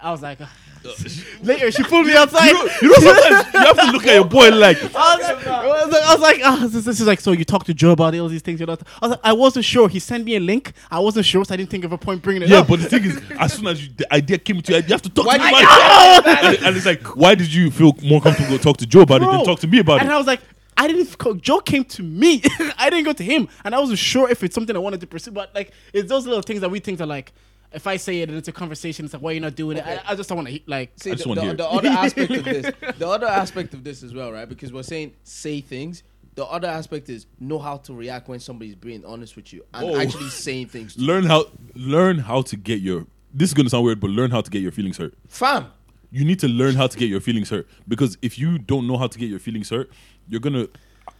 I 0.00 0.10
was 0.10 0.22
like, 0.22 0.38
later 1.42 1.70
she 1.70 1.82
pulled 1.82 2.06
me 2.06 2.14
outside. 2.16 2.46
You 2.46 2.54
know, 2.54 2.64
you 2.82 2.88
know 2.88 2.94
sometimes 2.94 3.54
you 3.54 3.60
have 3.60 3.78
to 3.78 3.92
look 3.92 4.06
at 4.06 4.14
your 4.14 4.24
boy 4.24 4.50
like 4.50 4.78
I 4.94 5.16
was 5.16 5.22
like, 5.28 5.46
I 5.46 5.66
was 5.66 5.92
like, 5.92 6.02
I 6.02 6.12
was 6.14 6.20
like 6.20 6.40
oh, 6.44 6.68
this, 6.68 6.84
this 6.84 7.00
is 7.00 7.06
like, 7.06 7.20
so 7.20 7.32
you 7.32 7.44
talked 7.44 7.66
to 7.66 7.74
Joe 7.74 7.90
about 7.90 8.14
all 8.16 8.28
these 8.28 8.42
things. 8.42 8.60
You 8.60 8.66
know, 8.66 8.72
I 9.02 9.06
was 9.06 9.10
like, 9.10 9.20
I 9.24 9.32
wasn't 9.32 9.64
sure. 9.64 9.88
He 9.88 9.98
sent 9.98 10.24
me 10.24 10.36
a 10.36 10.40
link. 10.40 10.72
I 10.90 10.98
wasn't 10.98 11.26
sure, 11.26 11.44
so 11.44 11.52
I 11.52 11.56
didn't 11.56 11.70
think 11.70 11.84
of 11.84 11.92
a 11.92 11.98
point 11.98 12.22
bringing 12.22 12.42
it 12.42 12.48
Yeah, 12.48 12.60
up. 12.60 12.68
but 12.68 12.80
the 12.80 12.88
thing 12.88 13.04
is, 13.04 13.20
as 13.38 13.52
soon 13.54 13.66
as 13.66 13.86
you, 13.86 13.92
the 13.96 14.12
idea 14.12 14.38
came 14.38 14.60
to 14.62 14.72
you, 14.72 14.78
you 14.78 14.88
have 14.88 15.02
to 15.02 15.10
talk 15.10 15.26
Why 15.26 15.38
to 15.38 15.44
me 15.44 15.50
about 15.50 16.26
it. 16.26 16.44
And, 16.44 16.66
and 16.68 16.76
it's 16.76 16.86
like, 16.86 17.02
why 17.16 17.34
did 17.34 17.52
you 17.52 17.70
feel 17.70 17.94
more 18.02 18.20
comfortable 18.20 18.56
to 18.56 18.62
talk 18.62 18.76
to 18.78 18.86
Joe 18.86 19.02
about 19.02 19.22
it 19.22 19.26
than 19.30 19.44
talk 19.44 19.60
to 19.60 19.66
me 19.68 19.80
about 19.80 19.94
and 20.00 20.02
it? 20.02 20.04
And 20.06 20.12
I 20.14 20.18
was 20.18 20.26
like, 20.26 20.40
I 20.76 20.86
didn't. 20.88 21.18
co- 21.18 21.34
Joe 21.34 21.60
came 21.60 21.84
to 21.84 22.02
me. 22.02 22.42
I 22.78 22.88
didn't 22.88 23.04
go 23.04 23.12
to 23.12 23.22
him, 23.22 23.48
and 23.64 23.74
I 23.74 23.78
wasn't 23.78 23.98
sure 23.98 24.30
if 24.30 24.42
it's 24.42 24.54
something 24.54 24.74
I 24.74 24.78
wanted 24.78 25.00
to 25.00 25.06
pursue. 25.06 25.30
But 25.30 25.54
like, 25.54 25.72
it's 25.92 26.08
those 26.08 26.26
little 26.26 26.40
things 26.42 26.60
that 26.62 26.70
we 26.70 26.80
think 26.80 27.00
are 27.02 27.06
like. 27.06 27.32
If 27.72 27.86
I 27.86 27.96
say 27.96 28.20
it 28.22 28.28
and 28.28 28.36
it's 28.36 28.48
a 28.48 28.52
conversation, 28.52 29.04
it's 29.04 29.14
like, 29.14 29.22
why 29.22 29.30
are 29.30 29.34
you 29.34 29.40
not 29.40 29.54
doing 29.54 29.76
it? 29.76 29.86
I, 29.86 30.00
I 30.08 30.14
just 30.16 30.28
don't 30.28 30.36
want 30.36 30.48
to 30.48 30.60
like. 30.66 30.92
See, 30.96 31.10
I 31.12 31.14
just 31.14 31.28
the, 31.28 31.34
the, 31.34 31.54
the 31.54 31.68
other 31.68 31.88
aspect 31.88 32.30
of 32.32 32.44
this, 32.44 32.72
the 32.98 33.08
other 33.08 33.26
aspect 33.26 33.74
of 33.74 33.84
this 33.84 34.02
as 34.02 34.12
well, 34.12 34.32
right? 34.32 34.48
Because 34.48 34.72
we're 34.72 34.82
saying 34.82 35.14
say 35.22 35.60
things. 35.60 36.02
The 36.34 36.44
other 36.46 36.68
aspect 36.68 37.08
is 37.08 37.26
know 37.38 37.58
how 37.58 37.76
to 37.78 37.92
react 37.94 38.28
when 38.28 38.40
somebody's 38.40 38.74
being 38.76 39.04
honest 39.04 39.36
with 39.36 39.52
you 39.52 39.64
and 39.74 39.84
Oh. 39.90 40.00
actually 40.00 40.28
saying 40.30 40.68
things. 40.68 40.94
To 40.94 41.00
you. 41.00 41.06
learn 41.06 41.24
how, 41.24 41.46
learn 41.74 42.18
how 42.18 42.42
to 42.42 42.56
get 42.56 42.80
your. 42.80 43.06
This 43.32 43.50
is 43.50 43.54
gonna 43.54 43.70
sound 43.70 43.84
weird, 43.84 44.00
but 44.00 44.10
learn 44.10 44.30
how 44.30 44.40
to 44.40 44.50
get 44.50 44.62
your 44.62 44.72
feelings 44.72 44.96
hurt. 44.96 45.14
Fam, 45.28 45.66
You 46.10 46.24
need 46.24 46.38
to 46.40 46.48
learn 46.48 46.74
how 46.74 46.86
to 46.88 46.96
get 46.98 47.08
your 47.08 47.20
feelings 47.20 47.50
hurt 47.50 47.68
because 47.86 48.16
if 48.22 48.38
you 48.38 48.58
don't 48.58 48.86
know 48.88 48.96
how 48.96 49.06
to 49.06 49.18
get 49.18 49.28
your 49.28 49.38
feelings 49.38 49.70
hurt, 49.70 49.90
you're 50.28 50.40
gonna 50.40 50.66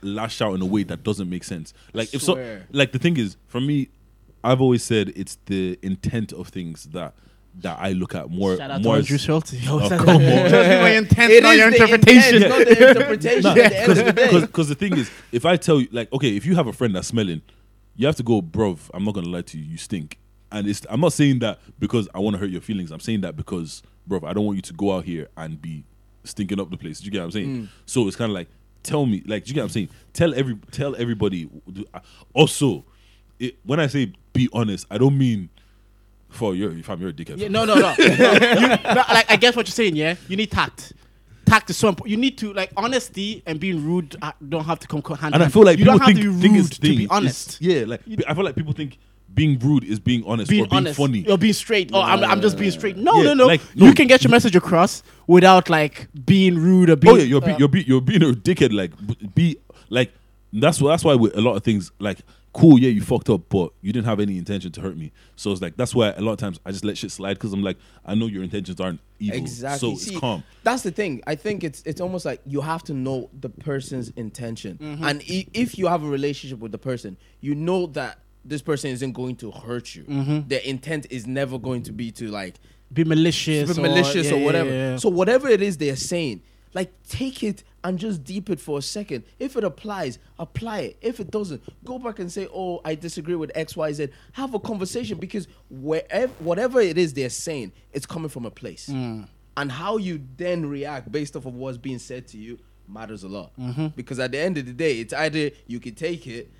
lash 0.02 0.40
out 0.40 0.54
in 0.54 0.62
a 0.62 0.66
way 0.66 0.82
that 0.84 1.02
doesn't 1.02 1.28
make 1.28 1.44
sense. 1.44 1.74
Like 1.92 2.14
if 2.14 2.22
so, 2.22 2.60
like 2.72 2.92
the 2.92 2.98
thing 2.98 3.16
is, 3.16 3.36
for 3.48 3.60
me, 3.60 3.88
I've 4.42 4.60
always 4.60 4.82
said 4.82 5.12
it's 5.16 5.38
the 5.46 5.78
intent 5.82 6.32
of 6.32 6.48
things 6.48 6.84
that 6.92 7.14
that 7.62 7.78
I 7.80 7.92
look 7.92 8.14
at 8.14 8.30
more. 8.30 8.56
Shout 8.56 8.70
out 8.70 8.82
more 8.82 8.94
to 8.94 9.00
as- 9.00 9.04
Andrew 9.06 9.18
Schulz. 9.18 9.50
He 9.50 9.68
always 9.68 9.86
Oh, 9.86 9.88
says 9.88 9.98
come 10.00 10.08
on. 10.16 10.22
My 10.22 10.90
intent, 10.90 11.32
it 11.32 11.42
not 11.42 11.56
your 11.56 11.70
the 11.70 11.76
interpretation. 11.82 12.34
intent, 12.42 12.48
not 12.58 12.66
the 12.66 12.88
interpretation. 12.88 13.42
Nah, 13.42 13.50
at 13.50 13.56
the 13.56 13.76
end 13.80 13.90
of 13.90 13.96
the 14.06 14.12
day. 14.12 14.40
Because 14.40 14.68
the 14.68 14.74
thing 14.76 14.96
is, 14.96 15.10
if 15.32 15.44
I 15.44 15.56
tell 15.56 15.80
you, 15.80 15.88
like, 15.90 16.12
okay, 16.12 16.36
if 16.36 16.46
you 16.46 16.54
have 16.54 16.68
a 16.68 16.72
friend 16.72 16.94
that's 16.94 17.08
smelling, 17.08 17.42
you 17.96 18.06
have 18.06 18.16
to 18.16 18.22
go, 18.22 18.40
bruv, 18.40 18.78
I'm 18.94 19.04
not 19.04 19.14
gonna 19.14 19.28
lie 19.28 19.42
to 19.42 19.58
you, 19.58 19.64
you 19.64 19.76
stink. 19.78 20.16
And 20.52 20.68
it's 20.68 20.86
I'm 20.88 21.00
not 21.00 21.12
saying 21.12 21.40
that 21.40 21.58
because 21.78 22.08
I 22.14 22.20
want 22.20 22.34
to 22.34 22.38
hurt 22.40 22.50
your 22.50 22.60
feelings. 22.60 22.92
I'm 22.92 23.00
saying 23.00 23.22
that 23.22 23.36
because, 23.36 23.82
bruv, 24.08 24.24
I 24.24 24.32
don't 24.32 24.46
want 24.46 24.56
you 24.56 24.62
to 24.62 24.72
go 24.72 24.96
out 24.96 25.04
here 25.04 25.26
and 25.36 25.60
be 25.60 25.84
stinking 26.24 26.60
up 26.60 26.70
the 26.70 26.76
place. 26.76 27.00
Do 27.00 27.06
you 27.06 27.10
get 27.10 27.18
what 27.18 27.24
I'm 27.26 27.30
saying? 27.32 27.62
Mm. 27.62 27.68
So 27.84 28.06
it's 28.06 28.16
kind 28.16 28.30
of 28.30 28.34
like, 28.34 28.48
tell 28.84 29.06
me, 29.06 29.22
like, 29.26 29.44
do 29.44 29.48
you 29.48 29.54
get 29.54 29.60
what 29.62 29.64
I'm 29.64 29.70
saying? 29.70 29.88
Tell 30.12 30.34
every, 30.34 30.54
tell 30.70 30.94
everybody. 30.96 31.48
Uh, 31.92 31.98
also, 32.32 32.84
it, 33.40 33.56
when 33.64 33.80
I 33.80 33.86
say 33.88 34.12
be 34.32 34.48
honest, 34.52 34.86
I 34.90 34.98
don't 34.98 35.18
mean 35.18 35.48
for 36.28 36.54
your 36.54 36.70
if 36.76 36.88
I'm 36.88 37.00
your 37.00 37.12
dickhead. 37.12 37.38
Yeah, 37.38 37.48
no, 37.48 37.64
no, 37.64 37.74
no. 37.74 37.80
no, 37.98 38.04
you, 38.04 38.68
no, 38.68 39.04
Like 39.08 39.30
I 39.30 39.36
guess 39.36 39.56
what 39.56 39.66
you're 39.66 39.72
saying. 39.72 39.96
Yeah, 39.96 40.14
you 40.28 40.36
need 40.36 40.50
tact. 40.50 40.92
Tact 41.46 41.68
is 41.70 41.76
so 41.76 41.88
important. 41.88 42.10
You 42.12 42.16
need 42.16 42.38
to 42.38 42.52
like 42.52 42.70
honesty 42.76 43.42
and 43.46 43.58
being 43.58 43.84
rude 43.84 44.14
uh, 44.22 44.30
don't 44.48 44.64
have 44.64 44.78
to 44.80 44.86
come 44.86 45.02
hand. 45.16 45.34
and 45.34 45.42
I 45.42 45.48
feel 45.48 45.64
like 45.64 45.78
you 45.78 45.84
people 45.84 45.98
don't 45.98 46.06
have 46.06 46.14
think 46.14 46.24
to 46.24 46.40
be 46.40 46.48
rude 46.58 46.70
to 46.72 46.80
be 46.80 47.06
honest. 47.10 47.60
yeah, 47.60 47.84
like 47.86 48.02
I 48.28 48.34
feel 48.34 48.44
like 48.44 48.54
people 48.54 48.72
think 48.72 48.98
being 49.34 49.58
rude 49.60 49.84
is 49.84 49.98
being 50.00 50.24
honest 50.26 50.50
Being 50.50 50.64
or 50.64 50.68
being 50.68 50.76
honest, 50.78 50.98
funny. 50.98 51.26
or 51.28 51.38
being 51.38 51.52
straight. 51.52 51.90
Oh, 51.92 52.00
I'm, 52.02 52.22
I'm 52.24 52.40
just 52.40 52.58
being 52.58 52.70
straight. 52.70 52.96
No, 52.96 53.16
Yeah, 53.16 53.22
no, 53.22 53.34
no. 53.34 53.46
like, 53.46 53.60
You 53.74 53.92
can 53.94 54.08
get 54.08 54.24
your 54.24 54.30
message 54.30 54.56
across 54.56 55.02
without 55.26 55.70
like 55.70 56.08
being 56.24 56.56
rude 56.58 56.90
or 56.90 56.96
being. 56.96 57.14
oh 57.14 57.16
yeah, 57.16 57.24
you're 57.24 57.40
be, 57.40 57.52
uh, 57.52 57.56
you're 57.58 57.68
be, 57.68 57.82
you're 57.82 58.00
being 58.00 58.22
a 58.22 58.26
dickhead. 58.32 58.72
Like 58.72 58.92
be 59.34 59.56
like 59.88 60.12
that's 60.52 60.80
why 60.80 60.90
that's 60.90 61.04
why 61.04 61.14
with 61.14 61.36
a 61.36 61.40
lot 61.40 61.54
of 61.56 61.62
things 61.64 61.90
like 61.98 62.18
cool, 62.52 62.78
yeah, 62.78 62.88
you 62.88 63.00
fucked 63.00 63.30
up, 63.30 63.42
but 63.48 63.72
you 63.80 63.92
didn't 63.92 64.06
have 64.06 64.18
any 64.20 64.36
intention 64.38 64.72
to 64.72 64.80
hurt 64.80 64.96
me. 64.96 65.12
So 65.36 65.52
it's 65.52 65.60
like 65.62 65.76
that's 65.76 65.94
why 65.94 66.08
a 66.10 66.20
lot 66.20 66.32
of 66.32 66.38
times 66.38 66.58
I 66.66 66.72
just 66.72 66.84
let 66.84 66.98
shit 66.98 67.10
slide 67.12 67.34
because 67.34 67.52
I'm 67.52 67.62
like 67.62 67.76
I 68.04 68.14
know 68.14 68.26
your 68.26 68.42
intentions 68.42 68.80
aren't 68.80 69.00
evil, 69.18 69.38
Exactly. 69.38 69.94
so 69.96 70.10
it's 70.10 70.18
calm. 70.18 70.42
That's 70.62 70.82
the 70.82 70.90
thing. 70.90 71.22
I 71.26 71.34
think 71.36 71.62
it's 71.64 71.82
it's 71.86 72.00
almost 72.00 72.24
like 72.24 72.40
you 72.46 72.60
have 72.60 72.82
to 72.84 72.94
know 72.94 73.30
the 73.40 73.48
person's 73.50 74.10
intention, 74.10 74.78
Mm-hmm. 74.78 75.04
and 75.04 75.22
i- 75.30 75.46
if 75.54 75.78
you 75.78 75.86
have 75.86 76.02
a 76.02 76.08
relationship 76.08 76.58
with 76.58 76.72
the 76.72 76.78
person, 76.78 77.16
you 77.40 77.54
know 77.54 77.86
that 77.88 78.18
this 78.44 78.62
person 78.62 78.90
isn't 78.90 79.12
going 79.12 79.36
to 79.36 79.50
hurt 79.50 79.94
you. 79.94 80.04
Mm-hmm. 80.04 80.48
Their 80.48 80.60
intent 80.60 81.06
is 81.10 81.26
never 81.26 81.58
going 81.58 81.82
to 81.84 81.92
be 81.92 82.10
to 82.12 82.28
like 82.28 82.54
be 82.92 83.04
malicious, 83.04 83.76
be 83.76 83.82
malicious 83.82 84.26
yeah, 84.28 84.32
or 84.34 84.38
yeah, 84.38 84.44
whatever. 84.44 84.70
yeah, 84.70 84.90
yeah. 84.92 84.96
So 84.96 85.08
whatever 85.10 85.46
it 85.48 85.60
is 85.62 85.76
they're 85.76 85.94
saying, 85.94 86.42
like 86.74 86.90
take 87.06 87.42
it 87.42 87.62
and 87.82 87.98
just 87.98 88.24
deep 88.24 88.50
it 88.50 88.60
for 88.60 88.78
a 88.78 88.82
second. 88.82 89.24
If 89.38 89.56
it 89.56 89.64
applies, 89.64 90.18
apply 90.38 90.80
it. 90.80 90.96
If 91.00 91.20
it 91.20 91.30
doesn't, 91.30 91.62
go 91.84 91.98
back 91.98 92.18
and 92.18 92.30
say, 92.30 92.46
"Oh, 92.52 92.80
I 92.84 92.94
disagree 92.94 93.34
with 93.36 93.50
X, 93.54 93.76
Y, 93.76 93.92
Z." 93.92 94.08
Have 94.32 94.54
a 94.54 94.58
conversation 94.60 95.18
because 95.18 95.48
wherever, 95.70 96.32
whatever 96.40 96.80
it 96.80 96.98
is 96.98 97.14
they're 97.14 97.30
saying, 97.30 97.72
it's 97.92 98.06
coming 98.06 98.28
from 98.28 98.44
a 98.44 98.50
place, 98.50 98.88
Mm. 98.90 99.28
and 99.56 99.72
how 99.72 99.96
you 99.96 100.20
then 100.36 100.66
react 100.66 101.10
based 101.10 101.36
off 101.36 101.46
of 101.46 101.54
what's 101.54 101.78
being 101.78 101.98
said 101.98 102.26
to 102.28 102.38
you 102.38 102.58
matters 102.86 103.22
a 103.22 103.28
lot. 103.28 103.52
Mm-hmm. 103.56 103.88
Because 103.96 104.18
at 104.18 104.32
the 104.32 104.38
end 104.38 104.58
of 104.58 104.66
the 104.66 104.72
day, 104.72 104.98
it's 105.00 105.12
either 105.14 105.50
you 105.68 105.78
can 105.80 105.94
take 105.94 106.26
it 106.26 106.50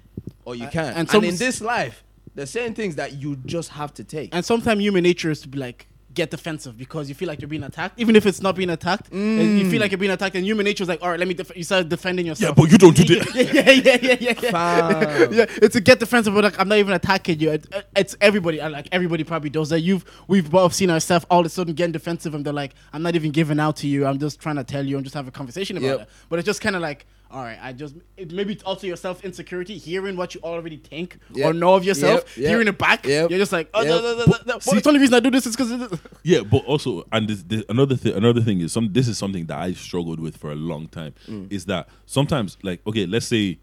or 0.45 0.55
you 0.55 0.69
can't. 0.69 0.97
and 0.97 1.13
And, 1.13 1.25
in 1.25 1.37
this 1.37 1.61
life, 1.61 2.05
there's 2.37 2.51
certain 2.51 2.73
things 2.75 2.95
that 2.97 3.15
you 3.15 3.37
just 3.47 3.71
have 3.71 3.93
to 3.95 4.05
take. 4.05 4.33
And 4.35 4.45
sometimes 4.45 4.81
human 4.81 5.03
nature 5.03 5.31
is 5.31 5.41
to 5.43 5.49
be 5.49 5.59
like 5.59 5.89
get 6.13 6.31
defensive 6.31 6.77
because 6.77 7.09
you 7.09 7.15
feel 7.15 7.29
like 7.29 7.41
you're 7.41 7.49
being 7.49 7.63
attacked, 7.63 7.99
even 8.01 8.17
if 8.17 8.27
it's 8.27 8.41
not 8.43 8.57
being 8.57 8.71
attacked. 8.71 9.11
and 9.13 9.59
You 9.59 9.71
feel 9.71 9.81
like 9.81 9.93
you're 9.93 9.99
being 9.99 10.11
attacked, 10.13 10.35
and 10.35 10.45
human 10.45 10.65
nature 10.65 10.83
is 10.83 10.89
like, 10.89 11.03
all 11.03 11.11
right, 11.11 11.19
let 11.19 11.29
me. 11.29 11.35
Def-. 11.35 11.57
You 11.57 11.63
start 11.63 11.89
defending 11.89 12.27
yourself. 12.27 12.57
Yeah, 12.57 12.63
but 12.63 12.71
you 12.73 12.79
don't 12.79 12.97
do 12.97 13.05
that. 13.15 13.35
yeah, 13.35 13.71
yeah, 13.71 13.99
yeah, 14.03 14.17
yeah, 14.21 14.35
yeah, 14.41 15.31
yeah. 15.31 15.47
It's 15.63 15.75
to 15.75 15.81
get 15.81 16.01
defensive, 16.01 16.35
but 16.35 16.45
like 16.45 16.59
I'm 16.59 16.69
not 16.69 16.79
even 16.79 16.95
attacking 16.95 17.41
you. 17.41 17.51
It- 17.53 17.67
it's 17.97 18.17
everybody. 18.21 18.59
and, 18.61 18.73
Like 18.73 18.89
everybody 18.93 19.25
probably 19.25 19.51
does 19.51 19.69
that. 19.71 19.81
You've 19.81 20.05
we've 20.27 20.51
both 20.51 20.75
seen 20.75 20.91
ourselves 20.91 21.25
all 21.31 21.41
of 21.41 21.47
a 21.47 21.49
sudden 21.49 21.75
getting 21.75 21.93
defensive, 21.93 22.35
and 22.35 22.45
they're 22.45 22.53
like, 22.53 22.75
I'm 22.93 23.03
not 23.03 23.15
even 23.15 23.31
giving 23.31 23.61
out 23.61 23.77
to 23.77 23.87
you. 23.87 24.07
I'm 24.07 24.19
just 24.19 24.41
trying 24.41 24.57
to 24.57 24.65
tell 24.65 24.85
you. 24.85 24.97
I'm 24.97 25.05
just 25.05 25.15
having 25.15 25.29
a 25.29 25.33
conversation 25.33 25.77
about 25.77 25.87
Yep. 25.87 26.01
it. 26.01 26.09
But 26.29 26.39
it's 26.41 26.47
just 26.47 26.61
kind 26.61 26.75
of 26.77 26.83
like, 26.83 27.07
all 27.33 27.43
right, 27.43 27.59
I 27.63 27.73
just 27.73 27.95
it, 28.17 28.33
maybe 28.33 28.53
it's 28.55 28.63
also 28.65 28.87
your 28.87 28.97
self 28.97 29.25
insecurity, 29.25 29.79
hearing 29.79 30.17
what 30.17 30.35
you 30.35 30.41
already 30.43 30.77
think 30.79 31.19
or 31.43 31.53
know 31.53 31.75
of 31.75 31.85
yourself, 31.85 32.25
Yep, 32.31 32.37
yep, 32.37 32.49
hearing 32.51 32.69
it 32.69 32.77
back. 32.79 33.07
yep, 33.07 33.31
You're 33.31 33.39
just 33.39 33.53
like, 33.53 33.71
oh, 33.73 33.83
yep. 33.83 33.89
no, 33.91 34.01
no, 34.01 34.19
no, 34.19 34.25
no, 34.25 34.37
no. 34.47 34.59
Well, 34.67 34.81
the 34.81 34.89
only 34.89 35.01
reason 35.01 35.15
I 35.15 35.21
do 35.21 35.31
this 35.31 35.47
is 35.47 35.55
because. 35.57 36.01
Yeah, 36.23 36.41
but 36.43 36.65
also, 36.67 37.07
and 37.13 37.29
this, 37.29 37.43
this, 37.45 37.65
another 37.69 37.97
thing, 37.97 38.15
another 38.15 38.41
thing 38.41 38.61
is 38.61 38.73
some. 38.73 38.93
This 38.93 39.07
is 39.09 39.17
something 39.17 39.47
that 39.47 39.59
I 39.59 39.73
struggled 39.73 40.19
with 40.21 40.37
for 40.37 40.51
a 40.53 40.55
long 40.57 40.89
time. 40.89 41.15
Mm. 41.29 41.51
Is 41.53 41.65
that 41.67 41.89
sometimes, 42.05 42.59
like, 42.63 42.81
okay, 42.87 43.07
let's 43.07 43.27
say, 43.27 43.59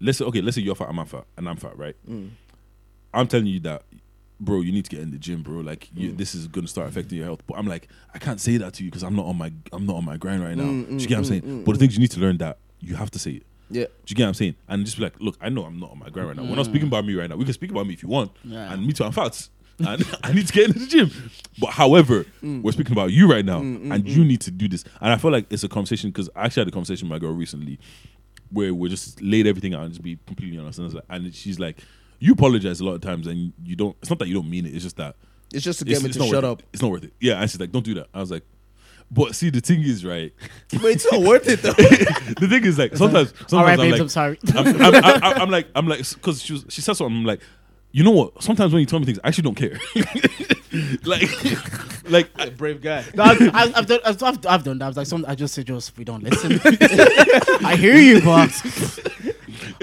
let's 0.00 0.18
say, 0.18 0.24
okay, 0.26 0.40
let's 0.42 0.56
say 0.56 0.62
you're 0.62 0.74
fat, 0.74 0.88
I'm 0.90 1.04
fat, 1.06 1.24
and 1.36 1.48
I'm 1.48 1.56
fat, 1.56 1.76
right? 1.78 1.96
Mm. 2.08 2.30
I'm 3.14 3.26
telling 3.26 3.46
you 3.46 3.58
that, 3.60 3.82
bro, 4.38 4.60
you 4.60 4.70
need 4.72 4.84
to 4.84 4.90
get 4.90 5.00
in 5.00 5.10
the 5.10 5.18
gym, 5.18 5.42
bro. 5.42 5.60
Like, 5.60 5.88
you, 5.94 6.10
Mm. 6.12 6.16
this 6.18 6.34
is 6.34 6.46
gonna 6.46 6.68
start 6.68 6.88
affecting 6.88 7.16
your 7.18 7.26
health. 7.26 7.40
But 7.46 7.58
I'm 7.58 7.66
like, 7.66 7.88
I 8.14 8.18
can't 8.18 8.40
say 8.40 8.56
that 8.58 8.74
to 8.74 8.84
you 8.84 8.90
because 8.90 9.02
I'm 9.02 9.16
not 9.16 9.26
on 9.26 9.36
my, 9.38 9.50
I'm 9.72 9.86
not 9.86 9.96
on 9.96 10.04
my 10.04 10.16
grind 10.18 10.42
right 10.44 10.56
now. 10.56 10.64
Mm, 10.64 10.86
Do 10.88 10.94
you 10.94 11.00
get 11.08 11.10
what 11.10 11.18
I'm 11.18 11.24
saying? 11.24 11.64
but 11.64 11.72
the 11.72 11.78
thing 11.78 11.88
is, 11.88 11.94
you 11.96 12.00
need 12.00 12.10
to 12.12 12.20
learn 12.20 12.38
that 12.38 12.58
you 12.82 12.96
have 12.96 13.10
to 13.12 13.18
say 13.18 13.32
it. 13.32 13.46
Yeah. 13.70 13.84
Do 13.84 13.90
you 14.08 14.16
get 14.16 14.24
what 14.24 14.28
I'm 14.28 14.34
saying? 14.34 14.54
And 14.68 14.84
just 14.84 14.98
be 14.98 15.04
like, 15.04 15.14
look, 15.18 15.36
I 15.40 15.48
know 15.48 15.64
I'm 15.64 15.80
not 15.80 15.92
on 15.92 15.98
my 15.98 16.10
grind 16.10 16.28
right 16.28 16.36
now. 16.36 16.42
We're 16.42 16.56
not 16.56 16.66
mm. 16.66 16.70
speaking 16.70 16.88
about 16.88 17.06
me 17.06 17.14
right 17.14 17.28
now. 17.28 17.36
We 17.36 17.44
can 17.44 17.54
speak 17.54 17.70
about 17.70 17.86
me 17.86 17.94
if 17.94 18.02
you 18.02 18.08
want. 18.08 18.32
Yeah. 18.44 18.72
And 18.72 18.86
me 18.86 18.92
too, 18.92 19.04
I'm 19.04 19.12
fat. 19.12 19.48
And 19.78 20.04
I 20.22 20.32
need 20.32 20.46
to 20.46 20.52
get 20.52 20.66
into 20.68 20.80
the 20.80 20.86
gym. 20.86 21.10
But 21.58 21.70
however, 21.70 22.24
mm. 22.42 22.62
we're 22.62 22.72
speaking 22.72 22.92
about 22.92 23.12
you 23.12 23.30
right 23.30 23.44
now, 23.44 23.60
mm, 23.60 23.92
and 23.92 24.06
you 24.06 24.24
need 24.24 24.42
to 24.42 24.50
do 24.50 24.68
this. 24.68 24.84
And 25.00 25.12
I 25.12 25.16
feel 25.16 25.30
like 25.30 25.46
it's 25.50 25.64
a 25.64 25.68
conversation 25.68 26.10
because 26.10 26.28
I 26.36 26.44
actually 26.44 26.62
had 26.62 26.68
a 26.68 26.72
conversation 26.72 27.08
with 27.08 27.12
my 27.12 27.18
girl 27.18 27.34
recently 27.34 27.78
where 28.50 28.74
we 28.74 28.90
just 28.90 29.22
laid 29.22 29.46
everything 29.46 29.72
out 29.72 29.82
and 29.82 29.90
just 29.90 30.02
be 30.02 30.18
completely 30.26 30.58
honest. 30.58 30.78
And, 30.78 30.90
I 30.90 30.94
like- 30.94 31.04
and 31.08 31.34
she's 31.34 31.58
like, 31.58 31.78
you 32.18 32.34
apologize 32.34 32.80
a 32.80 32.84
lot 32.84 32.92
of 32.92 33.00
times, 33.00 33.26
and 33.26 33.52
you 33.64 33.74
don't. 33.74 33.96
It's 34.00 34.10
not 34.10 34.18
that 34.20 34.28
you 34.28 34.34
don't 34.34 34.48
mean 34.48 34.66
it. 34.66 34.74
It's 34.74 34.84
just 34.84 34.96
that 34.98 35.16
It's 35.52 35.64
just 35.64 35.80
to 35.80 35.84
it's, 35.84 35.98
get 35.98 36.02
me 36.02 36.10
it's 36.10 36.18
to 36.18 36.22
not 36.22 36.28
shut 36.28 36.44
worth 36.44 36.52
up. 36.52 36.62
It's 36.72 36.80
not 36.80 36.90
worth 36.92 37.04
it. 37.04 37.12
Yeah, 37.20 37.40
and 37.40 37.50
she's 37.50 37.58
like, 37.58 37.72
don't 37.72 37.84
do 37.84 37.94
that. 37.94 38.08
I 38.14 38.20
was 38.20 38.30
like, 38.30 38.44
but 39.12 39.34
see, 39.34 39.50
the 39.50 39.60
thing 39.60 39.82
is, 39.82 40.04
right? 40.04 40.32
But 40.70 40.84
it's 40.86 41.10
not 41.12 41.20
worth 41.20 41.46
it 41.46 41.60
though. 41.60 41.72
the 41.72 42.48
thing 42.48 42.64
is, 42.64 42.78
like 42.78 42.96
sometimes, 42.96 43.34
sometimes 43.46 43.52
All 43.52 43.64
right, 43.64 43.78
I'm 43.78 43.78
babes, 43.78 43.92
like, 43.92 44.00
I'm 44.00 44.08
sorry. 44.08 44.38
I'm, 44.54 44.66
I'm, 44.66 44.94
I'm, 44.94 45.04
I'm, 45.04 45.42
I'm 45.42 45.50
like, 45.50 45.66
I'm 45.74 45.86
like, 45.86 45.98
because 45.98 46.42
she 46.42 46.54
was, 46.54 46.64
she 46.70 46.80
said 46.80 46.94
something. 46.94 47.18
I'm 47.18 47.24
like, 47.24 47.40
you 47.92 48.02
know 48.04 48.10
what? 48.10 48.42
Sometimes 48.42 48.72
when 48.72 48.80
you 48.80 48.86
tell 48.86 48.98
me 49.00 49.04
things, 49.04 49.18
I 49.22 49.28
actually 49.28 49.42
don't 49.42 49.54
care. 49.54 49.78
like, 51.04 51.28
like, 52.08 52.56
Brave 52.56 52.80
guy. 52.80 53.04
No, 53.14 53.24
I've, 53.24 53.42
I've, 53.54 53.76
I've 53.76 53.86
done, 53.86 54.00
I've, 54.06 54.22
I've, 54.22 54.46
I've 54.46 54.64
done 54.64 54.78
that. 54.78 54.84
I 54.86 54.88
was 54.88 54.96
like, 54.96 55.06
some, 55.06 55.26
I 55.28 55.34
just 55.34 55.52
said, 55.52 55.66
Joseph, 55.66 55.98
we 55.98 56.04
don't 56.04 56.22
listen. 56.22 56.58
I 57.62 57.76
hear 57.76 57.96
you, 57.96 58.22
boss. 58.22 58.64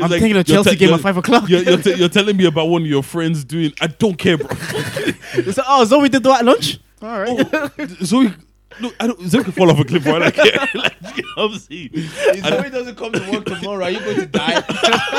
I'm 0.01 0.10
like, 0.10 0.22
thinking 0.22 0.38
of 0.38 0.45
Chelsea 0.47 0.72
te- 0.72 0.76
game 0.77 0.93
at 0.93 1.01
five 1.01 1.18
o'clock. 1.18 1.47
You're, 1.47 1.61
you're, 1.61 1.77
te- 1.77 1.95
you're 1.95 2.10
telling 2.10 2.35
me 2.35 2.45
about 2.45 2.65
one 2.65 2.81
of 2.81 2.88
your 2.88 3.03
friends 3.03 3.43
doing. 3.43 3.73
I 3.80 3.88
don't 3.88 4.18
care, 4.18 4.38
bro. 4.38 4.47
They 4.47 5.51
said, 5.51 5.65
oh, 5.68 5.85
Zoe 5.85 6.10
did 6.10 6.23
that 6.23 6.39
at 6.39 6.45
lunch? 6.45 6.80
All 7.03 7.19
right. 7.19 7.47
Oh, 7.53 7.69
Zoe, 8.03 8.34
look, 8.79 8.95
I 8.99 9.07
don't. 9.07 9.19
Zoe 9.21 9.43
could 9.43 9.53
fall 9.53 9.69
off 9.71 9.79
a 9.79 9.85
cliff. 9.85 10.05
Right? 10.05 10.21
I 10.21 10.31
care. 10.31 10.67
like, 10.75 10.95
you 11.17 11.23
know 11.35 11.51
saying? 11.53 11.89
If 11.93 12.45
Zoe 12.45 12.69
doesn't 12.69 12.95
come 12.95 13.11
to 13.13 13.31
work 13.31 13.45
tomorrow, 13.45 13.85
are 13.85 13.91
you 13.91 13.99
going 13.99 14.17
to 14.17 14.25
die? 14.25 14.63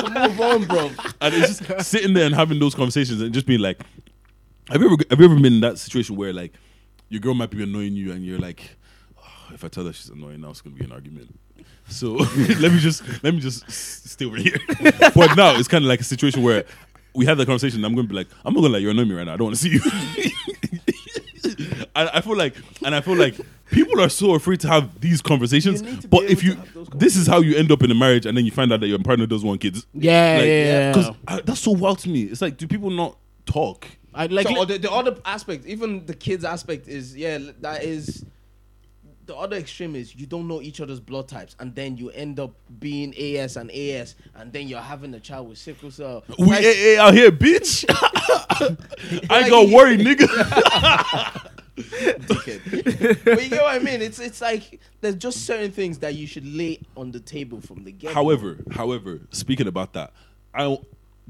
Move 0.28 0.40
on, 0.40 0.64
bro. 0.66 0.90
and 1.20 1.35
it's 1.35 1.59
just 1.59 1.90
sitting 1.90 2.14
there 2.14 2.27
and 2.27 2.35
having 2.35 2.59
those 2.59 2.74
conversations 2.74 3.20
and 3.20 3.32
just 3.32 3.47
being 3.47 3.60
like, 3.60 3.81
have 4.68 4.81
you 4.81 4.86
ever 4.86 4.97
have 5.10 5.18
you 5.18 5.24
ever 5.24 5.35
been 5.35 5.55
in 5.55 5.60
that 5.60 5.78
situation 5.78 6.16
where 6.16 6.32
like 6.32 6.52
your 7.09 7.20
girl 7.20 7.35
might 7.35 7.51
be 7.51 7.62
annoying 7.62 7.94
you 7.94 8.12
and 8.12 8.24
you're 8.24 8.39
like, 8.39 8.77
"Oh, 9.18 9.55
if 9.55 9.64
I 9.64 9.68
tell 9.68 9.85
her 9.85 9.93
she's 9.93 10.10
annoying 10.10 10.40
now, 10.40 10.51
it's 10.51 10.60
gonna 10.60 10.77
be 10.77 10.85
an 10.85 10.93
argument. 10.93 11.39
So 11.89 12.12
let 12.60 12.72
me 12.72 12.78
just 12.78 13.02
let 13.22 13.35
me 13.35 13.40
just 13.40 13.70
stay 13.70 14.24
over 14.24 14.36
here. 14.36 14.59
but 15.14 15.36
now 15.36 15.56
it's 15.56 15.68
kind 15.68 15.85
of 15.85 15.89
like 15.89 16.01
a 16.01 16.05
situation 16.05 16.43
where 16.43 16.64
we 17.14 17.27
had 17.27 17.36
that 17.39 17.47
conversation. 17.47 17.85
I'm 17.85 17.94
gonna 17.94 18.09
be 18.09 18.14
like, 18.14 18.28
I'm 18.44 18.55
not 18.55 18.60
gonna 18.60 18.74
let 18.74 18.82
you 18.82 18.90
annoy 18.90 19.05
me 19.05 19.14
right 19.14 19.27
now. 19.27 19.35
I 19.35 19.36
don't 19.36 19.47
want 19.47 19.56
to 19.56 19.62
see 19.62 19.70
you. 19.70 19.81
And 21.95 22.09
I, 22.09 22.19
I 22.19 22.21
feel 22.21 22.37
like, 22.37 22.55
and 22.85 22.95
I 22.95 23.01
feel 23.01 23.17
like 23.17 23.35
people 23.71 24.01
are 24.01 24.09
so 24.09 24.35
afraid 24.35 24.61
to 24.61 24.69
have 24.69 25.01
these 25.01 25.23
conversations. 25.23 25.83
You 25.83 25.91
need 25.91 26.03
to 26.03 26.09
be 26.09 26.17
but 26.17 26.31
if 26.31 26.43
you, 26.43 26.57
this 26.95 27.17
is 27.17 27.27
how 27.27 27.41
you 27.41 27.57
end 27.57 27.71
up 27.71 27.83
in 27.83 27.91
a 27.91 27.95
marriage, 27.95 28.27
and 28.27 28.37
then 28.37 28.45
you 28.45 28.51
find 28.51 28.73
out 28.73 28.81
that 28.81 28.89
your 28.89 28.99
partner 28.99 29.27
doesn't 29.27 29.47
want 29.47 29.61
kids. 29.61 29.87
Yeah, 29.95 30.37
Like, 30.39 30.47
yeah, 30.47 30.65
yeah. 30.65 30.93
Because 30.93 31.17
uh, 31.29 31.41
that's 31.45 31.61
so 31.61 31.73
wild 31.73 31.99
to 32.01 32.09
me. 32.09 32.23
It's 32.23 32.43
like, 32.43 32.57
do 32.57 32.67
people 32.67 32.91
not 32.91 33.17
talk? 33.47 33.87
I 34.15 34.27
like. 34.27 34.49
so, 34.49 34.59
or 34.59 34.67
the, 34.67 34.79
the 34.79 34.91
other 34.91 35.17
aspect, 35.25 35.67
even 35.67 36.07
the 36.07 36.15
kids 36.15 36.45
aspect, 36.45 36.89
is 36.89 37.17
yeah, 37.17 37.39
that 37.61 37.85
is 37.85 38.25
the 39.31 39.37
other 39.37 39.57
extreme 39.57 39.95
is 39.95 40.17
you 40.17 40.27
don't 40.27 40.49
know 40.49 40.61
each 40.61 40.81
other's 40.81 40.99
blood 40.99 41.29
types, 41.29 41.55
and 41.61 41.73
then 41.77 41.97
you 41.97 42.11
end 42.11 42.41
up 42.41 42.53
being 42.81 43.17
AS 43.17 43.57
and 43.57 43.71
AS, 43.71 44.17
and 44.35 44.53
then 44.53 44.67
you're 44.67 44.81
having 44.81 45.15
a 45.15 45.21
child 45.21 45.49
with 45.49 45.59
sickle 45.59 45.93
cell. 45.93 46.25
We 46.37 46.47
Like, 46.47 46.65
AA 46.65 47.01
out 47.01 47.15
here, 47.15 47.31
bitch. 47.31 47.85
I 49.31 49.41
ain't 49.41 49.51
gonna 49.51 49.73
worry, 49.73 49.97
nigga. 49.97 51.47
dickhead. 51.76 53.24
but 53.24 53.42
you 53.42 53.51
get 53.51 53.62
what 53.62 53.74
I 53.74 53.78
mean? 53.78 54.02
It's 54.02 54.18
it's 54.18 54.40
like 54.40 54.80
there's 55.01 55.16
just 55.16 55.47
certain 55.47 55.72
things 55.72 55.98
that 55.98 56.14
you 56.14 56.26
should 56.26 56.47
lay 56.47 56.80
on 56.97 57.10
the 57.12 57.20
table 57.20 57.60
from 57.60 57.84
the 57.84 57.92
get. 57.92 58.12
however, 58.12 58.59
however, 58.70 59.20
speaking 59.30 59.66
about 59.66 59.92
that, 59.94 60.12
I 60.55 60.78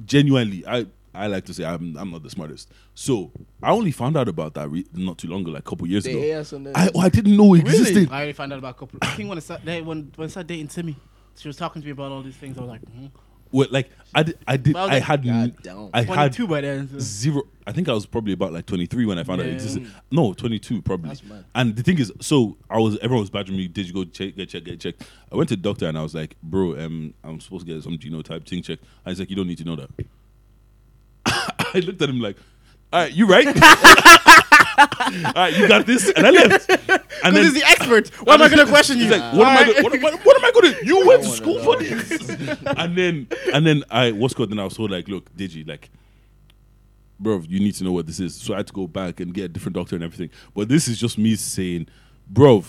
genuinely, 0.04 0.64
I 0.66 0.86
I 1.14 1.26
like 1.26 1.44
to 1.46 1.54
say 1.54 1.64
I'm 1.64 1.96
I'm 1.96 2.10
not 2.10 2.22
the 2.22 2.30
smartest. 2.30 2.70
So 2.94 3.32
I 3.62 3.70
only 3.70 3.90
found 3.92 4.16
out 4.16 4.28
about 4.28 4.54
that 4.54 4.68
re- 4.70 4.86
not 4.94 5.18
too 5.18 5.28
long 5.28 5.42
ago, 5.42 5.50
like 5.52 5.60
a 5.66 5.70
couple 5.70 5.86
years 5.86 6.04
The 6.04 6.12
ago. 6.12 6.38
AS 6.40 6.52
and 6.52 6.66
the- 6.66 6.78
I 6.78 6.90
I 6.98 7.08
didn't 7.08 7.36
know 7.36 7.54
it 7.54 7.60
existed. 7.60 8.08
I 8.10 8.16
already 8.16 8.32
found 8.32 8.52
out 8.52 8.58
about 8.58 8.76
a 8.76 8.78
couple. 8.78 8.98
I 9.02 9.06
think 9.14 9.28
when 9.28 9.38
I 9.38 9.40
started 9.40 9.86
when 9.86 10.12
when 10.16 10.26
I 10.26 10.30
started 10.30 10.48
dating 10.48 10.68
Timmy, 10.68 10.96
she 11.36 11.48
was 11.48 11.56
talking 11.56 11.82
to 11.82 11.86
me 11.86 11.92
about 11.92 12.12
all 12.12 12.22
these 12.22 12.36
things. 12.36 12.56
I 12.58 12.60
was 12.60 12.70
like, 12.70 12.82
mm-hmm. 12.82 13.06
Well, 13.52 13.68
like 13.70 13.90
I 14.14 14.22
did, 14.24 14.38
I 14.46 14.56
did, 14.56 14.74
Well, 14.74 14.84
I 14.88 14.94
like, 14.94 15.02
had, 15.04 15.24
God 15.24 15.30
n- 15.32 15.56
damn. 15.62 15.90
I 15.94 16.02
had 16.02 16.32
22 16.32 16.46
by 16.48 16.60
then. 16.62 16.88
so- 16.88 16.98
zero. 16.98 17.42
I 17.66 17.72
think 17.72 17.88
I 17.88 17.92
was 17.92 18.04
probably 18.06 18.32
about 18.32 18.52
like 18.52 18.66
23 18.66 19.06
when 19.06 19.18
I 19.18 19.22
found 19.22 19.40
out 19.40 19.46
it 19.46 19.52
existed. 19.54 19.86
No, 20.10 20.32
22 20.32 20.82
probably. 20.82 21.16
And 21.54 21.76
the 21.76 21.82
thing 21.84 21.98
is, 22.00 22.12
so 22.20 22.56
I 22.68 22.78
was 22.78 22.96
everyone 22.98 23.20
was 23.20 23.30
badgering 23.30 23.56
me. 23.58 23.68
Did 23.68 23.86
you 23.86 23.92
go 23.92 24.04
check, 24.04 24.34
get 24.34 24.48
checked, 24.48 24.66
get 24.66 24.80
checked? 24.80 25.04
I 25.30 25.36
went 25.36 25.48
to 25.50 25.56
the 25.56 25.62
doctor 25.62 25.86
and 25.86 25.96
I 25.96 26.02
was 26.02 26.14
like, 26.14 26.34
bro, 26.42 26.76
um, 26.84 27.14
I'm 27.22 27.38
supposed 27.40 27.66
to 27.66 27.72
get 27.72 27.82
some 27.84 27.96
genotype 27.98 28.44
thing 28.48 28.62
checked. 28.62 28.82
I 29.06 29.10
was 29.10 29.20
like, 29.20 29.30
you 29.30 29.36
don't 29.36 29.46
need 29.46 29.58
to 29.58 29.64
know 29.64 29.76
that. 29.76 29.90
I 31.26 31.78
looked 31.84 32.02
at 32.02 32.08
him 32.08 32.20
like, 32.20 32.36
all 32.92 33.02
right, 33.02 33.12
you 33.12 33.26
right. 33.26 33.46
all 34.78 35.32
right, 35.36 35.56
you 35.56 35.68
got 35.68 35.86
this, 35.86 36.10
and 36.10 36.26
I 36.26 36.30
left. 36.30 36.70
And 37.24 37.34
Because 37.34 37.52
he's 37.52 37.62
the 37.62 37.68
expert. 37.68 38.08
Why 38.26 38.34
am 38.34 38.42
I 38.42 38.48
going 38.48 38.64
to 38.64 38.70
question 38.72 38.98
you? 38.98 39.08
Like, 39.10 39.34
what 39.34 39.46
am 39.46 39.56
I? 39.58 39.64
Go- 39.72 39.82
what, 39.82 39.94
am 39.94 40.06
I- 40.06 40.10
what 40.24 40.36
am 40.36 40.44
I 40.44 40.50
going 40.52 40.74
to? 40.74 40.86
You 40.86 41.06
went 41.06 41.22
to 41.22 41.28
school 41.28 41.58
for 41.62 41.76
this? 41.76 42.28
and 42.66 42.96
then, 42.96 43.28
and 43.52 43.66
then 43.66 43.84
I 43.90 44.12
what's 44.12 44.34
called. 44.34 44.50
Then 44.50 44.58
I 44.58 44.64
was 44.64 44.74
told 44.74 44.90
like, 44.90 45.08
look, 45.08 45.34
Deji, 45.36 45.66
like, 45.68 45.90
bro, 47.18 47.42
you 47.48 47.60
need 47.60 47.74
to 47.76 47.84
know 47.84 47.92
what 47.92 48.06
this 48.06 48.20
is. 48.20 48.34
So 48.36 48.54
I 48.54 48.58
had 48.58 48.66
to 48.68 48.72
go 48.72 48.86
back 48.86 49.20
and 49.20 49.32
get 49.34 49.44
a 49.44 49.48
different 49.48 49.76
doctor 49.76 49.94
and 49.96 50.04
everything. 50.04 50.30
But 50.54 50.68
this 50.68 50.88
is 50.88 50.98
just 50.98 51.18
me 51.18 51.36
saying, 51.36 51.88
bro, 52.28 52.64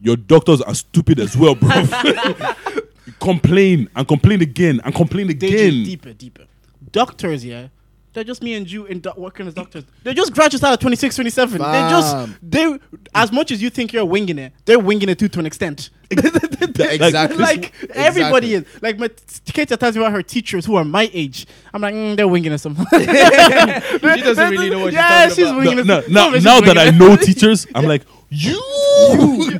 your 0.00 0.16
doctors 0.16 0.60
are 0.62 0.74
stupid 0.74 1.20
as 1.20 1.36
well, 1.36 1.54
bro. 1.54 1.70
complain 3.20 3.88
and 3.94 4.06
complain 4.08 4.40
again 4.40 4.80
and 4.84 4.94
complain 4.94 5.28
again. 5.30 5.50
just 5.50 5.84
deeper, 5.84 6.12
deeper. 6.12 6.44
Doctors, 6.92 7.44
yeah. 7.44 7.68
They're 8.12 8.24
just 8.24 8.42
me 8.42 8.54
and 8.54 8.70
you 8.70 8.86
in 8.86 9.00
doc- 9.00 9.16
working 9.16 9.46
as 9.46 9.54
doctors. 9.54 9.84
They're 10.02 10.14
just 10.14 10.34
graduates 10.34 10.64
out 10.64 10.72
of 10.72 10.80
26, 10.80 11.14
27. 11.14 11.58
They 11.58 11.64
just 11.90 12.16
they 12.42 12.78
as 13.14 13.30
much 13.30 13.50
as 13.52 13.62
you 13.62 13.70
think 13.70 13.92
you're 13.92 14.04
winging 14.04 14.38
it, 14.38 14.52
they're 14.64 14.78
winging 14.80 15.08
it 15.08 15.18
too 15.18 15.28
to 15.28 15.38
an 15.38 15.46
extent. 15.46 15.90
Exactly. 16.10 17.38
like 17.38 17.72
everybody 17.94 18.54
Exactly. 18.54 18.76
is. 18.76 18.82
Like 18.82 18.98
my 18.98 19.10
Kate 19.46 19.68
tells 19.68 19.94
me 19.96 20.02
about 20.02 20.12
her 20.12 20.22
teachers 20.22 20.64
who 20.66 20.76
are 20.76 20.84
my 20.84 21.10
age. 21.12 21.46
I'm 21.72 21.80
like, 21.82 21.94
mm, 21.94 22.16
they're 22.16 22.26
winging 22.28 22.52
it 22.52 22.58
somehow. 22.58 22.84
She 22.92 22.98
doesn't 24.22 24.50
really 24.50 24.70
know 24.70 24.80
what 24.80 24.86
she's 24.86 24.94
yeah, 24.94 25.08
talking 25.28 25.34
she's 25.36 25.48
about. 25.50 25.56
winging 25.66 25.86
No, 25.86 25.98
it. 25.98 26.08
no, 26.08 26.22
some 26.22 26.30
now, 26.30 26.32
she's 26.34 26.44
now 26.44 26.60
that 26.60 26.78
I 26.78 26.90
know 26.90 27.16
teachers, 27.16 27.66
I'm 27.74 27.84
like, 27.86 28.02
you. 28.30 28.60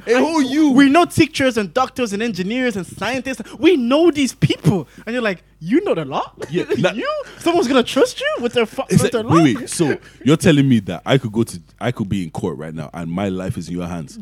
Hey, 0.07 0.15
who 0.15 0.43
you? 0.43 0.71
We 0.73 0.89
know 0.89 1.05
teachers 1.05 1.57
and 1.57 1.73
doctors 1.75 2.13
and 2.13 2.23
engineers 2.23 2.77
and 2.77 2.87
scientists. 2.87 3.43
We 3.59 3.77
know 3.77 4.11
these 4.11 4.33
people, 4.35 4.87
and 5.07 5.13
you're 5.13 5.23
like, 5.23 5.43
you 5.59 5.83
know 5.85 5.95
the 5.95 6.05
law. 6.05 6.33
Yeah, 6.51 6.65
nah- 6.79 6.93
you. 6.93 7.09
Someone's 7.39 7.67
gonna 7.69 7.83
trust 7.83 8.21
you 8.21 8.29
with 8.41 8.53
their 8.55 8.67
fu- 8.67 8.83
It's 8.89 9.03
with 9.03 9.13
their 9.13 9.23
like, 9.25 9.37
law. 9.39 9.43
wait, 9.43 9.57
wait. 9.57 9.71
So 9.71 9.99
you're 10.25 10.37
telling 10.37 10.69
me 10.69 10.79
that 10.81 11.03
I 11.05 11.19
could 11.19 11.33
go 11.33 11.43
to, 11.43 11.61
I 11.81 11.91
could 11.91 12.09
be 12.09 12.23
in 12.23 12.31
court 12.31 12.59
right 12.59 12.75
now, 12.75 12.91
and 12.95 13.11
my 13.11 13.29
life 13.29 13.57
is 13.59 13.69
in 13.69 13.77
your 13.77 13.87
hands. 13.89 14.19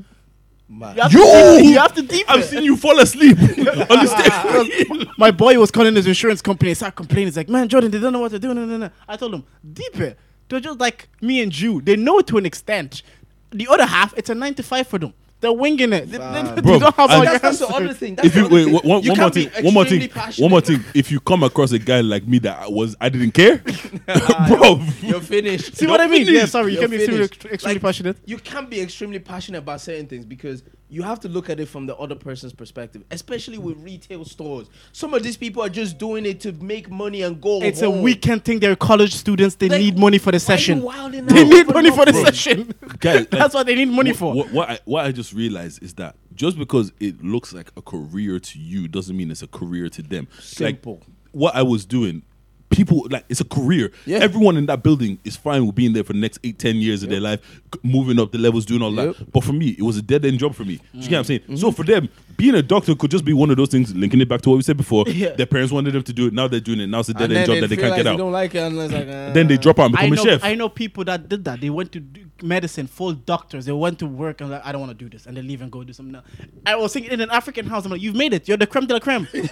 You 0.71 0.81
have, 0.85 1.13
You! 1.13 1.19
to, 1.25 1.57
deep- 1.59 1.65
you 1.73 1.79
have 1.79 1.95
to 1.95 2.03
deep 2.03 2.27
I've 2.31 2.41
it. 2.41 2.45
seen 2.45 2.63
you 2.63 2.77
fall 2.77 2.99
asleep. 3.01 3.39
on 3.41 3.47
the 3.47 3.87
Understand? 3.91 5.09
My 5.19 5.31
boy 5.31 5.59
was 5.59 5.71
calling 5.71 5.95
his 5.97 6.07
insurance 6.07 6.43
company 6.43 6.71
and 6.71 6.77
started 6.77 6.97
complaining. 6.97 7.29
He's 7.29 7.37
like, 7.39 7.49
man, 7.49 7.69
Jordan, 7.69 7.91
they 7.91 7.99
don't 7.99 8.13
know 8.13 8.21
what 8.21 8.33
to 8.33 8.39
do. 8.39 8.53
No, 8.53 8.67
no, 8.67 8.77
no. 8.77 8.91
I 9.09 9.17
told 9.17 9.33
him, 9.35 9.45
deep 9.73 9.99
it. 9.99 10.19
They're 10.49 10.61
just 10.61 10.79
like 10.79 11.09
me 11.23 11.43
and 11.43 11.59
you. 11.59 11.81
They 11.81 11.97
know 11.97 12.19
it 12.19 12.27
to 12.29 12.39
an 12.39 12.45
extent. 12.47 13.03
The 13.51 13.67
other 13.69 13.87
half, 13.87 14.13
it's 14.17 14.29
a 14.29 14.35
nine 14.35 14.55
to 14.55 14.63
five 14.63 14.87
for 14.87 14.99
them. 14.99 15.15
They're 15.41 15.53
winging 15.53 15.93
it. 15.93 16.11
They, 16.11 16.19
they- 16.19 16.61
Bro, 16.63 16.81
don't 16.81 16.95
have 16.97 17.11
and- 17.11 17.13
all 17.13 17.21
That's, 17.23 17.31
your 17.33 17.39
that's 17.39 17.59
the 17.61 17.67
other 17.69 17.95
thing. 17.95 18.17
That's 18.17 18.27
if 18.27 18.35
the 18.35 18.41
you 18.41 18.49
wait, 18.49 18.65
thing. 18.65 18.73
one, 18.75 18.83
one 18.89 19.03
You 19.03 19.11
one 19.11 19.19
more 19.19 19.25
can't 19.31 19.35
be 19.35 19.45
thing, 19.47 19.65
one 19.65 19.75
more 19.75 19.85
thing, 19.85 20.03
extremely 20.03 20.43
one 20.43 20.51
more 20.51 20.61
thing. 20.61 20.85
If 20.95 21.13
you 21.13 21.21
come 21.21 21.43
across 21.45 21.71
a 21.73 21.79
guy 21.79 22.01
like 22.01 22.27
me 22.27 22.39
that 22.41 22.59
I 22.59 22.69
was, 22.69 22.97
I 23.01 23.09
didn't 23.09 23.33
care, 23.33 23.59
bro. 24.49 24.81
You're 25.01 25.21
finished. 25.21 25.77
See 25.77 25.87
what 25.87 26.01
I 26.01 26.07
mean? 26.09 26.27
Yeah, 26.27 26.47
sorry, 26.47 26.73
you 26.73 26.81
You're 26.81 26.89
can 26.89 26.91
be 26.91 26.97
extremely, 26.97 27.29
finished. 27.29 27.45
extremely 27.53 27.75
Like, 27.77 27.83
passionate. 27.83 28.17
You 28.27 28.39
can't 28.39 28.69
be 28.69 28.81
extremely 28.81 29.21
passionate 29.21 29.59
about 29.59 29.81
certain 29.81 30.07
things 30.09 30.25
because 30.25 30.65
you 30.91 31.03
have 31.03 31.21
to 31.21 31.29
look 31.29 31.51
at 31.51 31.61
it 31.61 31.67
from 31.69 31.87
the 31.87 31.97
other 31.97 32.15
person's 32.15 32.53
perspective, 32.53 33.05
especially 33.11 33.59
with 33.59 33.77
retail 33.79 34.25
stores. 34.25 34.69
Some 34.93 35.13
of 35.15 35.23
these 35.23 35.37
people 35.37 35.63
are 35.63 35.69
just 35.69 35.99
doing 35.99 36.25
it 36.25 36.41
to 36.41 36.53
make 36.53 36.91
money 36.91 37.23
and 37.23 37.41
go. 37.41 37.61
It's 37.63 37.83
a 37.83 37.91
weekend 37.91 38.45
thing. 38.45 38.59
They're 38.59 38.77
college 38.77 39.15
students. 39.15 39.55
They 39.57 39.69
Like, 39.69 39.81
need 39.81 39.99
money 39.99 40.19
for 40.19 40.33
the 40.33 40.37
why 40.37 40.55
you 40.55 40.59
session. 40.59 40.83
wilding 40.83 41.27
They 41.27 41.45
need 41.45 41.61
Open 41.69 41.75
money 41.75 41.91
for 41.91 42.05
the 42.07 42.13
bro. 42.13 42.25
session. 42.25 42.75
Guys, 43.01 43.21
like, 43.21 43.31
That's 43.31 43.55
what 43.55 43.67
they 43.67 43.75
need 43.75 43.89
money 43.91 44.11
what, 44.13 44.19
for. 44.19 44.35
What, 44.35 44.53
what 44.53 44.71
I 44.71 44.79
what 44.85 45.05
I 45.05 45.13
just 45.13 45.33
realized 45.33 45.83
is 45.83 45.95
that 45.95 46.17
just 46.35 46.59
because 46.59 46.93
it 47.01 47.23
looks 47.23 47.53
like 47.53 47.71
a 47.77 47.83
career 47.83 48.39
to 48.39 48.59
you 48.59 48.89
doesn't 48.89 49.17
mean 49.17 49.31
it's 49.31 49.43
a 49.43 49.47
career 49.49 49.89
to 49.91 50.03
them. 50.03 50.29
Simple. 50.41 50.95
Like 50.95 51.03
what 51.33 51.55
I 51.55 51.63
was 51.63 51.85
doing, 51.85 52.23
people 52.71 53.07
like 53.11 53.25
it's 53.29 53.41
a 53.41 53.45
career. 53.45 53.91
Yeah. 54.07 54.19
Everyone 54.19 54.57
in 54.57 54.67
that 54.67 54.83
building 54.83 55.19
is 55.25 55.37
fine 55.37 55.67
with 55.67 55.75
being 55.75 55.93
there 55.93 56.05
for 56.05 56.13
the 56.13 56.19
next 56.19 56.39
eight, 56.45 56.59
ten 56.59 56.77
years 56.77 57.03
of 57.03 57.11
their 57.11 57.21
life, 57.21 57.41
moving 57.83 58.19
up 58.21 58.33
the 58.33 58.39
levels, 58.39 58.67
doing 58.67 58.83
all 58.83 58.93
Yep. 58.93 59.17
that. 59.17 59.33
But 59.33 59.45
for 59.45 59.53
me, 59.53 59.69
it 59.71 59.83
was 59.83 59.97
a 59.97 60.03
dead 60.03 60.25
end 60.25 60.39
job 60.39 60.55
for 60.55 60.65
me. 60.65 60.77
Do 60.77 60.99
you 60.99 61.03
get 61.09 61.13
what 61.13 61.19
I'm 61.19 61.25
saying? 61.25 61.41
Mm-hmm. 61.41 61.57
So 61.57 61.73
for 61.73 61.85
them, 61.85 62.09
being 62.37 62.55
a 62.55 62.63
doctor 62.63 62.95
could 62.95 63.11
just 63.11 63.25
be 63.25 63.33
one 63.33 63.51
of 63.51 63.57
those 63.57 63.69
things, 63.71 63.95
linking 63.95 64.21
it 64.21 64.29
back 64.29 64.43
to 64.43 64.51
what 64.51 64.57
we 64.57 64.63
said 64.63 64.77
before. 64.77 65.05
Yeah. 65.19 65.31
Their 65.35 65.47
parents 65.47 65.73
wanted 65.73 65.95
them 65.95 66.03
to 66.05 66.13
do 66.13 66.27
it. 66.29 66.33
Now 66.33 66.47
they're 66.47 66.61
doing 66.61 66.81
it. 66.81 66.87
Now 66.89 67.01
it's 67.01 67.09
a 67.09 67.15
dead 67.15 67.25
And 67.31 67.33
end 67.33 67.49
then 67.49 67.57
job 67.57 67.61
that 67.63 67.69
they 67.69 67.77
can't 67.77 67.91
like 67.91 67.99
get 67.99 68.07
out. 68.07 68.19
don't 68.19 68.33
like 68.33 68.55
it, 68.55 68.59
and 68.59 68.77
like, 68.79 68.93
uh, 68.93 69.33
Then 69.33 69.49
they 69.49 69.57
drop 69.57 69.79
out 69.81 69.87
and 69.87 69.97
I 69.97 70.09
become 70.11 70.17
know, 70.17 70.23
a 70.23 70.35
chef. 70.39 70.45
I 70.45 70.55
know 70.55 70.69
people 70.69 71.05
that 71.05 71.29
did 71.29 71.45
that. 71.47 71.61
They 71.61 71.71
went 71.71 71.91
to 71.93 72.01
do 72.01 72.27
medicine, 72.43 72.87
full 72.87 73.13
doctors. 73.13 73.67
They 73.67 73.73
went 73.73 73.99
to 74.01 74.07
work 74.07 74.41
and 74.41 74.51
like, 74.51 74.63
I 74.65 74.73
don't 74.73 74.81
want 74.81 74.91
to 74.97 75.05
do 75.05 75.09
this, 75.11 75.27
and 75.27 75.37
they 75.37 75.43
leave 75.43 75.63
and 75.63 75.71
go 75.73 75.85
do 75.85 75.93
something 75.93 76.15
else. 76.15 76.27
I 76.67 76.77
was 76.77 76.93
thinking 76.93 77.13
in 77.13 77.21
an 77.21 77.31
African 77.31 77.67
house. 77.67 77.85
I'm 77.85 77.91
like, 77.93 78.01
you've 78.01 78.17
made 78.17 78.33
it. 78.35 78.49
You're 78.49 78.57
the 78.57 78.67
creme 78.67 78.87
de 78.87 78.95
la 78.95 79.01
creme. 79.01 79.29
you're 79.33 79.43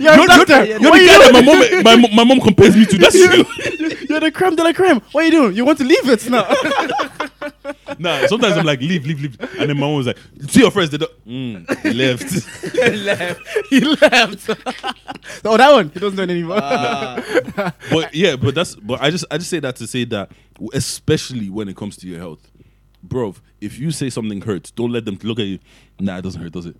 You're, 0.00 0.26
doctor. 0.26 0.64
you're, 0.64 0.80
What 0.90 0.98
the 0.98 1.02
you 1.02 1.08
guy 1.08 1.18
that 1.18 1.30
my 1.32 1.42
mom, 1.42 1.82
my, 1.84 2.08
my 2.16 2.24
mom 2.24 2.40
compares 2.40 2.76
me 2.76 2.86
to. 2.86 2.98
That's 2.98 3.14
you. 3.16 3.44
You're 4.08 4.20
the 4.20 4.30
creme 4.32 4.56
de 4.56 4.64
la 4.64 4.72
creme. 4.72 5.00
What 5.12 5.22
are 5.22 5.24
you 5.26 5.30
doing? 5.32 5.56
You 5.56 5.64
want 5.64 5.78
to 5.78 5.84
leave 5.84 6.08
it 6.08 6.28
now? 6.30 6.44
Nah, 7.98 8.26
sometimes 8.26 8.56
I'm 8.56 8.66
like, 8.66 8.80
leave, 8.80 9.06
leave, 9.06 9.20
leave. 9.20 9.40
And 9.40 9.70
then 9.70 9.76
my 9.76 9.86
mom 9.86 9.96
was 9.96 10.06
like, 10.06 10.18
see 10.48 10.60
your 10.60 10.70
friends. 10.70 10.90
They 10.90 10.98
don't. 10.98 11.26
Mm, 11.26 11.82
he 11.82 11.92
left. 11.92 13.70
he 13.70 13.80
left. 13.80 14.50
oh, 15.44 15.56
that 15.56 15.72
one. 15.72 15.90
He 15.90 16.00
doesn't 16.00 16.16
do 16.16 16.22
it 16.22 16.30
anymore. 16.30 16.60
but 17.90 18.14
yeah, 18.14 18.36
but 18.36 18.54
that's. 18.54 18.74
But 18.76 19.00
I 19.00 19.10
just, 19.10 19.24
I 19.30 19.38
just 19.38 19.50
say 19.50 19.60
that 19.60 19.76
to 19.76 19.86
say 19.86 20.04
that, 20.06 20.30
especially 20.72 21.48
when 21.50 21.68
it 21.68 21.76
comes 21.76 21.96
to 21.98 22.06
your 22.06 22.18
health, 22.18 22.50
bro. 23.02 23.34
If 23.60 23.78
you 23.78 23.90
say 23.90 24.10
something 24.10 24.42
hurts, 24.42 24.70
don't 24.70 24.92
let 24.92 25.04
them 25.04 25.18
look 25.22 25.38
at 25.38 25.46
you. 25.46 25.58
Nah, 25.98 26.18
it 26.18 26.22
doesn't 26.22 26.40
hurt, 26.40 26.52
does 26.52 26.66
it? 26.66 26.76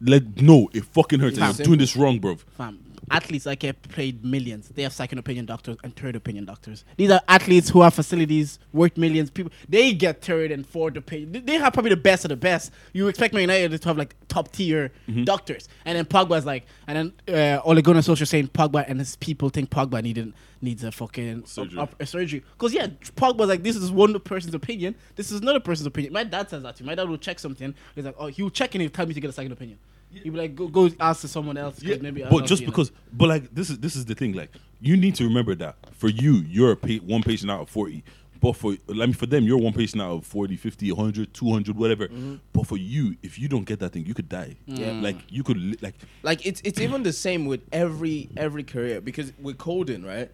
Let 0.00 0.42
no, 0.42 0.68
it 0.72 0.84
fucking 0.84 1.20
hurts. 1.20 1.38
And 1.38 1.46
Fam. 1.46 1.54
you're 1.56 1.64
doing 1.66 1.78
this 1.78 1.96
wrong, 1.96 2.18
bro. 2.18 2.36
Fam, 2.36 2.78
athletes 3.10 3.46
like 3.46 3.62
have 3.62 3.80
played 3.82 4.24
millions. 4.24 4.68
They 4.68 4.82
have 4.82 4.92
second 4.92 5.18
opinion 5.18 5.46
doctors 5.46 5.76
and 5.84 5.94
third 5.94 6.16
opinion 6.16 6.44
doctors. 6.44 6.84
These 6.96 7.10
are 7.10 7.20
athletes 7.28 7.68
who 7.70 7.82
have 7.82 7.94
facilities 7.94 8.58
worth 8.72 8.96
millions. 8.96 9.30
People 9.30 9.52
they 9.68 9.92
get 9.92 10.22
third 10.22 10.50
and 10.50 10.66
fourth 10.66 10.96
opinion. 10.96 11.44
They- 11.44 11.56
have 11.56 11.72
probably 11.72 11.90
the 11.90 11.96
best 11.96 12.24
of 12.24 12.28
the 12.30 12.36
best. 12.36 12.70
You 12.92 13.08
expect 13.08 13.32
Man 13.32 13.42
United 13.42 13.80
to 13.80 13.88
have 13.88 13.96
like 13.98 14.14
top 14.28 14.52
tier 14.52 14.92
Mm-hmm. 15.08 15.24
doctors, 15.24 15.68
and 15.84 15.96
then 15.96 16.04
Pogba's 16.04 16.44
like, 16.44 16.66
and 16.88 17.12
then 17.28 17.56
uh, 17.58 17.60
Ole 17.64 17.80
Gunnar 17.80 18.00
Solskjaer 18.00 18.26
saying 18.26 18.48
Pogba 18.48 18.84
and 18.88 18.98
his 18.98 19.16
people 19.16 19.48
think 19.48 19.70
Pogba 19.70 20.02
needed 20.02 20.32
needs 20.60 20.82
a 20.84 20.90
fucking 20.90 21.44
Surgery. 21.46 21.78
Up, 21.78 21.94
a 22.00 22.06
surgery. 22.06 22.42
Because 22.52 22.72
yeah, 22.74 22.86
Pogba's 23.16 23.46
like 23.48 23.62
this 23.62 23.76
is 23.76 23.90
one 23.92 24.18
person's 24.20 24.54
opinion. 24.54 24.94
This 25.14 25.30
is 25.30 25.40
another 25.40 25.60
person's 25.60 25.86
opinion. 25.86 26.12
My 26.12 26.24
dad 26.24 26.50
says 26.50 26.62
that 26.64 26.76
to 26.76 26.82
me. 26.82 26.88
My 26.88 26.94
dad 26.96 27.08
will 27.08 27.18
check 27.18 27.38
something. 27.38 27.74
He's 27.94 28.04
like, 28.04 28.16
oh, 28.18 28.26
he'll 28.26 28.50
check 28.50 28.74
and 28.74 28.82
he'll 28.82 28.90
tell 28.90 29.06
me 29.06 29.14
to 29.14 29.20
get 29.20 29.30
a 29.30 29.32
second 29.32 29.52
opinion. 29.52 29.78
He'll 30.22 30.32
be 30.32 30.38
like, 30.38 30.54
go, 30.54 30.68
go 30.68 30.90
ask 31.00 31.20
to 31.22 31.28
someone 31.28 31.56
else. 31.56 31.82
Yeah, 31.82 31.96
maybe 32.00 32.24
I 32.24 32.28
but 32.30 32.44
just 32.46 32.60
see 32.60 32.64
it." 32.64 32.66
because, 32.68 32.90
but 33.12 33.28
like 33.28 33.54
this 33.54 33.70
is 33.70 33.78
this 33.78 33.96
is 33.96 34.04
the 34.04 34.14
thing. 34.14 34.32
Like 34.32 34.50
you 34.80 34.96
need 34.96 35.14
to 35.16 35.24
remember 35.24 35.54
that 35.56 35.76
for 35.92 36.08
you, 36.08 36.34
you're 36.48 36.72
a 36.72 36.76
pa- 36.76 37.04
one 37.04 37.22
patient 37.22 37.50
out 37.50 37.60
of 37.60 37.68
forty. 37.68 38.04
But 38.38 38.52
for 38.54 38.76
I 38.90 38.92
mean, 38.92 39.14
for 39.14 39.24
them, 39.26 39.44
you're 39.44 39.58
one 39.58 39.72
patient 39.72 40.02
out 40.02 40.10
of 40.12 40.26
40, 40.26 40.56
50, 40.56 40.92
100, 40.92 41.32
200, 41.32 41.74
whatever. 41.74 42.06
Mm-hmm. 42.06 42.34
But 42.52 42.66
for 42.66 42.76
you, 42.76 43.16
if 43.22 43.38
you 43.38 43.48
don't 43.48 43.64
get 43.64 43.80
that 43.80 43.92
thing, 43.92 44.04
you 44.04 44.12
could 44.12 44.28
die. 44.28 44.56
Yeah. 44.66 44.88
Mm. 44.88 45.02
Like 45.02 45.16
you 45.30 45.42
could 45.42 45.56
li- 45.56 45.78
like 45.80 45.94
like 46.22 46.44
it's 46.44 46.60
it's 46.62 46.78
even 46.78 47.02
the 47.02 47.14
same 47.14 47.46
with 47.46 47.62
every 47.72 48.28
every 48.36 48.62
career 48.62 49.00
because 49.00 49.32
with 49.40 49.56
coding, 49.56 50.04
right? 50.04 50.30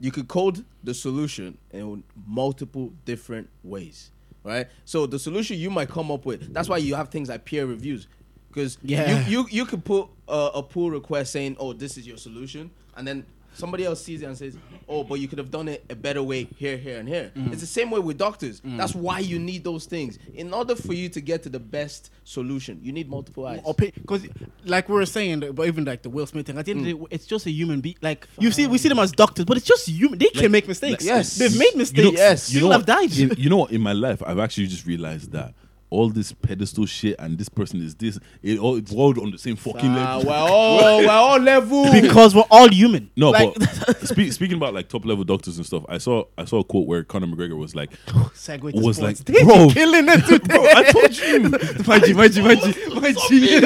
You 0.00 0.10
could 0.10 0.26
code 0.26 0.64
the 0.82 0.94
solution 0.94 1.58
in 1.70 2.02
multiple 2.26 2.92
different 3.04 3.48
ways. 3.62 4.10
right? 4.42 4.66
So 4.84 5.06
the 5.06 5.18
solution 5.20 5.56
you 5.58 5.70
might 5.70 5.88
come 5.88 6.10
up 6.10 6.26
with. 6.26 6.52
That's 6.52 6.68
why 6.68 6.78
you 6.78 6.96
have 6.96 7.08
things 7.10 7.28
like 7.28 7.44
peer 7.44 7.66
reviews, 7.66 8.08
because 8.52 8.78
Yeah. 8.82 9.26
you 9.28 9.40
you 9.42 9.46
you 9.50 9.64
could 9.66 9.84
put 9.84 10.08
a, 10.28 10.50
a 10.56 10.62
pull 10.62 10.90
request 10.90 11.32
saying, 11.32 11.56
"Oh, 11.58 11.72
this 11.72 11.96
is 11.96 12.06
your 12.06 12.16
solution," 12.18 12.70
and 12.96 13.06
then 13.06 13.24
somebody 13.54 13.84
else 13.84 14.02
sees 14.02 14.22
it 14.22 14.24
and 14.24 14.36
says, 14.36 14.56
"Oh, 14.88 15.04
but 15.04 15.16
you 15.20 15.28
could 15.28 15.36
have 15.38 15.50
done 15.50 15.68
it 15.68 15.84
a 15.90 15.94
better 15.94 16.22
way 16.22 16.48
here, 16.56 16.76
here, 16.78 16.98
and 16.98 17.06
here." 17.08 17.30
Mm. 17.36 17.52
It's 17.52 17.60
the 17.60 17.66
same 17.66 17.90
way 17.90 18.00
with 18.00 18.16
doctors. 18.16 18.62
That's 18.64 18.94
why 18.94 19.18
you 19.18 19.38
need 19.38 19.62
those 19.64 19.84
things 19.84 20.18
in 20.34 20.54
order 20.54 20.74
for 20.74 20.94
you 20.94 21.08
to 21.10 21.20
get 21.20 21.42
to 21.42 21.48
the 21.50 21.58
best 21.60 22.10
solution. 22.24 22.80
You 22.82 22.92
need 22.92 23.08
multiple 23.10 23.46
eyes. 23.46 23.60
because 23.76 24.26
like 24.64 24.88
we 24.88 24.94
were 24.94 25.04
saying, 25.06 25.40
but 25.54 25.66
even 25.66 25.84
like 25.84 26.00
the 26.02 26.08
Will 26.10 26.26
Smith 26.26 26.46
thing, 26.46 26.56
at 26.58 26.64
the 26.64 26.70
end 26.72 26.80
Mm. 26.86 26.92
of 26.92 26.98
the 27.00 27.06
day, 27.08 27.14
it's 27.14 27.26
just 27.26 27.44
a 27.46 27.50
human 27.50 27.80
being. 27.82 27.96
Like 28.00 28.26
you 28.38 28.50
see, 28.52 28.66
we 28.66 28.78
see 28.78 28.88
them 28.88 28.98
as 29.00 29.12
doctors, 29.12 29.44
but 29.44 29.56
it's 29.58 29.66
just 29.66 29.86
human. 29.88 30.18
They 30.18 30.28
can 30.28 30.50
make 30.50 30.66
mistakes. 30.68 31.04
yes. 31.04 31.36
they've 31.36 31.58
made 31.58 31.74
mistakes. 31.76 31.98
You 32.06 32.12
know, 32.12 32.18
Yes. 32.18 32.52
you 32.54 32.60
know 32.60 32.70
have 32.70 32.86
died. 32.86 33.12
In, 33.18 33.34
you 33.36 33.50
know 33.50 33.58
what? 33.58 33.70
In 33.72 33.82
my 33.82 33.92
life, 33.92 34.22
I've 34.24 34.38
actually 34.38 34.68
just 34.68 34.86
realized 34.86 35.32
that 35.32 35.52
all 35.92 36.08
this 36.08 36.32
pedestal 36.32 36.86
shit 36.86 37.16
and 37.18 37.38
this 37.38 37.48
person 37.48 37.80
is 37.82 37.94
this. 37.94 38.18
It 38.42 38.58
all 38.58 38.76
it's 38.76 38.92
all 38.92 39.18
on 39.20 39.30
the 39.30 39.38
same 39.38 39.56
fucking 39.56 39.90
Ah, 39.90 40.16
level. 40.16 40.26
we're 40.30 40.36
all 40.36 40.98
we're 40.98 41.10
all 41.10 41.38
level. 41.38 41.92
because 41.92 42.34
we're 42.34 42.44
all 42.50 42.68
human. 42.68 43.10
No, 43.16 43.30
like, 43.30 43.54
but 43.54 44.00
spe- 44.08 44.30
speaking 44.32 44.56
about 44.56 44.74
like 44.74 44.88
top 44.88 45.04
level 45.04 45.24
doctors 45.24 45.56
and 45.58 45.66
stuff, 45.66 45.84
I 45.88 45.98
saw 45.98 46.24
I 46.38 46.44
saw 46.46 46.60
a 46.60 46.64
quote 46.64 46.86
where 46.86 47.04
Conor 47.04 47.26
McGregor 47.26 47.56
was 47.58 47.74
like, 47.74 47.90
segue 48.06 48.72
to 48.72 48.80
was 48.80 48.96
sports. 48.96 48.98
like, 49.00 49.16
They 49.26 49.44
bro, 49.44 49.68
killing 49.70 50.06
it 50.08 50.24
today. 50.26 50.46
bro, 50.46 50.64
I 50.66 50.82
told 50.90 51.18
you. 51.18 51.48
my 51.86 51.98
G, 51.98 52.12
my 52.14 52.28
G, 52.28 52.42
my 52.42 52.54
G, 52.54 53.00
my 53.00 53.12
G. 53.28 53.60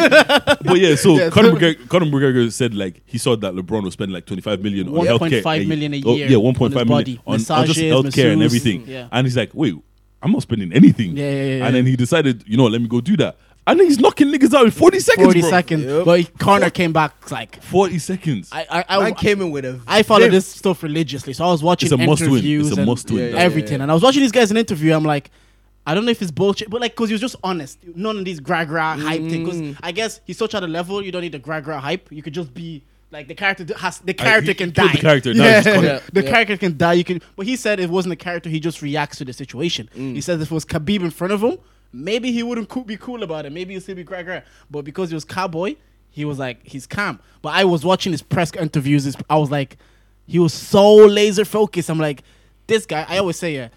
But 0.64 0.78
yeah, 0.80 0.94
so 0.96 1.14
Yes. 1.16 1.32
Conor, 1.32 1.52
McGregor, 1.52 1.88
Conor 1.88 2.06
McGregor 2.06 2.52
said 2.52 2.74
like 2.74 3.02
he 3.06 3.18
saw 3.18 3.36
that 3.36 3.54
LeBron 3.54 3.84
was 3.84 3.92
spending 3.94 4.14
like 4.14 4.26
25 4.26 4.62
million 4.62 4.88
on 4.88 4.94
1.5 5.06 5.18
healthcare. 5.42 5.66
million 5.68 5.94
a 5.94 6.02
Oh, 6.04 6.14
year 6.14 6.28
yeah, 6.30 6.36
on 6.36 6.54
his 6.54 6.60
million 6.70 6.88
body. 6.88 7.20
on, 7.26 7.34
on 7.34 7.38
just 7.38 7.48
Massages, 7.50 7.76
healthcare 7.78 8.32
and 8.32 8.42
masseuses, 8.42 8.44
everything. 8.44 8.84
yeah. 8.86 9.08
And 9.12 9.26
he's 9.26 9.36
like, 9.36 9.50
wait, 9.54 9.74
I'm 10.26 10.32
not 10.32 10.42
spending 10.42 10.72
anything. 10.72 11.16
Yeah, 11.16 11.30
yeah, 11.30 11.44
yeah, 11.58 11.66
And 11.66 11.76
then 11.76 11.86
he 11.86 11.94
decided, 11.94 12.42
you 12.48 12.56
know, 12.56 12.64
what, 12.64 12.72
let 12.72 12.82
me 12.82 12.88
go 12.88 13.00
do 13.00 13.16
that. 13.18 13.36
And 13.64 13.78
then 13.78 13.86
he's 13.86 14.00
knocking 14.00 14.26
niggas 14.26 14.52
out 14.54 14.64
in 14.64 14.72
40 14.72 14.98
seconds. 14.98 15.24
40 15.24 15.40
bro. 15.40 15.50
seconds. 15.50 15.84
Yep. 15.84 16.04
But 16.04 16.38
Conor 16.38 16.70
came 16.70 16.92
back 16.92 17.30
like 17.30 17.62
40 17.62 17.98
seconds. 18.00 18.48
I 18.52 18.66
I 18.68 18.84
I, 18.88 19.04
I 19.04 19.12
came 19.12 19.40
in 19.40 19.52
with 19.52 19.64
a. 19.64 19.80
I 19.86 20.02
follow 20.02 20.28
this 20.28 20.48
stuff 20.48 20.82
religiously, 20.82 21.32
so 21.32 21.44
I 21.44 21.48
was 21.52 21.62
watching 21.62 21.86
It's 21.86 21.92
a 21.92 21.96
must 21.96 22.22
win. 22.22 22.30
interviews 22.30 22.68
It's 22.68 22.76
a 22.76 22.80
and 22.80 22.90
must 22.90 23.08
win. 23.08 23.18
Yeah, 23.18 23.28
yeah, 23.30 23.36
everything, 23.36 23.78
yeah. 23.78 23.82
and 23.84 23.90
I 23.92 23.94
was 23.94 24.02
watching 24.02 24.22
these 24.22 24.32
guys 24.32 24.50
in 24.50 24.56
interview. 24.56 24.92
I'm 24.94 25.04
like, 25.04 25.30
I 25.86 25.94
don't 25.94 26.04
know 26.04 26.10
if 26.10 26.20
it's 26.22 26.32
bullshit, 26.32 26.70
but 26.70 26.80
like, 26.80 26.96
cause 26.96 27.08
he 27.08 27.14
was 27.14 27.20
just 27.20 27.36
honest. 27.44 27.78
None 27.94 28.18
of 28.18 28.24
these 28.24 28.40
gra 28.40 28.66
gra 28.66 28.96
hype 28.96 29.22
thing. 29.22 29.46
Mm. 29.46 29.46
Cause 29.46 29.80
I 29.82 29.92
guess 29.92 30.20
he's 30.24 30.38
such 30.38 30.56
at 30.56 30.64
a 30.64 30.66
level 30.66 31.04
you 31.04 31.12
don't 31.12 31.22
need 31.22 31.32
the 31.32 31.38
gra 31.38 31.60
gra 31.60 31.80
hype. 31.80 32.10
You 32.10 32.22
could 32.22 32.34
just 32.34 32.52
be 32.52 32.82
like 33.10 33.28
the 33.28 33.34
character 33.34 33.66
has 33.78 33.98
the 34.00 34.14
character 34.14 34.50
he 34.50 34.54
can 34.54 34.72
killed 34.72 34.88
die. 34.88 34.94
the 34.94 35.00
character, 35.00 35.32
Yeah. 35.32 35.62
Yeah, 35.64 36.00
the 36.12 36.22
yeah. 36.24 36.30
character 36.30 36.56
can 36.56 36.76
die. 36.76 36.94
You 36.94 37.04
can, 37.04 37.20
but 37.36 37.46
he 37.46 37.56
said 37.56 37.78
it 37.80 37.88
wasn't 37.90 38.12
a 38.12 38.16
character. 38.16 38.48
He 38.50 38.60
just 38.60 38.82
reacts 38.82 39.18
to 39.18 39.24
the 39.24 39.32
situation. 39.32 39.88
Mm. 39.96 40.14
He 40.14 40.20
says 40.20 40.40
if 40.40 40.50
it 40.50 40.54
was 40.54 40.64
Khabib 40.64 41.00
in 41.00 41.10
front 41.10 41.32
of 41.32 41.42
him, 41.42 41.58
maybe 41.92 42.32
he 42.32 42.42
wouldn't 42.42 42.68
coo- 42.68 42.84
be 42.84 42.96
cool 42.96 43.22
about 43.22 43.46
it. 43.46 43.52
Maybe 43.52 43.74
he'd 43.74 43.82
still 43.82 43.94
be 43.94 44.02
gra 44.04 44.24
gra. 44.24 44.42
But 44.70 44.82
because 44.84 45.08
he 45.10 45.14
was 45.14 45.24
cowboy, 45.24 45.76
he 46.10 46.24
was 46.24 46.38
like 46.38 46.58
he's 46.66 46.86
calm. 46.86 47.20
But 47.42 47.50
I 47.50 47.64
was 47.64 47.84
watching 47.84 48.12
his 48.12 48.22
press 48.22 48.52
interviews. 48.54 49.04
his- 49.04 49.16
I 49.30 49.36
was 49.36 49.50
like, 49.50 49.76
he 50.26 50.38
was 50.40 50.52
so 50.52 50.94
laser 50.96 51.44
focused. 51.44 51.88
I'm 51.88 51.98
like, 52.00 52.22
this 52.66 52.86
guy. 52.86 53.06
I 53.08 53.18
always 53.18 53.38
say, 53.38 53.54
yeah, 53.54 53.68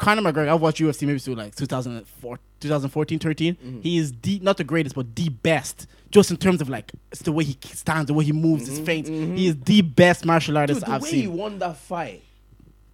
Conor 0.00 0.22
McGregor. 0.22 0.48
I've 0.48 0.60
watched 0.62 0.80
UFC 0.80 1.06
maybe 1.06 1.18
since 1.18 1.36
like 1.36 1.54
2004, 1.54 2.38
2014, 2.60 3.18
13. 3.18 3.54
Mm-hmm. 3.54 3.80
He 3.82 3.98
is 3.98 4.12
the 4.22 4.40
not 4.40 4.56
the 4.56 4.64
greatest, 4.64 4.94
but 4.96 5.14
the 5.14 5.28
best. 5.28 5.86
Just 6.10 6.30
in 6.30 6.38
terms 6.38 6.60
of 6.62 6.68
like 6.70 6.90
it's 7.12 7.20
the 7.22 7.30
way 7.32 7.44
he 7.44 7.56
stands, 7.66 8.06
the 8.06 8.14
way 8.14 8.24
he 8.24 8.32
moves, 8.32 8.64
Mm-hmm. 8.64 8.76
his 8.76 8.80
feints. 8.86 9.08
He 9.10 9.46
is 9.46 9.56
the 9.60 9.82
best 9.82 10.24
martial 10.24 10.54
Dude, 10.54 10.60
artist 10.60 10.80
the 10.80 10.90
I've 10.90 11.02
seen. 11.02 11.10
The 11.10 11.26
way 11.28 11.34
he 11.34 11.40
won 11.40 11.58
that 11.58 11.76
fight, 11.76 12.22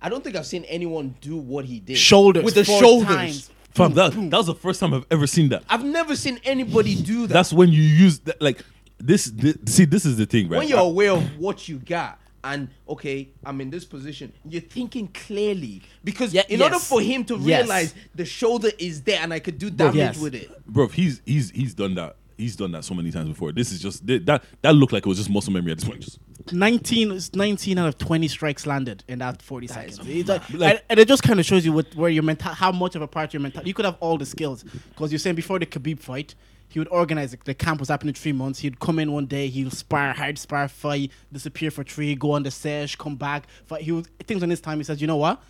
I 0.02 0.08
don't 0.08 0.22
think 0.24 0.34
I've 0.34 0.46
seen 0.46 0.64
anyone 0.64 1.14
do 1.20 1.36
what 1.36 1.64
he 1.64 1.78
did. 1.78 1.96
Shoulders 1.96 2.44
with 2.44 2.54
the 2.54 2.64
four 2.64 2.80
shoulders. 2.80 3.06
times. 3.16 3.50
Fam, 3.70 3.92
that, 3.94 4.12
that 4.12 4.36
was 4.36 4.46
the 4.46 4.54
first 4.54 4.80
time 4.80 4.92
I've 4.92 5.06
ever 5.10 5.26
seen 5.26 5.50
that. 5.50 5.62
I've 5.68 5.84
never 5.84 6.16
seen 6.16 6.40
anybody 6.44 6.94
do 6.94 7.26
that. 7.28 7.32
That's 7.34 7.52
when 7.52 7.68
you 7.68 7.82
use 7.82 8.18
that, 8.20 8.40
like, 8.42 8.64
this, 8.98 9.26
this. 9.26 9.56
See, 9.66 9.84
this 9.84 10.06
is 10.06 10.16
the 10.16 10.24
thing, 10.26 10.48
right? 10.48 10.58
when 10.58 10.66
you're 10.68 10.78
aware 10.78 11.12
of 11.12 11.38
what 11.38 11.68
you 11.68 11.76
got 11.78 12.18
and 12.52 12.68
okay, 12.88 13.28
I'm 13.44 13.60
in 13.60 13.70
this 13.70 13.84
position. 13.84 14.32
You're 14.48 14.60
thinking 14.62 15.08
clearly 15.08 15.82
because 16.04 16.32
Yeah, 16.34 16.42
in 16.48 16.62
order 16.62 16.76
yes. 16.76 16.88
for 16.88 17.00
him 17.00 17.24
to 17.24 17.36
Yes. 17.36 17.62
realize 17.62 17.94
the 18.14 18.24
shoulder 18.24 18.70
is 18.78 19.02
there 19.02 19.20
and 19.20 19.32
I 19.32 19.38
could 19.40 19.58
do 19.58 19.70
damage 19.70 19.94
yes. 19.96 20.18
with 20.18 20.34
it. 20.34 20.50
bro, 20.66 20.88
he's 20.88 21.20
he's 21.24 21.50
he's 21.50 21.74
done 21.74 21.94
that. 21.96 22.16
He's 22.38 22.54
done 22.54 22.72
that 22.72 22.84
so 22.84 22.92
many 22.92 23.10
times 23.10 23.30
before. 23.30 23.50
This 23.52 23.72
is 23.72 23.80
just 23.80 24.06
that 24.06 24.42
that 24.62 24.72
looked 24.74 24.92
like 24.92 25.06
it 25.06 25.08
was 25.08 25.16
just 25.18 25.30
muscle 25.30 25.52
memory 25.52 25.72
at 25.72 25.78
this 25.78 25.88
point. 25.88 26.02
Just 26.02 26.18
19, 26.52 27.12
it's 27.12 27.34
19 27.34 27.78
out 27.78 27.88
of 27.88 27.98
20 27.98 28.28
strikes 28.28 28.66
landed 28.66 29.02
in 29.08 29.18
that 29.20 29.40
40 29.42 29.66
seconds. 29.66 30.00
It's 30.04 30.28
like- 30.28 30.48
Like- 30.52 30.70
and, 30.74 30.82
and 30.90 31.00
it 31.00 31.08
just 31.08 31.22
kind 31.22 31.40
of 31.40 31.46
shows 31.46 31.64
you 31.64 31.72
what, 31.72 31.92
where 31.96 32.10
your 32.10 32.22
mental, 32.22 32.52
how 32.52 32.70
much 32.72 32.94
of 32.94 33.02
a 33.02 33.08
part 33.08 33.30
of 33.30 33.34
your 33.34 33.40
mental. 33.40 33.66
You 33.66 33.72
could 33.74 33.84
have 33.86 33.96
all 34.00 34.18
the 34.18 34.26
skills 34.26 34.62
because 34.90 35.10
you're 35.10 35.18
saying 35.18 35.34
before 35.36 35.58
the 35.58 35.66
Khabib 35.66 35.98
fight, 35.98 36.34
he 36.76 36.78
would 36.78 36.88
organize 36.88 37.32
it. 37.32 37.42
The 37.42 37.54
camp 37.54 37.80
was 37.80 37.88
happening 37.88 38.12
three 38.12 38.32
months. 38.32 38.58
He'd 38.58 38.78
come 38.80 38.98
in 38.98 39.10
one 39.10 39.24
day, 39.24 39.48
he'll 39.48 39.70
spar, 39.70 40.12
hard 40.12 40.36
spar, 40.38 40.68
fight, 40.68 41.10
disappear 41.32 41.70
for 41.70 41.82
three, 41.82 42.14
go 42.14 42.32
on 42.32 42.42
the 42.42 42.50
sesh, 42.50 42.96
come 42.96 43.16
back. 43.16 43.46
Fight. 43.64 43.80
He 43.80 43.92
was 43.92 44.06
things 44.26 44.42
on 44.42 44.50
his 44.50 44.60
time. 44.60 44.76
He 44.76 44.84
says, 44.84 45.00
you 45.00 45.06
know 45.06 45.16
what? 45.16 45.40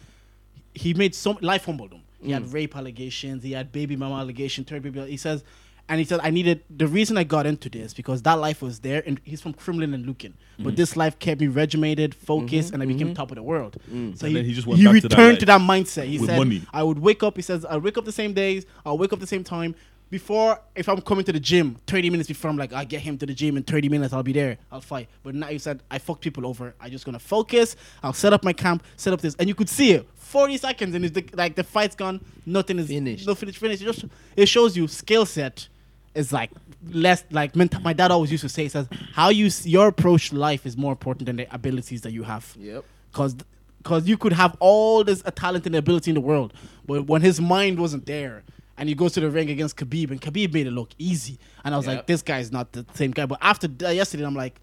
he 0.73 0.94
made 0.94 1.15
some 1.16 1.36
life 1.40 1.65
humbled 1.65 1.90
him. 1.93 2.03
He 2.23 2.28
Mm. 2.31 2.35
had 2.35 2.53
rape 2.53 2.77
allegations, 2.77 3.43
he 3.43 3.53
had 3.53 3.73
baby 3.73 3.97
mama 3.97 4.16
allegation, 4.20 4.62
third 4.62 4.82
baby. 4.82 5.01
He 5.11 5.16
says, 5.16 5.43
and 5.89 5.98
he 5.98 6.05
said, 6.05 6.20
I 6.23 6.31
needed 6.31 6.62
the 6.69 6.86
reason 6.86 7.16
I 7.16 7.24
got 7.24 7.47
into 7.47 7.69
this 7.70 7.94
because 7.94 8.23
that 8.23 8.35
life 8.35 8.61
was 8.61 8.81
there, 8.81 9.03
and 9.07 9.20
he's 9.24 9.40
from 9.40 9.55
Crumlin 9.55 9.94
and 9.94 10.05
Lucan, 10.07 10.35
Mm. 10.61 10.65
but 10.65 10.77
this 10.77 10.97
life 10.97 11.19
kept 11.19 11.40
me 11.40 11.47
regimented, 11.47 12.15
focused, 12.15 12.73
and 12.74 12.82
I 12.82 12.86
became 12.86 13.15
top 13.15 13.31
of 13.31 13.36
the 13.36 13.43
world. 13.43 13.78
So 13.81 13.89
Mm-hmm. 13.89 13.94
And 13.97 14.20
he, 14.28 14.35
then 14.35 14.44
he 14.44 14.53
just 14.53 14.66
went 14.66 14.78
he 14.81 14.85
back 14.86 14.94
to 14.97 15.01
that 15.09 15.16
returned 15.16 15.40
to 15.40 15.47
that, 15.47 15.61
mindset. 15.62 16.05
He 16.07 16.19
with 16.19 16.28
said, 16.28 16.39
money. 16.39 16.62
I 16.73 16.82
would 16.82 16.98
wake 16.98 17.23
up. 17.23 17.36
He 17.36 17.43
says, 17.43 17.65
I'll 17.65 17.81
wake 17.81 17.97
up 17.97 18.05
the 18.05 18.12
same 18.12 18.35
days. 18.35 18.66
I'll 18.85 18.98
wake 18.98 19.12
up 19.15 19.20
the 19.20 19.27
same 19.27 19.44
time. 19.44 19.74
Before, 20.08 20.60
if 20.76 20.88
I'm 20.88 21.00
coming 21.00 21.24
to 21.24 21.32
the 21.32 21.40
gym, 21.40 21.76
30 21.88 22.10
minutes 22.10 22.28
before, 22.28 22.48
I'm 22.48 22.56
like, 22.56 22.72
I'll 22.72 22.84
get 22.86 23.00
him 23.00 23.18
to 23.18 23.26
the 23.26 23.34
gym 23.34 23.56
in 23.56 23.64
30 23.64 23.88
minutes, 23.88 24.12
I'll 24.14 24.22
be 24.22 24.32
there, 24.32 24.56
I'll 24.70 24.80
fight. 24.80 25.08
But 25.24 25.34
now 25.34 25.48
you 25.48 25.58
said, 25.58 25.82
I 25.90 25.98
fuck 25.98 26.20
people 26.20 26.46
over. 26.46 26.74
i 26.80 26.88
just 26.88 27.04
gonna 27.04 27.18
focus, 27.18 27.74
I'll 28.04 28.12
set 28.12 28.32
up 28.32 28.44
my 28.44 28.52
camp, 28.52 28.84
set 28.96 29.12
up 29.12 29.20
this. 29.20 29.34
And 29.36 29.48
you 29.48 29.54
could 29.56 29.68
see 29.68 29.92
it 29.92 30.08
40 30.14 30.58
seconds, 30.58 30.94
and 30.94 31.04
it's 31.04 31.14
the, 31.14 31.24
like 31.34 31.56
the 31.56 31.64
fight's 31.64 31.96
gone, 31.96 32.24
nothing 32.46 32.78
is 32.78 32.86
Finished. 32.86 33.26
No 33.26 33.34
finish, 33.34 33.58
finished. 33.58 33.82
It, 33.82 33.86
just, 33.86 34.04
it 34.36 34.46
shows 34.46 34.76
you 34.76 34.86
skill 34.86 35.26
set 35.26 35.68
is 36.14 36.32
like 36.32 36.50
less, 36.88 37.24
like 37.32 37.56
ment- 37.56 37.82
my 37.82 37.92
dad 37.92 38.12
always 38.12 38.30
used 38.30 38.42
to 38.42 38.48
say, 38.48 38.62
he 38.62 38.68
says, 38.68 38.86
how 39.12 39.30
you, 39.30 39.46
s- 39.46 39.66
your 39.66 39.88
approach 39.88 40.30
to 40.30 40.36
life 40.36 40.64
is 40.66 40.76
more 40.76 40.92
important 40.92 41.26
than 41.26 41.34
the 41.36 41.52
abilities 41.52 42.02
that 42.02 42.12
you 42.12 42.22
have 42.22 42.54
Yep. 42.58 42.84
because 43.10 43.34
because 43.82 44.08
you 44.08 44.16
could 44.16 44.32
have 44.32 44.56
all 44.58 45.04
this 45.04 45.22
talent 45.36 45.64
and 45.66 45.76
ability 45.76 46.10
in 46.10 46.16
the 46.16 46.20
world, 46.20 46.52
but 46.86 47.06
when 47.06 47.22
his 47.22 47.40
mind 47.40 47.78
wasn't 47.78 48.04
there, 48.06 48.42
and 48.78 48.89
he 48.89 48.94
goes 48.94 49.12
to 49.15 49.20
the 49.20 49.31
ring 49.31 49.51
against 49.51 49.77
Khabib, 49.77 50.11
and 50.11 50.20
Khabib 50.20 50.53
made 50.53 50.66
it 50.66 50.73
look 50.73 50.90
easy, 50.98 51.39
and 51.65 51.74
I 51.74 51.77
was 51.77 51.86
like, 51.86 51.98
Yep. 51.98 52.07
this 52.07 52.23
guy's 52.23 52.53
not 52.53 52.73
the 52.73 52.85
same 52.94 53.11
guy. 53.11 53.27
But 53.27 53.39
after 53.40 53.69
uh, 53.85 53.90
yesterday, 53.90 54.24
I'm 54.24 54.35
like, 54.35 54.61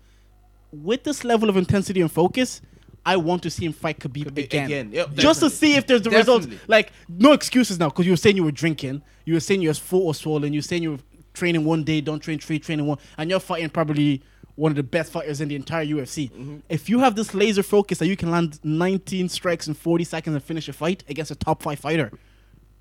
with 0.72 1.04
this 1.04 1.24
level 1.24 1.50
of 1.50 1.58
intensity 1.58 2.02
and 2.02 2.12
focus. 2.12 2.62
I 3.06 3.18
want 3.18 3.44
to 3.44 3.50
see 3.50 3.66
him 3.66 3.74
fight 3.74 4.00
Khabib, 4.00 4.28
Khabib 4.28 4.46
again, 4.46 4.66
again. 4.66 4.92
Yep, 4.94 5.16
just 5.16 5.42
to 5.42 5.50
see 5.50 5.76
if 5.76 5.86
there's 5.88 6.04
the 6.04 6.10
results. 6.10 6.46
Definitely. 6.46 6.66
Like 6.70 6.94
no 7.10 7.34
excuses 7.34 7.78
now, 7.78 7.90
because 7.90 8.06
you 8.06 8.14
were 8.14 8.18
saying 8.18 8.38
you 8.38 8.46
were 8.46 8.52
drinking, 8.52 9.02
you 9.26 9.34
were 9.34 9.42
saying 9.42 9.62
your 9.62 9.74
full 9.74 10.08
or 10.08 10.16
swollen, 10.16 10.54
you 10.54 10.60
were 10.60 10.64
saying 10.64 10.84
you 10.84 10.92
were 10.92 11.00
training 11.34 11.66
one 11.66 11.84
day, 11.84 12.00
don't 12.00 12.22
train 12.22 12.40
three, 12.40 12.60
training 12.60 12.86
one, 12.86 12.98
and 13.18 13.30
you're 13.30 13.42
fighting 13.42 13.70
probably 13.70 14.22
one 14.56 14.72
of 14.72 14.76
the 14.76 14.84
best 14.84 15.12
fighters 15.12 15.42
in 15.42 15.50
the 15.50 15.56
entire 15.56 15.86
UFC. 15.86 16.32
Mm-hmm. 16.32 16.58
If 16.70 16.90
you 16.90 17.00
have 17.00 17.16
this 17.16 17.34
laser 17.34 17.64
focus 17.64 17.98
that 17.98 18.08
you 18.08 18.16
can 18.16 18.32
land 18.32 18.60
19 18.64 19.30
strikes 19.30 19.68
in 19.68 19.74
40 19.74 20.04
seconds 20.04 20.36
and 20.36 20.44
finish 20.44 20.70
a 20.70 20.74
fight 20.74 21.04
against 21.10 21.32
a 21.32 21.36
top 21.36 21.64
five 21.64 21.80
fighter, 21.80 22.12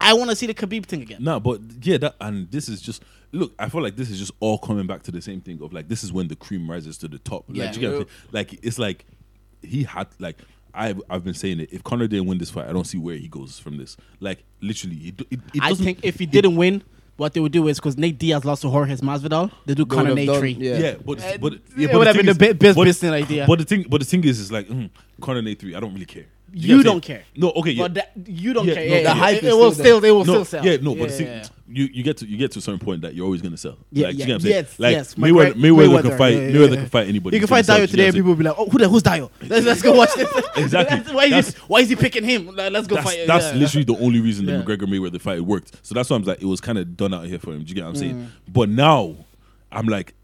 I 0.02 0.14
want 0.14 0.30
to 0.30 0.36
see 0.36 0.46
the 0.46 0.54
Khabib 0.54 0.86
thing 0.86 1.02
again. 1.02 1.22
No, 1.22 1.40
but 1.40 1.60
yeah, 1.82 1.98
that 1.98 2.16
and 2.20 2.50
this 2.50 2.68
is 2.68 2.80
just 2.82 3.02
look. 3.32 3.52
I 3.58 3.68
feel 3.68 3.82
like 3.82 3.96
this 3.96 4.10
is 4.10 4.18
just 4.18 4.32
all 4.40 4.58
coming 4.58 4.86
back 4.86 5.02
to 5.04 5.10
the 5.10 5.22
same 5.22 5.40
thing 5.40 5.62
of 5.62 5.72
like 5.72 5.88
this 5.88 6.02
is 6.04 6.12
when 6.12 6.28
the 6.28 6.36
cream 6.36 6.70
rises 6.70 6.98
to 6.98 7.08
the 7.08 7.18
top. 7.18 7.44
Yeah. 7.48 7.66
Like, 7.66 7.74
you 7.76 7.80
get 7.80 7.98
what 7.98 8.08
like 8.32 8.58
it's 8.64 8.78
like 8.78 9.04
he 9.62 9.84
had 9.84 10.08
like 10.18 10.38
I've 10.74 11.00
I've 11.08 11.24
been 11.24 11.34
saying 11.34 11.60
it. 11.60 11.68
If 11.72 11.84
Conor 11.84 12.08
didn't 12.08 12.26
win 12.26 12.38
this 12.38 12.50
fight, 12.50 12.66
I 12.68 12.72
don't 12.72 12.86
see 12.86 12.98
where 12.98 13.16
he 13.16 13.28
goes 13.28 13.58
from 13.58 13.76
this. 13.78 13.96
Like 14.20 14.42
literally, 14.60 14.96
it, 14.96 15.20
it, 15.30 15.40
it 15.54 15.62
I 15.62 15.68
doesn't- 15.70 15.84
think 15.84 15.98
if 16.02 16.18
he 16.18 16.26
didn't 16.26 16.56
win, 16.56 16.82
what 17.18 17.34
they 17.34 17.40
would 17.40 17.52
do 17.52 17.68
is 17.68 17.78
because 17.78 17.98
Nate 17.98 18.18
Diaz 18.18 18.44
lost 18.44 18.62
to 18.62 18.70
Jorge 18.70 18.94
Masvidal, 18.96 19.50
they 19.66 19.74
do 19.74 19.84
They 19.84 19.94
Conor 19.94 20.14
Nate 20.14 20.30
three. 20.38 20.52
yeah. 20.52 20.78
Yeah, 20.78 20.94
but 21.04 21.22
Uh, 21.22 21.36
but 21.38 21.52
it 21.52 21.62
but 21.90 21.98
would 21.98 22.06
have 22.06 22.16
been 22.16 22.24
the 22.26 22.32
is- 22.32 22.38
bi- 22.38 22.52
best 22.54 22.74
but- 22.76 22.84
business 22.84 23.12
idea. 23.12 23.44
But 23.46 23.58
the 23.58 23.64
thing, 23.66 23.84
but 23.88 24.00
the 24.00 24.06
thing 24.06 24.24
is, 24.24 24.40
is 24.40 24.50
like 24.50 24.66
mm, 24.68 24.88
Conor 25.20 25.42
Nate 25.42 25.58
three. 25.60 25.74
I 25.74 25.80
don't 25.80 25.92
really 25.92 26.06
care. 26.06 26.24
You 26.54 26.78
get 26.78 26.82
don't 26.84 27.04
saying? 27.04 27.18
care. 27.18 27.24
No, 27.36 27.50
okay, 27.52 27.70
yeah. 27.70 27.82
But 27.84 27.94
that, 27.94 28.12
you 28.26 28.52
don't 28.52 28.66
Yeah, 28.66 28.74
care. 28.74 28.88
no, 28.88 28.94
Yeah, 28.94 28.98
the 28.98 29.02
yeah, 29.04 29.14
hype 29.14 29.36
it, 29.36 29.44
is 29.44 29.50
it 29.52 29.56
will 29.56 29.72
still 29.72 29.84
still, 29.84 30.00
they 30.00 30.10
will 30.12 30.24
no, 30.24 30.32
still 30.32 30.44
sell. 30.44 30.66
Yeah, 30.66 30.76
no, 30.82 30.94
but 30.94 31.10
yeah, 31.10 31.16
see, 31.16 31.24
yeah. 31.24 31.44
you 31.68 31.84
you 31.92 32.02
get 32.02 32.18
to 32.18 32.26
you 32.26 32.36
get 32.36 32.50
to 32.52 32.58
a 32.58 32.62
certain 32.62 32.78
point 32.78 33.00
that 33.02 33.14
you're 33.14 33.24
always 33.24 33.40
gonna 33.40 33.56
sell. 33.56 33.78
Yeah, 33.90 34.08
like, 34.08 34.16
yeah, 34.16 34.20
you 34.20 34.26
get 34.26 34.32
what 34.34 34.42
I'm 34.44 34.48
yes, 34.50 34.78
like 34.78 34.92
yes. 34.92 35.14
Mayweather, 35.14 35.52
McGregor- 35.54 35.74
Mayweather, 35.76 36.02
can 36.02 36.18
fight. 36.18 36.34
yeah, 36.34 36.40
yeah, 36.40 36.50
Mayweather 36.52 36.70
yeah. 36.70 36.76
can 36.76 36.86
fight 36.88 37.08
anybody. 37.08 37.36
You 37.36 37.40
can 37.40 37.48
fight 37.48 37.56
himself, 37.58 37.78
Dio 37.78 37.86
today, 37.86 38.06
and 38.06 38.14
people 38.14 38.28
will 38.28 38.36
be 38.36 38.44
like, 38.44 38.54
"Oh, 38.58 38.68
who 38.68 38.78
the, 38.78 38.88
who's 38.88 39.02
Dio? 39.02 39.30
Let's, 39.48 39.64
let's 39.66 39.82
go 39.82 39.92
watch 39.92 40.14
this." 40.14 40.28
Exactly. 40.56 40.96
That's- 40.98 41.14
why 41.14 41.24
is 41.24 41.48
he 41.54 41.60
why 41.68 41.80
is 41.80 41.88
he 41.88 41.96
picking 41.96 42.24
him? 42.24 42.48
Let's 42.54 42.86
go 42.86 42.96
that's, 42.96 43.08
fight. 43.10 43.26
that's 43.26 43.54
literally 43.54 43.84
the 43.84 43.96
only 43.96 44.20
reason 44.20 44.44
the 44.44 44.52
Yeah. 44.52 44.62
McGregor 44.62 44.82
Mayweather 44.82 45.20
fight 45.20 45.40
worked. 45.40 45.74
So 45.82 45.94
that's 45.94 46.10
why 46.10 46.16
I'm 46.16 46.22
like, 46.24 46.42
it 46.42 46.46
was 46.46 46.60
kind 46.60 46.76
of 46.78 46.96
done 46.96 47.14
out 47.14 47.24
here 47.26 47.38
for 47.38 47.52
him. 47.52 47.62
Do 47.62 47.68
you 47.68 47.74
get 47.74 47.84
what 47.84 47.90
I'm 47.90 47.96
saying? 47.96 48.14
Mm. 48.16 48.26
But 48.52 48.68
now, 48.68 49.16
I'm 49.72 49.86
like, 49.86 50.14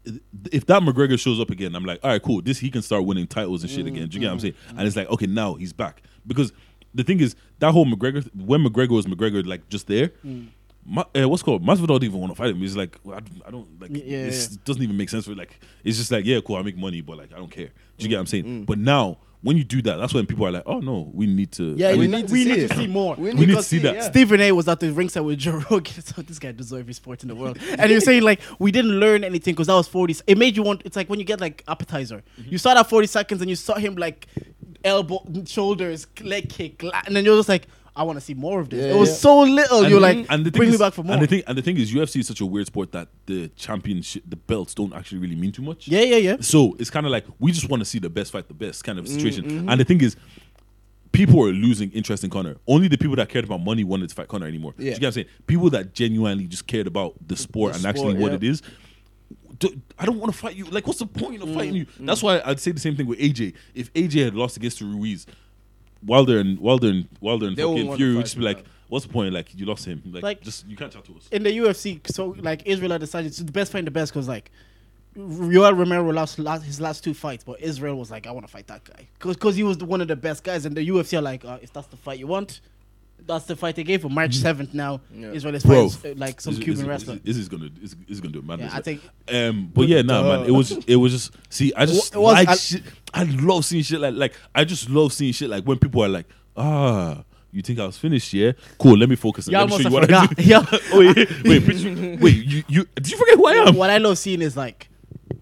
if 0.51 0.65
that 0.67 0.81
McGregor 0.83 1.19
shows 1.19 1.39
up 1.39 1.49
again, 1.49 1.75
I'm 1.75 1.85
like, 1.85 1.99
all 2.03 2.11
right, 2.11 2.21
cool. 2.21 2.41
This 2.41 2.59
he 2.59 2.69
can 2.69 2.81
start 2.81 3.05
winning 3.05 3.27
titles 3.27 3.63
and 3.63 3.71
shit 3.71 3.85
Mm, 3.85 3.89
again. 3.89 4.07
Do 4.09 4.15
you 4.15 4.21
get 4.21 4.27
what 4.27 4.33
I'm 4.33 4.39
saying? 4.39 4.55
And 4.77 4.87
it's 4.87 4.95
like, 4.95 5.09
okay, 5.09 5.25
now 5.27 5.55
he's 5.55 5.73
back 5.73 6.01
because 6.27 6.53
the 6.93 7.03
thing 7.03 7.19
is 7.19 7.35
that 7.59 7.71
whole 7.71 7.85
McGregor 7.85 8.27
when 8.35 8.63
McGregor 8.63 8.89
was 8.91 9.05
McGregor 9.05 9.45
like 9.45 9.67
just 9.69 9.87
there. 9.87 10.11
Ma, 10.85 11.03
uh, 11.15 11.27
what's 11.29 11.43
called 11.43 11.63
Masvidal 11.63 11.87
didn't 11.99 12.03
even 12.05 12.19
want 12.19 12.31
to 12.31 12.35
fight 12.35 12.49
him. 12.51 12.57
He's 12.57 12.75
like, 12.75 12.97
well, 13.03 13.17
I, 13.17 13.19
don't- 13.19 13.41
I 13.47 13.51
don't 13.51 13.81
like. 13.81 13.91
Yeah, 13.93 14.23
this 14.25 14.49
yeah. 14.51 14.57
doesn't 14.63 14.81
even 14.81 14.97
make 14.97 15.09
sense 15.09 15.25
for 15.25 15.35
like. 15.35 15.59
It's 15.83 15.97
just 15.97 16.11
like, 16.11 16.25
yeah, 16.25 16.39
cool, 16.45 16.55
I 16.55 16.61
make 16.63 16.77
money, 16.77 17.01
but 17.01 17.17
like, 17.17 17.33
I 17.33 17.37
don't 17.37 17.51
care. 17.51 17.67
Do 17.97 18.03
you 18.03 18.09
get 18.09 18.15
what 18.15 18.21
I'm 18.21 18.25
saying? 18.27 18.45
Mm. 18.45 18.65
But 18.65 18.79
now, 18.79 19.17
when 19.41 19.55
you 19.55 19.63
do 19.63 19.81
that, 19.83 19.95
that's 19.97 20.13
when 20.13 20.25
people 20.25 20.45
are 20.45 20.51
like, 20.51 20.63
oh 20.65 20.79
no, 20.79 21.09
we 21.13 21.25
need 21.25 21.51
to. 21.53 21.73
Yeah, 21.75 21.89
I 21.89 21.91
we 21.93 21.99
mean, 22.07 22.11
need, 22.11 22.27
to 22.27 22.33
we 22.33 22.43
see 22.43 22.51
need 22.51 22.69
to 22.69 22.75
see 22.75 22.87
more. 22.87 23.15
We 23.15 23.31
need 23.31 23.39
to 23.41 23.47
Because 23.47 23.67
see 23.67 23.77
that. 23.79 23.95
yeah. 23.95 24.01
Stephen 24.09 24.41
A 24.41 24.51
was 24.51 24.67
at 24.67 24.79
the 24.81 24.91
ringside 24.91 25.21
with 25.23 25.39
Joe 25.39 25.63
Rogan. 25.71 25.93
So 26.03 26.21
this 26.21 26.39
guy 26.39 26.51
deserves 26.51 26.81
every 26.81 26.93
sport 26.93 27.21
in 27.23 27.29
the 27.29 27.35
world. 27.35 27.57
And 27.77 27.89
you're 27.89 28.01
saying 28.01 28.23
like 28.23 28.41
we 28.59 28.71
didn't 28.71 28.99
learn 28.99 29.23
anything 29.23 29.53
because 29.53 29.67
that 29.67 29.75
was 29.75 29.87
forty. 29.87 30.15
It 30.27 30.37
made 30.37 30.57
you 30.57 30.63
want. 30.63 30.81
It's 30.83 30.95
like 30.97 31.09
when 31.09 31.19
you 31.19 31.25
get 31.25 31.39
like 31.39 31.63
appetizer. 31.67 32.21
Mm-hmm. 32.39 32.51
You 32.51 32.57
saw 32.57 32.73
that 32.73 32.89
forty 32.89 33.07
seconds 33.07 33.39
and 33.41 33.49
you 33.49 33.55
saw 33.55 33.75
him 33.75 33.95
like 33.95 34.27
elbow, 34.83 35.23
shoulders, 35.45 36.07
leg 36.21 36.49
kick, 36.49 36.83
and 37.05 37.15
then 37.15 37.25
you're 37.25 37.37
just 37.37 37.49
like, 37.49 37.67
I 37.95 38.03
want 38.03 38.17
to 38.17 38.21
see 38.21 38.33
more 38.33 38.59
of 38.61 38.69
this. 38.69 38.85
Yeah, 38.85 38.93
it 38.93 38.99
was 38.99 39.09
yeah. 39.09 39.15
so 39.15 39.39
little. 39.41 39.79
and 39.81 39.89
You're 39.89 39.99
like, 39.99 40.25
and 40.29 40.45
the 40.45 40.51
thing 40.51 40.57
bring 40.59 40.69
is, 40.69 40.75
me 40.75 40.77
back 40.85 40.93
for 40.93 41.03
more. 41.03 41.13
And 41.13 41.21
the 41.23 41.27
thing, 41.27 41.43
and 41.47 41.57
the 41.57 41.61
thing 41.61 41.77
is, 41.77 41.91
UFC 41.91 42.19
is 42.21 42.27
such 42.27 42.39
a 42.41 42.45
weird 42.45 42.67
sport 42.67 42.91
that 42.93 43.09
the 43.25 43.49
championship, 43.55 44.23
the 44.27 44.35
belts 44.35 44.73
don't 44.73 44.93
actually 44.93 45.17
really 45.19 45.35
mean 45.35 45.51
too 45.51 45.61
much. 45.63 45.87
yeah, 45.87 46.01
yeah, 46.01 46.17
yeah. 46.17 46.37
So 46.39 46.75
it's 46.79 46.89
kind 46.89 47.05
of 47.05 47.11
like 47.11 47.25
we 47.39 47.51
just 47.51 47.69
want 47.69 47.81
to 47.81 47.85
see 47.85 47.99
the 47.99 48.09
best 48.09 48.31
fight 48.31 48.47
the 48.47 48.53
best 48.53 48.83
kind 48.83 48.99
of 48.99 49.05
Mm, 49.05 49.09
situation. 49.09 49.43
mm-hmm. 49.45 49.69
And 49.69 49.79
the 49.81 49.85
thing 49.85 50.01
is, 50.01 50.15
people 51.11 51.43
are 51.43 51.51
losing 51.51 51.91
interest 51.91 52.23
in 52.23 52.29
Conor. 52.29 52.57
Only 52.67 52.87
the 52.87 52.97
people 52.97 53.15
that 53.17 53.29
cared 53.29 53.45
about 53.45 53.61
money 53.61 53.83
wanted 53.83 54.09
to 54.09 54.15
fight 54.15 54.27
Conor 54.27 54.45
anymore. 54.47 54.73
Do 54.77 54.83
Yeah. 54.83 54.93
You 54.93 54.99
get 54.99 55.01
what 55.01 55.07
I'm 55.07 55.13
saying? 55.13 55.27
People 55.47 55.69
that 55.71 55.93
genuinely 55.93 56.45
just 56.47 56.67
cared 56.67 56.87
about 56.87 57.15
the 57.27 57.35
sport 57.35 57.73
The 57.73 57.77
and 57.79 57.85
actually 57.87 58.11
sport, 58.11 58.21
what 58.21 58.31
yeah. 58.31 58.37
it 58.37 58.43
is. 58.43 58.61
I 59.97 60.05
don't 60.05 60.19
want 60.19 60.31
to 60.31 60.37
fight 60.37 60.55
you. 60.55 60.65
Like, 60.65 60.87
what's 60.87 60.99
the 60.99 61.05
point 61.05 61.41
of 61.41 61.49
Mm, 61.49 61.53
fighting 61.55 61.75
you? 61.75 61.85
That's 61.99 62.23
why 62.23 62.41
I'd 62.45 62.59
say 62.61 62.71
the 62.71 62.79
same 62.79 62.95
thing 62.95 63.07
with 63.07 63.19
AJ. 63.19 63.53
If 63.75 63.91
AJ 63.93 64.23
had 64.25 64.35
lost 64.35 64.55
against 64.55 64.79
Ruiz, 64.79 65.25
Wilder 66.05 66.39
and 66.39 66.59
Wilder 66.59 66.87
and 66.89 67.07
Wilder 67.19 67.47
and 67.47 67.57
They 67.57 67.65
won't 67.65 67.77
fucking 67.77 67.87
want 67.87 67.97
to 67.99 68.03
Fury 68.03 68.15
would 68.15 68.21
fight 68.21 68.25
just 68.25 68.37
be 68.37 68.43
like, 68.43 68.57
yeah. 68.59 68.63
"What's 68.87 69.05
the 69.05 69.11
point? 69.11 69.33
Like, 69.33 69.53
you 69.57 69.65
lost 69.65 69.85
him. 69.85 70.01
Like, 70.05 70.23
Like- 70.23 70.41
just 70.41 70.67
you 70.67 70.75
can't 70.77 70.91
chat 70.91 71.03
to 71.05 71.15
us." 71.15 71.27
in 71.31 71.43
the 71.43 71.51
UFC, 71.51 71.99
so 72.11 72.35
like 72.39 72.63
Israel 72.65 72.91
had 72.91 73.01
decided 73.01 73.27
it's 73.27 73.39
the 73.39 73.51
best 73.51 73.71
fight 73.71 73.85
the 73.85 73.91
best 73.91 74.13
because 74.13 74.27
like 74.27 74.51
Yoel 75.17 75.77
Romero 75.77 76.11
lost, 76.11 76.39
lost 76.39 76.63
his 76.63 76.79
last 76.79 77.03
two 77.03 77.13
fights, 77.13 77.43
but 77.43 77.59
Israel 77.59 77.97
was 77.97 78.11
like, 78.11 78.27
I 78.27 78.31
want 78.31 78.45
to 78.45 78.51
fight 78.51 78.67
that 78.67 78.83
guy 78.83 79.07
because 79.19 79.55
he 79.55 79.63
was 79.63 79.77
the, 79.77 79.85
one 79.85 80.01
of 80.01 80.07
the 80.07 80.15
best 80.15 80.43
guys, 80.43 80.65
and 80.65 80.75
the 80.77 80.87
UFC 80.87 81.17
are 81.17 81.21
like, 81.21 81.43
uh, 81.43 81.57
if 81.61 81.73
that's 81.73 81.87
the 81.87 81.97
fight 81.97 82.19
you 82.19 82.27
want, 82.27 82.61
that's 83.25 83.45
the 83.45 83.55
fight 83.55 83.75
they 83.75 83.83
gave 83.83 84.01
for 84.01 84.09
March 84.09 84.35
seventh 84.35 84.73
now, 84.73 85.01
Yeah. 85.13 85.31
Israel 85.31 85.55
is 85.55 85.63
Bro, 85.63 85.89
fighting 85.89 86.11
uh, 86.17 86.19
like 86.25 86.41
some 86.41 86.55
this- 86.55 86.63
Cuban 86.63 86.79
this, 86.81 86.87
wrestler. 86.87 87.13
This, 87.15 87.23
this 87.23 87.37
is 87.37 87.49
gonna 87.49 87.69
this, 87.69 87.91
this 87.91 87.97
is 88.09 88.21
gonna 88.21 88.33
do 88.33 88.39
it, 88.39 88.45
man. 88.45 88.59
Yeah, 88.59 88.69
I 88.73 88.81
think- 88.81 89.01
Um, 89.31 89.71
but 89.73 89.87
yeah, 89.87 90.01
nah, 90.01 90.23
man. 90.23 90.45
It 90.47 90.51
was 90.51 90.71
it 90.87 90.95
was 90.95 91.11
just 91.11 91.31
see. 91.49 91.71
I 91.75 91.85
just 91.85 92.13
It 92.15 92.19
was- 92.19 92.33
like 92.33 92.47
I- 92.49 92.55
shit. 92.55 92.83
I 93.13 93.23
love 93.23 93.65
seeing 93.65 93.83
shit 93.83 93.99
like 93.99 94.13
like 94.15 94.33
I 94.53 94.63
just 94.63 94.89
love 94.89 95.13
seeing 95.13 95.33
shit 95.33 95.49
like 95.49 95.63
when 95.63 95.77
people 95.79 96.03
are 96.03 96.09
like, 96.09 96.27
ah. 96.57 97.23
You 97.51 97.63
think 97.63 97.79
I 97.79 97.85
was 97.87 97.97
finished? 97.97 98.31
Yeah, 98.31 98.51
cool. 98.77 98.95
Let 98.95 99.09
me 99.09 99.15
focus. 99.15 99.47
and 99.47 99.53
Yeah, 99.53 99.61
let 99.61 99.69
me 99.69 99.73
almost 99.73 99.83
show 99.83 99.89
you 99.89 99.97
I 99.97 100.01
what 100.01 100.13
I 100.13 100.27
forgot. 100.27 100.37
do. 100.37 100.43
Yeah. 100.51 100.65
oh, 100.93 100.99
wait, 100.99 101.43
wait, 101.65 102.21
wait. 102.21 102.35
You, 102.45 102.63
you 102.67 102.85
did 102.93 103.09
you 103.09 103.17
forget 103.17 103.35
who 103.37 103.47
I 103.47 103.53
am? 103.53 103.75
what 103.75 103.89
I 103.89 103.97
love 103.97 104.19
seeing 104.19 104.43
is 104.43 104.55
like 104.55 104.87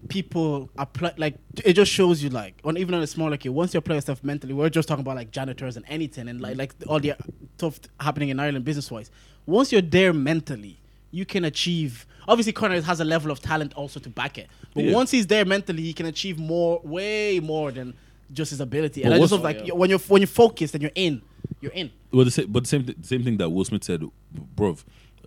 people 0.08 0.70
apply 0.78 1.12
like 1.16 1.34
it 1.64 1.74
just 1.74 1.90
shows 1.92 2.22
you 2.22 2.30
like 2.30 2.54
on 2.64 2.76
even 2.76 2.94
on 2.94 3.02
a 3.02 3.06
small 3.06 3.30
like 3.30 3.42
once 3.46 3.74
you 3.74 3.78
apply 3.78 3.94
yourself 3.96 4.22
mentally 4.24 4.52
we're 4.54 4.68
just 4.68 4.88
talking 4.88 5.02
about 5.02 5.16
like 5.16 5.30
janitors 5.30 5.76
and 5.76 5.84
anything 5.88 6.28
and 6.28 6.40
like 6.40 6.56
like 6.56 6.74
all 6.86 6.98
the 7.00 7.14
stuff 7.56 7.78
happening 8.00 8.28
in 8.30 8.40
Ireland 8.40 8.64
business 8.64 8.90
wise 8.90 9.10
once 9.46 9.72
you're 9.72 9.82
there 9.82 10.12
mentally 10.12 10.78
you 11.10 11.24
can 11.24 11.44
achieve 11.44 12.06
obviously 12.26 12.52
Conor 12.52 12.80
has 12.82 13.00
a 13.00 13.04
level 13.04 13.30
of 13.30 13.40
talent 13.40 13.74
also 13.74 13.98
to 14.00 14.08
back 14.08 14.38
it 14.38 14.48
but 14.74 14.84
Yeah. 14.84 14.94
once 14.94 15.10
he's 15.10 15.26
there 15.26 15.44
mentally 15.44 15.82
he 15.82 15.92
can 15.92 16.06
achieve 16.06 16.38
more 16.38 16.80
way 16.84 17.40
more 17.40 17.70
than 17.70 17.94
just 18.32 18.50
his 18.50 18.60
ability 18.60 19.02
But 19.02 19.06
and 19.06 19.14
I 19.14 19.18
just 19.18 19.32
what's- 19.32 19.42
love 19.42 19.42
like 19.42 19.70
oh, 19.72 19.76
when 19.76 19.90
you're 19.90 19.98
when 20.00 20.20
you're 20.20 20.26
focused 20.28 20.74
and 20.74 20.82
you're 20.82 20.92
in 20.94 21.22
you're 21.60 21.72
in 21.72 21.90
Well, 22.12 22.24
the 22.24 22.30
same, 22.30 22.50
but 22.52 22.64
the 22.64 22.68
same, 22.68 22.84
th- 22.84 22.98
same 23.02 23.24
thing 23.24 23.36
that 23.38 23.48
Will 23.48 23.64
Smith 23.64 23.82
said, 23.84 24.02
bro. 24.54 24.76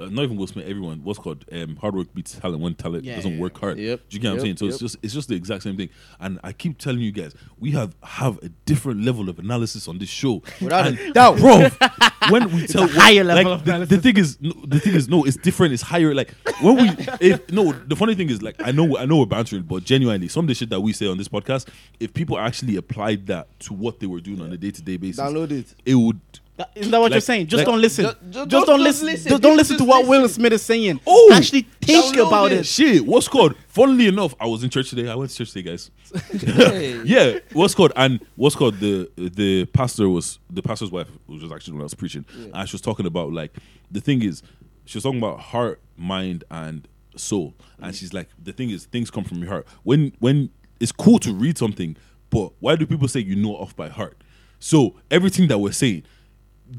Uh, 0.02 0.10
not 0.10 0.24
even 0.24 0.38
Will 0.38 0.48
Smith. 0.48 0.68
Everyone. 0.68 1.04
What's 1.04 1.20
called 1.20 1.46
um, 1.52 1.76
hard 1.76 1.96
work 1.96 2.14
beats 2.14 2.38
talent 2.40 2.62
when 2.62 2.76
talent 2.76 3.04
Yeah, 3.04 3.16
doesn't 3.16 3.36
yeah, 3.36 3.40
work 3.40 3.60
hard. 3.60 3.78
Yep, 3.78 4.02
Do 4.10 4.16
you 4.16 4.22
get 4.22 4.30
what 4.30 4.34
I'm 4.36 4.42
saying? 4.42 4.58
So 4.58 4.66
it's 4.66 4.80
just 4.80 4.98
it's 5.02 5.14
just 5.14 5.30
the 5.30 5.36
exact 5.36 5.64
same 5.64 5.78
thing. 5.78 5.90
And 6.20 6.40
I 6.44 6.54
keep 6.54 6.78
telling 6.78 7.00
you 7.02 7.12
guys, 7.12 7.34
we 7.60 7.72
have 7.72 7.96
have 8.04 8.38
a 8.44 8.50
different 8.66 9.04
level 9.04 9.30
of 9.30 9.40
analysis 9.40 9.88
on 9.88 10.00
this 10.00 10.10
show. 10.10 10.42
Without 10.62 10.88
and, 10.88 11.00
a 11.00 11.12
doubt. 11.14 11.38
bro. 11.38 11.68
when 12.30 12.52
we 12.54 12.68
tell 12.68 12.88
higher 12.88 13.24
like, 13.24 13.46
level 13.46 13.54
of 13.54 13.66
the, 13.66 13.86
the 13.86 13.98
thing 13.98 14.18
is, 14.18 14.40
no, 14.42 14.54
the 14.66 14.80
thing 14.80 14.94
is, 14.94 15.10
no, 15.10 15.24
it's 15.24 15.38
different. 15.38 15.74
It's 15.74 15.84
higher. 15.84 16.14
Like 16.14 16.34
when 16.62 16.76
we, 16.78 16.90
if 17.22 17.50
no, 17.52 17.72
the 17.72 17.96
funny 17.96 18.16
thing 18.16 18.30
is, 18.30 18.42
like 18.42 18.56
I 18.64 18.72
know, 18.72 18.98
I 18.98 19.06
know 19.06 19.18
we're 19.18 19.26
bantering, 19.26 19.64
but 19.64 19.84
genuinely, 19.84 20.28
some 20.28 20.46
of 20.46 20.48
the 20.48 20.56
shit 20.56 20.70
that 20.70 20.82
we 20.82 20.94
say 20.94 21.08
on 21.08 21.18
this 21.18 21.28
podcast, 21.28 21.68
if 22.00 22.14
people 22.14 22.38
actually 22.38 22.76
applied 22.76 23.28
that 23.28 23.60
to 23.62 23.74
what 23.74 24.00
they 24.00 24.08
were 24.08 24.20
doing 24.20 24.42
on 24.42 24.52
a 24.52 24.58
day 24.58 24.72
to 24.72 24.82
day 24.82 24.98
basis, 24.98 25.20
Download 25.20 25.52
it. 25.52 25.74
it 25.86 25.96
would 25.96 26.20
That- 26.58 26.72
Isn't 26.76 26.92
that 26.92 27.00
what 27.00 27.12
you're 27.12 27.22
saying? 27.22 27.48
Just 27.48 27.60
like- 27.60 27.66
don't 27.66 27.82
listen. 27.82 28.06
Ju- 28.06 28.12
Just, 28.12 28.22
ju- 28.22 28.32
don't, 28.32 28.50
don't- 28.50 28.68
don't 28.68 28.84
listen. 28.84 29.06
listen. 29.08 29.30
Don't, 29.32 29.42
don't 29.42 29.52
People 29.52 29.58
listen 29.58 29.78
to 29.78 29.84
just 29.84 29.90
what 29.90 30.08
Will. 30.08 30.28
Smith 30.30 30.54
is 30.54 30.62
saying. 30.62 31.00
Oh! 31.08 31.32
actually 31.34 31.68
think 31.82 32.18
about 32.18 32.52
it. 32.52 32.60
it. 32.60 32.66
Shit, 32.66 33.06
what's 33.06 33.28
called? 33.28 33.56
Funnily 33.68 34.08
enough, 34.08 34.36
I 34.40 34.46
was 34.48 34.64
in 34.64 34.70
church 34.70 34.90
today. 34.90 35.10
I 35.10 35.16
went 35.16 35.32
to 35.32 35.38
church 35.38 35.52
today, 35.52 35.72
guys. 35.72 35.92
Yeah, 37.06 37.40
what's 37.54 37.74
called? 37.74 37.94
And 37.96 38.24
what's 38.36 38.56
called? 38.56 38.80
The 38.80 39.10
the 39.16 39.66
pastor 39.68 40.10
was 40.10 40.40
the 40.50 40.62
pastor's 40.62 40.92
wife, 40.92 41.08
which 41.26 41.42
was 41.42 41.52
actually 41.52 41.74
when 41.74 41.82
I 41.82 41.84
was 41.84 41.94
preaching, 41.94 42.26
and 42.54 42.70
she 42.70 42.74
was 42.74 42.82
talking 42.82 43.06
about 43.06 43.32
like 43.32 43.56
the 43.90 44.02
thing 44.02 44.22
is, 44.22 44.44
she 44.86 44.98
was 44.98 45.04
talking 45.04 45.20
about 45.20 45.40
heart, 45.40 45.82
mind, 45.98 46.44
and 46.52 46.88
soul, 47.16 47.54
and 47.80 47.94
mm. 47.94 47.98
she's 47.98 48.14
like, 48.14 48.30
the 48.42 48.54
thing 48.54 48.70
is, 48.70 48.86
things 48.86 49.10
come 49.10 49.24
from 49.24 49.40
your 49.40 49.50
heart. 49.50 49.68
When 49.84 50.12
when 50.20 50.50
it's 50.80 50.92
cool 50.92 51.20
to 51.20 51.34
read 51.34 51.58
something, 51.58 51.96
but 52.30 52.52
why 52.60 52.76
do 52.76 52.86
people 52.86 53.08
say 53.08 53.20
you 53.22 53.36
know 53.36 53.56
off 53.56 53.76
by 53.76 53.90
heart? 53.90 54.18
So 54.60 54.96
everything 55.10 55.48
that 55.48 55.58
we're 55.58 55.72
saying, 55.72 56.04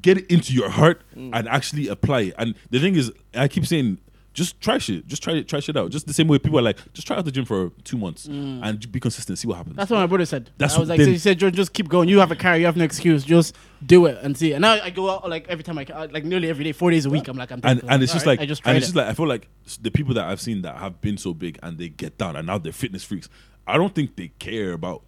get 0.00 0.18
it 0.18 0.30
into 0.30 0.52
your 0.54 0.70
heart 0.70 1.02
mm. 1.16 1.30
and 1.32 1.48
actually 1.48 1.88
apply 1.88 2.20
it. 2.22 2.34
And 2.38 2.54
the 2.70 2.78
thing 2.80 2.94
is, 2.94 3.12
I 3.34 3.48
keep 3.48 3.66
saying, 3.66 3.98
just 4.32 4.60
try 4.62 4.78
shit. 4.78 5.06
Just 5.06 5.22
try 5.22 5.34
it. 5.34 5.46
Try 5.46 5.60
shit 5.60 5.76
out. 5.76 5.90
Just 5.90 6.06
the 6.06 6.14
same 6.14 6.26
way 6.26 6.38
people 6.38 6.58
are 6.58 6.62
like, 6.62 6.78
just 6.94 7.06
try 7.06 7.16
out 7.16 7.24
the 7.24 7.30
gym 7.30 7.44
for 7.44 7.70
two 7.84 7.98
months 7.98 8.26
mm. 8.26 8.60
and 8.62 8.90
be 8.90 8.98
consistent. 8.98 9.38
See 9.38 9.46
what 9.46 9.58
happens. 9.58 9.76
That's 9.76 9.90
what 9.90 9.98
my 9.98 10.06
brother 10.06 10.24
said. 10.24 10.50
That's 10.56 10.74
I 10.74 10.80
was 10.80 10.88
what 10.88 10.92
like, 10.94 10.98
then- 10.98 11.08
so 11.08 11.12
he 11.12 11.18
said, 11.18 11.38
"Just- 11.38 11.54
just 11.54 11.72
keep 11.74 11.88
going. 11.88 12.08
You 12.08 12.20
have 12.20 12.30
a 12.30 12.36
car. 12.36 12.56
You 12.56 12.64
have 12.64 12.76
no 12.76 12.84
excuse. 12.84 13.24
Just 13.24 13.54
do 13.84 14.06
it 14.06 14.18
and 14.22 14.36
see. 14.36 14.52
And 14.52 14.62
now 14.62 14.72
I 14.72 14.88
go 14.88 15.10
out 15.10 15.28
like 15.28 15.48
every 15.48 15.64
time 15.64 15.76
I 15.76 15.84
ca- 15.84 16.08
like 16.10 16.24
nearly 16.24 16.48
every 16.48 16.64
day, 16.64 16.72
four 16.72 16.90
days 16.90 17.04
a 17.04 17.10
week. 17.10 17.28
I'm 17.28 17.36
like, 17.36 17.50
I'm 17.50 17.56
and 17.56 17.62
thankful. 17.62 17.90
and 17.90 18.02
it's 18.02 18.12
just 18.12 18.26
Alright, 18.26 18.38
like 18.38 18.44
I 18.44 18.48
just 18.48 18.62
and 18.64 18.76
it's 18.76 18.86
it. 18.86 18.88
just 18.88 18.96
like 18.96 19.06
I 19.08 19.12
feel 19.12 19.28
like 19.28 19.48
the 19.82 19.90
people 19.90 20.14
that 20.14 20.24
I've 20.26 20.40
seen 20.40 20.62
that 20.62 20.76
have 20.76 21.00
been 21.00 21.18
so 21.18 21.34
big 21.34 21.58
and 21.62 21.76
they 21.76 21.90
get 21.90 22.16
down 22.16 22.36
and 22.36 22.46
now 22.46 22.56
they're 22.56 22.72
fitness 22.72 23.04
freaks. 23.04 23.28
I 23.66 23.76
don't 23.76 23.94
think 23.94 24.16
they 24.16 24.28
care 24.38 24.72
about 24.72 25.02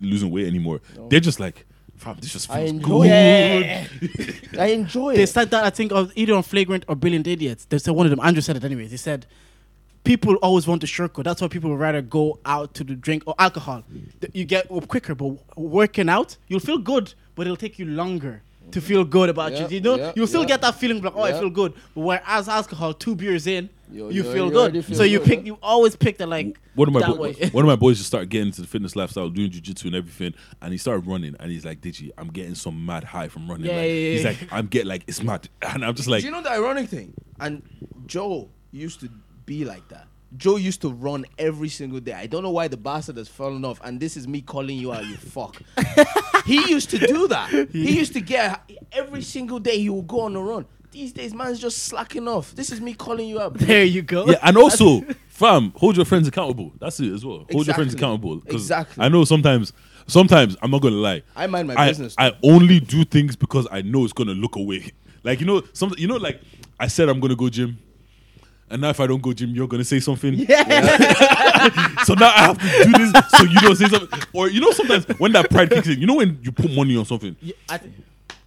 losing 0.00 0.30
weight 0.30 0.46
anymore. 0.46 0.80
They're 1.08 1.20
just 1.20 1.40
like, 1.40 1.65
fam, 1.96 2.16
this 2.20 2.32
just 2.32 2.50
I 2.50 2.58
feels 2.60 2.70
enjoy 2.70 3.02
good. 3.04 3.12
it. 3.12 4.48
I 4.58 4.66
enjoy 4.66 5.16
they 5.16 5.26
said 5.26 5.50
that 5.50 5.64
I 5.64 5.70
think 5.70 5.92
of 5.92 6.12
either 6.16 6.34
on 6.34 6.42
Flagrant 6.42 6.84
or 6.88 6.94
Brilliant 6.96 7.26
Idiots. 7.26 7.64
They 7.64 7.78
said 7.78 7.92
one 7.94 8.06
of 8.06 8.10
them. 8.10 8.20
Andrew 8.22 8.42
said 8.42 8.56
it 8.56 8.64
anyways. 8.64 8.90
He 8.90 8.96
said 8.96 9.26
people 10.04 10.34
always 10.36 10.66
want 10.66 10.80
to 10.82 10.86
shortcut. 10.86 11.24
That's 11.24 11.40
why 11.40 11.48
people 11.48 11.70
would 11.70 11.80
rather 11.80 12.00
go 12.02 12.38
out 12.44 12.74
to 12.74 12.84
the 12.84 12.94
drink 12.94 13.22
or 13.26 13.34
alcohol. 13.38 13.82
Th- 14.20 14.32
You 14.34 14.44
get 14.44 14.70
up 14.70 14.86
quicker, 14.88 15.14
but 15.14 15.36
working 15.56 16.08
out, 16.08 16.36
you'll 16.48 16.60
feel 16.60 16.78
good, 16.78 17.12
but 17.34 17.46
it'll 17.46 17.56
take 17.56 17.78
you 17.78 17.86
longer 17.86 18.42
to 18.70 18.80
feel 18.80 19.04
good 19.04 19.28
about 19.28 19.52
Yeah, 19.52 19.62
you. 19.68 19.76
You 19.76 19.80
know, 19.80 19.96
yeah, 19.96 20.12
you'll 20.16 20.26
still 20.26 20.42
yeah. 20.42 20.48
get 20.48 20.60
that 20.62 20.74
feeling 20.76 21.02
like, 21.02 21.12
oh, 21.16 21.22
I 21.22 21.32
feel 21.32 21.50
good. 21.50 21.72
But 21.94 22.00
whereas 22.02 22.48
alcohol, 22.48 22.94
two 22.94 23.14
beers 23.14 23.46
in, 23.46 23.68
You- 23.90 24.06
you 24.08 24.10
you- 24.10 24.22
feel 24.24 24.46
you 24.46 24.50
good. 24.52 24.84
feel 24.84 24.96
so 24.96 25.02
you 25.04 25.20
pick, 25.20 25.40
yeah. 25.40 25.44
you 25.46 25.58
always 25.62 25.94
pick 25.96 26.18
the 26.18 26.26
like 26.26 26.58
One 26.74 26.88
of 26.88 26.94
my 26.94 27.00
that 27.00 27.10
bo- 27.10 27.16
way. 27.16 27.34
one 27.52 27.64
of 27.64 27.68
my 27.68 27.76
boys 27.84 27.96
just 27.98 28.08
started 28.08 28.28
getting 28.30 28.48
into 28.48 28.60
the 28.60 28.66
fitness 28.66 28.96
lifestyle, 28.96 29.28
doing 29.30 29.50
jujitsu 29.50 29.84
and 29.86 29.94
everything, 29.94 30.34
and 30.60 30.72
he 30.72 30.78
started 30.78 31.06
running, 31.06 31.36
and 31.38 31.50
he's 31.52 31.64
like, 31.64 31.80
"Deji, 31.80 32.10
I'm 32.18 32.28
getting 32.28 32.54
some 32.54 32.84
mad 32.84 33.04
high 33.04 33.28
from 33.28 33.48
running." 33.48 33.66
Yeah, 33.66 33.76
like, 33.76 33.82
yeah, 33.84 33.92
he's 34.10 34.22
yeah. 34.24 34.28
like, 34.30 34.52
"I'm 34.52 34.66
getting 34.66 34.88
like 34.88 35.04
it's 35.06 35.22
mad," 35.22 35.48
and 35.62 35.84
I'm 35.84 35.94
just 35.94 36.08
like, 36.08 36.20
Do 36.22 36.26
you 36.26 36.32
know 36.32 36.42
the 36.42 36.50
ironic 36.50 36.88
thing? 36.88 37.14
And 37.38 37.62
Joe 38.06 38.48
used 38.72 39.00
to 39.00 39.08
be 39.44 39.64
like 39.64 39.86
that. 39.88 40.08
Joe 40.36 40.56
used 40.56 40.80
to 40.82 40.88
run 40.92 41.24
every 41.38 41.68
single 41.68 42.00
day. 42.00 42.12
I 42.12 42.26
don't 42.26 42.42
know 42.42 42.50
why 42.50 42.66
the 42.68 42.76
bastard 42.76 43.16
has 43.16 43.28
fallen 43.28 43.64
off, 43.64 43.80
and 43.84 44.00
this 44.00 44.16
is 44.16 44.26
me 44.26 44.40
calling 44.42 44.76
you 44.76 44.92
out, 44.92 45.06
you 45.06 45.16
fuck. 45.16 45.62
he 46.44 46.68
used 46.68 46.90
to 46.90 46.98
do 46.98 47.28
that. 47.28 47.68
He 47.70 47.96
used 47.96 48.12
to 48.14 48.20
get 48.20 48.60
every 48.92 49.22
single 49.22 49.60
day. 49.60 49.78
He 49.78 49.88
would 49.88 50.06
go 50.08 50.22
on 50.22 50.34
a 50.36 50.42
run. 50.42 50.66
These 50.96 51.12
days, 51.12 51.34
man's 51.34 51.58
just 51.60 51.76
slacking 51.82 52.26
off. 52.26 52.54
This 52.54 52.72
is 52.72 52.80
me 52.80 52.94
calling 52.94 53.28
you 53.28 53.38
up. 53.38 53.52
there 53.58 53.84
you 53.84 54.00
go. 54.00 54.24
yeah, 54.28 54.38
and 54.42 54.56
also, 54.56 55.02
fam, 55.28 55.70
hold 55.76 55.94
your 55.94 56.06
friends 56.06 56.26
accountable. 56.26 56.72
That's 56.80 56.98
it 57.00 57.12
as 57.12 57.22
well. 57.22 57.44
Hold 57.52 57.66
your 57.66 57.74
friends 57.74 57.92
Exactly. 57.92 57.98
accountable. 57.98 58.40
'cause 58.40 58.54
Exactly. 58.54 59.04
I 59.04 59.08
know 59.10 59.22
sometimes, 59.26 59.74
sometimes 60.06 60.56
I'm 60.62 60.70
not 60.70 60.80
gonna 60.80 60.96
lie. 60.96 61.22
I 61.36 61.48
mind 61.48 61.68
my 61.68 61.74
I, 61.76 61.88
business. 61.88 62.14
I 62.16 62.32
only 62.42 62.80
do 62.80 63.04
things 63.04 63.36
because 63.36 63.68
I 63.70 63.82
know 63.82 64.04
it's 64.04 64.14
gonna 64.14 64.32
look 64.32 64.56
away. 64.56 64.90
Like 65.22 65.40
you 65.40 65.46
know, 65.46 65.62
some 65.74 65.92
you 65.98 66.06
know, 66.06 66.16
like 66.16 66.40
I 66.80 66.86
said 66.86 67.08
I'm 67.10 67.18
gonna 67.20 67.34
go 67.36 67.48
gym, 67.50 67.76
and 68.70 68.80
now 68.80 68.88
if 68.90 68.98
I 69.00 69.06
don't 69.08 69.20
go 69.20 69.32
gym, 69.34 69.50
you're 69.50 69.66
gonna 69.68 69.82
say 69.84 69.98
something. 70.00 70.32
Yeah. 70.34 71.68
So 72.04 72.14
now 72.14 72.28
I 72.28 72.40
have 72.46 72.58
to 72.58 72.84
do 72.84 72.92
this 72.92 73.30
so 73.32 73.42
you 73.42 73.58
don't 73.60 73.76
say 73.76 73.88
something. 73.88 74.20
Or 74.32 74.48
you 74.48 74.60
know, 74.60 74.70
sometimes 74.70 75.04
when 75.18 75.32
that 75.32 75.50
pride 75.50 75.68
kicks 75.70 75.88
in, 75.88 76.00
you 76.00 76.06
know 76.06 76.14
when 76.14 76.38
you 76.42 76.52
put 76.52 76.72
money 76.72 76.96
on 76.96 77.04
something. 77.04 77.34
Yeah, 77.42 77.54
I 77.68 77.80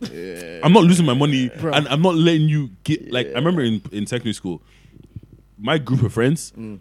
th- 0.03 0.61
I'm 0.64 0.73
not 0.73 0.84
losing 0.84 1.06
my 1.06 1.14
money, 1.14 1.49
Bro. 1.60 1.73
and 1.73 1.88
I'm 1.88 2.01
not 2.01 2.15
letting 2.15 2.47
you 2.49 2.69
get. 2.84 3.11
Like 3.11 3.27
I 3.27 3.34
remember 3.39 3.61
in 3.61 3.81
in 3.91 4.07
secondary 4.07 4.34
school, 4.34 4.61
my 5.57 5.77
group 5.77 6.01
of 6.03 6.14
friends, 6.14 6.53
Mm. 6.57 6.80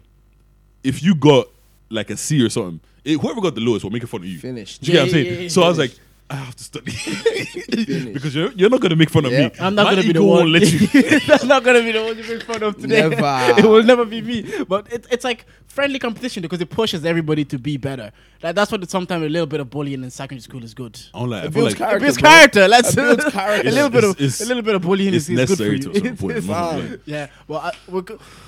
if 0.83 1.03
you 1.03 1.15
got 1.15 1.47
like 1.89 2.09
a 2.09 2.17
C 2.17 2.43
or 2.45 2.49
something, 2.49 2.79
it, 3.03 3.19
whoever 3.19 3.41
got 3.41 3.55
the 3.55 3.61
lowest 3.61 3.83
will 3.83 3.91
making 3.91 4.07
fun 4.07 4.21
of 4.21 4.27
you. 4.27 4.39
Finished. 4.39 4.81
Do 4.81 4.87
you 4.91 4.93
get 4.93 4.99
what 4.99 5.01
I'm 5.01 5.07
Yeah, 5.07 5.13
saying? 5.23 5.25
yeah, 5.35 5.41
yeah, 5.43 5.49
so 5.49 5.63
I 5.63 5.67
was 5.69 5.77
like, 5.77 5.89
finished. 5.91 6.05
I 6.31 6.35
have 6.35 6.55
to 6.55 6.63
study 6.63 6.91
because 8.13 8.35
you're 8.35 8.51
you're 8.51 8.69
not 8.69 8.81
gonna 8.81 8.95
make 8.95 9.09
fun 9.09 9.25
of 9.25 9.31
Yep. 9.31 9.53
me. 9.55 9.59
I'm 9.59 9.73
not 9.73 9.85
My 9.85 9.91
gonna 9.95 10.03
be 10.03 10.13
the 10.13 10.19
ego 10.19 10.25
one. 10.25 10.37
Won't 10.37 10.49
let 10.51 10.71
you. 10.71 10.87
I'm 11.41 11.47
not 11.47 11.63
gonna 11.63 11.81
be 11.81 11.91
the 11.91 12.03
one 12.03 12.15
you 12.17 12.23
make 12.23 12.43
fun 12.43 12.61
of 12.61 12.77
today. 12.77 13.01
Never. 13.09 13.15
it 13.59 13.65
will 13.65 13.81
never 13.83 14.05
be 14.05 14.21
me. 14.21 14.45
But 14.67 14.93
it, 14.93 15.07
it's 15.11 15.23
like 15.23 15.45
friendly 15.69 15.99
competition 15.99 16.41
because 16.41 16.59
it 16.59 16.69
pushes 16.69 17.05
everybody 17.05 17.45
to 17.45 17.57
be 17.57 17.77
better. 17.77 18.11
Like 18.43 18.55
that's 18.55 18.71
what 18.71 18.89
sometimes 18.89 19.23
a 19.23 19.29
little 19.29 19.45
bit 19.47 19.59
of 19.59 19.69
bullying 19.69 20.03
in 20.03 20.09
secondary 20.11 20.41
school 20.41 20.63
is 20.63 20.73
good. 20.73 20.99
I 21.13 21.23
like. 21.23 21.45
It 21.45 21.53
builds 21.53 21.79
like 21.79 21.89
character. 21.89 21.97
It 21.97 22.01
builds 22.01 22.17
character. 22.17 22.67
Let's 22.67 22.89
It 22.91 22.95
builds 22.95 23.25
character. 23.31 23.67
a 23.69 23.71
little 23.71 23.89
bit 23.89 24.03
of 24.03 24.11
It's- 24.11 24.41
a 24.41 24.45
little 24.45 24.63
bit 24.63 24.75
of 24.75 24.81
bullying 24.81 25.13
it's 25.13 25.29
is, 25.29 25.29
is 25.29 25.35
good 25.37 25.57
for 25.57 25.63
necessary 25.63 25.77
you. 25.77 25.83
to 25.83 25.89
It's- 26.07 26.19
point. 26.21 26.37
it's- 26.37 26.45
Must 26.45 27.07
yeah. 27.07 27.27
Well, 27.47 27.59
I, 27.59 27.73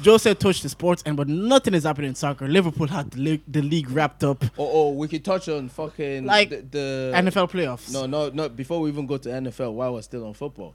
Joe 0.02 0.18
said 0.18 0.40
touch 0.40 0.62
the 0.62 0.70
sports, 0.70 1.04
and 1.06 1.16
but 1.16 1.28
nothing 1.28 1.74
is 1.74 1.84
happening 1.84 2.10
in 2.10 2.16
soccer. 2.16 2.48
Liverpool 2.48 2.88
had 2.88 3.12
the 3.12 3.20
league, 3.20 3.42
the 3.48 3.62
league 3.62 3.90
wrapped 3.92 4.24
up. 4.24 4.44
Oh, 4.58 4.70
oh, 4.72 4.92
we 4.92 5.08
could 5.08 5.24
touch 5.24 5.48
on 5.50 5.70
fucking 5.70 6.26
Like, 6.26 6.50
the, 6.50 6.58
the 6.72 7.12
NFL 7.16 7.50
playoffs. 7.52 7.92
No, 7.94 8.06
no, 8.08 8.30
no. 8.30 8.50
Before 8.50 8.82
we 8.82 8.90
even 8.90 9.06
go 9.06 9.18
to 9.18 9.30
NFL, 9.30 9.74
while 9.74 9.94
we're 9.94 10.02
still 10.02 10.26
on 10.26 10.34
football, 10.34 10.74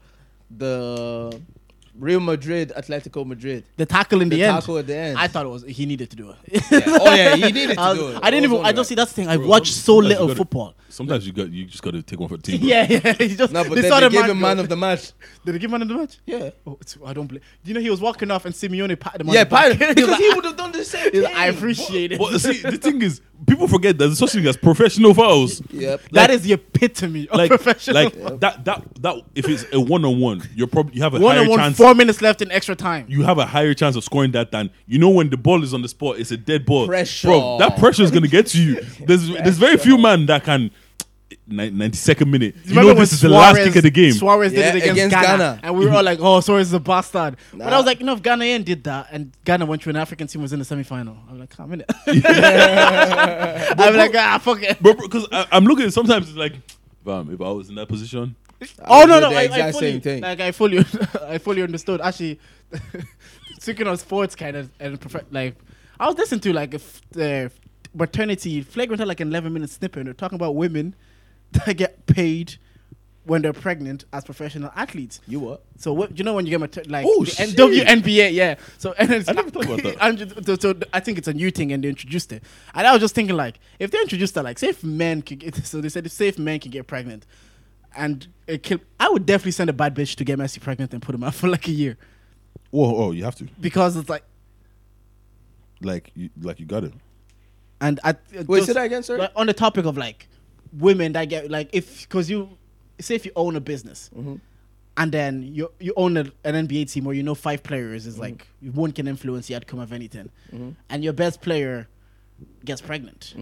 the 0.50 1.40
Real 1.98 2.20
Madrid, 2.20 2.72
Atletico 2.76 3.26
Madrid, 3.26 3.64
the 3.76 3.86
tackle 3.86 4.20
in 4.20 4.28
the, 4.28 4.36
the 4.36 4.44
end. 4.44 4.60
tackle 4.60 4.78
at 4.78 4.86
the 4.86 4.96
end. 4.96 5.18
I 5.18 5.26
thought 5.28 5.46
it 5.46 5.48
was 5.48 5.62
he 5.64 5.86
needed 5.86 6.10
to 6.10 6.16
do 6.16 6.30
it. 6.30 6.36
Yeah. 6.70 6.80
Oh 6.86 7.14
yeah, 7.14 7.36
he 7.36 7.52
needed 7.52 7.74
to 7.76 7.80
I, 7.80 7.88
was- 7.90 7.98
do 7.98 8.08
it. 8.10 8.20
I 8.22 8.30
didn't 8.30 8.44
even. 8.52 8.64
I 8.66 8.72
don't 8.72 8.84
see 8.84 8.94
that's 8.94 9.12
the 9.12 9.16
thing. 9.22 9.28
I 9.28 9.36
Bro, 9.36 9.46
watched 9.46 9.74
so 9.74 9.96
little 9.96 10.26
gotta- 10.26 10.36
football. 10.38 10.74
Sometimes 10.88 11.26
you 11.26 11.32
got 11.32 11.50
you 11.50 11.64
just 11.66 11.82
got 11.82 11.92
to 11.92 12.02
take 12.02 12.18
one 12.20 12.28
for 12.28 12.36
the 12.36 12.42
team. 12.42 12.60
bro. 12.60 12.68
Yeah, 12.68 12.86
yeah. 12.88 13.12
He 13.18 13.34
just 13.36 13.52
No, 13.52 13.64
but 13.64 13.74
they 13.74 13.82
then 13.82 14.00
they 14.02 14.08
gave 14.08 14.20
man 14.22 14.30
him 14.30 14.40
man 14.40 14.58
of 14.60 14.68
the 14.68 14.76
match. 14.76 15.12
Did 15.44 15.54
they 15.54 15.58
give 15.58 15.70
man 15.70 15.82
of 15.82 15.88
the 15.88 15.94
match? 15.94 16.18
Yeah. 16.24 16.50
Oh, 16.66 16.78
it's- 16.80 16.96
I 17.04 17.12
don't 17.12 17.26
believe. 17.26 17.42
Do 17.64 17.68
you 17.68 17.74
know 17.74 17.80
he 17.80 17.90
was 17.90 18.00
walking 18.00 18.30
off 18.30 18.44
and 18.46 18.54
Simeone 18.54 18.98
patted 18.98 19.20
him 19.22 19.28
on 19.28 19.34
Yeah, 19.34 19.44
the 19.44 19.50
back. 19.50 19.78
Pirate, 19.78 19.96
because 19.96 20.16
he 20.18 20.28
would 20.34 20.44
have 20.44 20.56
done 20.56 20.72
the 20.72 20.84
same 20.84 21.10
thing. 21.10 21.22
like, 21.22 21.34
I 21.34 21.46
appreciate 21.48 22.12
it. 22.12 22.18
But 22.18 22.38
see, 22.40 22.62
the 22.62 22.78
thing 22.78 23.02
is, 23.02 23.20
people 23.46 23.68
forget 23.68 23.98
there's 23.98 24.18
such 24.18 24.32
thing 24.32 24.46
as 24.46 24.56
professional 24.56 25.12
fouls. 25.14 25.60
Yep. 25.70 26.02
that 26.12 26.12
like- 26.12 26.30
is 26.30 26.42
the 26.42 26.52
epitome 26.54 27.28
of 27.28 27.36
Like, 27.36 27.48
professional. 27.48 28.04
like 28.04 28.14
that, 28.40 28.64
that, 28.64 28.82
that. 29.02 29.16
If 29.34 29.48
it's 29.48 29.64
a 29.72 29.80
one 29.80 30.04
on 30.04 30.20
one, 30.20 30.42
you're 30.54 30.66
probably 30.66 30.94
you 30.96 31.02
have 31.02 31.14
a 31.14 31.20
one 31.20 31.36
on 31.38 31.48
one. 31.48 31.58
chance. 31.58 31.76
four 31.76 31.94
minutes 31.94 32.22
left 32.22 32.42
in 32.42 32.50
extra 32.50 32.74
time. 32.74 33.06
you 33.08 33.22
have 33.24 33.38
a 33.38 33.46
higher 33.46 33.74
chance 33.74 33.96
of 33.96 34.04
scoring 34.04 34.32
that 34.32 34.50
than 34.52 34.70
you 34.86 34.98
know 34.98 35.10
when 35.10 35.30
the 35.30 35.36
ball 35.36 35.62
is 35.62 35.74
on 35.74 35.82
the 35.82 35.88
spot. 35.88 36.18
It's 36.18 36.30
a 36.30 36.36
dead 36.36 36.64
ball. 36.66 36.86
Pressure. 36.86 37.28
bro. 37.28 37.58
That 37.58 37.78
pressure 37.78 38.02
is 38.02 38.10
gonna 38.10 38.28
get 38.28 38.46
to 38.48 38.62
you. 38.62 38.80
There's 39.06 39.28
there's 39.28 39.58
very 39.58 39.76
few 39.76 39.98
men 39.98 40.26
that 40.26 40.44
can. 40.44 40.70
Ninety 41.48 41.96
second 41.96 42.28
minute. 42.32 42.56
You 42.64 42.74
know 42.74 42.80
Remember 42.80 43.00
this 43.02 43.12
when 43.12 43.16
is 43.16 43.20
the 43.20 43.28
last 43.28 43.56
kick 43.58 43.76
of 43.76 43.82
the 43.84 43.90
game. 43.90 44.12
Suarez 44.12 44.52
Yeah, 44.52 44.72
did 44.72 44.82
it 44.82 44.90
against, 44.90 44.98
against 44.98 45.14
Ghana, 45.14 45.38
Ghana. 45.38 45.60
and 45.62 45.78
we 45.78 45.86
were 45.86 45.92
all 45.92 46.02
like, 46.02 46.18
"Oh, 46.20 46.40
Suarez 46.40 46.66
is 46.68 46.72
a 46.72 46.80
bastard." 46.80 47.36
But 47.54 47.72
I 47.72 47.76
was 47.76 47.86
like, 47.86 48.00
you 48.00 48.06
know, 48.06 48.14
if 48.14 48.22
Ghanaian 48.22 48.64
did 48.64 48.82
that, 48.84 49.06
and 49.12 49.30
Ghana 49.44 49.64
went 49.64 49.82
to 49.82 49.90
an 49.90 49.96
African 49.96 50.26
team 50.26 50.42
was 50.42 50.52
in 50.52 50.58
the 50.58 50.64
semi 50.64 50.82
final, 50.82 51.16
I'm 51.30 51.38
like, 51.38 51.50
"Come 51.50 51.72
in 51.74 51.82
it." 51.82 51.90
I'm 53.78 53.96
like, 53.96 54.14
"Ah, 54.16 54.38
fuck 54.42 54.62
it." 54.62 54.80
Bro, 54.82 54.94
because 54.94 55.26
I'm 55.30 55.64
looking 55.64 55.84
at 55.84 55.88
it, 55.88 55.92
sometimes 55.92 56.28
it's 56.28 56.36
like, 56.36 56.54
fam, 57.04 57.32
if 57.32 57.40
I 57.40 57.50
was 57.50 57.68
in 57.68 57.76
that 57.76 57.88
position, 57.88 58.34
Oh 58.84 59.00
would 59.00 59.08
no, 59.08 59.14
do 59.16 59.20
no, 59.20 59.30
the 59.30 59.36
I, 59.36 59.68
I 59.68 59.72
fully, 59.72 59.92
same 59.92 60.00
thing. 60.00 60.22
like 60.22 60.40
I 60.40 60.50
fully, 60.52 60.78
I 61.22 61.38
fully 61.38 61.62
understood. 61.62 62.00
Actually, 62.00 62.40
speaking 63.60 63.86
of 63.86 64.00
sports, 64.00 64.34
kind 64.34 64.56
of, 64.56 64.70
and 64.80 65.00
prof- 65.00 65.26
like, 65.30 65.54
I 66.00 66.06
was 66.08 66.16
listening 66.16 66.40
to 66.40 66.52
like 66.52 66.74
if 66.74 67.00
the 67.10 67.50
maternity 67.94 68.62
flagrant 68.62 68.98
had 69.00 69.08
like 69.08 69.20
an 69.20 69.28
11 69.28 69.52
minute 69.52 69.70
snippet, 69.70 69.98
and 69.98 70.06
they're 70.08 70.14
talking 70.14 70.36
about 70.36 70.54
women 70.56 70.94
that 71.64 71.76
get 71.76 72.06
paid 72.06 72.56
when 73.24 73.42
they're 73.42 73.52
pregnant 73.52 74.04
as 74.12 74.24
professional 74.24 74.70
athletes. 74.76 75.20
You 75.26 75.40
what? 75.40 75.64
So 75.78 75.92
what 75.92 76.16
you 76.16 76.22
know 76.24 76.34
when 76.34 76.46
you 76.46 76.50
get 76.50 76.60
mater- 76.60 76.84
like 76.88 77.04
Oh, 77.08 77.24
the 77.24 77.30
shit. 77.32 77.56
WNBA, 77.56 78.32
yeah. 78.32 78.54
So 78.78 78.92
and 78.98 79.10
it's, 79.10 79.28
I 79.28 79.32
never 79.32 79.50
thought 79.50 79.64
about 79.64 79.82
that. 79.82 79.96
I'm 80.00 80.16
just- 80.16 80.44
so, 80.46 80.54
so 80.56 80.74
I 80.92 81.00
think 81.00 81.18
it's 81.18 81.26
a 81.26 81.34
new 81.34 81.50
thing, 81.50 81.72
and 81.72 81.82
they 81.82 81.88
introduced 81.88 82.30
it. 82.32 82.44
And 82.74 82.86
I 82.86 82.92
was 82.92 83.00
just 83.00 83.14
thinking, 83.16 83.34
like, 83.36 83.58
if 83.80 83.90
they 83.90 84.00
introduced 84.00 84.34
that, 84.34 84.44
like, 84.44 84.58
say 84.60 84.68
if 84.68 84.84
men 84.84 85.22
could 85.22 85.40
get, 85.40 85.56
so 85.66 85.80
they 85.80 85.88
said 85.88 86.06
if 86.06 86.12
safe 86.12 86.34
if 86.34 86.38
men 86.38 86.60
can 86.60 86.70
get 86.70 86.86
pregnant, 86.86 87.26
and 87.96 88.28
it 88.46 88.62
kill, 88.62 88.78
I 89.00 89.08
would 89.08 89.26
definitely 89.26 89.52
send 89.52 89.70
a 89.70 89.72
bad 89.72 89.94
bitch 89.96 90.14
to 90.16 90.24
get 90.24 90.38
Messi 90.38 90.60
pregnant 90.60 90.92
and 90.92 91.02
put 91.02 91.14
him 91.14 91.24
out 91.24 91.34
for 91.40 91.48
like 91.48 91.66
a 91.68 91.72
year 91.72 91.96
oh, 92.72 93.04
oh, 93.06 93.10
you 93.12 93.24
have 93.24 93.34
to, 93.36 93.44
because 93.60 93.96
it's 93.96 94.08
like, 94.10 94.22
like, 95.82 96.10
you, 96.14 96.30
like 96.40 96.58
you 96.60 96.66
got 96.66 96.84
it. 96.84 96.92
and 97.80 98.00
I 98.04 98.10
uh, 98.10 98.14
Wait, 98.32 98.46
those- 98.46 98.66
say 98.66 98.72
that 98.74 98.84
again, 98.84 99.02
sir. 99.02 99.18
like, 99.18 99.32
on 99.36 99.46
the 99.46 99.52
topic 99.52 99.84
of 99.86 99.96
like 99.96 100.28
women 100.72 101.12
that 101.12 101.26
get 101.26 101.50
like 101.50 101.68
if 101.72 102.02
because 102.02 102.28
you 102.30 102.48
say 103.00 103.14
if 103.14 103.24
you 103.26 103.32
own 103.36 103.56
a 103.56 103.60
business 103.60 104.10
Mm-hmm. 104.16 104.36
and 104.96 105.12
then 105.12 105.42
you 105.42 105.70
you 105.80 105.92
own 105.96 106.16
a, 106.16 106.24
an 106.44 106.66
NBA 106.68 106.90
team 106.92 107.04
where 107.04 107.14
you 107.14 107.22
know 107.22 107.34
five 107.34 107.62
players 107.62 108.02
Mm-hmm. 108.02 108.08
is 108.10 108.18
like 108.18 108.46
one 108.72 108.92
can 108.92 109.06
influence 109.08 109.46
the 109.48 109.54
outcome 109.56 109.78
of 109.80 109.92
anything, 109.92 110.30
and 110.90 111.04
your 111.04 111.12
best 111.12 111.40
player 111.40 111.88
gets 112.64 112.80
pregnant. 112.80 113.34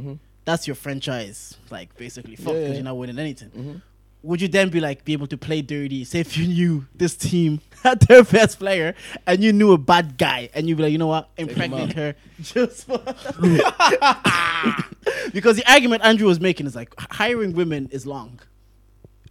That's 0.44 0.66
your 0.66 0.74
franchise, 0.76 1.56
like 1.70 1.96
basically 1.96 2.36
fuck 2.36 2.54
Mm-hmm. 2.54 2.54
Yeah, 2.54 2.60
because 2.60 2.68
yeah. 2.70 2.74
you're 2.76 2.84
not 2.84 2.96
winning 2.98 3.18
anything. 3.18 3.82
Would 4.22 4.40
you 4.40 4.48
then 4.48 4.70
be 4.70 4.80
like 4.80 5.04
be 5.04 5.12
able 5.12 5.26
to 5.28 5.36
play 5.36 5.60
dirty? 5.62 6.04
Say 6.04 6.20
if 6.20 6.36
you 6.36 6.46
knew 6.46 6.86
this 6.94 7.14
team 7.16 7.60
had 7.84 8.00
their 8.08 8.24
best 8.24 8.58
player 8.58 8.94
and 9.26 9.44
you 9.44 9.52
knew 9.52 9.72
a 9.72 9.78
bad 9.78 10.16
guy 10.18 10.48
and 10.54 10.68
you'd 10.68 10.76
be 10.78 10.82
like, 10.84 10.92
you 10.92 10.98
know 10.98 11.06
what, 11.06 11.28
impregnate 11.36 11.92
her 11.92 12.14
just 12.40 12.86
for 12.86 12.98
because 15.32 15.56
the 15.56 15.64
argument 15.70 16.02
Andrew 16.04 16.26
was 16.26 16.40
making 16.40 16.66
is 16.66 16.74
like 16.74 16.92
hiring 16.98 17.52
women 17.52 17.88
is 17.92 18.06
long. 18.06 18.40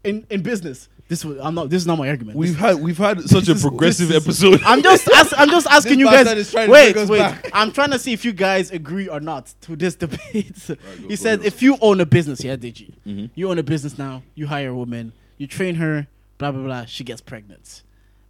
In 0.03 0.25
in 0.29 0.41
business, 0.41 0.89
this 1.07 1.23
was 1.23 1.37
I'm 1.41 1.55
not. 1.55 1.69
This 1.69 1.81
is 1.81 1.87
not 1.87 1.97
my 1.97 2.09
argument. 2.09 2.37
We've 2.37 2.49
This- 2.51 2.59
had 2.59 2.75
we've 2.81 2.97
had 2.97 3.21
such 3.23 3.47
a 3.47 3.55
progressive 3.55 4.09
this 4.09 4.21
episode. 4.25 4.61
I'm 4.65 4.81
just 4.83 5.07
ask, 5.09 5.33
I'm 5.37 5.49
just 5.49 5.65
asking 5.67 5.99
you 5.99 6.07
bastard 6.07 6.37
is 6.39 6.47
guys. 6.47 6.51
trying 6.53 6.69
Wait, 6.69 6.93
bring 6.93 7.07
wait. 7.07 7.19
back. 7.19 7.49
I'm 7.53 7.71
trying 7.71 7.91
to 7.91 7.99
see 7.99 8.11
if 8.11 8.25
you 8.25 8.33
guys 8.33 8.69
agree 8.71 9.07
or 9.07 9.21
not 9.21 9.53
to 9.61 9.77
this 9.77 9.95
debate. 9.95 10.53
go- 10.67 10.75
he 10.99 11.07
go 11.07 11.15
said 11.15 11.39
ahead. 11.39 11.45
if 11.53 11.61
you 11.61 11.77
own 11.79 12.01
a 12.01 12.05
business, 12.05 12.43
yeah, 12.43 12.57
Deji, 12.57 12.93
Mm-hmm. 13.07 13.25
you 13.33 13.49
own 13.49 13.59
a 13.59 13.63
business 13.63 13.97
now. 13.97 14.23
You 14.35 14.47
hire 14.47 14.69
a 14.71 14.75
woman, 14.75 15.13
you 15.37 15.47
train 15.47 15.75
her, 15.75 16.07
blah 16.37 16.51
blah 16.51 16.63
blah. 16.63 16.83
She 16.85 17.05
gets 17.05 17.21
pregnant, 17.21 17.81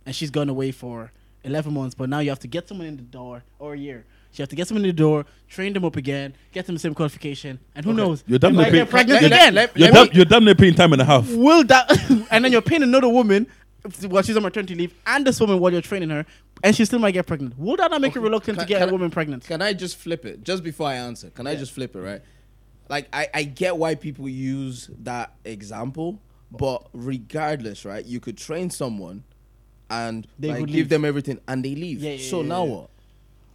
and 0.06 0.16
she's 0.16 0.30
gone 0.32 0.50
away 0.50 0.72
for 0.72 1.12
11 1.44 1.74
months. 1.74 1.96
But 1.96 2.10
now 2.10 2.20
you 2.20 2.30
have 2.30 2.40
to 2.40 2.48
get 2.48 2.68
someone 2.68 2.88
in 2.88 2.96
the 2.98 3.04
door 3.04 3.44
or 3.60 3.74
a 3.74 3.78
year. 3.78 4.06
You 4.34 4.42
have 4.42 4.50
to 4.50 4.56
get 4.56 4.68
someone 4.68 4.84
in 4.84 4.90
the 4.90 4.94
door, 4.94 5.26
train 5.48 5.74
them 5.74 5.86
up 5.86 5.96
again, 5.96 6.34
get 6.52 6.66
them 6.66 6.74
the 6.74 6.80
same 6.80 6.96
qualification, 6.96 7.60
and 7.76 7.86
who 7.86 7.94
knows? 7.94 8.24
You're 8.26 8.40
damn 8.40 8.54
they 8.56 8.64
near 8.64 8.66
might 8.66 8.72
paying- 8.72 8.88
pregnant 8.88 9.22
let- 9.22 9.32
again. 9.32 9.54
let- 9.54 9.78
You're, 9.78 9.88
let 9.90 9.94
damn, 9.94 10.04
me- 10.08 10.10
you're 10.16 10.26
damn 10.26 10.44
near 10.46 10.56
paying 10.56 10.74
time 10.74 10.92
and 10.94 11.02
a 11.02 11.06
half. 11.06 11.30
will 11.32 11.64
that 11.66 11.92
and 12.32 12.44
then 12.44 12.52
you're 12.52 12.62
paying 12.64 12.82
another 12.82 13.10
woman 13.10 13.46
while 14.08 14.24
she's 14.24 14.36
on 14.36 14.42
maternity 14.42 14.74
leave 14.74 14.94
and 15.06 15.28
this 15.28 15.40
woman 15.40 15.60
while 15.60 15.72
you're 15.72 15.82
training 15.84 16.10
her 16.10 16.26
and 16.64 16.76
she 16.76 16.84
still 16.86 16.98
might 17.00 17.12
get 17.12 17.28
pregnant 17.28 17.54
will 17.60 17.76
that 17.76 17.92
not 17.92 18.00
make 18.02 18.16
you 18.16 18.22
reluctant 18.22 18.58
to 18.58 18.66
get 18.66 18.80
can 18.80 18.88
a 18.88 18.90
I- 18.90 18.92
woman 18.92 19.12
pregnant 19.12 19.44
Can 19.46 19.62
I 19.62 19.74
just 19.74 19.98
flip 19.98 20.26
it 20.26 20.44
just 20.44 20.64
before 20.64 20.88
I 20.88 20.96
answer? 20.96 21.30
Can 21.30 21.46
I 21.46 21.56
just 21.56 21.72
flip 21.74 21.96
it, 21.96 22.00
right? 22.00 22.22
Like 22.90 23.10
I, 23.14 23.28
I 23.36 23.44
get 23.44 23.78
why 23.78 23.94
people 23.94 24.28
use 24.28 24.90
that 25.04 25.36
example, 25.46 26.20
but 26.50 26.88
regardless, 26.94 27.86
right? 27.86 28.04
You 28.04 28.20
could 28.20 28.38
train 28.38 28.72
someone 28.72 29.24
and 30.02 30.28
They 30.40 30.50
like, 30.50 30.60
would 30.62 30.68
give 30.70 30.76
leave. 30.76 30.90
them 30.90 31.06
everything 31.06 31.40
and 31.48 31.64
they 31.64 31.76
leave. 31.76 32.02
Yeah, 32.02 32.12
yeah, 32.14 32.30
so 32.30 32.42
yeah, 32.42 32.48
now 32.48 32.66
yeah. 32.66 32.72
what? 32.74 32.90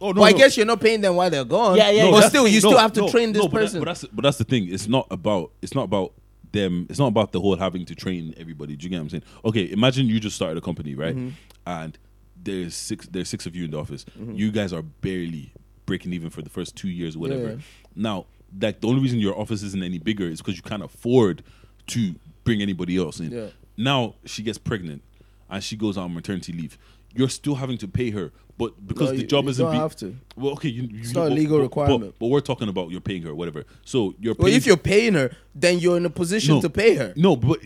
Oh 0.01 0.13
Well, 0.13 0.23
I 0.23 0.31
guess 0.31 0.55
you're 0.55 0.65
not 0.65 0.79
paying 0.79 1.01
them 1.01 1.15
while 1.15 1.29
they're 1.29 1.43
gone. 1.43 1.75
Yeah, 1.77 1.89
yeah, 1.91 2.09
But 2.09 2.21
yeah. 2.23 2.29
still, 2.29 2.47
you 2.47 2.61
No, 2.61 2.69
still 2.69 2.77
have 2.77 2.93
to 2.93 3.01
no, 3.01 3.09
train 3.09 3.33
this 3.33 3.41
no, 3.43 3.47
but 3.49 3.57
that- 3.59 3.65
person. 3.65 3.79
but 3.81 3.85
that's 3.85 4.05
but 4.05 4.23
that's 4.23 4.37
the 4.37 4.43
thing. 4.45 4.71
It's 4.71 4.87
not 4.87 5.07
about 5.11 5.51
it's 5.61 5.73
not 5.75 5.83
about 5.83 6.13
them. 6.51 6.87
It's 6.89 6.99
not 6.99 7.07
about 7.07 7.31
the 7.33 7.39
whole 7.41 7.55
having 7.57 7.85
to 7.85 7.95
train 7.95 8.33
everybody. 8.37 8.75
Do 8.75 8.83
you 8.85 8.89
get 8.89 8.95
what 8.97 9.01
I'm 9.03 9.09
saying? 9.09 9.23
Okay, 9.45 9.69
imagine 9.71 10.07
you 10.07 10.19
just 10.19 10.35
started 10.35 10.57
a 10.57 10.61
company, 10.61 10.95
right? 10.95 11.15
Mm-hmm. 11.15 11.29
And 11.67 11.97
there's 12.41 12.73
six 12.75 13.07
there's 13.07 13.27
six 13.29 13.45
of 13.45 13.55
you 13.55 13.65
in 13.65 13.71
the 13.71 13.77
office. 13.79 14.05
You 14.17 14.51
guys 14.51 14.71
are 14.71 14.81
barely 14.81 15.51
breaking 15.85 16.13
even 16.13 16.29
for 16.29 16.41
the 16.41 16.49
first 16.49 16.75
two 16.75 16.87
years, 16.89 17.15
or 17.15 17.19
whatever. 17.19 17.49
Yeah. 17.49 17.55
Now, 17.95 18.25
like 18.61 18.79
the 18.79 18.87
only 18.87 19.01
reason 19.01 19.19
your 19.19 19.37
office 19.37 19.61
isn't 19.63 19.83
any 19.83 19.97
bigger 19.99 20.23
is 20.25 20.37
because 20.39 20.55
you 20.55 20.61
can't 20.63 20.83
afford 20.83 21.43
to 21.87 22.15
bring 22.45 22.61
anybody 22.61 22.97
else 22.97 23.19
in. 23.19 23.31
Yeah. 23.31 23.47
Now 23.75 24.15
she 24.25 24.43
gets 24.43 24.57
pregnant 24.57 25.01
and 25.49 25.63
she 25.63 25.75
goes 25.75 25.97
on 25.97 26.13
maternity 26.13 26.53
leave. 26.53 26.77
You're 27.15 27.29
still 27.29 27.55
having 27.55 27.77
to 27.79 27.87
pay 27.87 28.11
her, 28.11 28.31
but 28.57 28.85
because 28.87 29.11
No, 29.11 29.17
the 29.17 29.23
job 29.23 29.45
you 29.45 29.49
isn't 29.51 29.65
don't 29.65 29.73
be- 29.73 29.79
have 29.79 29.95
to. 29.97 30.15
well, 30.35 30.53
okay, 30.53 30.69
you, 30.69 30.83
you 30.83 30.99
It's 30.99 31.13
not 31.13 31.27
a 31.27 31.33
legal 31.33 31.57
but- 31.57 31.63
requirement. 31.63 32.01
But, 32.01 32.19
but 32.19 32.27
we're 32.27 32.39
talking 32.41 32.69
about 32.69 32.91
you're 32.91 33.01
paying 33.01 33.23
her, 33.23 33.33
whatever. 33.33 33.65
So 33.83 34.13
you're 34.19 34.35
well, 34.37 34.51
if 34.53 34.67
you're 34.67 34.77
paying 34.77 35.15
her, 35.15 35.31
then 35.55 35.79
you're 35.79 35.97
in 35.97 36.05
a 36.05 36.09
position 36.11 36.55
no, 36.55 36.61
to 36.61 36.69
pay 36.69 36.95
her. 36.95 37.13
No, 37.15 37.35
but 37.35 37.59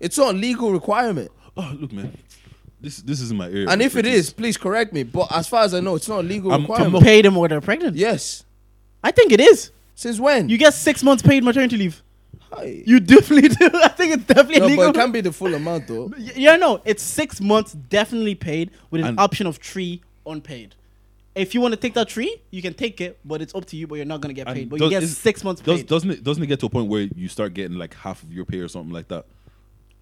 It's 0.00 0.18
not 0.18 0.34
a 0.34 0.38
legal 0.38 0.72
requirement. 0.72 1.30
oh, 1.56 1.76
look, 1.80 1.92
man, 1.92 2.16
this 2.80 2.98
this 2.98 3.20
isn't 3.22 3.38
my 3.38 3.46
area. 3.48 3.68
And 3.70 3.80
if 3.80 3.96
it 3.96 4.04
is, 4.04 4.32
please 4.32 4.56
correct 4.58 4.92
me. 4.92 5.02
But 5.04 5.28
as 5.34 5.48
far 5.48 5.62
as 5.64 5.72
I 5.72 5.80
know, 5.80 5.94
it's 5.94 6.08
not 6.08 6.20
a 6.20 6.22
legal 6.28 6.50
I'm- 6.52 6.60
I'm 6.62 6.66
requirement. 6.66 6.92
not- 6.94 7.02
pay 7.04 7.22
them 7.22 7.36
when 7.36 7.48
they're 7.50 7.60
pregnant 7.60 7.96
yes. 7.96 8.44
i 9.04 9.10
think 9.10 9.32
it 9.32 9.40
is 9.40 9.70
Since 9.94 10.20
when? 10.20 10.48
you 10.48 10.58
get 10.58 10.74
six 10.74 11.02
months 11.02 11.22
paid 11.22 11.42
maternity 11.42 11.76
leave 11.76 12.02
Hi. 12.52 12.82
you 12.86 13.00
definitely 13.00 13.48
do 13.48 13.70
i 13.74 13.88
think 13.88 14.14
it's 14.14 14.24
definitely 14.24 14.60
no, 14.60 14.66
legal 14.66 14.84
but 14.86 14.96
it 14.96 14.98
can't 14.98 15.12
be 15.12 15.20
the 15.22 15.32
full 15.32 15.54
amount 15.54 15.86
though. 15.88 16.10
Yeah 16.18 16.56
no 16.56 16.80
it's 16.84 17.02
six 17.02 17.40
months 17.40 17.72
definitely 17.72 18.34
paid 18.34 18.70
with 18.90 19.00
an 19.00 19.08
And- 19.08 19.20
option 19.20 19.46
of 19.46 19.56
three 19.56 20.02
unpaid 20.26 20.74
if 21.34 21.54
you 21.54 21.62
want 21.62 21.72
to 21.72 21.80
take 21.80 21.94
that 21.94 22.08
tree, 22.08 22.36
you 22.50 22.60
can 22.60 22.74
take 22.74 23.00
it, 23.00 23.18
but 23.24 23.40
it's 23.40 23.54
up 23.54 23.64
to 23.64 23.74
you. 23.78 23.86
But 23.86 23.94
you're 23.94 24.04
not 24.04 24.20
gonna 24.20 24.34
get 24.34 24.48
And 24.48 24.54
paid. 24.54 24.68
But 24.68 24.80
does- 24.80 24.84
you 24.84 24.90
get 24.90 25.02
is- 25.02 25.16
six 25.16 25.42
months 25.42 25.62
does, 25.62 25.78
paid. 25.80 25.86
doesn't 25.88 26.10
it 26.10 26.22
doesn't 26.22 26.42
it 26.42 26.46
get 26.46 26.60
to 26.60 26.66
a 26.66 26.68
point 26.68 26.88
where 26.88 27.08
you 27.16 27.26
start 27.28 27.54
getting 27.54 27.78
like 27.78 27.94
half 27.94 28.22
of 28.22 28.30
your 28.34 28.44
pay 28.44 28.58
or 28.58 28.68
something 28.68 28.92
like 28.92 29.08
that? 29.08 29.24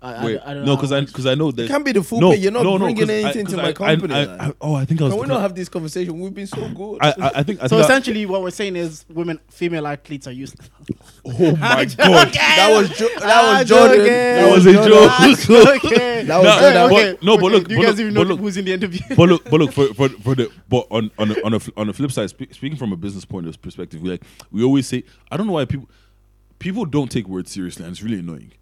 I, 0.03 0.15
I, 0.15 0.25
Wait, 0.25 0.41
I 0.43 0.55
don't 0.55 0.65
no, 0.65 0.73
know. 0.73 0.77
because 0.77 0.93
I 0.93 1.01
because 1.03 1.27
I 1.27 1.35
know 1.35 1.51
that 1.53 1.69
can't 1.69 1.85
be 1.85 1.93
the 1.93 2.03
full 2.03 2.21
no, 2.23 2.31
pay. 2.31 2.37
You're 2.39 2.53
not 2.53 2.63
no, 2.63 2.79
no, 2.79 2.87
bringing 2.87 3.01
'cause 3.07 3.11
I- 3.11 3.13
anything 3.13 3.45
to 3.47 3.53
'cause 3.53 3.63
my 3.63 3.69
I- 3.69 3.73
company, 3.75 4.15
I, 4.15 4.25
like. 4.25 4.41
I, 4.41 4.53
oh, 4.63 4.75
I 4.75 4.85
think 4.87 5.01
I 5.01 5.05
was. 5.05 5.13
Can 5.13 5.21
we 5.23 5.27
not 5.29 5.41
have 5.43 5.55
this 5.55 5.69
conversation? 5.69 6.19
We've 6.19 6.33
been 6.33 6.47
so 6.47 6.67
good. 6.71 6.99
I, 7.03 7.09
I, 7.21 7.31
I 7.35 7.43
think 7.43 7.61
I 7.63 7.67
So 7.67 7.77
think 7.77 7.81
I- 7.83 7.85
essentially, 7.85 8.25
what 8.25 8.41
we're 8.43 8.51
saying 8.51 8.77
is 8.77 9.05
women, 9.11 9.39
female 9.51 9.87
athletes 9.87 10.27
are 10.27 10.33
useless. 10.33 10.71
oh 11.27 11.55
my 11.57 11.85
god, 11.85 12.33
that 12.33 12.71
was 12.73 12.89
jo- 12.99 13.09
that 13.19 13.59
was 13.59 13.69
Jordan. 13.69 13.97
joking. 13.99 14.13
that 14.37 14.51
was 14.55 14.67
a 14.67 14.73
joke. 14.73 15.85
okay. 15.85 16.25
That 16.25 16.39
was 16.39 16.45
No, 16.47 16.89
Jordan. 16.89 17.17
but- 17.19 17.23
no, 17.23 17.37
but 17.39 17.53
look, 17.53 17.69
you 17.71 17.77
but 17.77 17.83
guys 17.83 17.91
look, 17.93 18.01
even 18.01 18.15
know 18.15 18.23
look. 18.23 18.41
who's 18.41 18.57
in 18.57 18.65
the 18.65 18.73
interview. 18.73 19.01
but 19.15 19.29
look, 19.29 19.45
but 19.45 19.61
look 19.61 19.73
for 19.73 19.93
for, 19.95 20.09
for 20.09 20.35
the 20.35 20.51
but 20.69 20.87
on 20.91 21.11
on 21.19 21.31
a, 21.31 21.35
on 21.45 21.53
a 21.55 21.61
on 21.77 21.89
a 21.91 21.93
flip 21.93 22.11
side, 22.11 22.31
speaking 22.31 22.77
from 22.77 22.93
a 22.93 22.97
business 22.97 23.27
point 23.27 23.47
of 23.47 23.61
perspective, 23.61 24.01
we 24.01 24.09
like 24.11 24.23
we 24.51 24.63
always 24.65 24.87
say 24.89 25.05
I 25.31 25.37
don't 25.37 25.47
know 25.47 25.53
why 25.53 25.67
people 25.67 25.91
people 26.61 26.85
don't 26.85 27.11
take 27.11 27.27
words 27.27 27.51
seriously, 27.51 27.85
and 27.85 27.91
it's 27.93 28.03
really 28.03 28.21
annoying 28.21 28.53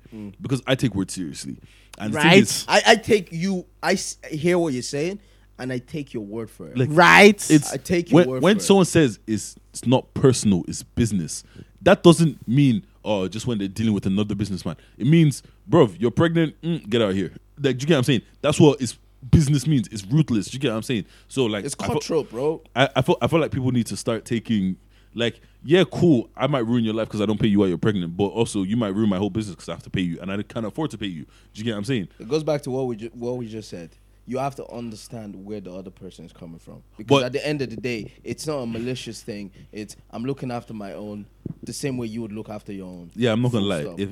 because 0.41 0.63
I 0.67 0.75
take 0.75 0.95
words 0.95 1.13
seriously. 1.13 1.59
And 1.99 2.15
Right. 2.15 2.39
is, 2.39 2.65
I, 2.67 2.81
I 2.87 2.97
take 2.97 3.31
you. 3.33 3.67
I 3.83 3.93
s- 3.93 4.17
hear 4.31 4.59
what 4.59 4.73
you're 4.73 4.83
saying, 4.83 5.21
and 5.59 5.71
I 5.73 5.79
take 5.79 6.15
your 6.15 6.25
word 6.25 6.49
for 6.49 6.69
it. 6.69 6.79
Like, 6.79 6.89
right. 6.93 7.51
it's 7.51 7.73
I 7.73 7.77
take 7.77 8.11
your 8.11 8.21
when, 8.21 8.29
word 8.29 8.33
when 8.35 8.41
for 8.41 8.49
it. 8.49 8.55
When 8.55 8.61
someone 8.61 8.85
says 8.87 9.19
it's 9.27 9.57
it's 9.73 9.85
not 9.87 10.15
personal, 10.15 10.65
it's 10.67 10.83
business. 10.83 11.45
That 11.83 12.03
doesn't 12.03 12.47
mean 12.49 12.85
oh 13.05 13.29
just 13.29 13.47
when 13.47 13.59
they're 13.59 13.69
dealing 13.69 13.93
with 13.95 14.07
another 14.07 14.35
businessman. 14.35 14.77
It 14.97 15.07
means, 15.07 15.43
bro, 15.67 15.89
you're 15.99 16.11
pregnant, 16.11 16.55
mm, 16.63 16.89
get 16.89 17.03
out 17.03 17.11
of 17.11 17.17
here. 17.17 17.33
Like, 17.61 17.77
do 17.79 17.83
you 17.83 17.87
get 17.89 17.95
what 17.95 17.99
I'm 17.99 18.05
saying? 18.05 18.23
That's 18.41 18.59
what 18.61 18.81
it's 18.81 18.97
business 19.31 19.67
means. 19.67 19.89
It's 19.89 20.05
ruthless. 20.05 20.47
Do 20.49 20.55
you 20.55 20.61
get 20.61 20.71
what 20.71 20.77
I'm 20.77 20.83
saying? 20.85 21.05
So 21.27 21.45
like, 21.47 21.65
it's 21.65 21.75
I 21.81 21.87
feel- 21.87 21.97
cutthroat, 21.97 22.31
bro. 22.31 22.63
I, 22.77 22.89
I 22.97 23.03
feel 23.03 23.17
I 23.21 23.27
feel 23.27 23.41
like 23.41 23.51
people 23.51 23.73
need 23.73 23.87
to 23.89 23.97
start 23.97 24.25
taking 24.25 24.77
like 25.15 25.41
yeah 25.65 25.85
cool 25.91 26.29
I 26.37 26.47
might 26.47 26.67
ruin 26.67 26.85
your 26.85 26.95
life 26.95 27.09
because 27.09 27.21
I 27.21 27.27
don't 27.27 27.41
pay 27.41 27.49
you 27.49 27.59
while 27.61 27.69
you're 27.69 27.79
pregnant 27.79 28.17
but 28.17 28.27
also 28.27 28.63
you 28.63 28.77
might 28.77 28.95
ruin 28.95 29.09
my 29.09 29.19
whole 29.19 29.31
business 29.31 29.55
because 29.57 29.69
I 29.69 29.73
have 29.73 29.83
to 29.85 29.91
pay 29.91 30.03
you 30.03 30.21
and 30.21 30.31
I 30.31 30.43
can't 30.43 30.67
afford 30.67 30.91
to 30.93 30.99
pay 30.99 31.07
you. 31.07 31.25
Do 31.25 31.31
you 31.55 31.65
get 31.65 31.73
what 31.73 31.79
I'm 31.79 31.85
saying? 31.85 32.09
It 32.21 32.29
goes 32.29 32.45
back 32.45 32.63
to 32.63 32.71
what 32.71 32.87
we 32.87 32.97
ju- 32.97 33.11
what 33.15 33.37
we 33.37 33.49
just 33.49 33.69
said. 33.69 33.91
You 34.27 34.37
have 34.37 34.55
to 34.57 34.67
understand 34.71 35.47
where 35.47 35.59
the 35.59 35.73
other 35.73 35.91
person 35.91 36.27
is 36.27 36.33
coming 36.35 36.59
from 36.59 36.83
because 36.99 37.21
But- 37.21 37.25
at 37.25 37.33
the 37.33 37.47
end 37.47 37.63
of 37.63 37.71
the 37.71 37.77
day, 37.77 38.13
it's 38.25 38.47
not 38.47 38.59
a 38.59 38.67
malicious 38.67 39.23
thing. 39.23 39.51
It's 39.73 39.97
I'm 40.11 40.25
looking 40.25 40.51
after 40.51 40.75
my 40.75 40.93
own 40.93 41.25
the 41.63 41.73
same 41.73 41.97
way 41.97 42.09
you 42.09 42.21
would 42.23 42.33
look 42.33 42.51
after 42.51 42.73
your 42.73 42.87
own. 42.89 43.11
Yeah, 43.17 43.33
I'm 43.33 43.41
not 43.41 43.53
gonna 43.53 43.65
lie. 43.65 43.83
stop. 43.85 43.99
If 43.99 44.11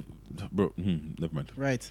bro, 0.50 0.68
hmm, 0.68 0.96
never 1.18 1.34
mind. 1.34 1.52
right. 1.56 1.88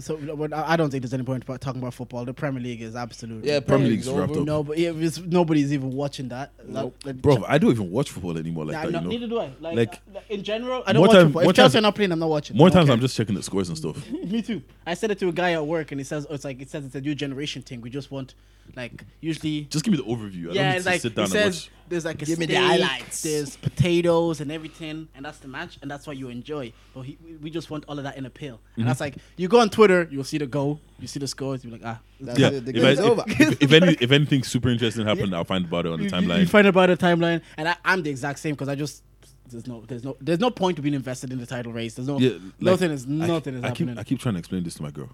So, 0.00 0.18
so 0.18 0.48
I 0.52 0.72
I 0.72 0.76
don't 0.76 0.90
think 0.90 1.02
there's 1.02 1.12
any 1.12 1.22
point 1.22 1.42
about 1.44 1.60
talking 1.60 1.80
about 1.82 1.92
football. 1.94 2.24
The 2.24 2.32
Premier 2.32 2.62
League 2.62 2.80
is 2.80 2.96
absolutely 2.96 3.48
Yeah, 3.50 3.60
Premier 3.60 3.66
Premier 3.68 3.88
League's 3.90 4.08
League's 4.08 4.18
wrapped 4.20 4.36
up. 4.36 4.44
no, 4.46 4.62
but 4.62 4.78
yeah, 4.78 4.90
it's, 4.94 5.18
nobody's 5.18 5.72
even 5.72 5.92
watching 5.92 6.28
that. 6.28 6.52
Nope. 6.66 6.96
Like, 7.04 7.16
Bro, 7.20 7.44
I 7.46 7.58
don't 7.58 7.70
even 7.72 7.90
watch 7.90 8.10
football 8.10 8.38
anymore 8.38 8.64
like 8.64 8.74
Nah, 8.74 8.82
that. 8.84 8.90
no, 8.92 8.98
You 8.98 9.04
know, 9.04 9.10
neither 9.10 9.26
do 9.26 9.38
I. 9.40 9.50
Like, 9.60 9.76
Like, 9.76 10.00
uh, 10.16 10.20
in 10.30 10.42
general, 10.42 10.82
I 10.86 10.92
don't 10.94 11.02
watch 11.02 11.12
time- 11.12 11.26
football. 11.32 11.50
If 11.50 11.56
Chelsea 11.56 11.78
are 11.78 11.82
not 11.82 11.94
playing, 11.94 12.10
I'm 12.12 12.18
not 12.18 12.30
watching. 12.30 12.56
more 12.56 12.70
times 12.70 12.86
care. 12.86 12.94
I'm 12.94 13.00
just 13.00 13.16
checking 13.16 13.34
the 13.34 13.42
scores 13.42 13.68
and 13.68 13.76
stuff. 13.76 14.08
Me 14.10 14.40
too. 14.40 14.62
I 14.86 14.94
said 14.94 15.10
it 15.10 15.18
to 15.18 15.28
a 15.28 15.32
guy 15.32 15.52
at 15.52 15.66
work, 15.66 15.92
and 15.92 16.00
he 16.00 16.04
says, 16.04 16.26
oh, 16.30 16.34
"It's 16.34 16.44
like 16.44 16.60
it 16.62 16.70
says 16.70 16.84
it's 16.86 16.94
a 16.94 17.00
new 17.00 17.14
generation 17.14 17.60
thing. 17.62 17.80
We 17.82 17.90
just 17.90 18.10
want, 18.10 18.34
like, 18.76 19.04
usually." 19.20 19.62
Just 19.62 19.84
give 19.84 19.92
me 19.92 19.98
the 19.98 20.04
overview. 20.04 20.44
I 20.44 20.46
don't 20.46 20.54
yeah, 20.54 20.70
need 20.70 20.76
it's 20.76 20.84
to 20.84 20.90
like 20.90 21.00
sit 21.00 21.12
it 21.12 21.14
down 21.14 21.22
and 21.24 21.32
says 21.32 21.70
there's 21.88 22.04
like 22.06 22.22
a 22.22 22.24
Give 22.24 22.38
me 22.38 22.46
the 22.46 22.54
highlights. 22.54 23.22
there's 23.22 23.56
potatoes 23.56 24.40
and 24.40 24.50
everything, 24.50 25.08
and 25.14 25.24
that's 25.24 25.38
the 25.38 25.48
match, 25.48 25.78
and 25.82 25.90
that's 25.90 26.06
what 26.06 26.16
you 26.16 26.28
enjoy. 26.28 26.72
But 26.94 27.02
he, 27.02 27.18
we- 27.24 27.36
we 27.36 27.50
just 27.50 27.70
want 27.70 27.84
all 27.88 27.98
of 27.98 28.04
that 28.04 28.16
in 28.16 28.24
a 28.26 28.30
pill, 28.30 28.60
and 28.76 28.86
that's 28.86 29.00
like 29.00 29.16
you 29.36 29.48
go 29.48 29.60
on 29.60 29.68
Twitter, 29.70 30.08
you'll 30.10 30.24
see 30.24 30.38
the 30.38 30.46
goal, 30.46 30.80
you 31.00 31.06
see 31.06 31.18
the 31.20 31.26
scores, 31.26 31.64
you're 31.64 31.72
like, 31.72 31.82
ah, 31.84 32.00
That's 32.20 32.38
Yeah, 32.38 32.48
it, 32.48 32.64
the 32.64 32.70
if, 32.76 32.76
I, 32.84 32.94
game's 32.94 33.00
over. 33.00 33.24
if, 33.26 33.40
if, 33.40 33.62
if 33.62 33.72
any 33.82 33.92
if 34.00 34.10
anything 34.12 34.42
super 34.42 34.68
interesting 34.70 35.04
happened, 35.06 35.34
I'll 35.34 35.44
find 35.44 35.64
about 35.66 35.86
it 35.86 35.92
on 35.92 35.98
the 35.98 36.04
you, 36.04 36.10
you- 36.10 36.16
timeline. 36.16 36.40
you 36.40 36.46
find 36.46 36.66
about 36.66 36.88
the 36.88 36.96
timeline, 36.96 37.42
and 37.58 37.68
I, 37.68 37.76
I'm 37.84 38.02
the 38.02 38.10
exact 38.10 38.38
same 38.38 38.54
because 38.54 38.68
I 38.68 38.74
just. 38.74 39.02
There's 39.50 39.66
no, 39.66 39.82
there's 39.86 40.02
no, 40.02 40.16
there's 40.18 40.38
no 40.40 40.50
point 40.50 40.76
to 40.76 40.82
being 40.82 40.94
invested 40.94 41.30
in 41.30 41.38
the 41.38 41.44
title 41.44 41.74
race. 41.74 41.92
There's 41.92 42.08
no, 42.08 42.18
Yeah, 42.18 42.30
like, 42.30 42.40
nothing 42.60 42.90
is, 42.90 43.04
I- 43.04 43.08
nothing 43.10 43.54
is 43.56 43.62
I 43.62 43.66
happening. 43.68 43.88
Keep, 43.96 43.98
I 43.98 44.02
keep 44.04 44.18
trying 44.18 44.34
to 44.36 44.38
explain 44.38 44.62
this 44.64 44.72
to 44.76 44.82
my 44.82 44.90
girl, 44.90 45.10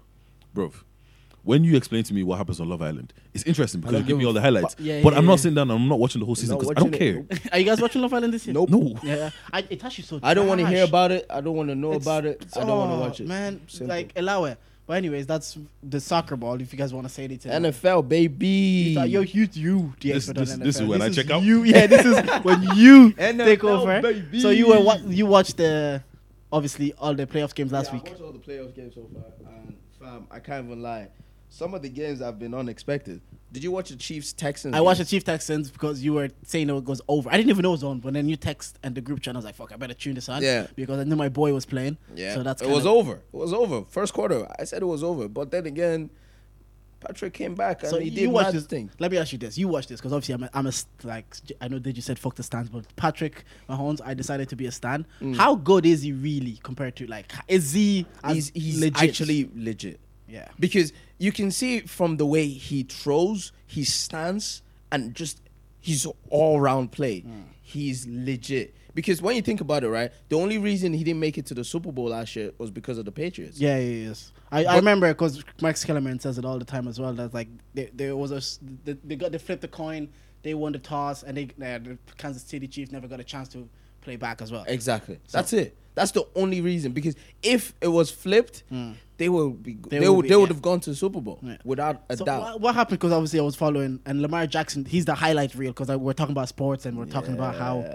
bro. 0.53 0.71
When 1.43 1.63
you 1.63 1.77
explain 1.77 2.03
to 2.03 2.13
me 2.13 2.21
what 2.23 2.37
happens 2.37 2.59
on 2.59 2.69
Love 2.69 2.81
Island, 2.81 3.13
it's 3.33 3.43
interesting 3.45 3.79
because 3.81 3.97
you 3.97 4.03
give 4.03 4.17
me 4.17 4.25
all 4.25 4.33
the 4.33 4.41
highlights. 4.41 4.73
fu- 4.75 4.83
yeah, 4.83 5.01
but 5.01 5.13
yeah, 5.13 5.19
I'm 5.19 5.25
yeah. 5.25 5.29
not 5.31 5.39
sitting 5.39 5.55
down 5.55 5.71
and 5.71 5.79
I'm 5.81 5.87
not 5.87 5.99
watching 5.99 6.19
the 6.19 6.25
whole 6.25 6.35
season 6.35 6.57
because 6.57 6.71
I 6.71 6.73
don't 6.73 6.91
watching 6.91 7.25
care. 7.27 7.39
Are 7.53 7.59
you 7.59 7.65
guys 7.65 7.81
watching 7.81 8.01
Love 8.01 8.13
Island 8.13 8.33
this 8.33 8.45
year? 8.45 8.53
Nope. 8.53 8.69
No, 8.69 8.95
Yeah, 9.03 9.15
yeah. 9.15 9.29
I, 9.53 9.65
it's 9.69 9.83
actually 9.83 10.03
so. 10.03 10.19
I 10.21 10.33
don't 10.33 10.47
want 10.47 10.59
to 10.61 10.67
hear 10.67 10.83
about 10.83 11.11
it. 11.11 11.25
I 11.29 11.41
don't 11.41 11.55
want 11.55 11.69
to 11.69 11.75
know 11.75 11.91
It's- 11.91 12.03
about 12.03 12.25
it. 12.25 12.45
I 12.55 12.59
don't 12.59 12.69
want 12.77 12.91
to 12.91 12.95
oh, 12.95 12.99
watch 12.99 13.19
it. 13.21 13.27
Man, 13.27 13.61
Simple. 13.67 13.87
like 13.95 14.11
allow 14.15 14.43
it. 14.45 14.57
But 14.85 14.97
anyways, 14.97 15.27
that's 15.27 15.55
the 15.83 15.99
soccer 15.99 16.35
ball. 16.35 16.59
If 16.59 16.73
you 16.73 16.79
guys 16.79 16.91
want 16.93 17.07
to 17.07 17.13
say 17.13 17.23
anything, 17.25 17.51
NFL 17.51 18.07
baby. 18.09 18.95
So, 18.95 19.03
yo, 19.03 19.21
you, 19.21 19.47
you, 19.53 19.93
the 20.01 20.11
This- 20.13 20.27
expert 20.29 20.37
on 20.39 20.43
this- 20.45 20.55
NFL. 20.57 20.63
this 20.63 20.75
is 20.79 20.87
when 20.87 21.01
I 21.03 21.09
check 21.09 21.29
out? 21.29 21.43
You, 21.43 21.63
yeah, 21.63 21.85
this 21.87 22.05
is 22.05 22.15
when 22.43 22.61
you 22.75 23.11
NFL, 23.11 23.45
take 23.45 23.63
over. 23.63 24.01
baby. 24.01 24.39
So 24.41 24.49
you 24.49 24.67
were 24.67 24.79
what? 24.81 25.03
You 25.07 25.25
watched 25.27 25.57
the 25.57 26.03
obviously 26.51 26.93
all 26.93 27.13
the 27.13 27.27
playoff 27.27 27.53
games 27.55 27.71
last 27.71 27.87
Yeah, 27.87 27.93
week. 27.99 28.07
I 28.07 28.09
watched 28.11 28.21
all 28.23 28.31
the 28.31 28.39
playoff 28.39 28.75
games 28.75 28.95
so 28.95 29.07
far, 29.13 29.23
and 29.61 29.75
fam, 29.99 30.27
I 30.31 30.39
can't 30.39 30.65
even 30.65 30.81
lie. 30.81 31.07
Some 31.49 31.73
of 31.73 31.81
the 31.81 31.89
games 31.89 32.19
have 32.19 32.37
been 32.37 32.53
unexpected. 32.53 33.21
Did 33.51 33.63
you 33.63 33.71
watch 33.71 33.89
the 33.89 33.95
Chiefs 33.95 34.33
Texans? 34.33 34.75
I 34.75 34.81
watched 34.81 34.99
the 34.99 35.03
game? 35.03 35.09
Chief 35.09 35.23
Texans 35.23 35.71
because 35.71 36.03
you 36.03 36.13
were 36.13 36.29
saying 36.43 36.69
it 36.69 36.85
goes 36.85 37.01
over. 37.07 37.29
I 37.29 37.37
didn't 37.37 37.49
even 37.49 37.63
know 37.63 37.69
it 37.69 37.71
was 37.71 37.83
on, 37.83 37.99
but 37.99 38.13
then 38.13 38.29
you 38.29 38.35
text 38.35 38.77
and 38.83 38.93
the 38.93 39.01
group 39.01 39.21
chat. 39.21 39.35
I 39.35 39.39
was 39.39 39.45
like, 39.45 39.55
"Fuck, 39.55 39.71
I 39.71 39.75
better 39.75 39.95
tune 39.95 40.13
this 40.13 40.29
on." 40.29 40.43
Yeah. 40.43 40.67
because 40.75 40.99
I 40.99 41.03
knew 41.05 41.15
my 41.15 41.29
boy 41.29 41.51
was 41.51 41.65
playing. 41.65 41.97
Yeah, 42.13 42.35
so 42.35 42.43
that's 42.43 42.61
it 42.61 42.69
was 42.69 42.85
over. 42.85 43.13
It 43.13 43.37
was 43.37 43.51
over. 43.51 43.83
First 43.89 44.13
quarter, 44.13 44.47
I 44.59 44.65
said 44.65 44.83
it 44.83 44.85
was 44.85 45.03
over, 45.03 45.27
but 45.27 45.49
then 45.49 45.65
again, 45.65 46.11
Patrick 46.99 47.33
came 47.33 47.55
back 47.55 47.81
and 47.81 47.89
So 47.89 47.97
he 47.97 48.09
you 48.09 48.11
did 48.11 48.27
watch 48.27 48.53
this 48.53 48.65
thing. 48.65 48.91
Let 48.99 49.11
me 49.11 49.17
ask 49.17 49.31
you 49.31 49.39
this: 49.39 49.57
You 49.57 49.67
watch 49.67 49.87
this 49.87 49.99
because 49.99 50.13
obviously 50.13 50.35
I'm 50.35 50.43
a, 50.43 50.49
I'm 50.53 50.67
a 50.67 50.73
like 51.03 51.35
I 51.59 51.67
know 51.67 51.79
that 51.79 51.95
you 51.95 52.01
said 52.03 52.19
fuck 52.19 52.35
the 52.35 52.43
stands, 52.43 52.69
but 52.69 52.85
Patrick 52.95 53.45
Mahomes, 53.67 53.99
I 54.05 54.13
decided 54.13 54.49
to 54.49 54.55
be 54.55 54.67
a 54.67 54.71
stan. 54.71 55.07
Mm. 55.21 55.35
How 55.35 55.55
good 55.55 55.87
is 55.87 56.03
he 56.03 56.11
really 56.11 56.59
compared 56.61 56.95
to 56.97 57.07
like? 57.07 57.31
Is 57.47 57.71
he? 57.71 58.05
He's 58.27 58.51
he's 58.53 58.79
legit? 58.79 59.09
actually 59.09 59.49
legit. 59.55 59.99
yeah. 60.27 60.49
because 60.59 60.93
you 61.19 61.31
can 61.31 61.51
see 61.51 61.81
from 61.81 62.17
the 62.17 62.25
way 62.25 62.47
he 62.47 62.83
throws, 62.83 63.51
his 63.67 63.93
stance, 63.93 64.63
and 64.91 65.13
just 65.13 65.41
his 65.79 66.07
all 66.29 66.59
round 66.59 66.91
play. 66.91 67.19
Hmm. 67.21 67.41
He's 67.61 68.07
legit. 68.07 68.73
Because 68.95 69.21
when 69.21 69.35
you 69.35 69.41
think 69.43 69.61
about 69.61 69.83
it, 69.83 69.89
right, 69.89 70.11
the 70.29 70.37
only 70.37 70.57
reason 70.57 70.93
he 70.93 71.03
didn't 71.03 71.19
make 71.19 71.37
it 71.37 71.45
to 71.47 71.53
the 71.53 71.63
Super 71.63 71.91
Bowl 71.91 72.09
last 72.09 72.35
year 72.35 72.51
was 72.57 72.71
because 72.71 72.97
of 72.97 73.05
the 73.05 73.11
Patriots. 73.11 73.59
Yeah, 73.59 73.79
he 73.79 74.01
is. 74.01 74.31
I, 74.51 74.65
I 74.65 74.75
remember 74.77 75.07
because 75.09 75.43
Max 75.61 75.85
Kellerman 75.85 76.19
says 76.19 76.39
it 76.39 76.45
all 76.45 76.57
the 76.57 76.65
time 76.65 76.87
as 76.87 76.99
well. 76.99 77.13
That 77.13 77.33
like 77.33 77.47
there, 77.75 77.89
there 77.93 78.17
was 78.17 78.31
a 78.31 78.41
they, 78.83 78.97
they 79.03 79.15
got 79.15 79.31
they 79.31 79.37
flipped 79.37 79.61
the 79.61 79.67
coin, 79.67 80.09
they 80.41 80.55
won 80.55 80.71
the 80.71 80.79
toss, 80.79 81.21
and 81.21 81.37
they 81.37 81.43
uh, 81.43 81.77
the 81.77 81.97
Kansas 82.17 82.41
City 82.43 82.67
Chiefs 82.67 82.91
never 82.91 83.07
got 83.07 83.19
a 83.19 83.23
chance 83.23 83.47
to 83.49 83.69
play 84.01 84.15
back 84.15 84.41
as 84.41 84.51
well. 84.51 84.65
Exactly. 84.67 85.19
That's 85.31 85.53
it. 85.53 85.77
That's 85.93 86.11
the 86.11 86.25
only 86.35 86.61
reason. 86.61 86.91
Because 86.93 87.15
if 87.43 87.73
it 87.81 87.89
was 87.89 88.09
flipped, 88.09 88.63
they 89.19 89.29
would 89.29 89.61
be. 89.61 89.75
They. 89.75 89.99
They 89.99 90.09
would 90.09 90.15
would. 90.15 90.21
be- 90.23 90.29
they 90.29 90.35
would 90.35 90.49
yeah. 90.49 90.55
have 90.55 90.61
gone 90.63 90.79
to 90.79 90.89
the 90.89 90.95
Super 90.95 91.21
Bowl 91.21 91.39
Yeah. 91.43 91.57
without 91.63 92.03
a 92.09 92.17
So 92.17 92.25
doubt. 92.25 92.41
what, 92.41 92.61
what 92.61 92.75
happened? 92.75 92.97
Because 92.99 93.11
obviously 93.11 93.39
I 93.39 93.43
was 93.43 93.55
following, 93.55 93.99
and 94.07 94.21
Lamar 94.21 94.47
Jackson, 94.47 94.85
he's 94.85 95.05
the 95.05 95.13
highlight 95.13 95.53
reel. 95.53 95.71
Because 95.71 95.89
we're 95.95 96.13
talking 96.13 96.31
about 96.33 96.49
sports, 96.49 96.85
and 96.87 96.97
we're 96.97 97.05
talking 97.05 97.35
about 97.35 97.55
how 97.55 97.85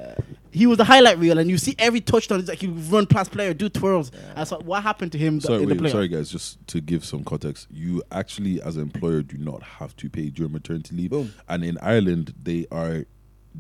he 0.53 0.67
was 0.67 0.79
the 0.79 0.85
highlight 0.85 1.19
reel, 1.19 1.39
and 1.39 1.51
you 1.51 1.59
see 1.59 1.75
every 1.81 2.01
touchdown. 2.01 2.39
It's 2.39 2.49
like 2.49 2.61
he 2.61 2.69
run 2.69 3.07
past 3.07 3.33
player, 3.33 3.53
do 3.55 3.69
twirls. 3.69 4.13
I 4.37 4.45
thought, 4.45 4.65
what 4.65 4.83
happened 4.85 5.11
to 5.13 5.19
him 5.19 5.41
Sorry, 5.41 5.63
in 5.65 5.69
the 5.69 5.75
wait, 5.75 5.91
sorry 5.91 6.07
guys. 6.09 6.31
Just 6.31 6.65
to 6.69 6.81
give 6.81 7.05
some 7.05 7.25
context, 7.25 7.67
you 7.71 8.03
actually, 8.13 8.63
as 8.63 8.77
an 8.77 8.83
employer, 8.83 9.23
do 9.23 9.37
not 9.37 9.63
have 9.65 9.97
to 9.97 10.09
pay 10.09 10.31
during 10.31 10.53
maternity 10.53 10.95
leave. 10.95 11.11
Boom. 11.11 11.33
And 11.49 11.65
in 11.65 11.79
Ireland, 11.79 12.35
they 12.41 12.67
are. 12.71 13.07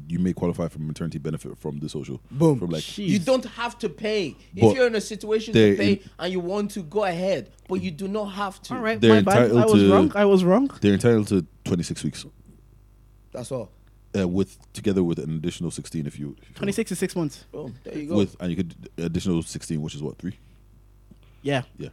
You 0.08 0.18
may 0.18 0.32
qualify 0.32 0.66
for 0.68 0.80
maternity 0.80 1.18
benefit 1.18 1.56
from 1.56 1.78
the 1.78 1.88
social. 1.88 2.20
Boom. 2.30 2.58
From 2.58 2.70
like 2.70 2.82
Jeez. 2.82 3.06
You 3.08 3.18
don't 3.20 3.44
have 3.44 3.78
to 3.78 3.88
pay. 3.88 4.36
But 4.52 4.66
if 4.70 4.76
you're 4.76 4.86
in 4.88 4.94
a 4.96 5.00
situation 5.00 5.54
to 5.54 5.76
pay 5.76 5.92
in- 5.92 6.00
and 6.18 6.32
you 6.32 6.40
want 6.40 6.72
to 6.72 6.82
go 6.82 7.04
ahead, 7.04 7.50
but 7.68 7.76
you 7.76 7.90
do 7.92 8.08
not 8.08 8.26
have 8.26 8.60
to. 8.62 8.74
All 8.74 8.80
right, 8.80 9.00
They're 9.00 9.14
my 9.14 9.20
bad. 9.22 9.52
I 9.52 9.64
was 9.64 9.72
to- 9.74 9.92
wrong. 9.92 10.12
I 10.16 10.24
was 10.24 10.42
wrong. 10.44 10.68
they're 10.80 10.94
entitled 10.94 11.28
to 11.28 11.46
26 11.64 12.02
weeks, 12.02 12.26
That's 13.32 13.52
all. 13.52 13.70
uh, 14.18 14.26
with 14.26 14.58
together 14.72 15.02
with 15.04 15.18
an 15.20 15.30
additional 15.36 15.70
16 15.70 16.06
if 16.06 16.18
you. 16.18 16.36
If 16.42 16.48
you 16.50 16.54
Twenty 16.56 16.72
six 16.72 16.88
to 16.88 16.96
six 16.96 17.14
months. 17.14 17.44
Boom. 17.52 17.74
There 17.84 17.96
you 17.96 18.08
go. 18.08 18.16
With 18.16 18.36
and 18.40 18.50
you 18.50 18.56
could 18.56 18.74
additional 18.98 19.42
16, 19.42 19.80
which 19.80 19.94
is 19.94 20.02
what 20.02 20.18
three? 20.18 20.36
Yeah, 21.42 21.62
Yeah. 21.78 21.90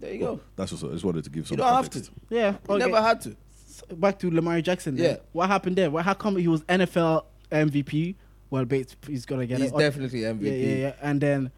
there 0.00 0.12
you 0.12 0.18
go. 0.18 0.40
That's 0.56 0.72
what 0.72 0.90
I 0.90 0.92
just 0.92 1.04
wanted 1.04 1.22
to 1.24 1.30
give 1.30 1.46
some. 1.46 1.56
You 1.58 1.64
don't 1.64 1.72
have 1.74 1.90
to. 1.90 2.02
yeah. 2.30 2.52
You 2.68 2.74
okay. 2.74 2.84
never 2.86 3.00
had 3.02 3.20
to. 3.22 3.36
Back 3.82 4.18
to 4.20 4.30
Lamar 4.30 4.60
Jackson. 4.60 4.96
then. 4.96 5.04
Yeah. 5.12 5.16
What 5.32 5.48
happened 5.48 5.76
there? 5.76 5.90
Well, 5.90 6.02
how 6.04 6.14
come 6.14 6.36
he 6.36 6.48
was 6.48 6.62
NFL 6.62 7.24
MVP? 7.50 8.14
Well, 8.50 8.64
Bates, 8.64 8.96
he's 9.06 9.26
gonna 9.26 9.46
get 9.46 9.58
He's 9.58 9.68
it. 9.70 9.74
Or- 9.74 9.80
definitely 9.80 10.20
MVP. 10.20 10.42
Yeah, 10.42 10.52
yeah, 10.52 10.74
yeah. 10.76 10.92
And 11.02 11.20
then 11.20 11.50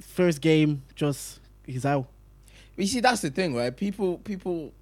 first 0.00 0.40
game, 0.40 0.82
just 0.94 1.40
he's 1.66 1.84
out. 1.84 2.06
You 2.76 2.86
see, 2.86 3.00
that's 3.00 3.22
the 3.22 3.30
thing, 3.30 3.54
right? 3.54 3.74
People, 3.74 4.18
people, 4.18 4.72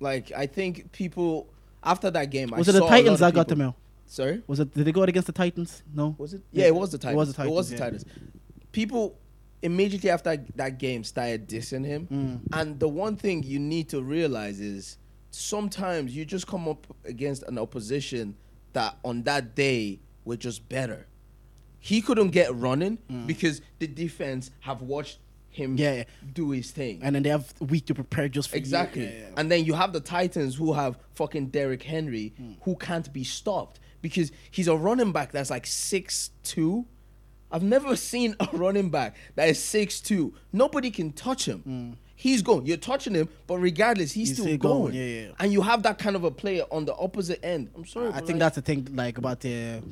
like 0.00 0.32
I 0.32 0.46
think 0.46 0.90
people 0.92 1.48
after 1.82 2.10
that 2.10 2.30
game. 2.30 2.50
Was 2.50 2.68
I 2.68 2.72
it 2.72 2.80
the 2.80 2.86
Titans 2.88 3.20
that 3.20 3.32
got 3.34 3.48
the 3.48 3.56
mail? 3.56 3.76
Sorry, 4.06 4.42
Was 4.46 4.60
it? 4.60 4.74
Did 4.74 4.84
they 4.84 4.92
go 4.92 5.02
out 5.02 5.08
against 5.08 5.26
the 5.26 5.32
Titans? 5.32 5.82
No. 5.94 6.14
was 6.18 6.34
it? 6.34 6.42
Yeah, 6.52 6.66
it 6.66 6.74
was 6.74 6.90
the 6.92 6.98
Titans. 6.98 7.14
It 7.14 7.18
was 7.18 7.28
the 7.28 7.34
Titans. 7.34 7.52
It 7.52 7.56
was 7.56 7.68
the 7.70 7.74
yeah. 7.76 7.80
Titans. 7.80 8.04
People 8.72 9.18
immediately 9.62 10.10
after 10.10 10.36
that 10.56 10.78
game 10.78 11.02
started 11.04 11.48
dissing 11.48 11.86
him, 11.86 12.06
Mm. 12.12 12.40
and 12.52 12.78
the 12.78 12.88
one 12.88 13.16
thing 13.16 13.42
you 13.42 13.58
need 13.58 13.88
to 13.88 14.02
realize 14.02 14.60
is 14.60 14.98
sometimes 15.34 16.14
you 16.16 16.24
just 16.24 16.46
come 16.46 16.68
up 16.68 16.86
against 17.04 17.42
an 17.44 17.58
opposition 17.58 18.36
that 18.72 18.96
on 19.04 19.22
that 19.24 19.54
day 19.54 20.00
were 20.24 20.36
just 20.36 20.68
better. 20.68 21.06
He 21.80 22.00
couldn't 22.00 22.30
get 22.30 22.54
running 22.54 22.98
Mm. 23.10 23.26
because 23.26 23.60
the 23.78 23.86
defense 23.86 24.50
have 24.60 24.80
watched 24.82 25.18
him 25.50 25.76
Yeah, 25.76 25.94
yeah. 25.94 26.04
do 26.32 26.50
his 26.50 26.70
thing. 26.72 27.00
and 27.02 27.14
then 27.14 27.22
they 27.22 27.28
have 27.28 27.52
a 27.60 27.64
week 27.64 27.86
to 27.86 27.94
prepare 27.94 28.28
just 28.28 28.48
for 28.48 28.56
you. 28.56 28.60
Exactly. 28.60 29.04
Yeah. 29.04 29.28
And 29.36 29.50
then 29.52 29.64
you 29.64 29.74
have 29.74 29.92
the 29.92 30.00
Titans 30.00 30.56
who 30.56 30.72
have 30.72 30.98
fucking 31.14 31.48
Derrick 31.48 31.82
Henry 31.82 32.32
Hmm. 32.36 32.52
who 32.62 32.74
can't 32.76 33.12
be 33.12 33.22
stopped 33.22 33.78
because 34.02 34.32
he's 34.50 34.66
a 34.66 34.76
running 34.76 35.12
back 35.12 35.30
that's 35.32 35.50
like 35.50 35.66
six 35.66 36.30
two. 36.42 36.86
I've 37.52 37.62
never 37.62 37.94
seen 38.10 38.34
a 38.40 38.48
running 38.52 38.90
back 38.90 39.14
that 39.36 39.48
is 39.48 39.62
six 39.62 40.00
two. 40.00 40.34
Nobody 40.52 40.90
can 40.90 41.12
touch 41.12 41.46
him. 41.46 41.98
He's 42.24 42.40
going. 42.40 42.64
You're 42.64 42.78
touching 42.78 43.14
him, 43.14 43.28
but 43.46 43.58
regardless, 43.58 44.12
he's. 44.12 44.28
He's 44.28 44.36
still, 44.38 44.46
still 44.46 44.56
going. 44.56 44.82
going, 44.82 44.94
yeah, 44.94 45.20
yeah. 45.26 45.32
And 45.38 45.52
you 45.52 45.60
have 45.60 45.82
that 45.82 45.98
kind 45.98 46.16
of 46.16 46.24
a 46.24 46.30
player 46.30 46.64
on 46.70 46.86
the 46.86 46.94
opposite 46.96 47.44
end. 47.44 47.68
I'm 47.76 47.84
sorry. 47.84 48.08
I 48.08 48.12
think 48.20 48.28
like- 48.30 48.38
that's 48.38 48.54
the 48.56 48.62
thing, 48.62 48.88
like 48.94 49.18
about 49.18 49.40
the 49.40 49.82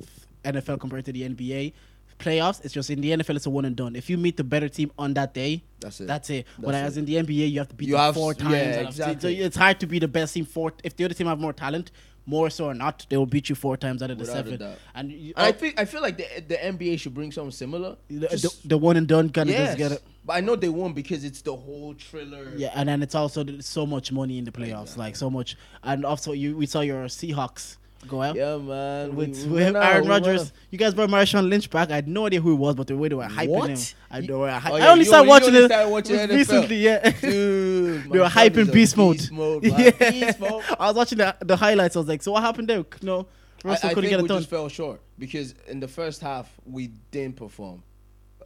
NFL 0.43 0.81
compared 0.81 1.05
to 1.05 1.13
the 1.13 1.29
NBA 1.29 1.75
playoffs. 2.19 2.65
It's 2.65 2.73
just 2.73 2.89
in 2.89 3.03
the 3.03 3.11
NFL, 3.11 3.37
it's 3.37 3.45
a 3.45 3.51
one 3.51 3.67
and 3.67 3.77
done. 3.77 3.95
If 3.97 4.09
you 4.09 4.17
meet 4.17 4.39
the 4.39 4.45
better 4.45 4.71
team 4.71 4.91
on 4.99 5.13
that 5.15 5.35
day, 5.35 5.63
That's 5.81 6.01
it. 6.01 6.07
That's 6.07 6.31
it. 6.31 6.47
That's 6.57 6.67
Whereas 6.67 6.97
it. 6.97 7.01
in 7.01 7.05
the 7.05 7.15
NBA, 7.17 7.51
you 7.53 7.59
have 7.59 7.69
to 7.69 7.75
beat 7.75 7.89
You 7.89 7.97
them 7.97 8.01
have- 8.01 8.15
four 8.15 8.33
times. 8.33 8.55
and 8.55 8.89
exactly. 8.89 9.37
So 9.37 9.45
it's 9.47 9.57
hard 9.57 9.79
to 9.81 9.87
be 9.87 9.99
the 9.99 10.09
best 10.09 10.33
team 10.33 10.47
four. 10.47 10.73
If 10.83 10.97
the 10.97 11.05
other 11.05 11.15
team 11.15 11.27
have 11.27 11.39
more 11.39 11.53
talent, 11.53 11.91
more 12.25 12.49
so 12.49 12.67
or 12.67 12.75
not, 12.75 13.05
they 13.11 13.17
will 13.19 13.27
beat 13.27 13.51
you 13.51 13.55
four 13.57 13.77
times 13.77 14.03
out 14.03 14.11
of 14.11 14.17
the 14.17 14.23
Without 14.23 14.47
seven. 14.47 14.75
And 14.95 15.11
you, 15.13 15.35
And 15.37 15.47
I 15.49 15.53
think 15.53 15.79
I 15.79 15.85
feel 15.85 16.01
like 16.01 16.17
the 16.17 16.27
the 16.49 16.55
NBA 16.57 16.99
should 16.99 17.13
bring 17.13 17.31
something 17.33 17.51
similar. 17.51 17.97
the, 18.09 18.21
the, 18.29 18.57
the 18.65 18.79
one 18.79 18.97
and 18.97 19.07
done 19.07 19.29
kind 19.29 19.51
of 19.51 19.55
yes, 19.57 19.77
get 19.77 19.93
it. 19.93 20.03
But 20.25 20.35
I 20.35 20.41
know 20.41 20.57
they 20.57 20.69
won't 20.69 20.95
because 20.95 21.25
it's 21.25 21.43
the 21.43 21.55
whole 21.57 21.95
thriller. 21.99 22.53
Yeah, 22.57 22.71
and 22.75 22.89
then 22.89 23.03
it's 23.03 23.15
also 23.15 23.45
so 23.61 23.87
much 23.87 24.13
money 24.13 24.39
in 24.39 24.45
the 24.45 24.53
playoffs, 24.53 24.97
like 24.97 25.17
so 25.17 25.29
much. 25.31 25.57
And 25.83 26.05
also, 26.05 26.33
you 26.33 26.57
we 26.57 26.67
saw 26.67 26.81
your 26.81 27.05
Seahawks 27.07 27.77
go 28.09 28.21
out. 28.21 28.35
yeah, 28.35 28.57
man. 28.57 29.15
With, 29.15 29.37
we- 29.45 29.47
we 29.47 29.53
with 29.65 29.77
Aaron 29.77 30.09
Rodgers, 30.09 30.53
you 30.71 30.79
guys 30.79 30.93
brought 30.95 31.09
Marshawn 31.09 31.49
Lynch 31.49 31.71
back. 31.71 31.91
I 31.91 31.95
had 31.97 32.09
no 32.09 32.27
idea 32.27 32.41
who 32.41 32.51
he 32.51 32.57
was, 32.57 32.75
but 32.75 32.89
the 32.89 32.97
way 32.97 33.09
they 33.09 33.15
were 33.15 33.25
hyping 33.25 33.49
What? 33.49 33.71
him, 33.71 33.79
I, 34.11 34.21
they 34.21 34.33
were 34.33 34.51
hy- 34.51 34.71
Oh, 34.71 34.75
I 34.77 34.89
only 34.89 35.05
you 35.05 35.09
started 35.09 35.25
you 35.25 35.31
watching 35.31 35.49
only 35.49 35.61
it 35.61 35.67
started 35.67 35.91
watching 35.91 36.17
NFL. 36.17 36.35
recently. 36.37 36.77
Yeah, 36.79 37.11
Dude, 37.11 38.03
they 38.11 38.19
were 38.19 38.25
my 38.25 38.29
son 38.31 38.47
is 38.47 38.53
hyping 38.69 38.73
beast 38.73 38.97
mode. 38.97 39.17
Beast 39.19 39.33
mode, 39.33 39.63
man. 39.65 39.81
yeah, 40.01 40.11
Beast 40.11 40.41
mode. 40.41 40.65
I 40.81 40.87
was 40.89 40.97
watching 40.97 41.19
the, 41.19 41.37
the 41.41 41.57
highlights. 41.57 41.95
I 41.95 41.99
was 42.01 42.09
like, 42.09 42.23
so 42.23 42.33
what 42.33 42.43
happened 42.43 42.69
there? 42.69 42.85
No, 43.03 43.27
Russell 43.65 43.91
I 43.91 43.95
couldn't 43.95 44.11
think 44.11 44.11
get 44.11 44.19
we 44.21 44.25
it 44.25 44.29
done. 44.29 44.39
just 44.39 44.51
fell 44.51 44.69
short 44.69 45.01
because 45.19 45.55
in 45.69 45.79
the 45.79 45.87
first 45.89 46.21
half 46.21 46.53
we 46.67 46.89
didn't 47.13 47.37
perform. 47.37 47.85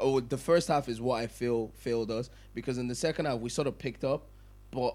Oh, 0.01 0.21
the 0.21 0.37
first 0.39 0.69
half 0.69 0.89
is 0.89 1.01
what 1.01 1.21
I 1.23 1.27
feel 1.27 1.71
failed 1.75 2.11
us 2.11 2.31
because 2.55 2.79
in 2.79 2.89
the 2.89 2.95
second 2.95 3.27
half 3.27 3.39
we 3.41 3.49
sort 3.51 3.67
of 3.69 3.79
picked 3.79 4.05
up, 4.05 4.27
but 4.71 4.95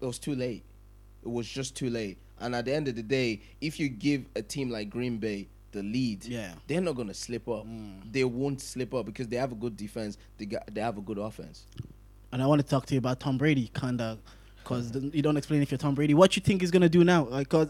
it 0.00 0.06
was 0.06 0.18
too 0.18 0.34
late. 0.34 0.64
It 1.22 1.28
was 1.28 1.48
just 1.48 1.74
too 1.76 1.90
late. 1.90 2.18
And 2.40 2.54
at 2.54 2.64
the 2.66 2.74
end 2.74 2.86
of 2.88 2.94
the 2.94 3.02
day, 3.02 3.40
if 3.60 3.80
you 3.80 3.88
give 3.88 4.24
a 4.36 4.42
team 4.42 4.70
like 4.70 4.90
Green 4.90 5.18
Bay 5.18 5.48
the 5.72 5.82
lead, 5.82 6.24
Yeah. 6.24 6.52
they're 6.66 6.80
not 6.80 6.94
gonna 6.94 7.12
slip 7.14 7.48
up. 7.48 7.66
Mm. 7.66 8.12
They 8.12 8.24
won't 8.24 8.60
slip 8.60 8.94
up 8.94 9.06
because 9.06 9.28
they 9.28 9.36
have 9.36 9.52
a 9.52 9.56
good 9.56 9.76
defense. 9.76 10.16
They 10.38 10.46
got 10.46 10.72
they 10.72 10.80
have 10.80 10.98
a 10.98 11.02
good 11.02 11.18
offense. 11.18 11.66
and 12.32 12.42
I 12.42 12.46
want 12.46 12.60
to 12.60 12.66
talk 12.66 12.84
to 12.86 12.94
you 12.94 12.98
about 12.98 13.20
Tom 13.20 13.38
Brady, 13.38 13.70
kinda, 13.74 14.18
because 14.62 14.92
you 15.14 15.22
don't 15.22 15.36
explain 15.38 15.62
if 15.62 15.70
you're 15.70 15.78
Tom 15.78 15.94
Brady. 15.94 16.12
What 16.14 16.36
you 16.36 16.42
think 16.42 16.60
he's 16.60 16.70
gonna 16.70 16.88
do 16.88 17.02
now? 17.04 17.24
Like, 17.28 17.48
cause 17.48 17.68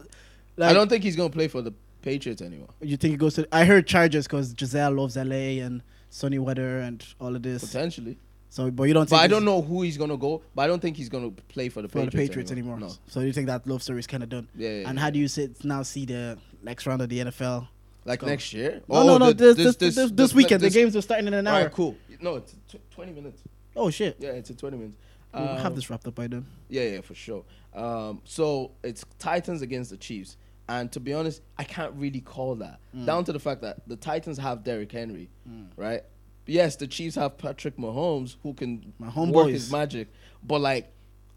like, 0.57 0.71
I 0.71 0.73
don't 0.75 0.89
think 0.89 1.05
he's 1.05 1.15
gonna 1.17 1.31
play 1.31 1.47
for 1.49 1.63
the 1.63 1.73
Patriots 2.03 2.43
anymore. 2.43 2.69
You 2.81 2.97
think 2.97 3.13
he 3.13 3.17
goes 3.17 3.35
to? 3.35 3.47
I 3.53 3.65
heard 3.65 3.87
Chargers 3.87 4.27
because 4.27 4.53
Gisele 4.53 4.93
loves 4.93 5.17
LA 5.17 5.61
and 5.65 5.83
sunny 6.11 6.39
weather 6.39 6.79
and 6.79 7.05
all 7.21 7.35
of 7.35 7.43
this. 7.43 7.65
Potentially. 7.65 8.19
So, 8.51 8.71
but 8.71 8.85
you 8.85 8.95
don't. 8.95 9.09
But 9.09 9.17
I 9.21 9.27
don't 9.27 9.45
know 9.45 9.61
who 9.61 9.83
he's 9.83 9.99
gonna 9.99 10.17
go. 10.17 10.43
But 10.55 10.63
I 10.63 10.67
don't 10.69 10.81
think 10.81 10.97
he's 10.97 11.09
gonna 11.11 11.31
play 11.31 11.69
for 11.69 11.83
the 11.83 11.89
for 11.89 11.99
Patriots, 12.01 12.13
the 12.15 12.19
Patriots 12.29 12.51
anymore. 12.53 12.81
No. 12.81 12.91
So 13.07 13.21
you 13.21 13.33
think 13.33 13.47
that 13.49 13.67
love 13.67 13.83
story 13.83 13.99
is 13.99 14.07
kind 14.07 14.23
of 14.23 14.31
done? 14.31 14.49
Yeah, 14.57 14.69
yeah, 14.71 14.89
and 14.89 14.97
yeah. 14.97 15.05
how 15.05 15.11
do 15.11 15.19
you 15.19 15.29
sit, 15.29 15.63
now 15.65 15.83
see 15.83 16.07
the 16.07 16.39
next 16.63 16.87
round 16.87 17.03
of 17.03 17.09
the 17.11 17.19
NFL? 17.21 17.69
Like 18.07 18.21
Go. 18.21 18.27
next 18.27 18.55
year? 18.55 18.81
No, 18.89 19.03
no, 19.07 19.19
no. 19.19 19.33
the- 19.33 19.53
This 19.53 19.77
this, 19.77 19.95
this, 19.95 20.11
this, 20.13 20.35
weekend, 20.35 20.63
the 20.63 20.71
games 20.71 20.97
are 20.97 21.03
starting 21.03 21.27
in 21.27 21.35
an 21.35 21.47
All 21.47 21.55
hour. 21.55 21.63
right, 21.65 21.73
cool. 21.73 21.95
No, 22.21 22.37
it's 22.37 22.53
tw- 22.69 22.91
twenty 22.91 23.13
minutes. 23.13 23.43
Oh 23.77 23.91
shit! 23.91 24.17
Yeah, 24.19 24.31
it's 24.31 24.49
a 24.49 24.55
twenty 24.55 24.79
minutes. 24.79 24.97
we'll 25.35 25.47
have 25.47 25.67
Um, 25.67 25.75
this 25.75 25.91
wrapped 25.91 26.07
up 26.09 26.15
by 26.15 26.27
then. 26.27 26.47
Yeah, 26.71 26.85
yeah, 26.85 27.01
for 27.03 27.15
sure. 27.15 27.45
Um, 27.75 28.23
so 28.25 28.71
it's 28.83 29.05
Titans 29.19 29.61
against 29.61 29.91
the 29.91 29.99
Chiefs, 29.99 30.39
and 30.69 30.91
to 30.93 31.01
be 31.01 31.15
honest, 31.15 31.41
I 31.57 31.65
can't 31.65 31.95
really 31.95 32.21
call 32.21 32.55
that 32.57 32.81
Mm. 32.95 33.07
down 33.07 33.25
to 33.25 33.33
the 33.33 33.39
fact 33.39 33.63
that 33.63 33.87
the 33.89 33.97
Titans 33.97 34.39
have 34.39 34.65
Derrick 34.65 34.93
Henry, 34.93 35.29
right? 35.77 36.03
Yes, 36.47 36.77
the 36.77 36.87
Chiefs 36.87 37.15
have 37.17 37.37
Patrick 37.39 37.77
Mahomes 37.77 38.37
who 38.43 38.55
can 38.55 38.93
My 38.99 39.07
work 39.09 39.15
homeboys. 39.49 39.51
his 39.53 39.71
magic, 39.73 40.09
but 40.43 40.61
like, 40.61 40.91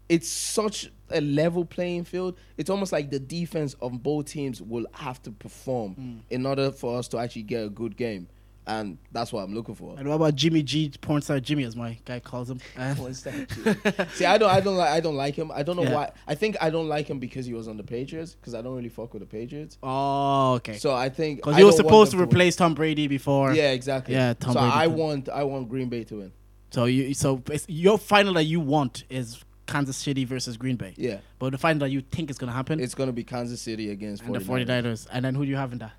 it's 0.08 0.28
such 0.28 0.90
a 1.10 1.20
level 1.20 1.64
playing 1.64 2.04
field. 2.04 2.36
It's 2.56 2.68
almost 2.70 2.92
like 2.92 3.10
the 3.10 3.18
defense 3.20 3.74
of 3.80 4.02
both 4.02 4.26
teams 4.26 4.60
will 4.60 4.86
have 4.92 5.22
to 5.22 5.30
perform 5.30 5.94
Mm. 5.94 6.18
in 6.30 6.46
order 6.46 6.70
for 6.72 6.98
us 6.98 7.08
to 7.08 7.18
actually 7.18 7.42
get 7.44 7.64
a 7.64 7.70
good 7.70 7.96
game, 7.96 8.28
and 8.66 8.98
that's 9.10 9.32
what 9.32 9.42
I'm 9.42 9.54
looking 9.54 9.74
for. 9.74 9.96
And 9.98 10.08
what 10.08 10.14
about 10.16 10.34
Jimmy 10.36 10.62
G, 10.62 10.92
porn 11.00 11.20
star 11.22 11.40
Jimmy, 11.40 11.64
as 11.64 11.74
my 11.74 11.98
guy 12.04 12.20
calls 12.20 12.48
him? 12.50 12.60
One 12.96 13.14
step. 13.14 13.34
See, 14.14 14.24
I 14.24 14.38
don't, 14.38 14.50
I 14.50 14.60
don't 14.60 14.76
like, 14.76 14.90
I 14.90 15.00
don't 15.00 15.16
like 15.16 15.34
him. 15.34 15.50
I 15.52 15.62
don't 15.62 15.76
know 15.76 15.82
Yeah. 15.82 15.94
why. 15.94 16.12
I 16.28 16.34
think 16.34 16.56
I 16.60 16.70
don't 16.70 16.88
like 16.88 17.08
him 17.08 17.18
because 17.18 17.44
he 17.46 17.54
was 17.54 17.66
on 17.68 17.76
the 17.76 17.82
Patriots. 17.82 18.34
Because 18.34 18.54
I 18.54 18.62
don't 18.62 18.74
really 18.76 18.88
fuck 18.88 19.12
with 19.14 19.20
the 19.22 19.26
Patriots. 19.26 19.78
oh, 19.82 20.54
okay. 20.54 20.76
So 20.78 20.94
I 20.94 21.08
think 21.08 21.38
Because 21.38 21.56
he 21.56 21.64
was 21.64 21.76
supposed 21.76 22.10
to 22.12 22.16
them 22.16 22.26
win. 22.26 22.34
replace 22.34 22.56
Tom 22.56 22.74
Brady 22.74 23.08
before. 23.08 23.52
Yeah, 23.52 23.72
exactly. 23.72 24.14
Yeah, 24.14 24.34
Tom 24.34 24.52
so 24.52 24.60
Brady 24.60 24.74
I 24.76 24.86
could- 24.86 24.96
want, 24.96 25.28
I 25.28 25.44
want 25.44 25.68
Green 25.68 25.88
Bay 25.88 26.04
to 26.04 26.16
win. 26.16 26.32
So 26.70 26.86
you, 26.86 27.12
so 27.14 27.42
it's, 27.50 27.66
your 27.68 27.98
final 27.98 28.34
that 28.34 28.44
you 28.44 28.58
want 28.60 29.04
is 29.10 29.44
Kansas 29.66 29.96
City 29.96 30.24
versus 30.24 30.56
Green 30.56 30.76
Bay. 30.76 30.94
Yeah, 30.96 31.18
But 31.38 31.50
the 31.52 31.58
final 31.58 31.80
that 31.80 31.90
you 31.90 32.00
think 32.00 32.30
is 32.30 32.38
gonna 32.38 32.52
happen 32.52 32.80
it's 32.80 32.94
gonna 32.94 33.12
be 33.12 33.24
Kansas 33.24 33.60
City 33.60 33.90
against 33.90 34.22
and 34.22 34.34
the 34.34 34.38
49ers. 34.38 34.66
49ers. 34.66 35.06
And 35.12 35.24
then 35.24 35.34
who 35.34 35.44
do 35.44 35.50
you 35.50 35.56
have 35.56 35.72
in 35.72 35.78
that? 35.78 35.92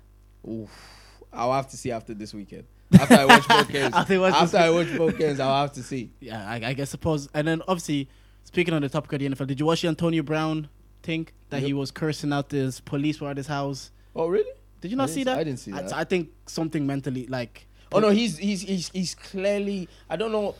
Oof. 0.48 0.70
I'll 1.34 1.52
have 1.52 1.68
to 1.68 1.76
see 1.76 1.90
after 1.90 2.14
this 2.14 2.34
weekend. 2.34 2.64
After 2.92 3.14
I 3.14 3.24
watch 3.24 3.48
both 3.48 3.68
games. 3.72 3.94
After 3.94 4.20
watch 4.20 4.34
after 4.34 4.56
I 4.58 4.70
watch 4.70 4.96
both 4.96 5.18
games, 5.18 5.40
I'll 5.40 5.62
have 5.62 5.72
to 5.72 5.82
see. 5.82 6.12
Yeah, 6.20 6.48
I, 6.48 6.56
I 6.64 6.72
guess 6.74 6.90
suppose. 6.90 7.28
And 7.34 7.46
then 7.46 7.62
obviously, 7.62 8.08
speaking 8.44 8.74
on 8.74 8.82
the 8.82 8.88
topic 8.88 9.12
of 9.12 9.18
the 9.20 9.28
NFL, 9.28 9.46
did 9.46 9.60
you 9.60 9.66
watch 9.66 9.82
the 9.82 9.88
Antonio 9.88 10.22
Brown 10.22 10.68
thing 11.02 11.28
that 11.50 11.62
he 11.62 11.72
was 11.72 11.90
cursing 11.90 12.32
out 12.32 12.48
this 12.48 12.80
police 12.80 13.20
were 13.20 13.30
at 13.30 13.36
his 13.36 13.46
house? 13.46 13.90
Oh 14.14 14.28
really? 14.28 14.50
Did 14.80 14.90
you 14.90 14.96
not 14.96 15.10
see 15.10 15.24
that? 15.24 15.38
I 15.38 15.44
didn't 15.44 15.60
see 15.60 15.70
that. 15.70 15.92
I, 15.92 16.04
think 16.04 16.28
something 16.46 16.86
mentally 16.86 17.26
like. 17.26 17.66
Oh 17.90 18.00
no, 18.00 18.10
he's 18.10 18.36
he's 18.36 18.62
he's 18.62 18.90
he's 18.90 19.14
clearly. 19.14 19.88
I 20.10 20.16
don't 20.16 20.30
know. 20.30 20.54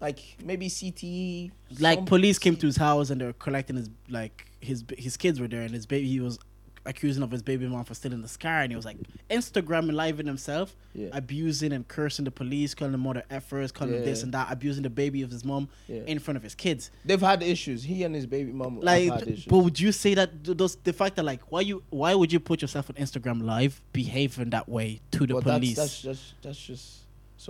Like 0.00 0.18
maybe 0.44 0.68
CTE. 0.68 1.52
like 1.78 2.04
police 2.04 2.38
came 2.38 2.56
to 2.56 2.66
his 2.66 2.76
house 2.76 3.08
and 3.08 3.20
they 3.20 3.24
were 3.24 3.32
collecting 3.32 3.76
his 3.76 3.88
like 4.10 4.46
his 4.60 4.84
his 4.98 5.16
kids 5.16 5.40
were 5.40 5.48
there 5.48 5.62
and 5.62 5.72
his 5.72 5.86
baby 5.86 6.06
he 6.06 6.20
was 6.20 6.38
accusing 6.86 7.22
of 7.22 7.30
his 7.30 7.42
baby 7.42 7.66
mom 7.66 7.84
for 7.84 7.94
stealing 7.94 8.22
the 8.22 8.36
car 8.40 8.60
and 8.60 8.70
he 8.72 8.76
was 8.76 8.84
like 8.84 8.96
Instagramming 9.30 9.92
live 9.92 10.20
in 10.20 10.26
himself 10.26 10.74
Yeah. 10.94 11.08
abusing 11.12 11.72
and 11.72 11.86
cursing 11.88 12.24
the 12.24 12.30
police 12.30 12.74
calling 12.74 12.92
them 12.92 13.02
mother 13.02 13.24
effers 13.30 13.72
calling 13.72 13.94
them 13.94 14.04
this 14.04 14.22
and 14.22 14.32
that 14.32 14.50
abusing 14.52 14.82
the 14.82 14.90
baby 14.90 15.22
of 15.22 15.30
his 15.30 15.44
mom 15.44 15.68
Yeah. 15.88 16.02
in 16.06 16.18
front 16.18 16.36
of 16.36 16.42
his 16.42 16.54
kids 16.54 16.90
They've 17.04 17.20
had 17.20 17.42
issues. 17.42 17.82
He 17.82 18.04
and 18.04 18.14
his 18.14 18.26
baby 18.26 18.52
mom 18.52 18.80
like 18.80 19.04
have 19.10 19.20
had 19.20 19.28
issues. 19.28 19.44
but 19.46 19.58
would 19.58 19.78
you 19.80 19.92
say 19.92 20.14
that 20.14 20.44
th- 20.44 20.56
those 20.56 20.76
the 20.76 20.92
fact 20.92 21.16
that 21.16 21.24
like 21.24 21.40
why 21.50 21.60
you 21.62 21.82
why 21.90 22.14
would 22.14 22.32
you 22.32 22.40
put 22.40 22.62
yourself 22.62 22.88
on 22.90 22.96
Instagram 22.96 23.42
live 23.42 23.80
behaving 23.92 24.50
that 24.50 24.68
way 24.68 25.00
to 25.12 25.26
the 25.26 25.34
But 25.34 25.42
police 25.44 25.76
That's, 25.76 26.02
that's 26.02 26.18
just 26.20 26.42
that's 26.42 26.58
just. 26.66 27.02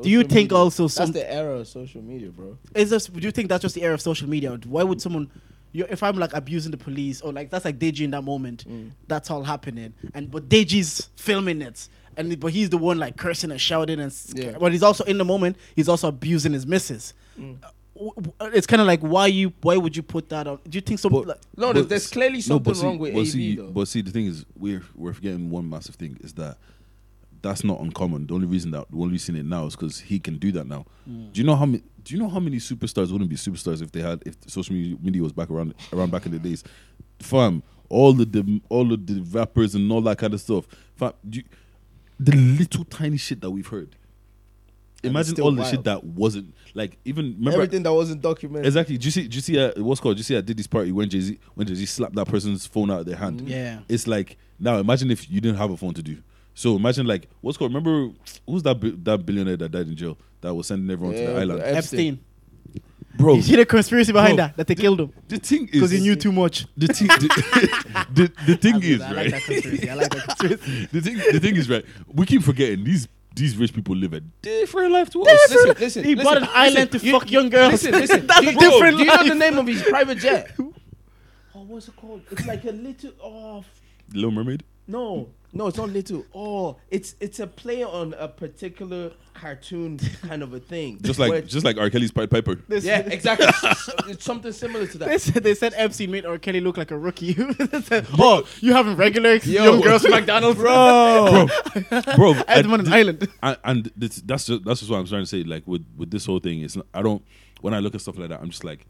Do 0.02 0.10
you 0.10 0.18
social 0.22 0.28
think 0.34 0.50
media. 0.50 0.58
also 0.58 0.82
that's 0.84 0.94
some- 0.94 1.12
the 1.12 1.32
era 1.32 1.58
of 1.60 1.68
social 1.68 2.02
media, 2.02 2.30
bro? 2.30 2.58
is 2.74 2.90
this 2.90 3.06
do 3.06 3.20
you 3.20 3.30
think 3.30 3.48
that's 3.48 3.62
just 3.62 3.74
the 3.74 3.82
era 3.82 3.94
of 3.94 4.00
social 4.00 4.28
media 4.28 4.58
why 4.66 4.82
would 4.82 5.00
someone 5.00 5.30
you 5.76 5.86
if 5.90 6.02
i'm 6.02 6.16
like 6.18 6.32
abusing 6.34 6.70
the 6.70 6.76
police 6.76 7.20
or 7.20 7.32
like 7.32 7.50
that's 7.50 7.64
like 7.64 7.78
deji 7.78 8.00
in 8.02 8.10
that 8.10 8.22
moment 8.22 8.64
Mm. 8.68 8.90
that's 9.08 9.30
all 9.30 9.42
happening 9.44 9.92
and 10.14 10.30
but 10.30 10.48
deji's 10.48 11.08
filming 11.16 11.60
it 11.62 11.88
and 12.16 12.38
but 12.40 12.52
he's 12.52 12.70
the 12.70 12.78
one 12.78 12.98
like 12.98 13.16
cursing 13.16 13.50
and 13.50 13.60
shouting 13.60 14.00
and 14.00 14.12
sc- 14.12 14.36
Yeah. 14.38 14.56
but 14.58 14.72
he's 14.72 14.82
also 14.82 15.04
in 15.04 15.18
the 15.18 15.24
moment 15.24 15.56
he's 15.74 15.88
also 15.88 16.08
abusing 16.08 16.52
his 16.52 16.66
missus 16.66 17.14
Mm. 17.38 17.58
Uh, 17.62 17.68
w- 17.94 18.12
w- 18.16 18.56
it's 18.56 18.66
kind 18.66 18.80
of 18.80 18.86
like 18.86 19.00
why 19.00 19.26
you 19.26 19.52
why 19.62 19.76
would 19.76 19.94
you 19.96 20.02
put 20.02 20.28
that 20.30 20.46
on 20.46 20.58
do 20.68 20.76
you 20.78 20.80
think 20.82 20.98
so? 21.00 21.10
But- 21.10 21.26
like, 21.26 21.40
No, 21.56 21.66
But 21.68 21.74
there's, 21.74 21.86
there's 21.88 22.06
clearly 22.10 22.36
no, 22.38 22.40
something 22.40 22.62
but 22.72 22.76
see- 22.76 22.86
wrong 22.86 22.98
with 22.98 23.12
but 23.14 23.20
AV 23.20 23.26
see, 23.28 23.56
though. 23.56 23.70
But 23.70 23.88
see, 23.88 24.00
the 24.02 24.10
thing 24.10 24.26
is, 24.26 24.44
we're 24.58 24.82
we're 24.94 25.12
forgetting 25.12 25.50
one 25.50 25.68
massive 25.68 25.96
thing 25.96 26.16
is 26.22 26.32
that 26.34 26.56
that's 27.42 27.62
not 27.64 27.78
uncommon. 27.80 28.26
The 28.26 28.34
only 28.34 28.46
reason 28.46 28.70
that 28.72 28.86
the 28.90 28.96
only 28.96 29.12
reason 29.12 29.36
it 29.36 29.44
now 29.44 29.66
is 29.66 29.76
because 29.76 30.00
he 30.00 30.18
can 30.18 30.38
do 30.38 30.50
that 30.52 30.66
now. 30.66 30.86
Hmm. 31.04 31.26
Do 31.32 31.40
you 31.40 31.46
know 31.46 31.56
how 31.56 31.66
many? 31.66 31.82
Do 32.06 32.14
you 32.14 32.20
know 32.20 32.28
how 32.28 32.38
many 32.38 32.58
superstars 32.58 33.10
wouldn't 33.10 33.28
be 33.28 33.34
superstars 33.34 33.82
if 33.82 33.90
they 33.90 34.00
had 34.00 34.22
if 34.24 34.36
social 34.46 34.76
media, 34.76 34.96
media 35.02 35.20
was 35.20 35.32
back 35.32 35.50
around 35.50 35.74
around 35.92 36.12
back 36.12 36.24
in 36.24 36.30
the 36.30 36.38
days? 36.38 36.62
Fam, 37.18 37.64
all 37.88 38.12
the, 38.12 38.24
the 38.24 38.60
all 38.68 38.92
of 38.92 39.08
the 39.08 39.22
rappers 39.22 39.74
and 39.74 39.90
all 39.90 40.00
that 40.02 40.16
kind 40.16 40.32
of 40.32 40.40
stuff. 40.40 40.68
Fam, 40.94 41.14
do 41.28 41.40
you, 41.40 41.44
the 42.20 42.36
little 42.36 42.84
tiny 42.84 43.16
shit 43.16 43.40
that 43.40 43.50
we've 43.50 43.66
heard. 43.66 43.96
And 45.02 45.10
Imagine 45.10 45.34
still 45.34 45.46
all 45.46 45.52
the 45.52 45.64
shit 45.64 45.82
that 45.82 46.04
wasn't 46.04 46.54
like 46.74 46.96
even 47.04 47.34
remember 47.38 47.62
Everything 47.62 47.82
that 47.82 47.92
wasn't 47.92 48.22
documented. 48.22 48.66
Exactly. 48.66 48.98
Do 48.98 49.04
you 49.04 49.10
see? 49.10 49.26
Do 49.26 49.34
you 49.34 49.40
see? 49.40 49.58
Uh, 49.58 49.72
what's 49.82 50.00
called? 50.00 50.14
Do 50.14 50.20
you 50.20 50.24
see 50.24 50.36
at 50.36 50.46
Diddy's 50.46 50.68
party 50.68 50.92
when 50.92 51.10
Jay 51.10 51.20
Z 51.20 51.40
when 51.54 51.66
Jay 51.66 51.74
Z 51.74 51.86
slapped 51.86 52.14
that 52.14 52.28
person's 52.28 52.66
phone 52.66 52.92
out 52.92 53.00
of 53.00 53.06
their 53.06 53.16
hand? 53.16 53.48
Yeah. 53.48 53.80
It's 53.88 54.06
like 54.06 54.36
now 54.60 54.78
imagine 54.78 55.10
if 55.10 55.28
you 55.28 55.40
didn't 55.40 55.58
have 55.58 55.72
a 55.72 55.76
phone 55.76 55.94
to 55.94 56.04
do. 56.04 56.18
So 56.58 56.74
imagine 56.74 57.06
like 57.06 57.28
what's 57.42 57.58
called? 57.58 57.72
Remember 57.74 58.12
who's 58.48 58.62
that 58.64 58.80
bi- 58.80 58.94
that 59.04 59.24
billionaire 59.26 59.58
that 59.58 59.68
died 59.70 59.86
in 59.88 59.94
jail 59.94 60.16
that 60.40 60.52
was 60.54 60.66
sending 60.66 60.90
everyone 60.90 61.14
to 61.14 61.20
the 61.26 61.36
island? 61.36 61.60
Epstein. 61.62 61.76
epstein 61.76 62.20
Bro, 63.18 63.34
you 63.36 63.42
see 63.42 63.56
the 63.56 63.64
conspiracy 63.66 64.12
behind 64.12 64.36
Bro, 64.36 64.46
that 64.46 64.56
that 64.56 64.66
they 64.66 64.74
killed 64.74 65.00
him 65.00 65.12
the 65.28 65.36
thing 65.38 65.64
is 65.66 65.70
because 65.70 65.90
he 65.90 66.00
knew 66.00 66.16
too 66.16 66.32
much 66.32 66.66
The 66.76 66.86
thing, 66.88 67.06
the, 67.08 68.06
the, 68.14 68.32
the 68.46 68.56
thing 68.56 68.82
is 68.82 69.00
I 69.00 69.08
like 69.08 69.16
right. 69.16 69.30
that 69.32 69.42
conspiracy 69.42 69.90
i 69.90 69.94
like 69.94 70.10
that 70.10 70.24
conspiracy 70.38 70.88
the 70.92 71.00
thing, 71.00 71.16
the 71.32 71.40
thing 71.40 71.56
is 71.56 71.70
right. 71.70 71.84
We 72.12 72.26
keep 72.26 72.42
forgetting 72.42 72.84
these 72.84 73.06
these 73.34 73.54
rich 73.56 73.72
people 73.74 73.94
live 73.94 74.14
a 74.14 74.20
different 74.20 74.92
life 74.92 75.10
to 75.10 75.22
us. 75.22 75.28
Listen, 75.50 75.74
listen. 75.78 76.04
He 76.04 76.14
listen, 76.14 76.24
bought 76.24 76.36
an 76.38 76.42
listen, 76.44 76.56
island 76.56 76.92
to 76.92 76.98
you- 76.98 77.12
fuck 77.12 77.30
young 77.30 77.48
girls. 77.50 77.72
Listen, 77.72 77.92
listen. 77.92 78.26
That's 78.30 78.40
do 78.40 78.48
a 78.48 78.52
you, 78.52 78.58
different 78.58 78.96
Do 78.96 79.02
you 79.04 79.10
know 79.10 79.14
life. 79.14 79.28
the 79.28 79.34
name 79.34 79.58
of 79.58 79.66
his 79.66 79.82
private 79.82 80.18
jet? 80.18 80.52
oh, 80.58 80.72
what's 81.66 81.88
it 81.88 81.96
called? 81.96 82.22
It's 82.30 82.46
like 82.46 82.64
a 82.64 82.70
little. 82.72 83.12
Oh, 83.22 83.58
f- 83.58 83.80
Little 84.14 84.30
Mermaid. 84.30 84.62
no, 84.86 85.28
no, 85.56 85.66
it's 85.68 85.76
not 85.76 85.88
little. 85.88 86.24
Oh, 86.34 86.76
it's 86.90 87.14
it's 87.20 87.40
a 87.40 87.46
play 87.46 87.82
on 87.82 88.14
a 88.18 88.28
particular 88.28 89.12
cartoon 89.34 89.98
kind 90.26 90.42
of 90.42 90.52
a 90.52 90.60
thing. 90.60 90.98
Just 91.02 91.18
like 91.18 91.46
just 91.46 91.64
like 91.64 91.78
R. 91.78 91.90
Kelly's 91.90 92.10
Pied 92.10 92.30
Piper. 92.30 92.56
This- 92.68 92.84
yeah, 92.84 93.00
exactly. 93.00 93.46
it's 94.10 94.24
something 94.24 94.52
similar 94.52 94.86
to 94.86 94.98
that. 94.98 95.08
They 95.08 95.18
said, 95.18 95.42
they 95.42 95.54
said 95.54 95.74
Epstein 95.76 96.10
made 96.10 96.26
R. 96.26 96.38
Kelly 96.38 96.60
look 96.60 96.76
like 96.76 96.90
a 96.90 96.98
rookie. 96.98 97.34
Said, 97.82 98.06
oh, 98.18 98.46
you 98.60 98.72
having 98.72 98.96
regular 98.96 99.34
Yo. 99.34 99.64
young 99.64 99.80
girls 99.80 100.02
from 100.02 100.12
McDonald's, 100.12 100.58
bro, 100.58 101.46
bro. 102.16 102.34
I 102.48 102.54
had 102.54 102.64
them 102.64 102.72
on 102.72 102.80
an 102.80 102.92
island. 102.92 103.28
and, 103.42 103.58
and 103.64 103.92
this, 103.96 104.16
that's 104.16 104.46
just 104.46 104.64
that's 104.64 104.80
just 104.80 104.90
what 104.90 104.98
I'm 104.98 105.06
trying 105.06 105.22
to 105.22 105.26
say. 105.26 105.42
Like 105.42 105.66
with 105.66 105.86
with 105.96 106.10
this 106.10 106.26
whole 106.26 106.40
thing, 106.40 106.62
it's 106.62 106.76
not, 106.76 106.86
I 106.94 107.02
don't 107.02 107.22
when 107.60 107.74
I 107.74 107.80
look 107.80 107.94
at 107.94 108.00
stuff 108.00 108.18
like 108.18 108.28
that, 108.30 108.40
I'm 108.40 108.50
just 108.50 108.64
like 108.64 108.86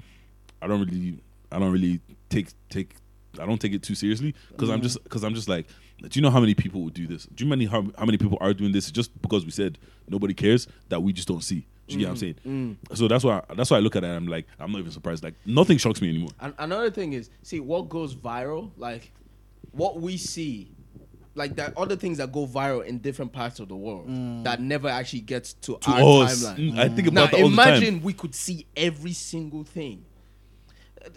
I 0.62 0.66
don't 0.66 0.80
really 0.80 1.18
I 1.50 1.58
don't 1.58 1.72
really 1.72 2.00
take 2.28 2.48
take 2.68 2.96
I 3.38 3.46
don't 3.46 3.60
take 3.60 3.72
it 3.72 3.82
too 3.82 3.94
seriously 3.94 4.34
because 4.50 4.70
I'm 4.70 4.80
mm. 4.80 4.84
just 4.84 5.02
because 5.02 5.24
I'm 5.24 5.34
just 5.34 5.48
like 5.48 5.66
do 6.02 6.08
you 6.12 6.22
know 6.22 6.30
how 6.30 6.40
many 6.40 6.54
people 6.54 6.82
would 6.82 6.94
do 6.94 7.06
this? 7.06 7.26
Do 7.26 7.44
you 7.44 7.50
many 7.50 7.66
how, 7.66 7.86
how 7.98 8.04
many 8.04 8.18
people 8.18 8.38
are 8.40 8.52
doing 8.52 8.72
this 8.72 8.90
just 8.90 9.20
because 9.22 9.44
we 9.44 9.50
said 9.50 9.78
nobody 10.08 10.34
cares 10.34 10.68
that 10.88 11.02
we 11.02 11.12
just 11.12 11.28
don't 11.28 11.42
see? 11.42 11.66
Do 11.88 11.94
you 11.94 12.00
get 12.00 12.06
what 12.06 12.10
I'm 12.10 12.16
mm, 12.16 12.20
saying? 12.20 12.34
Mm. 12.46 12.96
So 12.96 13.08
that's 13.08 13.22
why 13.24 13.42
that's 13.54 13.70
why 13.70 13.76
I 13.76 13.80
look 13.80 13.94
at 13.96 14.02
it. 14.02 14.08
and 14.08 14.16
I'm 14.16 14.26
like 14.26 14.46
I'm 14.58 14.72
not 14.72 14.78
even 14.78 14.90
surprised. 14.90 15.22
Like 15.22 15.34
nothing 15.46 15.78
shocks 15.78 16.02
me 16.02 16.08
anymore. 16.08 16.30
And 16.40 16.52
another 16.58 16.90
thing 16.90 17.12
is, 17.12 17.30
see 17.42 17.60
what 17.60 17.88
goes 17.88 18.14
viral, 18.14 18.72
like 18.76 19.12
what 19.70 20.00
we 20.00 20.16
see, 20.16 20.72
like 21.34 21.56
that 21.56 21.76
other 21.76 21.96
things 21.96 22.18
that 22.18 22.32
go 22.32 22.46
viral 22.46 22.84
in 22.84 22.98
different 22.98 23.32
parts 23.32 23.60
of 23.60 23.68
the 23.68 23.76
world 23.76 24.08
mm. 24.08 24.42
that 24.44 24.60
never 24.60 24.88
actually 24.88 25.20
gets 25.20 25.52
to, 25.54 25.78
To 25.78 25.90
our 25.90 26.24
us, 26.24 26.44
timeline. 26.44 26.72
Mm, 26.72 26.78
I 26.78 26.88
think 26.88 27.12
Now 27.12 27.24
about 27.24 27.30
that 27.30 27.42
all 27.42 27.50
the 27.50 27.56
time. 27.56 27.68
imagine 27.68 28.02
we 28.02 28.12
could 28.12 28.34
see 28.34 28.66
every 28.76 29.12
single 29.12 29.62
thing. 29.62 30.04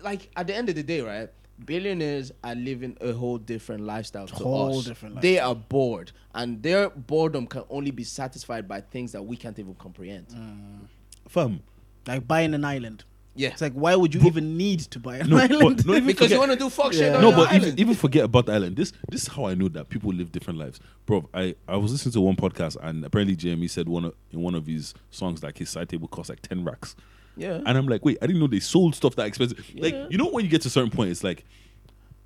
Like 0.04 0.30
at 0.36 0.48
the 0.48 0.56
end 0.56 0.70
of 0.70 0.76
the 0.76 0.84
day, 0.84 1.02
right? 1.02 1.30
Billionaires 1.66 2.32
are 2.44 2.56
living 2.56 2.98
a 3.02 3.12
whole 3.14 3.38
different 3.38 3.84
lifestyle 3.84 4.28
to 4.28 4.36
Whole 4.36 4.80
us. 4.80 4.86
different 4.86 5.22
They 5.22 5.40
are 5.40 5.56
bored, 5.56 6.12
and 6.34 6.62
their 6.64 6.90
boredom 6.90 7.48
can 7.48 7.64
only 7.70 7.92
be 7.92 8.04
satisfied 8.04 8.68
by 8.68 8.82
things 8.82 9.12
that 9.12 9.24
we 9.24 9.36
can't 9.36 9.58
even 9.60 9.76
comprehend. 9.76 10.28
Mm. 10.30 10.88
Fam, 11.28 11.60
Like 12.08 12.28
buying 12.28 12.54
an 12.54 12.64
island. 12.66 13.04
Yeah, 13.36 13.50
It's 13.50 13.62
like, 13.62 13.74
why 13.74 13.96
would 13.96 14.14
you 14.14 14.22
even 14.22 14.58
need 14.58 14.80
to 14.82 15.00
buy 15.00 15.18
an 15.18 15.30
no, 15.30 15.38
island? 15.38 15.78
but 15.78 15.86
not 15.86 16.06
because 16.06 16.16
forget- 16.28 16.32
you 16.32 16.40
want 16.40 16.52
to 16.52 16.58
do 16.58 16.70
fuck 16.70 16.92
shit. 16.92 17.04
Yeah. 17.04 17.16
on 17.18 17.22
no, 17.22 17.32
but 17.32 17.54
even, 17.54 17.80
even 17.80 17.94
forget 17.96 18.26
about 18.26 18.48
the 18.48 18.54
island. 18.54 18.76
This 18.76 18.92
this 19.10 19.22
is 19.24 19.28
how 19.30 19.46
I 19.46 19.54
know 19.54 19.70
that 19.70 19.88
people 19.90 20.12
live 20.12 20.32
different 20.32 20.60
lives, 20.60 20.80
bro. 21.06 21.30
I, 21.34 21.56
I 21.68 21.78
was 21.78 21.92
listening 21.92 22.12
to 22.14 22.22
one 22.22 22.36
podcast 22.36 22.76
and 22.82 23.06
apparently 23.06 23.38
JME 23.38 23.70
said 23.70 23.88
one 23.88 24.06
of, 24.06 24.14
in 24.32 24.42
one 24.42 24.56
of 24.56 24.66
his 24.66 24.94
songs 25.10 25.42
like 25.44 25.58
his 25.58 25.70
side 25.70 25.88
table 25.88 26.08
costs 26.10 26.30
like 26.30 26.42
ten 26.42 26.66
racks, 26.66 26.96
yeah, 27.36 27.62
and 27.66 27.78
I'm 27.78 27.88
like, 27.88 28.04
wait, 28.04 28.18
I 28.22 28.28
didn't 28.28 28.40
know 28.42 28.48
they 28.48 28.60
sold 28.60 28.96
stuff 28.96 29.16
that 29.16 29.28
expensive. 29.28 29.64
Like 29.76 29.96
you 30.10 30.18
know 30.18 30.30
when 30.30 30.44
you 30.44 30.52
get 30.52 30.62
to 30.64 30.68
a 30.68 30.72
certain 30.72 30.92
point, 30.92 31.12
it's 31.12 31.24
like, 31.24 31.46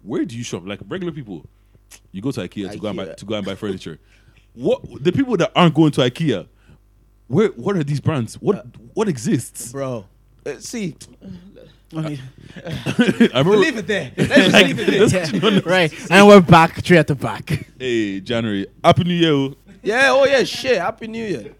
where 0.02 0.26
do 0.26 0.38
you 0.38 0.44
shop? 0.44 0.64
Like 0.66 0.80
regular 0.88 1.14
people, 1.14 1.46
you 2.12 2.22
go 2.22 2.32
to 2.32 2.42
IKEA, 2.42 2.72
to 2.72 2.78
go 2.78 2.88
and 2.88 2.98
buy 2.98 3.06
to 3.06 3.26
go 3.26 3.36
and 3.36 3.46
buy 3.46 3.56
furniture. 3.56 4.00
what 4.54 4.82
the 5.04 5.12
people 5.12 5.38
that 5.38 5.52
aren't 5.56 5.76
going 5.76 5.92
to 5.92 6.02
IKEA, 6.02 6.48
where 7.28 7.50
what 7.50 7.76
are 7.76 7.84
these 7.84 8.00
brands? 8.00 8.36
What 8.36 8.66
what 8.94 9.08
exists? 9.08 9.72
bro. 9.72 10.06
Uh, 10.46 10.60
see, 10.60 10.94
I 11.96 12.02
mean, 12.02 12.20
I 12.66 13.40
remember, 13.40 13.58
leave 13.58 13.78
it 13.78 13.88
there. 13.88 14.12
Let's 14.18 14.34
just 14.34 14.64
leave 14.64 14.80
it 14.80 15.10
there. 15.10 15.42
yeah, 15.44 15.60
right. 15.66 16.12
And 16.12 16.28
we're 16.28 16.42
back, 16.42 16.84
three 16.84 16.98
at 16.98 17.08
the 17.08 17.16
back. 17.16 17.68
hey 17.80 18.20
January, 18.20 18.68
Happy 18.84 19.04
New 19.04 19.14
Year. 19.14 19.32
oh. 19.32 19.56
Yeah, 19.84 20.12
oh 20.12 20.26
yeah, 20.26 20.44
shit. 20.44 20.80
Happy 20.80 21.08
New 21.08 21.26
Year. 21.26 21.56